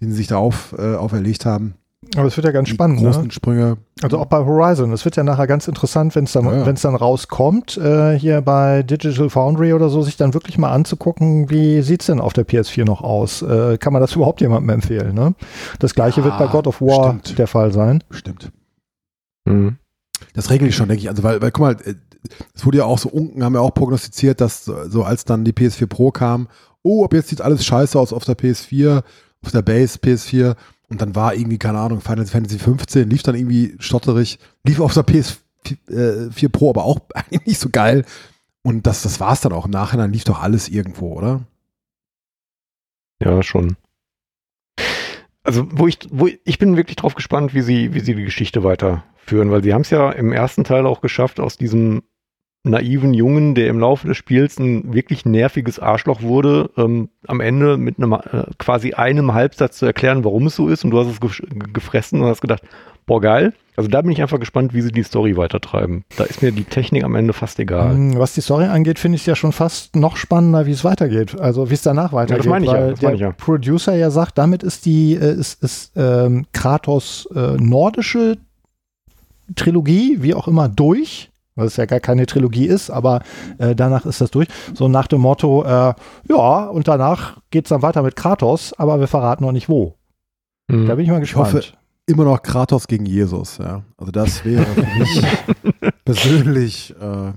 den 0.00 0.10
sie 0.10 0.16
sich 0.16 0.26
da 0.28 0.36
auf, 0.38 0.74
äh, 0.78 0.94
auferlegt 0.94 1.44
haben. 1.46 1.74
Aber 2.16 2.26
es 2.26 2.36
wird 2.36 2.44
ja 2.44 2.50
ganz 2.52 2.68
Die 2.68 2.74
spannend. 2.74 2.98
großen 2.98 3.22
Ne? 3.24 3.30
Sprünge. 3.30 3.76
Also 4.02 4.18
auch 4.18 4.26
bei 4.26 4.38
Horizon. 4.38 4.90
Das 4.90 5.04
wird 5.04 5.14
ja 5.16 5.22
nachher 5.22 5.46
ganz 5.46 5.68
interessant, 5.68 6.14
wenn 6.16 6.24
es 6.24 6.32
dann, 6.32 6.44
Ja, 6.46 6.64
ja. 6.66 6.72
dann 6.72 6.94
rauskommt, 6.96 7.76
äh, 7.78 8.18
hier 8.18 8.40
bei 8.42 8.82
Digital 8.82 9.30
Foundry 9.30 9.72
oder 9.72 9.88
so, 9.88 10.02
sich 10.02 10.16
dann 10.16 10.34
wirklich 10.34 10.58
mal 10.58 10.72
anzugucken, 10.72 11.48
wie 11.48 11.80
sieht's 11.82 12.06
denn 12.06 12.20
auf 12.20 12.32
der 12.32 12.44
PS4 12.46 12.84
noch 12.84 13.02
aus? 13.02 13.42
Äh, 13.42 13.78
kann 13.78 13.92
man 13.92 14.02
das 14.02 14.12
überhaupt 14.16 14.40
jemandem 14.40 14.70
empfehlen? 14.70 15.14
Ne? 15.14 15.34
Das 15.78 15.94
gleiche 15.94 16.20
Ja, 16.20 16.24
wird 16.26 16.38
bei 16.38 16.48
God 16.48 16.66
of 16.66 16.80
War 16.80 17.20
stimmt. 17.20 17.38
der 17.38 17.46
Fall 17.46 17.72
sein. 17.72 18.02
Stimmt. 18.10 18.50
Mhm. 19.44 19.76
Das 20.34 20.50
regel 20.50 20.68
ich 20.68 20.74
schon, 20.76 20.88
denke 20.88 21.02
ich. 21.02 21.08
Also, 21.08 21.22
weil, 21.22 21.40
weil 21.40 21.50
guck 21.52 21.60
mal, 21.62 21.76
äh, 21.84 21.94
es 22.54 22.64
wurde 22.64 22.78
ja 22.78 22.84
auch 22.84 22.98
so 22.98 23.08
unken, 23.08 23.44
haben 23.44 23.54
ja 23.54 23.60
auch 23.60 23.74
prognostiziert, 23.74 24.40
dass 24.40 24.64
so, 24.64 24.88
so 24.88 25.04
als 25.04 25.24
dann 25.24 25.44
die 25.44 25.52
PS4 25.52 25.86
Pro 25.86 26.10
kam, 26.10 26.48
oh, 26.82 27.04
ab 27.04 27.14
jetzt 27.14 27.28
sieht 27.28 27.40
alles 27.40 27.64
scheiße 27.64 27.98
aus 27.98 28.12
auf 28.12 28.24
der 28.24 28.36
PS4, 28.36 29.02
auf 29.42 29.50
der 29.50 29.62
Base 29.62 29.98
PS4. 29.98 30.56
Und 30.88 31.00
dann 31.00 31.14
war 31.14 31.34
irgendwie, 31.34 31.58
keine 31.58 31.78
Ahnung, 31.78 32.00
Final 32.00 32.26
Fantasy 32.26 32.58
15, 32.58 33.08
lief 33.08 33.22
dann 33.22 33.34
irgendwie 33.34 33.76
stotterig, 33.78 34.38
lief 34.64 34.80
auf 34.80 34.94
der 34.94 35.04
PS4 35.04 35.36
äh, 35.88 36.30
4 36.30 36.48
Pro, 36.50 36.70
aber 36.70 36.84
auch 36.84 37.00
eigentlich 37.14 37.46
nicht 37.46 37.60
so 37.60 37.70
geil. 37.70 38.04
Und 38.62 38.86
das, 38.86 39.02
das 39.02 39.20
war 39.20 39.32
es 39.32 39.40
dann 39.40 39.52
auch. 39.52 39.64
Im 39.64 39.72
Nachhinein 39.72 40.12
lief 40.12 40.24
doch 40.24 40.40
alles 40.40 40.68
irgendwo, 40.68 41.14
oder? 41.14 41.42
Ja, 43.22 43.42
schon. 43.42 43.76
Also, 45.44 45.66
wo 45.72 45.88
ich, 45.88 45.98
wo 46.10 46.28
ich 46.44 46.58
bin 46.58 46.76
wirklich 46.76 46.96
drauf 46.96 47.14
gespannt, 47.14 47.54
wie 47.54 47.62
sie, 47.62 47.94
wie 47.94 48.00
sie 48.00 48.14
die 48.14 48.24
Geschichte 48.24 48.62
weiterführen, 48.62 49.50
weil 49.50 49.62
sie 49.62 49.74
haben 49.74 49.80
es 49.80 49.90
ja 49.90 50.10
im 50.12 50.32
ersten 50.32 50.62
Teil 50.62 50.86
auch 50.86 51.00
geschafft, 51.00 51.40
aus 51.40 51.56
diesem 51.56 52.02
naiven 52.64 53.12
Jungen, 53.12 53.54
der 53.54 53.68
im 53.68 53.80
Laufe 53.80 54.06
des 54.06 54.16
Spiels 54.16 54.58
ein 54.58 54.94
wirklich 54.94 55.24
nerviges 55.24 55.78
Arschloch 55.78 56.22
wurde, 56.22 56.70
ähm, 56.76 57.08
am 57.26 57.40
Ende 57.40 57.76
mit 57.76 57.98
einem 57.98 58.12
äh, 58.12 58.44
quasi 58.58 58.92
einem 58.92 59.34
Halbsatz 59.34 59.78
zu 59.78 59.86
erklären, 59.86 60.24
warum 60.24 60.46
es 60.46 60.56
so 60.56 60.68
ist, 60.68 60.84
und 60.84 60.92
du 60.92 61.00
hast 61.00 61.08
es 61.08 61.20
ge 61.20 61.30
gefressen 61.72 62.20
und 62.20 62.28
hast 62.28 62.40
gedacht, 62.40 62.62
boah, 63.06 63.20
geil. 63.20 63.52
Also 63.74 63.88
da 63.88 64.02
bin 64.02 64.12
ich 64.12 64.20
einfach 64.20 64.38
gespannt, 64.38 64.74
wie 64.74 64.82
sie 64.82 64.92
die 64.92 65.02
Story 65.02 65.36
weitertreiben. 65.36 66.04
Da 66.16 66.24
ist 66.24 66.42
mir 66.42 66.52
die 66.52 66.64
Technik 66.64 67.04
am 67.04 67.14
Ende 67.14 67.32
fast 67.32 67.58
egal. 67.58 67.94
Hm, 67.94 68.18
Was 68.18 68.34
die 68.34 68.42
Story 68.42 68.66
angeht, 68.66 68.98
finde 68.98 69.16
ich 69.16 69.22
es 69.22 69.26
ja 69.26 69.34
schon 69.34 69.52
fast 69.52 69.96
noch 69.96 70.16
spannender, 70.16 70.66
wie 70.66 70.72
es 70.72 70.84
weitergeht. 70.84 71.40
Also 71.40 71.70
wie 71.70 71.74
es 71.74 71.82
danach 71.82 72.12
weitergeht. 72.12 72.46
meine 72.46 72.66
ich 72.66 72.70
ja, 72.70 72.78
weil 72.78 72.90
das 72.90 73.00
der 73.00 73.08
meine 73.08 73.16
ich 73.16 73.22
ja. 73.22 73.32
Producer 73.32 73.96
ja 73.96 74.10
sagt, 74.10 74.36
damit 74.36 74.62
ist 74.62 74.84
die 74.84 75.14
äh, 75.14 75.34
ist, 75.34 75.62
ist 75.62 75.92
ähm, 75.96 76.46
Kratos 76.52 77.26
äh, 77.34 77.56
nordische 77.56 78.36
Trilogie, 79.56 80.18
wie 80.20 80.34
auch 80.34 80.48
immer, 80.48 80.68
durch. 80.68 81.31
Was 81.54 81.66
es 81.66 81.76
ja 81.76 81.84
gar 81.86 82.00
keine 82.00 82.24
Trilogie 82.26 82.66
ist, 82.66 82.90
aber 82.90 83.20
äh, 83.58 83.74
danach 83.74 84.06
ist 84.06 84.20
das 84.22 84.30
durch. 84.30 84.48
So 84.74 84.88
nach 84.88 85.06
dem 85.06 85.20
Motto, 85.20 85.64
äh, 85.64 85.94
ja, 86.28 86.64
und 86.66 86.88
danach 86.88 87.38
geht 87.50 87.66
es 87.66 87.68
dann 87.70 87.82
weiter 87.82 88.02
mit 88.02 88.16
Kratos, 88.16 88.72
aber 88.78 89.00
wir 89.00 89.06
verraten 89.08 89.44
noch 89.44 89.52
nicht 89.52 89.68
wo. 89.68 89.96
Mhm. 90.68 90.86
Da 90.86 90.94
bin 90.94 91.04
ich 91.04 91.10
mal 91.10 91.20
gespannt. 91.20 91.52
hoffe- 91.52 91.72
Immer 92.06 92.24
noch 92.24 92.42
Kratos 92.42 92.88
gegen 92.88 93.06
Jesus, 93.06 93.58
ja. 93.58 93.82
Also 93.96 94.10
das 94.10 94.44
wäre 94.44 94.64
für 94.64 94.80
mich 94.98 95.22
persönlich, 96.04 96.94
äh, 97.00 97.04
ja. 97.04 97.32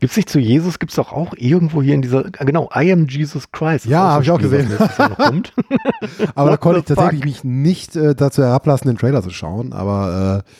Gibt 0.00 0.10
es 0.10 0.16
nicht 0.16 0.30
zu 0.30 0.40
Jesus, 0.40 0.78
gibt 0.78 0.90
es 0.92 0.96
doch 0.96 1.12
auch 1.12 1.34
irgendwo 1.36 1.82
hier 1.82 1.94
in 1.94 2.02
dieser, 2.02 2.24
ah, 2.38 2.44
genau, 2.44 2.68
I 2.74 2.90
am 2.92 3.06
Jesus 3.06 3.50
Christ. 3.52 3.84
Ja, 3.86 4.00
ist 4.02 4.10
so 4.10 4.14
hab 4.14 4.22
ich 4.22 4.30
auch 4.30 4.38
gesehen. 4.50 4.68
Aber 6.34 6.50
da 6.50 6.56
konnte 6.56 6.80
ich 6.80 6.86
the 6.86 6.94
tatsächlich 6.94 7.20
fuck? 7.20 7.24
mich 7.24 7.44
nicht 7.44 7.94
äh, 7.96 8.14
dazu 8.14 8.42
herablassen, 8.42 8.88
den 8.88 8.96
Trailer 8.98 9.22
zu 9.22 9.30
schauen. 9.30 9.72
Aber 9.72 10.44
äh, 10.44 10.50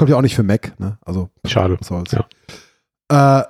kommt 0.00 0.08
ja 0.08 0.16
auch 0.16 0.22
nicht 0.22 0.34
für 0.34 0.42
Mac. 0.42 0.72
Ne? 0.80 0.96
Also 1.04 1.28
Schade. 1.44 1.76
was 1.78 1.88
soll's. 1.88 2.12
Ja. 2.12 3.40
Äh, 3.40 3.44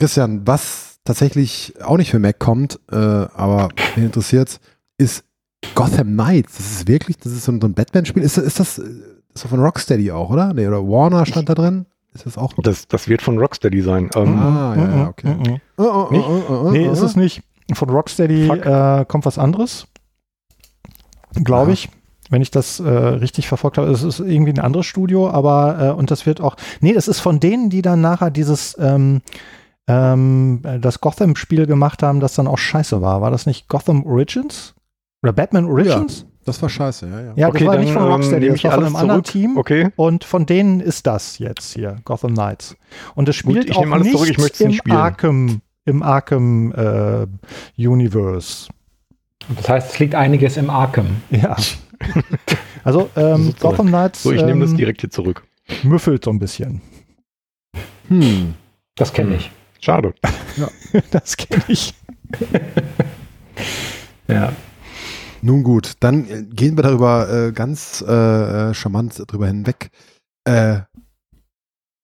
Christian, 0.00 0.44
was 0.44 0.98
tatsächlich 1.04 1.74
auch 1.80 1.96
nicht 1.96 2.10
für 2.10 2.18
Mac 2.18 2.40
kommt, 2.40 2.80
äh, 2.90 2.96
aber 2.96 3.68
wen 3.94 4.06
interessiert, 4.06 4.58
ist 4.98 5.24
Gotham 5.76 6.08
Knights. 6.08 6.56
Das 6.56 6.72
ist 6.72 6.88
wirklich, 6.88 7.18
das 7.18 7.30
ist 7.30 7.44
so 7.44 7.52
ein, 7.52 7.60
so 7.60 7.68
ein 7.68 7.74
Batman-Spiel. 7.74 8.24
Ist, 8.24 8.36
ist 8.36 8.58
das 8.58 8.78
ist 8.78 9.44
doch 9.44 9.48
von 9.48 9.60
Rocksteady 9.60 10.10
auch, 10.10 10.30
oder? 10.30 10.52
Nee, 10.54 10.66
oder 10.66 10.82
Warner 10.82 11.24
stand 11.24 11.48
da 11.48 11.54
drin? 11.54 11.86
Ist 12.12 12.26
das 12.26 12.36
auch? 12.36 12.52
Das, 12.64 12.88
das 12.88 13.06
wird 13.06 13.22
von 13.22 13.38
Rocksteady 13.38 13.80
sein. 13.80 14.10
Ähm, 14.16 14.38
Ah, 14.40 14.74
ja, 14.76 14.96
ja, 14.96 15.08
okay. 15.08 15.60
Oh, 15.76 15.84
oh, 15.84 16.08
oh, 16.10 16.12
Nicht? 16.12 16.28
Nee, 16.72 16.88
oh. 16.88 16.92
ist 16.92 17.02
es 17.02 17.14
nicht. 17.14 17.44
Von 17.74 17.90
Rocksteady 17.90 18.48
äh, 18.48 19.04
kommt 19.06 19.24
was 19.24 19.38
anderes. 19.38 19.86
Glaube 21.44 21.72
ich. 21.72 21.88
Wenn 22.30 22.42
ich 22.42 22.50
das 22.50 22.80
äh, 22.80 22.88
richtig 22.88 23.48
verfolgt 23.48 23.78
habe. 23.78 23.90
Es 23.90 24.02
ist 24.02 24.20
irgendwie 24.20 24.52
ein 24.52 24.58
anderes 24.58 24.86
Studio, 24.86 25.30
aber 25.30 25.78
äh, 25.80 25.90
und 25.90 26.10
das 26.10 26.26
wird 26.26 26.40
auch. 26.40 26.56
Nee, 26.80 26.92
das 26.92 27.08
ist 27.08 27.20
von 27.20 27.40
denen, 27.40 27.70
die 27.70 27.82
dann 27.82 28.00
nachher 28.00 28.30
dieses 28.30 28.76
ähm, 28.80 29.22
ähm, 29.88 30.60
das 30.80 31.00
Gotham-Spiel 31.00 31.66
gemacht 31.66 32.02
haben, 32.02 32.20
das 32.20 32.34
dann 32.34 32.48
auch 32.48 32.58
scheiße 32.58 33.00
war. 33.02 33.20
War 33.20 33.30
das 33.30 33.46
nicht 33.46 33.68
Gotham 33.68 34.04
Origins? 34.04 34.74
Oder 35.22 35.32
Batman 35.32 35.66
Origins? 35.66 36.26
Das 36.44 36.62
war 36.62 36.68
scheiße, 36.68 37.08
ja, 37.08 37.20
ja. 37.20 37.32
Ja, 37.34 37.48
Okay, 37.48 37.58
das 37.58 37.66
war 37.66 37.74
dann, 37.74 37.84
nicht 37.84 37.92
von 37.92 38.02
ähm, 38.02 38.08
Rocksteady, 38.08 38.40
nehme 38.40 38.52
das 38.52 38.58
ich 38.58 38.64
war 38.64 38.72
von 38.72 38.84
einem 38.84 38.96
anderen 38.96 39.24
zurück. 39.24 39.32
Team. 39.32 39.56
Okay. 39.56 39.88
Und 39.96 40.22
von 40.22 40.46
denen 40.46 40.80
ist 40.80 41.06
das 41.06 41.38
jetzt 41.38 41.74
hier, 41.74 41.96
Gotham 42.04 42.34
Knights. 42.34 42.76
Und 43.16 43.28
es 43.28 43.42
Gut, 43.42 43.52
spielt 43.52 43.70
ich 43.70 43.76
auch 43.76 43.80
nehme 43.80 43.94
alles 43.94 44.06
nicht 44.06 44.16
zurück, 44.16 44.30
ich 44.30 44.38
möchte 44.38 44.54
es 44.54 44.60
im 44.60 44.68
nicht 44.68 44.78
spielen. 44.78 44.96
Arkham, 44.96 45.60
im 45.86 46.02
Arkham 46.04 46.72
äh, 46.72 47.26
Universe. 47.76 48.68
Das 49.56 49.68
heißt, 49.68 49.94
es 49.94 49.98
liegt 49.98 50.14
einiges 50.14 50.56
im 50.56 50.70
Arkham. 50.70 51.22
Ja. 51.30 51.56
Also 52.84 53.10
ähm, 53.16 53.52
Gotham 53.58 53.88
Knights 53.88 54.22
So, 54.22 54.30
ich 54.30 54.42
nehme 54.42 54.60
das 54.60 54.70
ähm, 54.70 54.76
direkt 54.76 55.00
hier 55.00 55.10
zurück. 55.10 55.42
müffelt 55.82 56.22
so 56.22 56.30
ein 56.30 56.38
bisschen. 56.38 56.80
Hm. 58.06 58.54
Das 58.94 59.12
kenne 59.12 59.36
ich. 59.36 59.50
Schade. 59.80 60.14
Das 61.10 61.36
kenne 61.36 61.64
ich. 61.68 61.94
Ja. 64.28 64.52
Nun 65.40 65.62
gut, 65.62 65.92
dann 66.00 66.28
äh, 66.28 66.42
gehen 66.42 66.76
wir 66.76 66.82
darüber 66.82 67.28
äh, 67.32 67.52
ganz 67.52 68.04
äh, 68.06 68.12
äh 68.70 68.74
charmant 68.74 69.22
drüber 69.28 69.46
hinweg. 69.46 69.90
Äh, 70.44 70.80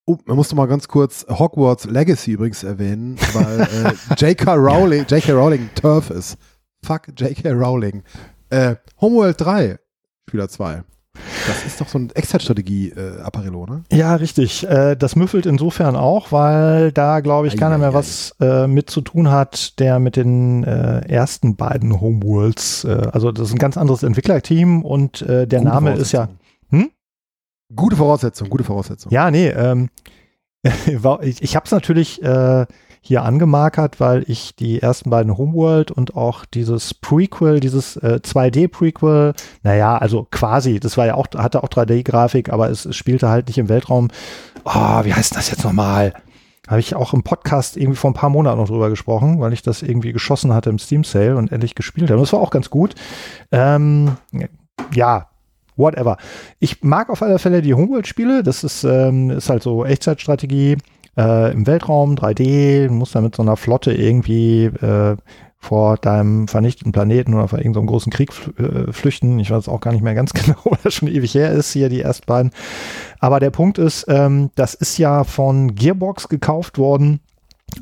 oh, 0.06 0.19
man 0.27 0.36
muss 0.36 0.48
doch 0.48 0.56
mal 0.56 0.66
ganz 0.66 0.86
kurz 0.86 1.27
Hogwarts 1.28 1.86
Legacy 1.86 2.32
übrigens 2.32 2.62
erwähnen, 2.62 3.19
weil 3.32 3.60
äh, 3.60 4.14
J.K. 4.14 4.55
Rowling, 4.55 5.06
J.K. 5.09 5.32
Rowling 5.32 5.70
Turf 5.74 6.10
ist. 6.10 6.36
Fuck 6.85 7.09
J.K. 7.19 7.51
Rowling. 7.51 8.05
Äh, 8.51 8.77
Homeworld 9.01 9.40
3, 9.40 9.78
Spieler 10.28 10.49
2. 10.49 10.85
Das 11.47 11.66
ist 11.66 11.81
doch 11.81 11.89
so 11.89 11.99
ein 11.99 12.11
Exit-Strategie-Apparillo, 12.11 13.66
äh, 13.66 13.70
ne? 13.70 13.85
Ja, 13.93 14.15
richtig. 14.15 14.66
Äh, 14.66 14.97
das 14.97 15.15
müffelt 15.15 15.44
insofern 15.44 15.94
auch, 15.94 16.32
weil 16.32 16.90
da, 16.93 17.20
glaube 17.20 17.49
ich, 17.49 17.57
keiner 17.57 17.77
mehr 17.78 17.93
was 17.93 18.35
äh, 18.40 18.66
mit 18.66 18.89
zu 18.89 19.03
tun 19.03 19.31
hat, 19.31 19.78
der 19.78 19.99
mit 19.99 20.16
den 20.16 20.65
äh, 20.65 21.01
ersten 21.01 21.57
beiden 21.57 22.01
Homeworlds, 22.01 22.85
äh, 22.85 23.09
also 23.12 23.31
das 23.31 23.49
ist 23.49 23.55
ein 23.55 23.59
ganz 23.59 23.77
anderes 23.77 24.03
Entwicklerteam 24.03 24.85
und 24.85 25.20
äh, 25.23 25.47
der 25.47 25.61
gute 25.61 25.70
Name 25.70 25.94
ist 25.94 26.12
ja. 26.12 26.28
Hm? 26.70 26.90
Gute 27.74 27.97
Voraussetzung, 27.97 28.49
gute 28.49 28.65
Voraussetzung. 28.65 29.12
Ja, 29.12 29.31
nee, 29.31 29.49
ähm, 29.49 29.90
ich, 31.23 31.43
ich 31.43 31.57
habe 31.57 31.66
es 31.66 31.73
natürlich 31.73 32.23
äh, 32.23 32.66
hier 33.05 33.24
angemarkert, 33.24 33.99
weil 33.99 34.24
ich 34.29 34.55
die 34.55 34.81
ersten 34.81 35.11
beiden 35.11 35.37
Homeworld 35.37 35.91
und 35.91 36.16
auch 36.16 36.45
dieses 36.45 36.95
Prequel, 36.95 37.59
dieses 37.59 37.97
äh, 37.97 38.20
2D-Prequel, 38.23 39.35
naja, 39.65 39.99
also 39.99 40.29
quasi, 40.31 40.79
das 40.79 40.97
war 40.97 41.07
ja 41.07 41.15
auch, 41.16 41.27
hatte 41.37 41.65
auch 41.65 41.69
3D-Grafik, 41.69 42.53
aber 42.53 42.70
es, 42.70 42.85
es, 42.85 42.95
spielte 42.95 43.29
halt 43.29 43.49
nicht 43.49 43.59
im 43.59 43.69
Weltraum. 43.69 44.09
Oh, 44.65 45.05
wie 45.05 45.12
heißt 45.12 45.35
das 45.35 45.51
jetzt 45.51 45.65
nochmal? 45.65 46.15
Habe 46.69 46.79
ich 46.79 46.95
auch 46.95 47.12
im 47.12 47.24
Podcast 47.24 47.77
irgendwie 47.77 47.97
vor 47.97 48.11
ein 48.11 48.15
paar 48.15 48.31
Monaten 48.31 48.59
noch 48.59 48.69
drüber 48.69 48.89
gesprochen, 48.89 49.41
weil 49.41 49.53
ich 49.53 49.62
das 49.62 49.83
irgendwie 49.83 50.12
geschossen 50.12 50.55
hatte 50.55 50.70
im 50.70 50.79
Steam 50.79 51.03
Sale 51.03 51.37
und 51.37 51.51
endlich 51.51 51.74
gespielt 51.74 52.09
habe. 52.09 52.20
Das 52.20 52.33
war 52.33 52.41
auch 52.41 52.51
ganz 52.51 52.70
gut. 52.70 52.95
Ähm, 53.51 54.16
ja, 54.95 55.29
whatever. 55.74 56.19
Ich 56.61 56.85
mag 56.85 57.11
auf 57.11 57.20
alle 57.20 57.41
Fälle 57.41 57.62
die 57.62 57.74
Homeworld-Spiele. 57.74 58.45
Das 58.45 58.62
ist, 58.62 58.85
ähm, 58.85 59.31
ist 59.31 59.51
halt 59.51 59.65
so 59.65 59.85
Echtzeitstrategie 59.85 60.79
äh, 61.16 61.52
im 61.52 61.66
Weltraum, 61.66 62.14
3D, 62.14 62.89
du 62.89 62.93
musst 62.94 63.14
da 63.14 63.20
mit 63.20 63.36
so 63.36 63.43
einer 63.43 63.56
Flotte 63.56 63.93
irgendwie 63.93 64.64
äh, 64.64 65.16
vor 65.59 65.97
deinem 65.97 66.48
vernichteten 66.48 66.90
Planeten 66.90 67.34
oder 67.34 67.47
vor 67.47 67.60
irgendeinem 67.60 67.86
großen 67.86 68.10
Krieg 68.10 68.30
äh, 68.59 68.90
flüchten. 68.93 69.39
Ich 69.39 69.51
weiß 69.51 69.68
auch 69.68 69.80
gar 69.80 69.93
nicht 69.93 70.02
mehr 70.02 70.14
ganz 70.14 70.32
genau, 70.34 70.59
weil 70.64 70.78
das 70.82 70.94
schon 70.94 71.09
ewig 71.09 71.34
her 71.34 71.52
ist, 71.52 71.72
hier 71.72 71.89
die 71.89 72.01
ersten 72.01 72.26
beiden. 72.26 72.51
Aber 73.20 73.39
der 73.39 73.51
Punkt 73.51 73.78
ist, 73.78 74.06
ähm, 74.09 74.51
das 74.56 74.74
ist 74.74 74.98
ja 74.98 75.24
von 75.24 75.74
Gearbox 75.74 76.28
gekauft 76.28 76.78
worden, 76.78 77.20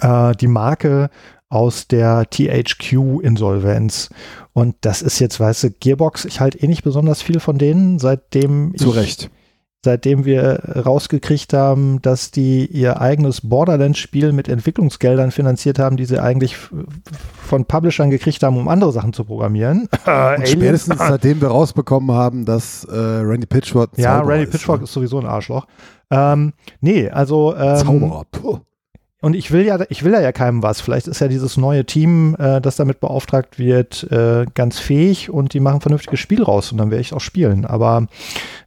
äh, 0.00 0.34
die 0.36 0.46
Marke 0.48 1.08
aus 1.48 1.88
der 1.88 2.28
THQ-Insolvenz. 2.28 4.10
Und 4.52 4.76
das 4.82 5.02
ist 5.02 5.18
jetzt, 5.18 5.40
weißt 5.40 5.64
du, 5.64 5.70
Gearbox, 5.70 6.26
ich 6.26 6.40
halte 6.40 6.58
eh 6.58 6.66
nicht 6.66 6.84
besonders 6.84 7.22
viel 7.22 7.40
von 7.40 7.58
denen, 7.58 7.98
seitdem 7.98 8.76
Zu 8.76 8.90
ich, 8.90 8.96
Recht 8.96 9.30
seitdem 9.84 10.24
wir 10.24 10.84
rausgekriegt 10.84 11.52
haben, 11.52 12.02
dass 12.02 12.30
die 12.30 12.66
ihr 12.66 13.00
eigenes 13.00 13.40
Borderlands-Spiel 13.42 14.32
mit 14.32 14.48
Entwicklungsgeldern 14.48 15.30
finanziert 15.30 15.78
haben, 15.78 15.96
die 15.96 16.04
sie 16.04 16.22
eigentlich 16.22 16.56
von 17.46 17.64
Publishern 17.64 18.10
gekriegt 18.10 18.42
haben, 18.42 18.56
um 18.58 18.68
andere 18.68 18.92
Sachen 18.92 19.12
zu 19.12 19.24
programmieren. 19.24 19.88
Und 20.36 20.48
spätestens 20.48 20.98
seitdem 20.98 21.40
wir 21.40 21.48
rausbekommen 21.48 22.14
haben, 22.14 22.44
dass 22.44 22.84
äh, 22.84 22.94
Randy 22.94 23.46
Pitchford 23.46 23.96
Ja, 23.96 24.20
Randy 24.20 24.46
Pitchford 24.46 24.76
ist, 24.76 24.80
ne? 24.80 24.84
ist 24.84 24.92
sowieso 24.92 25.18
ein 25.18 25.26
Arschloch. 25.26 25.66
Ähm, 26.10 26.52
nee, 26.80 27.08
also 27.08 27.54
ähm, 27.56 27.76
Zauberer. 27.76 28.24
Puh. 28.30 28.60
Und 29.20 29.34
ich 29.34 29.50
will 29.50 29.66
ja, 29.66 29.78
ich 29.90 30.02
will 30.02 30.12
ja 30.12 30.32
keinem 30.32 30.62
was. 30.62 30.80
Vielleicht 30.80 31.06
ist 31.06 31.20
ja 31.20 31.28
dieses 31.28 31.56
neue 31.56 31.84
Team, 31.84 32.36
äh, 32.38 32.60
das 32.60 32.76
damit 32.76 33.00
beauftragt 33.00 33.58
wird, 33.58 34.10
äh, 34.10 34.46
ganz 34.54 34.78
fähig 34.78 35.30
und 35.30 35.52
die 35.52 35.60
machen 35.60 35.76
ein 35.76 35.80
vernünftiges 35.82 36.20
Spiel 36.20 36.42
raus 36.42 36.72
und 36.72 36.78
dann 36.78 36.90
werde 36.90 37.02
ich 37.02 37.12
auch 37.12 37.20
spielen. 37.20 37.66
Aber 37.66 38.06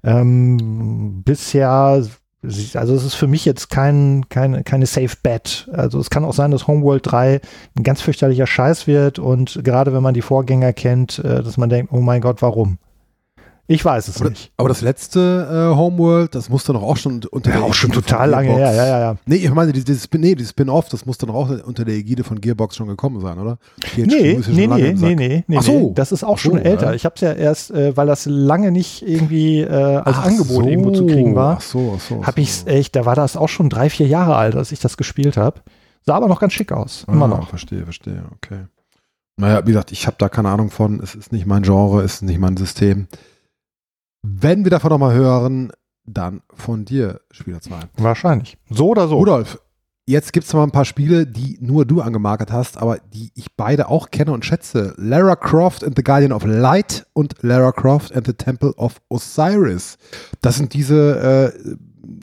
ähm, 0.04 1.24
bisher, 1.24 1.70
also 1.72 2.12
es 2.44 2.76
ist 3.04 3.16
für 3.16 3.28
mich 3.28 3.46
jetzt 3.46 3.72
kein, 3.72 4.26
kein, 4.30 4.64
keine 4.64 4.86
Safe 4.86 5.16
Bet. 5.24 5.70
Also 5.74 6.00
es 6.00 6.12
kann 6.12 6.26
auch 6.26 6.34
sein, 6.34 6.52
dass 6.52 6.68
Homeworld 6.68 7.10
3 7.12 7.42
ein 7.76 7.84
ganz 7.84 8.02
fürchterlicher 8.02 8.48
Scheiß 8.48 8.86
wird 8.86 9.18
und 9.18 9.60
gerade 9.64 9.92
wenn 9.92 10.04
man 10.04 10.14
die 10.14 10.22
Vorgänger 10.22 10.74
kennt, 10.74 11.18
äh, 11.20 11.42
dass 11.42 11.58
man 11.58 11.70
denkt, 11.70 11.92
oh 11.92 12.02
mein 12.02 12.22
Gott, 12.22 12.44
warum? 12.44 12.78
Ich 13.66 13.86
weiß 13.86 14.10
es 14.10 14.20
aber, 14.20 14.32
nicht. 14.32 14.52
Aber 14.58 14.68
das 14.68 14.82
letzte 14.82 15.72
äh, 15.72 15.76
Homeworld, 15.76 16.36
das 16.36 16.50
musste 16.50 16.74
doch 16.74 16.84
auch 16.84 16.98
schon 16.98 17.24
unter 17.32 17.52
ja, 17.52 17.62
auch 17.62 17.74
schon 17.74 17.92
total 17.94 18.30
lange 18.30 18.50
her, 18.50 18.74
ja, 18.74 18.86
ja, 18.86 19.00
ja. 19.00 19.16
Nee, 19.26 19.38
ich 19.38 19.54
meine, 19.54 19.72
dieses, 19.72 20.10
nee, 20.12 20.36
dieses 20.36 20.50
Spin-off, 20.50 20.90
das 20.90 21.06
musste 21.06 21.28
doch 21.28 21.36
auch 21.36 21.50
unter 21.66 21.86
der 21.86 21.96
Ägide 21.96 22.26
von 22.26 22.42
Gearbox 22.42 22.76
schon 22.76 22.88
gekommen 22.88 23.22
sein, 23.22 23.40
oder? 23.40 23.58
nee, 23.96 24.06
nee, 24.06 24.68
nee, 24.68 24.68
nee, 24.68 25.16
nee, 25.16 25.44
nee, 25.48 25.58
Ach 25.58 25.64
so. 25.64 25.94
Das 25.96 26.12
ist 26.12 26.26
auch 26.26 26.38
schon 26.38 26.54
so, 26.54 26.58
älter. 26.58 26.88
Ja. 26.88 26.94
Ich 26.94 27.06
habe 27.06 27.16
es 27.16 27.22
ja 27.22 27.32
erst, 27.32 27.72
äh, 27.72 27.96
weil 27.96 28.08
das 28.08 28.26
lange 28.26 28.72
nicht 28.72 29.02
irgendwie 29.08 29.62
äh, 29.62 29.70
als 29.70 30.18
ach 30.18 30.26
Angebot 30.26 30.64
so. 30.64 30.70
irgendwo 30.70 30.92
zu 30.92 31.06
kriegen 31.06 31.36
war. 31.36 31.58
Ach 31.58 31.62
so, 31.62 31.94
ach 31.98 32.02
so. 32.02 32.26
Habe 32.26 32.42
ich 32.42 32.50
es 32.50 32.68
echt, 32.68 32.98
da 32.98 33.06
war 33.06 33.16
das 33.16 33.38
auch 33.38 33.50
schon 33.50 33.70
drei, 33.70 33.90
vier 33.90 34.08
Jahre 34.08 34.36
alt, 34.36 34.56
als 34.56 34.74
ich 34.74 34.80
das 34.80 34.98
gespielt 34.98 35.38
habe. 35.38 35.62
Sah 36.06 36.16
aber 36.16 36.28
noch 36.28 36.42
ganz 36.42 36.52
schick 36.52 36.74
aus. 36.74 37.06
Immer 37.08 37.26
ah, 37.26 37.30
noch. 37.30 37.48
Verstehe, 37.48 37.86
verstehe, 37.86 38.26
okay. 38.36 38.66
Naja, 39.38 39.62
wie 39.64 39.72
gesagt, 39.72 39.94
ich 39.94 40.06
habe 40.06 40.18
da 40.20 40.28
keine 40.28 40.50
Ahnung 40.50 40.70
von. 40.70 41.00
Es 41.00 41.16
ist 41.16 41.32
nicht 41.32 41.46
mein 41.46 41.64
Genre, 41.64 42.04
es 42.04 42.16
ist 42.16 42.22
nicht 42.24 42.40
mein 42.40 42.58
System. 42.58 43.08
Wenn 44.24 44.64
wir 44.64 44.72
davon 44.72 44.90
nochmal 44.90 45.14
hören, 45.14 45.72
dann 46.06 46.42
von 46.54 46.86
dir, 46.86 47.22
Spieler 47.32 47.62
2. 47.62 47.80
Wahrscheinlich. 47.98 48.58
So 48.70 48.90
oder 48.90 49.08
so. 49.08 49.18
Rudolf, 49.18 49.60
jetzt 50.06 50.32
gibt 50.34 50.46
es 50.46 50.54
mal 50.54 50.64
ein 50.64 50.72
paar 50.72 50.86
Spiele, 50.86 51.28
die 51.28 51.58
nur 51.62 51.86
du 51.86 52.02
angemarkert 52.02 52.52
hast, 52.52 52.78
aber 52.78 53.00
die 53.14 53.32
ich 53.36 53.56
beide 53.56 53.90
auch 53.90 54.12
kenne 54.12 54.32
und 54.32 54.46
schätze. 54.46 54.94
Lara 54.98 55.36
Croft 55.36 55.84
and 55.84 55.96
the 55.98 56.04
Guardian 56.04 56.32
of 56.32 56.46
Light 56.46 57.06
und 57.14 57.36
Lara 57.42 57.74
Croft 57.74 58.16
and 58.16 58.26
the 58.26 58.34
Temple 58.34 58.74
of 58.76 59.02
Osiris. 59.10 59.98
Das 60.42 60.56
sind 60.56 60.74
diese 60.74 61.54
äh, 61.66 61.76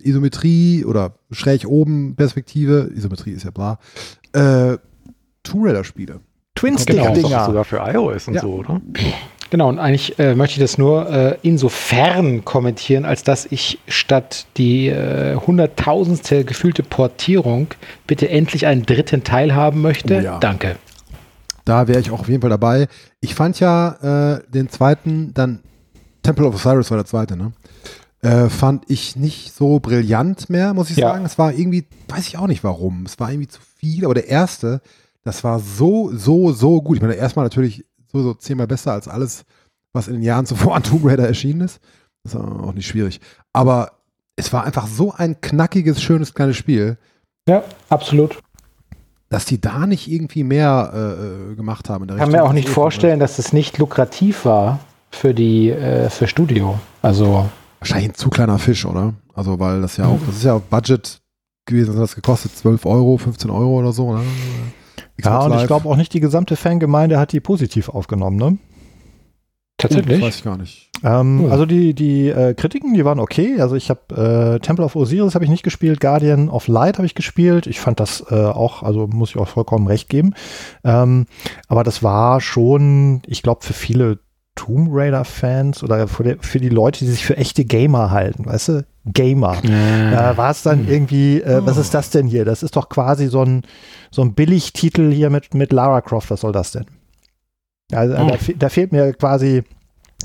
Isometrie 0.03 0.85
oder 0.85 1.15
schräg 1.31 1.67
oben 1.67 2.17
Perspektive, 2.17 2.91
Isometrie 2.95 3.33
ist 3.33 3.45
ja 3.45 3.51
bla, 3.51 3.79
äh, 4.33 4.79
Tomb 5.43 5.67
Raider 5.67 5.85
Spiele. 5.85 6.21
Twin-Stick-Dinger. 6.55 7.13
Genau, 7.13 7.47
sogar 7.47 7.65
für 7.65 7.77
iOS 7.79 8.29
und 8.29 8.35
ja. 8.35 8.41
so, 8.43 8.55
oder? 8.57 8.81
Genau, 9.51 9.69
und 9.69 9.81
eigentlich 9.81 10.17
äh, 10.21 10.37
möchte 10.37 10.55
ich 10.55 10.61
das 10.61 10.79
nur 10.79 11.11
äh, 11.11 11.37
insofern 11.43 12.45
kommentieren, 12.45 13.05
als 13.05 13.25
dass 13.25 13.47
ich 13.47 13.81
statt 13.89 14.47
die 14.57 14.89
äh, 14.89 15.35
hunderttausendste 15.35 16.45
gefühlte 16.45 16.85
Portierung 16.85 17.67
bitte 18.07 18.29
endlich 18.29 18.67
einen 18.67 18.87
dritten 18.87 19.25
Teil 19.25 19.55
haben 19.55 19.83
möchte. 19.83 20.19
Oh 20.19 20.21
ja. 20.21 20.39
Danke. 20.39 20.77
Da 21.65 21.89
wäre 21.89 21.99
ich 21.99 22.13
auch 22.13 22.21
auf 22.21 22.29
jeden 22.29 22.41
Fall 22.41 22.51
dabei. 22.51 22.87
Ich 23.21 23.35
fand 23.35 23.59
ja 23.59 24.37
äh, 24.37 24.43
den 24.49 24.69
zweiten, 24.69 25.35
dann 25.35 25.61
Temple 26.23 26.47
of 26.47 26.55
Osiris 26.55 26.91
war 26.91 26.99
der 26.99 27.07
zweite, 27.07 27.37
ne? 27.37 27.53
Äh, 28.23 28.51
fand 28.51 28.85
ich 28.89 29.17
nicht 29.17 29.55
so 29.55 29.81
brillant 29.81 30.51
mehr, 30.51 30.75
muss 30.75 30.91
ich 30.91 30.99
ja. 30.99 31.09
sagen. 31.09 31.25
Es 31.25 31.39
war 31.39 31.55
irgendwie, 31.55 31.87
weiß 32.09 32.29
ich 32.29 32.39
auch 32.39 32.47
nicht 32.47 32.63
warum. 32.63 33.05
Es 33.07 33.19
war 33.19 33.31
irgendwie 33.31 33.49
zu 33.49 33.61
viel, 33.79 34.05
aber 34.05 34.15
der 34.15 34.29
erste, 34.29 34.83
das 35.25 35.43
war 35.43 35.59
so, 35.59 36.11
so, 36.13 36.53
so 36.53 36.83
gut. 36.83 36.97
Ich 36.97 37.03
meine, 37.03 37.15
erstmal 37.15 37.47
natürlich 37.47 37.85
sowieso 38.11 38.35
zehnmal 38.35 38.67
besser 38.67 38.93
als 38.93 39.09
alles, 39.09 39.45
was 39.93 40.09
in 40.09 40.15
den 40.15 40.23
Jahren 40.23 40.47
zuvor 40.47 40.77
an 40.77 40.83
Tomb 40.83 41.05
Raider 41.05 41.27
erschienen 41.27 41.63
ist. 41.63 41.81
Das 42.23 42.35
ist 42.35 42.41
auch 42.41 42.75
nicht 42.75 42.87
schwierig. 42.87 43.21
Aber 43.53 43.93
es 44.37 44.53
war 44.53 44.65
einfach 44.65 44.87
so 44.87 45.13
ein 45.13 45.41
knackiges, 45.41 46.03
schönes 46.03 46.35
kleines 46.35 46.57
Spiel. 46.57 46.99
Ja, 47.49 47.65
absolut. 47.89 48.39
Dass 49.29 49.45
die 49.45 49.61
da 49.61 49.87
nicht 49.87 50.11
irgendwie 50.11 50.43
mehr 50.43 50.91
äh, 50.93 51.53
äh 51.53 51.55
gemacht 51.55 51.89
haben. 51.89 52.09
ich 52.09 52.17
kann 52.17 52.33
mir 52.33 52.43
auch 52.43 52.53
nicht 52.53 52.69
vorstellen, 52.69 53.21
dass 53.21 53.39
es 53.39 53.53
nicht 53.53 53.79
lukrativ 53.79 54.45
war 54.45 54.81
für 55.11 55.35
die 55.35 55.71
äh, 55.71 56.11
für 56.11 56.27
Studio. 56.27 56.79
Also 57.03 57.49
wahrscheinlich 57.79 58.11
ein 58.11 58.15
zu 58.15 58.29
kleiner 58.29 58.59
Fisch, 58.59 58.85
oder? 58.85 59.15
Also 59.35 59.59
weil 59.59 59.81
das 59.81 59.97
ja 59.97 60.07
auch, 60.07 60.19
das 60.27 60.37
ist 60.37 60.45
ja 60.45 60.59
Budget 60.59 61.21
gewesen, 61.67 61.97
das 61.97 62.11
hat 62.11 62.17
gekostet 62.17 62.57
12 62.57 62.85
Euro, 62.87 63.17
15 63.17 63.51
Euro 63.51 63.79
oder 63.79 63.93
so. 63.93 64.19
Ne? 65.25 65.31
ja, 65.31 65.41
und 65.41 65.61
ich 65.61 65.67
glaube 65.67 65.89
auch 65.89 65.97
nicht 65.97 66.13
die 66.15 66.21
gesamte 66.21 66.57
Fangemeinde 66.57 67.19
hat 67.19 67.33
die 67.33 67.41
positiv 67.41 67.89
aufgenommen, 67.89 68.37
ne? 68.37 68.59
Tatsächlich? 69.81 70.21
Oh, 70.21 70.27
weiß 70.27 70.37
ich 70.37 70.45
gar 70.45 70.59
nicht. 70.59 70.91
Ähm, 71.03 71.47
oh. 71.47 71.49
Also 71.49 71.65
die, 71.65 71.95
die 71.95 72.29
äh, 72.29 72.55
Kritiken, 72.55 72.93
die 72.93 73.05
waren 73.05 73.19
okay. 73.19 73.61
Also 73.61 73.77
ich 73.77 73.89
habe 73.89 74.57
äh, 74.57 74.59
Temple 74.61 74.85
of 74.85 74.95
Osiris 74.95 75.35
habe 75.35 75.45
ich 75.45 75.51
nicht 75.51 75.63
gespielt, 75.63 76.01
Guardian 76.01 76.51
of 76.51 76.69
Light 76.69 76.99
habe 76.99 77.07
ich 77.07 77.15
gespielt. 77.15 77.67
Ich 77.67 77.81
fand 77.81 77.99
das 77.99 78.25
äh, 78.31 78.35
auch, 78.35 78.83
also 78.83 79.07
muss 79.07 79.31
ich 79.31 79.39
auch 79.39 79.49
vollkommen 79.49 79.87
recht 79.87 80.09
geben. 80.09 80.35
Ähm, 80.85 81.27
aber 81.69 81.83
das 81.83 82.03
war 82.03 82.41
schon, 82.41 83.23
ich 83.27 83.43
glaube, 83.43 83.65
für 83.65 83.73
viele 83.73 84.19
Tomb 84.55 84.89
Raider-Fans 84.93 85.83
oder 85.83 86.07
für 86.09 86.25
die, 86.25 86.37
für 86.41 86.61
die, 86.61 86.69
Leute, 86.69 87.01
die 87.01 87.11
sich 87.11 87.25
für 87.25 87.37
echte 87.37 87.65
Gamer 87.65 88.11
halten, 88.11 88.45
weißt 88.45 88.69
du? 88.69 88.87
Gamer. 89.05 89.63
Ja. 89.65 90.33
Äh, 90.33 90.37
war 90.37 90.51
es 90.51 90.63
dann 90.63 90.87
irgendwie, 90.89 91.41
äh, 91.41 91.61
oh. 91.63 91.67
was 91.67 91.77
ist 91.77 91.95
das 91.95 92.11
denn 92.11 92.27
hier? 92.27 92.45
Das 92.45 92.63
ist 92.63 92.77
doch 92.77 92.89
quasi 92.89 93.29
so 93.29 93.43
ein, 93.43 93.63
so 94.11 94.23
ein 94.23 94.35
Billigtitel 94.35 95.11
hier 95.13 95.31
mit, 95.31 95.55
mit 95.55 95.73
Lara 95.73 96.01
Croft. 96.01 96.31
Was 96.31 96.43
soll 96.43 96.53
das 96.53 96.73
denn? 96.73 96.87
Also, 97.93 98.15
oh. 98.17 98.29
da, 98.29 98.37
da, 98.59 98.69
fehlt 98.69 98.93
mir 98.93 99.13
quasi, 99.15 99.63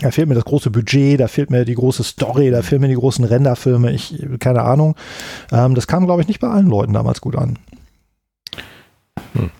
da 0.01 0.11
fehlt 0.11 0.27
mir 0.27 0.35
das 0.35 0.45
große 0.45 0.71
Budget, 0.71 1.19
da 1.19 1.27
fehlt 1.27 1.49
mir 1.49 1.65
die 1.65 1.75
große 1.75 2.03
Story, 2.03 2.51
da 2.51 2.61
fehlen 2.61 2.81
mir 2.81 2.89
die 2.89 2.95
großen 2.95 3.23
Renderfilme. 3.23 3.91
Ich, 3.91 4.21
keine 4.39 4.63
Ahnung. 4.63 4.95
Ähm, 5.51 5.73
das 5.73 5.87
kam, 5.87 6.05
glaube 6.05 6.21
ich, 6.21 6.27
nicht 6.27 6.41
bei 6.41 6.49
allen 6.49 6.67
Leuten 6.67 6.93
damals 6.93 7.21
gut 7.21 7.37
an. 7.37 7.57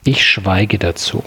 Ich 0.03 0.23
schweige 0.23 0.77
dazu. 0.77 1.23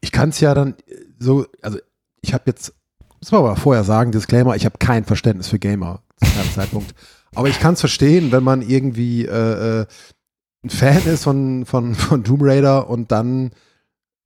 Ich 0.00 0.12
kann 0.12 0.30
es 0.30 0.40
ja 0.40 0.54
dann 0.54 0.74
so, 1.18 1.46
also 1.62 1.78
ich 2.20 2.34
habe 2.34 2.44
jetzt 2.46 2.74
muss 3.20 3.30
man 3.30 3.42
aber 3.42 3.54
vorher 3.54 3.84
sagen, 3.84 4.10
Disclaimer, 4.10 4.56
ich 4.56 4.64
habe 4.64 4.78
kein 4.78 5.04
Verständnis 5.04 5.46
für 5.46 5.60
Gamer 5.60 6.00
keinem 6.26 6.52
Zeitpunkt. 6.54 6.94
Aber 7.34 7.48
ich 7.48 7.58
kann 7.60 7.74
es 7.74 7.80
verstehen, 7.80 8.30
wenn 8.32 8.42
man 8.44 8.62
irgendwie 8.62 9.24
äh, 9.26 9.80
äh, 9.80 9.86
ein 10.64 10.70
Fan 10.70 11.02
ist 11.06 11.24
von, 11.24 11.64
von, 11.66 11.94
von 11.94 12.24
Tomb 12.24 12.42
Raider 12.42 12.88
und 12.90 13.10
dann 13.10 13.50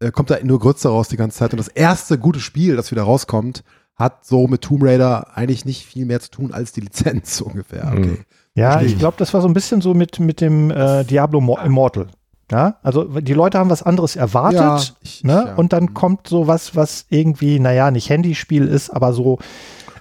äh, 0.01 0.11
kommt 0.11 0.31
da 0.31 0.37
nur 0.43 0.59
Grütze 0.61 0.89
raus 0.89 1.09
die 1.09 1.17
ganze 1.17 1.39
Zeit. 1.39 1.53
Und 1.53 1.59
das 1.59 1.69
erste 1.69 2.19
gute 2.19 2.41
Spiel, 2.41 2.77
das 2.77 2.91
wieder 2.91 3.05
rauskommt, 3.05 3.63
hat 3.95 4.27
so 4.27 4.47
mit 4.47 4.63
Tomb 4.63 4.83
Raider 4.83 5.37
eigentlich 5.37 5.65
nicht 5.65 5.87
viel 5.87 6.05
mehr 6.05 6.21
zu 6.21 6.31
tun 6.31 6.53
als 6.53 6.73
die 6.73 6.81
Lizenz 6.83 7.41
ungefähr. 7.41 7.87
Mhm. 7.87 7.99
Okay. 7.99 8.19
Ja, 8.55 8.71
Verstehe 8.73 8.93
ich 8.93 8.99
glaube, 8.99 9.17
das 9.19 9.33
war 9.35 9.41
so 9.41 9.49
ein 9.49 9.55
bisschen 9.55 9.81
so 9.81 9.95
mit, 9.95 10.19
mit 10.19 10.41
dem 10.41 10.71
äh, 10.71 11.05
Diablo 11.05 11.41
Mo 11.41 11.59
Immortal. 11.65 12.09
Ja, 12.51 12.79
also 12.83 13.05
die 13.21 13.33
Leute 13.35 13.59
haben 13.59 13.71
was 13.71 13.83
anderes 13.83 14.15
erwartet, 14.15 14.61
Ja, 14.61 14.81
ich- 15.03 15.25
ne? 15.25 15.45
ja. 15.49 15.55
Und 15.57 15.73
dann 15.73 15.95
kommt 15.95 16.29
so 16.29 16.47
was, 16.47 16.77
was 16.77 17.07
irgendwie, 17.11 17.59
naja, 17.59 17.91
nicht 17.91 18.09
Handyspiel 18.09 18.69
ist, 18.69 18.91
aber 18.91 19.13
so, 19.13 19.39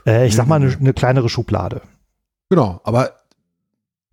äh, 0.05 0.27
ich 0.27 0.35
sag 0.35 0.47
mal, 0.47 0.55
eine, 0.61 0.75
eine 0.75 0.93
kleinere 0.93 1.29
Schublade. 1.29 1.81
Genau, 2.49 2.79
aber 2.83 3.11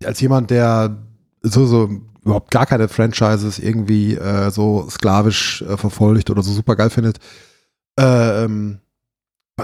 als 0.03 0.19
jemand, 0.21 0.49
der 0.49 0.97
so, 1.41 1.65
so 1.65 1.89
überhaupt 2.23 2.51
gar 2.51 2.65
keine 2.65 2.87
Franchises 2.87 3.59
irgendwie 3.59 4.15
äh, 4.15 4.49
so 4.49 4.87
sklavisch 4.89 5.61
äh, 5.61 5.77
verfolgt 5.77 6.29
oder 6.29 6.41
so 6.41 6.51
super 6.51 6.75
geil 6.75 6.89
findet, 6.89 7.19
äh, 7.99 8.43
ähm, 8.45 8.79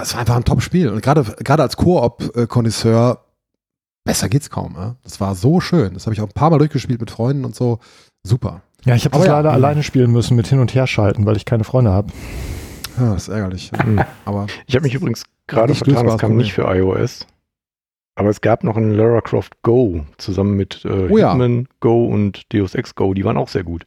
es 0.00 0.12
war 0.12 0.20
einfach 0.20 0.36
ein 0.36 0.44
Top-Spiel. 0.44 0.88
Und 0.88 1.02
gerade 1.02 1.24
gerade 1.24 1.62
als 1.62 1.76
Koop-Konnoisseur, 1.76 3.24
besser 4.04 4.28
geht's 4.28 4.50
kaum. 4.50 4.74
Ja? 4.76 4.96
Das 5.02 5.20
war 5.20 5.34
so 5.34 5.60
schön. 5.60 5.94
Das 5.94 6.06
habe 6.06 6.14
ich 6.14 6.20
auch 6.20 6.28
ein 6.28 6.32
paar 6.32 6.50
Mal 6.50 6.58
durchgespielt 6.58 7.00
mit 7.00 7.10
Freunden 7.10 7.44
und 7.44 7.54
so. 7.54 7.80
Super. 8.22 8.62
Ja, 8.84 8.94
ich 8.94 9.04
habe 9.04 9.16
das 9.18 9.26
ja, 9.26 9.32
leider 9.32 9.50
mhm. 9.50 9.56
alleine 9.56 9.82
spielen 9.82 10.10
müssen 10.10 10.36
mit 10.36 10.46
hin 10.46 10.60
und 10.60 10.74
her 10.74 10.86
schalten, 10.86 11.26
weil 11.26 11.36
ich 11.36 11.44
keine 11.44 11.64
Freunde 11.64 11.92
habe. 11.92 12.12
Ja, 12.98 13.14
das 13.14 13.28
ist 13.28 13.34
ärgerlich. 13.34 13.70
Mhm. 13.84 14.00
Aber 14.24 14.46
Ich 14.66 14.74
habe 14.74 14.84
mich 14.84 14.94
übrigens 14.94 15.24
gerade 15.46 15.74
vertan, 15.74 15.94
das 15.94 16.02
lösbares 16.02 16.20
kam 16.20 16.36
nicht 16.36 16.52
für 16.52 16.62
iOS. 16.62 17.26
Aber 18.16 18.28
es 18.28 18.40
gab 18.40 18.64
noch 18.64 18.76
einen 18.76 18.94
Lara 18.94 19.20
Croft 19.20 19.62
Go 19.62 20.04
zusammen 20.18 20.56
mit 20.56 20.84
äh, 20.84 21.08
Oh 21.10 21.16
ja. 21.16 21.30
Hitman 21.30 21.68
Go 21.80 22.06
und 22.06 22.52
Deus 22.52 22.74
Ex 22.74 22.94
Go. 22.94 23.14
Die 23.14 23.24
waren 23.24 23.36
auch 23.36 23.48
sehr 23.48 23.64
gut. 23.64 23.86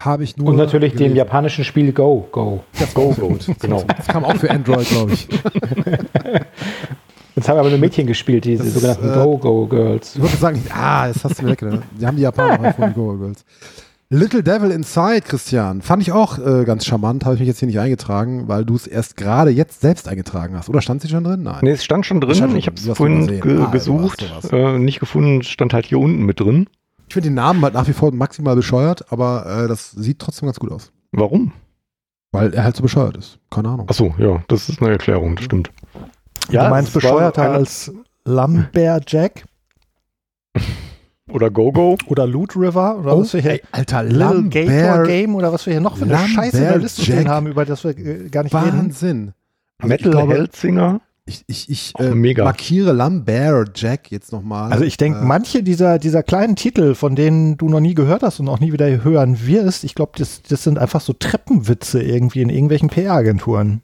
habe 0.00 0.24
ich 0.24 0.36
nur. 0.36 0.48
Und 0.48 0.56
natürlich 0.56 0.92
dem 0.92 0.98
gelesen. 0.98 1.16
japanischen 1.16 1.64
Spiel 1.64 1.92
Go, 1.92 2.26
Go. 2.32 2.64
Go, 2.94 3.10
Go, 3.12 3.38
genau. 3.60 3.84
Das 3.96 4.08
kam 4.08 4.24
auch 4.24 4.36
für 4.36 4.50
Android, 4.50 4.88
glaube 4.88 5.12
ich. 5.12 5.28
Jetzt 7.36 7.48
haben 7.48 7.58
aber 7.58 7.70
nur 7.70 7.78
Mädchen 7.78 8.06
gespielt, 8.06 8.44
diese 8.44 8.64
Das 8.64 8.74
sogenannten 8.74 9.08
äh, 9.08 9.14
Go-Go-Girls. 9.24 10.16
Ich 10.16 10.20
würde 10.20 10.36
sagen, 10.36 10.62
ah, 10.74 11.06
jetzt 11.06 11.24
hast 11.24 11.38
du 11.38 11.44
mir 11.44 11.52
weggenommen. 11.52 11.82
Die 11.98 12.06
haben 12.06 12.16
die 12.16 12.22
Japaner 12.24 12.64
erfunden, 12.64 12.90
die 12.92 13.00
Go 13.00 13.16
Girls. 13.16 13.44
Little 14.12 14.42
Devil 14.42 14.72
Inside, 14.72 15.20
Christian. 15.20 15.82
Fand 15.82 16.02
ich 16.02 16.10
auch 16.10 16.36
äh, 16.38 16.64
ganz 16.64 16.84
charmant. 16.84 17.24
Habe 17.24 17.34
ich 17.36 17.40
mich 17.40 17.46
jetzt 17.46 17.60
hier 17.60 17.68
nicht 17.68 17.78
eingetragen, 17.78 18.48
weil 18.48 18.64
du 18.64 18.74
es 18.74 18.88
erst 18.88 19.16
gerade 19.16 19.50
jetzt 19.50 19.82
selbst 19.82 20.08
eingetragen 20.08 20.56
hast. 20.56 20.68
Oder 20.68 20.82
stand 20.82 21.00
sie 21.00 21.08
schon 21.08 21.22
drin? 21.22 21.44
Nein. 21.44 21.60
Nee, 21.62 21.70
es 21.70 21.84
stand 21.84 22.04
schon 22.04 22.20
drin. 22.20 22.34
Stand 22.34 22.56
ich 22.56 22.66
habe 22.66 22.76
es 22.76 22.88
vorhin 22.88 23.28
ge 23.28 23.60
Ah, 23.62 23.70
gesucht, 23.70 24.28
äh, 24.50 24.78
nicht 24.78 24.98
gefunden, 24.98 25.44
stand 25.44 25.72
halt 25.74 25.86
hier 25.86 26.00
unten 26.00 26.24
mit 26.24 26.40
drin. 26.40 26.66
Ich 27.06 27.14
finde 27.14 27.28
den 27.28 27.34
Namen 27.34 27.62
halt 27.62 27.74
nach 27.74 27.86
wie 27.86 27.92
vor 27.92 28.12
maximal 28.12 28.56
bescheuert, 28.56 29.12
aber 29.12 29.46
äh, 29.46 29.68
das 29.68 29.92
sieht 29.92 30.18
trotzdem 30.18 30.46
ganz 30.46 30.58
gut 30.58 30.72
aus. 30.72 30.90
Warum? 31.12 31.52
Weil 32.32 32.52
er 32.52 32.64
halt 32.64 32.74
so 32.74 32.82
bescheuert 32.82 33.16
ist. 33.16 33.38
Keine 33.48 33.68
Ahnung. 33.68 33.88
Achso, 33.88 34.12
ja, 34.18 34.42
das 34.48 34.68
ist 34.68 34.82
eine 34.82 34.90
Erklärung, 34.90 35.36
das 35.36 35.44
stimmt. 35.44 35.70
du 36.48 36.56
meinst 36.56 36.92
bescheuerter 36.92 37.52
als 37.52 37.92
Lumberjack 38.24 39.44
Oder 41.32 41.50
Go-Go. 41.50 41.96
oder 42.06 42.26
Loot 42.26 42.56
River 42.56 42.98
oder 42.98 43.16
Oh, 43.16 43.20
was 43.20 43.34
wir 43.34 43.40
hier 43.42 43.50
ey, 43.52 43.62
Alter, 43.72 44.02
Little 44.02 44.44
Gator 44.48 44.72
Lambert, 44.72 45.06
Game 45.08 45.34
oder 45.34 45.52
was 45.52 45.66
wir 45.66 45.72
hier 45.72 45.80
noch 45.80 45.96
für 45.96 46.04
eine 46.04 46.18
Scheiße 46.28 46.56
in 46.58 46.62
der 46.64 46.78
Liste 46.78 47.02
stehen 47.02 47.14
Lumberjack. 47.16 47.34
haben, 47.34 47.46
über 47.46 47.64
das 47.64 47.84
wir 47.84 47.96
äh, 47.98 48.28
gar 48.28 48.42
nicht 48.42 48.54
reden. 48.54 48.78
Wahnsinn. 48.78 49.32
Also 49.78 49.88
Metal 49.88 50.06
ich 50.06 50.12
glaube, 50.12 50.34
Helzinger. 50.34 51.00
ich, 51.24 51.44
ich, 51.46 51.70
ich 51.70 51.94
äh, 51.98 52.14
mega. 52.14 52.44
markiere 52.44 52.92
Lambert 52.92 53.80
Jack 53.80 54.10
jetzt 54.10 54.32
nochmal. 54.32 54.70
Also 54.72 54.84
ich 54.84 54.96
denke, 54.96 55.20
äh, 55.20 55.24
manche 55.24 55.62
dieser, 55.62 55.98
dieser 55.98 56.22
kleinen 56.22 56.56
Titel, 56.56 56.94
von 56.94 57.16
denen 57.16 57.56
du 57.56 57.68
noch 57.68 57.80
nie 57.80 57.94
gehört 57.94 58.22
hast 58.22 58.40
und 58.40 58.48
auch 58.48 58.60
nie 58.60 58.72
wieder 58.72 59.02
hören 59.04 59.46
wirst, 59.46 59.84
ich 59.84 59.94
glaube, 59.94 60.12
das, 60.18 60.42
das 60.42 60.64
sind 60.64 60.78
einfach 60.78 61.00
so 61.00 61.12
Treppenwitze 61.12 62.02
irgendwie 62.02 62.42
in 62.42 62.50
irgendwelchen 62.50 62.90
PR-Agenturen. 62.90 63.82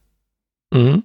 Mhm. 0.72 1.04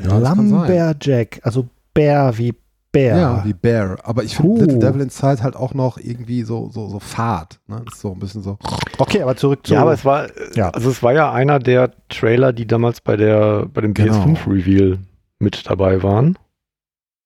Ja, 0.00 0.20
sein. 0.20 0.50
Lumberjack, 0.50 1.40
also 1.42 1.68
Bär 1.94 2.38
wie 2.38 2.54
Bär. 2.92 3.16
Ja, 3.16 3.44
wie 3.44 3.52
Bear. 3.52 3.98
Aber 4.04 4.24
ich 4.24 4.36
finde 4.36 4.54
Puh. 4.54 4.60
Little 4.60 4.78
Devil 4.78 5.02
Inside 5.02 5.42
halt 5.42 5.56
auch 5.56 5.74
noch 5.74 5.98
irgendwie 5.98 6.42
so, 6.42 6.70
so, 6.70 6.88
so 6.88 6.98
fad. 7.00 7.60
Ne? 7.66 7.84
Ist 7.86 8.00
so 8.00 8.12
ein 8.12 8.18
bisschen 8.18 8.42
so. 8.42 8.58
Okay, 8.98 9.20
aber 9.22 9.36
zurück 9.36 9.66
zu. 9.66 9.74
Ja, 9.74 9.82
aber 9.82 9.92
es 9.92 10.04
war, 10.04 10.28
Ja. 10.54 10.70
also 10.70 10.88
es 10.90 11.02
war 11.02 11.12
ja 11.12 11.30
einer 11.32 11.58
der 11.58 11.92
Trailer, 12.08 12.52
die 12.52 12.66
damals 12.66 13.00
bei 13.02 13.16
der, 13.16 13.66
bei 13.66 13.82
dem 13.82 13.92
Genau. 13.94 14.14
PS5-Reveal 14.24 14.98
mit 15.38 15.68
dabei 15.68 16.02
waren. 16.02 16.38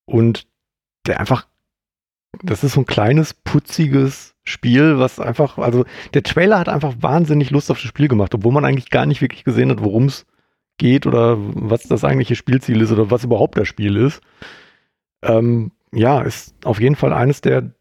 Und 0.04 0.46
der 1.06 1.20
einfach, 1.20 1.46
das 2.42 2.64
ist 2.64 2.72
so 2.72 2.80
ein 2.80 2.86
kleines, 2.86 3.32
putziges 3.34 4.34
Spiel, 4.44 4.98
was 4.98 5.20
einfach, 5.20 5.58
also 5.58 5.84
der 6.14 6.24
Trailer 6.24 6.58
hat 6.58 6.68
einfach 6.68 6.94
wahnsinnig 7.00 7.50
Lust 7.50 7.70
auf 7.70 7.78
das 7.80 7.86
Spiel 7.86 8.08
gemacht, 8.08 8.34
obwohl 8.34 8.52
man 8.52 8.64
eigentlich 8.64 8.90
gar 8.90 9.06
nicht 9.06 9.20
wirklich 9.20 9.44
gesehen 9.44 9.70
hat, 9.70 9.80
worum 9.82 10.06
es 10.06 10.26
geht 10.78 11.06
oder 11.06 11.36
was 11.38 11.84
das 11.84 12.02
eigentliche 12.02 12.34
Spielziel 12.34 12.80
ist 12.80 12.90
oder 12.90 13.10
was 13.12 13.22
überhaupt 13.22 13.56
das 13.56 13.68
Spiel 13.68 13.96
ist. 13.96 14.20
Ähm, 15.22 15.72
ja, 15.92 16.22
ist 16.22 16.54
auf 16.64 16.80
jeden 16.80 16.96
Fall 16.96 17.12
eines 17.12 17.40
der, 17.40 17.72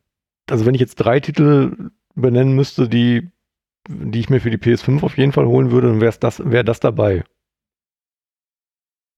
also 0.50 0.66
wenn 0.66 0.76
ich 0.76 0.82
jetzt 0.82 0.96
drei 0.96 1.20
Titel 1.20 1.92
benennen 2.16 2.56
müsste, 2.56 2.90
die, 2.90 3.32
die 3.88 4.20
ich 4.20 4.30
mir 4.30 4.42
für 4.42 4.52
die 4.52 4.58
PS5 4.58 5.04
auf 5.04 5.18
jeden 5.18 5.32
Fall 5.32 5.46
holen 5.46 5.72
würde, 5.72 5.88
dann 5.88 6.02
wäre 6.02 6.14
das, 6.20 6.40
wäre 6.44 6.66
das 6.66 6.80
dabei. 6.80 7.24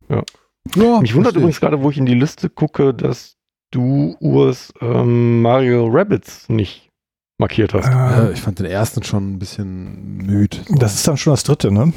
Ja, 0.09 1.01
Mich 1.01 1.15
wundert 1.15 1.35
übrigens 1.35 1.59
gerade, 1.59 1.81
wo 1.81 1.89
ich 1.89 1.97
in 1.97 2.05
die 2.05 2.13
Liste 2.13 2.49
gucke, 2.49 2.93
dass 2.93 3.37
du 3.71 4.15
Urs 4.19 4.73
ähm, 4.81 5.41
Mario 5.41 5.87
Rabbits 5.87 6.47
nicht 6.49 6.89
markiert 7.37 7.73
hast. 7.73 7.87
Äh, 7.87 8.29
äh, 8.29 8.33
ich 8.33 8.41
fand 8.41 8.59
den 8.59 8.67
ersten 8.67 9.03
schon 9.03 9.33
ein 9.33 9.39
bisschen 9.39 10.17
müd. 10.17 10.63
das 10.69 10.95
ist 10.95 11.07
dann 11.07 11.17
schon 11.17 11.33
das 11.33 11.43
dritte, 11.43 11.71
ne? 11.71 11.91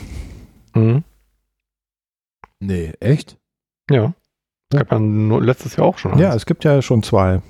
Mhm. 0.74 1.04
nee, 2.60 2.92
echt? 3.00 3.38
Ja. 3.90 4.14
Es 4.72 4.78
gab 4.80 4.90
ja 4.92 4.98
letztes 5.38 5.76
Jahr 5.76 5.86
auch 5.86 5.98
schon 5.98 6.18
Ja, 6.18 6.28
eins. 6.28 6.36
es 6.36 6.46
gibt 6.46 6.64
ja 6.64 6.82
schon 6.82 7.02
zwei 7.02 7.40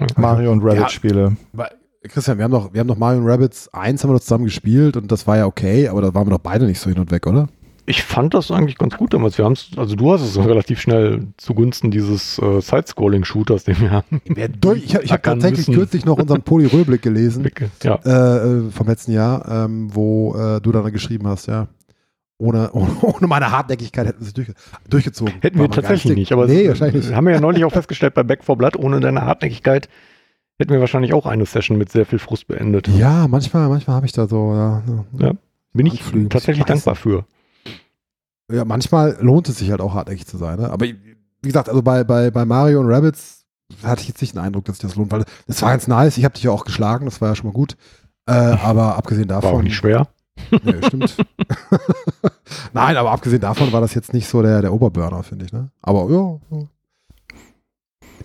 Ja. 0.00 0.06
Mario 0.16 0.52
und 0.52 0.62
Ja. 0.62 0.68
Rabbit-Spiele. 0.72 1.36
Aber, 1.54 1.70
Christian, 2.04 2.38
wir 2.38 2.44
haben 2.44 2.52
doch, 2.52 2.72
wir 2.72 2.80
haben 2.80 2.86
doch 2.88 2.98
Mario 2.98 3.20
und 3.20 3.26
Rabbids 3.26 3.68
1 3.72 4.02
haben 4.02 4.10
wir 4.10 4.14
doch 4.14 4.20
zusammen 4.22 4.44
gespielt 4.44 4.96
und 4.96 5.10
das 5.10 5.26
war 5.26 5.36
ja 5.38 5.46
okay, 5.46 5.88
aber 5.88 6.02
da 6.02 6.14
waren 6.14 6.26
wir 6.26 6.30
doch 6.32 6.38
beide 6.42 6.66
nicht 6.66 6.78
so 6.78 6.88
hin 6.88 6.98
und 7.00 7.10
weg, 7.10 7.26
oder? 7.26 7.48
Ich 7.88 8.02
fand 8.02 8.34
das 8.34 8.50
eigentlich 8.50 8.78
ganz 8.78 8.96
gut 8.96 9.14
damals. 9.14 9.38
Wir 9.38 9.44
haben 9.44 9.52
es, 9.52 9.70
also 9.76 9.94
du 9.96 10.12
hast 10.12 10.22
es 10.22 10.36
relativ 10.44 10.80
schnell 10.80 11.26
zugunsten 11.36 11.90
dieses 11.90 12.38
äh, 12.38 12.60
Side-Scrolling-Shooters, 12.60 13.64
den 13.64 13.80
wir 13.80 13.90
haben. 13.90 14.20
Durch, 14.60 14.84
ich 14.84 14.94
habe 14.94 15.04
ich 15.04 15.12
hab 15.12 15.22
tatsächlich 15.24 15.66
müssen. 15.68 15.74
kürzlich 15.80 16.04
noch 16.04 16.18
unseren 16.18 16.42
Poly-Röblick 16.42 17.02
gelesen. 17.02 17.48
Ja. 17.82 17.98
äh, 18.04 18.10
äh, 18.66 18.70
vom 18.70 18.86
letzten 18.86 19.12
Jahr, 19.12 19.64
ähm, 19.64 19.88
wo 19.92 20.34
äh, 20.36 20.60
du 20.60 20.70
dann 20.72 20.92
geschrieben 20.92 21.26
hast, 21.26 21.46
ja. 21.46 21.66
Ohne, 22.38 22.70
ohne, 22.72 23.26
meine 23.26 23.50
Hartnäckigkeit 23.50 24.06
hätten 24.06 24.22
es 24.22 24.32
durch, 24.34 24.52
durchgezogen. 24.88 25.34
Hätten 25.40 25.58
War 25.58 25.64
wir 25.66 25.70
tatsächlich 25.70 26.16
nicht. 26.16 26.32
aber 26.32 26.46
nee, 26.46 26.68
wahrscheinlich 26.68 27.04
nicht. 27.06 27.14
haben 27.14 27.26
wir 27.26 27.32
ja 27.34 27.40
neulich 27.40 27.64
auch 27.64 27.72
festgestellt 27.72 28.14
bei 28.14 28.22
Back 28.22 28.44
4 28.44 28.56
Blood, 28.56 28.76
ohne 28.76 29.00
deine 29.00 29.22
Hartnäckigkeit 29.22 29.88
hätten 30.58 30.72
wir 30.72 30.80
wahrscheinlich 30.80 31.12
auch 31.12 31.26
eine 31.26 31.44
Session 31.44 31.76
mit 31.76 31.92
sehr 31.92 32.06
viel 32.06 32.18
Frust 32.18 32.46
beendet. 32.48 32.88
Ja, 32.88 33.28
manchmal, 33.28 33.68
manchmal 33.68 33.96
habe 33.96 34.06
ich 34.06 34.12
da 34.12 34.26
so, 34.26 34.54
ja, 34.54 34.82
Ja. 35.18 35.32
Bin 35.74 35.84
ich 35.86 36.02
tatsächlich 36.30 36.60
Ich 36.60 36.64
dankbar 36.64 36.94
für. 36.94 37.26
ja, 38.50 38.64
manchmal 38.64 39.18
lohnt 39.20 39.48
es 39.50 39.58
sich 39.58 39.70
halt 39.70 39.82
auch 39.82 39.92
hartnäckig 39.92 40.26
zu 40.26 40.38
sein. 40.38 40.58
Ne? 40.58 40.70
Aber 40.70 40.86
wie 40.86 40.96
gesagt, 41.42 41.68
also 41.68 41.82
bei, 41.82 42.04
bei, 42.04 42.30
bei 42.30 42.46
Mario 42.46 42.80
und 42.80 42.86
Rabbits 42.86 43.44
hatte 43.82 44.00
ich 44.00 44.08
jetzt 44.08 44.22
nicht 44.22 44.34
den 44.34 44.40
Eindruck, 44.40 44.64
dass 44.64 44.76
sich 44.78 44.88
das 44.88 44.96
lohnt, 44.96 45.12
weil 45.12 45.24
das 45.46 45.60
war 45.60 45.70
ganz 45.70 45.86
nice. 45.88 46.16
Ich 46.16 46.24
habe 46.24 46.32
dich 46.34 46.44
ja 46.44 46.50
auch 46.50 46.64
geschlagen, 46.64 47.04
das 47.04 47.20
war 47.20 47.28
ja 47.28 47.34
schon 47.36 47.48
mal 47.48 47.52
gut. 47.52 47.76
Äh, 48.26 48.32
aber 48.32 48.96
abgesehen 48.96 49.28
davon. 49.28 49.50
War 49.50 49.58
auch 49.58 49.62
nicht 49.62 49.76
schwer. 49.76 50.08
Nee, 50.50 50.74
stimmt. 50.86 51.16
Nein, 52.72 52.96
aber 52.96 53.10
abgesehen 53.10 53.40
davon 53.40 53.72
war 53.72 53.80
das 53.80 53.94
jetzt 53.94 54.12
nicht 54.12 54.28
so 54.28 54.42
der, 54.42 54.62
der 54.62 54.72
Oberburner, 54.72 55.22
finde 55.22 55.44
ich. 55.44 55.52
Ne? 55.52 55.70
Aber 55.82 56.10
ja. 56.10 56.56
ja. 56.56 56.66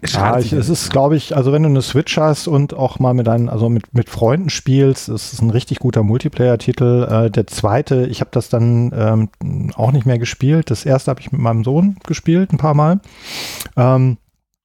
Ja, 0.03 0.39
ich, 0.39 0.51
es 0.51 0.67
ja 0.67 0.73
ist, 0.73 0.89
glaube 0.89 1.15
ich, 1.15 1.35
also 1.35 1.51
wenn 1.51 1.61
du 1.61 1.69
eine 1.69 1.81
Switch 1.83 2.17
hast 2.17 2.47
und 2.47 2.73
auch 2.73 2.97
mal 2.97 3.13
mit 3.13 3.27
deinen, 3.27 3.49
also 3.49 3.69
mit, 3.69 3.93
mit 3.93 4.09
Freunden 4.09 4.49
spielst, 4.49 5.09
ist 5.09 5.31
es 5.31 5.41
ein 5.41 5.51
richtig 5.51 5.77
guter 5.77 6.01
Multiplayer-Titel. 6.01 7.07
Äh, 7.09 7.29
der 7.29 7.45
zweite, 7.45 8.07
ich 8.07 8.19
habe 8.19 8.31
das 8.33 8.49
dann 8.49 8.91
ähm, 8.95 9.69
auch 9.75 9.91
nicht 9.91 10.07
mehr 10.07 10.17
gespielt. 10.17 10.71
Das 10.71 10.85
erste 10.85 11.11
habe 11.11 11.21
ich 11.21 11.31
mit 11.31 11.39
meinem 11.39 11.63
Sohn 11.63 11.97
gespielt, 12.07 12.51
ein 12.51 12.57
paar 12.57 12.73
Mal. 12.73 12.99
Ähm, 13.77 14.17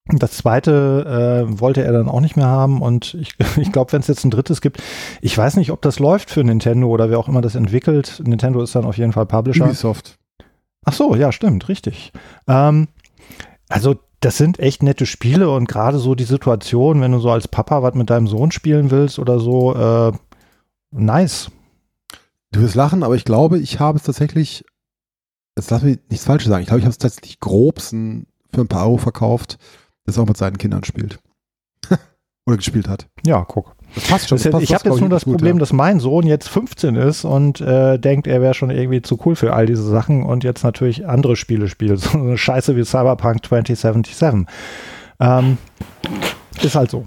das 0.09 0.33
zweite 0.33 1.47
äh, 1.49 1.61
wollte 1.61 1.83
er 1.83 1.93
dann 1.93 2.09
auch 2.09 2.21
nicht 2.21 2.37
mehr 2.37 2.47
haben 2.47 2.81
und 2.81 3.15
ich, 3.15 3.35
ich 3.57 3.73
glaube, 3.73 3.93
wenn 3.93 4.01
es 4.01 4.07
jetzt 4.07 4.25
ein 4.25 4.31
drittes 4.31 4.61
gibt, 4.61 4.83
ich 5.21 5.37
weiß 5.37 5.57
nicht, 5.57 5.73
ob 5.73 5.83
das 5.83 5.99
läuft 5.99 6.31
für 6.31 6.45
Nintendo 6.45 6.89
oder 6.89 7.11
wer 7.11 7.19
auch 7.19 7.29
immer 7.29 7.41
das 7.41 7.55
entwickelt. 7.55 8.23
Nintendo 8.25 8.63
ist 8.63 8.75
dann 8.75 8.85
auf 8.85 8.99
jeden 8.99 9.13
Fall 9.13 9.27
Publisher. 9.27 9.65
Ubisoft. 9.65 10.19
Ach 10.85 10.93
so, 10.93 11.17
ja, 11.17 11.33
stimmt, 11.33 11.69
richtig. 11.69 12.13
Ähm, 12.47 12.89
also 13.69 13.97
das 14.21 14.39
sind 14.39 14.61
echt 14.61 14.83
nette 14.83 15.07
Spiele 15.07 15.51
und 15.51 15.69
gerade 15.69 15.99
so 15.99 16.15
die 16.15 16.25
Situation, 16.25 17.01
wenn 17.01 17.13
du 17.13 17.19
so 17.19 17.31
als 17.31 17.49
Papa 17.49 17.83
was 17.83 17.95
mit 17.95 18.11
deinem 18.11 18.29
Sohn 18.29 18.53
spielen 18.53 18.91
willst 18.91 19.19
oder 19.19 19.41
so, 19.41 19.75
äh, 19.75 20.13
nice. 20.93 21.51
Du 22.53 22.61
wirst 22.61 22.77
lachen, 22.77 23.03
aber 23.03 23.17
ich 23.17 23.25
glaube, 23.25 23.59
ich 23.59 23.81
habe 23.81 23.99
es 23.99 24.05
tatsächlich 24.05 24.65
jetzt 25.57 25.71
lass 25.71 25.83
mich 25.83 25.99
nichts 26.11 26.27
Falsches 26.27 26.49
sagen. 26.49 26.63
Ich 26.63 26.69
glaube, 26.69 26.81
ich 26.81 26.85
habe 26.85 26.93
es 26.93 26.99
tatsächlich 26.99 27.41
grobsten 27.41 28.27
für 28.53 28.61
ein 28.61 28.69
paar 28.69 28.87
Euro 28.87 28.99
verkauft, 28.99 29.59
das 30.07 30.19
auch 30.19 30.27
mit 30.27 30.37
seinen 30.37 30.59
Kindern 30.59 30.85
spielt. 30.85 31.19
Oder 32.47 32.57
gespielt 32.57 32.89
hat. 32.89 33.09
Ja, 33.25 33.45
guck. 33.45 33.75
Das 33.95 34.05
passt 34.09 34.29
schon. 34.29 34.37
Das 34.37 34.45
das 34.45 34.53
passt, 34.53 34.65
ich 34.65 34.75
habe 34.75 34.89
jetzt 34.89 35.01
nur 35.01 35.09
das 35.09 35.25
gut, 35.25 35.35
Problem, 35.35 35.57
ja. 35.57 35.61
dass 35.61 35.73
mein 35.73 36.01
Sohn 36.01 36.27
jetzt 36.27 36.49
15 36.49 36.95
ist 36.97 37.25
und 37.25 37.61
äh, 37.61 37.99
denkt, 37.99 38.27
er 38.27 38.41
wäre 38.41 38.55
schon 38.55 38.71
irgendwie 38.71 39.03
zu 39.03 39.19
cool 39.25 39.35
für 39.37 39.53
all 39.53 39.67
diese 39.67 39.83
Sachen 39.89 40.23
und 40.25 40.45
jetzt 40.45 40.63
natürlich 40.63 41.07
andere 41.09 41.37
Spiele 41.37 41.69
spielt. 41.69 42.01
So 42.13 42.19
eine 42.19 42.39
Scheiße 42.39 42.77
wie 42.77 42.85
Cyberpunk 42.85 43.45
2077. 43.45 44.47
Ähm, 45.19 45.59
ist 46.63 46.75
halt 46.75 46.91
so. 46.91 47.07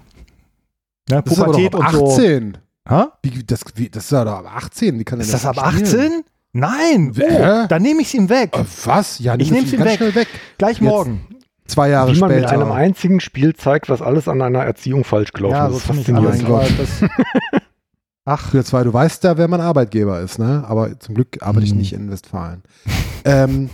Ne, 1.09 1.21
Das 1.23 1.33
ist 1.33 1.39
aber 1.39 1.51
Pubertät 1.53 1.73
doch 1.73 1.83
ab 1.83 1.93
und 1.93 1.99
so. 1.99 2.05
18. 2.15 2.57
Hä? 2.87 3.03
Wie, 3.23 3.43
das, 3.43 3.61
wie, 3.75 3.89
das 3.89 4.05
ist 4.05 4.11
ja 4.11 4.25
doch 4.25 4.33
ab 4.33 4.51
18. 4.55 4.99
Wie 4.99 5.03
kann 5.03 5.19
Ist 5.19 5.27
denn 5.27 5.33
das 5.33 5.45
ab 5.45 5.55
spielen? 5.71 5.83
18? 5.85 6.23
Nein, 6.53 7.11
wo? 7.15 7.21
Hä? 7.21 7.67
Dann 7.69 7.81
nehme 7.81 8.01
ich 8.01 8.07
es 8.07 8.13
ihm 8.15 8.29
weg. 8.29 8.57
Äh, 8.57 8.63
was? 8.85 9.19
Ja, 9.19 9.35
Ich 9.37 9.51
nehm's 9.51 9.71
das 9.71 9.79
ihm 9.79 9.85
weg. 9.85 9.97
schnell 9.97 10.15
weg. 10.15 10.27
Gleich 10.57 10.77
jetzt- 10.79 10.81
morgen. 10.89 11.27
Zwei 11.69 11.89
Jahre 11.89 12.13
Wie 12.15 12.19
man 12.19 12.31
später. 12.31 12.51
mit 12.51 12.61
einem 12.61 12.71
einzigen 12.71 13.19
Spiel 13.19 13.55
zeigt, 13.55 13.89
was 13.89 14.01
alles 14.01 14.27
an 14.27 14.41
einer 14.41 14.63
Erziehung 14.63 15.03
falsch 15.03 15.31
gelaufen 15.33 15.55
Ja, 15.55 15.67
ist. 15.67 15.83
faszinierend. 15.83 16.79
das- 16.79 17.03
Ach, 18.25 18.49
Für 18.51 18.63
zwei, 18.63 18.83
du 18.83 18.93
weißt 18.93 19.23
ja, 19.23 19.37
wer 19.37 19.47
mein 19.47 19.61
Arbeitgeber 19.61 20.19
ist, 20.19 20.37
ne? 20.39 20.63
Aber 20.67 20.99
zum 20.99 21.15
Glück 21.15 21.37
arbeite 21.41 21.65
ich 21.65 21.71
Hm. 21.71 21.77
nicht 21.79 21.93
in 21.93 22.11
Westfalen. 22.11 22.63
ähm, 23.25 23.69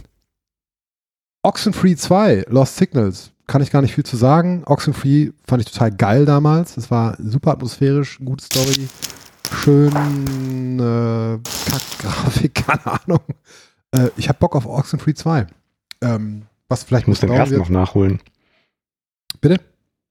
Oxenfree 1.44 1.96
2, 1.96 2.46
Lost 2.50 2.78
Signals, 2.78 3.32
kann 3.48 3.62
ich 3.62 3.70
gar 3.72 3.82
nicht 3.82 3.94
viel 3.94 4.06
zu 4.06 4.18
sagen. 4.18 4.64
Oxenfree 4.66 5.32
fand 5.46 5.62
ich 5.64 5.72
total 5.72 5.92
geil 5.92 6.26
damals. 6.26 6.78
Es 6.78 6.90
war 6.90 7.16
super 7.20 7.52
atmosphärisch, 7.52 8.20
gute 8.24 8.44
Story, 8.46 8.88
schön 9.54 10.80
äh, 10.80 11.38
Kack-Grafik, 11.70 12.56
keine 12.68 12.86
Ahnung. 12.88 13.20
Äh, 13.92 14.10
ich 14.18 14.28
habe 14.30 14.40
Bock 14.40 14.56
auf 14.56 14.66
Oxenfree 14.66 15.14
2. 15.14 15.48
Ähm, 16.02 16.44
was 16.70 16.84
vielleicht 16.84 17.04
Ich 17.04 17.08
muss 17.08 17.20
den 17.20 17.28
dauern 17.30 17.40
ersten 17.42 17.56
wird. 17.56 17.64
noch 17.64 17.70
nachholen. 17.70 18.20
Bitte? 19.42 19.62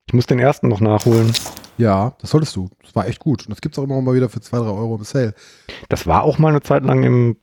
Ich 0.06 0.14
muss 0.14 0.26
den 0.26 0.38
ersten 0.38 0.68
noch 0.68 0.80
nachholen. 0.80 1.32
Ja, 1.78 2.14
das 2.20 2.30
solltest 2.30 2.54
du. 2.56 2.68
Das 2.82 2.94
war 2.94 3.06
echt 3.08 3.18
gut. 3.18 3.42
Und 3.46 3.50
das 3.50 3.60
gibt 3.60 3.74
es 3.74 3.78
auch 3.78 3.84
immer 3.84 4.00
mal 4.00 4.14
wieder 4.14 4.28
für 4.28 4.40
2, 4.40 4.58
3 4.58 4.64
Euro 4.66 4.96
im 4.96 5.04
Sale. 5.04 5.34
Das 5.88 6.06
war 6.06 6.22
auch 6.22 6.38
mal 6.38 6.48
eine 6.50 6.60
Zeit 6.60 6.84
lang 6.84 7.02
im 7.02 7.36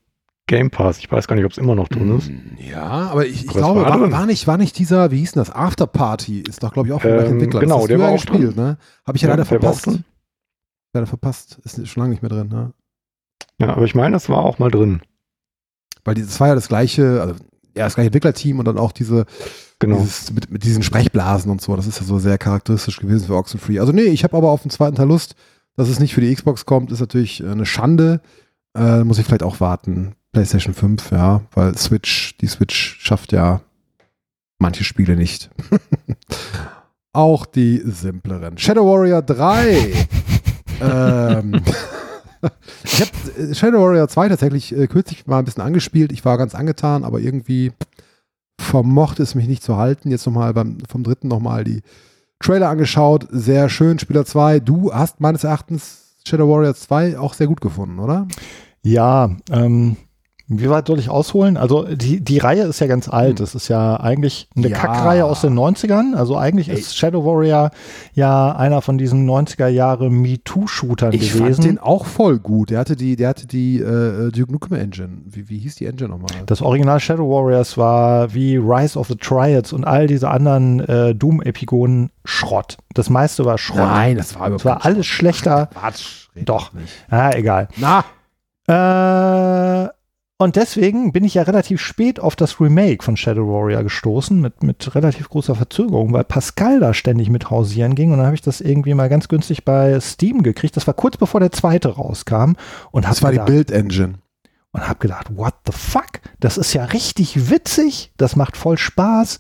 Game 0.48 0.70
Pass. 0.70 1.00
Ich 1.00 1.12
weiß 1.12 1.28
gar 1.28 1.36
nicht, 1.36 1.46
ob 1.46 1.52
es 1.52 1.58
immer 1.58 1.76
noch 1.76 1.88
drin 1.90 2.18
ist. 2.18 2.32
Ja, 2.70 2.82
aber 2.82 3.26
ich, 3.26 3.44
ich 3.46 3.50
Aber 3.50 3.60
glaube, 3.60 3.82
war 3.82 4.00
war, 4.00 4.10
drin. 4.10 4.28
nicht, 4.28 4.48
war 4.48 4.58
nicht 4.58 4.78
dieser, 4.78 5.12
wie 5.12 5.18
hieß 5.20 5.34
denn 5.34 5.42
das, 5.42 5.52
Afterparty, 5.54 6.42
ist 6.42 6.64
doch, 6.64 6.72
glaube 6.74 6.88
ich, 6.88 6.94
auch 6.94 7.02
vom 7.02 7.10
Ähm, 7.12 7.18
gleichen 7.18 7.34
Entwickler. 7.34 7.60
genau, 7.62 7.80
das 7.80 7.88
der 7.88 8.00
war 8.00 8.10
ja 8.10 8.16
auch 8.16 8.26
gespielt, 8.26 8.56
ne? 8.56 8.78
Habe 9.06 9.16
ich 9.18 9.22
ja, 9.24 9.30
leider 9.30 9.44
der 9.44 9.52
war 9.52 9.58
auch 9.58 9.62
verpasst. 9.76 9.86
drin. 9.88 10.06
Leider 10.94 11.08
verpasst. 11.08 11.60
Ist 11.64 11.88
schon 11.88 12.02
lange 12.02 12.12
nicht 12.12 12.22
mehr 12.22 12.30
drin, 12.30 12.48
ne? 12.48 12.74
Ja, 13.58 13.70
aber 13.70 13.84
ich 13.84 13.96
meine, 13.96 14.16
es 14.16 14.30
war 14.30 14.40
auch 14.40 14.60
mal 14.60 14.72
drin. 14.72 15.02
Weil 16.04 16.16
dieses 16.16 16.40
war 16.40 16.48
ja 16.50 16.56
das 16.56 16.68
gleiche, 16.68 17.22
also 17.22 17.36
ja, 17.76 17.86
das 17.86 17.96
gleiche 17.96 18.08
Entwicklerteam 18.08 18.60
und 18.60 18.66
dann 18.66 18.78
auch 18.78 18.92
diese, 18.92 19.26
Genau. 19.82 19.98
dieses, 19.98 20.32
mit, 20.32 20.52
mit 20.52 20.64
diesen 20.64 20.84
Sprechblasen 20.84 21.52
und 21.52 21.60
so. 21.60 21.76
Das 21.76 21.88
ist 21.88 22.00
ja 22.00 22.06
so 22.06 22.20
sehr 22.20 22.38
charakteristisch 22.38 23.00
gewesen 23.00 23.26
für 23.26 23.36
Oxenfree. 23.36 23.80
Also 23.80 23.92
nee, 23.92 24.04
ich 24.04 24.24
habe 24.24 24.38
aber 24.38 24.52
auf 24.52 24.62
den 24.62 24.70
zweiten 24.70 24.96
Teil 24.96 25.08
Lust, 25.08 25.36
dass 25.76 25.90
es 25.90 26.00
nicht 26.00 26.14
für 26.14 26.22
die 26.22 26.34
Xbox 26.34 26.66
kommt, 26.66 26.92
ist 26.92 27.00
natürlich 27.00 27.42
äh, 27.42 27.50
eine 27.50 27.66
Schande. 27.66 28.22
Äh, 28.78 29.04
muss 29.04 29.18
ich 29.18 29.26
vielleicht 29.26 29.44
auch 29.44 29.60
warten. 29.60 30.14
PlayStation 30.34 30.74
5, 30.74 31.12
ja, 31.12 31.42
weil 31.54 31.78
Switch, 31.78 32.38
die 32.38 32.48
Switch 32.48 32.98
schafft 33.02 33.34
ja 33.34 33.62
manche 34.60 34.84
Spiele 34.84 35.16
nicht. 35.16 35.50
auch 37.14 37.46
die 37.46 37.82
simpleren. 37.84 38.58
Shadow 38.58 38.86
Warrior 38.86 39.24
3. 39.24 40.06
ähm, 40.82 41.62
ich 42.84 43.02
habe 43.02 43.56
Shadow 43.56 43.82
Warrior 43.82 44.08
2 44.08 44.30
tatsächlich 44.30 44.76
äh, 44.76 44.88
kürzlich 44.88 45.28
mal 45.28 45.40
ein 45.40 45.46
bisschen 45.46 45.64
angespielt. 45.64 46.12
Ich 46.12 46.26
war 46.26 46.38
ganz 46.38 46.56
angetan, 46.56 47.04
aber 47.04 47.20
irgendwie 47.20 47.72
vermochte 48.60 49.24
es 49.24 49.36
mich 49.36 49.48
nicht 49.48 49.64
zu 49.64 49.78
halten. 49.78 50.12
Jetzt 50.12 50.26
nochmal 50.26 50.54
beim 50.54 50.78
vom 50.88 51.04
dritten 51.04 51.28
nochmal 51.28 51.64
die 51.64 51.82
Trailer 52.40 52.70
angeschaut. 52.70 53.28
Sehr 53.32 53.70
schön, 53.70 54.00
Spieler 54.00 54.26
2. 54.26 54.60
Du 54.60 54.94
hast 54.94 55.20
meines 55.20 55.44
Erachtens 55.44 56.16
Shadow 56.26 56.50
Warrior 56.50 56.76
2 56.76 57.20
auch 57.20 57.34
sehr 57.34 57.48
gut 57.48 57.62
gefunden, 57.62 58.00
oder? 58.00 58.28
Ja, 58.84 59.30
ähm, 59.52 59.98
wie 60.60 60.70
weit 60.70 60.88
soll 60.88 61.00
ich 61.00 61.10
ausholen? 61.10 61.56
Also 61.58 61.84
die, 61.84 62.20
die 62.22 62.38
Reihe 62.40 62.64
ist 62.64 62.80
ja 62.80 62.88
ganz 62.88 63.08
alt. 63.08 63.40
Das 63.40 63.56
ist 63.56 63.68
ja 63.68 64.00
eigentlich 64.00 64.50
eine 64.56 64.70
Ja. 64.70 64.78
Kackreihe 64.78 65.26
aus 65.26 65.42
den 65.42 65.54
90ern. 65.54 66.16
Also 66.16 66.36
eigentlich 66.38 66.70
Ey. 66.70 66.78
ist 66.80 66.98
Shadow 66.98 67.24
Warrior 67.26 67.72
ja 68.14 68.52
einer 68.56 68.82
von 68.82 68.98
diesen 68.98 69.30
90er 69.30 69.68
Jahre 69.68 70.10
MeToo-Shootern 70.10 71.14
Ich 71.14 71.34
gewesen. 71.34 71.54
fand 71.56 71.64
den 71.66 71.80
auch 71.80 72.06
voll 72.06 72.40
gut. 72.40 72.70
Der 72.72 72.80
hatte 72.80 72.96
die, 72.96 73.16
der 73.16 73.30
hatte 73.30 73.48
die 73.48 73.80
äh, 73.80 74.32
Duke 74.32 74.52
Nukem 74.52 74.76
Engine. 74.78 75.22
Wie, 75.26 75.48
wie 75.50 75.60
hieß 75.60 75.76
die 75.76 75.86
Engine 75.86 76.10
nochmal? 76.10 76.30
Das 76.48 76.62
Original 76.62 77.00
Shadow 77.00 77.30
Warriors 77.30 77.78
war 77.78 78.34
wie 78.34 78.58
Rise 78.58 78.98
of 78.98 79.08
the 79.08 79.16
Triads 79.16 79.74
und 79.74 79.86
all 79.86 80.08
diese 80.08 80.30
anderen 80.30 80.80
äh, 80.82 81.16
Doom-Epigonen 81.16 82.10
Schrott. 82.26 82.78
Das 82.94 83.10
meiste 83.10 83.46
war 83.46 83.58
Schrott. 83.58 83.78
Nein, 83.80 84.18
das 84.18 84.38
war 84.40 84.52
Es 84.52 84.66
war 84.66 84.86
alles 84.86 85.06
schlechter. 85.06 85.70
Quatsch. 85.74 86.28
Doch. 86.46 86.74
Nicht. 86.74 86.94
Ah, 87.10 87.32
egal. 87.34 87.68
Na, 87.78 88.04
Äh, 88.68 89.90
und 90.42 90.56
deswegen 90.56 91.12
bin 91.12 91.24
ich 91.24 91.36
ja 91.36 91.44
relativ 91.44 91.80
spät 91.80 92.20
auf 92.20 92.36
das 92.36 92.60
Remake 92.60 93.04
von 93.04 93.16
Shadow 93.16 93.48
Warrior 93.48 93.84
gestoßen, 93.84 94.42
mit, 94.42 94.64
mit 94.64 94.96
relativ 94.96 95.30
großer 95.30 95.54
Verzögerung, 95.54 96.14
weil 96.14 96.24
Pascal 96.24 96.80
da 96.80 96.96
ständig 96.96 97.30
mit 97.30 97.52
hausieren 97.52 97.94
ging. 97.94 98.12
Und 98.12 98.18
dann 98.18 98.26
habe 98.26 98.34
ich 98.34 98.42
das 98.42 98.60
irgendwie 98.60 98.96
mal 98.96 99.08
ganz 99.08 99.28
günstig 99.28 99.66
bei 99.66 100.00
Steam 100.00 100.42
gekriegt. 100.42 100.76
Das 100.76 100.88
war 100.88 100.96
kurz 100.96 101.16
bevor 101.16 101.42
der 101.42 101.52
zweite 101.52 101.90
rauskam. 101.90 102.54
Und 102.90 103.06
das 103.06 103.22
war 103.22 103.30
die 103.30 103.36
gedacht, 103.36 103.50
Build 103.50 103.70
Engine. 103.70 104.16
und 104.72 104.88
habe 104.88 104.98
gedacht, 104.98 105.28
what 105.38 105.54
the 105.68 105.74
fuck? 105.74 106.10
Das 106.40 106.58
ist 106.58 106.74
ja 106.74 106.86
richtig 106.86 107.52
witzig, 107.52 108.12
das 108.18 108.36
macht 108.36 108.58
voll 108.58 108.80
Spaß. 108.80 109.38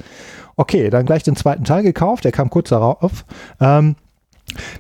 Okay, 0.56 0.91
dann 0.91 1.07
gleich 1.07 1.23
den 1.23 1.36
zweiten 1.36 1.64
Teil 1.64 1.82
gekauft, 1.82 2.26
der 2.26 2.32
kam 2.32 2.52
kurz 2.52 2.69
darauf. 2.69 3.26
Ähm, 3.60 3.95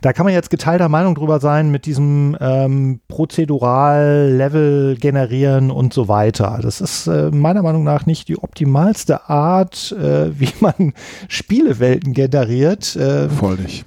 da 0.01 0.13
kann 0.13 0.25
man 0.25 0.33
jetzt 0.33 0.49
geteilter 0.49 0.89
Meinung 0.89 1.15
drüber 1.15 1.39
sein 1.39 1.71
mit 1.71 1.85
diesem 1.85 2.37
ähm, 2.39 3.01
prozedural 3.07 4.31
Level 4.35 4.97
generieren 4.97 5.71
und 5.71 5.93
so 5.93 6.07
weiter. 6.07 6.59
Das 6.61 6.81
ist 6.81 7.07
äh, 7.07 7.31
meiner 7.31 7.61
Meinung 7.61 7.83
nach 7.83 8.05
nicht 8.05 8.27
die 8.27 8.37
optimalste 8.37 9.29
Art, 9.29 9.91
äh, 9.91 10.31
wie 10.39 10.53
man 10.59 10.93
Spielewelten 11.27 12.13
generiert. 12.13 12.95
Äh, 12.95 13.29
Voll 13.29 13.57
nicht. 13.57 13.85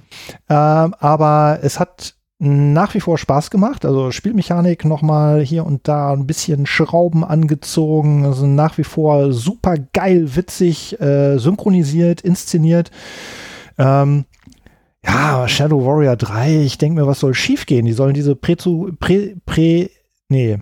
ähm, 0.49 0.93
aber 0.99 1.59
es 1.61 1.79
hat 1.79 2.15
nach 2.37 2.93
wie 2.93 2.99
vor 2.99 3.17
Spaß 3.17 3.49
gemacht. 3.49 3.85
Also 3.85 4.11
Spielmechanik 4.11 4.83
nochmal 4.83 5.41
hier 5.41 5.65
und 5.65 5.87
da 5.87 6.11
ein 6.11 6.27
bisschen 6.27 6.65
Schrauben 6.65 7.23
angezogen. 7.23 8.25
Also 8.25 8.45
nach 8.45 8.77
wie 8.77 8.83
vor 8.83 9.31
super 9.31 9.75
geil, 9.93 10.35
witzig, 10.35 10.99
äh, 10.99 11.37
synchronisiert, 11.37 12.21
inszeniert. 12.21 12.91
Ähm, 13.77 14.25
ja, 15.05 15.13
aber 15.35 15.47
Shadow 15.47 15.85
Warrior 15.85 16.15
3, 16.15 16.61
ich 16.63 16.77
denke 16.77 17.01
mir, 17.01 17.07
was 17.07 17.19
soll 17.19 17.33
schiefgehen? 17.33 17.85
Die 17.85 17.93
sollen 17.93 18.13
diese 18.13 18.35
Prezu, 18.35 18.91
Pre, 18.99 19.35
Pre, 19.45 19.89
nee. 20.29 20.59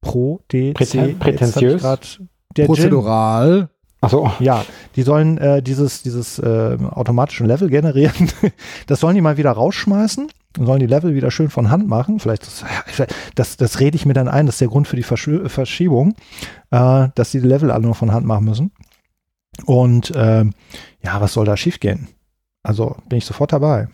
Pro, 0.00 0.40
D, 0.52 0.74
C, 0.74 1.14
prätentiös? 1.18 1.82
grad- 1.82 2.20
der. 2.56 2.66
Prozedural. 2.66 3.68
Achso, 4.00 4.30
Ja, 4.40 4.64
die 4.94 5.02
sollen 5.02 5.38
äh, 5.38 5.62
dieses, 5.62 6.02
dieses 6.02 6.38
äh, 6.38 6.76
automatische 6.90 7.44
Level 7.44 7.68
generieren. 7.70 8.30
das 8.86 9.00
sollen 9.00 9.14
die 9.14 9.20
mal 9.22 9.36
wieder 9.36 9.50
rausschmeißen 9.50 10.28
und 10.58 10.66
sollen 10.66 10.80
die 10.80 10.86
Level 10.86 11.14
wieder 11.14 11.30
schön 11.30 11.48
von 11.48 11.70
Hand 11.70 11.88
machen. 11.88 12.20
Vielleicht, 12.20 12.46
das, 12.46 12.64
das, 13.34 13.56
das 13.56 13.80
rede 13.80 13.96
ich 13.96 14.06
mir 14.06 14.12
dann 14.12 14.28
ein, 14.28 14.46
das 14.46 14.56
ist 14.56 14.60
der 14.60 14.68
Grund 14.68 14.86
für 14.86 14.96
die 14.96 15.02
Verschö 15.02 15.48
Verschiebung, 15.48 16.14
äh, 16.70 17.08
dass 17.14 17.30
die 17.32 17.40
die 17.40 17.48
Level 17.48 17.70
alle 17.70 17.86
noch 17.86 17.96
von 17.96 18.12
Hand 18.12 18.26
machen 18.26 18.44
müssen. 18.44 18.70
Und 19.64 20.12
ähm, 20.14 20.52
ja, 21.06 21.20
was 21.20 21.32
soll 21.32 21.44
da 21.44 21.56
schiefgehen? 21.56 22.08
Also 22.64 22.96
bin 23.08 23.18
ich 23.18 23.24
sofort 23.24 23.52
dabei. 23.52 23.88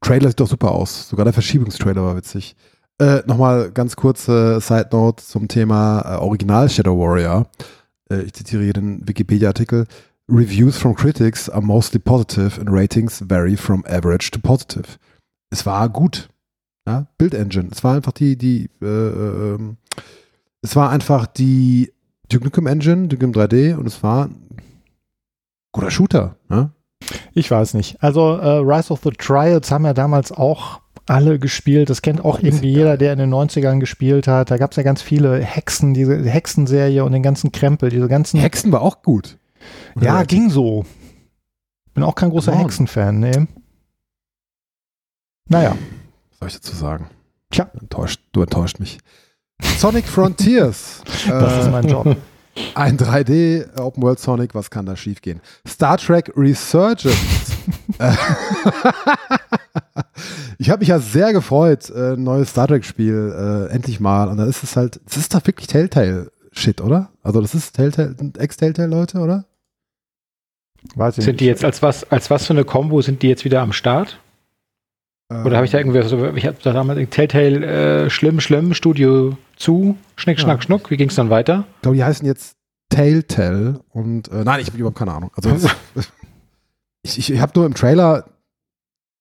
Trailer 0.00 0.28
sieht 0.28 0.38
doch 0.38 0.46
super 0.46 0.70
aus. 0.70 1.08
Sogar 1.08 1.24
der 1.24 1.32
Verschiebungstrailer 1.32 2.04
war 2.04 2.16
witzig. 2.16 2.54
Äh, 2.98 3.22
Nochmal 3.26 3.72
ganz 3.72 3.96
kurze 3.96 4.60
Side 4.60 4.90
Note 4.92 5.24
zum 5.24 5.48
Thema 5.48 6.02
äh, 6.02 6.16
Original 6.18 6.68
Shadow 6.68 6.96
Warrior. 6.96 7.46
Äh, 8.08 8.22
ich 8.22 8.32
zitiere 8.34 8.62
hier 8.62 8.72
den 8.72 9.06
Wikipedia-Artikel. 9.06 9.86
Reviews 10.28 10.78
from 10.78 10.94
critics 10.94 11.50
are 11.50 11.62
mostly 11.62 11.98
positive 11.98 12.60
and 12.60 12.70
ratings 12.70 13.22
vary 13.28 13.56
from 13.56 13.84
average 13.86 14.30
to 14.30 14.38
positive. 14.38 14.98
Es 15.50 15.66
war 15.66 15.88
gut. 15.88 16.28
Ja? 16.86 17.08
Build 17.18 17.34
Engine. 17.34 17.70
Es 17.72 17.82
war 17.82 17.96
einfach 17.96 18.12
die, 18.12 18.36
die, 18.36 18.70
äh, 18.80 18.86
ähm, 18.86 19.78
es 20.62 20.76
war 20.76 20.90
einfach 20.90 21.26
die 21.26 21.92
Duke 22.28 22.44
Nukem 22.44 22.68
Engine, 22.68 23.08
Duke 23.08 23.26
Nukem 23.26 23.42
3D 23.42 23.74
und 23.74 23.86
es 23.86 24.02
war 24.04 24.30
guter 25.76 25.90
Shooter. 25.90 26.36
Ne? 26.48 26.70
Ich 27.34 27.50
weiß 27.50 27.74
nicht. 27.74 28.02
Also 28.02 28.36
äh, 28.38 28.48
Rise 28.58 28.92
of 28.92 29.00
the 29.04 29.10
Trials 29.10 29.70
haben 29.70 29.84
ja 29.84 29.92
damals 29.94 30.32
auch 30.32 30.80
alle 31.06 31.38
gespielt. 31.38 31.88
Das 31.90 32.02
kennt 32.02 32.24
auch 32.24 32.40
irgendwie 32.40 32.72
jeder, 32.72 32.96
der 32.96 33.12
in 33.12 33.18
den 33.18 33.32
90ern 33.32 33.78
gespielt 33.78 34.26
hat. 34.26 34.50
Da 34.50 34.56
gab 34.56 34.72
es 34.72 34.76
ja 34.76 34.82
ganz 34.82 35.02
viele 35.02 35.38
Hexen, 35.40 35.94
diese 35.94 36.18
Hexenserie 36.24 37.04
und 37.04 37.12
den 37.12 37.22
ganzen 37.22 37.52
Krempel, 37.52 37.90
diese 37.90 38.08
ganzen. 38.08 38.40
Hexen 38.40 38.72
war 38.72 38.80
auch 38.82 39.02
gut. 39.02 39.38
ja, 40.00 40.22
ging 40.24 40.50
so. 40.50 40.84
Bin 41.94 42.02
auch 42.02 42.14
kein 42.14 42.30
großer. 42.30 42.52
Hexenfan, 42.54 43.20
nee. 43.20 43.46
Naja. 45.48 45.76
Was 46.30 46.38
soll 46.40 46.48
ich 46.48 46.54
dazu 46.54 46.74
sagen? 46.76 47.06
Tja. 47.50 47.70
Du 47.72 47.80
enttäuscht, 47.80 48.20
du 48.32 48.42
enttäuscht 48.42 48.80
mich. 48.80 48.98
Sonic 49.78 50.06
Frontiers. 50.06 51.02
Das 51.28 51.58
ist 51.60 51.66
Äh, 51.66 51.70
mein 51.70 51.88
Job. 51.88 52.16
Ein 52.74 52.96
3D 52.96 53.78
Open 53.78 54.02
World 54.02 54.18
Sonic, 54.18 54.54
was 54.54 54.70
kann 54.70 54.86
da 54.86 54.96
schiefgehen? 54.96 55.40
Star 55.66 55.98
Trek 55.98 56.32
Resurgence. 56.36 57.16
Äh, 57.98 58.12
ich 60.58 60.70
habe 60.70 60.80
mich 60.80 60.88
ja 60.88 60.98
sehr 60.98 61.32
gefreut, 61.32 61.90
äh, 61.90 62.12
ein 62.12 62.22
neues 62.22 62.50
Star 62.50 62.68
Trek 62.68 62.84
Spiel 62.84 63.34
äh, 63.36 63.72
endlich 63.74 64.00
mal. 64.00 64.28
Und 64.28 64.38
dann 64.38 64.48
ist 64.48 64.62
es 64.62 64.76
halt, 64.76 65.00
das 65.06 65.16
ist 65.16 65.34
doch 65.34 65.46
wirklich 65.46 65.66
Telltale 65.66 66.30
Shit, 66.52 66.80
oder? 66.80 67.10
Also 67.22 67.40
das 67.40 67.54
ist 67.54 67.74
Telltale, 67.74 68.14
Ex-Telltale 68.38 68.88
Leute, 68.88 69.18
oder? 69.18 69.44
Weiß 70.94 71.18
ich 71.18 71.24
Sind 71.24 71.40
die 71.40 71.46
jetzt 71.46 71.64
als 71.64 71.82
was, 71.82 72.10
als 72.10 72.30
was 72.30 72.46
für 72.46 72.52
eine 72.52 72.64
Combo 72.64 73.02
sind 73.02 73.22
die 73.22 73.28
jetzt 73.28 73.44
wieder 73.44 73.60
am 73.60 73.72
Start? 73.72 74.18
Oder 75.28 75.56
habe 75.56 75.64
ich 75.64 75.72
da 75.72 75.78
irgendwie 75.78 76.00
so, 76.02 76.24
ich 76.34 76.46
habe 76.46 76.56
da 76.62 76.72
damals 76.72 77.10
Telltale 77.10 78.04
äh, 78.04 78.10
schlimm, 78.10 78.40
schlimm, 78.40 78.74
Studio 78.74 79.36
zu, 79.56 79.96
Schnick, 80.14 80.38
Ja. 80.38 80.44
Schnack, 80.44 80.62
Schnuck. 80.62 80.90
Wie 80.90 80.96
ging 80.96 81.08
es 81.08 81.16
dann 81.16 81.30
weiter? 81.30 81.64
Ich 81.76 81.82
glaube, 81.82 81.96
die 81.96 82.04
heißen 82.04 82.24
jetzt 82.26 82.56
Telltale 82.90 83.80
und 83.90 84.28
äh, 84.28 84.44
nein, 84.44 84.60
ich 84.60 84.68
habe 84.68 84.78
überhaupt 84.78 84.98
keine 84.98 85.12
Ahnung. 85.12 85.32
Also 85.34 85.50
ich, 87.02 87.30
ich 87.30 87.40
habe 87.40 87.52
nur 87.56 87.66
im 87.66 87.74
Trailer, 87.74 88.26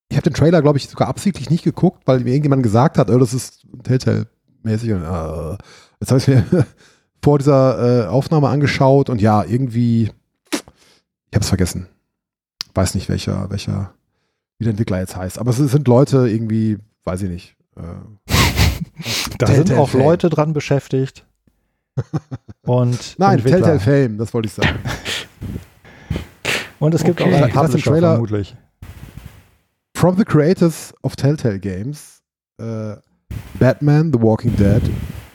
ich 0.10 0.18
habe 0.18 0.30
den 0.30 0.36
Trailer, 0.36 0.62
glaube 0.62 0.78
ich, 0.78 0.88
sogar 0.88 1.08
absichtlich 1.08 1.50
nicht 1.50 1.64
geguckt, 1.64 2.04
weil 2.06 2.20
mir 2.20 2.30
irgendjemand 2.30 2.62
gesagt 2.62 3.00
hat, 3.00 3.10
oh, 3.10 3.18
das 3.18 3.34
ist 3.34 3.66
Telltale-mäßig. 3.84 4.94
Und, 4.94 5.02
Äh, 5.04 5.58
jetzt 6.00 6.12
habe 6.12 6.20
ich 6.20 6.28
mir 6.28 6.46
vor 7.24 7.40
dieser 7.40 8.04
äh, 8.04 8.08
Aufnahme 8.08 8.50
angeschaut 8.50 9.10
und 9.10 9.22
ja, 9.22 9.44
irgendwie, 9.44 10.12
ich 10.52 11.34
habe 11.34 11.42
es 11.42 11.50
vergessen. 11.50 11.88
Weiß 12.76 12.94
nicht, 12.94 13.10
welcher, 13.10 13.50
welcher, 13.50 13.95
wie 14.58 14.64
der 14.66 14.72
Entwickler 14.72 15.00
jetzt 15.00 15.16
heißt. 15.16 15.40
Aber 15.40 15.52
es 15.52 15.58
sind 15.58 15.88
Leute 15.88 16.28
irgendwie, 16.28 16.78
weiß 17.04 17.22
ich 17.24 17.30
nicht. 17.30 17.56
Äh, 17.76 17.82
Da 19.38 19.48
sind 19.48 19.72
auch. 19.74 19.94
Leute 19.94 20.30
dran 20.30 20.54
beschäftigt. 20.54 21.26
Und 22.64 23.16
Nein, 23.18 23.36
Entwickler. 23.40 23.60
Telltale 23.62 23.80
Fame, 23.80 24.18
das 24.18 24.34
wollte 24.34 24.48
ich 24.48 24.54
sagen. 24.54 24.80
Und 26.80 26.94
es 26.94 27.04
gibt 27.04 27.22
Okay. 27.22 27.34
auch 27.34 27.42
einen 27.44 27.52
Publisher 27.54 27.92
Trailer- 27.92 28.12
vermutlich. 28.14 28.56
From 29.96 30.18
the 30.18 30.26
creators 30.26 30.94
of 31.04 31.16
Telltale 31.16 31.60
Games, 31.60 32.22
äh, 32.60 32.96
Batman, 33.60 34.12
The 34.14 34.22
Walking 34.22 34.56
Dead 34.56 34.82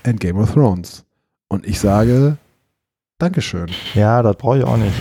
and 0.05 0.21
Game 0.21 0.37
of 0.39 0.53
Thrones. 0.53 1.05
Und 1.49 1.67
ich 1.67 1.81
sage, 1.81 2.37
Dankeschön. 3.19 3.71
Ja, 3.95 4.23
das 4.23 4.37
brauche 4.37 4.59
ich 4.59 4.65
auch 4.65 4.77
nicht. 4.77 4.95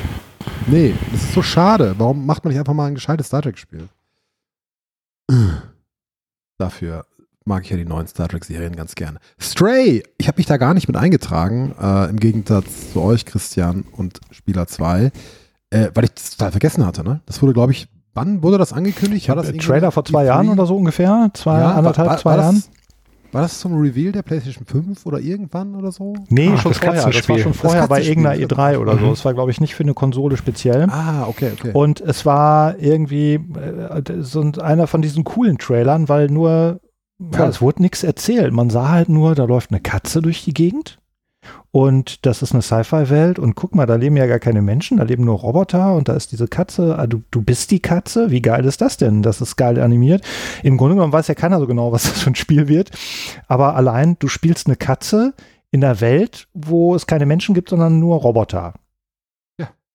Nee, 0.67 0.93
das 1.11 1.23
ist 1.23 1.33
so 1.33 1.41
schade. 1.41 1.93
Warum 1.97 2.25
macht 2.25 2.43
man 2.43 2.51
nicht 2.51 2.59
einfach 2.59 2.73
mal 2.73 2.87
ein 2.87 2.95
gescheites 2.95 3.27
Star 3.27 3.41
Trek-Spiel? 3.41 3.87
Dafür 6.57 7.05
mag 7.45 7.63
ich 7.63 7.69
ja 7.69 7.77
die 7.77 7.85
neuen 7.85 8.07
Star 8.07 8.27
Trek-Serien 8.27 8.75
ganz 8.75 8.95
gerne. 8.95 9.19
Stray, 9.39 10.03
ich 10.17 10.27
habe 10.27 10.37
mich 10.37 10.45
da 10.45 10.57
gar 10.57 10.73
nicht 10.73 10.87
mit 10.87 10.97
eingetragen, 10.97 11.73
äh, 11.81 12.09
im 12.09 12.17
Gegensatz 12.19 12.93
zu 12.93 13.01
euch, 13.01 13.25
Christian 13.25 13.85
und 13.95 14.19
Spieler 14.31 14.67
2, 14.67 15.11
äh, 15.71 15.89
weil 15.93 16.03
ich 16.05 16.13
das 16.13 16.31
total 16.31 16.51
vergessen 16.51 16.85
hatte. 16.85 17.03
Ne? 17.03 17.21
Das 17.25 17.41
wurde, 17.41 17.53
glaube 17.53 17.71
ich, 17.71 17.87
wann 18.13 18.43
wurde 18.43 18.57
das 18.57 18.73
angekündigt? 18.73 19.29
War 19.29 19.35
das 19.35 19.45
Äh, 19.45 19.49
irgendwie 19.49 19.65
Trailer 19.67 19.91
vor 19.91 20.05
zwei 20.05 20.23
E3? 20.23 20.27
Jahren 20.27 20.49
oder 20.49 20.65
so 20.65 20.75
ungefähr? 20.75 21.31
Zwei, 21.33 21.59
Ja, 21.59 21.73
anderthalb, 21.75 22.09
war, 22.09 22.17
zwei 22.17 22.31
war 22.31 22.37
Jahren? 22.43 22.63
War 23.31 23.43
das 23.43 23.59
zum 23.59 23.77
Reveal 23.79 24.11
der 24.11 24.23
PlayStation 24.23 24.65
5 24.65 25.05
oder 25.05 25.19
irgendwann 25.19 25.75
oder 25.75 25.91
so? 25.91 26.13
Nee, 26.29 26.51
Ach, 26.55 26.61
schon 26.61 26.71
das 26.71 26.79
vorher. 26.79 27.05
Das 27.05 27.29
war 27.29 27.37
schon 27.39 27.53
vorher 27.53 27.87
bei 27.87 28.01
irgendeiner 28.03 28.47
das 28.47 28.57
E3 28.57 28.77
oder 28.79 28.97
so. 28.97 29.05
Mhm. 29.05 29.11
Es 29.11 29.23
war, 29.25 29.33
glaube 29.33 29.51
ich, 29.51 29.61
nicht 29.61 29.75
für 29.75 29.83
eine 29.83 29.93
Konsole 29.93 30.35
speziell. 30.37 30.87
Ah, 30.89 31.25
okay, 31.27 31.51
okay. 31.53 31.71
Und 31.73 32.01
es 32.01 32.25
war 32.25 32.79
irgendwie 32.79 33.35
äh, 33.35 34.01
so 34.21 34.41
ein- 34.41 34.57
einer 34.59 34.87
von 34.87 35.01
diesen 35.01 35.23
coolen 35.23 35.57
Trailern, 35.57 36.09
weil 36.09 36.27
nur, 36.27 36.79
ja, 37.33 37.47
es 37.47 37.61
wurde 37.61 37.81
nichts 37.81 38.03
erzählt. 38.03 38.53
Man 38.53 38.69
sah 38.69 38.89
halt 38.89 39.09
nur, 39.09 39.35
da 39.35 39.43
läuft 39.45 39.71
eine 39.71 39.79
Katze 39.81 40.21
durch 40.21 40.43
die 40.43 40.53
Gegend. 40.53 40.98
Und 41.71 42.25
das 42.25 42.41
ist 42.41 42.53
eine 42.53 42.61
Sci-Fi-Welt. 42.61 43.39
Und 43.39 43.55
guck 43.55 43.75
mal, 43.75 43.85
da 43.85 43.95
leben 43.95 44.17
ja 44.17 44.25
gar 44.25 44.39
keine 44.39 44.61
Menschen, 44.61 44.97
da 44.97 45.03
leben 45.03 45.25
nur 45.25 45.39
Roboter. 45.39 45.93
Und 45.93 46.09
da 46.09 46.13
ist 46.13 46.31
diese 46.31 46.47
Katze. 46.47 46.97
Ah, 46.97 47.07
du, 47.07 47.21
du 47.31 47.41
bist 47.41 47.71
die 47.71 47.79
Katze. 47.79 48.31
Wie 48.31 48.41
geil 48.41 48.65
ist 48.65 48.81
das 48.81 48.97
denn? 48.97 49.21
Das 49.21 49.41
ist 49.41 49.55
geil 49.55 49.79
animiert. 49.79 50.23
Im 50.63 50.77
Grunde 50.77 50.95
genommen 50.95 51.13
weiß 51.13 51.27
ja 51.27 51.35
keiner 51.35 51.59
so 51.59 51.67
genau, 51.67 51.91
was 51.91 52.03
das 52.03 52.21
für 52.23 52.31
ein 52.31 52.35
Spiel 52.35 52.67
wird. 52.67 52.91
Aber 53.47 53.75
allein, 53.75 54.17
du 54.19 54.27
spielst 54.27 54.67
eine 54.67 54.75
Katze 54.75 55.33
in 55.71 55.83
einer 55.83 56.01
Welt, 56.01 56.47
wo 56.53 56.95
es 56.95 57.05
keine 57.05 57.25
Menschen 57.25 57.53
gibt, 57.53 57.69
sondern 57.69 57.99
nur 57.99 58.17
Roboter. 58.17 58.73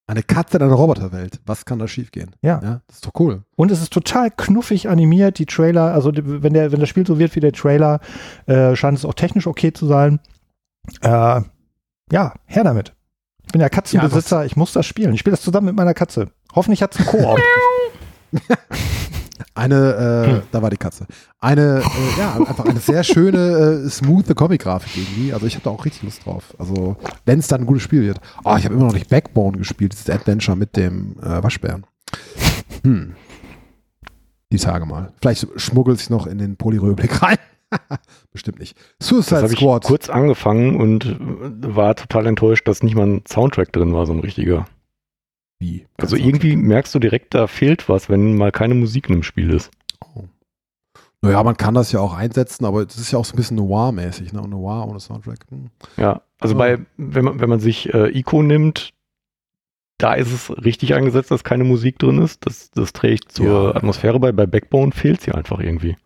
Eine 0.06 0.22
Katze 0.22 0.58
in 0.58 0.62
einer 0.62 0.74
Roboterwelt. 0.74 1.40
Was 1.46 1.64
kann 1.64 1.78
da 1.78 1.88
schiefgehen? 1.88 2.32
Ja. 2.42 2.60
ja. 2.62 2.80
Das 2.86 2.96
ist 2.96 3.06
doch 3.06 3.18
cool. 3.18 3.42
Und 3.56 3.70
es 3.70 3.80
ist 3.80 3.92
total 3.92 4.30
knuffig 4.30 4.90
animiert, 4.90 5.38
die 5.38 5.46
Trailer, 5.46 5.94
also 5.94 6.12
wenn, 6.14 6.52
der, 6.52 6.72
wenn 6.72 6.80
das 6.80 6.90
Spiel 6.90 7.06
so 7.06 7.18
wird 7.18 7.34
wie 7.34 7.40
der 7.40 7.52
Trailer, 7.52 8.00
äh, 8.46 8.76
scheint 8.76 8.98
es 8.98 9.06
auch 9.06 9.14
technisch 9.14 9.46
okay 9.46 9.72
zu 9.72 9.86
sein. 9.86 10.20
Äh, 11.02 11.40
ja, 12.12 12.34
her 12.46 12.64
damit. 12.64 12.94
Ich 13.46 13.52
bin 13.52 13.60
ja 13.60 13.68
Katzenbesitzer, 13.68 14.44
ich 14.46 14.56
muss 14.56 14.72
das 14.72 14.86
spielen. 14.86 15.14
Ich 15.14 15.20
spiele 15.20 15.36
das 15.36 15.42
zusammen 15.42 15.66
mit 15.66 15.76
meiner 15.76 15.94
Katze. 15.94 16.30
Hoffentlich 16.54 16.82
hat 16.82 16.94
es 16.94 17.00
einen 17.00 17.08
Koop. 17.08 17.38
Eine, 19.54 20.24
äh, 20.26 20.30
Hm. 20.32 20.42
da 20.50 20.62
war 20.62 20.70
die 20.70 20.76
Katze. 20.76 21.06
Eine, 21.40 21.80
äh, 21.80 22.18
ja, 22.18 22.34
einfach 22.34 22.64
eine 22.64 22.80
sehr 22.80 23.04
schöne, 23.04 23.84
äh, 23.86 23.88
smooth 23.88 24.34
Comic-Grafik 24.34 24.96
irgendwie. 24.96 25.32
Also 25.32 25.46
ich 25.46 25.54
habe 25.54 25.64
da 25.64 25.70
auch 25.70 25.84
richtig 25.84 26.02
Lust 26.02 26.24
drauf. 26.24 26.54
Also, 26.58 26.96
wenn 27.24 27.38
es 27.38 27.48
dann 27.48 27.62
ein 27.62 27.66
gutes 27.66 27.82
Spiel 27.82 28.02
wird. 28.02 28.20
Oh, 28.44 28.56
ich 28.56 28.64
habe 28.64 28.74
immer 28.74 28.86
noch 28.86 28.92
nicht 28.92 29.08
Backbone 29.08 29.58
gespielt, 29.58 29.92
dieses 29.92 30.10
Adventure 30.10 30.56
mit 30.56 30.76
dem 30.76 31.16
äh, 31.22 31.42
Waschbären. 31.42 31.84
Hm. 32.82 33.14
Die 34.52 34.58
Tage 34.58 34.86
mal. 34.86 35.12
Vielleicht 35.20 35.46
schmuggelt 35.56 36.00
es 36.00 36.10
noch 36.10 36.26
in 36.26 36.38
den 36.38 36.56
Polyröblick 36.56 37.22
rein. 37.22 37.38
Bestimmt 38.32 38.58
nicht. 38.58 38.76
Das 38.98 39.08
Suicide 39.08 39.42
habe 39.42 39.52
ich 39.52 39.58
Squad. 39.58 39.84
kurz 39.84 40.08
angefangen 40.08 40.76
und 40.80 41.16
war 41.20 41.94
total 41.96 42.26
enttäuscht, 42.26 42.66
dass 42.68 42.82
nicht 42.82 42.94
mal 42.94 43.06
ein 43.06 43.22
Soundtrack 43.28 43.72
drin 43.72 43.92
war, 43.92 44.06
so 44.06 44.12
ein 44.12 44.20
richtiger. 44.20 44.66
Wie? 45.58 45.86
Also 45.98 46.16
irgendwie 46.16 46.56
merkst 46.56 46.94
du 46.94 46.98
direkt, 46.98 47.34
da 47.34 47.46
fehlt 47.46 47.88
was, 47.88 48.08
wenn 48.08 48.36
mal 48.36 48.52
keine 48.52 48.74
Musik 48.74 49.08
in 49.08 49.14
einem 49.14 49.22
Spiel 49.22 49.50
ist. 49.50 49.70
Naja, 51.22 51.42
man 51.42 51.56
kann 51.56 51.72
das 51.74 51.90
ja 51.90 52.00
auch 52.00 52.12
einsetzen, 52.12 52.66
aber 52.66 52.84
das 52.84 52.98
ist 52.98 53.10
ja 53.10 53.18
auch 53.18 53.24
so 53.24 53.32
ein 53.32 53.36
bisschen 53.36 53.56
Noir-mäßig, 53.56 54.34
ne? 54.34 54.46
Noir 54.46 54.86
ohne 54.86 55.00
Soundtrack. 55.00 55.46
Hm. 55.48 55.70
Ja, 55.96 56.20
also 56.38 56.54
Ja. 56.54 56.58
bei, 56.58 56.78
wenn 56.98 57.24
man, 57.24 57.40
wenn 57.40 57.48
man 57.48 57.60
sich 57.60 57.92
äh, 57.94 58.10
Ico 58.18 58.42
nimmt, 58.42 58.90
da 59.96 60.12
ist 60.14 60.32
es 60.32 60.50
richtig 60.64 60.92
eingesetzt, 60.94 61.30
dass 61.30 61.44
keine 61.44 61.64
Musik 61.64 61.98
drin 61.98 62.20
ist. 62.20 62.44
Das, 62.44 62.70
das 62.72 62.92
trägt 62.92 63.32
zur 63.32 63.70
Ja. 63.70 63.74
Atmosphäre 63.76 64.20
bei. 64.20 64.32
Bei 64.32 64.44
Backbone 64.44 64.92
fehlt 64.92 65.22
sie 65.22 65.32
einfach 65.32 65.60
irgendwie. 65.60 65.96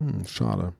Hm, 0.00 0.24
schade. 0.26 0.74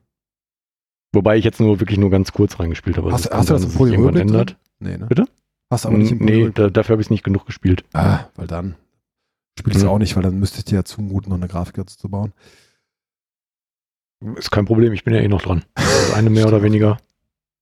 Wobei 1.13 1.37
ich 1.37 1.43
jetzt 1.45 1.59
nur 1.59 1.79
wirklich 1.79 1.97
nur 1.97 2.09
ganz 2.11 2.31
kurz 2.31 2.59
reingespielt 2.59 2.97
habe. 2.97 3.11
Hast, 3.11 3.25
Es 3.25 3.31
hast 3.31 3.49
du 3.49 3.53
das 3.53 3.63
im 3.65 3.73
Polyröblick 3.73 4.21
ändert. 4.21 4.57
Nee, 4.79 4.97
ne? 4.97 5.07
Bitte? 5.07 5.25
Hast 5.71 5.85
du 5.85 5.89
aber 5.89 5.97
nicht 5.97 6.11
im 6.11 6.19
nee, 6.19 6.49
da, 6.53 6.69
dafür 6.69 6.93
habe 6.93 7.01
ich 7.01 7.07
es 7.07 7.11
nicht 7.11 7.23
genug 7.23 7.45
gespielt. 7.45 7.83
Ah, 7.93 8.25
weil 8.35 8.47
dann 8.47 8.75
spiele 9.57 9.71
ich 9.73 9.77
es 9.77 9.83
Mhm. 9.83 9.89
auch 9.89 9.97
nicht, 9.99 10.15
weil 10.15 10.23
dann 10.23 10.39
müsste 10.39 10.59
ich 10.59 10.65
dir 10.65 10.75
ja 10.75 10.83
zumuten, 10.83 11.29
noch 11.31 11.37
eine 11.37 11.47
Grafik 11.47 11.75
dazu 11.75 11.97
zu 11.97 12.09
bauen. 12.09 12.33
Ist 14.35 14.51
kein 14.51 14.65
Problem, 14.65 14.93
ich 14.93 15.03
bin 15.03 15.13
ja 15.13 15.21
eh 15.21 15.27
noch 15.27 15.41
dran. 15.41 15.63
Also 15.75 16.13
eine 16.13 16.29
mehr 16.29 16.47
oder 16.47 16.61
weniger. 16.63 16.97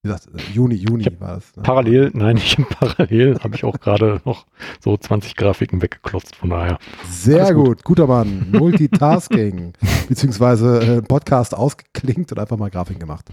Wie 0.04 0.10
gesagt, 0.10 0.28
äh, 0.28 0.54
Juni, 0.54 0.76
Juni 0.76 1.08
Ich 1.08 1.20
war 1.20 1.36
das. 1.36 1.56
Ne? 1.56 1.64
Parallel, 1.64 2.12
nein, 2.14 2.36
nicht 2.36 2.58
parallel, 2.70 3.40
habe 3.40 3.56
ich 3.56 3.64
auch 3.64 3.80
gerade 3.80 4.22
noch 4.26 4.46
so 4.80 4.96
20 4.96 5.36
Grafiken 5.36 5.82
weggeklotzt, 5.82 6.36
von 6.36 6.50
daher. 6.52 6.78
Sehr 7.10 7.46
alles 7.46 7.56
gut. 7.56 7.66
gut. 7.66 7.84
guter 7.84 8.08
Mann. 8.08 8.48
Multitasking. 8.52 9.74
beziehungsweise 10.08 10.98
äh, 10.98 11.02
Podcast 11.02 11.56
ausgeklinkt 11.56 12.32
und 12.32 12.40
einfach 12.40 12.58
mal 12.58 12.70
Grafiken 12.70 13.00
gemacht. 13.00 13.26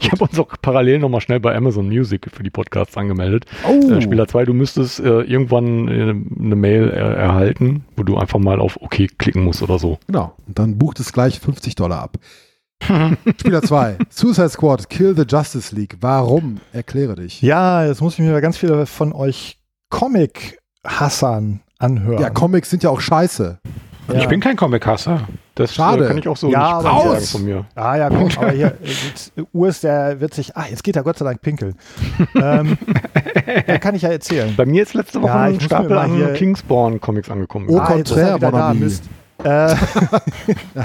Ich 0.00 0.10
habe 0.10 0.24
uns 0.24 0.38
auch 0.38 0.48
parallel 0.60 0.98
nochmal 0.98 1.20
schnell 1.20 1.38
bei 1.38 1.54
Amazon 1.54 1.86
Music 1.86 2.28
für 2.32 2.42
die 2.42 2.50
Podcasts 2.50 2.96
angemeldet. 2.96 3.46
Oh, 3.68 3.92
Äh, 3.92 4.02
Spieler 4.02 4.26
2, 4.26 4.44
du 4.46 4.52
müsstest 4.52 4.98
äh, 5.00 5.20
irgendwann 5.20 5.86
äh, 5.88 6.10
eine 6.44 6.56
Mail 6.56 6.90
er 6.90 7.14
erhalten, 7.14 7.84
wo 7.96 8.02
du 8.02 8.16
einfach 8.16 8.40
mal 8.40 8.58
auf 8.58 8.82
OK 8.82 9.06
klicken 9.16 9.44
musst 9.44 9.62
oder 9.62 9.78
so. 9.78 9.98
genau. 10.08 10.34
Und 10.46 10.58
dann 10.58 10.76
bucht 10.76 10.98
es 10.98 11.12
gleich 11.12 11.38
50 11.38 11.76
Dollar 11.76 12.02
ab. 12.02 12.18
Spieler 13.40 13.62
2. 13.62 13.98
Suicide 14.08 14.48
Squad, 14.48 14.88
Kill 14.88 15.14
the 15.16 15.24
Justice 15.28 15.74
League. 15.74 15.96
Warum? 16.00 16.58
Erkläre 16.72 17.14
dich. 17.16 17.40
ja, 17.42 17.84
jetzt 17.84 18.00
muss 18.00 18.14
ich 18.14 18.20
mir 18.20 18.40
ganz 18.40 18.56
viele 18.56 18.86
von 18.86 19.12
euch 19.12 19.58
Comic-Hassern 19.90 21.60
anhören. 21.78 22.20
Ja, 22.22 22.30
Comics 22.30 22.70
sind 22.70 22.82
ja 22.82 22.90
auch 22.90 23.00
scheiße. 23.00 23.58
Ja. 24.08 24.14
Ich 24.18 24.28
bin 24.28 24.40
kein 24.40 24.56
Comic-Hasser. 24.56 25.28
Das 25.54 25.74
Schade. 25.74 26.04
Äh, 26.04 26.08
kann 26.08 26.18
ich 26.18 26.26
auch 26.26 26.36
so 26.36 26.50
Ja, 26.50 26.58
nicht 26.58 26.66
aber 26.68 26.82
sagen 26.82 26.96
raus! 27.10 27.30
von 27.30 27.44
mir. 27.44 27.66
Ah 27.74 27.96
ja, 27.96 28.08
komm, 28.08 28.28
aber 28.36 28.50
hier, 28.50 28.66
äh, 29.36 29.42
Urs, 29.52 29.82
der 29.82 30.20
wird 30.20 30.34
sich, 30.34 30.56
ah, 30.56 30.64
jetzt 30.68 30.82
geht 30.82 30.96
er 30.96 31.02
Gott 31.04 31.18
sei 31.18 31.24
Dank 31.26 31.42
pinkeln. 31.42 31.74
ähm, 32.34 32.76
da 33.66 33.78
kann 33.78 33.94
ich 33.94 34.02
ja 34.02 34.08
erzählen. 34.08 34.54
Bei 34.56 34.66
mir 34.66 34.82
ist 34.82 34.94
letzte 34.94 35.20
Woche 35.22 35.30
Ja, 35.30 35.42
ein 35.42 35.60
Stapel 35.60 35.96
an 35.96 36.12
hier- 36.14 36.32
Kingspawn-Comics 36.32 37.30
angekommen. 37.30 37.66
Oh, 37.68 37.78
ah, 37.78 37.86
contraire, 37.86 38.38
da. 38.38 38.74
Mist. 38.74 39.04
Äh, 39.44 39.46
Ja, 39.68 39.76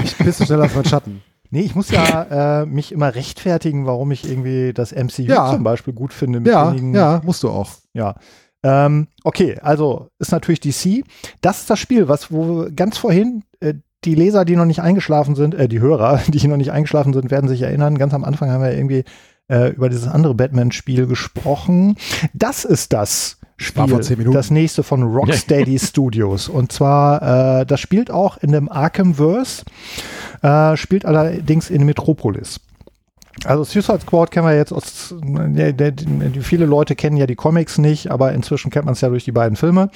ich 0.03 0.17
pisse 0.17 0.45
schneller 0.45 0.63
als 0.63 0.76
mein 0.76 0.85
Schatten. 0.85 1.22
Nee, 1.56 1.61
ich 1.61 1.73
muss 1.76 1.90
ja 1.90 2.61
äh, 2.61 2.65
mich 2.65 2.91
immer 2.91 3.15
rechtfertigen, 3.15 3.86
warum 3.86 4.11
ich 4.11 4.30
irgendwie 4.30 4.73
das 4.73 4.91
MCU 4.91 5.23
Ja. 5.23 5.52
zum 5.52 5.64
Beispiel 5.64 5.94
gut 5.94 6.14
finde. 6.14 6.48
Ja, 6.49 6.69
wenigen, 6.72 6.94
ja, 6.94 7.22
musst 7.23 7.44
du 7.44 7.49
auch. 7.49 7.69
Ja. 7.94 8.15
Ähm, 8.61 9.07
okay, 9.23 9.57
also 9.61 10.10
ist 10.19 10.32
natürlich 10.32 10.60
DC. 10.60 11.06
Das 11.41 11.61
ist 11.61 11.69
das 11.69 11.80
Spiel, 11.80 12.07
was 12.10 12.32
wo 12.32 12.68
ganz 12.76 12.98
vorhin 12.98 13.44
äh, 13.61 13.76
die 14.03 14.15
Leser, 14.15 14.44
die 14.44 14.56
noch 14.56 14.65
nicht 14.65 14.82
eingeschlafen 14.82 15.36
sind, 15.36 15.56
äh, 15.56 15.69
die 15.69 15.80
Hörer, 15.80 16.19
die 16.27 16.45
noch 16.48 16.57
nicht 16.57 16.72
eingeschlafen 16.72 17.14
sind, 17.14 17.32
werden 17.32 17.48
sich 17.48 17.61
erinnern. 17.61 17.98
Ganz 17.98 18.14
am 18.14 18.26
Anfang 18.26 18.49
haben 18.52 18.64
wir 18.64 18.73
irgendwie 18.73 19.06
äh, 19.48 19.69
über 19.69 19.88
dieses 19.90 20.07
andere 20.07 20.36
Batman-Spiel 20.36 21.07
gesprochen. 21.07 21.95
Das 22.34 22.65
ist 22.65 22.91
das 22.91 23.38
Spiel, 23.57 24.32
das 24.34 24.52
nächste 24.52 24.84
von 24.84 25.03
Rocksteady 25.03 25.80
Studios. 25.82 26.49
Und 26.49 26.72
zwar, 26.72 27.61
äh, 27.61 27.65
das 27.65 27.80
spielt 27.80 28.11
auch 28.11 28.38
in 28.38 28.52
dem 28.52 28.69
Arkhamverse, 28.69 29.64
äh, 30.41 30.76
spielt 30.76 31.06
allerdings 31.06 31.69
in 31.69 31.86
Metropolis. 31.86 32.60
Also 33.44 33.64
Suicide 33.64 33.99
Squad 34.02 34.32
kennen 34.32 34.48
wir 34.48 34.56
jetzt 34.56 34.72
aus, 34.72 35.14
der, 35.22 35.73
der, 35.73 35.91
die, 35.91 36.40
viele 36.41 36.65
Leute 36.65 36.95
kennen 36.95 37.18
ja 37.18 37.27
die 37.27 37.36
Comics 37.36 37.77
nicht, 37.77 38.10
aber 38.10 38.34
inzwischen 38.34 38.72
kennt 38.72 38.86
man 38.86 38.94
es 38.94 39.02
ja 39.02 39.10
durch 39.10 39.26
die 39.26 39.32
beiden 39.32 39.57
Filme. 39.57 39.90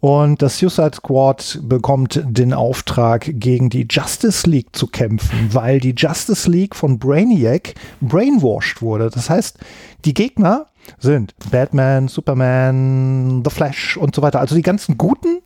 Und 0.00 0.42
das 0.42 0.58
Suicide 0.58 0.92
Squad 0.94 1.60
bekommt 1.62 2.22
den 2.24 2.52
Auftrag, 2.52 3.30
gegen 3.34 3.70
die 3.70 3.86
Justice 3.88 4.48
League 4.48 4.74
zu 4.76 4.86
kämpfen, 4.86 5.48
weil 5.52 5.80
die 5.80 5.94
Justice 5.96 6.50
League 6.50 6.76
von 6.76 6.98
Brainiac 6.98 7.74
brainwashed 8.00 8.82
wurde. 8.82 9.10
Das 9.10 9.30
heißt, 9.30 9.58
die 10.04 10.14
Gegner 10.14 10.66
sind 10.98 11.34
Batman, 11.50 12.08
Superman, 12.08 13.42
The 13.44 13.50
Flash 13.50 13.96
und 13.96 14.14
so 14.14 14.22
weiter. 14.22 14.40
Also 14.40 14.54
die 14.54 14.62
ganzen 14.62 14.98
Guten 14.98 15.42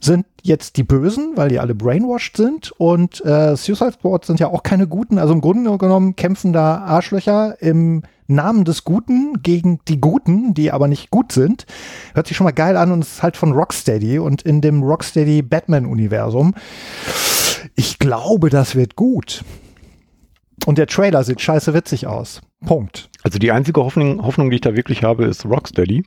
sind 0.00 0.26
jetzt 0.42 0.76
die 0.76 0.82
Bösen, 0.82 1.32
weil 1.36 1.48
die 1.48 1.58
alle 1.58 1.74
brainwashed 1.74 2.36
sind. 2.36 2.72
Und 2.72 3.24
äh, 3.24 3.56
Suicide 3.56 3.92
Squad 3.92 4.24
sind 4.24 4.40
ja 4.40 4.48
auch 4.48 4.62
keine 4.62 4.86
Guten. 4.86 5.18
Also 5.18 5.32
im 5.32 5.40
Grunde 5.40 5.76
genommen 5.78 6.16
kämpfen 6.16 6.52
da 6.52 6.78
Arschlöcher 6.78 7.60
im 7.60 8.02
Namen 8.28 8.64
des 8.64 8.84
Guten 8.84 9.42
gegen 9.42 9.80
die 9.88 10.00
Guten, 10.00 10.52
die 10.52 10.72
aber 10.72 10.88
nicht 10.88 11.10
gut 11.10 11.32
sind. 11.32 11.66
Hört 12.14 12.26
sich 12.26 12.36
schon 12.36 12.44
mal 12.44 12.52
geil 12.52 12.76
an 12.76 12.92
und 12.92 13.02
ist 13.02 13.22
halt 13.22 13.36
von 13.36 13.52
Rocksteady 13.52 14.18
und 14.18 14.42
in 14.42 14.60
dem 14.60 14.82
Rocksteady 14.82 15.42
Batman-Universum. 15.42 16.54
Ich 17.74 17.98
glaube, 17.98 18.50
das 18.50 18.74
wird 18.74 18.96
gut. 18.96 19.44
Und 20.64 20.78
der 20.78 20.86
Trailer 20.86 21.22
sieht 21.22 21.40
scheiße 21.40 21.74
witzig 21.74 22.06
aus. 22.06 22.40
Punkt. 22.64 23.10
Also 23.22 23.38
die 23.38 23.52
einzige 23.52 23.82
Hoffnung, 23.82 24.24
Hoffnung, 24.24 24.50
die 24.50 24.56
ich 24.56 24.62
da 24.62 24.74
wirklich 24.74 25.04
habe, 25.04 25.26
ist 25.26 25.44
Rocksteady. 25.44 26.04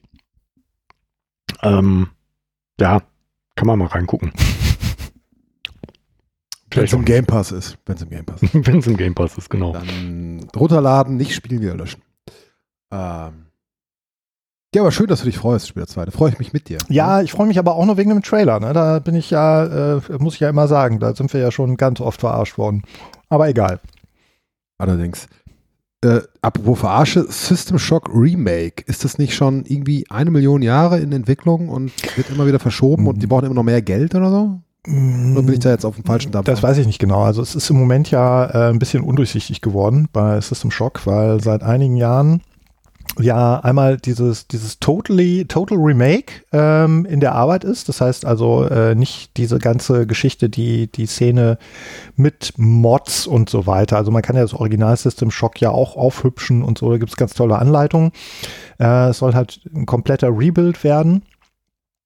Ähm, 1.62 2.10
ja, 2.80 3.02
kann 3.56 3.68
man 3.68 3.80
mal 3.80 3.88
reingucken. 3.88 4.32
Wenn 6.72 6.84
es 6.84 6.94
im 6.94 7.06
Game 7.06 7.26
Pass 7.26 7.52
ist. 7.52 7.78
Wenn 7.86 7.96
es 7.96 8.02
im 8.04 8.10
Game 8.10 8.26
Pass 8.26 8.42
ist. 8.42 8.54
Wenn 8.68 8.80
es 8.80 8.88
im 8.88 8.98
Game 8.98 9.16
Pass 9.16 9.38
ist, 9.38 9.50
genau. 9.50 9.74
Dann 9.74 10.48
runterladen, 10.56 11.18
nicht 11.18 11.34
spielen, 11.34 11.62
wieder 11.62 11.76
löschen. 11.76 12.02
Ähm. 12.92 13.46
Ja, 14.76 14.82
aber 14.82 14.92
schön, 14.92 15.08
dass 15.08 15.22
du 15.22 15.26
dich 15.26 15.40
freust, 15.40 15.68
Spieler 15.68 15.88
2. 15.88 16.06
Da 16.06 16.12
freue 16.12 16.30
ich 16.32 16.38
mich 16.38 16.54
mit 16.54 16.70
dir. 16.70 16.78
Ja, 16.90 17.22
ich 17.22 17.32
freue 17.32 17.48
mich 17.48 17.58
aber 17.58 17.74
auch 17.74 17.86
nur 17.86 17.98
wegen 17.98 18.12
dem 18.12 18.22
Trailer. 18.22 18.60
Ne? 18.60 18.72
Da 18.72 19.00
bin 19.00 19.16
ich 19.16 19.32
ja, 19.32 19.96
äh, 19.96 20.02
muss 20.20 20.36
ich 20.36 20.42
ja 20.42 20.50
immer 20.50 20.68
sagen, 20.68 21.00
da 21.00 21.16
sind 21.16 21.34
wir 21.34 21.42
ja 21.42 21.50
schon 21.52 21.76
ganz 21.76 22.00
oft 22.02 22.20
verarscht 22.20 22.60
worden. 22.60 22.84
Aber 23.30 23.50
egal. 23.50 23.80
Allerdings. 24.80 25.28
Äh, 26.02 26.22
apropos 26.42 26.80
Verarsche, 26.80 27.26
System 27.30 27.78
Shock 27.78 28.10
Remake. 28.14 28.84
Ist 28.88 29.04
das 29.04 29.18
nicht 29.18 29.36
schon 29.36 29.66
irgendwie 29.66 30.06
eine 30.10 30.32
Million 30.32 30.62
Jahre 30.62 31.00
in 31.00 31.12
Entwicklung 31.12 31.70
und 31.70 31.92
wird 32.18 32.30
immer 32.30 32.48
wieder 32.48 32.60
verschoben 32.60 33.06
und 33.06 33.22
die 33.22 33.28
brauchen 33.28 33.46
immer 33.46 33.56
noch 33.56 33.64
mehr 33.64 33.82
Geld 33.82 34.16
oder 34.16 34.32
so? 34.32 34.60
Oder 34.88 35.44
bin 35.44 35.54
ich 35.54 35.60
da 35.60 35.72
jetzt 35.72 35.86
auf 35.86 35.96
dem 35.96 36.06
falschen 36.06 36.32
Dampfer? 36.32 36.54
Das 36.54 36.64
weiß 36.64 36.78
ich 36.78 36.88
nicht 36.88 37.00
genau. 37.00 37.22
Also 37.24 37.42
es 37.42 37.54
ist 37.54 37.70
im 37.70 37.78
Moment 37.78 38.10
ja 38.12 38.46
äh, 38.46 38.70
ein 38.70 38.80
bisschen 38.80 39.04
undurchsichtig 39.04 39.60
geworden 39.60 40.08
bei 40.14 40.40
System 40.40 40.72
Shock, 40.72 41.06
weil 41.06 41.42
seit 41.42 41.64
einigen 41.64 41.98
Jahren 41.98 42.42
ja 43.18 43.60
einmal 43.60 43.98
dieses, 43.98 44.48
dieses 44.48 44.80
totally, 44.80 45.45
Total 45.45 45.77
Remake 45.77 46.44
ähm, 46.52 47.06
in 47.06 47.19
der 47.19 47.34
Arbeit 47.34 47.64
ist. 47.64 47.90
Das 47.90 48.02
heißt 48.02 48.26
also 48.26 48.65
äh, 48.65 48.95
nicht 48.95 49.36
diese 49.38 49.57
ganze 49.57 50.06
Geschichte, 50.06 50.49
die 50.49 50.88
die 50.91 51.06
Szene 51.06 51.57
mit 52.15 52.53
Mods 52.57 53.27
und 53.27 53.49
so 53.49 53.65
weiter. 53.65 53.98
Also 53.98 54.11
man 54.11 54.22
kann 54.22 54.36
ja 54.36 54.41
das 54.44 54.53
Original 54.53 54.95
System 54.95 55.31
Shock 55.31 55.60
ja 55.60 55.72
auch 55.72 55.95
aufhübschen 55.95 56.64
und 56.64 56.77
so. 56.77 56.91
Da 56.91 56.98
gibt 56.98 57.11
es 57.11 57.18
ganz 57.18 57.34
tolle 57.34 57.57
Anleitungen. 57.57 58.11
Äh, 58.80 59.10
es 59.10 59.18
soll 59.18 59.34
halt 59.34 59.60
ein 59.73 59.86
kompletter 59.86 60.30
Rebuild 60.30 60.84
werden. 60.84 61.23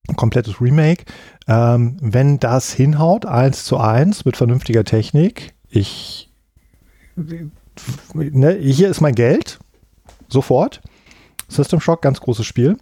Ein 0.08 0.16
komplettes 0.16 0.60
Remake. 0.60 1.04
Ähm, 1.46 1.96
wenn 2.00 2.38
das 2.38 2.72
hinhaut, 2.72 3.24
eins 3.24 3.64
zu 3.64 3.78
eins 3.78 4.24
mit 4.24 4.36
vernünftiger 4.36 4.84
Technik, 4.84 5.54
ich, 5.70 6.30
ne, 8.14 8.52
hier 8.52 8.88
ist 8.88 9.00
mein 9.00 9.14
Geld, 9.14 9.58
sofort. 10.28 10.82
System 11.54 11.80
Shock, 11.80 12.02
ganz 12.02 12.20
großes 12.20 12.44
Spiel. 12.44 12.76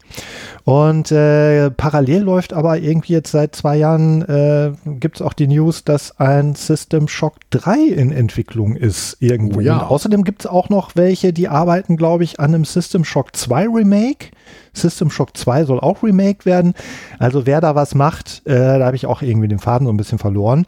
Und 0.64 1.12
äh, 1.12 1.70
parallel 1.70 2.22
läuft 2.22 2.52
aber 2.52 2.78
irgendwie 2.78 3.12
jetzt 3.12 3.30
seit 3.30 3.54
zwei 3.54 3.76
Jahren, 3.76 4.22
äh, 4.22 4.72
gibt 4.86 5.16
es 5.16 5.22
auch 5.22 5.32
die 5.32 5.46
News, 5.46 5.84
dass 5.84 6.18
ein 6.18 6.54
System 6.54 7.08
Shock 7.08 7.34
3 7.50 7.78
in 7.78 8.12
Entwicklung 8.12 8.76
ist 8.76 9.16
irgendwo. 9.20 9.58
Oh 9.58 9.62
ja. 9.62 9.78
Und 9.78 9.90
außerdem 9.90 10.24
gibt 10.24 10.42
es 10.42 10.46
auch 10.50 10.68
noch 10.68 10.96
welche, 10.96 11.32
die 11.32 11.48
arbeiten, 11.48 11.96
glaube 11.96 12.24
ich, 12.24 12.40
an 12.40 12.54
einem 12.54 12.64
System 12.64 13.04
Shock 13.04 13.36
2 13.36 13.66
Remake. 13.68 14.28
System 14.72 15.10
Shock 15.10 15.36
2 15.36 15.64
soll 15.64 15.80
auch 15.80 16.02
remake 16.02 16.46
werden. 16.46 16.74
Also 17.18 17.46
wer 17.46 17.60
da 17.60 17.74
was 17.74 17.94
macht, 17.94 18.42
äh, 18.46 18.78
da 18.78 18.86
habe 18.86 18.96
ich 18.96 19.06
auch 19.06 19.22
irgendwie 19.22 19.48
den 19.48 19.58
Faden 19.58 19.86
so 19.86 19.92
ein 19.92 19.96
bisschen 19.96 20.18
verloren. 20.18 20.66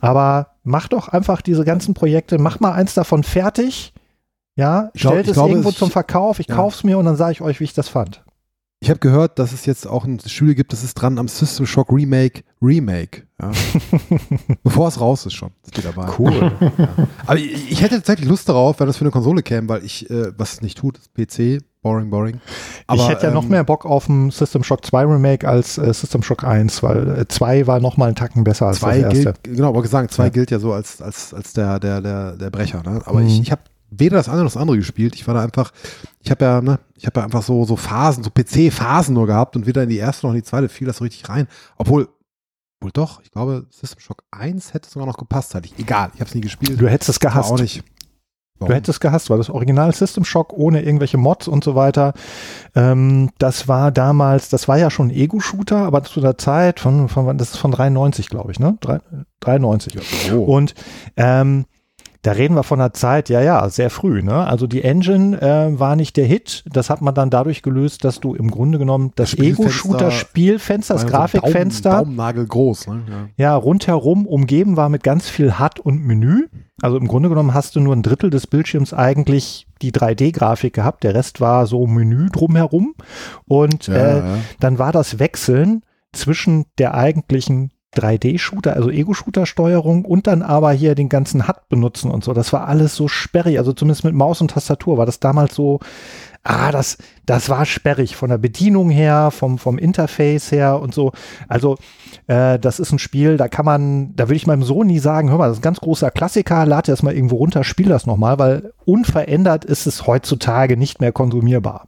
Aber 0.00 0.48
mach 0.64 0.88
doch 0.88 1.08
einfach 1.08 1.42
diese 1.42 1.64
ganzen 1.64 1.94
Projekte, 1.94 2.38
mach 2.38 2.60
mal 2.60 2.72
eins 2.72 2.94
davon 2.94 3.22
fertig. 3.22 3.92
Ja, 4.58 4.90
Ich 4.92 5.00
glaub- 5.02 5.12
stellt 5.12 5.26
ich 5.26 5.30
es 5.30 5.34
glaube, 5.34 5.50
irgendwo 5.50 5.68
es- 5.70 5.76
zum 5.76 5.90
Verkauf, 5.90 6.40
ich 6.40 6.48
ja. 6.48 6.54
kauf's 6.56 6.82
mir 6.84 6.98
und 6.98 7.04
dann 7.04 7.16
sage 7.16 7.32
ich 7.32 7.40
euch, 7.40 7.60
wie 7.60 7.64
ich 7.64 7.74
das 7.74 7.88
fand. 7.88 8.24
Ich 8.80 8.90
habe 8.90 9.00
gehört, 9.00 9.38
dass 9.40 9.52
es 9.52 9.66
jetzt 9.66 9.86
auch 9.88 10.04
ein 10.04 10.20
Studio 10.24 10.54
gibt, 10.54 10.72
das 10.72 10.84
ist 10.84 10.94
dran 10.94 11.18
am 11.18 11.26
System 11.28 11.66
Shock 11.66 11.90
Remake 11.92 12.42
Remake. 12.62 13.22
Ja. 13.42 13.50
Bevor 14.62 14.88
es 14.88 15.00
raus 15.00 15.26
ist 15.26 15.34
schon. 15.34 15.50
Das 15.62 15.72
geht 15.72 15.84
dabei. 15.84 16.08
Cool. 16.18 16.52
Aber 17.26 17.36
ich, 17.38 17.72
ich 17.72 17.82
hätte 17.82 17.96
tatsächlich 17.96 18.28
Lust 18.28 18.48
darauf, 18.48 18.78
wenn 18.78 18.86
das 18.86 18.96
für 18.96 19.02
eine 19.04 19.10
Konsole 19.10 19.42
käme, 19.42 19.68
weil 19.68 19.84
ich, 19.84 20.08
äh, 20.10 20.32
was 20.36 20.54
es 20.54 20.62
nicht 20.62 20.78
tut, 20.78 20.96
ist 20.98 21.12
PC, 21.14 21.60
boring, 21.82 22.10
boring. 22.10 22.40
Aber, 22.86 23.02
ich 23.02 23.08
hätte 23.08 23.26
ja 23.26 23.32
noch 23.32 23.44
ähm, 23.44 23.50
mehr 23.50 23.64
Bock 23.64 23.84
auf 23.84 24.08
ein 24.08 24.30
System 24.30 24.62
Shock 24.62 24.84
2 24.84 25.04
Remake 25.06 25.46
als 25.48 25.78
äh, 25.78 25.92
System 25.92 26.22
Shock 26.22 26.44
1, 26.44 26.80
weil 26.82 27.26
2 27.28 27.66
war 27.66 27.80
noch 27.80 27.96
mal 27.96 28.06
einen 28.06 28.16
Tacken 28.16 28.44
besser 28.44 28.66
als 28.66 28.78
Zwei 28.78 29.00
das 29.00 29.14
erste. 29.14 29.34
gilt, 29.42 29.56
genau, 29.56 29.68
aber 29.70 29.82
gesagt, 29.82 30.12
zwei 30.12 30.24
Ja. 30.24 30.30
gilt 30.30 30.50
ja 30.52 30.58
so 30.60 30.72
als, 30.72 31.00
als, 31.02 31.34
als 31.34 31.52
der, 31.52 31.80
der, 31.80 32.00
der, 32.00 32.36
der 32.36 32.50
Brecher. 32.50 32.82
Ne? 32.84 33.02
Aber 33.04 33.20
Mhm. 33.20 33.26
ich, 33.26 33.40
ich 33.40 33.50
habe 33.50 33.62
weder 33.90 34.16
das 34.16 34.28
eine 34.28 34.38
noch 34.38 34.44
das 34.52 34.56
andere 34.56 34.76
gespielt. 34.76 35.14
Ich 35.14 35.26
war 35.26 35.34
da 35.34 35.42
einfach, 35.42 35.72
ich 36.20 36.30
habe 36.30 36.44
ja, 36.44 36.60
ne, 36.60 36.78
ich 36.94 37.06
habe 37.06 37.20
ja 37.20 37.24
einfach 37.24 37.42
so, 37.42 37.64
so 37.64 37.76
Phasen, 37.76 38.22
so 38.24 38.30
PC-Phasen 38.30 39.14
nur 39.14 39.26
gehabt 39.26 39.56
und 39.56 39.66
weder 39.66 39.82
in 39.82 39.88
die 39.88 39.96
erste 39.98 40.26
noch 40.26 40.32
in 40.34 40.38
die 40.40 40.44
zweite 40.44 40.68
fiel 40.68 40.86
das 40.86 40.98
so 40.98 41.04
richtig 41.04 41.28
rein. 41.28 41.46
Obwohl, 41.76 42.08
wohl 42.80 42.90
doch, 42.92 43.20
ich 43.22 43.30
glaube, 43.30 43.66
System 43.70 44.00
Shock 44.00 44.22
1 44.30 44.74
hätte 44.74 44.88
sogar 44.88 45.06
noch 45.06 45.16
gepasst, 45.18 45.54
hatte 45.54 45.66
ich. 45.66 45.78
Egal, 45.78 46.10
ich 46.14 46.20
habe 46.20 46.28
es 46.28 46.34
nie 46.34 46.40
gespielt. 46.40 46.80
Du 46.80 46.88
hättest 46.88 47.08
es 47.10 47.22
War 47.22 47.30
gehasst. 47.30 47.50
auch 47.50 47.58
nicht. 47.58 47.82
Du 48.60 48.66
hättest 48.66 48.88
es 48.96 49.00
gehasst, 49.00 49.30
weil 49.30 49.38
das 49.38 49.50
Original 49.50 49.94
System 49.94 50.24
Shock 50.24 50.52
ohne 50.52 50.82
irgendwelche 50.82 51.16
Mods 51.16 51.46
und 51.46 51.62
so 51.62 51.76
weiter, 51.76 52.12
ähm, 52.74 53.30
das 53.38 53.68
war 53.68 53.92
damals, 53.92 54.48
das 54.48 54.66
war 54.66 54.76
ja 54.76 54.90
schon 54.90 55.08
ein 55.08 55.14
Ego-Shooter, 55.14 55.76
aber 55.76 56.02
zu 56.02 56.20
der 56.20 56.38
Zeit 56.38 56.80
von, 56.80 57.08
von 57.08 57.24
wann- 57.24 57.38
das 57.38 57.50
ist 57.52 57.58
von 57.58 57.70
93, 57.70 58.28
glaube 58.28 58.50
ich, 58.50 58.58
ne? 58.58 58.76
Drei- 58.80 58.98
93. 59.40 59.96
so. 60.28 60.42
Und 60.42 60.74
ähm, 61.16 61.66
da 62.22 62.32
reden 62.32 62.54
wir 62.54 62.64
von 62.64 62.80
einer 62.80 62.92
Zeit, 62.92 63.28
ja, 63.28 63.40
ja, 63.40 63.68
sehr 63.68 63.90
früh. 63.90 64.22
Ne? 64.22 64.34
Also 64.34 64.66
die 64.66 64.82
Engine 64.82 65.40
äh, 65.40 65.78
war 65.78 65.94
nicht 65.94 66.16
der 66.16 66.26
Hit. 66.26 66.64
Das 66.70 66.90
hat 66.90 67.00
man 67.00 67.14
dann 67.14 67.30
dadurch 67.30 67.62
gelöst, 67.62 68.04
dass 68.04 68.18
du 68.20 68.34
im 68.34 68.50
Grunde 68.50 68.78
genommen 68.78 69.12
das 69.14 69.30
Spielfenster- 69.30 69.62
Ego-Shooter-Spielfenster, 69.62 70.94
das 70.94 71.06
Grafikfenster, 71.06 71.90
Daumen, 71.90 72.16
Daumennagel 72.16 72.46
groß. 72.46 72.88
Ne? 72.88 73.02
Ja. 73.08 73.44
ja, 73.44 73.56
rundherum 73.56 74.26
umgeben 74.26 74.76
war 74.76 74.88
mit 74.88 75.02
ganz 75.02 75.28
viel 75.28 75.58
HUD 75.60 75.78
und 75.80 76.04
Menü. 76.04 76.48
Also 76.82 76.96
im 76.96 77.08
Grunde 77.08 77.28
genommen 77.28 77.54
hast 77.54 77.76
du 77.76 77.80
nur 77.80 77.94
ein 77.94 78.02
Drittel 78.02 78.30
des 78.30 78.46
Bildschirms 78.46 78.92
eigentlich 78.92 79.66
die 79.82 79.92
3D-Grafik 79.92 80.72
gehabt. 80.72 81.04
Der 81.04 81.14
Rest 81.14 81.40
war 81.40 81.66
so 81.66 81.86
Menü 81.86 82.28
drumherum. 82.30 82.94
Und 83.46 83.86
Ja, 83.86 83.94
äh, 83.94 84.18
ja. 84.18 84.24
dann 84.60 84.78
war 84.78 84.92
das 84.92 85.18
Wechseln 85.18 85.82
zwischen 86.12 86.66
der 86.78 86.94
eigentlichen 86.94 87.70
3D-Shooter, 87.96 88.74
also 88.74 88.90
Ego-Shooter-Steuerung 88.90 90.04
und 90.04 90.26
dann 90.26 90.42
aber 90.42 90.72
hier 90.72 90.94
den 90.94 91.08
ganzen 91.08 91.48
HUD 91.48 91.68
benutzen 91.68 92.10
und 92.10 92.22
so. 92.22 92.34
Das 92.34 92.52
war 92.52 92.68
alles 92.68 92.94
so 92.94 93.08
sperrig. 93.08 93.58
Also 93.58 93.72
zumindest 93.72 94.04
mit 94.04 94.14
Maus 94.14 94.40
und 94.40 94.50
Tastatur 94.50 94.98
war 94.98 95.06
das 95.06 95.20
damals 95.20 95.54
so, 95.54 95.80
ah, 96.44 96.70
das, 96.70 96.98
das 97.26 97.48
war 97.48 97.64
sperrig 97.64 98.14
von 98.16 98.30
der 98.30 98.38
Bedienung 98.38 98.90
her, 98.90 99.30
vom, 99.30 99.58
vom 99.58 99.78
Interface 99.78 100.52
her 100.52 100.80
und 100.80 100.94
so. 100.94 101.12
Also 101.48 101.76
äh, 102.26 102.58
das 102.58 102.78
ist 102.78 102.92
ein 102.92 102.98
Spiel, 102.98 103.36
da 103.36 103.48
kann 103.48 103.64
man, 103.64 104.14
da 104.16 104.24
würde 104.28 104.36
ich 104.36 104.46
meinem 104.46 104.62
Sohn 104.62 104.86
nie 104.86 104.98
sagen, 104.98 105.30
hör 105.30 105.38
mal, 105.38 105.48
das 105.48 105.56
ist 105.56 105.60
ein 105.60 105.62
ganz 105.62 105.80
großer 105.80 106.10
Klassiker, 106.10 106.66
lad 106.66 106.88
dir 106.88 106.92
das 106.92 107.02
mal 107.02 107.14
irgendwo 107.14 107.36
runter, 107.36 107.64
spiel 107.64 107.88
das 107.88 108.06
nochmal, 108.06 108.38
weil 108.38 108.72
unverändert 108.84 109.64
ist 109.64 109.86
es 109.86 110.06
heutzutage 110.06 110.76
nicht 110.76 111.00
mehr 111.00 111.12
konsumierbar. 111.12 111.87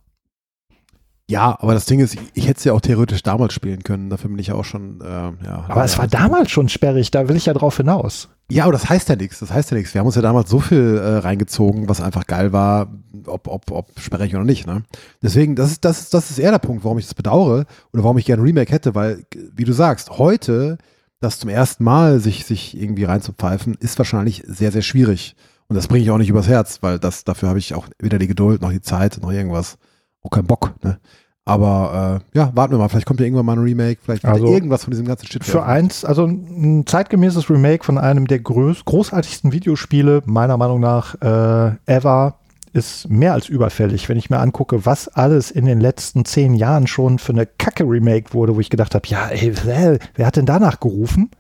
Ja, 1.30 1.56
aber 1.60 1.74
das 1.74 1.86
Ding 1.86 2.00
ist, 2.00 2.16
ich, 2.34 2.48
hätte 2.48 2.58
es 2.58 2.64
ja 2.64 2.72
auch 2.72 2.80
theoretisch 2.80 3.22
damals 3.22 3.54
spielen 3.54 3.84
können. 3.84 4.10
Dafür 4.10 4.30
bin 4.30 4.38
ich 4.40 4.48
ja 4.48 4.54
auch 4.56 4.64
schon, 4.64 5.00
äh, 5.00 5.04
ja. 5.44 5.64
Aber 5.68 5.84
es 5.84 5.96
war 5.96 6.08
damals 6.08 6.50
schon 6.50 6.68
sperrig, 6.68 7.12
da 7.12 7.28
will 7.28 7.36
ich 7.36 7.46
ja 7.46 7.54
drauf 7.54 7.76
hinaus. 7.76 8.28
Ja, 8.50 8.64
aber 8.64 8.72
das 8.72 8.88
heißt 8.88 9.08
ja 9.08 9.14
nichts. 9.14 9.38
Das 9.38 9.52
heißt 9.52 9.70
ja 9.70 9.76
nichts. 9.76 9.94
Wir 9.94 10.00
haben 10.00 10.06
uns 10.06 10.16
ja 10.16 10.22
damals 10.22 10.50
so 10.50 10.58
viel 10.58 10.98
äh, 10.98 11.18
reingezogen, 11.18 11.88
was 11.88 12.00
einfach 12.00 12.26
geil 12.26 12.52
war, 12.52 12.92
ob, 13.26 13.46
ob, 13.46 13.70
ob 13.70 14.00
sperrig 14.00 14.34
oder 14.34 14.42
nicht. 14.42 14.66
Ne? 14.66 14.82
Deswegen, 15.22 15.54
das 15.54 15.70
ist, 15.70 15.84
das, 15.84 16.00
ist, 16.00 16.14
das 16.14 16.32
ist 16.32 16.40
eher 16.40 16.50
der 16.50 16.58
Punkt, 16.58 16.82
warum 16.82 16.98
ich 16.98 17.06
das 17.06 17.14
bedauere 17.14 17.64
oder 17.92 18.02
warum 18.02 18.18
ich 18.18 18.24
gerne 18.24 18.42
ein 18.42 18.46
Remake 18.46 18.72
hätte, 18.72 18.96
weil, 18.96 19.24
wie 19.54 19.64
du 19.64 19.72
sagst, 19.72 20.18
heute 20.18 20.78
das 21.20 21.38
zum 21.38 21.48
ersten 21.48 21.84
Mal 21.84 22.18
sich, 22.18 22.44
sich 22.44 22.76
irgendwie 22.76 23.04
reinzupfeifen, 23.04 23.76
ist 23.78 23.98
wahrscheinlich 23.98 24.42
sehr, 24.48 24.72
sehr 24.72 24.82
schwierig. 24.82 25.36
Und 25.68 25.76
das 25.76 25.86
bringe 25.86 26.02
ich 26.02 26.10
auch 26.10 26.18
nicht 26.18 26.30
übers 26.30 26.48
Herz, 26.48 26.78
weil 26.80 26.98
das, 26.98 27.22
dafür 27.22 27.50
habe 27.50 27.60
ich 27.60 27.74
auch 27.74 27.86
weder 28.00 28.18
die 28.18 28.26
Geduld 28.26 28.62
noch 28.62 28.72
die 28.72 28.80
Zeit 28.80 29.18
noch 29.22 29.30
irgendwas. 29.30 29.78
Auch 30.22 30.30
keinen 30.30 30.46
Bock, 30.46 30.74
ne? 30.82 30.98
Aber 31.46 32.20
äh, 32.34 32.38
ja, 32.38 32.52
warten 32.54 32.74
wir 32.74 32.78
mal, 32.78 32.88
vielleicht 32.88 33.06
kommt 33.06 33.18
ja 33.18 33.26
irgendwann 33.26 33.46
mal 33.46 33.56
ein 33.56 33.62
Remake, 33.64 33.98
vielleicht 34.02 34.22
wird 34.22 34.32
Also, 34.34 34.46
irgendwas 34.46 34.84
von 34.84 34.92
diesem 34.92 35.06
ganzen 35.06 35.26
Shit 35.26 35.42
Für 35.42 35.64
eins, 35.64 36.04
also 36.04 36.24
ein 36.26 36.84
zeitgemäßes 36.86 37.48
Remake 37.50 37.82
von 37.82 37.98
einem 37.98 38.26
der 38.28 38.38
groß, 38.38 38.84
großartigsten 38.84 39.50
Videospiele, 39.50 40.22
meiner 40.26 40.56
Meinung 40.58 40.80
nach, 40.80 41.14
äh, 41.20 41.72
ever, 41.86 42.36
ist 42.72 43.10
mehr 43.10 43.32
als 43.32 43.48
überfällig, 43.48 44.08
wenn 44.08 44.16
ich 44.18 44.30
mir 44.30 44.38
angucke, 44.38 44.86
was 44.86 45.08
alles 45.08 45.50
in 45.50 45.64
den 45.64 45.80
letzten 45.80 46.24
zehn 46.24 46.54
Jahren 46.54 46.86
schon 46.86 47.18
für 47.18 47.32
eine 47.32 47.46
Kacke 47.46 47.82
remake 47.84 48.32
wurde, 48.32 48.54
wo 48.54 48.60
ich 48.60 48.70
gedacht 48.70 48.94
habe, 48.94 49.08
ja, 49.08 49.26
ey, 49.28 49.52
wer, 49.64 49.98
wer 50.14 50.26
hat 50.26 50.36
denn 50.36 50.46
danach 50.46 50.78
gerufen? 50.78 51.30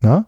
Na? 0.00 0.26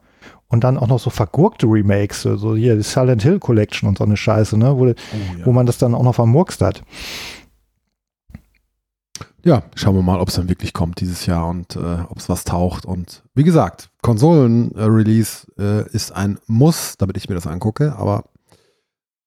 Und 0.48 0.64
dann 0.64 0.76
auch 0.76 0.88
noch 0.88 0.98
so 0.98 1.10
vergurkte 1.10 1.66
Remakes, 1.66 2.22
so 2.22 2.56
hier 2.56 2.74
die 2.74 2.82
Silent 2.82 3.22
Hill 3.22 3.38
Collection 3.38 3.88
und 3.88 3.98
so 3.98 4.04
eine 4.04 4.16
Scheiße, 4.16 4.58
ne? 4.58 4.76
wo, 4.76 4.86
Oh, 4.86 4.94
ja. 5.38 5.46
wo 5.46 5.52
man 5.52 5.66
das 5.66 5.78
dann 5.78 5.94
auch 5.94 6.02
noch 6.02 6.14
vermurkst 6.16 6.60
hat. 6.62 6.82
Ja, 9.44 9.62
schauen 9.74 9.94
wir 9.94 10.02
mal, 10.02 10.20
ob 10.20 10.28
es 10.28 10.34
dann 10.34 10.48
wirklich 10.48 10.72
kommt 10.72 11.00
dieses 11.00 11.26
Jahr 11.26 11.48
und 11.48 11.76
äh, 11.76 12.00
ob 12.08 12.18
es 12.18 12.28
was 12.28 12.44
taucht. 12.44 12.86
Und 12.86 13.22
wie 13.34 13.44
gesagt, 13.44 13.90
Konsolen-Release 14.02 15.46
äh, 15.58 15.88
ist 15.90 16.12
ein 16.12 16.38
Muss, 16.46 16.96
damit 16.96 17.16
ich 17.16 17.28
mir 17.28 17.34
das 17.34 17.46
angucke. 17.46 17.94
Aber 17.96 18.24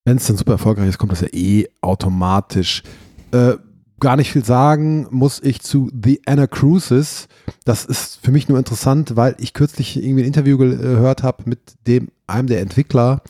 wenn 0.06 0.18
es 0.18 0.26
dann 0.26 0.38
super 0.38 0.54
erfolgreich 0.54 0.90
ist, 0.90 0.98
kommt 0.98 1.12
das 1.12 1.22
ja 1.22 1.28
eh 1.32 1.68
automatisch. 1.82 2.84
Äh, 3.32 3.58
gar 4.00 4.16
nicht 4.16 4.32
viel 4.32 4.46
sagen 4.46 5.08
muss 5.10 5.42
ich 5.42 5.62
zu 5.62 5.90
The 5.92 6.22
Anacrusis. 6.26 7.28
Das 7.66 7.86
ist 7.86 8.20
für 8.24 8.32
mich 8.32 8.48
nur 8.48 8.58
interessant, 8.58 9.16
weil 9.16 9.36
ich 9.40 9.54
kürzlich 9.54 9.98
irgendwie 9.98 10.24
ein 10.24 10.28
Interview 10.28 10.58
gehört 10.58 11.24
habe 11.24 11.44
mit 11.46 11.60
dem 11.88 12.10
einem 12.28 12.48
der 12.48 12.62
Entwickler. 12.62 13.22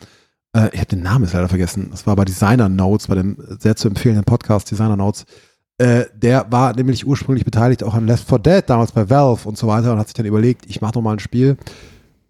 Äh, 0.54 0.70
ich 0.74 0.80
habe 0.80 0.88
den 0.88 1.04
Namen 1.04 1.24
jetzt 1.24 1.34
leider 1.34 1.50
vergessen. 1.50 1.88
Das 1.92 2.08
war 2.08 2.16
bei 2.16 2.26
Designer 2.26 2.70
Notes, 2.70 3.08
bei 3.08 3.16
dem 3.16 3.38
sehr 3.60 3.76
zu 3.76 3.88
empfehlenden 3.88 4.26
Podcast 4.26 4.70
Designer 4.72 4.98
Notes. 4.98 5.26
Äh, 5.80 6.06
der 6.16 6.52
war 6.52 6.76
nämlich 6.76 7.06
ursprünglich 7.06 7.46
beteiligt 7.46 7.84
auch 7.84 7.94
an 7.94 8.08
Left 8.08 8.28
4 8.28 8.40
Dead, 8.40 8.64
damals 8.66 8.92
bei 8.92 9.10
Valve 9.10 9.48
und 9.48 9.58
so 9.58 9.68
weiter 9.68 9.94
und 9.94 10.00
hat 10.00 10.08
sich 10.08 10.16
dann 10.16 10.26
überlegt, 10.26 10.66
ich 10.68 10.82
mache 10.82 10.94
doch 10.94 11.02
mal 11.02 11.14
ein 11.14 11.20
Spiel 11.20 11.58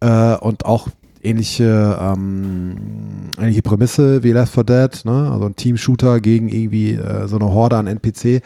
äh, 0.02 0.36
und 0.36 0.66
auch 0.66 0.90
ähnliche, 1.22 1.98
ähm, 2.00 3.32
ähnliche 3.38 3.62
Prämisse 3.62 4.24
wie 4.24 4.34
Left 4.34 4.54
4 4.54 4.64
Dead, 4.66 5.06
ne? 5.06 5.32
also 5.32 5.46
ein 5.46 5.56
Team-Shooter 5.56 6.20
gegen 6.20 6.50
irgendwie 6.50 6.94
äh, 6.94 7.28
so 7.28 7.38
eine 7.38 7.50
Horde 7.50 7.78
an 7.78 7.88
NPC. 7.88 8.42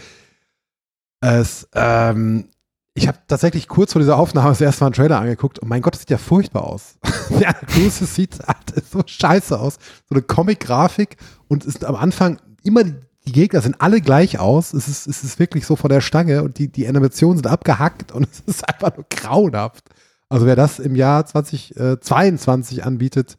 Es, 1.19 1.67
ähm, 1.73 2.45
ich 2.93 3.07
habe 3.07 3.17
tatsächlich 3.27 3.67
kurz 3.67 3.93
vor 3.93 4.01
dieser 4.01 4.17
Aufnahme 4.17 4.49
das 4.49 4.61
erste 4.61 4.83
Mal 4.83 4.87
einen 4.87 4.95
Trailer 4.95 5.19
angeguckt 5.19 5.59
und 5.59 5.67
mein 5.67 5.81
Gott, 5.81 5.93
das 5.93 6.01
sieht 6.01 6.11
ja 6.11 6.17
furchtbar 6.17 6.65
aus. 6.65 6.99
ja, 7.39 7.53
Cruises 7.53 8.13
sieht 8.13 8.37
halt 8.47 8.85
so 8.91 9.01
scheiße 9.05 9.59
aus. 9.59 9.79
So 10.07 10.15
eine 10.15 10.21
Comic-Grafik 10.21 11.17
und 11.47 11.65
ist 11.65 11.85
am 11.85 11.95
Anfang 11.95 12.39
immer 12.63 12.83
die, 13.25 13.31
Gegner 13.31 13.61
sind 13.61 13.81
alle 13.81 14.01
gleich 14.01 14.39
aus. 14.39 14.73
Es 14.73 14.87
ist, 14.87 15.07
es 15.07 15.23
ist 15.23 15.39
wirklich 15.39 15.65
so 15.65 15.75
von 15.75 15.89
der 15.89 16.01
Stange 16.01 16.43
und 16.43 16.57
die, 16.57 16.67
die 16.67 16.87
Animationen 16.87 17.37
sind 17.37 17.47
abgehackt 17.47 18.11
und 18.11 18.27
es 18.31 18.41
ist 18.41 18.67
einfach 18.67 18.95
nur 18.95 19.05
grauenhaft. 19.09 19.85
Also 20.29 20.45
wer 20.45 20.55
das 20.55 20.79
im 20.79 20.95
Jahr 20.95 21.25
2022 21.25 22.85
anbietet, 22.85 23.37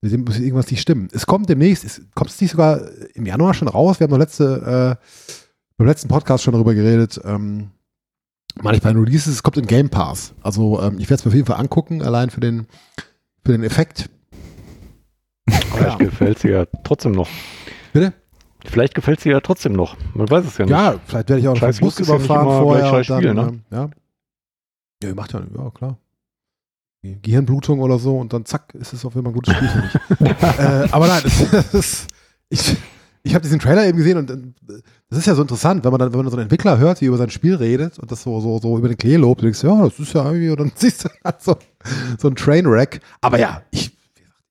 mit 0.00 0.12
dem 0.12 0.24
muss 0.24 0.38
irgendwas 0.38 0.70
nicht 0.70 0.80
stimmen. 0.80 1.08
Es 1.12 1.26
kommt 1.26 1.48
demnächst, 1.48 1.84
es, 1.84 2.02
kommt 2.14 2.30
es 2.30 2.40
nicht 2.40 2.50
sogar 2.50 2.80
im 3.14 3.24
Januar 3.24 3.54
schon 3.54 3.68
raus? 3.68 4.00
Wir 4.00 4.04
haben 4.04 4.10
noch 4.10 4.18
letzte, 4.18 4.98
äh, 4.98 5.36
beim 5.76 5.86
letzten 5.86 6.08
Podcast 6.08 6.42
schon 6.42 6.52
darüber 6.52 6.74
geredet. 6.74 7.20
Ähm, 7.24 7.70
meine 8.60 8.76
ich 8.76 8.82
bei 8.82 8.92
den 8.92 9.02
Releases, 9.02 9.34
es 9.34 9.42
kommt 9.42 9.56
in 9.56 9.66
Game 9.66 9.88
Pass. 9.88 10.34
Also 10.42 10.82
ähm, 10.82 10.98
ich 10.98 11.08
werde 11.08 11.20
es 11.20 11.24
mir 11.24 11.30
auf 11.30 11.34
jeden 11.34 11.46
Fall 11.46 11.60
angucken, 11.60 12.02
allein 12.02 12.30
für 12.30 12.40
den, 12.40 12.66
für 13.44 13.52
den 13.52 13.62
Effekt. 13.62 14.10
Vielleicht 15.48 15.98
gefällt 16.00 16.38
sie 16.40 16.48
ja 16.48 16.66
trotzdem 16.82 17.12
noch. 17.12 17.28
Bitte? 17.92 18.12
Vielleicht 18.64 18.94
gefällt 18.94 19.20
sie 19.20 19.30
ja 19.30 19.40
trotzdem 19.40 19.72
noch. 19.72 19.96
Man 20.14 20.30
weiß 20.30 20.46
es 20.46 20.58
ja 20.58 20.64
nicht. 20.64 20.72
Ja, 20.72 20.94
vielleicht 21.04 21.28
werde 21.28 21.40
ich 21.40 21.48
auch 21.48 21.56
Scheiß 21.56 21.80
Bus 21.80 21.98
ja 21.98 22.04
überfahren 22.04 22.46
immer 22.46 22.60
vorher. 22.60 22.92
und 22.92 23.04
Spiel, 23.04 23.34
dann, 23.34 23.36
ne? 23.36 23.42
ähm, 23.42 23.60
ja. 23.70 23.90
Ja, 25.02 25.14
macht 25.14 25.32
ja, 25.32 25.40
ja, 25.40 25.70
klar. 25.70 25.98
Gehirnblutung 27.02 27.80
oder 27.80 27.98
so 27.98 28.18
und 28.18 28.32
dann 28.32 28.44
zack, 28.44 28.74
ist 28.74 28.92
es 28.92 29.04
auf 29.04 29.14
jeden 29.14 29.24
Fall 29.24 29.32
ein 29.32 29.34
gutes 29.34 29.54
Spiel 29.54 29.68
für 29.68 30.22
mich. 30.22 30.30
äh, 30.58 30.88
aber 30.92 31.08
nein, 31.08 31.22
das, 31.24 31.70
das 31.72 32.06
ich, 32.48 32.76
ich 33.24 33.34
habe 33.34 33.42
diesen 33.42 33.58
Trailer 33.58 33.86
eben 33.86 33.98
gesehen 33.98 34.18
und 34.18 34.30
äh, 34.30 34.80
das 35.10 35.18
ist 35.18 35.26
ja 35.26 35.34
so 35.34 35.42
interessant, 35.42 35.84
wenn 35.84 35.90
man 35.90 35.98
dann, 35.98 36.12
wenn 36.12 36.20
man 36.20 36.30
so 36.30 36.36
einen 36.36 36.44
Entwickler 36.44 36.78
hört, 36.78 37.00
wie 37.00 37.06
er 37.06 37.08
über 37.08 37.18
sein 37.18 37.30
Spiel 37.30 37.56
redet 37.56 37.98
und 37.98 38.12
das 38.12 38.22
so, 38.22 38.40
so, 38.40 38.58
so 38.58 38.78
über 38.78 38.88
den 38.88 38.96
Klee 38.96 39.16
lobt, 39.16 39.40
du 39.40 39.46
denkst, 39.46 39.64
ja, 39.64 39.82
das 39.82 39.98
ist 39.98 40.12
ja 40.12 40.24
irgendwie, 40.24 40.50
und 40.50 40.60
dann 40.60 40.72
siehst 40.76 41.04
du 41.04 41.08
halt 41.24 41.42
so, 41.42 41.56
so 42.18 42.28
ein 42.28 42.36
Trainwreck. 42.36 43.00
Aber 43.20 43.38
ja, 43.38 43.62
ich, 43.72 43.96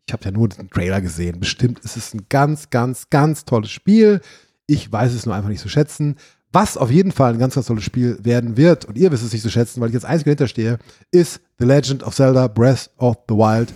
ich 0.08 0.14
habe 0.14 0.26
ja 0.26 0.32
nur 0.32 0.50
den 0.50 0.70
Trailer 0.70 1.02
gesehen. 1.02 1.40
Bestimmt 1.40 1.80
ist 1.80 1.98
es 1.98 2.14
ein 2.14 2.26
ganz, 2.30 2.70
ganz, 2.70 3.10
ganz 3.10 3.46
tolles 3.46 3.72
Spiel. 3.72 4.22
Ich 4.68 4.92
weiß 4.92 5.14
es 5.14 5.26
nur 5.26 5.36
einfach 5.36 5.50
nicht 5.50 5.62
zu 5.62 5.70
schätzen. 5.70 6.18
Was 6.52 6.76
auf 6.76 6.92
jeden 6.92 7.12
Fall 7.12 7.34
ein 7.34 7.40
ganz, 7.40 7.56
ganz 7.56 7.68
tolles 7.68 7.84
Spiel 7.84 8.18
werden 8.24 8.58
wird, 8.58 8.84
und 8.84 8.98
ihr 8.98 9.12
wisst 9.12 9.24
es 9.24 9.32
nicht 9.32 9.42
zu 9.42 9.50
schätzen, 9.50 9.80
weil 9.80 9.88
ich 9.88 9.94
jetzt 9.94 10.06
einzig 10.06 10.26
dahinter 10.26 10.48
stehe, 10.48 10.80
ist 11.12 11.40
The 11.60 11.66
Legend 11.66 12.04
of 12.04 12.14
Zelda 12.14 12.48
Breath 12.48 12.90
of 12.98 13.18
the 13.30 13.36
Wild 13.36 13.74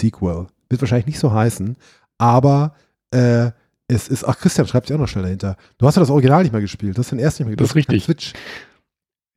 Sequel. 0.00 0.48
Wird 0.68 0.82
wahrscheinlich 0.82 1.06
nicht 1.06 1.20
so 1.20 1.32
heißen, 1.32 1.76
aber 2.18 2.74
äh, 3.12 3.50
es 3.86 4.08
ist, 4.08 4.24
ach 4.24 4.38
Christian 4.38 4.66
schreibt 4.66 4.88
sich 4.88 4.96
auch 4.96 5.00
noch 5.00 5.08
schnell 5.08 5.24
dahinter. 5.24 5.56
Du 5.78 5.86
hast 5.86 5.94
ja 5.94 6.00
das 6.00 6.10
Original 6.10 6.42
nicht 6.42 6.52
mehr 6.52 6.60
gespielt, 6.60 6.96
du 6.96 7.00
hast 7.00 7.12
den 7.12 7.20
ersten 7.20 7.44
nicht 7.44 7.50
mehr 7.50 7.56
Das 7.56 7.70
ist 7.70 7.76
richtig. 7.76 8.04
Switch. 8.04 8.32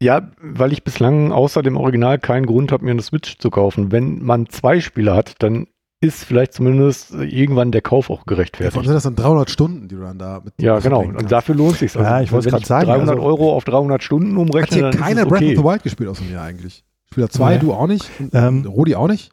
Ja, 0.01 0.31
weil 0.39 0.73
ich 0.73 0.83
bislang 0.83 1.31
außer 1.31 1.61
dem 1.61 1.75
Original 1.75 2.17
keinen 2.19 2.45
Grund 2.45 2.71
habe, 2.71 2.85
mir 2.85 2.91
eine 2.91 3.01
Switch 3.01 3.37
zu 3.37 3.49
kaufen. 3.49 3.91
Wenn 3.91 4.23
man 4.23 4.47
zwei 4.47 4.79
Spiele 4.79 5.15
hat, 5.15 5.35
dann 5.39 5.67
ist 5.99 6.23
vielleicht 6.25 6.53
zumindest 6.53 7.11
irgendwann 7.13 7.71
der 7.71 7.81
Kauf 7.81 8.09
auch 8.09 8.19
Ja, 8.19 8.23
vor 8.23 8.29
allem 8.31 8.35
gerechtfertigt. 8.37 8.85
sind 8.85 8.93
das 8.93 9.03
dann 9.03 9.15
300 9.15 9.49
Stunden, 9.49 9.87
die 9.87 9.95
du 9.95 10.01
dann 10.01 10.19
da 10.19 10.41
mit 10.43 10.53
Ja, 10.61 10.77
genau. 10.79 11.01
Und 11.01 11.31
dafür 11.31 11.55
lohnt 11.55 11.77
sich 11.77 11.93
Ja, 11.95 12.21
ich 12.21 12.31
wollte 12.31 12.49
grad 12.49 12.65
sagen, 12.65 12.85
300 12.87 13.09
also- 13.15 13.21
Euro 13.23 13.53
auf 13.55 13.63
300 13.63 14.03
Stunden 14.03 14.33
Hat 14.33 14.37
umrechne, 14.39 14.75
hier 14.75 14.83
dann 14.91 14.99
keiner 14.99 15.25
Breath 15.25 15.41
okay. 15.41 15.57
of 15.57 15.63
the 15.63 15.69
Wild 15.69 15.83
gespielt 15.83 16.09
außer 16.09 16.23
mir 16.23 16.41
eigentlich. 16.41 16.83
Spieler 17.11 17.29
2, 17.29 17.55
Nee. 17.55 17.59
du 17.61 17.73
auch 17.73 17.87
nicht? 17.87 18.09
Ähm, 18.33 18.65
Rodi 18.67 18.95
auch 18.95 19.07
nicht? 19.07 19.31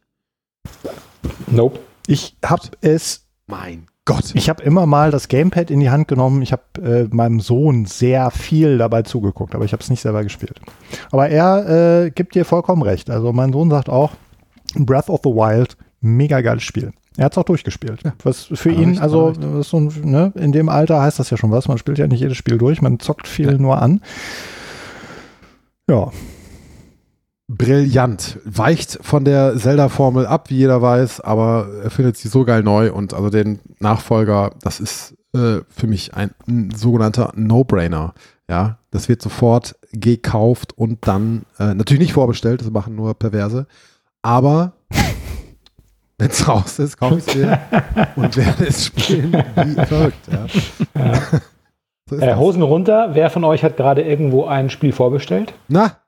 Nope. 1.50 1.78
Ich 2.06 2.36
habe 2.44 2.62
es 2.80 3.26
Mein 3.46 3.86
Gott. 4.06 4.32
Ich 4.34 4.48
habe 4.48 4.62
immer 4.62 4.86
mal 4.86 5.10
das 5.10 5.28
Gamepad 5.28 5.70
in 5.70 5.80
die 5.80 5.90
Hand 5.90 6.08
genommen. 6.08 6.40
Ich 6.42 6.52
habe 6.52 6.62
äh, 6.82 7.14
meinem 7.14 7.40
Sohn 7.40 7.84
sehr 7.86 8.30
viel 8.30 8.78
dabei 8.78 9.02
zugeguckt, 9.02 9.54
aber 9.54 9.64
ich 9.66 9.72
habe 9.72 9.82
es 9.82 9.90
nicht 9.90 10.00
selber 10.00 10.22
gespielt. 10.22 10.60
Aber 11.10 11.28
er 11.28 12.04
äh, 12.04 12.10
gibt 12.10 12.34
dir 12.34 12.44
vollkommen 12.44 12.82
recht. 12.82 13.10
Also 13.10 13.32
mein 13.34 13.52
Sohn 13.52 13.70
sagt 13.70 13.88
auch, 13.90 14.12
Breath 14.76 15.08
of 15.10 15.20
the 15.24 15.30
Wild, 15.30 15.76
mega 16.04 16.40
geiles 16.40 16.62
Spiel. 16.62 16.92
Er 17.16 17.26
hat 17.26 17.32
es 17.32 17.38
auch 17.38 17.44
durchgespielt. 17.44 18.02
Was 18.22 18.44
für 18.44 18.70
Hat 18.70 18.76
er 18.76 18.82
ihn, 18.82 18.88
recht, 18.90 19.02
also 19.02 19.62
so 19.62 19.78
ein, 19.78 19.92
ne, 20.04 20.32
in 20.36 20.52
dem 20.52 20.68
Alter 20.68 21.00
heißt 21.00 21.18
das 21.18 21.30
ja 21.30 21.36
schon 21.36 21.50
was. 21.50 21.68
Man 21.68 21.78
spielt 21.78 21.98
ja 21.98 22.06
nicht 22.06 22.20
jedes 22.20 22.36
Spiel 22.36 22.58
durch, 22.58 22.82
man 22.82 22.98
zockt 23.00 23.28
viel 23.28 23.52
Ja. 23.52 23.58
nur 23.58 23.80
an. 23.80 24.00
Ja, 25.88 26.10
brillant. 27.48 28.38
Weicht 28.44 28.98
von 29.02 29.24
der 29.24 29.56
Zelda-Formel 29.56 30.26
ab, 30.26 30.50
wie 30.50 30.56
jeder 30.56 30.80
weiß, 30.82 31.20
aber 31.20 31.68
er 31.82 31.90
findet 31.90 32.16
sie 32.16 32.28
so 32.28 32.44
geil 32.44 32.62
neu 32.62 32.92
und 32.92 33.14
also 33.14 33.30
den 33.30 33.60
Nachfolger, 33.80 34.52
das 34.62 34.80
ist 34.80 35.14
äh, 35.34 35.60
für 35.68 35.86
mich 35.86 36.14
ein, 36.14 36.30
ein 36.48 36.70
sogenannter 36.74 37.32
No-Brainer. 37.36 38.14
Ja, 38.48 38.78
das 38.90 39.08
wird 39.08 39.22
sofort 39.22 39.74
gekauft 39.92 40.76
und 40.76 41.06
dann 41.06 41.42
äh, 41.58 41.74
natürlich 41.74 42.00
nicht 42.02 42.12
vorbestellt, 42.12 42.60
das 42.60 42.70
machen 42.70 42.94
nur 42.94 43.14
Perverse, 43.14 43.66
aber 44.22 44.72
wenn 46.18 46.30
es 46.30 46.46
raus 46.48 46.78
ist, 46.78 46.96
kaufe 46.98 47.18
ich 47.18 47.26
es 47.26 47.34
mir 47.34 47.58
und 48.16 48.36
werde 48.36 48.66
es 48.66 48.86
spielen 48.86 49.32
wie 49.32 49.86
verrückt. 49.86 50.28
Ja. 50.30 50.46
so 52.08 52.16
ist 52.16 52.22
Äh, 52.22 52.26
das. 52.26 52.38
Hosen 52.38 52.62
runter. 52.62 53.10
Wer 53.14 53.30
von 53.30 53.44
euch 53.44 53.62
hat 53.64 53.76
gerade 53.76 54.02
irgendwo 54.02 54.44
ein 54.46 54.70
Spiel 54.70 54.92
vorbestellt? 54.92 55.54
Na, 55.68 55.98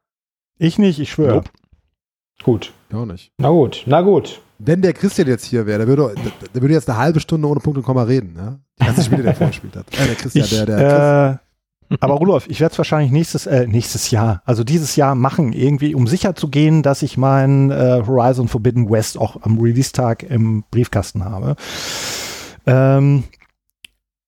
ich 0.58 0.78
nicht, 0.78 0.98
ich 1.00 1.10
schwöre. 1.10 1.34
Nope. 1.36 1.50
Gut. 2.42 2.72
ja 2.92 2.98
auch 2.98 3.06
nicht. 3.06 3.32
Na 3.38 3.48
gut. 3.50 3.82
Na 3.86 4.00
gut. 4.02 4.40
Wenn 4.58 4.80
der 4.80 4.92
Christian 4.94 5.28
jetzt 5.28 5.44
hier 5.44 5.66
wäre, 5.66 5.78
der 5.80 5.88
würde, 5.88 6.14
der, 6.54 6.62
würde 6.62 6.74
jetzt 6.74 6.88
eine 6.88 6.98
halbe 6.98 7.20
Stunde 7.20 7.46
ohne 7.46 7.60
Punkt 7.60 7.76
und 7.78 7.84
Komma 7.84 8.04
reden. 8.04 8.34
Ja? 8.36 8.58
Die 8.80 8.86
ganzen 8.86 9.04
Spiele, 9.04 9.22
die 9.22 9.28
er 9.28 9.34
vorgespielt 9.36 9.76
hat. 9.76 9.86
Äh, 9.92 10.06
der 10.06 10.14
Christian, 10.14 10.44
Ich, 10.44 10.50
der, 10.50 10.66
der 10.66 10.76
Chris. 10.76 11.40
äh, 11.42 11.45
aber 12.00 12.14
Rudolf, 12.14 12.48
ich 12.48 12.60
werde 12.60 12.72
es 12.72 12.78
wahrscheinlich 12.78 13.12
nächstes, 13.12 13.46
äh, 13.46 13.66
nächstes 13.66 14.10
Jahr, 14.10 14.42
also 14.44 14.64
dieses 14.64 14.96
Jahr 14.96 15.14
machen, 15.14 15.52
irgendwie, 15.52 15.94
um 15.94 16.06
sicher 16.06 16.34
zu 16.34 16.48
gehen, 16.48 16.82
dass 16.82 17.02
ich 17.02 17.16
mein 17.16 17.70
äh, 17.70 18.02
Horizon 18.06 18.48
Forbidden 18.48 18.90
West 18.90 19.18
auch 19.18 19.42
am 19.42 19.58
Release-Tag 19.58 20.22
im 20.24 20.64
Briefkasten 20.70 21.24
habe. 21.24 21.56
Ähm, 22.66 23.24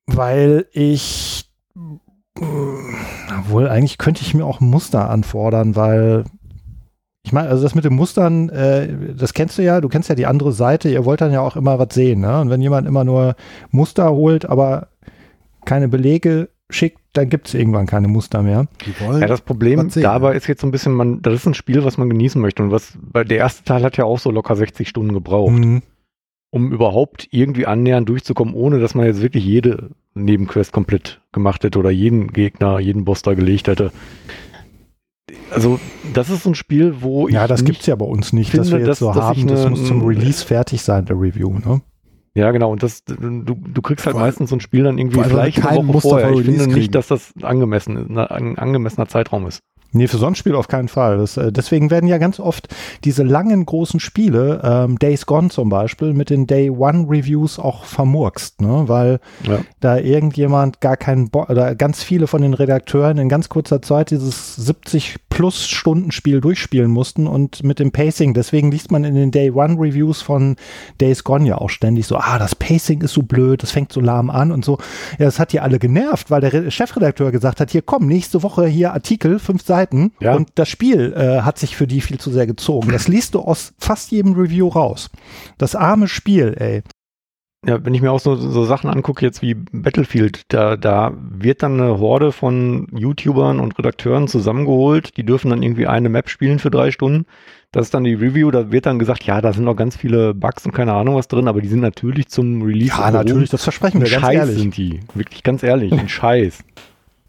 weil 0.06 0.66
ich, 0.72 1.50
äh, 1.76 2.42
obwohl 3.40 3.68
eigentlich 3.68 3.98
könnte 3.98 4.22
ich 4.22 4.34
mir 4.34 4.44
auch 4.44 4.60
Muster 4.60 5.10
anfordern, 5.10 5.76
weil 5.76 6.24
ich 7.24 7.32
meine, 7.32 7.50
also 7.50 7.62
das 7.62 7.74
mit 7.74 7.84
den 7.84 7.94
Mustern, 7.94 8.48
äh, 8.48 9.14
das 9.14 9.34
kennst 9.34 9.58
du 9.58 9.62
ja, 9.62 9.82
du 9.82 9.88
kennst 9.88 10.08
ja 10.08 10.14
die 10.14 10.26
andere 10.26 10.52
Seite, 10.52 10.88
ihr 10.88 11.04
wollt 11.04 11.20
dann 11.20 11.32
ja 11.32 11.40
auch 11.40 11.56
immer 11.56 11.78
was 11.78 11.92
sehen, 11.92 12.20
ne? 12.20 12.40
Und 12.40 12.48
wenn 12.48 12.62
jemand 12.62 12.86
immer 12.86 13.04
nur 13.04 13.36
Muster 13.70 14.10
holt, 14.10 14.48
aber 14.48 14.88
keine 15.66 15.88
Belege 15.88 16.48
schickt, 16.70 16.98
dann 17.18 17.28
gibt 17.28 17.48
es 17.48 17.54
irgendwann 17.54 17.86
keine 17.86 18.08
Muster 18.08 18.42
mehr. 18.42 18.66
Ja, 19.20 19.26
das 19.26 19.40
Problem 19.40 19.90
dabei 20.02 20.34
ist 20.36 20.46
jetzt 20.46 20.60
so 20.60 20.66
ein 20.66 20.70
bisschen, 20.70 20.92
man, 20.94 21.20
das 21.22 21.34
ist 21.34 21.46
ein 21.46 21.54
Spiel, 21.54 21.84
was 21.84 21.98
man 21.98 22.08
genießen 22.08 22.40
möchte. 22.40 22.62
Und 22.62 22.70
was, 22.70 22.96
weil 23.00 23.24
der 23.24 23.38
erste 23.38 23.64
Teil 23.64 23.82
hat 23.82 23.96
ja 23.96 24.04
auch 24.04 24.18
so 24.18 24.30
locker 24.30 24.56
60 24.56 24.88
Stunden 24.88 25.12
gebraucht. 25.12 25.52
Mhm. 25.54 25.82
um 26.50 26.72
überhaupt 26.72 27.28
irgendwie 27.30 27.66
annähernd 27.66 28.08
durchzukommen, 28.08 28.54
ohne 28.54 28.78
dass 28.80 28.94
man 28.94 29.04
jetzt 29.04 29.20
wirklich 29.20 29.44
jede 29.44 29.90
Nebenquest 30.14 30.72
komplett 30.72 31.20
gemacht 31.30 31.62
hätte 31.62 31.78
oder 31.78 31.90
jeden 31.90 32.32
Gegner, 32.32 32.78
jeden 32.78 33.04
Boss 33.04 33.20
da 33.22 33.34
gelegt 33.34 33.68
hätte. 33.68 33.92
Also, 35.50 35.78
das 36.14 36.30
ist 36.30 36.42
so 36.44 36.50
ein 36.50 36.54
Spiel, 36.54 36.96
wo 37.02 37.28
ich. 37.28 37.34
Ja, 37.34 37.46
das 37.46 37.64
gibt 37.64 37.80
es 37.80 37.86
ja 37.86 37.94
bei 37.96 38.06
uns 38.06 38.32
nicht, 38.32 38.50
finde, 38.50 38.64
dass 38.64 38.72
wir 38.72 38.78
jetzt 38.78 38.88
dass- 38.88 38.98
so 38.98 39.12
dass 39.12 39.22
haben, 39.24 39.46
das 39.46 39.60
eine- 39.60 39.70
muss 39.70 39.86
zum 39.86 40.02
Release 40.06 40.44
fertig 40.44 40.80
sein, 40.82 41.04
der 41.04 41.20
Review, 41.20 41.50
ne? 41.58 41.82
Ja, 42.38 42.52
genau. 42.52 42.70
Und 42.70 42.84
das, 42.84 43.02
du, 43.04 43.16
du 43.16 43.82
kriegst 43.82 44.06
halt 44.06 44.14
allem- 44.14 44.26
meistens 44.26 44.50
so 44.50 44.56
ein 44.56 44.60
Spiel 44.60 44.84
dann 44.84 44.96
irgendwie 44.96 45.20
vielleicht 45.24 45.66
eine 45.66 45.78
Woche 45.78 45.84
Muster 45.86 46.08
vorher. 46.10 46.28
vor 46.28 46.40
Ich 46.40 46.46
finde 46.46 46.68
nicht, 46.68 46.94
dass 46.94 47.08
das 47.08 47.32
angemessen 47.42 48.16
ein 48.16 48.56
angemessener 48.58 49.08
Zeitraum 49.08 49.46
ist. 49.48 49.60
Nee, 49.92 50.06
für 50.06 50.18
so 50.18 50.26
ein 50.26 50.34
Spiel 50.34 50.54
auf 50.54 50.68
keinen 50.68 50.88
Fall. 50.88 51.16
Das, 51.16 51.36
äh, 51.38 51.50
deswegen 51.50 51.90
werden 51.90 52.06
ja 52.08 52.18
ganz 52.18 52.38
oft 52.40 52.68
diese 53.04 53.22
langen, 53.22 53.64
großen 53.64 54.00
Spiele, 54.00 54.60
ähm, 54.62 54.98
Days 54.98 55.24
Gone 55.24 55.48
zum 55.48 55.70
Beispiel, 55.70 56.12
mit 56.12 56.28
den 56.28 56.46
Day 56.46 56.68
One 56.68 57.06
Reviews 57.08 57.58
auch 57.58 57.84
vermurkst, 57.84 58.60
ne? 58.60 58.84
Weil 58.86 59.18
Ja. 59.44 59.60
da 59.80 59.96
irgendjemand 59.96 60.82
gar 60.82 60.98
keinen 60.98 61.30
Bock, 61.30 61.48
oder 61.48 61.74
ganz 61.74 62.02
viele 62.02 62.26
von 62.26 62.42
den 62.42 62.52
Redakteuren 62.52 63.16
in 63.16 63.30
ganz 63.30 63.48
kurzer 63.48 63.80
Zeit 63.80 64.10
dieses 64.10 64.56
70 64.56 65.16
plus 65.30 65.66
Stunden 65.66 66.10
Spiel 66.12 66.40
durchspielen 66.42 66.90
mussten 66.90 67.26
und 67.26 67.62
mit 67.64 67.78
dem 67.78 67.90
Pacing, 67.92 68.34
deswegen 68.34 68.70
liest 68.70 68.90
man 68.90 69.04
in 69.04 69.14
den 69.14 69.30
Day 69.30 69.50
One 69.52 69.76
Reviews 69.80 70.20
von 70.20 70.56
Days 71.00 71.24
Gone 71.24 71.46
ja 71.46 71.56
auch 71.58 71.70
ständig 71.70 72.06
so, 72.06 72.16
ah, 72.16 72.38
das 72.38 72.54
Pacing 72.54 73.00
ist 73.00 73.14
so 73.14 73.22
blöd, 73.22 73.62
das 73.62 73.70
fängt 73.70 73.92
so 73.92 74.00
lahm 74.00 74.28
an 74.28 74.52
und 74.52 74.64
so. 74.66 74.78
Ja, 75.18 75.24
das 75.26 75.38
hat 75.38 75.52
die 75.52 75.60
alle 75.60 75.78
genervt, 75.78 76.30
weil 76.30 76.42
der 76.42 76.52
Re- 76.52 76.70
Chefredakteur 76.70 77.30
gesagt 77.30 77.60
hat, 77.60 77.70
hier 77.70 77.80
komm, 77.82 78.06
nächste 78.06 78.42
Woche 78.42 78.66
hier 78.66 78.92
Artikel, 78.92 79.38
fünf 79.38 79.64
Seiten 79.64 79.77
Ja. 80.20 80.34
und 80.34 80.50
das 80.54 80.68
Spiel 80.68 81.12
äh, 81.16 81.42
hat 81.42 81.58
sich 81.58 81.76
für 81.76 81.86
die 81.86 82.00
viel 82.00 82.18
zu 82.18 82.30
sehr 82.30 82.46
gezogen. 82.46 82.90
Das 82.90 83.08
liest 83.08 83.34
du 83.34 83.40
aus 83.40 83.74
fast 83.78 84.10
jedem 84.10 84.32
Review 84.34 84.68
raus. 84.68 85.10
Das 85.58 85.74
arme 85.74 86.08
Spiel, 86.08 86.54
ey. 86.58 86.82
Ja, 87.66 87.84
wenn 87.84 87.92
ich 87.92 88.02
mir 88.02 88.12
auch 88.12 88.20
so, 88.20 88.36
so 88.36 88.64
Sachen 88.64 88.88
angucke, 88.88 89.26
jetzt 89.26 89.42
wie 89.42 89.54
Battlefield, 89.54 90.42
da, 90.48 90.76
da 90.76 91.12
wird 91.18 91.64
dann 91.64 91.80
eine 91.80 91.98
Horde 91.98 92.30
von 92.30 92.86
YouTubern 92.94 93.58
und 93.58 93.76
Redakteuren 93.76 94.28
zusammengeholt, 94.28 95.16
die 95.16 95.24
dürfen 95.24 95.50
dann 95.50 95.64
irgendwie 95.64 95.88
eine 95.88 96.08
Map 96.08 96.28
spielen 96.28 96.60
für 96.60 96.70
drei 96.70 96.92
Stunden. 96.92 97.26
Das 97.72 97.86
ist 97.86 97.94
dann 97.94 98.04
die 98.04 98.14
Review, 98.14 98.50
da 98.52 98.70
wird 98.70 98.86
dann 98.86 99.00
gesagt, 99.00 99.24
ja, 99.24 99.40
da 99.40 99.52
sind 99.52 99.64
noch 99.64 99.74
ganz 99.74 99.96
viele 99.96 100.34
Bugs 100.34 100.64
und 100.66 100.72
keine 100.72 100.94
Ahnung 100.94 101.16
was 101.16 101.26
drin, 101.26 101.48
aber 101.48 101.60
die 101.60 101.68
sind 101.68 101.80
natürlich 101.80 102.28
zum 102.28 102.62
Release. 102.62 102.94
Ja, 102.96 103.10
natürlich, 103.10 103.50
das 103.50 103.64
versprechen 103.64 104.00
wir 104.00 104.08
ganz 104.08 104.22
Scheiß 104.22 104.36
ehrlich. 104.36 104.58
sind 104.58 104.76
die. 104.76 105.00
Wirklich 105.14 105.42
ganz 105.42 105.62
ehrlich, 105.64 105.92
ein 105.92 106.08
Scheiß. 106.08 106.62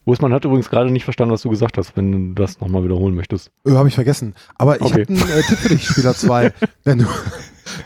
Busmann 0.10 0.34
hat 0.34 0.44
übrigens 0.44 0.70
gerade 0.70 0.92
nicht 0.92 1.04
verstanden, 1.04 1.34
was 1.34 1.44
du 1.44 1.50
gesagt 1.50 1.78
hast, 1.78 1.96
wenn 1.96 2.34
du 2.36 2.42
das 2.42 2.60
nochmal 2.60 2.84
wiederholen 2.84 3.16
möchtest. 3.16 3.52
Öh, 3.66 3.76
habe 3.76 3.88
ich 3.88 3.96
vergessen. 3.96 4.34
Aber 4.56 4.76
ich 4.78 4.82
Okay. 4.82 5.06
habe 5.08 5.14
einen 5.14 5.40
äh, 5.40 5.42
Tipp 5.44 5.58
für 5.60 5.70
dich, 5.70 5.86
Spieler 5.88 6.14
2. 6.16 6.52
Wenn 6.84 6.98
du, 7.00 7.06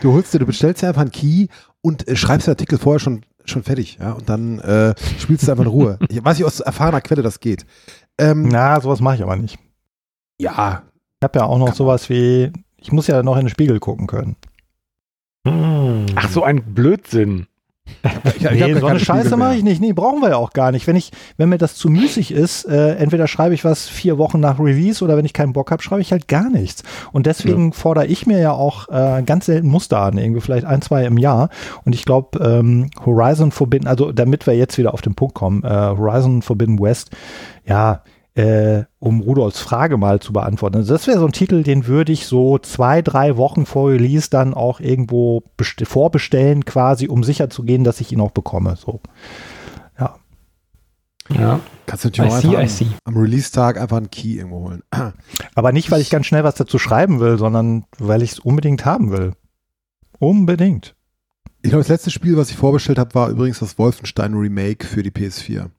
du 0.00 0.12
holst 0.12 0.32
dir, 0.34 0.38
du 0.38 0.46
bestellst 0.46 0.82
dir 0.82 0.88
einfach 0.88 1.02
einen 1.02 1.12
Key 1.12 1.48
und 1.82 2.08
äh, 2.08 2.16
schreibst 2.16 2.46
den 2.46 2.52
Artikel 2.52 2.78
vorher 2.78 2.98
schon, 2.98 3.24
schon 3.44 3.62
fertig, 3.62 3.98
ja, 4.00 4.12
und 4.12 4.28
dann 4.28 4.58
äh, 4.60 4.94
spielst 5.18 5.46
du 5.46 5.50
einfach 5.52 5.64
in 5.64 5.70
Ruhe. 5.70 5.98
Ich 6.08 6.24
weiß 6.24 6.38
nicht 6.38 6.46
aus 6.46 6.60
erfahrener 6.60 7.00
Quelle, 7.02 7.22
das 7.22 7.40
geht. 7.40 7.66
Ähm, 8.18 8.48
Na, 8.48 8.80
sowas 8.80 9.00
mache 9.00 9.16
ich 9.16 9.22
aber 9.22 9.36
nicht. 9.36 9.58
ja, 10.38 10.82
Ich 11.20 11.24
habe 11.24 11.38
ja 11.38 11.44
auch 11.44 11.58
noch 11.58 11.74
sowas 11.74 12.08
wie, 12.10 12.50
ich 12.78 12.90
muss 12.92 13.06
ja 13.06 13.22
noch 13.22 13.36
in 13.36 13.42
den 13.44 13.50
Spiegel 13.50 13.78
gucken 13.80 14.06
können. 14.06 14.36
Ach, 16.16 16.28
so 16.30 16.42
ein 16.42 16.74
Blödsinn. 16.74 17.46
Ich, 18.02 18.44
ich 18.44 18.50
nee, 18.50 18.72
gar 18.72 18.80
so 18.80 18.86
eine 18.86 19.00
Scheiße 19.00 19.36
mache 19.36 19.56
ich 19.56 19.62
nicht. 19.62 19.80
Nee, 19.80 19.92
brauchen 19.92 20.20
wir 20.20 20.30
ja 20.30 20.36
auch 20.36 20.52
gar 20.52 20.72
nicht. 20.72 20.86
Wenn 20.86 20.96
ich, 20.96 21.10
wenn 21.36 21.48
mir 21.48 21.58
das 21.58 21.76
zu 21.76 21.88
müßig 21.88 22.32
ist, 22.32 22.64
äh, 22.64 22.94
entweder 22.96 23.26
schreibe 23.26 23.54
ich 23.54 23.64
was 23.64 23.88
vier 23.88 24.18
Wochen 24.18 24.40
nach 24.40 24.58
Release 24.58 25.04
oder 25.04 25.16
wenn 25.16 25.24
ich 25.24 25.32
keinen 25.32 25.52
Bock 25.52 25.70
habe, 25.70 25.82
schreibe 25.82 26.02
ich 26.02 26.12
halt 26.12 26.28
gar 26.28 26.50
nichts. 26.50 26.82
Und 27.12 27.26
deswegen 27.26 27.72
fordere 27.72 28.06
ich 28.06 28.26
mir 28.26 28.38
ja 28.38 28.52
auch 28.52 28.88
äh, 28.88 29.22
ganz 29.22 29.46
selten 29.46 29.68
Muster 29.68 30.00
an, 30.00 30.18
irgendwie 30.18 30.40
vielleicht 30.40 30.66
ein, 30.66 30.82
zwei 30.82 31.04
im 31.04 31.18
Jahr. 31.18 31.48
Und 31.84 31.94
ich 31.94 32.04
glaube, 32.04 32.38
ähm, 32.38 32.90
Horizon 33.04 33.50
Forbidden, 33.50 33.86
also 33.86 34.12
damit 34.12 34.46
wir 34.46 34.54
jetzt 34.54 34.78
wieder 34.78 34.94
auf 34.94 35.02
den 35.02 35.14
Punkt 35.14 35.34
kommen, 35.34 35.62
äh, 35.64 35.68
Horizon 35.68 36.42
Forbidden 36.42 36.80
West, 36.80 37.10
ja, 37.66 38.02
äh, 38.34 38.84
um 38.98 39.20
Rudolfs 39.20 39.60
Frage 39.60 39.96
mal 39.96 40.18
zu 40.20 40.32
beantworten. 40.32 40.76
Also 40.76 40.92
das 40.92 41.06
wäre 41.06 41.18
so 41.20 41.26
ein 41.26 41.32
Titel, 41.32 41.62
den 41.62 41.86
würde 41.86 42.12
ich 42.12 42.26
so 42.26 42.58
zwei, 42.58 43.00
drei 43.00 43.36
Wochen 43.36 43.64
vor 43.64 43.90
Release 43.90 44.28
dann 44.28 44.54
auch 44.54 44.80
irgendwo 44.80 45.42
best- 45.56 45.86
vorbestellen, 45.86 46.64
quasi, 46.64 47.08
um 47.08 47.22
sicher 47.22 47.48
zu 47.48 47.62
gehen, 47.62 47.84
dass 47.84 48.00
ich 48.00 48.10
ihn 48.12 48.20
auch 48.20 48.32
bekomme. 48.32 48.74
So. 48.76 49.00
Ja. 50.00 50.16
Ja. 51.30 51.60
Kannst 51.86 52.04
du 52.04 52.08
natürlich 52.08 52.32
auch 52.32 52.40
see, 52.40 52.48
I 52.48 52.56
einfach 52.56 52.74
see. 52.76 52.86
am, 53.04 53.14
am 53.14 53.20
Release-Tag 53.22 53.80
einfach 53.80 53.98
einen 53.98 54.10
Key 54.10 54.36
irgendwo 54.38 54.68
holen. 54.68 54.82
Aber 55.54 55.72
nicht, 55.72 55.90
weil 55.90 56.00
ich 56.00 56.10
ganz 56.10 56.26
schnell 56.26 56.42
was 56.44 56.56
dazu 56.56 56.78
schreiben 56.78 57.20
will, 57.20 57.38
sondern 57.38 57.84
weil 57.98 58.22
ich 58.22 58.32
es 58.32 58.38
unbedingt 58.40 58.84
haben 58.84 59.12
will. 59.12 59.32
Unbedingt. 60.18 60.94
Ich 61.62 61.70
glaube, 61.70 61.82
das 61.82 61.88
letzte 61.88 62.10
Spiel, 62.10 62.36
was 62.36 62.50
ich 62.50 62.56
vorbestellt 62.56 62.98
habe, 62.98 63.14
war 63.14 63.28
übrigens 63.30 63.60
das 63.60 63.78
Wolfenstein 63.78 64.34
Remake 64.34 64.86
für 64.86 65.02
die 65.02 65.10
PS4. 65.10 65.70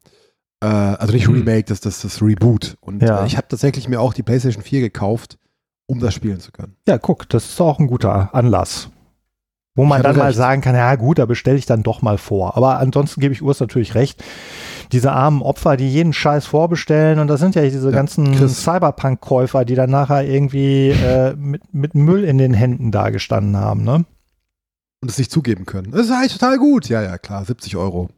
Äh, 0.62 0.68
also 0.68 1.14
nicht 1.14 1.28
Hm. 1.28 1.36
Remake, 1.36 1.66
das, 1.66 1.80
das, 1.82 2.02
das 2.02 2.22
Reboot. 2.22 2.76
Und 2.82 3.02
Ja. 3.02 3.24
äh, 3.24 3.28
ich 3.28 3.38
habe 3.38 3.48
tatsächlich 3.48 3.88
mir 3.90 4.00
auch 4.02 4.14
die 4.14 4.24
PlayStation 4.24 4.64
4 4.64 4.82
gekauft, 4.82 5.38
um 5.88 6.00
das 6.00 6.14
spielen 6.14 6.40
zu 6.40 6.52
können. 6.52 6.76
Ja, 6.88 6.98
guck, 6.98 7.28
das 7.30 7.46
ist 7.50 7.62
auch 7.62 7.80
ein 7.80 7.88
guter 7.88 8.34
Anlass. 8.34 8.90
Wo 9.78 9.84
man 9.84 10.02
dann 10.02 10.12
hatte 10.12 10.20
mal 10.20 10.26
recht. 10.28 10.38
sagen 10.38 10.62
kann, 10.62 10.74
ja 10.74 10.96
gut, 10.96 11.20
da 11.20 11.26
bestelle 11.26 11.58
ich 11.58 11.66
dann 11.66 11.84
doch 11.84 12.02
mal 12.02 12.18
vor. 12.18 12.56
Aber 12.56 12.80
ansonsten 12.80 13.20
gebe 13.20 13.34
ich 13.34 13.42
Urs 13.42 13.60
natürlich 13.60 13.94
recht. 13.94 14.24
Diese 14.94 15.12
armen 15.12 15.42
Opfer, 15.42 15.76
die 15.76 15.90
jeden 15.90 16.14
Scheiß 16.14 16.46
vorbestellen 16.46 17.20
und 17.20 17.28
das 17.28 17.42
sind 17.42 17.56
ja 17.56 17.62
diese 17.64 17.90
Ja, 17.90 17.92
ganzen. 17.96 18.48
Cyberpunk-Käufer, 18.48 19.66
die 19.66 19.76
dann 19.76 19.90
nachher 19.90 20.24
irgendwie 20.26 20.92
äh, 20.92 21.36
mit, 21.36 21.74
mit 21.74 21.94
Müll 21.94 22.24
in 22.24 22.38
den 22.38 22.54
Händen 22.54 22.92
dagestanden 22.92 23.58
haben, 23.58 23.84
ne? 23.84 24.06
Und 25.02 25.10
es 25.12 25.18
nicht 25.18 25.32
zugeben 25.32 25.66
können. 25.66 25.92
Das 25.92 26.06
ist 26.06 26.12
eigentlich 26.12 26.34
total 26.38 26.58
gut. 26.58 26.88
Ja, 26.88 27.02
ja, 27.02 27.18
klar, 27.18 27.44
70 27.44 27.76
Euro. 27.76 28.10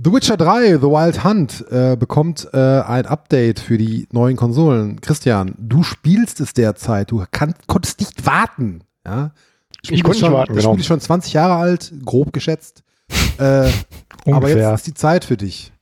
The 0.00 0.12
Witcher 0.12 0.36
3, 0.36 0.76
The 0.76 0.82
Wild 0.82 1.24
Hunt, 1.24 1.64
äh, 1.72 1.96
bekommt 1.96 2.48
äh, 2.52 2.56
ein 2.56 3.04
Update 3.06 3.58
für 3.58 3.78
die 3.78 4.06
neuen 4.12 4.36
Konsolen. 4.36 5.00
Christian, 5.00 5.56
du 5.58 5.82
spielst 5.82 6.38
es 6.40 6.52
derzeit. 6.52 7.10
Du 7.10 7.24
kann, 7.32 7.54
konntest 7.66 7.98
nicht 7.98 8.24
warten. 8.24 8.84
Ja? 9.04 9.32
Ich 9.82 9.88
konnte 9.88 9.94
ist 9.96 10.06
nicht 10.06 10.20
schon, 10.20 10.32
warten, 10.32 10.54
Das 10.54 10.62
genau. 10.62 10.74
Spiel 10.74 10.80
ist 10.82 10.86
schon 10.86 11.00
20 11.00 11.32
Jahre 11.32 11.56
alt, 11.56 11.92
grob 12.04 12.32
geschätzt. 12.32 12.84
Äh, 13.38 13.72
aber 14.26 14.48
jetzt 14.48 14.72
ist 14.72 14.86
die 14.86 14.94
Zeit 14.94 15.24
für 15.24 15.36
dich. 15.36 15.72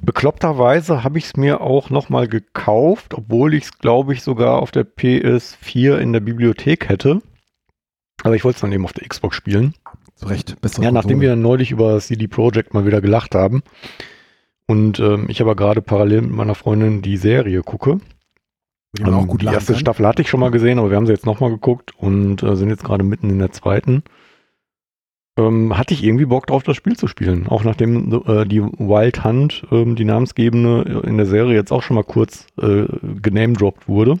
Bekloppterweise 0.00 1.02
habe 1.02 1.18
ich 1.18 1.24
es 1.24 1.36
mir 1.36 1.60
auch 1.60 1.90
nochmal 1.90 2.28
gekauft, 2.28 3.12
obwohl 3.14 3.54
ich 3.54 3.64
es, 3.64 3.78
glaube 3.78 4.12
ich, 4.12 4.22
sogar 4.22 4.62
auf 4.62 4.70
der 4.70 4.86
PS4 4.86 5.96
in 5.98 6.12
der 6.12 6.20
Bibliothek 6.20 6.88
hätte. 6.88 7.22
Aber 8.22 8.36
ich 8.36 8.44
wollte 8.44 8.58
es 8.58 8.60
dann 8.60 8.72
eben 8.72 8.84
auf 8.84 8.92
der 8.92 9.08
Xbox 9.08 9.34
spielen. 9.34 9.74
Zu 10.18 10.26
Recht. 10.26 10.60
Bessere 10.60 10.84
Ja, 10.84 10.90
nachdem 10.90 11.18
Konsole. 11.18 11.30
wir 11.30 11.36
neulich 11.36 11.70
über 11.70 12.00
CD 12.00 12.26
Projekt 12.26 12.74
mal 12.74 12.84
wieder 12.84 13.00
gelacht 13.00 13.36
haben 13.36 13.62
und 14.66 14.98
ähm, 14.98 15.26
ich 15.28 15.40
aber 15.40 15.54
gerade 15.54 15.80
parallel 15.80 16.22
mit 16.22 16.32
meiner 16.32 16.56
Freundin 16.56 17.02
die 17.02 17.16
Serie 17.16 17.62
gucke. 17.62 18.00
Die 18.96 19.02
Ähm, 19.02 19.14
auch 19.14 19.28
gut 19.28 19.42
die 19.42 19.46
erste 19.46 19.74
kann. 19.74 19.80
Staffel 19.80 20.06
hatte 20.06 20.22
ich 20.22 20.28
schon 20.28 20.40
mal 20.40 20.50
gesehen, 20.50 20.80
aber 20.80 20.90
wir 20.90 20.96
haben 20.96 21.06
sie 21.06 21.12
jetzt 21.12 21.24
nochmal 21.24 21.50
geguckt 21.50 21.92
und 21.96 22.42
äh, 22.42 22.56
sind 22.56 22.68
jetzt 22.68 22.82
gerade 22.82 23.04
mitten 23.04 23.30
in 23.30 23.38
der 23.38 23.52
zweiten. 23.52 24.02
Ähm, 25.38 25.78
hatte 25.78 25.94
ich 25.94 26.02
irgendwie 26.02 26.24
Bock 26.24 26.48
drauf, 26.48 26.64
das 26.64 26.76
Spiel 26.76 26.96
zu 26.96 27.06
spielen. 27.06 27.46
Auch 27.46 27.62
nachdem 27.62 28.12
äh, 28.26 28.44
die 28.44 28.60
Wild 28.60 29.22
Hunt, 29.22 29.64
ähm, 29.70 29.94
die 29.94 30.04
namensgebende, 30.04 31.02
in 31.06 31.16
der 31.16 31.26
Serie 31.26 31.54
jetzt 31.54 31.70
auch 31.70 31.84
schon 31.84 31.94
mal 31.94 32.02
kurz 32.02 32.48
äh, 32.60 32.86
genamedroppt 33.22 33.86
wurde. 33.86 34.18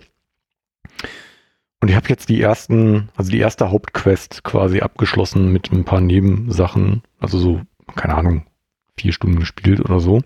Und 1.80 1.88
ich 1.88 1.96
habe 1.96 2.08
jetzt 2.08 2.28
die 2.28 2.40
ersten, 2.40 3.08
also 3.16 3.30
die 3.30 3.38
erste 3.38 3.70
Hauptquest 3.70 4.42
quasi 4.42 4.80
abgeschlossen 4.80 5.52
mit 5.52 5.70
ein 5.72 5.84
paar 5.84 6.00
Nebensachen. 6.00 7.02
Also 7.20 7.38
so, 7.38 7.60
keine 7.94 8.16
Ahnung, 8.16 8.46
vier 8.96 9.12
Stunden 9.12 9.38
gespielt 9.38 9.80
oder 9.80 10.00
so. 10.00 10.22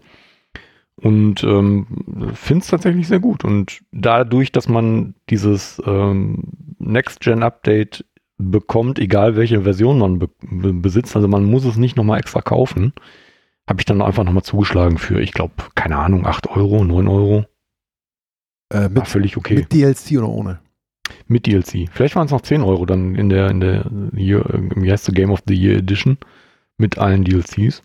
Und 0.96 1.42
ähm, 1.42 2.32
finde 2.34 2.62
es 2.62 2.68
tatsächlich 2.68 3.08
sehr 3.08 3.20
gut. 3.20 3.44
Und 3.44 3.80
dadurch, 3.90 4.52
dass 4.52 4.68
man 4.68 5.14
dieses 5.28 5.82
ähm, 5.84 6.44
Next-Gen-Update 6.78 8.04
bekommt, 8.38 8.98
egal 8.98 9.36
welche 9.36 9.62
Version 9.62 9.98
man 9.98 10.18
be 10.18 10.28
be 10.40 10.72
besitzt, 10.72 11.16
also 11.16 11.28
man 11.28 11.44
muss 11.44 11.64
es 11.64 11.76
nicht 11.76 11.96
nochmal 11.96 12.18
extra 12.18 12.40
kaufen, 12.40 12.92
habe 13.68 13.80
ich 13.80 13.84
dann 13.84 14.02
einfach 14.02 14.24
nochmal 14.24 14.42
zugeschlagen 14.42 14.98
für, 14.98 15.20
ich 15.20 15.32
glaube, 15.32 15.54
keine 15.74 15.98
Ahnung, 15.98 16.26
8 16.26 16.48
Euro, 16.48 16.84
9 16.84 17.08
Euro. 17.08 17.44
Äh, 18.70 18.82
War 18.82 18.88
mit, 18.90 19.08
völlig 19.08 19.36
okay. 19.36 19.54
mit 19.54 19.72
DLC 19.72 20.18
oder 20.18 20.28
ohne? 20.28 20.60
Mit 21.32 21.46
DLC. 21.46 21.88
Vielleicht 21.92 22.14
waren 22.14 22.26
es 22.26 22.30
noch 22.32 22.42
10 22.42 22.62
Euro 22.62 22.84
dann 22.86 23.14
in 23.14 23.28
der, 23.30 23.50
in 23.50 23.60
der 23.60 23.86
Year, 24.16 24.44
wie 24.76 24.92
heißt 24.92 25.12
Game 25.14 25.30
of 25.30 25.40
the 25.46 25.54
Year 25.54 25.78
Edition 25.78 26.18
mit 26.78 26.98
allen 26.98 27.24
DLCs. 27.24 27.82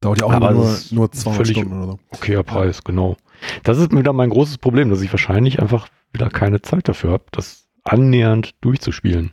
Dauert 0.00 0.20
ja 0.20 0.26
auch 0.26 0.32
Aber 0.32 0.50
nur, 0.52 0.78
nur 0.90 1.10
200 1.12 1.36
völlig- 1.46 1.56
Stunden 1.58 1.76
oder 1.82 1.92
so. 1.92 1.98
Okayer 2.12 2.42
Preis, 2.42 2.84
genau. 2.84 3.16
Das 3.64 3.78
ist 3.78 3.92
wieder 3.96 4.12
mein 4.12 4.30
großes 4.30 4.58
Problem, 4.58 4.90
dass 4.90 5.00
ich 5.00 5.12
wahrscheinlich 5.12 5.60
einfach 5.60 5.88
wieder 6.12 6.28
keine 6.28 6.60
Zeit 6.62 6.88
dafür 6.88 7.12
habe, 7.12 7.24
das 7.32 7.64
annähernd 7.84 8.52
durchzuspielen. 8.60 9.30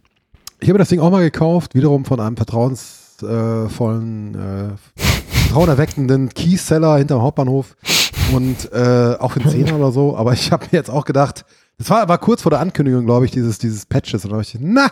Ich 0.61 0.69
habe 0.69 0.79
das 0.79 0.89
Ding 0.89 0.99
auch 0.99 1.11
mal 1.11 1.21
gekauft, 1.21 1.75
wiederum 1.75 2.05
von 2.05 2.19
einem 2.19 2.35
vertrauensvollen, 2.37 4.35
äh, 4.35 4.69
vertrauenerweckenden 4.95 6.29
Keyseller 6.29 6.97
hinterm 6.97 7.21
Hauptbahnhof 7.21 7.75
und 8.33 8.71
äh, 8.71 9.15
auch 9.19 9.35
einen 9.35 9.49
Zehner 9.49 9.75
oder 9.77 9.91
so. 9.91 10.15
Aber 10.17 10.33
ich 10.33 10.51
habe 10.51 10.65
mir 10.65 10.77
jetzt 10.77 10.89
auch 10.89 11.05
gedacht, 11.05 11.45
das 11.77 11.89
war, 11.89 12.07
war 12.09 12.17
kurz 12.17 12.41
vor 12.41 12.49
der 12.49 12.59
Ankündigung, 12.59 13.05
glaube 13.05 13.25
ich, 13.25 13.31
dieses, 13.31 13.57
dieses 13.59 13.85
Patches. 13.85 14.23
Und 14.25 14.31
da 14.31 14.35
habe 14.35 14.43
ich, 14.43 14.57
na, 14.59 14.91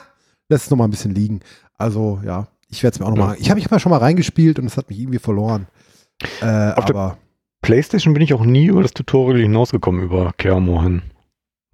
lass 0.49 0.63
es 0.65 0.69
noch 0.69 0.77
mal 0.77 0.85
ein 0.85 0.91
bisschen 0.91 1.13
liegen. 1.13 1.41
Also 1.77 2.19
ja, 2.25 2.47
Ich 2.69 2.83
werde 2.83 2.95
es 2.95 2.99
mir 2.99 3.05
auch 3.05 3.11
nochmal. 3.11 3.35
Ich 3.39 3.49
habe 3.49 3.59
ich 3.59 3.65
hab 3.65 3.71
ja 3.71 3.79
schon 3.79 3.89
mal 3.91 3.97
reingespielt 3.99 4.59
und 4.59 4.65
es 4.65 4.77
hat 4.77 4.89
mich 4.89 4.99
irgendwie 4.99 5.19
verloren. 5.19 5.67
Äh, 6.41 6.73
Auf 6.73 6.85
der- 6.85 6.95
aber 6.95 7.17
PlayStation 7.61 8.13
bin 8.13 8.23
ich 8.23 8.33
auch 8.33 8.43
nie 8.45 8.65
über 8.67 8.81
das 8.81 8.93
Tutorial 8.93 9.41
hinausgekommen 9.41 10.01
über 10.03 10.31
Keamo 10.37 10.81
hin. 10.81 11.01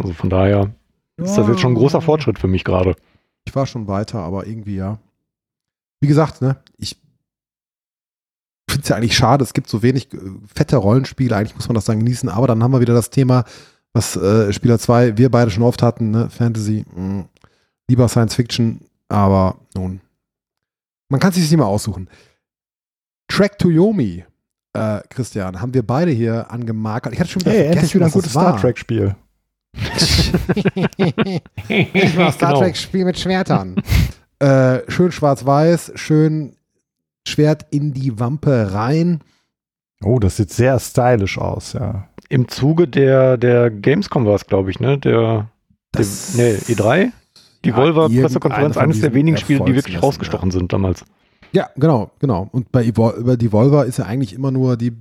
Also 0.02 0.14
von 0.14 0.30
daher 0.30 0.72
ist 1.18 1.36
das 1.38 1.48
jetzt 1.48 1.60
schon 1.62 1.74
ein 1.74 1.76
großer 1.76 2.02
Fortschritt 2.02 2.40
für 2.40 2.48
mich 2.48 2.64
gerade. 2.64 2.96
Ich 3.46 3.56
war 3.56 3.66
schon 3.68 3.88
weiter, 3.88 4.20
aber 4.20 4.48
irgendwie 4.48 4.76
ja. 4.76 4.98
Wie 6.02 6.08
gesagt, 6.08 6.42
ne, 6.42 6.58
ich 6.78 6.98
finde 8.74 8.84
es 8.84 8.90
ja 8.90 8.96
eigentlich 8.98 9.16
schade, 9.16 9.44
es 9.44 9.54
gibt 9.54 9.70
so 9.70 9.82
wenig 9.82 10.14
äh, 10.14 10.18
fette 10.54 10.76
Rollenspiele, 10.78 11.36
eigentlich 11.36 11.56
muss 11.56 11.68
man 11.68 11.76
das 11.76 11.86
dann 11.86 12.00
genießen, 12.00 12.28
aber 12.30 12.48
dann 12.48 12.62
haben 12.62 12.72
wir 12.74 12.82
wieder 12.82 12.94
das 12.94 13.10
Thema, 13.10 13.46
was 13.94 14.16
äh, 14.16 14.52
Spieler 14.54 14.78
2 14.80 15.18
wir 15.18 15.30
beide 15.32 15.50
schon 15.52 15.64
oft 15.64 15.82
hatten, 15.82 16.12
ne, 16.12 16.30
Fantasy, 16.30 16.86
mh, 16.96 17.26
lieber 17.88 18.08
Science 18.10 18.36
Fiction, 18.36 18.82
aber 19.08 19.58
nun, 19.76 20.02
man 21.10 21.20
kann 21.20 21.32
sich 21.32 21.44
nicht 21.44 21.54
immer 21.54 21.68
aussuchen. 21.68 22.10
Track 23.28 23.58
to 23.60 23.70
Yomi, 23.70 24.26
äh, 24.74 25.00
Christian, 25.10 25.62
haben 25.62 25.74
wir 25.74 25.86
beide 25.86 26.12
hier 26.12 26.50
angemarkert. 26.52 27.14
Ich 27.14 27.20
hatte 27.20 27.30
schon 27.30 27.42
wieder 27.42 27.52
Hey, 27.52 27.68
endlich 27.68 27.92
vergessen, 27.92 27.96
wieder 27.96 28.06
ein 28.08 28.12
gutes. 28.12 28.32
Star 28.32 28.58
Trek-Spiel. 28.60 29.16
Ich 31.70 32.18
war 32.18 32.32
Star 32.32 32.50
Genau. 32.50 32.62
Trek-Spiel 32.62 33.06
mit 33.06 33.20
Schwertern. 33.20 33.76
äh, 34.40 34.80
schön 34.90 35.12
schwarz-weiß, 35.12 35.94
schön 35.96 36.56
Schwert 37.28 37.66
in 37.72 37.94
die 37.94 38.20
Wampe 38.20 38.74
rein. 38.74 39.22
Oh, 40.04 40.20
das 40.20 40.38
sieht 40.38 40.52
sehr 40.52 40.80
stylisch 40.80 41.38
aus, 41.38 41.74
ja. 41.74 42.08
Im 42.30 42.48
Zuge 42.48 42.88
der, 42.88 43.38
der 43.38 43.70
Gamescom 43.70 44.26
war 44.26 44.36
es, 44.36 44.46
glaube 44.48 44.72
ich, 44.72 44.80
ne? 44.80 44.98
Der, 44.98 45.50
der 45.96 46.06
nee, 46.36 46.56
E3? 46.56 47.12
Die 47.64 47.70
Ja, 47.70 47.76
Volver-Pressekonferenz, 47.76 48.78
eines 48.78 49.02
der 49.02 49.14
wenigen 49.14 49.38
Spiele, 49.38 49.64
die 49.66 49.76
wirklich 49.76 50.02
rausgestochen 50.02 50.52
sind 50.52 50.74
damals. 50.74 51.06
Ja, 51.54 51.70
genau, 51.76 52.12
genau. 52.20 52.50
Und 52.52 52.72
bei 52.72 52.84
über 52.84 53.38
Devolver 53.38 53.86
ist 53.86 54.00
ja 54.00 54.06
eigentlich 54.06 54.34
immer 54.34 54.52
nur 54.52 54.76
die, 54.76 54.92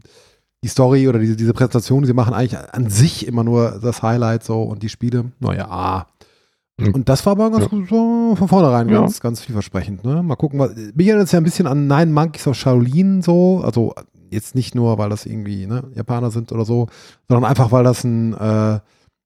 die 0.63 0.69
Story 0.69 1.09
oder 1.09 1.19
diese, 1.19 1.35
diese 1.35 1.55
Präsentation, 1.55 2.03
die 2.03 2.09
sie 2.09 2.13
machen, 2.13 2.35
eigentlich 2.35 2.59
an 2.59 2.89
sich 2.89 3.27
immer 3.27 3.43
nur 3.43 3.81
das 3.83 4.03
Highlight 4.03 4.45
so 4.45 4.63
und 4.63 4.83
die 4.83 4.91
Spiele, 4.91 5.33
naja, 5.41 5.67
ah. 5.69 6.07
Und 6.93 7.09
das 7.09 7.25
war 7.27 7.33
aber 7.33 7.51
ganz 7.51 7.65
Ja. 7.65 7.69
gut 7.69 7.89
so 7.89 8.35
von 8.37 8.49
vornherein 8.49 8.89
Ja. 8.89 9.01
ganz, 9.01 9.21
ganz 9.21 9.41
vielversprechend. 9.41 10.05
Ne? 10.05 10.23
Mal 10.23 10.37
gucken, 10.37 10.59
was. 10.59 10.75
Mich 10.95 11.07
erinnert 11.07 11.27
es 11.27 11.33
ja 11.33 11.39
ein 11.41 11.45
bisschen 11.45 11.67
an 11.67 11.87
Nine 11.87 12.07
Monkeys 12.13 12.47
of 12.47 12.57
Shaolin 12.57 13.23
so. 13.23 13.63
Also 13.65 13.95
jetzt 14.31 14.55
nicht 14.55 14.75
nur, 14.75 14.99
weil 14.99 15.11
das 15.11 15.27
irgendwie 15.27 15.67
ne, 15.67 15.85
Japaner 15.95 16.31
sind 16.31 16.53
oder 16.53 16.65
so, 16.65 16.89
sondern 17.29 17.49
einfach, 17.49 17.71
weil 17.73 17.85
das 17.85 18.03
ein 18.05 18.33
äh, 18.35 18.81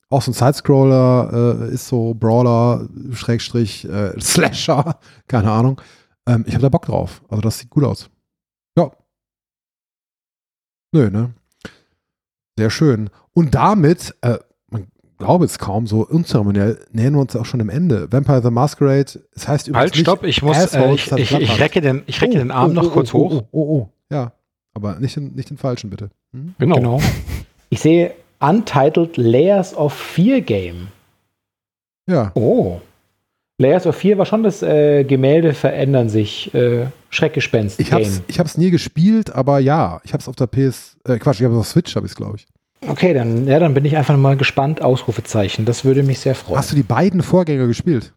auch 0.09 0.23
so 0.23 0.31
ein 0.31 0.35
Sidescroller 0.35 1.67
äh, 1.69 1.73
ist, 1.75 1.89
so 1.89 2.15
Brawler, 2.15 2.89
Schrägstrich, 3.13 3.85
äh, 3.89 4.13
Slasher, 4.21 4.99
keine 5.27 5.51
Ahnung. 5.51 5.81
Ähm, 6.29 6.45
ich 6.47 6.55
habe 6.55 6.63
da 6.63 6.69
Bock 6.69 6.87
drauf. 6.87 7.23
Also 7.29 7.41
das 7.41 7.59
sieht 7.59 7.71
gut 7.71 7.85
aus. 7.85 8.09
Ja. 8.79 8.91
Nö, 10.93 11.11
ne? 11.11 11.35
Sehr 12.59 12.71
schön. 12.71 13.11
Und 13.35 13.55
damit, 13.55 14.15
äh, 14.23 14.39
glaube 15.19 15.45
es 15.45 15.59
kaum, 15.59 15.87
so 15.87 16.07
unzeremoniell 16.07 16.79
nähern 16.93 17.15
wir 17.15 17.21
uns 17.21 17.37
auch 17.37 17.45
schon 17.45 17.59
dem 17.59 17.69
Ende. 17.69 18.11
Vampire 18.11 18.43
the 18.43 18.51
Masquerade, 18.51 19.21
es 19.35 19.49
heißt 19.49 19.69
übrigens 19.69 19.93
Halt, 19.93 19.97
stopp, 19.97 20.25
ich 20.25 20.43
muss, 20.43 20.75
äh, 20.75 20.93
ich, 20.95 21.13
ich, 21.13 21.33
ich 21.33 21.61
recke 21.61 21.81
den, 21.81 22.03
ich 22.07 22.21
recke 22.21 22.35
Oh, 22.35 22.39
den 22.39 22.51
Arm 22.51 22.71
oh, 22.71 22.75
noch 22.75 22.87
oh, 22.87 22.91
kurz 22.91 23.15
oh, 23.15 23.19
hoch. 23.19 23.43
Oh, 23.51 23.61
oh, 23.61 23.79
oh, 23.79 23.89
ja. 24.11 24.33
Aber 24.75 24.99
nicht 25.01 25.17
den, 25.17 25.35
nicht 25.35 25.49
den 25.49 25.57
falschen, 25.57 25.89
bitte. 25.91 26.11
Hm? 26.33 26.55
Genau. 26.59 26.77
Genau. 26.77 27.01
Ich 27.71 27.81
sehe 27.81 28.13
Untitled 28.41 29.17
Layers 29.17 29.75
of 29.75 29.93
Fear 29.95 30.41
Game. 30.43 30.89
Ja. 32.07 32.31
Oh. 32.35 32.81
Layers 33.59 33.87
of 33.87 33.97
Fear 33.97 34.19
war 34.19 34.27
schon 34.27 34.43
das 34.43 34.63
äh, 34.63 35.05
Gemälde 35.05 35.55
verändern 35.55 36.11
sich, 36.11 36.53
äh, 36.55 36.89
Schreckgespenst 37.09 37.81
Ich 37.81 37.93
hab's, 37.93 38.17
Game. 38.17 38.25
ich 38.29 38.39
hab's 38.39 38.59
nie 38.59 38.71
gespielt, 38.71 39.35
aber 39.35 39.59
ja, 39.61 40.01
ich 40.05 40.13
hab's 40.13 40.29
auf 40.29 40.37
der 40.37 40.47
PS, 40.47 40.99
äh, 41.05 41.19
Quatsch, 41.19 41.41
ich 41.41 41.47
hab's 41.47 41.57
auf 41.57 41.67
Switch, 41.67 41.97
hab 41.97 42.05
ich's, 42.05 42.15
glaube 42.15 42.37
ich. 42.37 42.47
Okay, 42.81 43.15
dann, 43.15 43.47
ja, 43.47 43.59
dann 43.59 43.75
bin 43.75 43.85
ich 43.85 43.97
einfach 43.97 44.17
mal 44.17 44.37
gespannt. 44.37 44.83
Ausrufezeichen. 44.83 45.65
Das 45.65 45.85
würde 45.85 46.03
mich 46.03 46.21
sehr 46.21 46.35
freuen. 46.35 46.59
Hast 46.59 46.73
du 46.73 46.77
die 46.77 46.83
beiden 46.83 47.23
Vorgänger 47.23 47.67
gespielt? 47.67 48.13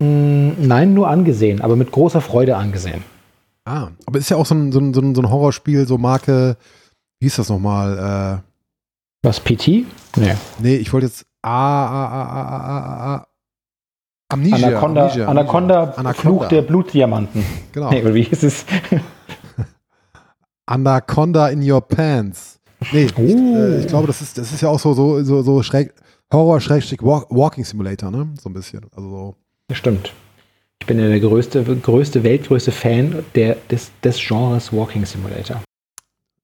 Mm, 0.00 0.50
nein, 0.58 0.94
nur 0.94 1.08
angesehen, 1.08 1.60
aber 1.60 1.76
mit 1.76 1.90
großer 1.90 2.20
Freude 2.20 2.56
angesehen. 2.56 3.02
Ah, 3.64 3.88
aber 4.06 4.18
ist 4.18 4.30
ja 4.30 4.36
auch 4.36 4.46
so 4.46 4.54
ein, 4.54 4.72
so 4.72 4.80
ein, 4.80 4.94
so 4.94 5.00
ein, 5.00 5.30
Horrorspiel, 5.30 5.86
so 5.86 5.98
Marke, 5.98 6.56
wie 7.20 7.26
hieß 7.26 7.36
das 7.36 7.48
nochmal? 7.48 8.42
Was, 9.22 9.40
PT? 9.40 9.68
Nee. 9.68 9.84
Äh, 10.16 10.36
nee, 10.60 10.76
ich 10.76 10.92
wollte 10.92 11.06
jetzt 11.06 11.26
ah, 11.42 11.50
ah, 11.50 12.06
ah, 12.06 12.22
ah, 12.22 12.46
ah, 12.46 12.60
ah, 12.60 13.14
ah. 13.16 13.26
Amnesia. 14.30 14.68
Anaconda, 14.68 15.00
Amnesia, 15.02 15.26
Anaconda, 15.26 15.82
Anaconda. 15.82 16.12
Fluch 16.12 16.46
der 16.48 16.62
Blutdiamanten. 16.62 17.44
Genau. 17.72 17.90
Nee, 17.90 18.14
wie 18.14 18.22
hieß 18.22 18.42
es? 18.42 18.64
Anaconda 20.66 21.48
in 21.48 21.68
your 21.68 21.80
pants. 21.80 22.57
Nee, 22.92 23.04
ich, 23.04 23.18
äh, 23.18 23.80
ich 23.80 23.86
glaube, 23.86 24.06
das 24.06 24.20
ist, 24.22 24.38
das 24.38 24.52
ist 24.52 24.60
ja 24.60 24.68
auch 24.68 24.78
so, 24.78 24.92
so, 24.94 25.22
so, 25.22 25.42
so 25.42 25.62
schräg, 25.62 25.92
Horror 26.32 26.60
schrägstrich 26.60 27.02
Walk, 27.02 27.26
Walking 27.30 27.64
Simulator, 27.64 28.10
ne? 28.10 28.28
So 28.40 28.48
ein 28.48 28.52
bisschen. 28.52 28.86
Also 28.94 29.08
so. 29.08 29.34
Das 29.68 29.78
stimmt. 29.78 30.12
Ich 30.80 30.86
bin 30.86 30.98
ja 30.98 31.08
der 31.08 31.20
größte, 31.20 31.62
größte, 31.64 32.22
weltgrößte 32.22 32.70
Fan 32.70 33.24
der, 33.34 33.56
des, 33.70 33.90
des 34.02 34.18
Genres 34.18 34.72
Walking 34.72 35.04
Simulator. 35.04 35.60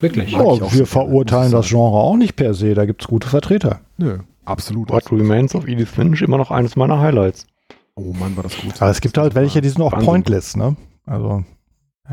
Wirklich. 0.00 0.36
Oh, 0.36 0.60
wir 0.60 0.68
so 0.68 0.84
verurteilen 0.84 1.52
das 1.52 1.68
Genre 1.68 1.98
auch 1.98 2.16
nicht 2.16 2.36
per 2.36 2.52
se, 2.52 2.74
da 2.74 2.84
gibt 2.84 3.02
es 3.02 3.08
gute 3.08 3.28
Vertreter. 3.28 3.80
Nö, 3.96 4.18
absolut. 4.44 4.90
What 4.90 5.10
Remains 5.10 5.54
of 5.54 5.66
Edith 5.66 5.88
Finch 5.88 6.20
immer 6.20 6.36
noch 6.36 6.50
eines 6.50 6.76
meiner 6.76 7.00
Highlights. 7.00 7.46
Oh 7.94 8.12
Mann, 8.12 8.36
war 8.36 8.42
das 8.42 8.58
gut. 8.60 8.74
Aber 8.82 8.90
es 8.90 9.00
gibt 9.00 9.16
halt 9.16 9.34
welche, 9.34 9.60
die 9.60 9.68
sind 9.68 9.80
auch 9.80 9.92
Wahnsinn. 9.92 10.06
pointless, 10.06 10.56
ne? 10.56 10.76
Also, 11.06 11.44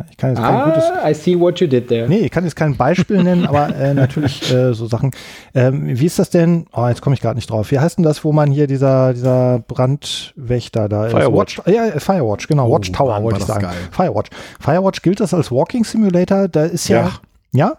ich 0.09 0.15
kann 0.15 0.29
jetzt 0.29 0.39
kein 0.39 0.63
gutes. 0.63 0.83
Ah, 0.85 1.09
I 1.09 1.13
see 1.13 1.37
what 1.37 1.59
you 1.59 1.67
did 1.67 1.89
there. 1.89 2.07
Nee, 2.07 2.19
ich 2.19 2.31
kann 2.31 2.45
jetzt 2.45 2.55
kein 2.55 2.77
Beispiel 2.77 3.21
nennen, 3.23 3.45
aber 3.47 3.75
äh, 3.75 3.93
natürlich 3.93 4.49
äh, 4.51 4.73
so 4.73 4.87
Sachen. 4.87 5.11
Ähm, 5.53 5.85
wie 5.85 6.05
ist 6.05 6.17
das 6.17 6.29
denn? 6.29 6.65
Oh, 6.71 6.87
jetzt 6.87 7.01
komme 7.01 7.13
ich 7.13 7.21
gerade 7.21 7.35
nicht 7.35 7.49
drauf. 7.49 7.71
Wie 7.71 7.79
heißt 7.79 7.97
denn 7.97 8.03
das, 8.03 8.23
wo 8.23 8.31
man 8.31 8.51
hier 8.51 8.67
dieser, 8.67 9.13
dieser 9.13 9.59
Brandwächter 9.59 10.87
da 10.87 11.07
ist? 11.07 11.11
Firewatch. 11.11 11.59
Watch, 11.59 11.67
ja, 11.67 11.99
Firewatch, 11.99 12.47
genau. 12.47 12.69
Oh, 12.69 12.73
Watchtower 12.73 13.21
wollte 13.21 13.39
ich 13.39 13.45
sagen. 13.45 13.63
geil. 13.63 13.75
Firewatch. 13.91 14.29
Firewatch 14.61 15.01
gilt 15.01 15.19
das 15.19 15.33
als 15.33 15.51
Walking 15.51 15.83
Simulator? 15.83 16.47
Da 16.47 16.65
ist 16.65 16.87
ja. 16.87 17.01
Ja. 17.01 17.11
Ja? 17.51 17.77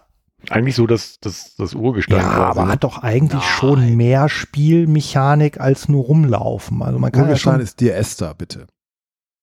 Eigentlich 0.50 0.74
so 0.74 0.86
das, 0.86 1.18
das, 1.20 1.54
das 1.56 1.74
Urgestein. 1.74 2.18
Ja, 2.18 2.24
quasi, 2.24 2.58
aber 2.58 2.68
hat 2.68 2.84
doch 2.84 3.02
eigentlich 3.02 3.40
Nein. 3.40 3.52
schon 3.58 3.96
mehr 3.96 4.28
Spielmechanik 4.28 5.60
als 5.60 5.88
nur 5.88 6.04
rumlaufen. 6.04 6.82
Also 6.82 6.98
man 6.98 7.12
kann 7.12 7.22
ja, 7.22 7.28
Urgestein 7.28 7.54
schon, 7.54 7.62
ist 7.62 7.80
dir 7.80 7.94
Esther, 7.94 8.34
bitte. 8.34 8.66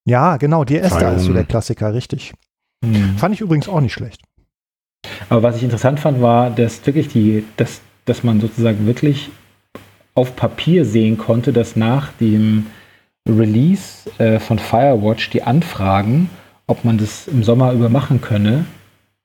ja, 0.06 0.38
genau, 0.38 0.66
die 0.66 0.78
Esther 0.78 1.16
ist 1.16 1.24
so 1.24 1.34
der 1.34 1.46
Klassiker, 1.46 1.94
richtig. 1.94 2.34
Hm. 2.84 3.18
Fand 3.18 3.36
ich 3.36 3.42
übrigens 3.42 3.68
auch 3.68 3.82
nicht 3.82 3.94
schlecht. 3.94 4.22
Aber 5.30 5.44
was 5.44 5.58
ich 5.58 5.64
interessant 5.64 6.00
fand, 6.00 6.22
war, 6.22 6.50
dass 6.50 6.86
wirklich 6.86 7.08
die, 7.08 7.46
dass, 7.58 7.82
dass 8.06 8.24
man 8.24 8.40
sozusagen 8.42 8.86
wirklich 8.86 9.30
auf 10.16 10.36
Papier 10.36 10.86
sehen 10.86 11.18
konnte, 11.18 11.54
dass 11.54 11.76
nach 11.76 12.12
dem 12.14 12.68
Release 13.28 14.10
äh, 14.18 14.40
von 14.40 14.60
Firewatch 14.60 15.30
die 15.30 15.44
Anfragen, 15.44 16.30
ob 16.68 16.84
man 16.84 16.98
das 16.98 17.28
im 17.28 17.44
Sommer 17.44 17.74
über 17.74 17.90
machen 17.90 18.22
könne, 18.22 18.66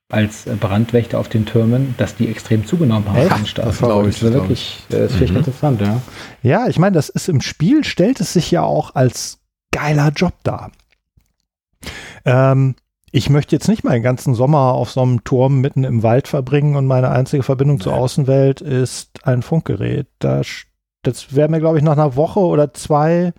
als 0.09 0.45
äh, 0.45 0.55
Brandwächter 0.55 1.19
auf 1.19 1.27
den 1.27 1.45
Türmen, 1.45 1.95
dass 1.97 2.15
die 2.15 2.27
extrem 2.29 2.65
zugenommen 2.65 3.07
haben. 3.09 3.17
Echt? 3.17 3.31
anstatt. 3.31 3.65
Das 3.65 3.79
glaub 3.79 4.05
ich, 4.07 4.19
Das 4.19 4.23
war 4.23 4.29
das 4.29 4.33
glaub 4.37 4.43
wirklich, 4.43 4.83
äh, 4.89 4.99
das 4.99 5.11
finde 5.11 5.25
ich 5.25 5.31
Mhm. 5.31 5.37
interessant, 5.37 5.81
ja. 5.81 6.01
Ja, 6.43 6.67
ich 6.67 6.77
meine, 6.79 6.93
das 6.93 7.09
ist 7.09 7.27
im 7.27 7.41
Spiel, 7.41 7.83
stellt 7.83 8.19
es 8.21 8.33
sich 8.33 8.51
ja 8.51 8.61
auch 8.61 8.93
als 8.95 9.39
geiler 9.71 10.09
Job 10.15 10.33
dar. 10.43 10.71
Ähm, 12.23 12.75
ich 13.15 13.29
möchte 13.29 13.55
jetzt 13.55 13.69
nicht 13.69 13.85
meinen 13.85 14.03
ganzen 14.03 14.35
Sommer 14.35 14.73
auf 14.73 14.91
so 14.91 15.01
einem 15.01 15.23
Turm 15.23 15.61
mitten 15.61 15.85
im 15.85 16.03
Wald 16.03 16.27
verbringen 16.27 16.75
und 16.75 16.85
meine 16.85 17.11
einzige 17.11 17.43
Verbindung 17.43 17.79
zur 17.79 17.93
Nee. 17.93 17.99
Außenwelt 17.99 18.59
ist 18.59 19.09
ein 19.23 19.41
Funkgerät. 19.41 20.07
Da, 20.19 20.41
das 21.01 21.33
wäre 21.33 21.47
mir, 21.47 21.61
glaube 21.61 21.77
ich, 21.77 21.83
nach 21.85 21.93
einer 21.93 22.17
Woche 22.17 22.41
oder 22.41 22.73
zwei, 22.73 23.31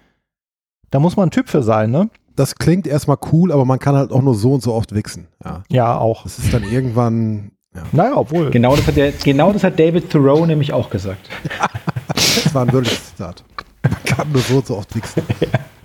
da 0.91 0.99
muss 0.99 1.17
man 1.17 1.29
ein 1.29 1.31
Typ 1.31 1.51
für 1.51 1.63
sein, 1.63 1.91
ne? 1.91 2.09
Das 2.37 2.55
klingt 2.55 2.87
erstmal 2.87 3.19
cool, 3.33 3.53
aber 3.53 3.67
man 3.67 3.79
kann 3.79 3.97
halt 3.97 4.13
auch 4.13 4.23
nur 4.23 4.35
so 4.35 4.55
und 4.55 4.63
so 4.63 4.73
oft 4.73 4.95
wichsen. 4.95 5.29
Ja. 5.45 5.63
Ja, 5.69 5.99
auch. 5.99 6.23
Das 6.23 6.39
ist 6.39 6.55
dann 6.55 6.65
irgendwann. 6.65 7.51
Ja, 7.75 7.83
Naja, 7.93 8.17
obwohl. 8.17 8.49
Genau 8.49 8.77
das, 8.77 8.87
hat 8.87 8.97
der, 8.97 9.13
genau 9.13 9.53
das 9.53 9.63
hat 9.63 9.79
David 9.79 10.09
Thoreau 10.09 10.47
nämlich 10.47 10.73
auch 10.73 10.89
gesagt. 10.89 11.29
das 12.09 12.55
war 12.55 12.63
ein 12.63 12.73
wirkliches 12.73 13.11
Zitat. 13.11 13.45
Man 13.83 14.05
kann 14.05 14.33
nur 14.33 14.41
so 14.41 14.57
und 14.57 14.67
so 14.67 14.79
oft 14.79 14.95
wichsen. 14.97 15.23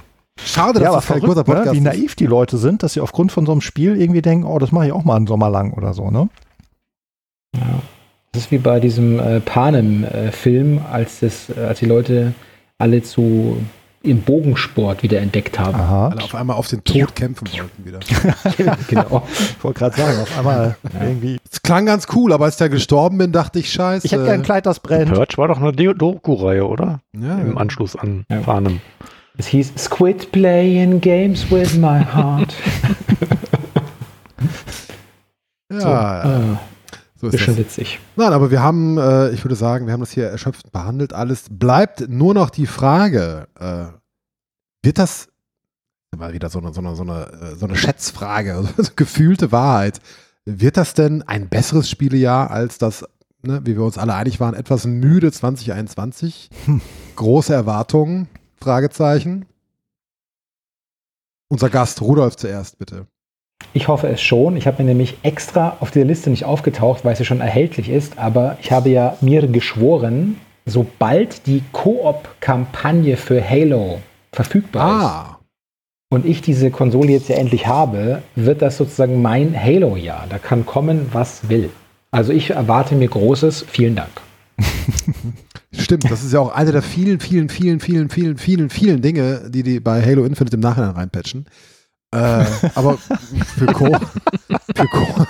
Schade, 0.46 0.80
dass 0.80 0.84
Ja, 0.84 0.92
das 0.96 1.06
kein 1.06 1.20
verrückt, 1.20 1.26
kurzer 1.26 1.44
Podcast 1.44 1.74
ne? 1.74 1.78
wie 1.78 1.82
naiv 1.82 2.16
die 2.16 2.26
Leute 2.26 2.58
sind, 2.58 2.84
dass 2.84 2.94
sie 2.94 3.02
aufgrund 3.02 3.32
von 3.32 3.46
so 3.46 3.52
einem 3.52 3.62
Spiel 3.62 4.00
irgendwie 4.00 4.22
denken, 4.22 4.46
oh, 4.46 4.60
das 4.60 4.72
mache 4.72 4.88
ich 4.88 4.92
auch 4.92 5.04
mal 5.04 5.16
einen 5.16 5.28
Sommer 5.28 5.50
lang 5.50 5.74
oder 5.74 5.94
so, 5.94 6.10
ne? 6.12 6.30
Das 8.34 8.44
ist 8.44 8.52
wie 8.52 8.58
bei 8.60 8.80
diesem 8.80 9.20
äh, 9.20 9.42
Panem-Film, 9.42 10.82
als, 10.90 11.20
das, 11.20 11.50
äh, 11.50 11.60
als 11.62 11.80
die 11.80 11.86
Leute 11.86 12.34
alle 12.78 13.04
zu 13.04 13.58
im 14.04 14.22
Bogensport 14.22 15.04
wieder 15.04 15.20
entdeckt 15.20 15.60
haben. 15.60 15.76
Aha. 15.76 16.08
Alle 16.08 16.24
auf 16.24 16.34
einmal 16.34 16.56
auf 16.56 16.68
den 16.68 16.84
Tod 16.84 17.16
kämpfen 17.16 17.48
wollten 17.52 17.86
wieder. 17.86 18.00
genau. 18.88 19.24
Ich 19.30 19.64
wollte 19.64 19.78
gerade 19.80 19.96
sagen, 19.96 20.20
auf 20.22 20.38
einmal 20.40 20.76
irgendwie. 21.00 21.38
Es 21.52 21.62
klang 21.62 21.86
ganz 21.86 22.08
cool, 22.16 22.34
aber 22.34 22.46
als 22.46 22.56
ich 22.56 22.60
da 22.60 22.68
gestorben 22.68 23.20
bin, 23.20 23.32
dachte 23.32 23.60
ich, 23.60 23.72
scheiße. 23.72 24.08
Ich 24.08 24.12
hätte 24.14 24.24
gern 24.24 24.36
ein 24.36 24.42
Kleid, 24.44 24.66
das 24.66 24.80
brennt. 24.80 25.14
Purge 25.14 25.38
war 25.38 25.50
doch 25.50 25.62
eine 25.62 25.72
Doku-Reihe, 25.74 26.66
oder? 26.66 27.02
ja, 27.14 27.38
Im 27.38 27.60
Anschluss 27.60 27.96
an 27.96 28.26
Ja. 28.30 28.42
Farnham. 28.42 28.80
Es 29.42 29.48
hieß 29.48 29.74
Squid 29.76 30.32
playing 30.32 31.02
games 31.02 31.50
with 31.50 31.76
my 31.76 32.00
heart. 32.00 32.54
Ja, 35.74 36.22
so, 36.22 36.30
äh, 36.30 36.58
so 37.16 37.28
ist 37.28 37.34
ist 37.34 37.42
schon 37.42 37.58
witzig. 37.58 38.00
Nein, 38.16 38.34
aber 38.34 38.52
wir 38.52 38.62
haben, 38.62 39.00
äh, 39.00 39.32
ich 39.32 39.44
würde 39.44 39.56
sagen, 39.56 39.88
wir 39.88 39.94
haben 39.94 40.02
das 40.02 40.12
hier 40.12 40.28
erschöpft 40.28 40.72
behandelt. 40.72 41.14
Alles 41.14 41.46
bleibt 41.50 42.08
nur 42.08 42.36
noch 42.36 42.52
die 42.52 42.68
Frage, 42.68 43.48
äh, 43.60 43.86
wird 44.84 45.00
das, 45.00 45.28
mal 46.16 46.34
wieder 46.34 46.52
so 46.52 46.60
eine, 46.60 46.72
so 46.72 46.82
eine, 46.82 46.96
so 46.96 47.02
eine, 47.02 47.54
äh, 47.54 47.56
so 47.56 47.66
eine 47.66 47.76
Schätzfrage, 47.76 48.54
also 48.54 48.70
so 48.78 48.92
gefühlte 48.96 49.52
Wahrheit, 49.52 50.02
wird 50.46 50.78
das 50.78 50.94
denn 50.94 51.24
ein 51.24 51.50
besseres 51.50 51.90
Spielejahr 51.90 52.52
als 52.52 52.78
das, 52.78 53.06
ne, 53.42 53.60
wie 53.64 53.76
wir 53.76 53.84
uns 53.86 53.98
alle 53.98 54.14
einig 54.14 54.40
waren, 54.40 54.54
etwas 54.54 54.86
müde 54.86 55.32
2021? 55.32 56.52
Große 57.16 57.56
Erwartungen? 57.56 58.28
Fragezeichen. 58.62 59.46
Unser 61.50 61.70
Gast, 61.70 62.02
Rudolf 62.02 62.38
zuerst, 62.38 62.78
bitte. 62.78 63.08
Ich 63.74 63.88
hoffe 63.88 64.08
es 64.08 64.22
schon. 64.22 64.58
Ich 64.58 64.68
habe 64.68 64.84
mir 64.84 64.90
nämlich 64.90 65.18
extra 65.24 65.78
auf 65.80 65.92
dieser 65.92 66.06
Liste 66.06 66.30
nicht 66.30 66.46
aufgetaucht, 66.46 67.04
weil 67.06 67.16
sie 67.16 67.26
schon 67.26 67.42
erhältlich 67.42 67.90
ist. 67.90 68.18
Aber 68.18 68.58
ich 68.62 68.72
habe 68.72 68.90
ja 68.90 69.18
mir 69.22 69.48
geschworen, 69.48 70.38
sobald 70.66 71.48
die 71.48 71.64
Koop-Kampagne 71.72 73.18
für 73.18 73.48
Halo 73.48 74.02
verfügbar 74.32 74.98
ist 74.98 75.06
Ah, 75.06 75.40
und 76.12 76.26
ich 76.26 76.42
diese 76.42 76.72
Konsole 76.72 77.12
jetzt 77.12 77.30
ja 77.30 77.38
endlich 77.38 77.68
habe, 77.68 78.22
wird 78.36 78.62
das 78.62 78.78
sozusagen 78.78 79.22
mein 79.22 79.58
Halo-Jahr. 79.58 80.26
Da 80.30 80.38
kann 80.38 80.66
kommen, 80.66 81.10
was 81.14 81.50
will. 81.50 81.70
Also 82.12 82.34
ich 82.34 82.50
erwarte 82.50 82.96
mir 82.96 83.08
Großes. 83.08 83.66
Vielen 83.70 83.96
Dank. 83.96 84.12
Stimmt, 85.74 86.10
das 86.12 86.24
ist 86.24 86.34
ja 86.34 86.40
auch 86.40 86.54
eine 86.54 86.72
der 86.72 86.82
vielen, 86.82 87.20
vielen, 87.20 87.50
vielen, 87.50 87.80
vielen, 87.80 88.10
vielen, 88.10 88.38
vielen, 88.38 88.70
vielen 88.70 89.02
Dinge, 89.02 89.50
die 89.50 89.64
die 89.64 89.80
bei 89.80 90.02
Halo 90.02 90.26
Infinite 90.26 90.56
im 90.56 90.62
Nachhinein 90.62 90.92
reinpatchen. 90.92 91.46
Äh, 92.14 92.46
aber 92.76 92.98
für 92.98 93.68
Co 93.68 93.98
für 94.76 94.88
Co 94.88 95.26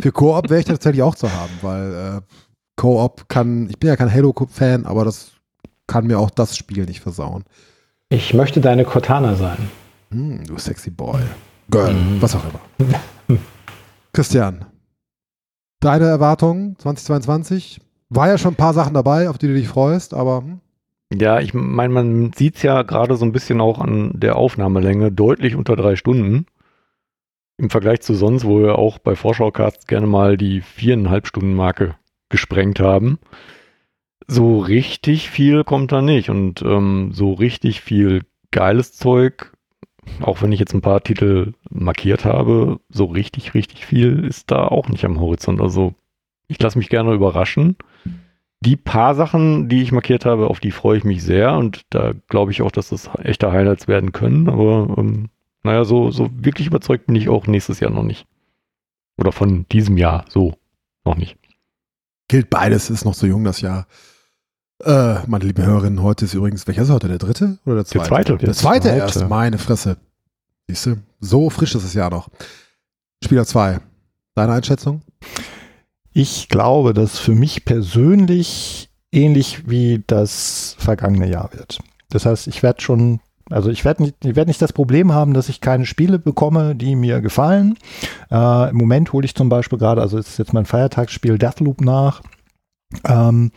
für 0.00 0.12
Koop 0.12 0.50
wäre 0.50 0.60
ich 0.60 0.66
tatsächlich 0.66 1.02
auch 1.02 1.14
zu 1.14 1.32
haben, 1.32 1.52
weil 1.62 1.94
äh, 1.94 2.20
Koop 2.76 3.28
kann, 3.28 3.68
ich 3.70 3.78
bin 3.78 3.88
ja 3.88 3.96
kein 3.96 4.12
Halo-Fan, 4.12 4.86
aber 4.86 5.04
das 5.04 5.32
kann 5.86 6.06
mir 6.06 6.18
auch 6.18 6.30
das 6.30 6.56
Spiel 6.56 6.84
nicht 6.84 7.00
versauen. 7.00 7.44
Ich 8.08 8.34
möchte 8.34 8.60
deine 8.60 8.84
Cortana 8.84 9.34
sein. 9.36 9.58
Hm, 10.10 10.44
du 10.44 10.58
sexy 10.58 10.90
Boy. 10.90 11.22
Girl, 11.70 11.94
was 12.20 12.34
auch 12.34 12.44
immer. 12.44 13.38
Christian, 14.12 14.64
deine 15.80 16.06
Erwartungen 16.06 16.76
2022? 16.78 17.80
War 18.14 18.28
ja 18.28 18.36
schon 18.36 18.52
ein 18.52 18.56
paar 18.56 18.74
Sachen 18.74 18.92
dabei, 18.92 19.30
auf 19.30 19.38
die 19.38 19.46
du 19.46 19.54
dich 19.54 19.68
freust, 19.68 20.12
aber 20.12 20.38
hm, 20.38 20.60
Ja, 21.14 21.40
ich 21.40 21.54
meine, 21.54 21.94
man 21.94 22.32
sieht 22.34 22.56
es 22.56 22.62
ja 22.62 22.82
gerade 22.82 23.16
so 23.16 23.24
ein 23.24 23.32
bisschen 23.32 23.58
auch 23.62 23.78
an 23.78 24.12
der 24.14 24.36
Aufnahmelänge, 24.36 25.10
deutlich 25.10 25.56
unter 25.56 25.76
drei 25.76 25.96
Stunden. 25.96 26.44
Im 27.56 27.70
Vergleich 27.70 28.02
zu 28.02 28.12
sonst, 28.12 28.44
wo 28.44 28.60
wir 28.60 28.78
auch 28.78 28.98
bei 28.98 29.16
Vorschaucasts 29.16 29.86
gerne 29.86 30.06
mal 30.06 30.36
die 30.36 30.60
viereinhalb 30.60 31.26
Stunden 31.26 31.54
Marke 31.54 31.94
gesprengt 32.28 32.80
haben. 32.80 33.18
So 34.26 34.58
richtig 34.58 35.30
viel 35.30 35.64
kommt 35.64 35.90
da 35.90 36.02
nicht 36.02 36.28
und 36.28 36.60
ähm, 36.60 37.12
so 37.14 37.32
richtig 37.32 37.80
viel 37.80 38.24
geiles 38.50 38.92
Zeug, 38.92 39.52
auch 40.20 40.42
wenn 40.42 40.52
ich 40.52 40.60
jetzt 40.60 40.74
ein 40.74 40.82
paar 40.82 41.02
Titel 41.02 41.54
markiert 41.70 42.26
habe, 42.26 42.78
so 42.90 43.06
richtig, 43.06 43.54
richtig 43.54 43.86
viel 43.86 44.22
ist 44.26 44.50
da 44.50 44.66
auch 44.66 44.88
nicht 44.88 45.06
am 45.06 45.18
Horizont. 45.18 45.62
Also 45.62 45.94
ich 46.46 46.60
lasse 46.60 46.76
mich 46.76 46.90
gerne 46.90 47.14
überraschen 47.14 47.76
die 48.64 48.76
paar 48.76 49.14
Sachen, 49.14 49.68
die 49.68 49.82
ich 49.82 49.92
markiert 49.92 50.24
habe, 50.24 50.48
auf 50.48 50.60
die 50.60 50.70
freue 50.70 50.98
ich 50.98 51.04
mich 51.04 51.22
sehr 51.22 51.54
und 51.54 51.82
da 51.90 52.12
glaube 52.28 52.52
ich 52.52 52.62
auch, 52.62 52.70
dass 52.70 52.88
das 52.90 53.10
echte 53.22 53.50
Highlights 53.52 53.88
werden 53.88 54.12
können. 54.12 54.48
Aber 54.48 54.94
ähm, 54.98 55.28
naja, 55.64 55.84
so, 55.84 56.10
so 56.10 56.30
wirklich 56.32 56.66
überzeugt 56.68 57.06
bin 57.06 57.16
ich 57.16 57.28
auch 57.28 57.46
nächstes 57.46 57.80
Jahr 57.80 57.90
noch 57.90 58.02
nicht. 58.04 58.26
Oder 59.18 59.32
von 59.32 59.66
diesem 59.70 59.96
Jahr 59.96 60.24
so 60.28 60.54
noch 61.04 61.16
nicht. 61.16 61.36
gilt 62.28 62.50
beides, 62.50 62.88
ist 62.90 63.04
noch 63.04 63.14
so 63.14 63.26
jung 63.26 63.44
das 63.44 63.60
Jahr. 63.60 63.86
Äh, 64.82 65.18
meine 65.26 65.44
liebe 65.44 65.64
Hörerinnen, 65.64 66.02
heute 66.02 66.24
ist 66.24 66.34
übrigens, 66.34 66.66
welcher 66.66 66.82
ist 66.82 66.90
heute, 66.90 67.08
der 67.08 67.18
dritte 67.18 67.58
oder 67.66 67.76
der 67.76 67.84
zweite? 67.84 68.08
zweite. 68.08 68.36
Der 68.36 68.46
Der 68.46 68.54
zweite, 68.54 68.88
zweite. 68.88 68.98
erst, 68.98 69.28
meine 69.28 69.58
Fresse. 69.58 69.96
Siehst 70.68 70.86
du, 70.86 70.96
so 71.20 71.50
frisch 71.50 71.74
ist 71.74 71.84
das 71.84 71.94
Jahr 71.94 72.10
noch. 72.10 72.28
Spieler 73.24 73.44
2, 73.46 73.80
deine 74.34 74.52
Einschätzung? 74.52 75.02
Ich 76.12 76.48
glaube, 76.48 76.92
dass 76.92 77.18
für 77.18 77.34
mich 77.34 77.64
persönlich 77.64 78.90
ähnlich 79.12 79.68
wie 79.68 80.02
das 80.06 80.76
vergangene 80.78 81.28
Jahr 81.28 81.50
wird. 81.52 81.78
Das 82.10 82.26
heißt, 82.26 82.46
ich 82.46 82.62
werde 82.62 82.80
schon, 82.80 83.20
also 83.50 83.70
ich 83.70 83.84
werde 83.84 84.02
nicht, 84.02 84.16
ich 84.24 84.36
werde 84.36 84.50
nicht 84.50 84.60
das 84.60 84.72
Problem 84.72 85.12
haben, 85.12 85.34
dass 85.34 85.48
ich 85.48 85.60
keine 85.60 85.86
Spiele 85.86 86.18
bekomme, 86.18 86.74
die 86.74 86.96
mir 86.96 87.20
gefallen. 87.20 87.76
Äh, 88.30 88.70
Im 88.70 88.76
Moment 88.76 89.12
hole 89.12 89.24
ich 89.24 89.34
zum 89.34 89.48
Beispiel 89.48 89.78
gerade, 89.78 90.00
also 90.00 90.18
ist 90.18 90.38
jetzt 90.38 90.52
mein 90.52 90.66
Feiertagsspiel 90.66 91.38
Deathloop 91.38 91.80
nach. 91.80 92.22
Ähm, 93.06 93.52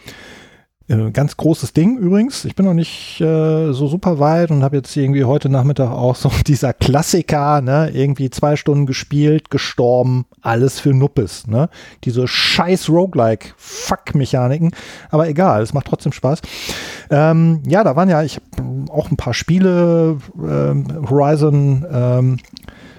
äh, 0.87 1.11
ganz 1.11 1.35
großes 1.35 1.73
Ding 1.73 1.97
übrigens. 1.97 2.45
Ich 2.45 2.55
bin 2.55 2.65
noch 2.65 2.73
nicht 2.73 3.19
äh, 3.19 3.71
so 3.71 3.87
super 3.87 4.19
weit 4.19 4.51
und 4.51 4.63
habe 4.63 4.75
jetzt 4.75 4.95
irgendwie 4.95 5.23
heute 5.23 5.49
Nachmittag 5.49 5.91
auch 5.91 6.15
so 6.15 6.31
dieser 6.47 6.73
Klassiker, 6.73 7.61
ne, 7.61 7.89
irgendwie 7.93 8.29
zwei 8.29 8.55
Stunden 8.55 8.85
gespielt, 8.85 9.49
gestorben, 9.49 10.25
alles 10.41 10.79
für 10.79 10.93
Nuppes, 10.93 11.47
ne? 11.47 11.69
Diese 12.03 12.27
scheiß 12.27 12.89
Roguelike 12.89 13.53
Fuck-Mechaniken. 13.57 14.71
Aber 15.09 15.27
egal, 15.27 15.63
es 15.63 15.73
macht 15.73 15.87
trotzdem 15.87 16.11
Spaß. 16.11 16.41
Ähm, 17.09 17.63
ja, 17.67 17.83
da 17.83 17.95
waren 17.95 18.09
ja, 18.09 18.21
ich 18.21 18.39
auch 18.89 19.09
ein 19.09 19.17
paar 19.17 19.33
Spiele, 19.33 20.17
ähm, 20.37 21.07
Horizon, 21.09 21.85
ähm, 21.91 22.37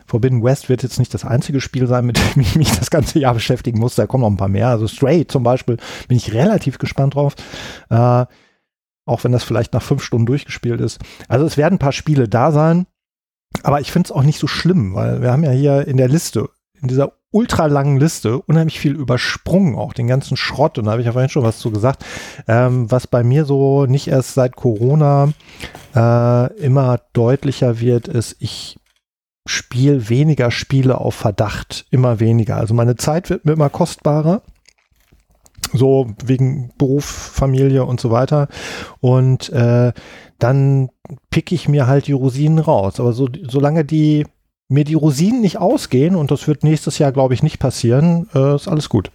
Forbidden 0.06 0.42
West 0.42 0.68
wird 0.68 0.82
jetzt 0.82 0.98
nicht 0.98 1.12
das 1.12 1.24
einzige 1.24 1.60
Spiel 1.60 1.86
sein, 1.86 2.06
mit 2.06 2.18
dem 2.34 2.40
ich 2.40 2.56
mich 2.56 2.72
das 2.72 2.90
ganze 2.90 3.18
Jahr 3.18 3.34
beschäftigen 3.34 3.78
muss. 3.78 3.94
Da 3.94 4.06
kommen 4.06 4.22
noch 4.22 4.30
ein 4.30 4.36
paar 4.36 4.48
mehr. 4.48 4.68
Also 4.68 4.88
Stray 4.88 5.26
zum 5.26 5.42
Beispiel 5.42 5.76
bin 6.08 6.16
ich 6.16 6.32
relativ 6.32 6.78
gespannt 6.78 7.14
drauf. 7.14 7.34
Äh, 7.90 8.26
auch 9.06 9.22
wenn 9.22 9.32
das 9.32 9.44
vielleicht 9.44 9.72
nach 9.72 9.82
fünf 9.82 10.02
Stunden 10.02 10.26
durchgespielt 10.26 10.80
ist. 10.80 11.00
Also 11.28 11.46
es 11.46 11.56
werden 11.56 11.74
ein 11.74 11.80
paar 11.80 11.92
Spiele 11.92 12.28
da 12.28 12.50
sein. 12.50 12.86
Aber 13.62 13.80
ich 13.80 13.92
finde 13.92 14.08
es 14.08 14.12
auch 14.12 14.24
nicht 14.24 14.38
so 14.38 14.46
schlimm, 14.46 14.94
weil 14.94 15.22
wir 15.22 15.30
haben 15.30 15.44
ja 15.44 15.52
hier 15.52 15.86
in 15.86 15.96
der 15.96 16.08
Liste, 16.08 16.50
in 16.80 16.88
dieser 16.88 17.12
ultralangen 17.30 17.98
Liste, 17.98 18.40
unheimlich 18.40 18.78
viel 18.80 18.94
übersprungen, 18.94 19.76
auch 19.76 19.92
den 19.92 20.06
ganzen 20.06 20.36
Schrott. 20.36 20.78
Und 20.78 20.86
da 20.86 20.92
habe 20.92 21.02
ich 21.02 21.06
ja 21.06 21.12
vorhin 21.12 21.30
schon 21.30 21.44
was 21.44 21.58
zu 21.58 21.70
gesagt. 21.70 22.04
Ähm, 22.48 22.90
was 22.90 23.06
bei 23.06 23.22
mir 23.22 23.44
so 23.44 23.86
nicht 23.86 24.08
erst 24.08 24.34
seit 24.34 24.56
Corona 24.56 25.32
äh, 25.94 26.52
immer 26.58 27.00
deutlicher 27.12 27.80
wird, 27.80 28.08
ist, 28.08 28.36
ich 28.40 28.78
spiele 29.46 30.08
weniger 30.08 30.50
Spiele 30.50 30.98
auf 30.98 31.14
Verdacht, 31.14 31.86
immer 31.90 32.20
weniger. 32.20 32.56
Also 32.56 32.74
meine 32.74 32.96
Zeit 32.96 33.30
wird 33.30 33.44
mir 33.44 33.52
immer 33.52 33.70
kostbarer. 33.70 34.42
So 35.72 36.08
wegen 36.24 36.70
Beruf, 36.78 37.04
Familie 37.04 37.84
und 37.84 38.00
so 38.00 38.10
weiter. 38.10 38.48
Und 39.00 39.48
äh, 39.50 39.92
dann 40.38 40.90
pick 41.30 41.50
ich 41.52 41.68
mir 41.68 41.86
halt 41.86 42.06
die 42.06 42.12
Rosinen 42.12 42.58
raus. 42.58 43.00
Aber 43.00 43.12
so, 43.12 43.28
solange 43.48 43.84
die 43.84 44.26
mir 44.68 44.84
die 44.84 44.94
Rosinen 44.94 45.40
nicht 45.40 45.58
ausgehen, 45.58 46.16
und 46.16 46.30
das 46.30 46.48
wird 46.48 46.64
nächstes 46.64 46.98
Jahr, 46.98 47.12
glaube 47.12 47.34
ich, 47.34 47.42
nicht 47.42 47.58
passieren, 47.58 48.28
äh, 48.34 48.54
ist 48.54 48.68
alles 48.68 48.88
gut. 48.88 49.10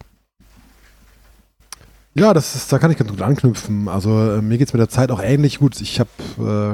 Ja, 2.14 2.33
das 2.33 2.56
ist, 2.56 2.72
da 2.72 2.77
kann 2.77 2.91
ich 2.91 2.98
ganz 2.98 3.09
gut 3.09 3.22
anknüpfen. 3.22 3.88
Also 3.88 4.33
äh, 4.33 4.41
mir 4.41 4.57
geht's 4.57 4.73
mit 4.73 4.81
der 4.81 4.90
Zeit 4.90 5.11
auch 5.11 5.22
ähnlich 5.22 5.59
gut. 5.59 5.80
Ich 5.80 5.99
habe 5.99 6.09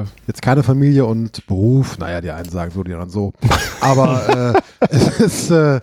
äh, 0.04 0.26
jetzt 0.26 0.42
keine 0.42 0.64
Familie 0.64 1.04
und 1.04 1.46
Beruf. 1.46 1.96
Naja, 1.98 2.20
die 2.20 2.30
einen 2.30 2.48
sagen 2.48 2.72
so, 2.72 2.82
die 2.82 2.92
anderen 2.92 3.10
so. 3.10 3.32
Aber 3.80 4.54
äh, 4.56 4.86
es 4.90 5.20
ist 5.20 5.50
äh, 5.50 5.80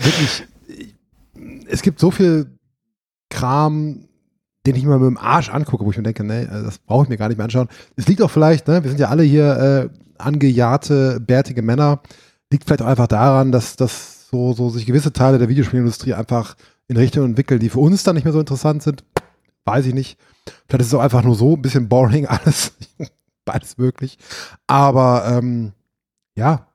wirklich, 0.00 0.44
es 1.68 1.82
gibt 1.82 2.00
so 2.00 2.10
viel 2.10 2.46
Kram, 3.30 4.08
den 4.66 4.74
ich 4.74 4.84
mir 4.84 4.98
mit 4.98 5.06
dem 5.06 5.18
Arsch 5.18 5.50
angucke, 5.50 5.84
wo 5.84 5.90
ich 5.92 5.96
mir 5.96 6.02
denke, 6.02 6.24
nee, 6.24 6.42
äh, 6.42 6.64
das 6.64 6.78
brauche 6.78 7.04
ich 7.04 7.08
mir 7.08 7.16
gar 7.16 7.28
nicht 7.28 7.36
mehr 7.36 7.44
anschauen. 7.44 7.68
Es 7.94 8.08
liegt 8.08 8.20
auch 8.22 8.30
vielleicht, 8.30 8.66
ne, 8.66 8.82
wir 8.82 8.90
sind 8.90 8.98
ja 8.98 9.08
alle 9.08 9.22
hier 9.22 9.90
äh, 9.92 10.20
angejahrte, 10.20 11.20
bärtige 11.20 11.62
Männer. 11.62 12.00
Liegt 12.50 12.64
vielleicht 12.64 12.82
auch 12.82 12.86
einfach 12.86 13.06
daran, 13.06 13.52
dass, 13.52 13.76
dass 13.76 14.28
so, 14.30 14.52
so 14.52 14.68
sich 14.68 14.84
gewisse 14.84 15.12
Teile 15.12 15.38
der 15.38 15.48
Videospielindustrie 15.48 16.14
einfach 16.14 16.56
in 16.88 16.96
Richtungen 16.96 17.30
entwickeln, 17.30 17.60
die 17.60 17.70
für 17.70 17.80
uns 17.80 18.02
dann 18.02 18.14
nicht 18.14 18.24
mehr 18.24 18.32
so 18.32 18.40
interessant 18.40 18.82
sind. 18.82 19.04
Weiß 19.64 19.86
ich 19.86 19.94
nicht. 19.94 20.18
Vielleicht 20.68 20.82
ist 20.82 20.88
es 20.88 20.94
auch 20.94 21.00
einfach 21.00 21.24
nur 21.24 21.34
so 21.34 21.54
ein 21.54 21.62
bisschen 21.62 21.88
boring 21.88 22.26
alles. 22.26 22.72
Beides 23.44 23.78
möglich. 23.78 24.18
Aber 24.66 25.24
ähm, 25.28 25.72
ja, 26.36 26.66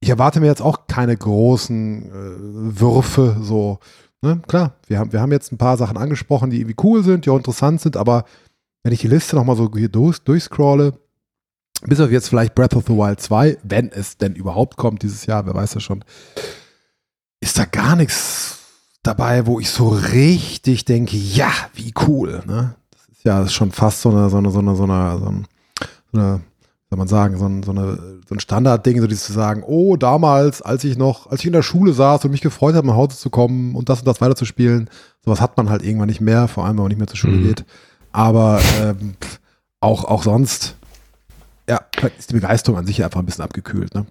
ich 0.00 0.08
erwarte 0.08 0.40
mir 0.40 0.46
jetzt 0.46 0.62
auch 0.62 0.86
keine 0.86 1.16
großen 1.16 2.02
äh, 2.06 2.80
Würfe 2.80 3.36
so. 3.40 3.78
Ne? 4.22 4.40
Klar, 4.46 4.74
wir 4.86 4.98
haben, 4.98 5.12
wir 5.12 5.20
haben 5.20 5.32
jetzt 5.32 5.52
ein 5.52 5.58
paar 5.58 5.76
Sachen 5.76 5.96
angesprochen, 5.96 6.50
die 6.50 6.60
irgendwie 6.60 6.82
cool 6.82 7.04
sind, 7.04 7.24
die 7.24 7.30
auch 7.30 7.36
interessant 7.36 7.80
sind, 7.80 7.96
aber 7.96 8.24
wenn 8.82 8.92
ich 8.92 9.00
die 9.00 9.08
Liste 9.08 9.36
nochmal 9.36 9.56
so 9.56 9.70
hier 9.74 9.88
durch, 9.88 10.18
durchscrolle, 10.20 10.98
bis 11.86 12.00
auf 12.00 12.10
jetzt 12.10 12.28
vielleicht 12.28 12.54
Breath 12.54 12.74
of 12.74 12.84
the 12.86 12.94
Wild 12.94 13.20
2, 13.20 13.58
wenn 13.62 13.90
es 13.92 14.16
denn 14.16 14.34
überhaupt 14.34 14.76
kommt 14.76 15.02
dieses 15.02 15.26
Jahr, 15.26 15.46
wer 15.46 15.54
weiß 15.54 15.72
das 15.72 15.82
schon, 15.82 16.04
ist 17.40 17.58
da 17.58 17.64
gar 17.64 17.94
nichts 17.94 18.57
dabei, 19.02 19.46
wo 19.46 19.60
ich 19.60 19.70
so 19.70 19.88
richtig 19.88 20.84
denke, 20.84 21.16
ja, 21.16 21.50
wie 21.74 21.92
cool. 22.06 22.42
Ne? 22.46 22.74
Das 22.90 23.08
ist 23.08 23.24
ja 23.24 23.48
schon 23.48 23.72
fast 23.72 24.02
so 24.02 24.10
eine, 24.10 24.28
so 24.30 24.38
eine, 24.38 24.50
so 24.50 24.58
eine, 24.58 24.76
so 24.76 24.84
eine, 24.84 25.18
so 25.18 25.26
eine, 25.26 25.44
so 26.12 26.18
eine 26.18 26.40
soll 26.90 26.98
man 26.98 27.08
sagen, 27.08 27.36
so 27.36 27.44
ein, 27.46 27.62
so 27.62 27.70
eine, 27.70 27.96
so 28.26 28.34
ein 28.34 28.40
Standardding, 28.40 29.00
so 29.00 29.06
dieses 29.06 29.26
zu 29.26 29.32
sagen, 29.34 29.62
oh, 29.66 29.96
damals, 29.96 30.62
als 30.62 30.84
ich 30.84 30.96
noch, 30.96 31.26
als 31.30 31.40
ich 31.40 31.46
in 31.46 31.52
der 31.52 31.62
Schule 31.62 31.92
saß 31.92 32.24
und 32.24 32.30
mich 32.30 32.40
gefreut 32.40 32.74
habe, 32.74 32.86
nach 32.86 32.94
Hause 32.94 33.16
zu 33.18 33.28
kommen 33.28 33.74
und 33.74 33.90
das 33.90 33.98
und 34.00 34.08
das 34.08 34.20
weiterzuspielen, 34.22 34.88
sowas 35.22 35.40
hat 35.42 35.56
man 35.58 35.68
halt 35.68 35.82
irgendwann 35.82 36.08
nicht 36.08 36.22
mehr, 36.22 36.48
vor 36.48 36.64
allem, 36.64 36.76
wenn 36.76 36.84
man 36.84 36.88
nicht 36.88 36.98
mehr 36.98 37.06
zur 37.06 37.18
Schule 37.18 37.36
Mhm. 37.36 37.42
geht. 37.42 37.64
Aber 38.10 38.60
ähm, 38.80 39.14
auch, 39.80 40.04
auch 40.04 40.22
sonst, 40.22 40.76
ja, 41.68 41.80
ist 42.18 42.30
die 42.30 42.34
Begeisterung 42.34 42.78
an 42.78 42.86
sich 42.86 43.04
einfach 43.04 43.20
ein 43.20 43.26
bisschen 43.26 43.44
abgekühlt, 43.44 43.94
ne? 43.94 44.06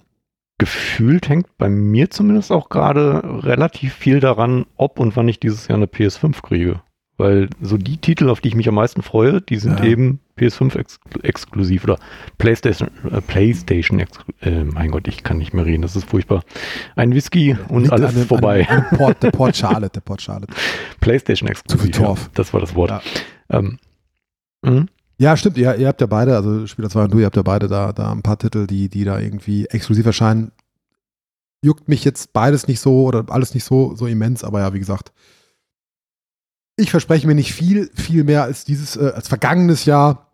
Gefühlt 0.60 1.30
hängt 1.30 1.56
bei 1.58 1.70
mir 1.70 2.10
zumindest 2.10 2.52
auch 2.52 2.70
gerade 2.70 3.22
relativ 3.44 3.94
viel 3.94 4.20
daran, 4.20 4.66
ob 4.76 5.00
und 5.00 5.16
wann 5.16 5.28
ich 5.28 5.40
dieses 5.40 5.68
Jahr 5.68 5.78
eine 5.78 5.86
PS5 5.86 6.42
kriege. 6.42 6.82
Weil 7.20 7.50
so 7.62 7.78
die 7.78 7.98
Titel, 7.98 8.30
auf 8.30 8.42
die 8.42 8.50
ich 8.50 8.56
mich 8.56 8.68
am 8.68 8.76
meisten 8.76 9.02
freue, 9.02 9.42
die 9.42 9.58
sind 9.58 9.80
Ja. 9.80 9.86
eben 9.86 10.20
PS5 10.38 10.76
ex 10.78 11.00
exklusiv 11.24 11.84
oder 11.84 11.98
PlayStation, 12.38 12.90
äh, 13.12 13.22
PlayStation, 13.22 14.04
äh, 14.42 14.64
mein 14.64 14.92
Gott, 14.92 15.08
ich 15.08 15.24
kann 15.24 15.38
nicht 15.40 15.52
mehr 15.54 15.66
reden, 15.66 15.82
das 15.82 15.96
ist 15.96 16.08
furchtbar. 16.08 16.44
Ein 16.96 17.14
Whisky 17.14 17.58
und 17.70 17.84
Liegt 17.84 17.94
alles 17.94 18.16
an 18.16 18.26
vorbei. 18.28 18.68
An, 18.70 18.86
an 18.86 18.98
Port, 18.98 19.24
der 19.24 19.32
Port 19.32 19.58
Charlotte, 19.58 19.94
der 19.94 20.02
Port 20.02 20.22
Charlotte. 20.22 20.54
PlayStation 21.02 21.48
Zu 21.48 21.52
exklusiv. 21.52 21.82
viel 21.82 21.92
Torf. 21.92 22.22
Ja, 22.26 22.30
das 22.36 22.54
war 22.54 22.60
das 22.62 22.76
Wort. 22.76 22.92
Ja. 22.92 23.02
Ähm, 23.50 23.80
mhm. 24.64 24.88
Ja, 25.18 25.36
stimmt. 25.36 25.58
Ihr, 25.58 25.76
ihr 25.76 25.88
habt 25.88 26.02
ja 26.02 26.08
beide, 26.08 26.36
also 26.36 26.68
Spieler 26.68 26.90
2 26.90 27.06
und 27.06 27.14
du, 27.14 27.20
ihr 27.20 27.26
habt 27.26 27.36
ja 27.36 27.42
beide 27.42 27.68
da, 27.68 27.92
da 27.92 28.12
ein 28.12 28.22
paar 28.22 28.38
Titel, 28.38 28.68
die, 28.68 28.90
die 28.90 29.04
da 29.04 29.20
irgendwie 29.20 29.66
exklusiv 29.66 30.06
erscheinen. 30.06 30.52
Juckt 31.62 31.88
mich 31.88 32.04
jetzt 32.04 32.34
beides 32.34 32.68
nicht 32.68 32.80
so 32.80 33.06
oder 33.06 33.26
alles 33.30 33.56
nicht 33.56 33.64
so, 33.64 33.96
so 33.96 34.06
immens, 34.06 34.44
aber 34.44 34.60
ja, 34.60 34.74
wie 34.74 34.80
gesagt, 34.80 35.12
ich 36.76 36.92
verspreche 36.92 37.26
mir 37.26 37.34
nicht 37.34 37.54
viel, 37.54 37.90
viel 37.96 38.24
mehr 38.24 38.44
als 38.44 38.64
dieses, 38.64 38.96
äh, 38.96 39.12
als 39.16 39.28
vergangenes 39.28 39.86
Jahr. 39.86 40.32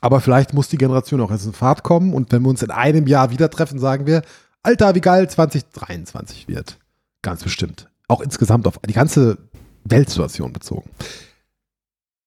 Aber 0.00 0.20
vielleicht 0.20 0.54
muss 0.54 0.68
die 0.68 0.78
Generation 0.78 1.20
auch 1.20 1.30
erst 1.30 1.46
in 1.46 1.52
Fahrt 1.52 1.82
kommen 1.82 2.14
und 2.14 2.30
wenn 2.32 2.42
wir 2.42 2.48
uns 2.48 2.62
in 2.62 2.70
einem 2.70 3.06
Jahr 3.06 3.30
wieder 3.30 3.50
treffen, 3.50 3.78
sagen 3.78 4.06
wir, 4.06 4.22
Alter, 4.62 4.94
wie 4.94 5.00
geil 5.00 5.28
2023 5.28 6.46
wird. 6.46 6.78
Ganz 7.22 7.42
bestimmt. 7.42 7.88
Auch 8.08 8.20
insgesamt 8.20 8.66
auf 8.66 8.78
die 8.78 8.92
ganze 8.92 9.38
Weltsituation 9.84 10.52
bezogen. 10.52 10.88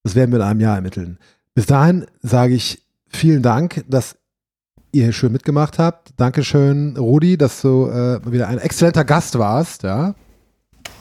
Das 0.03 0.15
werden 0.15 0.31
wir 0.31 0.39
in 0.39 0.45
einem 0.45 0.59
Jahr 0.59 0.75
ermitteln. 0.75 1.17
Bis 1.55 1.67
dahin 1.67 2.05
sage 2.21 2.55
ich 2.55 2.81
vielen 3.07 3.43
Dank, 3.43 3.83
dass 3.87 4.17
ihr 4.91 5.03
hier 5.03 5.13
schön 5.13 5.31
mitgemacht 5.31 5.77
habt. 5.77 6.09
Dankeschön, 6.17 6.97
Rudi, 6.97 7.37
dass 7.37 7.61
du 7.61 7.87
äh, 7.87 8.19
wieder 8.31 8.47
ein 8.47 8.57
exzellenter 8.57 9.05
Gast 9.05 9.37
warst. 9.37 9.83
Ja. 9.83 10.15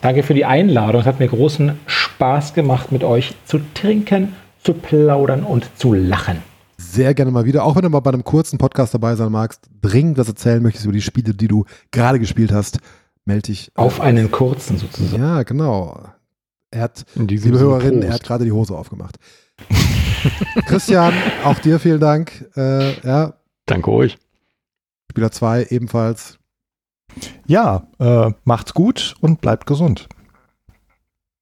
Danke 0.02 0.22
für 0.22 0.34
die 0.34 0.44
Einladung. 0.44 1.00
Es 1.00 1.06
hat 1.06 1.20
mir 1.20 1.28
großen 1.28 1.78
Spaß 1.86 2.52
gemacht, 2.52 2.92
mit 2.92 3.02
euch 3.02 3.34
zu 3.46 3.60
trinken, 3.72 4.34
zu 4.62 4.74
plaudern 4.74 5.42
und 5.42 5.70
zu 5.78 5.94
lachen. 5.94 6.38
Sehr 6.76 7.14
gerne 7.14 7.30
mal 7.30 7.46
wieder. 7.46 7.64
Auch 7.64 7.76
wenn 7.76 7.82
du 7.82 7.88
mal 7.88 8.00
bei 8.00 8.12
einem 8.12 8.24
kurzen 8.24 8.58
Podcast 8.58 8.92
dabei 8.92 9.14
sein 9.14 9.32
magst, 9.32 9.70
dringend 9.80 10.18
was 10.18 10.28
erzählen 10.28 10.62
möchtest 10.62 10.84
über 10.84 10.92
die 10.92 11.00
Spiele, 11.00 11.32
die 11.32 11.48
du 11.48 11.64
gerade 11.92 12.18
gespielt 12.18 12.52
hast, 12.52 12.78
melde 13.24 13.42
dich. 13.42 13.70
Auf 13.74 14.00
einen 14.00 14.30
kurzen 14.30 14.76
sozusagen. 14.76 15.22
Ja, 15.22 15.42
genau. 15.44 15.98
Er 16.70 16.82
hat, 16.82 17.04
liebe 17.14 17.58
Hörerinnen, 17.58 18.02
er 18.02 18.14
hat 18.14 18.24
gerade 18.24 18.44
die 18.44 18.52
Hose 18.52 18.76
aufgemacht. 18.76 19.16
Christian, 20.66 21.12
auch 21.44 21.58
dir 21.58 21.78
vielen 21.78 22.00
Dank. 22.00 22.48
Äh, 22.56 23.00
ja, 23.06 23.34
Danke 23.66 23.90
euch. 23.92 24.18
Spieler 25.10 25.30
2 25.30 25.66
ebenfalls. 25.70 26.38
Ja, 27.46 27.86
äh, 27.98 28.30
macht's 28.44 28.72
gut 28.74 29.14
und 29.20 29.40
bleibt 29.40 29.66
gesund. 29.66 30.08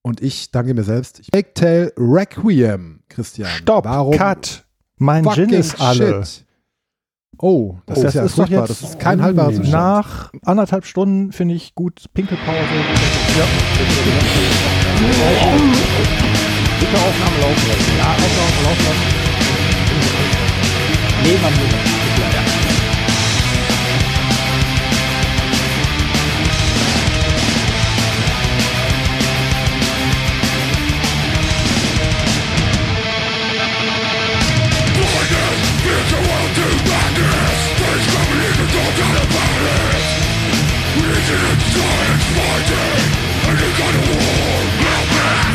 Und 0.03 0.21
ich 0.23 0.51
danke 0.51 0.75
mir 0.75 0.83
selbst. 0.83 1.23
Fake 1.33 1.55
Tale 1.55 1.93
Requiem, 1.97 3.03
Christian. 3.09 3.49
Stopp, 3.51 3.85
Warum 3.85 4.17
Cut. 4.17 4.65
Mein 4.97 5.25
Gin 5.31 5.51
ist 5.51 5.81
alle. 5.81 6.25
shit? 6.25 6.45
Oh, 7.39 7.79
das 7.87 7.99
Oh, 7.99 8.01
ist 8.01 8.05
das 8.07 8.15
ja 8.15 8.25
ist 8.25 8.33
doch 8.33 8.37
furchtbar. 8.49 8.61
jetzt- 8.69 8.83
das 8.83 8.91
ist 8.91 8.99
kein 9.01 9.23
haltbarer 9.23 9.51
Zustand. 9.55 9.71
Nach 9.73 10.33
anderthalb 10.45 10.85
Stunden 10.85 11.33
finde 11.33 11.55
ich 11.55 11.75
gut 11.75 12.05
Pinkelpause. 12.13 12.59
Ja. 13.39 13.47
Bitte 16.81 16.97
Aufnahme 16.97 17.41
laufen 17.43 17.69
lassen. 17.69 17.99
Ja, 17.99 18.11
Aufnahme 18.11 18.63
laufen 18.65 18.85
lassen. 18.89 19.21
Leben 21.25 21.45
am 21.45 21.53
Leben. 21.53 21.79
Ja. 22.33 22.71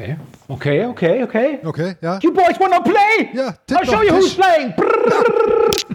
Okay. 0.00 0.16
Okay, 0.48 0.86
okay, 0.86 1.22
okay. 1.24 1.58
Okay, 1.62 1.94
ja. 2.00 2.18
You 2.22 2.32
boys 2.32 2.58
wanna 2.58 2.80
play? 2.80 3.28
Ja, 3.34 3.54
I'll 3.70 3.84
show 3.84 4.02
you 4.02 4.14
who's 4.14 4.34
playing. 4.34 4.72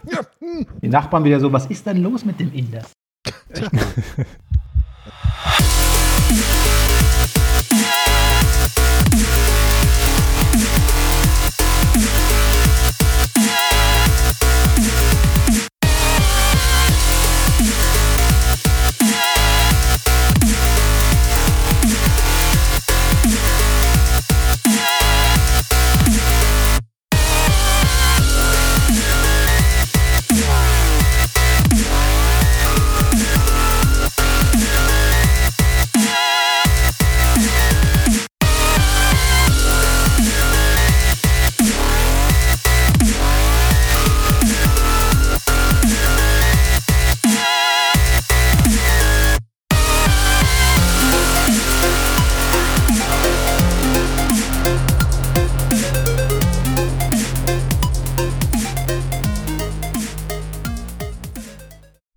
Ja, 0.08 0.20
hm. 0.40 0.66
Die 0.84 0.88
Nachbarn 0.88 1.24
wieder 1.24 1.40
so, 1.40 1.52
was 1.52 1.66
ist 1.66 1.84
denn 1.86 2.04
los 2.04 2.24
mit 2.26 2.40
dem 2.40 2.54
Inder? 2.54 2.84